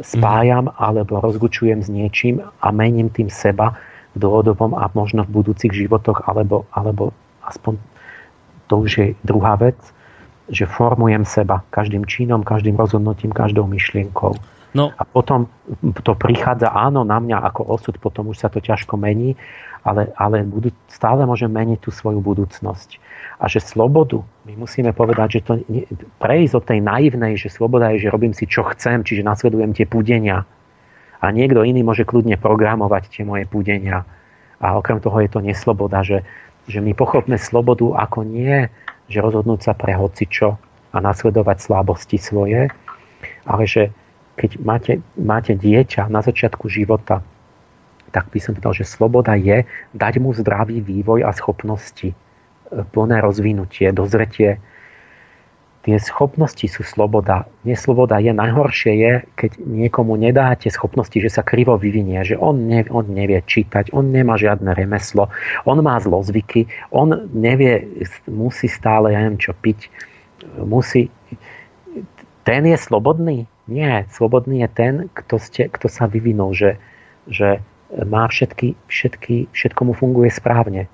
spájam 0.02 0.72
alebo 0.80 1.22
rozgučujem 1.22 1.86
s 1.86 1.90
niečím 1.92 2.42
a 2.42 2.68
mením 2.74 3.12
tým 3.14 3.30
seba 3.30 3.78
v 4.18 4.26
dlhodobom 4.26 4.74
a 4.74 4.90
možno 4.98 5.24
v 5.28 5.44
budúcich 5.44 5.72
životoch, 5.72 6.26
alebo, 6.26 6.66
alebo 6.74 7.14
aspoň 7.46 7.78
to 8.70 8.74
už 8.86 8.92
je 8.98 9.08
druhá 9.26 9.58
vec, 9.58 9.78
že 10.50 10.66
formujem 10.66 11.26
seba 11.26 11.62
každým 11.70 12.06
činom, 12.10 12.42
každým 12.42 12.74
rozhodnutím, 12.74 13.30
každou 13.30 13.70
myšlienkou. 13.70 14.34
No. 14.78 14.94
A 14.98 15.04
potom 15.06 15.50
to 16.06 16.14
prichádza 16.14 16.70
áno 16.70 17.02
na 17.02 17.18
mňa 17.18 17.42
ako 17.54 17.74
osud, 17.74 17.98
potom 17.98 18.30
už 18.30 18.38
sa 18.38 18.54
to 18.54 18.62
ťažko 18.62 18.98
mení, 19.02 19.34
ale, 19.82 20.14
ale 20.14 20.46
budú, 20.46 20.70
stále 20.86 21.26
môžem 21.26 21.50
meniť 21.50 21.82
tú 21.82 21.90
svoju 21.90 22.22
budúcnosť. 22.22 23.02
A 23.42 23.50
že 23.50 23.66
slobodu, 23.66 24.22
my 24.50 24.66
musíme 24.66 24.90
povedať, 24.98 25.38
že 25.38 25.46
to 25.46 25.54
prejsť 26.18 26.54
od 26.58 26.66
tej 26.66 26.80
naivnej, 26.82 27.38
že 27.38 27.54
sloboda 27.54 27.94
je, 27.94 28.10
že 28.10 28.14
robím 28.14 28.34
si 28.34 28.50
čo 28.50 28.66
chcem, 28.74 29.06
čiže 29.06 29.22
nasledujem 29.22 29.78
tie 29.78 29.86
púdenia. 29.86 30.50
A 31.22 31.30
niekto 31.30 31.62
iný 31.62 31.86
môže 31.86 32.02
kľudne 32.02 32.34
programovať 32.42 33.14
tie 33.14 33.24
moje 33.28 33.46
púdenia. 33.46 34.10
A 34.58 34.74
okrem 34.74 34.98
toho 34.98 35.22
je 35.22 35.30
to 35.30 35.46
nesloboda, 35.46 36.02
že, 36.02 36.26
že 36.66 36.82
my 36.82 36.98
pochopme 36.98 37.38
slobodu 37.38 37.94
ako 38.10 38.26
nie 38.26 38.68
že 39.10 39.26
rozhodnúť 39.26 39.60
sa 39.66 39.74
pre 39.74 39.98
hocičo 39.98 40.56
a 40.94 40.98
nasledovať 41.02 41.58
slabosti 41.58 42.22
svoje, 42.22 42.70
ale 43.44 43.64
že 43.66 43.90
keď 44.38 44.62
máte, 44.62 44.94
máte 45.18 45.58
dieťa 45.58 46.08
na 46.08 46.22
začiatku 46.24 46.70
života, 46.70 47.26
tak 48.14 48.30
by 48.32 48.40
som 48.40 48.54
povedal, 48.56 48.74
že 48.74 48.88
sloboda 48.88 49.36
je 49.36 49.66
dať 49.98 50.14
mu 50.22 50.32
zdravý 50.32 50.80
vývoj 50.80 51.26
a 51.26 51.34
schopnosti, 51.36 52.16
plné 52.70 53.18
rozvinutie, 53.22 53.90
dozretie, 53.92 54.62
tie 55.84 55.96
schopnosti 55.98 56.68
sú 56.68 56.84
sloboda. 56.84 57.48
Nesloboda 57.64 58.20
je, 58.20 58.36
najhoršie 58.36 58.94
je, 59.00 59.14
keď 59.40 59.52
niekomu 59.64 60.20
nedáte 60.20 60.68
schopnosti, 60.68 61.16
že 61.16 61.32
sa 61.32 61.42
krivo 61.42 61.80
vyvinie, 61.80 62.20
že 62.28 62.36
on, 62.36 62.68
ne, 62.68 62.84
on 62.92 63.08
nevie 63.08 63.40
čítať, 63.40 63.96
on 63.96 64.12
nemá 64.12 64.36
žiadne 64.36 64.76
remeslo, 64.76 65.32
on 65.64 65.80
má 65.80 65.96
zlozvyky, 65.98 66.68
on 66.92 67.32
nevie, 67.32 67.88
musí 68.28 68.68
stále, 68.68 69.16
ja 69.16 69.24
neviem 69.24 69.40
čo, 69.40 69.56
piť, 69.56 69.88
musí... 70.62 71.08
Ten 72.44 72.66
je 72.66 72.78
slobodný? 72.82 73.46
Nie, 73.70 74.10
slobodný 74.10 74.66
je 74.66 74.70
ten, 74.74 74.94
kto, 75.14 75.38
ste, 75.38 75.70
kto 75.70 75.86
sa 75.86 76.10
vyvinul, 76.10 76.58
že, 76.58 76.82
že 77.30 77.62
má 77.94 78.26
všetky, 78.26 78.74
všetky, 78.90 79.54
všetko 79.54 79.82
mu 79.86 79.94
funguje 79.94 80.34
správne. 80.34 80.90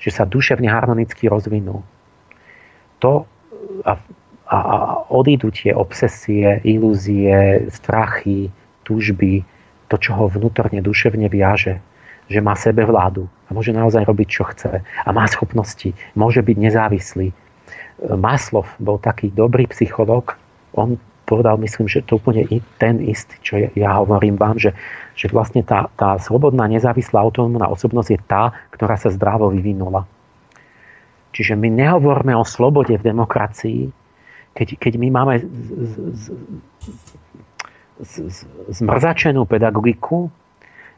Že 0.00 0.10
sa 0.10 0.24
duševne 0.24 0.66
harmonicky 0.66 1.28
rozvinul. 1.28 1.84
To 3.04 3.28
a 3.84 4.00
a 4.50 4.58
odídu 5.14 5.54
tie 5.54 5.70
obsesie, 5.70 6.58
ilúzie, 6.66 7.70
strachy, 7.70 8.50
túžby, 8.82 9.46
to, 9.86 9.94
čo 9.94 10.10
ho 10.18 10.26
vnútorne, 10.26 10.82
duševne 10.82 11.30
viaže, 11.30 11.78
že 12.26 12.42
má 12.42 12.58
sebe 12.58 12.82
vládu 12.82 13.30
a 13.46 13.54
môže 13.54 13.70
naozaj 13.70 14.02
robiť, 14.02 14.28
čo 14.28 14.44
chce 14.50 14.82
a 14.82 15.08
má 15.14 15.22
schopnosti, 15.30 15.94
môže 16.18 16.42
byť 16.42 16.56
nezávislý. 16.58 17.30
Maslov 18.10 18.66
bol 18.82 18.98
taký 18.98 19.30
dobrý 19.30 19.70
psycholog, 19.70 20.34
on 20.74 20.98
povedal, 21.30 21.54
myslím, 21.62 21.86
že 21.86 22.02
to 22.02 22.18
úplne 22.18 22.42
ten 22.82 22.98
istý, 22.98 23.38
čo 23.46 23.54
ja 23.62 23.90
hovorím 24.02 24.34
vám, 24.34 24.58
že, 24.58 24.74
že 25.14 25.30
vlastne 25.30 25.62
tá, 25.62 25.86
tá 25.94 26.18
slobodná, 26.18 26.66
nezávislá, 26.66 27.22
autonómna 27.22 27.70
osobnosť 27.70 28.10
je 28.10 28.20
tá, 28.26 28.50
ktorá 28.74 28.98
sa 28.98 29.14
zdravo 29.14 29.54
vyvinula. 29.54 30.10
Čiže 31.30 31.54
my 31.54 31.70
nehovoríme 31.70 32.34
o 32.34 32.42
slobode 32.42 32.98
v 32.98 33.06
demokracii, 33.06 33.94
keď, 34.50 34.68
keď 34.82 34.92
my 34.98 35.08
máme 35.14 35.34
z, 35.38 35.46
z, 35.46 35.94
z, 38.02 38.14
z, 38.26 38.38
zmrzačenú 38.82 39.46
pedagogiku, 39.46 40.26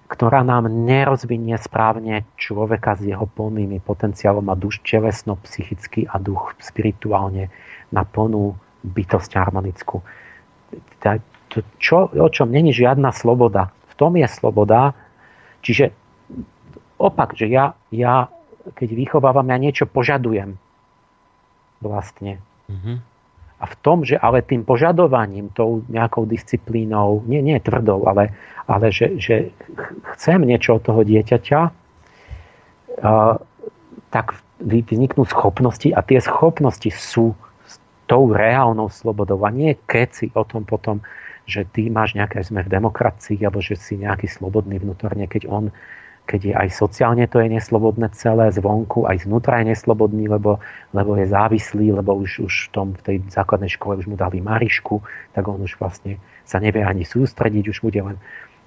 ktorá 0.08 0.44
nám 0.44 0.68
nerozvinie 0.68 1.56
správne 1.56 2.28
človeka 2.36 3.00
s 3.00 3.08
jeho 3.08 3.24
plnými 3.24 3.80
potenciálom 3.80 4.44
a 4.52 4.56
duš 4.56 4.84
telesno, 4.84 5.40
psychicky 5.44 6.04
a 6.04 6.20
duch 6.20 6.52
spirituálne 6.60 7.48
na 7.92 8.04
plnú 8.04 8.56
bytosť 8.82 9.30
harmonickú. 9.38 10.02
To, 11.02 11.58
čo, 11.78 12.08
o 12.10 12.28
čom 12.32 12.48
není 12.50 12.74
žiadna 12.74 13.12
sloboda. 13.14 13.70
V 13.90 13.94
tom 13.94 14.16
je 14.16 14.26
sloboda. 14.26 14.96
Čiže 15.62 15.94
opak, 16.98 17.34
že 17.38 17.50
ja, 17.50 17.74
ja 17.94 18.30
keď 18.74 18.88
vychovávam, 18.94 19.50
ja 19.50 19.58
niečo 19.58 19.90
požadujem 19.90 20.54
vlastne. 21.82 22.38
Mm-hmm. 22.70 22.96
A 23.62 23.64
v 23.66 23.76
tom, 23.78 24.02
že 24.02 24.18
ale 24.18 24.42
tým 24.42 24.66
požadovaním, 24.66 25.50
tou 25.54 25.86
nejakou 25.86 26.26
disciplínou, 26.26 27.22
nie, 27.26 27.42
nie 27.42 27.58
tvrdou, 27.62 28.06
ale, 28.10 28.34
ale 28.66 28.90
že, 28.90 29.18
že 29.18 29.54
chcem 30.14 30.42
niečo 30.42 30.78
od 30.78 30.82
toho 30.82 31.06
dieťaťa, 31.06 31.60
uh, 31.70 33.34
tak 34.10 34.34
vzniknú 34.62 35.26
schopnosti 35.26 35.90
a 35.94 36.02
tie 36.02 36.18
schopnosti 36.22 36.90
sú 36.90 37.34
tou 38.12 38.28
reálnou 38.28 38.92
slobodou 38.92 39.40
a 39.48 39.48
nie 39.48 39.72
keci 39.88 40.28
o 40.36 40.44
tom 40.44 40.68
potom, 40.68 41.00
že 41.48 41.64
ty 41.64 41.88
máš 41.88 42.12
nejaké, 42.12 42.44
sme 42.44 42.60
v 42.60 42.68
demokracii, 42.68 43.40
alebo 43.40 43.64
že 43.64 43.80
si 43.80 43.96
nejaký 43.96 44.28
slobodný 44.28 44.76
vnútorne, 44.84 45.24
keď 45.24 45.48
on 45.48 45.72
keď 46.22 46.40
je 46.46 46.54
aj 46.54 46.68
sociálne 46.70 47.26
to 47.26 47.42
je 47.42 47.50
neslobodné 47.50 48.06
celé, 48.14 48.46
zvonku, 48.54 49.10
aj 49.10 49.26
znútra 49.26 49.58
je 49.58 49.74
neslobodný, 49.74 50.30
lebo, 50.30 50.62
lebo 50.94 51.18
je 51.18 51.26
závislý, 51.26 51.90
lebo 51.98 52.14
už, 52.14 52.46
už 52.46 52.54
v, 52.54 52.68
tom, 52.70 52.86
v 52.94 53.02
tej 53.02 53.16
základnej 53.26 53.74
škole 53.74 53.98
už 53.98 54.06
mu 54.06 54.14
dali 54.14 54.38
marišku, 54.38 55.02
tak 55.34 55.50
on 55.50 55.58
už 55.66 55.82
vlastne 55.82 56.22
sa 56.46 56.62
nevie 56.62 56.86
ani 56.86 57.02
sústrediť, 57.02 57.74
už 57.74 57.78
bude 57.82 57.98
len... 57.98 58.16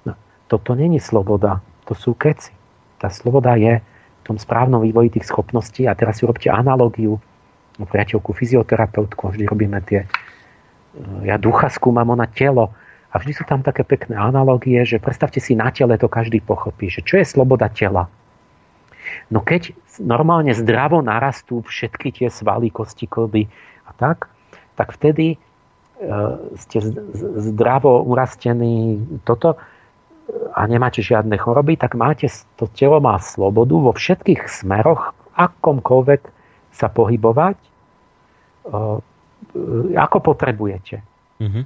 No, 0.04 0.12
toto 0.52 0.76
není 0.76 1.00
sloboda, 1.00 1.64
to 1.88 1.96
sú 1.96 2.12
keci. 2.12 2.52
Tá 3.00 3.08
sloboda 3.08 3.56
je 3.56 3.80
v 3.80 4.22
tom 4.28 4.36
správnom 4.36 4.84
vývoji 4.84 5.16
tých 5.16 5.32
schopností 5.32 5.88
a 5.88 5.96
teraz 5.96 6.20
si 6.20 6.28
robte 6.28 6.52
analogiu, 6.52 7.16
no, 7.16 7.35
priateľku, 7.84 8.32
fyzioterapeutku, 8.32 9.36
vždy 9.36 9.44
robíme 9.44 9.76
tie... 9.84 10.08
Ja 11.28 11.36
ducha 11.36 11.68
skúmam, 11.68 12.08
ona 12.08 12.24
telo, 12.24 12.72
a 13.16 13.20
vždy 13.20 13.32
sú 13.32 13.44
tam 13.48 13.64
také 13.64 13.80
pekné 13.80 14.12
analogie, 14.12 14.76
že 14.84 15.00
predstavte 15.00 15.40
si 15.40 15.56
na 15.56 15.72
tele 15.72 15.96
to 15.96 16.04
každý 16.04 16.44
pochopí, 16.44 16.92
že 16.92 17.00
čo 17.00 17.16
je 17.16 17.24
sloboda 17.24 17.72
tela. 17.72 18.12
No 19.32 19.40
keď 19.40 19.72
normálne 20.04 20.52
zdravo 20.52 21.00
narastú 21.00 21.64
všetky 21.64 22.12
tie 22.12 22.28
svaly, 22.28 22.68
kosti, 22.68 23.08
klby 23.08 23.48
a 23.88 23.90
tak, 23.96 24.28
tak 24.76 24.92
vtedy 24.92 25.32
e, 25.32 25.36
ste 26.60 26.84
zdravo 27.40 28.04
urastení 28.04 29.00
toto 29.24 29.56
a 30.52 30.68
nemáte 30.68 31.00
žiadne 31.00 31.40
choroby, 31.40 31.80
tak 31.80 31.96
máte, 31.96 32.28
to 32.60 32.68
telo 32.76 33.00
má 33.00 33.16
slobodu 33.16 33.80
vo 33.80 33.96
všetkých 33.96 34.44
smeroch, 34.44 35.16
akomkoľvek 35.40 36.35
sa 36.76 36.92
pohybovať, 36.92 37.56
ako 39.96 40.16
potrebujete. 40.20 41.00
Mm-hmm 41.40 41.64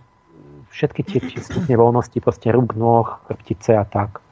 všetky 0.70 1.02
tie, 1.02 1.20
tie 1.20 1.40
stupne 1.42 1.74
voľnosti, 1.74 2.14
proste 2.22 2.48
rúk, 2.54 2.78
noh, 2.78 3.18
chrbtice 3.26 3.74
a 3.74 3.84
tak. 3.84 4.22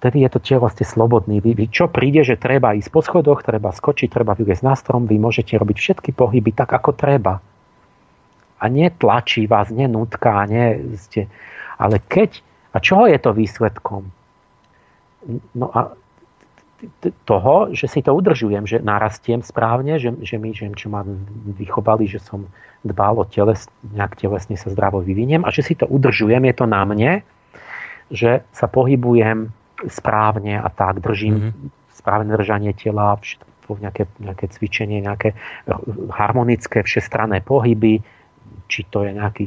vtedy 0.00 0.24
je 0.24 0.30
to 0.32 0.40
telo 0.40 0.68
ste 0.72 0.84
slobodný. 0.84 1.44
Vy, 1.44 1.52
vy, 1.56 1.66
čo 1.68 1.88
príde, 1.88 2.24
že 2.24 2.40
treba 2.40 2.72
ísť 2.72 2.88
po 2.88 3.04
schodoch, 3.04 3.44
treba 3.44 3.68
skočiť, 3.68 4.08
treba 4.08 4.32
vyliezť 4.32 4.64
na 4.64 4.72
strom, 4.72 5.04
vy 5.04 5.20
môžete 5.20 5.56
robiť 5.60 5.76
všetky 5.76 6.10
pohyby 6.16 6.56
tak, 6.56 6.72
ako 6.72 6.96
treba. 6.96 7.40
A 8.60 8.64
netlačí 8.68 9.44
vás, 9.44 9.68
nenútka, 9.68 10.44
nie 10.48 10.96
ste... 10.96 11.28
Ale 11.80 12.00
keď... 12.00 12.44
A 12.72 12.78
čoho 12.78 13.08
je 13.08 13.18
to 13.20 13.36
výsledkom? 13.36 14.08
No 15.56 15.66
a 15.72 15.96
toho, 17.28 17.72
že 17.76 17.86
si 17.88 18.00
to 18.00 18.16
udržujem, 18.16 18.64
že 18.64 18.80
narastiem 18.80 19.44
správne, 19.44 20.00
že, 20.00 20.16
že 20.24 20.36
my, 20.40 20.50
že, 20.56 20.72
čo 20.72 20.88
ma 20.88 21.04
vychovali, 21.56 22.08
že 22.08 22.20
som 22.20 22.48
dbal 22.80 23.20
o 23.20 23.24
teles, 23.28 23.68
nejak 23.92 24.16
telesne 24.16 24.56
sa 24.56 24.72
zdravo 24.72 25.04
vyviniem 25.04 25.44
a 25.44 25.52
že 25.52 25.60
si 25.60 25.76
to 25.76 25.84
udržujem, 25.84 26.40
je 26.48 26.54
to 26.56 26.64
na 26.64 26.82
mne, 26.88 27.12
že 28.08 28.40
sa 28.56 28.66
pohybujem 28.66 29.52
správne 29.88 30.60
a 30.60 30.68
tak, 30.72 31.04
držím 31.04 31.34
mm-hmm. 31.36 31.68
správne 31.92 32.32
držanie 32.36 32.72
tela, 32.72 33.16
všetko, 33.20 33.80
nejaké, 33.80 34.08
nejaké 34.20 34.46
cvičenie, 34.48 35.04
nejaké 35.04 35.36
harmonické 36.16 36.80
všestranné 36.84 37.44
pohyby, 37.44 38.00
či 38.68 38.80
to 38.88 39.04
je 39.04 39.12
nejaký 39.12 39.44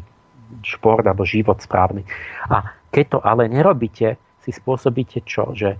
šport 0.61 1.01
alebo 1.03 1.25
život 1.25 1.57
správny. 1.57 2.05
A 2.49 2.77
keď 2.93 3.17
to 3.17 3.19
ale 3.25 3.49
nerobíte, 3.49 4.21
si 4.45 4.51
spôsobíte 4.53 5.25
čo? 5.25 5.55
Že 5.55 5.79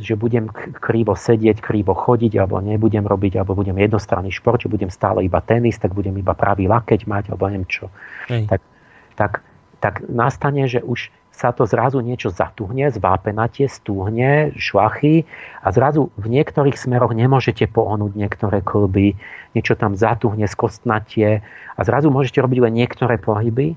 že 0.00 0.16
budem 0.16 0.48
krivo 0.80 1.12
sedieť, 1.12 1.60
krivo 1.60 1.92
chodiť, 1.92 2.40
alebo 2.40 2.60
nebudem 2.64 3.04
robiť, 3.04 3.40
alebo 3.40 3.56
budem 3.56 3.76
jednostranný 3.76 4.32
šport, 4.32 4.60
že 4.60 4.72
budem 4.72 4.88
stále 4.88 5.24
iba 5.24 5.40
tenis, 5.44 5.76
tak 5.76 5.92
budem 5.92 6.16
iba 6.16 6.32
pravý 6.32 6.66
lakeť 6.66 7.04
mať, 7.04 7.24
alebo 7.32 7.48
neviem 7.48 7.68
čo. 7.68 7.92
Tak, 8.48 8.60
tak, 9.16 9.32
tak 9.80 9.94
nastane, 10.08 10.64
že 10.64 10.80
už 10.80 11.12
sa 11.30 11.56
to 11.56 11.64
zrazu 11.64 12.04
niečo 12.04 12.28
zatuhne, 12.28 12.92
zvápenatie, 12.92 13.64
stúhne, 13.64 14.52
šlachy 14.60 15.24
a 15.64 15.72
zrazu 15.72 16.12
v 16.20 16.26
niektorých 16.28 16.76
smeroch 16.76 17.16
nemôžete 17.16 17.64
pohnúť 17.72 18.12
niektoré 18.12 18.60
klby, 18.60 19.16
niečo 19.56 19.72
tam 19.72 19.96
zatuhne, 19.96 20.44
skostnatie 20.44 21.40
a 21.76 21.80
zrazu 21.80 22.12
môžete 22.12 22.44
robiť 22.44 22.58
len 22.60 22.76
niektoré 22.76 23.16
pohyby, 23.16 23.72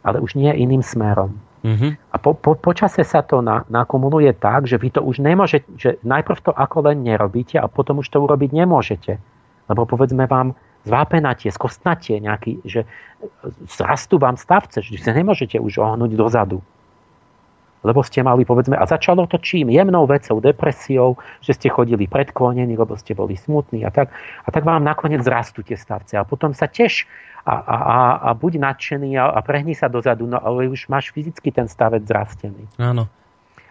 ale 0.00 0.24
už 0.24 0.40
nie 0.40 0.48
iným 0.56 0.80
smerom. 0.80 1.36
Uh-huh. 1.62 1.94
A 1.94 2.16
po, 2.18 2.34
po, 2.34 2.58
počase 2.58 3.06
sa 3.06 3.22
to 3.22 3.38
na, 3.38 3.62
nakumuluje 3.70 4.34
tak, 4.34 4.66
že 4.66 4.82
vy 4.82 4.90
to 4.90 5.00
už 5.02 5.22
nemôžete, 5.22 5.68
že 5.78 5.90
najprv 6.02 6.38
to 6.42 6.52
ako 6.52 6.90
len 6.90 7.06
nerobíte 7.06 7.54
a 7.54 7.70
potom 7.70 8.02
už 8.02 8.10
to 8.10 8.18
urobiť 8.18 8.50
nemôžete. 8.50 9.22
Lebo 9.70 9.86
povedzme 9.86 10.26
vám 10.26 10.58
zvápenatie, 10.82 11.54
skostnatie 11.54 12.18
nejaký, 12.18 12.58
že 12.66 12.82
zrastú 13.70 14.18
vám 14.18 14.34
stavce, 14.34 14.82
že 14.82 14.98
sa 14.98 15.14
nemôžete 15.14 15.62
už 15.62 15.78
ohnúť 15.78 16.18
dozadu 16.18 16.58
lebo 17.82 18.00
ste 18.06 18.22
mali, 18.22 18.46
povedzme, 18.46 18.78
a 18.78 18.86
začalo 18.86 19.26
to 19.26 19.42
čím? 19.42 19.70
Jemnou 19.70 20.06
vecou, 20.06 20.38
depresiou, 20.38 21.18
že 21.42 21.58
ste 21.58 21.68
chodili 21.68 22.06
predklonení, 22.06 22.78
lebo 22.78 22.94
ste 22.94 23.12
boli 23.12 23.34
smutní 23.34 23.82
a 23.82 23.90
tak. 23.90 24.14
A 24.46 24.48
tak 24.54 24.62
vám 24.62 24.86
nakoniec 24.86 25.26
zrastú 25.26 25.66
tie 25.66 25.74
stavce. 25.74 26.14
A 26.14 26.22
potom 26.22 26.54
sa 26.54 26.70
tiež 26.70 27.10
a, 27.42 27.54
a, 27.58 27.76
a, 28.22 28.30
buď 28.38 28.62
nadšený 28.62 29.18
a, 29.18 29.34
a 29.34 29.40
prehni 29.42 29.74
sa 29.74 29.90
dozadu, 29.90 30.30
no 30.30 30.38
ale 30.38 30.70
už 30.70 30.86
máš 30.86 31.10
fyzicky 31.10 31.50
ten 31.50 31.66
stavec 31.66 32.06
zrastený. 32.06 32.70
Áno. 32.78 33.10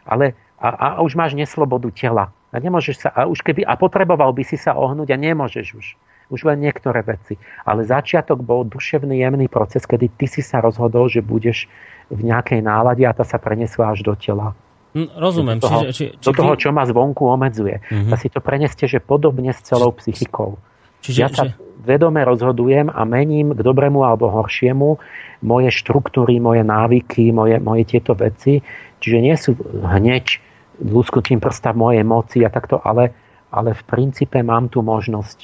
Ale 0.04 0.36
a, 0.60 0.70
a 0.70 0.88
už 1.02 1.16
máš 1.16 1.34
neslobodu 1.34 1.88
tela. 1.90 2.36
A 2.52 2.60
nemôžeš 2.60 3.08
sa, 3.08 3.10
a 3.16 3.26
už 3.32 3.40
keby, 3.42 3.64
a 3.64 3.80
potreboval 3.80 4.36
by 4.36 4.44
si 4.44 4.60
sa 4.60 4.76
ohnúť 4.76 5.16
a 5.16 5.18
nemôžeš 5.18 5.68
už. 5.74 5.88
Už 6.32 6.48
len 6.48 6.64
niektoré 6.64 7.04
veci. 7.04 7.36
Ale 7.64 7.88
začiatok 7.88 8.44
bol 8.44 8.68
duševný, 8.68 9.20
jemný 9.20 9.48
proces, 9.48 9.84
kedy 9.88 10.12
ty 10.20 10.28
si 10.28 10.44
sa 10.44 10.60
rozhodol, 10.60 11.08
že 11.08 11.24
budeš 11.24 11.68
v 12.12 12.28
nejakej 12.28 12.60
nálade 12.60 13.04
a 13.08 13.16
tá 13.16 13.24
sa 13.24 13.40
prenesla 13.40 13.96
až 13.96 14.04
do 14.04 14.16
tela. 14.16 14.52
Hm, 14.92 15.16
rozumiem. 15.16 15.58
Do 15.64 15.68
toho, 15.68 15.82
či, 15.88 15.92
či, 15.96 16.06
či 16.20 16.26
do 16.28 16.32
toho 16.36 16.54
čo 16.60 16.76
ma 16.76 16.84
zvonku 16.84 17.24
omedzuje. 17.24 17.80
Uh-huh. 17.80 18.12
A 18.12 18.20
si 18.20 18.28
to 18.28 18.44
preneste, 18.44 18.84
že 18.88 19.00
podobne 19.00 19.56
s 19.56 19.64
celou 19.64 19.96
psychikou. 19.96 20.60
Čiže, 21.02 21.20
ja 21.20 21.30
sa 21.34 21.50
či... 21.50 21.58
vedome 21.82 22.22
rozhodujem 22.22 22.94
a 22.94 23.02
mením 23.04 23.58
k 23.58 23.62
dobrému 23.66 24.06
alebo 24.06 24.30
horšiemu 24.30 25.02
moje 25.42 25.70
štruktúry, 25.74 26.38
moje 26.38 26.62
návyky, 26.62 27.34
moje, 27.34 27.58
moje 27.58 27.84
tieto 27.90 28.14
veci. 28.14 28.62
Čiže 29.02 29.18
nie 29.18 29.36
sú 29.36 29.58
hneď 29.82 30.38
lusknutím 30.82 31.42
prsta 31.42 31.74
v 31.74 31.82
mojej 31.82 32.06
moci 32.06 32.38
a 32.46 32.50
takto, 32.54 32.82
ale, 32.82 33.14
ale 33.50 33.74
v 33.74 33.84
princípe 33.86 34.38
mám 34.42 34.70
tu 34.70 34.86
možnosť 34.86 35.38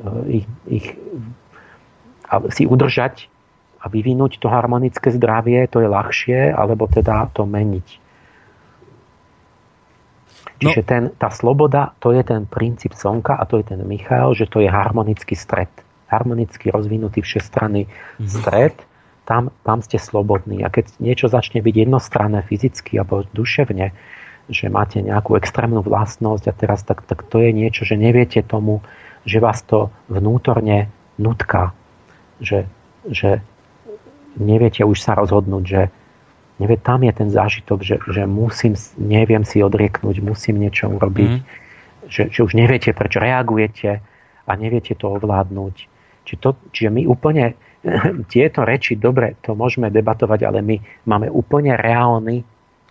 uh, 0.00 0.24
ich, 0.28 0.48
ich 0.68 0.86
si 2.52 2.64
udržať 2.64 3.28
a 3.84 3.92
vyvinúť 3.92 4.40
to 4.40 4.48
harmonické 4.48 5.12
zdravie, 5.12 5.68
to 5.68 5.84
je 5.84 5.88
ľahšie, 5.88 6.56
alebo 6.56 6.88
teda 6.88 7.28
to 7.36 7.44
meniť. 7.44 8.03
Čiže 10.62 10.82
no. 10.82 10.86
ten, 10.86 11.02
tá 11.18 11.28
sloboda, 11.34 11.98
to 11.98 12.14
je 12.14 12.22
ten 12.22 12.46
princíp 12.46 12.94
slnka 12.94 13.34
a 13.34 13.42
to 13.44 13.58
je 13.58 13.74
ten 13.74 13.80
Michal, 13.82 14.38
že 14.38 14.46
to 14.46 14.62
je 14.62 14.70
harmonický 14.70 15.34
stred. 15.34 15.70
Harmonicky 16.06 16.70
rozvinutý 16.70 17.26
všestranný 17.26 17.90
mm-hmm. 17.90 18.28
stred, 18.30 18.76
tam, 19.26 19.50
tam 19.66 19.82
ste 19.82 19.98
slobodní. 19.98 20.62
A 20.62 20.70
keď 20.70 20.94
niečo 21.02 21.26
začne 21.26 21.64
byť 21.64 21.74
jednostranné 21.88 22.46
fyzicky 22.46 23.00
alebo 23.00 23.26
duševne, 23.34 23.90
že 24.52 24.68
máte 24.68 25.00
nejakú 25.00 25.40
extrémnu 25.40 25.80
vlastnosť 25.80 26.44
a 26.52 26.54
teraz 26.54 26.84
tak, 26.84 27.02
tak 27.08 27.24
to 27.24 27.40
je 27.40 27.50
niečo, 27.50 27.88
že 27.88 27.96
neviete 27.96 28.44
tomu, 28.44 28.84
že 29.24 29.40
vás 29.40 29.64
to 29.64 29.88
vnútorne 30.12 30.92
nutká. 31.16 31.72
Že, 32.44 32.68
že 33.08 33.40
neviete 34.36 34.84
už 34.84 35.00
sa 35.00 35.16
rozhodnúť, 35.16 35.64
že 35.64 35.82
nevie, 36.64 36.80
tam 36.80 37.04
je 37.04 37.12
ten 37.12 37.28
zážitok, 37.28 37.78
že, 37.84 37.96
že 38.08 38.24
musím, 38.24 38.72
neviem 38.96 39.44
si 39.44 39.60
odrieknúť, 39.60 40.24
musím 40.24 40.64
niečo 40.64 40.88
urobiť, 40.88 41.32
mm. 41.36 41.42
že, 42.08 42.32
že 42.32 42.40
už 42.40 42.56
neviete, 42.56 42.96
prečo 42.96 43.20
reagujete 43.20 44.00
a 44.48 44.52
neviete 44.56 44.96
to 44.96 45.20
ovládnuť. 45.20 45.74
Či 46.24 46.34
to, 46.40 46.56
čiže 46.72 46.88
my 46.88 47.04
úplne 47.04 47.52
tieto 48.32 48.64
reči, 48.64 48.96
dobre, 48.96 49.36
to 49.44 49.52
môžeme 49.52 49.92
debatovať, 49.92 50.40
ale 50.48 50.64
my 50.64 50.76
máme 51.04 51.28
úplne 51.28 51.76
reálny, 51.76 52.40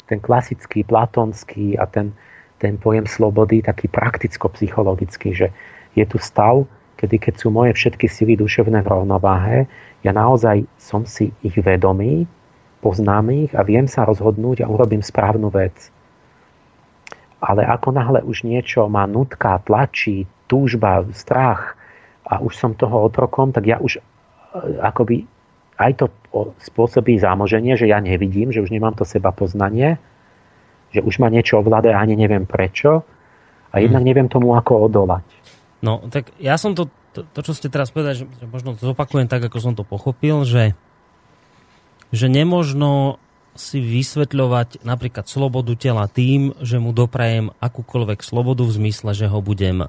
ten 0.05 0.19
klasický, 0.21 0.85
platonský 0.85 1.79
a 1.79 1.89
ten, 1.89 2.13
ten 2.61 2.77
pojem 2.77 3.09
slobody, 3.09 3.65
taký 3.65 3.89
prakticko-psychologický, 3.89 5.33
že 5.33 5.47
je 5.97 6.05
tu 6.05 6.21
stav, 6.21 6.67
kedy 6.99 7.17
keď 7.19 7.33
sú 7.39 7.47
moje 7.49 7.73
všetky 7.73 8.05
sily 8.05 8.37
duševné 8.37 8.83
v 8.83 8.91
rovnováhe, 8.91 9.57
ja 10.03 10.11
naozaj 10.11 10.67
som 10.75 11.07
si 11.07 11.31
ich 11.41 11.55
vedomý, 11.55 12.27
poznám 12.83 13.31
ich 13.31 13.51
a 13.55 13.63
viem 13.63 13.87
sa 13.87 14.03
rozhodnúť 14.03 14.67
a 14.67 14.67
urobím 14.67 14.99
správnu 14.99 15.47
vec. 15.47 15.87
Ale 17.39 17.63
ako 17.63 17.95
náhle 17.95 18.19
už 18.27 18.43
niečo 18.43 18.91
má 18.91 19.07
nutka, 19.07 19.63
tlačí, 19.63 20.27
túžba, 20.51 21.07
strach 21.15 21.79
a 22.27 22.43
už 22.43 22.51
som 22.59 22.75
toho 22.75 23.07
otrokom, 23.07 23.55
tak 23.55 23.63
ja 23.67 23.79
už 23.79 23.99
e, 23.99 24.01
akoby 24.83 25.23
aj 25.79 26.03
to 26.03 26.05
spôsobí 26.59 27.15
zámoženie, 27.17 27.79
že 27.79 27.87
ja 27.87 28.03
nevidím, 28.03 28.51
že 28.51 28.59
už 28.59 28.71
nemám 28.71 28.93
to 28.99 29.07
seba 29.07 29.31
poznanie, 29.31 29.95
že 30.91 30.99
už 30.99 31.23
ma 31.23 31.31
niečo 31.31 31.63
ovláda 31.63 31.95
a 31.95 32.03
ani 32.03 32.19
neviem 32.19 32.43
prečo 32.43 33.07
a 33.73 33.75
jednak 33.79 34.03
hmm. 34.03 34.09
neviem 34.11 34.27
tomu, 34.29 34.53
ako 34.53 34.91
odolať. 34.91 35.25
No, 35.81 36.05
tak 36.11 36.35
ja 36.37 36.55
som 36.59 36.75
to 36.77 36.91
to, 37.13 37.21
to 37.29 37.39
čo 37.45 37.53
ste 37.53 37.69
teraz 37.69 37.93
povedali, 37.93 38.17
že, 38.17 38.25
že 38.25 38.45
možno 38.49 38.73
to 38.73 38.89
zopakujem 38.89 39.29
tak, 39.29 39.45
ako 39.45 39.57
som 39.61 39.77
to 39.77 39.85
pochopil, 39.85 40.41
že, 40.43 40.73
že 42.13 42.29
nemožno 42.29 43.17
si 43.57 43.81
vysvetľovať 43.81 44.85
napríklad 44.85 45.25
slobodu 45.25 45.73
tela 45.77 46.05
tým, 46.05 46.53
že 46.61 46.77
mu 46.77 46.93
doprajem 46.93 47.53
akúkoľvek 47.57 48.21
slobodu 48.21 48.65
v 48.65 48.75
zmysle, 48.81 49.13
že 49.13 49.29
ho 49.29 49.41
budem 49.41 49.85
e, 49.85 49.87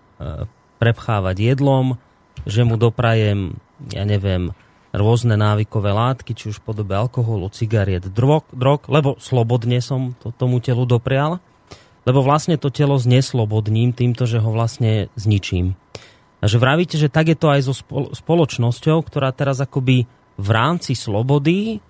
prepchávať 0.80 1.36
jedlom, 1.40 2.00
že 2.44 2.64
mu 2.64 2.76
doprajem, 2.76 3.56
ja 3.92 4.04
neviem, 4.04 4.52
rôzne 4.94 5.34
návykové 5.34 5.90
látky, 5.90 6.36
či 6.36 6.52
už 6.52 6.60
v 6.60 6.66
podobe 6.70 6.94
alkoholu, 6.94 7.50
cigariet, 7.50 8.08
drog, 8.12 8.46
drog, 8.52 8.84
lebo 8.86 9.16
slobodne 9.18 9.80
som 9.80 10.12
to 10.20 10.30
tomu 10.30 10.60
telu 10.60 10.84
doprial, 10.84 11.40
lebo 12.04 12.20
vlastne 12.20 12.60
to 12.60 12.68
telo 12.68 13.00
zneslobodním 13.00 13.96
týmto, 13.96 14.28
že 14.28 14.38
ho 14.38 14.50
vlastne 14.52 15.08
zničím. 15.16 15.74
A 16.38 16.46
že 16.46 16.60
vravíte, 16.60 17.00
že 17.00 17.08
tak 17.08 17.32
je 17.32 17.36
to 17.40 17.48
aj 17.48 17.60
so 17.64 17.74
spoločnosťou, 18.12 19.00
ktorá 19.00 19.32
teraz 19.32 19.64
akoby 19.64 20.04
v 20.36 20.48
rámci 20.52 20.92
slobody 20.92 21.80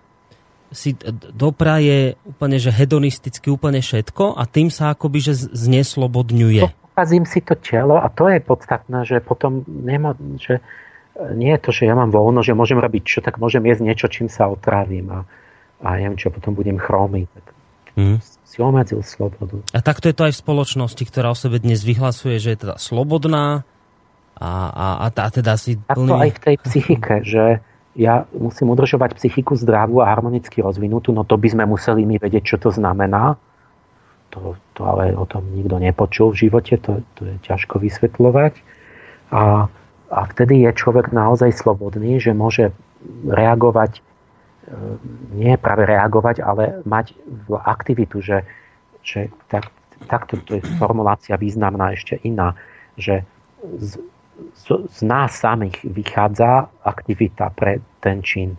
si 0.72 0.96
dopraje 1.34 2.16
úplne, 2.24 2.56
že 2.56 2.72
hedonisticky 2.72 3.52
úplne 3.52 3.84
všetko 3.84 4.38
a 4.38 4.42
tým 4.48 4.72
sa 4.72 4.94
akoby, 4.94 5.18
že 5.20 5.32
zneslobodňuje. 5.52 6.62
Pokazím 6.94 7.26
si 7.26 7.42
to 7.42 7.58
telo 7.58 7.98
a 7.98 8.06
to 8.08 8.30
je 8.30 8.38
podstatné, 8.38 9.02
že 9.04 9.18
potom 9.20 9.66
nemá, 9.66 10.14
že 10.38 10.62
nie 11.34 11.54
je 11.54 11.60
to, 11.62 11.70
že 11.70 11.86
ja 11.86 11.94
mám 11.94 12.10
voľno, 12.10 12.42
že 12.42 12.58
môžem 12.58 12.78
robiť 12.78 13.02
čo, 13.02 13.18
tak 13.22 13.38
môžem 13.38 13.62
jesť 13.66 13.82
niečo, 13.82 14.06
čím 14.10 14.26
sa 14.26 14.50
otrávim 14.50 15.06
a, 15.10 15.20
a 15.82 15.88
neviem 15.98 16.18
čo, 16.18 16.30
potom 16.30 16.54
budem 16.54 16.78
chromy. 16.78 17.30
Tak 17.30 17.44
mm. 17.98 18.18
si 18.22 18.58
omedzil 18.58 19.02
slobodu. 19.02 19.62
A 19.74 19.78
takto 19.82 20.10
je 20.10 20.16
to 20.16 20.26
aj 20.26 20.34
v 20.34 20.42
spoločnosti, 20.42 21.02
ktorá 21.06 21.30
o 21.30 21.38
sebe 21.38 21.62
dnes 21.62 21.86
vyhlasuje, 21.86 22.42
že 22.42 22.54
je 22.54 22.58
teda 22.66 22.76
slobodná, 22.78 23.62
a, 24.34 24.50
a, 24.50 24.86
a, 24.98 25.08
a 25.14 25.28
teda 25.30 25.54
si 25.54 25.78
plný... 25.78 26.10
to 26.10 26.14
aj 26.18 26.30
v 26.34 26.40
tej 26.42 26.56
psychike, 26.66 27.14
že 27.22 27.62
ja 27.94 28.26
musím 28.34 28.74
udržovať 28.74 29.14
psychiku 29.14 29.54
zdravú 29.54 30.02
a 30.02 30.10
harmonicky 30.10 30.58
rozvinutú, 30.58 31.14
no 31.14 31.22
to 31.22 31.38
by 31.38 31.48
sme 31.50 31.64
museli 31.66 32.02
my 32.02 32.18
vedieť, 32.18 32.54
čo 32.54 32.56
to 32.58 32.70
znamená. 32.74 33.38
to, 34.34 34.58
to 34.74 34.82
ale 34.82 35.14
o 35.14 35.22
tom 35.30 35.46
nikto 35.54 35.78
nepočul 35.78 36.34
v 36.34 36.50
živote, 36.50 36.74
to, 36.82 37.06
to 37.14 37.22
je 37.22 37.36
ťažko 37.46 37.78
vysvetľovať. 37.78 38.58
A, 39.30 39.70
a 40.10 40.20
vtedy 40.34 40.66
je 40.66 40.74
človek 40.74 41.14
naozaj 41.14 41.54
slobodný, 41.54 42.18
že 42.18 42.34
môže 42.34 42.74
reagovať, 43.30 43.98
e, 43.98 44.00
nie 45.38 45.54
práve 45.54 45.86
reagovať, 45.86 46.42
ale 46.42 46.82
mať 46.82 47.14
aktivitu, 47.54 48.18
že, 48.18 48.42
že 49.06 49.30
tak, 49.46 49.70
takto 50.10 50.34
to 50.42 50.58
je 50.58 50.66
formulácia 50.82 51.38
významná 51.38 51.94
ešte 51.94 52.18
iná, 52.26 52.58
že 52.98 53.22
z, 53.78 54.02
z, 54.54 55.00
nás 55.02 55.34
samých 55.38 55.82
vychádza 55.84 56.68
aktivita 56.82 57.50
pre 57.54 57.80
ten 58.00 58.22
čin 58.22 58.56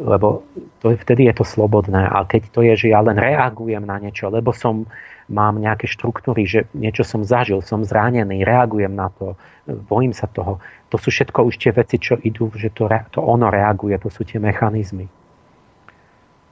lebo 0.00 0.48
to, 0.80 0.96
vtedy 0.96 1.28
je 1.28 1.34
to 1.36 1.44
slobodné. 1.44 2.08
A 2.08 2.24
keď 2.24 2.42
to 2.56 2.64
je, 2.64 2.72
že 2.72 2.86
ja 2.88 3.04
len 3.04 3.20
reagujem 3.20 3.84
na 3.84 4.00
niečo, 4.00 4.32
lebo 4.32 4.56
som, 4.56 4.88
mám 5.30 5.62
nejaké 5.62 5.86
štruktúry, 5.86 6.48
že 6.48 6.66
niečo 6.74 7.06
som 7.06 7.22
zažil, 7.22 7.62
som 7.62 7.86
zranený, 7.86 8.42
reagujem 8.42 8.90
na 8.90 9.12
to, 9.14 9.38
bojím 9.86 10.10
sa 10.10 10.26
toho. 10.26 10.58
To 10.90 10.96
sú 10.98 11.14
všetko 11.14 11.46
už 11.46 11.54
tie 11.60 11.70
veci, 11.70 12.02
čo 12.02 12.18
idú, 12.18 12.50
že 12.56 12.74
to, 12.74 12.90
to 13.14 13.22
ono 13.22 13.46
reaguje, 13.52 13.94
to 14.02 14.10
sú 14.10 14.26
tie 14.26 14.42
mechanizmy. 14.42 15.06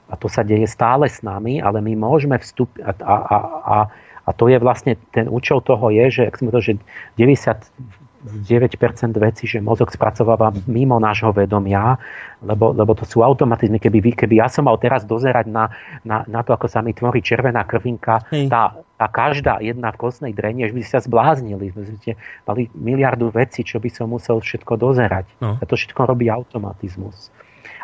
A 0.09 0.17
to 0.17 0.31
sa 0.31 0.41
deje 0.41 0.65
stále 0.65 1.05
s 1.05 1.21
nami, 1.21 1.61
ale 1.61 1.83
my 1.83 1.93
môžeme 1.93 2.39
vstúpiť 2.39 2.81
a, 2.81 2.91
a, 3.03 3.37
a, 3.61 3.77
a 4.25 4.29
to 4.33 4.49
je 4.49 4.57
vlastne, 4.57 4.97
ten 5.13 5.29
účel 5.29 5.61
toho 5.61 5.91
je, 5.93 6.05
že, 6.09 6.23
ak 6.25 6.39
sme 6.39 6.49
to, 6.49 6.63
že 6.63 6.79
90 7.19 8.08
9% 8.19 9.15
vecí, 9.15 9.47
že 9.47 9.63
mozog 9.63 9.95
spracováva 9.95 10.51
mimo 10.67 10.99
nášho 10.99 11.31
vedomia, 11.31 11.95
lebo, 12.43 12.75
lebo 12.75 12.91
to 12.91 13.07
sú 13.07 13.23
automatizmy. 13.23 13.79
Keby, 13.79 14.11
keby 14.11 14.43
ja 14.43 14.51
som 14.51 14.67
mal 14.67 14.75
teraz 14.75 15.07
dozerať 15.07 15.47
na, 15.47 15.71
na, 16.03 16.27
na 16.27 16.43
to, 16.43 16.51
ako 16.51 16.67
sa 16.67 16.83
mi 16.83 16.91
tvorí 16.91 17.23
červená 17.23 17.63
krvinka, 17.63 18.19
tá, 18.51 18.75
tá 18.99 19.07
každá 19.07 19.63
jedna 19.63 19.95
v 19.95 20.01
kostnej 20.03 20.33
drenie, 20.35 20.67
že 20.67 20.75
by 20.75 20.81
sa 20.83 20.99
zbláznili. 20.99 21.71
Ste 22.03 22.19
mali 22.43 22.67
miliardu 22.75 23.31
vecí, 23.31 23.63
čo 23.63 23.79
by 23.79 23.87
som 23.87 24.11
musel 24.11 24.43
všetko 24.43 24.75
dozerať. 24.75 25.25
No. 25.39 25.55
A 25.55 25.63
to 25.63 25.79
všetko 25.79 26.03
robí 26.03 26.27
automatizmus. 26.27 27.31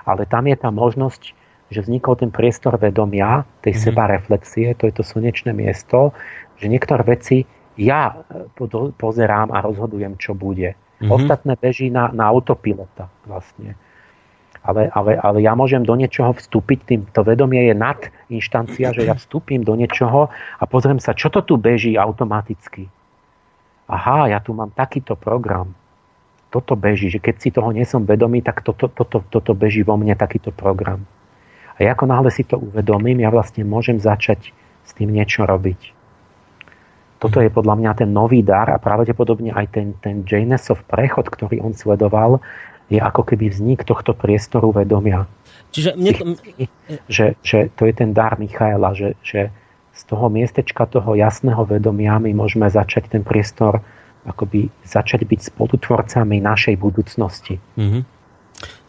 Ale 0.04 0.28
tam 0.28 0.52
je 0.52 0.56
tá 0.60 0.68
možnosť, 0.68 1.32
že 1.72 1.82
vznikol 1.82 2.20
ten 2.20 2.30
priestor 2.30 2.78
vedomia, 2.78 3.48
tej 3.66 3.74
mm-hmm. 3.74 3.86
seba 3.90 4.04
reflexie, 4.06 4.78
to 4.78 4.86
je 4.86 4.94
to 5.00 5.04
slnečné 5.04 5.50
miesto, 5.56 6.14
že 6.62 6.70
niektoré 6.70 7.02
veci 7.04 7.50
ja 7.76 8.26
e, 8.28 8.92
pozerám 8.96 9.52
a 9.52 9.64
rozhodujem, 9.64 10.16
čo 10.16 10.36
bude. 10.36 10.76
Mm-hmm. 10.76 11.12
Ostatné 11.12 11.54
beží 11.60 11.92
na, 11.92 12.12
na 12.12 12.32
autopilota 12.32 13.12
vlastne. 13.28 13.76
Ale, 14.66 14.90
ale, 14.90 15.14
ale 15.22 15.46
ja 15.46 15.54
môžem 15.54 15.86
do 15.86 15.94
niečoho 15.94 16.34
vstúpiť, 16.34 16.80
tým, 16.90 17.02
to 17.14 17.22
vedomie 17.22 17.70
je 17.70 17.76
nad 17.78 18.02
inštancia, 18.34 18.90
že 18.98 19.06
ja 19.06 19.14
vstúpim 19.14 19.62
do 19.62 19.78
niečoho 19.78 20.34
a 20.34 20.64
pozriem 20.66 20.98
sa, 20.98 21.14
čo 21.14 21.30
to 21.30 21.46
tu 21.46 21.54
beží 21.62 21.94
automaticky. 21.94 22.90
Aha, 23.86 24.34
ja 24.34 24.42
tu 24.42 24.58
mám 24.58 24.74
takýto 24.74 25.14
program. 25.14 25.78
Toto 26.50 26.74
beží, 26.74 27.14
že 27.14 27.22
keď 27.22 27.36
si 27.38 27.50
toho 27.54 27.70
nie 27.70 27.86
som 27.86 28.10
vedomý, 28.10 28.42
tak 28.42 28.66
toto, 28.66 28.90
toto, 28.90 29.22
toto 29.22 29.52
beží 29.54 29.86
vo 29.86 30.02
mne 30.02 30.18
takýto 30.18 30.50
program. 30.50 31.06
A 31.78 31.86
ako 31.86 32.10
náhle 32.10 32.32
si 32.34 32.42
to 32.42 32.58
uvedomím, 32.58 33.22
ja 33.22 33.30
vlastne 33.30 33.62
môžem 33.68 34.02
začať 34.02 34.56
s 34.82 34.92
tým 34.98 35.12
niečo 35.12 35.44
robiť. 35.44 35.95
Toto 37.20 37.40
je 37.40 37.48
podľa 37.48 37.76
mňa 37.80 37.92
ten 37.96 38.10
nový 38.12 38.44
dar 38.44 38.68
a 38.70 38.78
pravdepodobne 38.78 39.56
aj 39.56 39.72
ten, 39.72 39.88
ten 40.04 40.28
Janesov 40.28 40.84
prechod, 40.86 41.32
ktorý 41.32 41.64
on 41.64 41.72
sledoval, 41.72 42.44
je 42.92 43.02
ako 43.02 43.26
keby 43.34 43.50
vznik 43.50 43.82
tohto 43.88 44.14
priestoru 44.14 44.70
vedomia. 44.70 45.26
Čiže 45.74 45.98
mne 45.98 46.12
to... 46.14 46.24
že, 47.10 47.40
že 47.42 47.74
to 47.74 47.90
je 47.90 47.94
ten 47.96 48.14
dar 48.14 48.38
Michaela, 48.38 48.94
že, 48.94 49.18
že 49.26 49.50
z 49.96 50.02
toho 50.06 50.28
miestečka 50.28 50.86
toho 50.86 51.16
jasného 51.16 51.64
vedomia 51.66 52.20
my 52.20 52.36
môžeme 52.36 52.68
začať 52.68 53.10
ten 53.10 53.24
priestor 53.24 53.82
akoby 54.26 54.74
začať 54.84 55.22
byť 55.24 55.54
spolutvorcami 55.54 56.42
našej 56.42 56.76
budúcnosti. 56.82 57.62
Mm-hmm. 57.78 58.04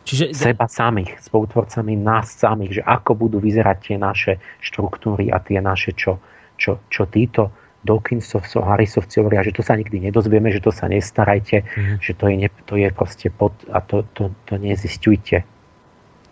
Čiže... 0.06 0.24
Seba 0.32 0.70
samých, 0.70 1.18
spolutvorcami 1.20 1.98
nás 1.98 2.30
samých, 2.30 2.80
že 2.80 2.82
ako 2.86 3.26
budú 3.26 3.38
vyzerať 3.42 3.76
tie 3.82 3.96
naše 3.98 4.32
štruktúry 4.62 5.28
a 5.34 5.42
tie 5.42 5.58
naše, 5.58 5.92
čo, 5.92 6.22
čo, 6.56 6.80
čo 6.88 7.04
títo 7.10 7.52
Dawkinsovcov, 7.86 8.66
Harrisovci 8.66 9.22
hovoria, 9.22 9.46
že 9.46 9.54
to 9.54 9.62
sa 9.62 9.78
nikdy 9.78 10.10
nedozvieme, 10.10 10.50
že 10.50 10.58
to 10.58 10.74
sa 10.74 10.90
nestarajte, 10.90 11.62
mm. 11.62 12.02
že 12.02 12.12
to 12.18 12.26
je, 12.26 12.34
ne, 12.34 12.48
to 12.66 12.74
je 12.74 12.90
proste 12.90 13.30
pod, 13.30 13.54
a 13.70 13.78
to, 13.78 14.02
to, 14.10 14.34
to 14.50 14.58
nezistujte. 14.58 15.46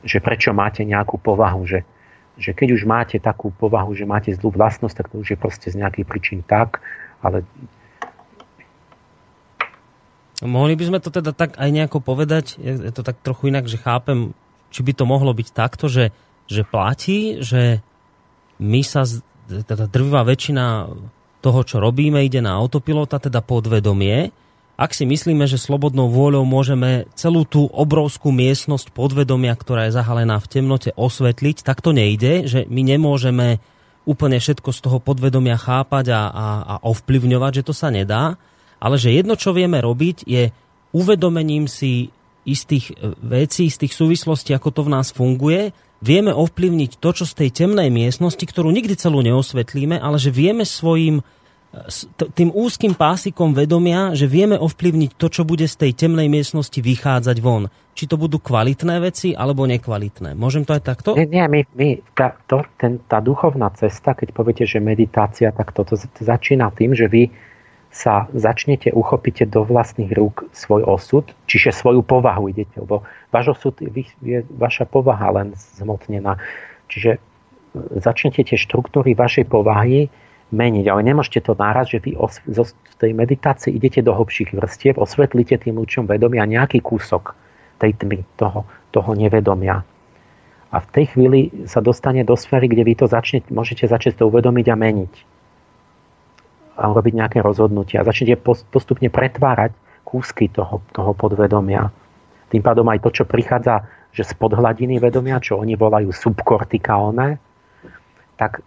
Že 0.03 0.19
prečo 0.19 0.51
máte 0.51 0.83
nejakú 0.83 1.17
povahu, 1.23 1.63
že, 1.63 1.87
že 2.35 2.51
keď 2.53 2.69
už 2.75 2.83
máte 2.85 3.17
takú 3.23 3.55
povahu, 3.55 3.95
že 3.95 4.05
máte 4.05 4.35
zlú 4.35 4.51
vlastnosť, 4.51 4.95
tak 4.99 5.07
to 5.15 5.23
už 5.23 5.29
je 5.33 5.39
proste 5.39 5.71
z 5.71 5.79
nejakých 5.79 6.07
príčin 6.11 6.41
tak, 6.43 6.83
ale 7.23 7.47
Mohli 10.43 10.75
by 10.75 10.85
sme 10.91 10.99
to 10.99 11.15
teda 11.15 11.31
tak 11.31 11.55
aj 11.57 11.71
nejako 11.71 12.03
povedať, 12.03 12.59
je 12.59 12.93
to 12.93 13.07
tak 13.07 13.23
trochu 13.23 13.55
inak, 13.55 13.71
že 13.71 13.79
chápem, 13.79 14.37
či 14.75 14.83
by 14.83 14.93
to 14.93 15.07
mohlo 15.07 15.31
byť 15.31 15.49
takto, 15.55 15.87
že, 15.87 16.11
že 16.51 16.67
platí, 16.67 17.39
že 17.39 17.81
my 18.59 18.83
sa, 18.83 19.07
teda 19.47 19.87
drvivá 19.87 20.27
väčšina 20.27 20.91
toho, 21.45 21.61
čo 21.61 21.77
robíme, 21.77 22.25
ide 22.25 22.41
na 22.41 22.57
autopilota, 22.57 23.21
teda 23.21 23.45
podvedomie. 23.45 24.33
Ak 24.75 24.97
si 24.97 25.05
myslíme, 25.05 25.45
že 25.45 25.61
slobodnou 25.61 26.11
vôľou 26.11 26.43
môžeme 26.43 27.07
celú 27.15 27.45
tú 27.45 27.69
obrovskú 27.71 28.33
miestnosť 28.35 28.91
podvedomia, 28.91 29.55
ktorá 29.55 29.87
je 29.87 29.95
zahalená 29.95 30.41
v 30.41 30.51
temnote, 30.51 30.91
osvetliť, 30.97 31.63
tak 31.63 31.85
to 31.85 31.93
nejde, 31.93 32.49
že 32.49 32.67
my 32.67 32.83
nemôžeme 32.83 33.63
úplne 34.09 34.41
všetko 34.41 34.71
z 34.75 34.81
toho 34.83 34.99
podvedomia 34.99 35.61
chápať 35.61 36.11
a, 36.11 36.23
a, 36.27 36.47
a 36.65 36.75
ovplyvňovať, 36.91 37.63
že 37.63 37.67
to 37.71 37.75
sa 37.77 37.93
nedá, 37.93 38.35
ale 38.83 38.99
že 38.99 39.15
jedno, 39.15 39.39
čo 39.39 39.55
vieme 39.55 39.79
robiť, 39.79 40.27
je 40.27 40.51
uvedomením 40.91 41.71
si 41.71 42.11
istých 42.45 42.93
vecí, 43.25 43.69
z 43.73 43.89
tých 43.89 43.93
súvislostí, 43.97 44.53
ako 44.53 44.71
to 44.71 44.83
v 44.85 44.93
nás 44.93 45.11
funguje, 45.11 45.73
vieme 46.05 46.31
ovplyvniť 46.31 47.01
to, 47.01 47.11
čo 47.17 47.25
z 47.25 47.35
tej 47.45 47.65
temnej 47.65 47.89
miestnosti, 47.89 48.45
ktorú 48.45 48.69
nikdy 48.69 48.95
celú 48.97 49.25
neosvetlíme, 49.25 49.97
ale 49.97 50.21
že 50.21 50.29
vieme 50.29 50.69
svojim 50.69 51.25
tým 52.39 52.55
úzkým 52.55 52.95
pásikom 52.95 53.51
vedomia, 53.51 54.15
že 54.15 54.31
vieme 54.31 54.55
ovplyvniť 54.55 55.19
to, 55.19 55.27
čo 55.27 55.43
bude 55.43 55.67
z 55.67 55.75
tej 55.75 56.07
temnej 56.07 56.31
miestnosti 56.31 56.79
vychádzať 56.79 57.37
von. 57.43 57.67
Či 57.95 58.11
to 58.11 58.19
budú 58.19 58.39
kvalitné 58.43 58.99
veci, 59.03 59.35
alebo 59.35 59.67
nekvalitné. 59.67 60.35
Môžem 60.39 60.67
to 60.67 60.75
aj 60.75 60.83
takto? 60.83 61.19
Nie, 61.19 61.27
nie 61.27 61.47
my, 61.47 61.61
my 61.75 61.89
to, 62.47 62.63
ten, 62.79 63.03
tá 63.07 63.19
duchovná 63.19 63.71
cesta, 63.75 64.15
keď 64.15 64.35
poviete, 64.35 64.65
že 64.67 64.83
meditácia, 64.83 65.51
tak 65.55 65.75
toto 65.75 65.95
to, 65.95 66.07
to 66.11 66.23
začína 66.23 66.71
tým, 66.75 66.95
že 66.95 67.07
vy 67.07 67.31
sa 67.95 68.27
začnete, 68.35 68.91
uchopíte 68.91 69.47
do 69.47 69.63
vlastných 69.63 70.11
rúk 70.11 70.51
svoj 70.51 70.83
osud, 70.83 71.31
čiže 71.47 71.71
svoju 71.71 72.03
povahu 72.03 72.51
idete, 72.51 72.83
lebo 72.83 73.07
váš 73.31 73.55
osud 73.55 73.79
je 74.19 74.43
vaša 74.51 74.91
povaha 74.91 75.31
len 75.31 75.55
zmotnená. 75.79 76.43
Čiže 76.91 77.17
e, 77.17 77.19
začnete 78.03 78.43
tie 78.43 78.59
štruktúry 78.59 79.15
vašej 79.15 79.47
povahy 79.47 80.11
meniť, 80.51 80.85
ale 80.91 81.07
nemôžete 81.07 81.47
to 81.47 81.55
náraz, 81.55 81.95
že 81.95 82.03
vy 82.03 82.19
zo 82.51 82.67
tej 82.99 83.15
meditácii 83.15 83.71
idete 83.71 84.03
do 84.03 84.11
hlbších 84.11 84.51
vrstiev, 84.51 84.99
osvetlíte 84.99 85.63
tým 85.63 85.79
lúčom 85.79 86.11
vedomia 86.11 86.51
nejaký 86.51 86.83
kúsok 86.83 87.39
tej 87.79 87.95
tmy, 87.95 88.27
toho, 88.35 88.67
toho 88.91 89.11
nevedomia. 89.15 89.87
A 90.75 90.83
v 90.83 90.89
tej 90.91 91.15
chvíli 91.15 91.41
sa 91.71 91.79
dostane 91.79 92.27
do 92.27 92.35
sféry, 92.35 92.67
kde 92.67 92.83
vy 92.83 92.95
to 92.99 93.07
začnete, 93.07 93.55
môžete 93.55 93.87
začať 93.87 94.19
to 94.19 94.27
uvedomiť 94.27 94.67
a 94.67 94.75
meniť 94.75 95.34
robiť 96.77 97.15
nejaké 97.15 97.39
rozhodnutia. 97.41 98.07
Začnete 98.07 98.39
postupne 98.71 99.09
pretvárať 99.11 99.75
kúsky 100.03 100.51
toho, 100.51 100.83
toho 100.95 101.13
podvedomia. 101.15 101.91
Tým 102.51 102.63
pádom 102.63 102.87
aj 102.91 103.03
to, 103.03 103.23
čo 103.23 103.25
prichádza 103.27 103.87
že 104.15 104.23
spod 104.23 104.55
hladiny 104.55 105.03
vedomia, 105.03 105.43
čo 105.43 105.59
oni 105.59 105.75
volajú 105.75 106.15
subkortikálne, 106.15 107.43
tak 108.39 108.63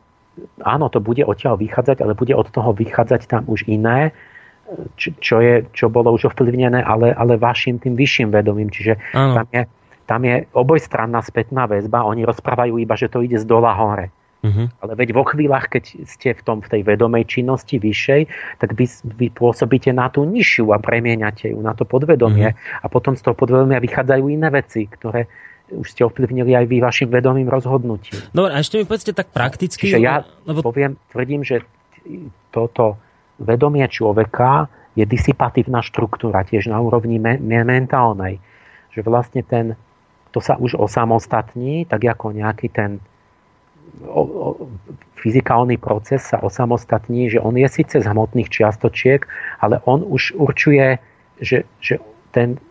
áno, 0.60 0.92
to 0.92 1.00
bude 1.00 1.24
odtiaľ 1.24 1.56
vychádzať, 1.56 2.03
ale 2.03 2.19
bude 2.19 2.36
od 2.36 2.52
toho 2.52 2.76
vychádzať 2.76 3.32
tam 3.32 3.48
už 3.48 3.64
iné, 3.72 4.11
čo, 5.00 5.40
je, 5.40 5.64
čo 5.72 5.88
bolo 5.88 6.11
už 6.11 6.36
ovplyvnené, 6.36 6.84
ale, 6.84 7.16
ale 7.16 7.40
vašim 7.40 7.80
tým 7.80 7.95
vyšším 7.95 8.36
vedomím. 8.36 8.68
Čiže 8.68 9.16
tam 9.16 9.48
je, 9.56 9.64
tam 10.03 10.22
je 10.27 10.36
obojstranná 10.52 11.24
spätná 11.24 11.64
väzba. 11.72 12.03
Oni 12.03 12.27
rozprávajú 12.27 12.76
iba, 12.76 13.00
že 13.00 13.08
to 13.08 13.24
ide 13.24 13.40
z 13.40 13.48
dola 13.48 13.72
hore. 13.72 14.11
Uh-huh. 14.45 14.69
Ale 14.85 14.93
veď 14.93 15.17
vo 15.17 15.25
chvíľach, 15.25 15.66
keď 15.67 16.06
ste 16.06 16.38
v, 16.38 16.41
tom, 16.45 16.57
v 16.61 16.69
tej 16.69 16.82
vedomej 16.85 17.25
činnosti 17.25 17.82
vyššej, 17.82 18.22
tak 18.61 18.77
vy, 18.77 18.85
vy 19.17 19.27
pôsobíte 19.33 19.90
na 19.90 20.14
tú 20.14 20.24
nižšiu 20.30 20.69
a 20.74 20.77
premieňate 20.77 21.51
ju 21.51 21.59
na 21.59 21.74
to 21.74 21.90
podvedomie. 21.90 22.53
Uh-huh. 22.53 22.83
A 22.83 22.85
potom 22.85 23.17
z 23.17 23.25
toho 23.25 23.33
podvedomia 23.33 23.82
vychádzajú 23.82 24.24
iné 24.30 24.49
veci, 24.53 24.85
ktoré 24.85 25.25
už 25.67 25.88
ste 25.91 26.07
ovplyvnili 26.07 26.56
aj 26.56 26.66
vy 26.69 26.77
vašim 26.80 27.09
vedomým 27.11 27.51
rozhodnutím. 27.51 28.24
Dobre, 28.32 28.56
a 28.56 28.64
ešte 28.64 28.80
mi 28.80 28.88
povedzte 28.88 29.11
tak 29.11 29.35
prakticky. 29.35 29.91
Čiže 29.91 29.99
ja 29.99 30.24
lebo... 30.48 30.64
poviem, 30.64 30.95
tvrdím, 31.11 31.43
že 31.43 31.67
toto 32.56 32.95
vedomie 33.35 33.83
človeka 33.91 34.72
je 34.95 35.03
disipatívna 35.03 35.83
štruktúra, 35.83 36.48
tiež 36.48 36.72
na 36.72 36.80
úrovni 36.80 37.19
me- 37.19 37.38
mentálnej. 37.43 38.40
Že 38.95 38.99
vlastne 39.06 39.41
ten, 39.43 39.75
to 40.32 40.40
sa 40.40 40.57
už 40.57 40.80
osamostatní, 40.80 41.85
tak 41.85 42.01
ako 42.01 42.33
nejaký 42.33 42.72
ten 42.72 43.03
o, 44.06 44.22
o, 44.22 44.48
fyzikálny 45.17 45.82
proces 45.82 46.22
sa 46.22 46.38
osamostatní, 46.43 47.34
že 47.34 47.42
on 47.42 47.58
je 47.58 47.66
síce 47.66 47.98
z 47.98 48.06
hmotných 48.06 48.50
čiastočiek, 48.50 49.26
ale 49.64 49.82
on 49.90 50.06
už 50.06 50.38
určuje, 50.38 51.01
že, 51.42 51.66
že 51.82 51.98
ten, 52.30 52.61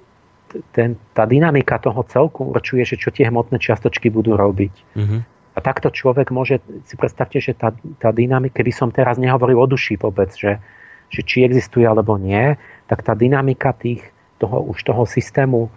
ten, 0.70 0.94
tá 1.12 1.26
dynamika 1.26 1.82
toho 1.82 2.06
celku 2.06 2.54
určuje, 2.54 2.86
že 2.86 2.96
čo 2.96 3.10
tie 3.10 3.26
hmotné 3.26 3.58
čiastočky 3.58 4.08
budú 4.08 4.38
robiť. 4.38 4.74
Mm-hmm. 4.94 5.20
A 5.56 5.58
takto 5.64 5.88
človek 5.88 6.28
môže, 6.28 6.60
si 6.84 6.94
predstavte, 7.00 7.40
že 7.40 7.56
tá, 7.56 7.72
tá 7.96 8.12
dynamika, 8.12 8.60
keby 8.60 8.72
som 8.76 8.92
teraz 8.92 9.16
nehovoril 9.16 9.56
o 9.56 9.66
duši 9.66 9.96
vôbec, 9.96 10.28
že, 10.36 10.60
že 11.08 11.20
či 11.24 11.48
existuje 11.48 11.88
alebo 11.88 12.20
nie, 12.20 12.54
tak 12.86 13.00
tá 13.00 13.16
dynamika 13.16 13.72
tých, 13.72 14.04
toho, 14.36 14.60
už 14.68 14.84
toho 14.84 15.08
systému 15.08 15.66
e, 15.66 15.70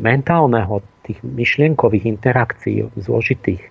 mentálneho, 0.00 0.80
tých 1.04 1.20
myšlienkových 1.20 2.08
interakcií 2.08 2.88
zložitých, 2.96 3.68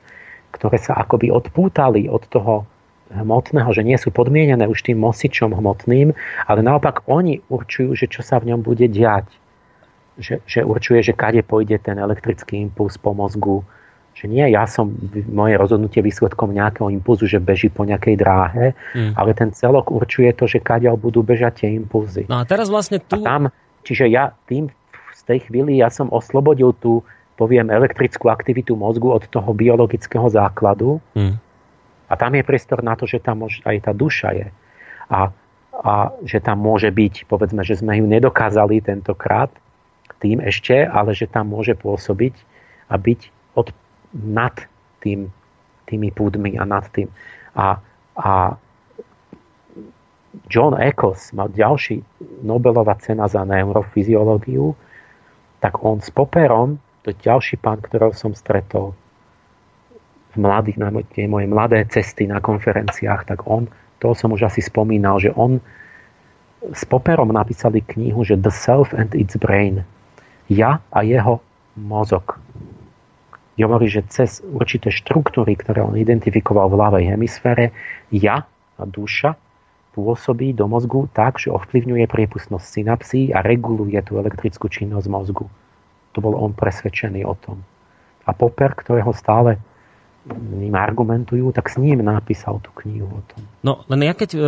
ktoré 0.52 0.78
sa 0.80 0.98
akoby 0.98 1.30
odpútali 1.30 2.08
od 2.08 2.24
toho 2.28 2.66
hmotného, 3.12 3.72
že 3.72 3.88
nie 3.88 3.96
sú 3.96 4.12
podmienené 4.12 4.68
už 4.68 4.84
tým 4.84 5.00
nosičom 5.00 5.56
hmotným, 5.56 6.12
ale 6.48 6.60
naopak 6.60 7.08
oni 7.08 7.40
určujú, 7.48 7.96
že 7.96 8.12
čo 8.12 8.20
sa 8.20 8.40
v 8.44 8.52
ňom 8.52 8.60
bude 8.64 8.88
diať. 8.92 9.28
Že, 10.18 10.42
že 10.50 10.60
určuje, 10.66 11.00
že 11.06 11.14
kade 11.14 11.46
pôjde 11.46 11.78
ten 11.78 12.02
elektrický 12.02 12.58
impuls 12.58 12.98
po 12.98 13.14
mozgu. 13.14 13.62
Že 14.18 14.34
nie 14.34 14.46
ja 14.50 14.66
som 14.66 14.98
moje 15.30 15.54
rozhodnutie 15.62 16.02
výsledkom 16.02 16.50
nejakého 16.50 16.90
impulzu, 16.90 17.30
že 17.30 17.38
beží 17.38 17.70
po 17.70 17.86
nejakej 17.86 18.18
dráhe, 18.18 18.74
mm. 18.98 19.14
ale 19.14 19.38
ten 19.38 19.54
celok 19.54 19.94
určuje 19.94 20.34
to, 20.34 20.50
že 20.50 20.58
kade 20.58 20.90
budú 20.98 21.22
bežať 21.22 21.64
tie 21.64 21.70
impulzy. 21.78 22.26
No 22.26 22.42
a 22.42 22.44
teraz 22.50 22.74
vlastne 22.74 22.98
tu... 22.98 23.14
A 23.14 23.22
tam, 23.22 23.54
čiže 23.86 24.10
ja 24.10 24.34
tým 24.50 24.74
z 25.14 25.22
tej 25.22 25.46
chvíli 25.46 25.78
ja 25.78 25.94
som 25.94 26.10
oslobodil 26.10 26.74
tú 26.82 27.06
poviem, 27.38 27.70
elektrickú 27.70 28.34
aktivitu 28.34 28.74
mozgu 28.74 29.14
od 29.14 29.30
toho 29.30 29.54
biologického 29.54 30.26
základu. 30.28 30.98
Hmm. 31.14 31.38
A 32.10 32.14
tam 32.18 32.34
je 32.34 32.44
priestor 32.44 32.82
na 32.82 32.98
to, 32.98 33.06
že 33.06 33.22
tam 33.22 33.46
aj 33.46 33.78
tá 33.86 33.94
duša 33.94 34.30
je. 34.34 34.48
A, 35.14 35.30
a 35.78 35.94
že 36.26 36.42
tam 36.42 36.60
môže 36.66 36.90
byť, 36.90 37.30
povedzme, 37.30 37.62
že 37.62 37.78
sme 37.78 38.02
ju 38.02 38.10
nedokázali 38.10 38.82
tentokrát 38.82 39.54
tým 40.18 40.42
ešte, 40.42 40.82
ale 40.82 41.14
že 41.14 41.30
tam 41.30 41.54
môže 41.54 41.78
pôsobiť 41.78 42.34
a 42.90 42.98
byť 42.98 43.54
od, 43.54 43.70
nad 44.18 44.56
tým, 45.06 45.30
tými 45.86 46.10
púdmi 46.10 46.58
a 46.58 46.66
nad 46.66 46.90
tým. 46.90 47.06
A, 47.54 47.78
a 48.18 48.58
John 50.50 50.74
Eccles 50.74 51.34
mal 51.38 51.54
ďalší 51.54 52.02
Nobelová 52.42 52.98
cena 52.98 53.30
za 53.30 53.46
neurofyziológiu, 53.46 54.74
tak 55.62 55.82
on 55.86 56.02
s 56.02 56.10
Popperom 56.10 56.82
to 57.08 57.16
je 57.16 57.24
ďalší 57.24 57.56
pán, 57.64 57.80
ktorého 57.80 58.12
som 58.12 58.36
stretol 58.36 58.92
v 60.36 60.44
mladých, 60.44 60.76
na 60.76 60.92
tie 61.16 61.24
moje 61.24 61.48
mladé 61.48 61.88
cesty 61.88 62.28
na 62.28 62.44
konferenciách, 62.44 63.32
tak 63.32 63.48
on, 63.48 63.72
to 64.04 64.12
som 64.12 64.36
už 64.36 64.52
asi 64.52 64.60
spomínal, 64.60 65.16
že 65.16 65.32
on 65.32 65.64
s 66.68 66.84
Popperom 66.84 67.32
napísali 67.32 67.80
knihu, 67.80 68.28
že 68.28 68.36
The 68.36 68.52
Self 68.52 68.92
and 68.92 69.16
its 69.16 69.40
Brain. 69.40 69.88
Ja 70.52 70.84
a 70.92 71.08
jeho 71.08 71.40
mozog. 71.80 72.44
Hovorí, 73.56 73.88
že 73.88 74.04
cez 74.12 74.44
určité 74.44 74.92
štruktúry, 74.92 75.56
ktoré 75.56 75.88
on 75.88 75.96
identifikoval 75.96 76.68
v 76.68 76.76
ľavej 76.76 77.04
hemisfére, 77.08 77.72
ja 78.12 78.44
a 78.76 78.84
duša 78.84 79.40
pôsobí 79.96 80.52
do 80.52 80.68
mozgu 80.68 81.08
tak, 81.16 81.40
že 81.40 81.56
ovplyvňuje 81.56 82.04
priepustnosť 82.04 82.68
synapsí 82.68 83.32
a 83.32 83.40
reguluje 83.40 83.96
tú 84.04 84.20
elektrickú 84.20 84.68
činnosť 84.68 85.08
mozgu. 85.08 85.48
To 86.16 86.20
bol 86.24 86.34
on 86.38 86.56
presvedčený 86.56 87.26
o 87.28 87.36
tom. 87.38 87.64
A 88.28 88.36
Popper, 88.36 88.76
ktorého 88.76 89.12
stále 89.16 89.60
ním 90.36 90.76
argumentujú, 90.76 91.56
tak 91.56 91.72
s 91.72 91.80
ním 91.80 92.04
napísal 92.04 92.60
tú 92.60 92.72
knihu 92.84 93.08
o 93.08 93.22
tom. 93.32 93.42
No, 93.64 93.88
len 93.88 94.04
ja 94.04 94.12
keď 94.12 94.30
e, 94.36 94.40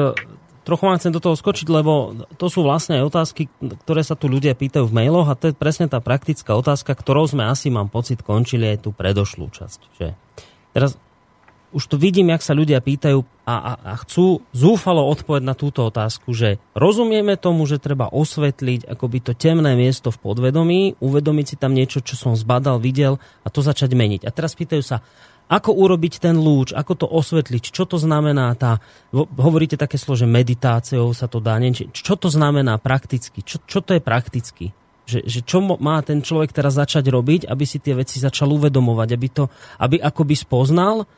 trochu 0.68 0.84
vám 0.84 1.00
chcem 1.00 1.16
do 1.16 1.24
toho 1.24 1.40
skočiť, 1.40 1.68
lebo 1.72 2.14
to 2.36 2.52
sú 2.52 2.68
vlastne 2.68 3.00
aj 3.00 3.08
otázky, 3.08 3.48
ktoré 3.88 4.04
sa 4.04 4.20
tu 4.20 4.28
ľudia 4.28 4.54
pýtajú 4.60 4.86
v 4.86 4.96
mailoch 4.96 5.32
a 5.32 5.40
to 5.40 5.52
je 5.52 5.56
presne 5.56 5.88
tá 5.88 6.04
praktická 6.04 6.52
otázka, 6.54 6.92
ktorou 6.94 7.26
sme 7.32 7.48
asi, 7.48 7.72
mám 7.72 7.88
pocit, 7.88 8.20
končili 8.20 8.76
aj 8.76 8.84
tú 8.84 8.92
predošlú 8.92 9.48
časť. 9.48 9.80
Že? 9.96 10.08
Teraz 10.76 11.00
už 11.74 11.84
to 11.86 11.96
vidím, 12.02 12.34
jak 12.34 12.42
sa 12.42 12.58
ľudia 12.58 12.82
pýtajú 12.82 13.22
a, 13.46 13.56
a, 13.56 13.72
a 13.82 13.94
chcú 14.06 14.46
zúfalo 14.54 15.06
odpovedť 15.10 15.46
na 15.46 15.58
túto 15.58 15.86
otázku, 15.86 16.34
že 16.34 16.62
rozumieme 16.78 17.38
tomu, 17.38 17.66
že 17.66 17.82
treba 17.82 18.10
osvetliť 18.10 18.86
akoby 18.90 19.18
to 19.22 19.32
temné 19.38 19.74
miesto 19.74 20.10
v 20.14 20.22
podvedomí, 20.22 20.98
uvedomiť 21.02 21.46
si 21.46 21.56
tam 21.58 21.74
niečo, 21.74 22.02
čo 22.02 22.18
som 22.18 22.34
zbadal, 22.38 22.82
videl 22.82 23.18
a 23.42 23.48
to 23.50 23.66
začať 23.66 23.94
meniť. 23.94 24.22
A 24.26 24.34
teraz 24.34 24.54
pýtajú 24.54 24.84
sa, 24.86 25.02
ako 25.50 25.74
urobiť 25.74 26.22
ten 26.22 26.38
lúč, 26.38 26.78
ako 26.78 26.94
to 26.94 27.08
osvetliť, 27.10 27.74
čo 27.74 27.90
to 27.90 27.98
znamená 27.98 28.54
tá, 28.54 28.78
hovoríte 29.14 29.82
také 29.82 29.98
slovo, 29.98 30.22
že 30.22 30.30
meditáciou 30.30 31.10
sa 31.18 31.26
to 31.26 31.42
dá, 31.42 31.58
neviem, 31.58 31.90
čo 31.90 32.14
to 32.14 32.30
znamená 32.30 32.78
prakticky, 32.78 33.42
čo, 33.42 33.58
čo 33.66 33.82
to 33.82 33.98
je 33.98 34.02
prakticky? 34.02 34.78
Že, 35.10 35.26
že 35.26 35.40
čo 35.42 35.58
má 35.66 35.98
ten 36.06 36.22
človek 36.22 36.54
teraz 36.54 36.78
začať 36.78 37.10
robiť, 37.10 37.50
aby 37.50 37.66
si 37.66 37.82
tie 37.82 37.98
veci 37.98 38.22
začal 38.22 38.54
uvedomovať, 38.54 39.10
aby 39.10 39.28
to, 39.34 39.50
aby 39.82 39.98
akoby 39.98 40.38
spoznal, 40.38 41.10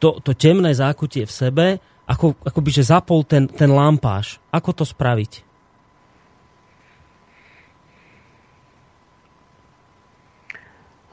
to, 0.00 0.18
to 0.24 0.32
temné 0.32 0.72
zákutie 0.72 1.28
v 1.28 1.32
sebe, 1.32 1.66
ako, 2.08 2.34
by 2.58 2.70
že 2.72 2.90
zapol 2.90 3.22
ten, 3.22 3.46
ten 3.46 3.70
lampáš. 3.70 4.42
Ako 4.50 4.74
to 4.74 4.82
spraviť? 4.82 5.46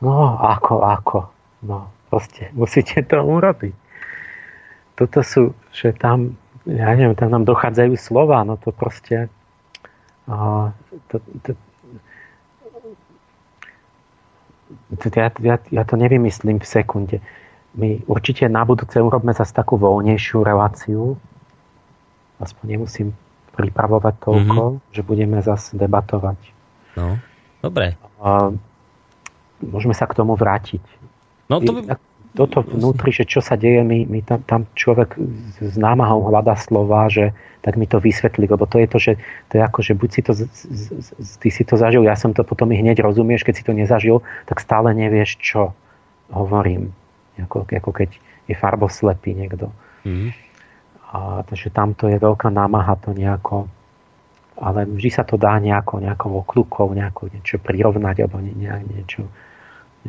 No, 0.02 0.40
ako, 0.42 0.82
ako. 0.82 1.20
No, 1.68 1.90
proste 2.10 2.50
musíte 2.58 3.04
to 3.06 3.22
urobiť. 3.22 3.76
Toto 4.98 5.22
sú, 5.22 5.54
že 5.70 5.94
tam, 5.94 6.34
ja 6.66 6.98
neviem, 6.98 7.14
tam 7.14 7.30
nám 7.30 7.46
dochádzajú 7.46 7.94
slova, 7.94 8.42
no 8.42 8.58
to 8.58 8.74
proste 8.74 9.30
uh, 10.26 10.74
to, 11.14 11.22
to, 11.46 11.52
to, 14.98 15.06
ja, 15.14 15.30
ja, 15.42 15.56
ja 15.70 15.84
to 15.86 15.96
nevymyslím 15.98 16.58
v 16.58 16.66
sekunde 16.66 17.18
my 17.78 18.02
určite 18.10 18.50
na 18.50 18.66
budúce 18.66 18.98
urobme 18.98 19.32
zase 19.38 19.54
takú 19.54 19.78
voľnejšiu 19.78 20.42
reláciu. 20.42 21.14
Aspoň 22.42 22.66
nemusím 22.66 23.14
pripravovať 23.54 24.16
toľko, 24.22 24.62
mm-hmm. 24.62 24.94
že 24.94 25.02
budeme 25.06 25.38
zase 25.42 25.78
debatovať. 25.78 26.38
No, 26.98 27.22
dobre. 27.62 27.98
A 28.22 28.54
môžeme 29.62 29.94
sa 29.94 30.10
k 30.10 30.18
tomu 30.18 30.34
vrátiť. 30.34 30.82
No, 31.50 31.62
to 31.62 31.74
by... 31.74 31.98
Toto 32.38 32.62
vnútri, 32.62 33.10
že 33.10 33.26
čo 33.26 33.42
sa 33.42 33.58
deje, 33.58 33.82
mi, 33.82 34.06
mi 34.06 34.22
tam, 34.22 34.46
tam 34.46 34.62
človek 34.78 35.18
s 35.58 35.74
námahou 35.74 36.30
hľadá 36.30 36.54
slova, 36.54 37.10
že 37.10 37.34
tak 37.66 37.82
mi 37.82 37.90
to 37.90 37.98
vysvetlí, 37.98 38.46
lebo 38.46 38.70
to 38.70 38.78
je 38.78 38.88
to, 38.94 38.98
že 39.02 39.14
to 39.50 39.58
je 39.58 39.62
ako, 39.66 39.80
že 39.82 39.98
buď 39.98 40.10
si 40.14 40.22
to, 40.22 40.32
ty 41.42 41.50
si 41.50 41.66
to 41.66 41.82
zažil, 41.82 42.06
ja 42.06 42.14
som 42.14 42.38
to 42.38 42.46
potom 42.46 42.70
i 42.70 42.78
hneď 42.78 43.02
rozumieš, 43.02 43.42
keď 43.42 43.54
si 43.58 43.66
to 43.66 43.74
nezažil, 43.74 44.22
tak 44.46 44.62
stále 44.62 44.94
nevieš, 44.94 45.42
čo 45.42 45.74
hovorím 46.30 46.94
ako, 47.44 47.68
ako 47.68 47.92
keď 47.94 48.10
je 48.48 48.56
farboslepý 48.58 49.38
niekto. 49.38 49.70
Mm. 50.08 50.34
A, 51.14 51.44
takže 51.46 51.72
tamto 51.72 52.10
je 52.10 52.18
veľká 52.18 52.50
námaha 52.52 52.98
to 53.00 53.14
nejako 53.14 53.70
ale 54.58 54.90
vždy 54.90 55.10
sa 55.14 55.22
to 55.22 55.38
dá 55.38 55.62
nejako, 55.62 56.02
nejakou 56.02 56.42
okľukou 56.42 56.90
nejako 56.98 57.30
niečo 57.30 57.62
prirovnať 57.62 58.26
alebo 58.26 58.42
ne, 58.42 58.54
ne, 58.58 58.74
niečo 58.90 59.30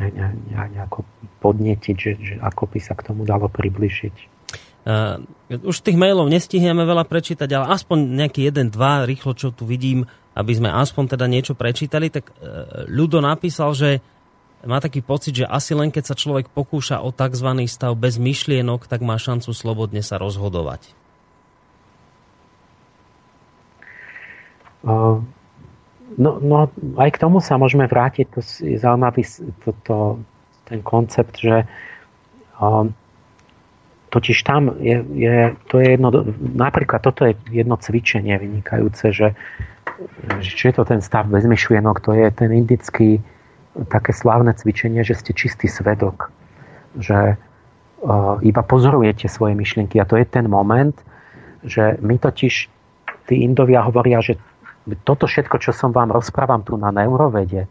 ne, 0.00 0.08
ne, 0.08 0.26
ne, 0.32 0.56
nejako 0.72 1.04
podnetiť, 1.44 1.96
že, 1.96 2.12
že 2.16 2.34
ako 2.40 2.72
by 2.72 2.78
sa 2.80 2.96
k 2.96 3.12
tomu 3.12 3.28
dalo 3.28 3.52
približiť. 3.52 4.40
Uh, 4.88 5.20
už 5.68 5.84
tých 5.84 6.00
mailov 6.00 6.32
nestihneme 6.32 6.80
veľa 6.88 7.04
prečítať, 7.04 7.44
ale 7.52 7.76
aspoň 7.76 7.98
nejaký 8.24 8.48
jeden, 8.48 8.72
dva 8.72 9.04
rýchlo, 9.04 9.36
čo 9.36 9.52
tu 9.52 9.68
vidím, 9.68 10.08
aby 10.32 10.52
sme 10.56 10.72
aspoň 10.72 11.18
teda 11.18 11.28
niečo 11.28 11.52
prečítali, 11.52 12.08
tak 12.08 12.32
uh, 12.32 12.88
Ľudo 12.88 13.20
napísal, 13.20 13.76
že 13.76 14.00
má 14.66 14.82
taký 14.82 15.04
pocit, 15.04 15.44
že 15.44 15.46
asi 15.46 15.76
len 15.76 15.94
keď 15.94 16.10
sa 16.10 16.18
človek 16.18 16.50
pokúša 16.50 16.98
o 16.98 17.14
tzv. 17.14 17.48
stav 17.70 17.94
bez 17.94 18.18
myšlienok, 18.18 18.90
tak 18.90 19.06
má 19.06 19.14
šancu 19.14 19.54
slobodne 19.54 20.02
sa 20.02 20.18
rozhodovať. 20.18 20.90
Uh, 24.82 25.22
no, 26.18 26.38
no, 26.42 26.70
aj 26.98 27.10
k 27.14 27.20
tomu 27.22 27.38
sa 27.38 27.54
môžeme 27.58 27.86
vrátiť. 27.86 28.26
To 28.34 28.40
je 28.42 28.78
zaujímavý 28.78 29.22
to, 29.62 29.70
to, 29.86 29.96
ten 30.66 30.82
koncept, 30.82 31.38
že 31.38 31.66
uh, 32.58 32.86
totiž 34.10 34.38
tam 34.42 34.74
je, 34.80 35.04
je, 35.14 35.36
to 35.68 35.78
je 35.78 35.86
jedno, 35.94 36.08
napríklad 36.40 37.04
toto 37.04 37.28
je 37.28 37.36
jedno 37.52 37.76
cvičenie 37.76 38.34
vynikajúce, 38.40 39.12
že, 39.12 39.28
že 40.40 40.50
čo 40.50 40.64
je 40.72 40.74
to 40.74 40.84
ten 40.88 41.00
stav 41.04 41.28
bez 41.28 41.44
myšlienok, 41.44 42.00
to 42.00 42.16
je 42.16 42.26
ten 42.32 42.50
indický 42.50 43.20
také 43.86 44.10
slávne 44.10 44.50
cvičenie, 44.58 45.06
že 45.06 45.14
ste 45.14 45.30
čistý 45.30 45.70
svedok. 45.70 46.34
Že 46.98 47.38
uh, 47.38 48.42
iba 48.42 48.62
pozorujete 48.66 49.30
svoje 49.30 49.54
myšlienky 49.54 50.02
a 50.02 50.08
to 50.08 50.18
je 50.18 50.26
ten 50.26 50.50
moment, 50.50 50.98
že 51.62 51.94
my 52.02 52.18
totiž, 52.18 52.66
tí 53.30 53.34
Indovia 53.46 53.86
hovoria, 53.86 54.18
že 54.18 54.34
toto 55.06 55.30
všetko, 55.30 55.62
čo 55.62 55.70
som 55.70 55.94
vám 55.94 56.10
rozprávam 56.10 56.66
tu 56.66 56.74
na 56.74 56.90
neurovede, 56.90 57.70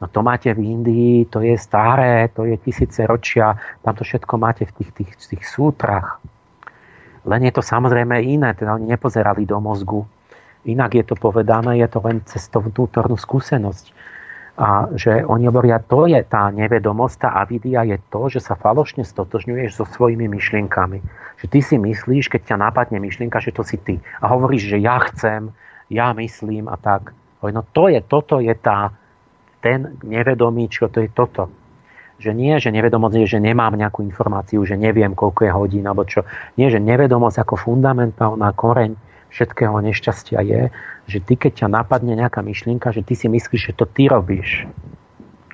No 0.00 0.08
to 0.08 0.24
máte 0.24 0.48
v 0.56 0.64
Indii, 0.64 1.28
to 1.28 1.44
je 1.44 1.60
staré, 1.60 2.32
to 2.32 2.48
je 2.48 2.56
tisíce 2.56 3.04
ročia, 3.04 3.52
tam 3.84 3.92
to 3.92 4.00
všetko 4.00 4.34
máte 4.40 4.64
v 4.64 4.72
tých, 4.72 4.90
tých, 4.96 5.10
tých 5.12 5.44
sútrach. 5.44 6.16
Len 7.28 7.44
je 7.44 7.52
to 7.52 7.60
samozrejme 7.60 8.16
iné, 8.24 8.56
teda 8.56 8.80
oni 8.80 8.88
nepozerali 8.88 9.44
do 9.44 9.60
mozgu. 9.60 10.08
Inak 10.64 10.96
je 10.96 11.04
to 11.04 11.20
povedané, 11.20 11.84
je 11.84 11.88
to 11.88 12.00
len 12.00 12.24
cez 12.24 12.48
tú 12.48 12.64
vnútornú 12.64 13.20
skúsenosť. 13.20 13.92
A 14.60 14.92
že 14.92 15.24
oni 15.24 15.48
hovoria, 15.48 15.80
to 15.80 16.04
je 16.04 16.20
tá 16.20 16.52
nevedomosť, 16.52 17.16
tá 17.16 17.30
avidia 17.40 17.80
je 17.88 17.96
to, 18.12 18.28
že 18.28 18.44
sa 18.44 18.60
falošne 18.60 19.08
stotožňuješ 19.08 19.72
so 19.72 19.88
svojimi 19.88 20.28
myšlienkami. 20.28 21.00
Že 21.40 21.46
ty 21.48 21.60
si 21.64 21.76
myslíš, 21.80 22.28
keď 22.28 22.52
ťa 22.52 22.56
napadne 22.60 23.00
myšlienka, 23.00 23.40
že 23.40 23.56
to 23.56 23.64
si 23.64 23.80
ty. 23.80 23.96
A 24.20 24.28
hovoríš, 24.28 24.76
že 24.76 24.78
ja 24.84 25.00
chcem, 25.08 25.48
ja 25.88 26.12
myslím 26.12 26.68
a 26.68 26.76
tak. 26.76 27.16
No 27.40 27.64
to 27.72 27.88
je, 27.88 28.04
toto 28.04 28.36
je 28.36 28.52
tá, 28.52 28.92
ten 29.64 29.96
nevedomý, 30.04 30.68
čo 30.68 30.92
to 30.92 31.00
je 31.00 31.08
toto. 31.08 31.48
Že 32.20 32.36
nie, 32.36 32.52
že 32.60 32.68
nevedomosť 32.68 33.16
je, 33.16 33.26
že 33.32 33.40
nemám 33.40 33.72
nejakú 33.80 34.04
informáciu, 34.04 34.60
že 34.68 34.76
neviem, 34.76 35.16
koľko 35.16 35.48
je 35.48 35.52
hodín, 35.56 35.88
alebo 35.88 36.04
čo. 36.04 36.28
Nie, 36.60 36.68
že 36.68 36.84
nevedomosť 36.84 37.48
ako 37.48 37.56
fundamentálna 37.64 38.52
koreň 38.52 38.92
všetkého 39.30 39.78
nešťastia 39.78 40.38
je, 40.42 40.62
že 41.06 41.18
ty, 41.22 41.34
keď 41.38 41.64
ťa 41.64 41.68
napadne 41.70 42.18
nejaká 42.18 42.42
myšlienka, 42.42 42.90
že 42.90 43.06
ty 43.06 43.14
si 43.14 43.26
myslíš, 43.30 43.72
že 43.72 43.76
to 43.78 43.86
ty 43.86 44.10
robíš. 44.10 44.66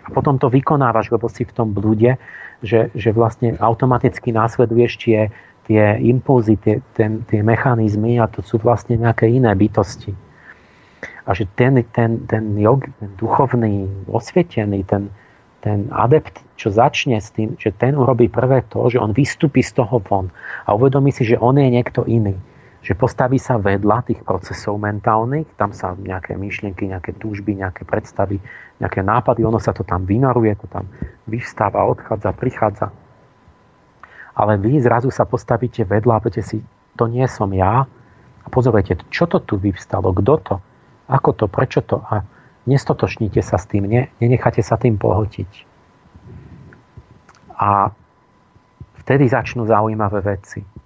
A 0.04 0.08
potom 0.12 0.40
to 0.40 0.48
vykonávaš, 0.48 1.12
lebo 1.12 1.28
si 1.28 1.44
v 1.44 1.52
tom 1.52 1.72
blúde, 1.76 2.16
že, 2.64 2.88
že 2.96 3.12
vlastne 3.12 3.54
automaticky 3.60 4.32
následuješ 4.32 4.92
tie, 5.00 5.20
tie 5.68 5.82
impulzy, 6.00 6.56
tie, 6.56 6.80
ten, 6.96 7.26
tie 7.28 7.44
mechanizmy 7.44 8.16
a 8.16 8.30
to 8.30 8.40
sú 8.40 8.56
vlastne 8.56 8.96
nejaké 8.96 9.28
iné 9.28 9.52
bytosti. 9.52 10.16
A 11.26 11.34
že 11.34 11.44
ten, 11.58 11.76
ten, 11.90 12.22
ten, 12.30 12.54
jog, 12.56 12.86
ten 13.02 13.10
duchovný, 13.18 13.90
osvietený, 14.06 14.86
ten, 14.86 15.10
ten 15.60 15.90
adept, 15.90 16.38
čo 16.54 16.70
začne 16.70 17.18
s 17.18 17.34
tým, 17.34 17.58
že 17.58 17.74
ten 17.74 17.98
urobí 17.98 18.30
prvé 18.30 18.62
to, 18.70 18.86
že 18.86 19.02
on 19.02 19.10
vystúpi 19.10 19.60
z 19.60 19.74
toho 19.74 19.98
von 19.98 20.30
a 20.64 20.78
uvedomí 20.78 21.10
si, 21.10 21.26
že 21.26 21.36
on 21.42 21.58
je 21.58 21.66
niekto 21.66 22.06
iný 22.06 22.38
že 22.86 22.94
postaví 22.94 23.34
sa 23.34 23.58
vedľa 23.58 24.06
tých 24.06 24.22
procesov 24.22 24.78
mentálnych, 24.78 25.58
tam 25.58 25.74
sa 25.74 25.98
nejaké 25.98 26.38
myšlienky, 26.38 26.86
nejaké 26.86 27.18
túžby, 27.18 27.58
nejaké 27.58 27.82
predstavy, 27.82 28.38
nejaké 28.78 29.02
nápady, 29.02 29.42
ono 29.42 29.58
sa 29.58 29.74
to 29.74 29.82
tam 29.82 30.06
vynoruje, 30.06 30.54
to 30.54 30.70
tam 30.70 30.86
vyvstáva, 31.26 31.82
odchádza, 31.82 32.30
prichádza. 32.30 32.94
Ale 34.38 34.54
vy 34.62 34.78
zrazu 34.78 35.10
sa 35.10 35.26
postavíte 35.26 35.82
vedľa 35.82 36.14
a 36.14 36.22
poviete 36.22 36.46
si, 36.46 36.62
to 36.94 37.10
nie 37.10 37.26
som 37.26 37.50
ja. 37.50 37.90
A 38.46 38.46
pozorujete, 38.46 39.02
čo 39.10 39.26
to 39.26 39.42
tu 39.42 39.58
vyvstalo, 39.58 40.14
kto 40.14 40.34
to, 40.46 40.54
ako 41.10 41.34
to, 41.34 41.46
prečo 41.50 41.82
to. 41.82 41.98
A 42.06 42.22
nestotočníte 42.70 43.42
sa 43.42 43.58
s 43.58 43.66
tým, 43.66 43.90
ne, 43.90 44.14
nenecháte 44.22 44.62
sa 44.62 44.78
tým 44.78 44.94
pohotiť. 44.94 45.50
A 47.58 47.90
vtedy 49.02 49.26
začnú 49.26 49.66
zaujímavé 49.66 50.22
veci. 50.22 50.85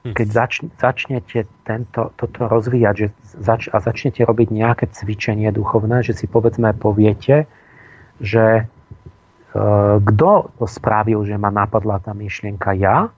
Keď 0.00 0.28
zač, 0.32 0.64
začnete 0.80 1.44
tento, 1.68 2.16
toto 2.16 2.48
rozvíjať 2.48 2.94
že 2.96 3.06
zač, 3.36 3.68
a 3.68 3.84
začnete 3.84 4.24
robiť 4.24 4.48
nejaké 4.48 4.88
cvičenie 4.88 5.52
duchovné, 5.52 6.00
že 6.00 6.16
si 6.16 6.24
povedzme 6.24 6.72
poviete, 6.72 7.44
že 8.16 8.44
e, 8.56 8.62
kto 10.00 10.30
to 10.56 10.64
spravil, 10.64 11.28
že 11.28 11.36
ma 11.36 11.52
napadla 11.52 12.00
tá 12.00 12.16
myšlienka 12.16 12.72
ja, 12.80 13.12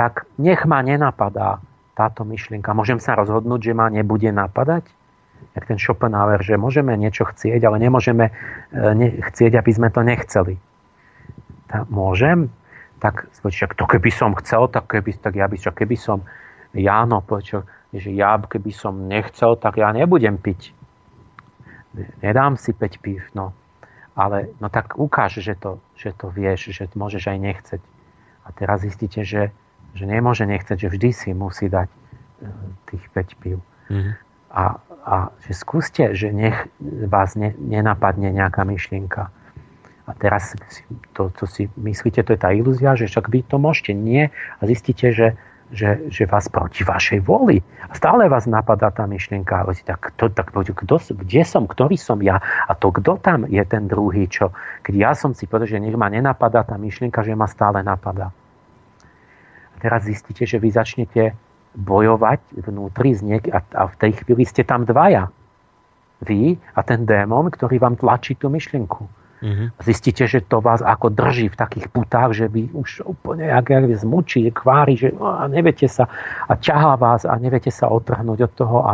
tak 0.00 0.24
nech 0.40 0.64
ma 0.64 0.80
nenapadá 0.80 1.60
táto 1.92 2.24
myšlienka. 2.24 2.72
Môžem 2.72 2.96
sa 2.96 3.12
rozhodnúť, 3.12 3.60
že 3.68 3.72
ma 3.76 3.92
nebude 3.92 4.32
napadať? 4.32 4.88
Jak 5.52 5.68
ten 5.68 5.76
Schopenhauer, 5.76 6.40
že 6.40 6.56
môžeme 6.56 6.96
niečo 6.96 7.28
chcieť, 7.28 7.60
ale 7.68 7.84
nemôžeme 7.84 8.32
e, 8.32 8.32
ne, 8.96 9.08
chcieť, 9.20 9.60
aby 9.60 9.70
sme 9.76 9.92
to 9.92 10.00
nechceli. 10.00 10.56
Tá, 11.68 11.84
môžem? 11.92 12.48
Tak 13.04 13.28
však 13.28 13.76
to 13.76 13.84
keby 13.84 14.08
som 14.08 14.32
chcel, 14.40 14.64
tak, 14.72 14.88
keby, 14.88 15.12
tak 15.20 15.36
ja 15.36 15.44
by, 15.44 15.60
čo 15.60 15.76
keby 15.76 15.92
som, 15.92 16.24
Jáno, 16.72 17.20
počo, 17.20 17.68
že 17.92 18.10
ja 18.10 18.40
keby 18.40 18.72
som 18.72 19.06
nechcel, 19.06 19.60
tak 19.60 19.76
ja 19.76 19.92
nebudem 19.92 20.40
piť. 20.40 20.72
Nedám 22.24 22.56
si 22.56 22.72
5 22.72 23.04
pív, 23.04 23.22
no. 23.36 23.52
Ale 24.16 24.50
no 24.58 24.72
tak 24.72 24.96
ukáž, 24.96 25.38
že 25.38 25.54
to, 25.54 25.78
že 25.94 26.16
to 26.16 26.32
vieš, 26.32 26.74
že 26.74 26.88
môžeš 26.96 27.30
aj 27.30 27.38
nechceť. 27.38 27.82
A 28.42 28.48
teraz 28.56 28.82
zistíte, 28.82 29.22
že, 29.22 29.52
že 29.94 30.04
nemôže 30.08 30.48
nechceť, 30.48 30.88
že 30.88 30.88
vždy 30.90 31.10
si 31.14 31.30
musí 31.36 31.68
dať 31.70 31.86
e, 31.86 31.98
tých 32.90 33.04
5 33.12 33.40
pív. 33.42 33.62
Mm-hmm. 33.92 34.14
A, 34.50 34.64
a 35.04 35.14
že 35.44 35.52
skúste, 35.54 36.16
že 36.16 36.34
nech 36.34 36.56
vás 37.06 37.36
ne, 37.38 37.54
nenapadne 37.60 38.32
nejaká 38.34 38.64
myšlienka 38.66 39.30
a 40.04 40.12
teraz 40.12 40.52
to, 41.16 41.32
to 41.32 41.48
si 41.48 41.64
myslíte, 41.80 42.20
to 42.20 42.36
je 42.36 42.40
tá 42.40 42.52
ilúzia, 42.52 42.92
že 42.92 43.08
však 43.08 43.32
vy 43.32 43.40
to 43.48 43.56
môžete. 43.56 43.96
Nie. 43.96 44.28
A 44.60 44.68
zistíte, 44.68 45.16
že, 45.16 45.32
že, 45.72 46.12
že 46.12 46.28
vás 46.28 46.52
proti 46.52 46.84
vašej 46.84 47.24
voli. 47.24 47.64
A 47.88 47.96
stále 47.96 48.28
vás 48.28 48.44
napadá 48.44 48.92
tá 48.92 49.08
myšlienka. 49.08 49.64
Tak, 49.88 50.12
to, 50.20 50.28
tak 50.28 50.52
kto, 50.52 51.00
kde 51.24 51.42
som, 51.48 51.64
ktorý 51.64 51.96
som 51.96 52.20
ja? 52.20 52.36
A 52.68 52.76
to 52.76 52.92
kto 52.92 53.16
tam 53.16 53.48
je 53.48 53.64
ten 53.64 53.88
druhý, 53.88 54.28
čo? 54.28 54.52
Keď 54.84 54.94
ja 54.94 55.16
som 55.16 55.32
si 55.32 55.48
povedal, 55.48 55.72
že 55.72 55.80
nech 55.80 55.96
ma 55.96 56.12
nenapadá 56.12 56.68
tá 56.68 56.76
myšlienka, 56.76 57.24
že 57.24 57.32
ma 57.32 57.48
stále 57.48 57.80
napadá. 57.80 58.28
A 59.72 59.76
teraz 59.80 60.04
zistíte, 60.04 60.44
že 60.44 60.60
vy 60.60 60.68
začnete 60.68 61.32
bojovať 61.72 62.60
vnútri 62.60 63.16
z 63.16 63.20
niek- 63.24 63.50
a, 63.50 63.64
a 63.72 63.88
v 63.88 63.96
tej 63.96 64.20
chvíli 64.20 64.44
ste 64.44 64.68
tam 64.68 64.84
dvaja. 64.84 65.32
Vy 66.20 66.60
a 66.76 66.80
ten 66.84 67.08
démon, 67.08 67.48
ktorý 67.48 67.80
vám 67.80 67.96
tlačí 67.96 68.36
tú 68.36 68.52
myšlienku. 68.52 69.23
Mm-hmm. 69.44 69.76
Zistíte, 69.84 70.24
že 70.24 70.40
to 70.40 70.64
vás 70.64 70.80
ako 70.80 71.12
drží 71.12 71.52
v 71.52 71.60
takých 71.60 71.92
putách, 71.92 72.32
že 72.32 72.48
vy 72.48 72.72
už 72.72 73.04
úplne 73.04 73.44
jak, 73.44 73.68
jak 73.68 73.84
zmučí, 74.00 74.48
kvári, 74.48 74.96
že 74.96 75.12
no, 75.12 75.28
a 75.28 75.44
neviete 75.52 75.84
sa 75.84 76.08
a 76.48 76.56
ťahá 76.56 76.96
vás 76.96 77.28
a 77.28 77.36
neviete 77.36 77.68
sa 77.68 77.92
otrhnúť 77.92 78.48
od 78.48 78.52
toho 78.56 78.78
a, 78.88 78.92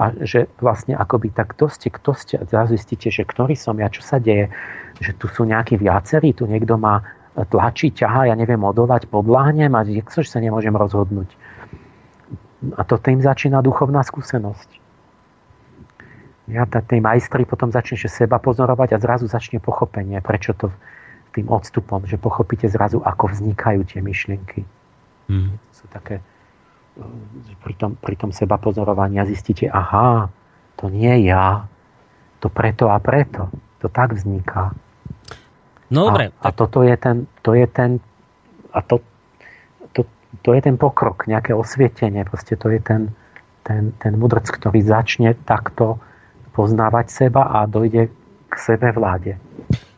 a 0.00 0.04
že 0.24 0.48
vlastne 0.56 0.96
akoby 0.96 1.36
tak 1.36 1.52
kto 1.52 1.68
ste, 1.68 1.92
kto 1.92 2.16
ste 2.16 2.40
zistíte, 2.64 3.12
že 3.12 3.28
ktorý 3.28 3.52
som 3.52 3.76
ja, 3.76 3.92
čo 3.92 4.00
sa 4.00 4.16
deje, 4.16 4.48
že 5.04 5.12
tu 5.20 5.28
sú 5.28 5.44
nejakí 5.44 5.76
viacerí, 5.76 6.32
tu 6.32 6.48
niekto 6.48 6.80
má 6.80 7.04
tlačí, 7.52 7.92
ťahá, 7.92 8.32
ja 8.32 8.34
neviem 8.40 8.64
odolať, 8.64 9.04
podláhnem 9.04 9.76
a 9.76 9.84
sa 10.24 10.40
nemôžem 10.40 10.72
rozhodnúť. 10.72 11.28
A 12.72 12.88
to 12.88 12.96
tým 12.96 13.20
začína 13.20 13.60
duchovná 13.60 14.00
skúsenosť 14.00 14.79
ja, 16.50 16.66
tí 16.66 16.98
majstri 16.98 17.46
potom 17.46 17.70
začne 17.70 17.96
že 17.96 18.10
seba 18.10 18.42
pozorovať 18.42 18.96
a 18.96 19.02
zrazu 19.02 19.30
začne 19.30 19.62
pochopenie, 19.62 20.18
prečo 20.18 20.52
to 20.52 20.74
tým 21.30 21.46
odstupom, 21.46 22.02
že 22.04 22.18
pochopíte 22.18 22.66
zrazu, 22.66 22.98
ako 22.98 23.30
vznikajú 23.30 23.86
tie 23.86 24.02
myšlienky. 24.02 24.66
Mm. 25.30 25.62
Sú 25.70 25.86
také, 25.86 26.18
pri 27.62 27.74
tom, 27.78 27.94
pri 27.94 28.18
tom 28.18 28.34
seba 28.34 28.58
pozorovania 28.58 29.22
zistíte, 29.22 29.70
aha, 29.70 30.26
to 30.74 30.90
nie 30.90 31.30
ja, 31.30 31.70
to 32.42 32.50
preto 32.50 32.90
a 32.90 32.98
preto. 32.98 33.52
To 33.80 33.88
tak 33.88 34.12
vzniká. 34.12 34.76
No 35.88 36.12
dobre. 36.12 36.34
A, 36.42 36.50
a 36.50 36.56
toto 36.56 36.84
je 36.84 36.92
ten, 36.98 37.30
to 37.40 37.56
je 37.56 37.64
ten, 37.64 38.02
a 38.74 38.84
to, 38.84 39.00
to, 39.96 40.04
to 40.44 40.50
je 40.52 40.60
ten 40.60 40.76
pokrok, 40.76 41.24
nejaké 41.30 41.56
osvietenie, 41.56 42.26
proste 42.26 42.58
to 42.58 42.68
je 42.68 42.80
ten, 42.82 43.14
ten, 43.64 43.94
ten 43.96 44.12
mudrc, 44.18 44.44
ktorý 44.50 44.82
začne 44.84 45.32
takto 45.46 46.02
poznávať 46.50 47.06
seba 47.10 47.48
a 47.50 47.66
dojde 47.66 48.10
k 48.50 48.54
sebe 48.58 48.90
vláde. 48.90 49.38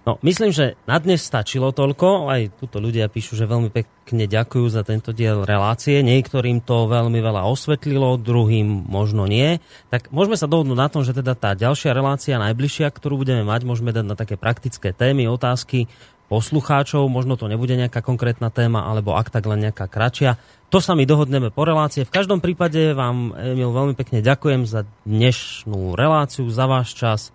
No, 0.02 0.18
myslím, 0.26 0.50
že 0.50 0.74
na 0.82 0.98
dnes 0.98 1.22
stačilo 1.22 1.70
toľko. 1.70 2.26
Aj 2.26 2.42
tuto 2.58 2.82
ľudia 2.82 3.06
píšu, 3.06 3.38
že 3.38 3.46
veľmi 3.46 3.70
pekne 3.70 4.26
ďakujú 4.26 4.66
za 4.66 4.82
tento 4.82 5.14
diel 5.14 5.46
relácie. 5.46 6.02
Niektorým 6.02 6.58
to 6.66 6.90
veľmi 6.90 7.22
veľa 7.22 7.46
osvetlilo, 7.46 8.18
druhým 8.18 8.66
možno 8.90 9.30
nie. 9.30 9.62
Tak 9.94 10.10
môžeme 10.10 10.34
sa 10.34 10.50
dohodnúť 10.50 10.74
na 10.74 10.90
tom, 10.90 11.06
že 11.06 11.14
teda 11.14 11.38
tá 11.38 11.54
ďalšia 11.54 11.94
relácia, 11.94 12.34
najbližšia, 12.34 12.90
ktorú 12.90 13.22
budeme 13.22 13.46
mať, 13.46 13.62
môžeme 13.62 13.94
dať 13.94 14.02
na 14.02 14.18
také 14.18 14.34
praktické 14.34 14.90
témy, 14.90 15.30
otázky 15.30 15.86
poslucháčov. 16.32 17.04
Možno 17.12 17.36
to 17.36 17.44
nebude 17.44 17.76
nejaká 17.76 18.00
konkrétna 18.00 18.48
téma, 18.48 18.88
alebo 18.88 19.12
ak 19.12 19.28
tak 19.28 19.44
len 19.44 19.68
nejaká 19.68 19.84
kratšia. 19.84 20.40
To 20.72 20.80
sa 20.80 20.96
mi 20.96 21.04
dohodneme 21.04 21.52
po 21.52 21.68
relácie. 21.68 22.08
V 22.08 22.14
každom 22.16 22.40
prípade 22.40 22.96
vám, 22.96 23.36
Emil, 23.36 23.68
veľmi 23.68 23.92
pekne 23.92 24.24
ďakujem 24.24 24.64
za 24.64 24.88
dnešnú 25.04 25.92
reláciu, 25.92 26.48
za 26.48 26.64
váš 26.64 26.96
čas 26.96 27.28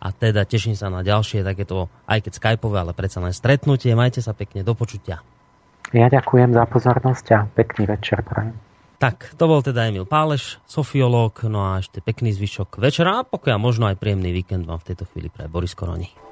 a 0.00 0.08
teda 0.14 0.48
teším 0.48 0.72
sa 0.72 0.88
na 0.88 1.04
ďalšie 1.04 1.44
takéto, 1.44 1.92
aj 2.08 2.24
keď 2.24 2.32
skypové, 2.38 2.80
ale 2.80 2.96
predsa 2.96 3.20
len 3.20 3.36
stretnutie. 3.36 3.92
Majte 3.92 4.24
sa 4.24 4.32
pekne, 4.32 4.64
do 4.64 4.72
počutia. 4.72 5.20
Ja 5.92 6.08
ďakujem 6.08 6.56
za 6.56 6.64
pozornosť 6.64 7.26
a 7.36 7.38
pekný 7.52 7.84
večer 7.84 8.24
prajem. 8.24 8.56
Tak, 8.98 9.38
to 9.38 9.46
bol 9.46 9.62
teda 9.62 9.86
Emil 9.86 10.10
Páleš, 10.10 10.58
sofiológ, 10.66 11.46
no 11.46 11.62
a 11.62 11.78
ešte 11.78 12.02
pekný 12.02 12.34
zvyšok 12.34 12.82
večera 12.82 13.22
a 13.22 13.26
pokiaľ 13.26 13.58
možno 13.62 13.86
aj 13.86 14.00
príjemný 14.00 14.34
víkend 14.34 14.66
vám 14.66 14.82
v 14.82 14.88
tejto 14.90 15.06
chvíli 15.06 15.30
pre 15.30 15.46
Boris 15.46 15.78
Koroni. 15.78 16.27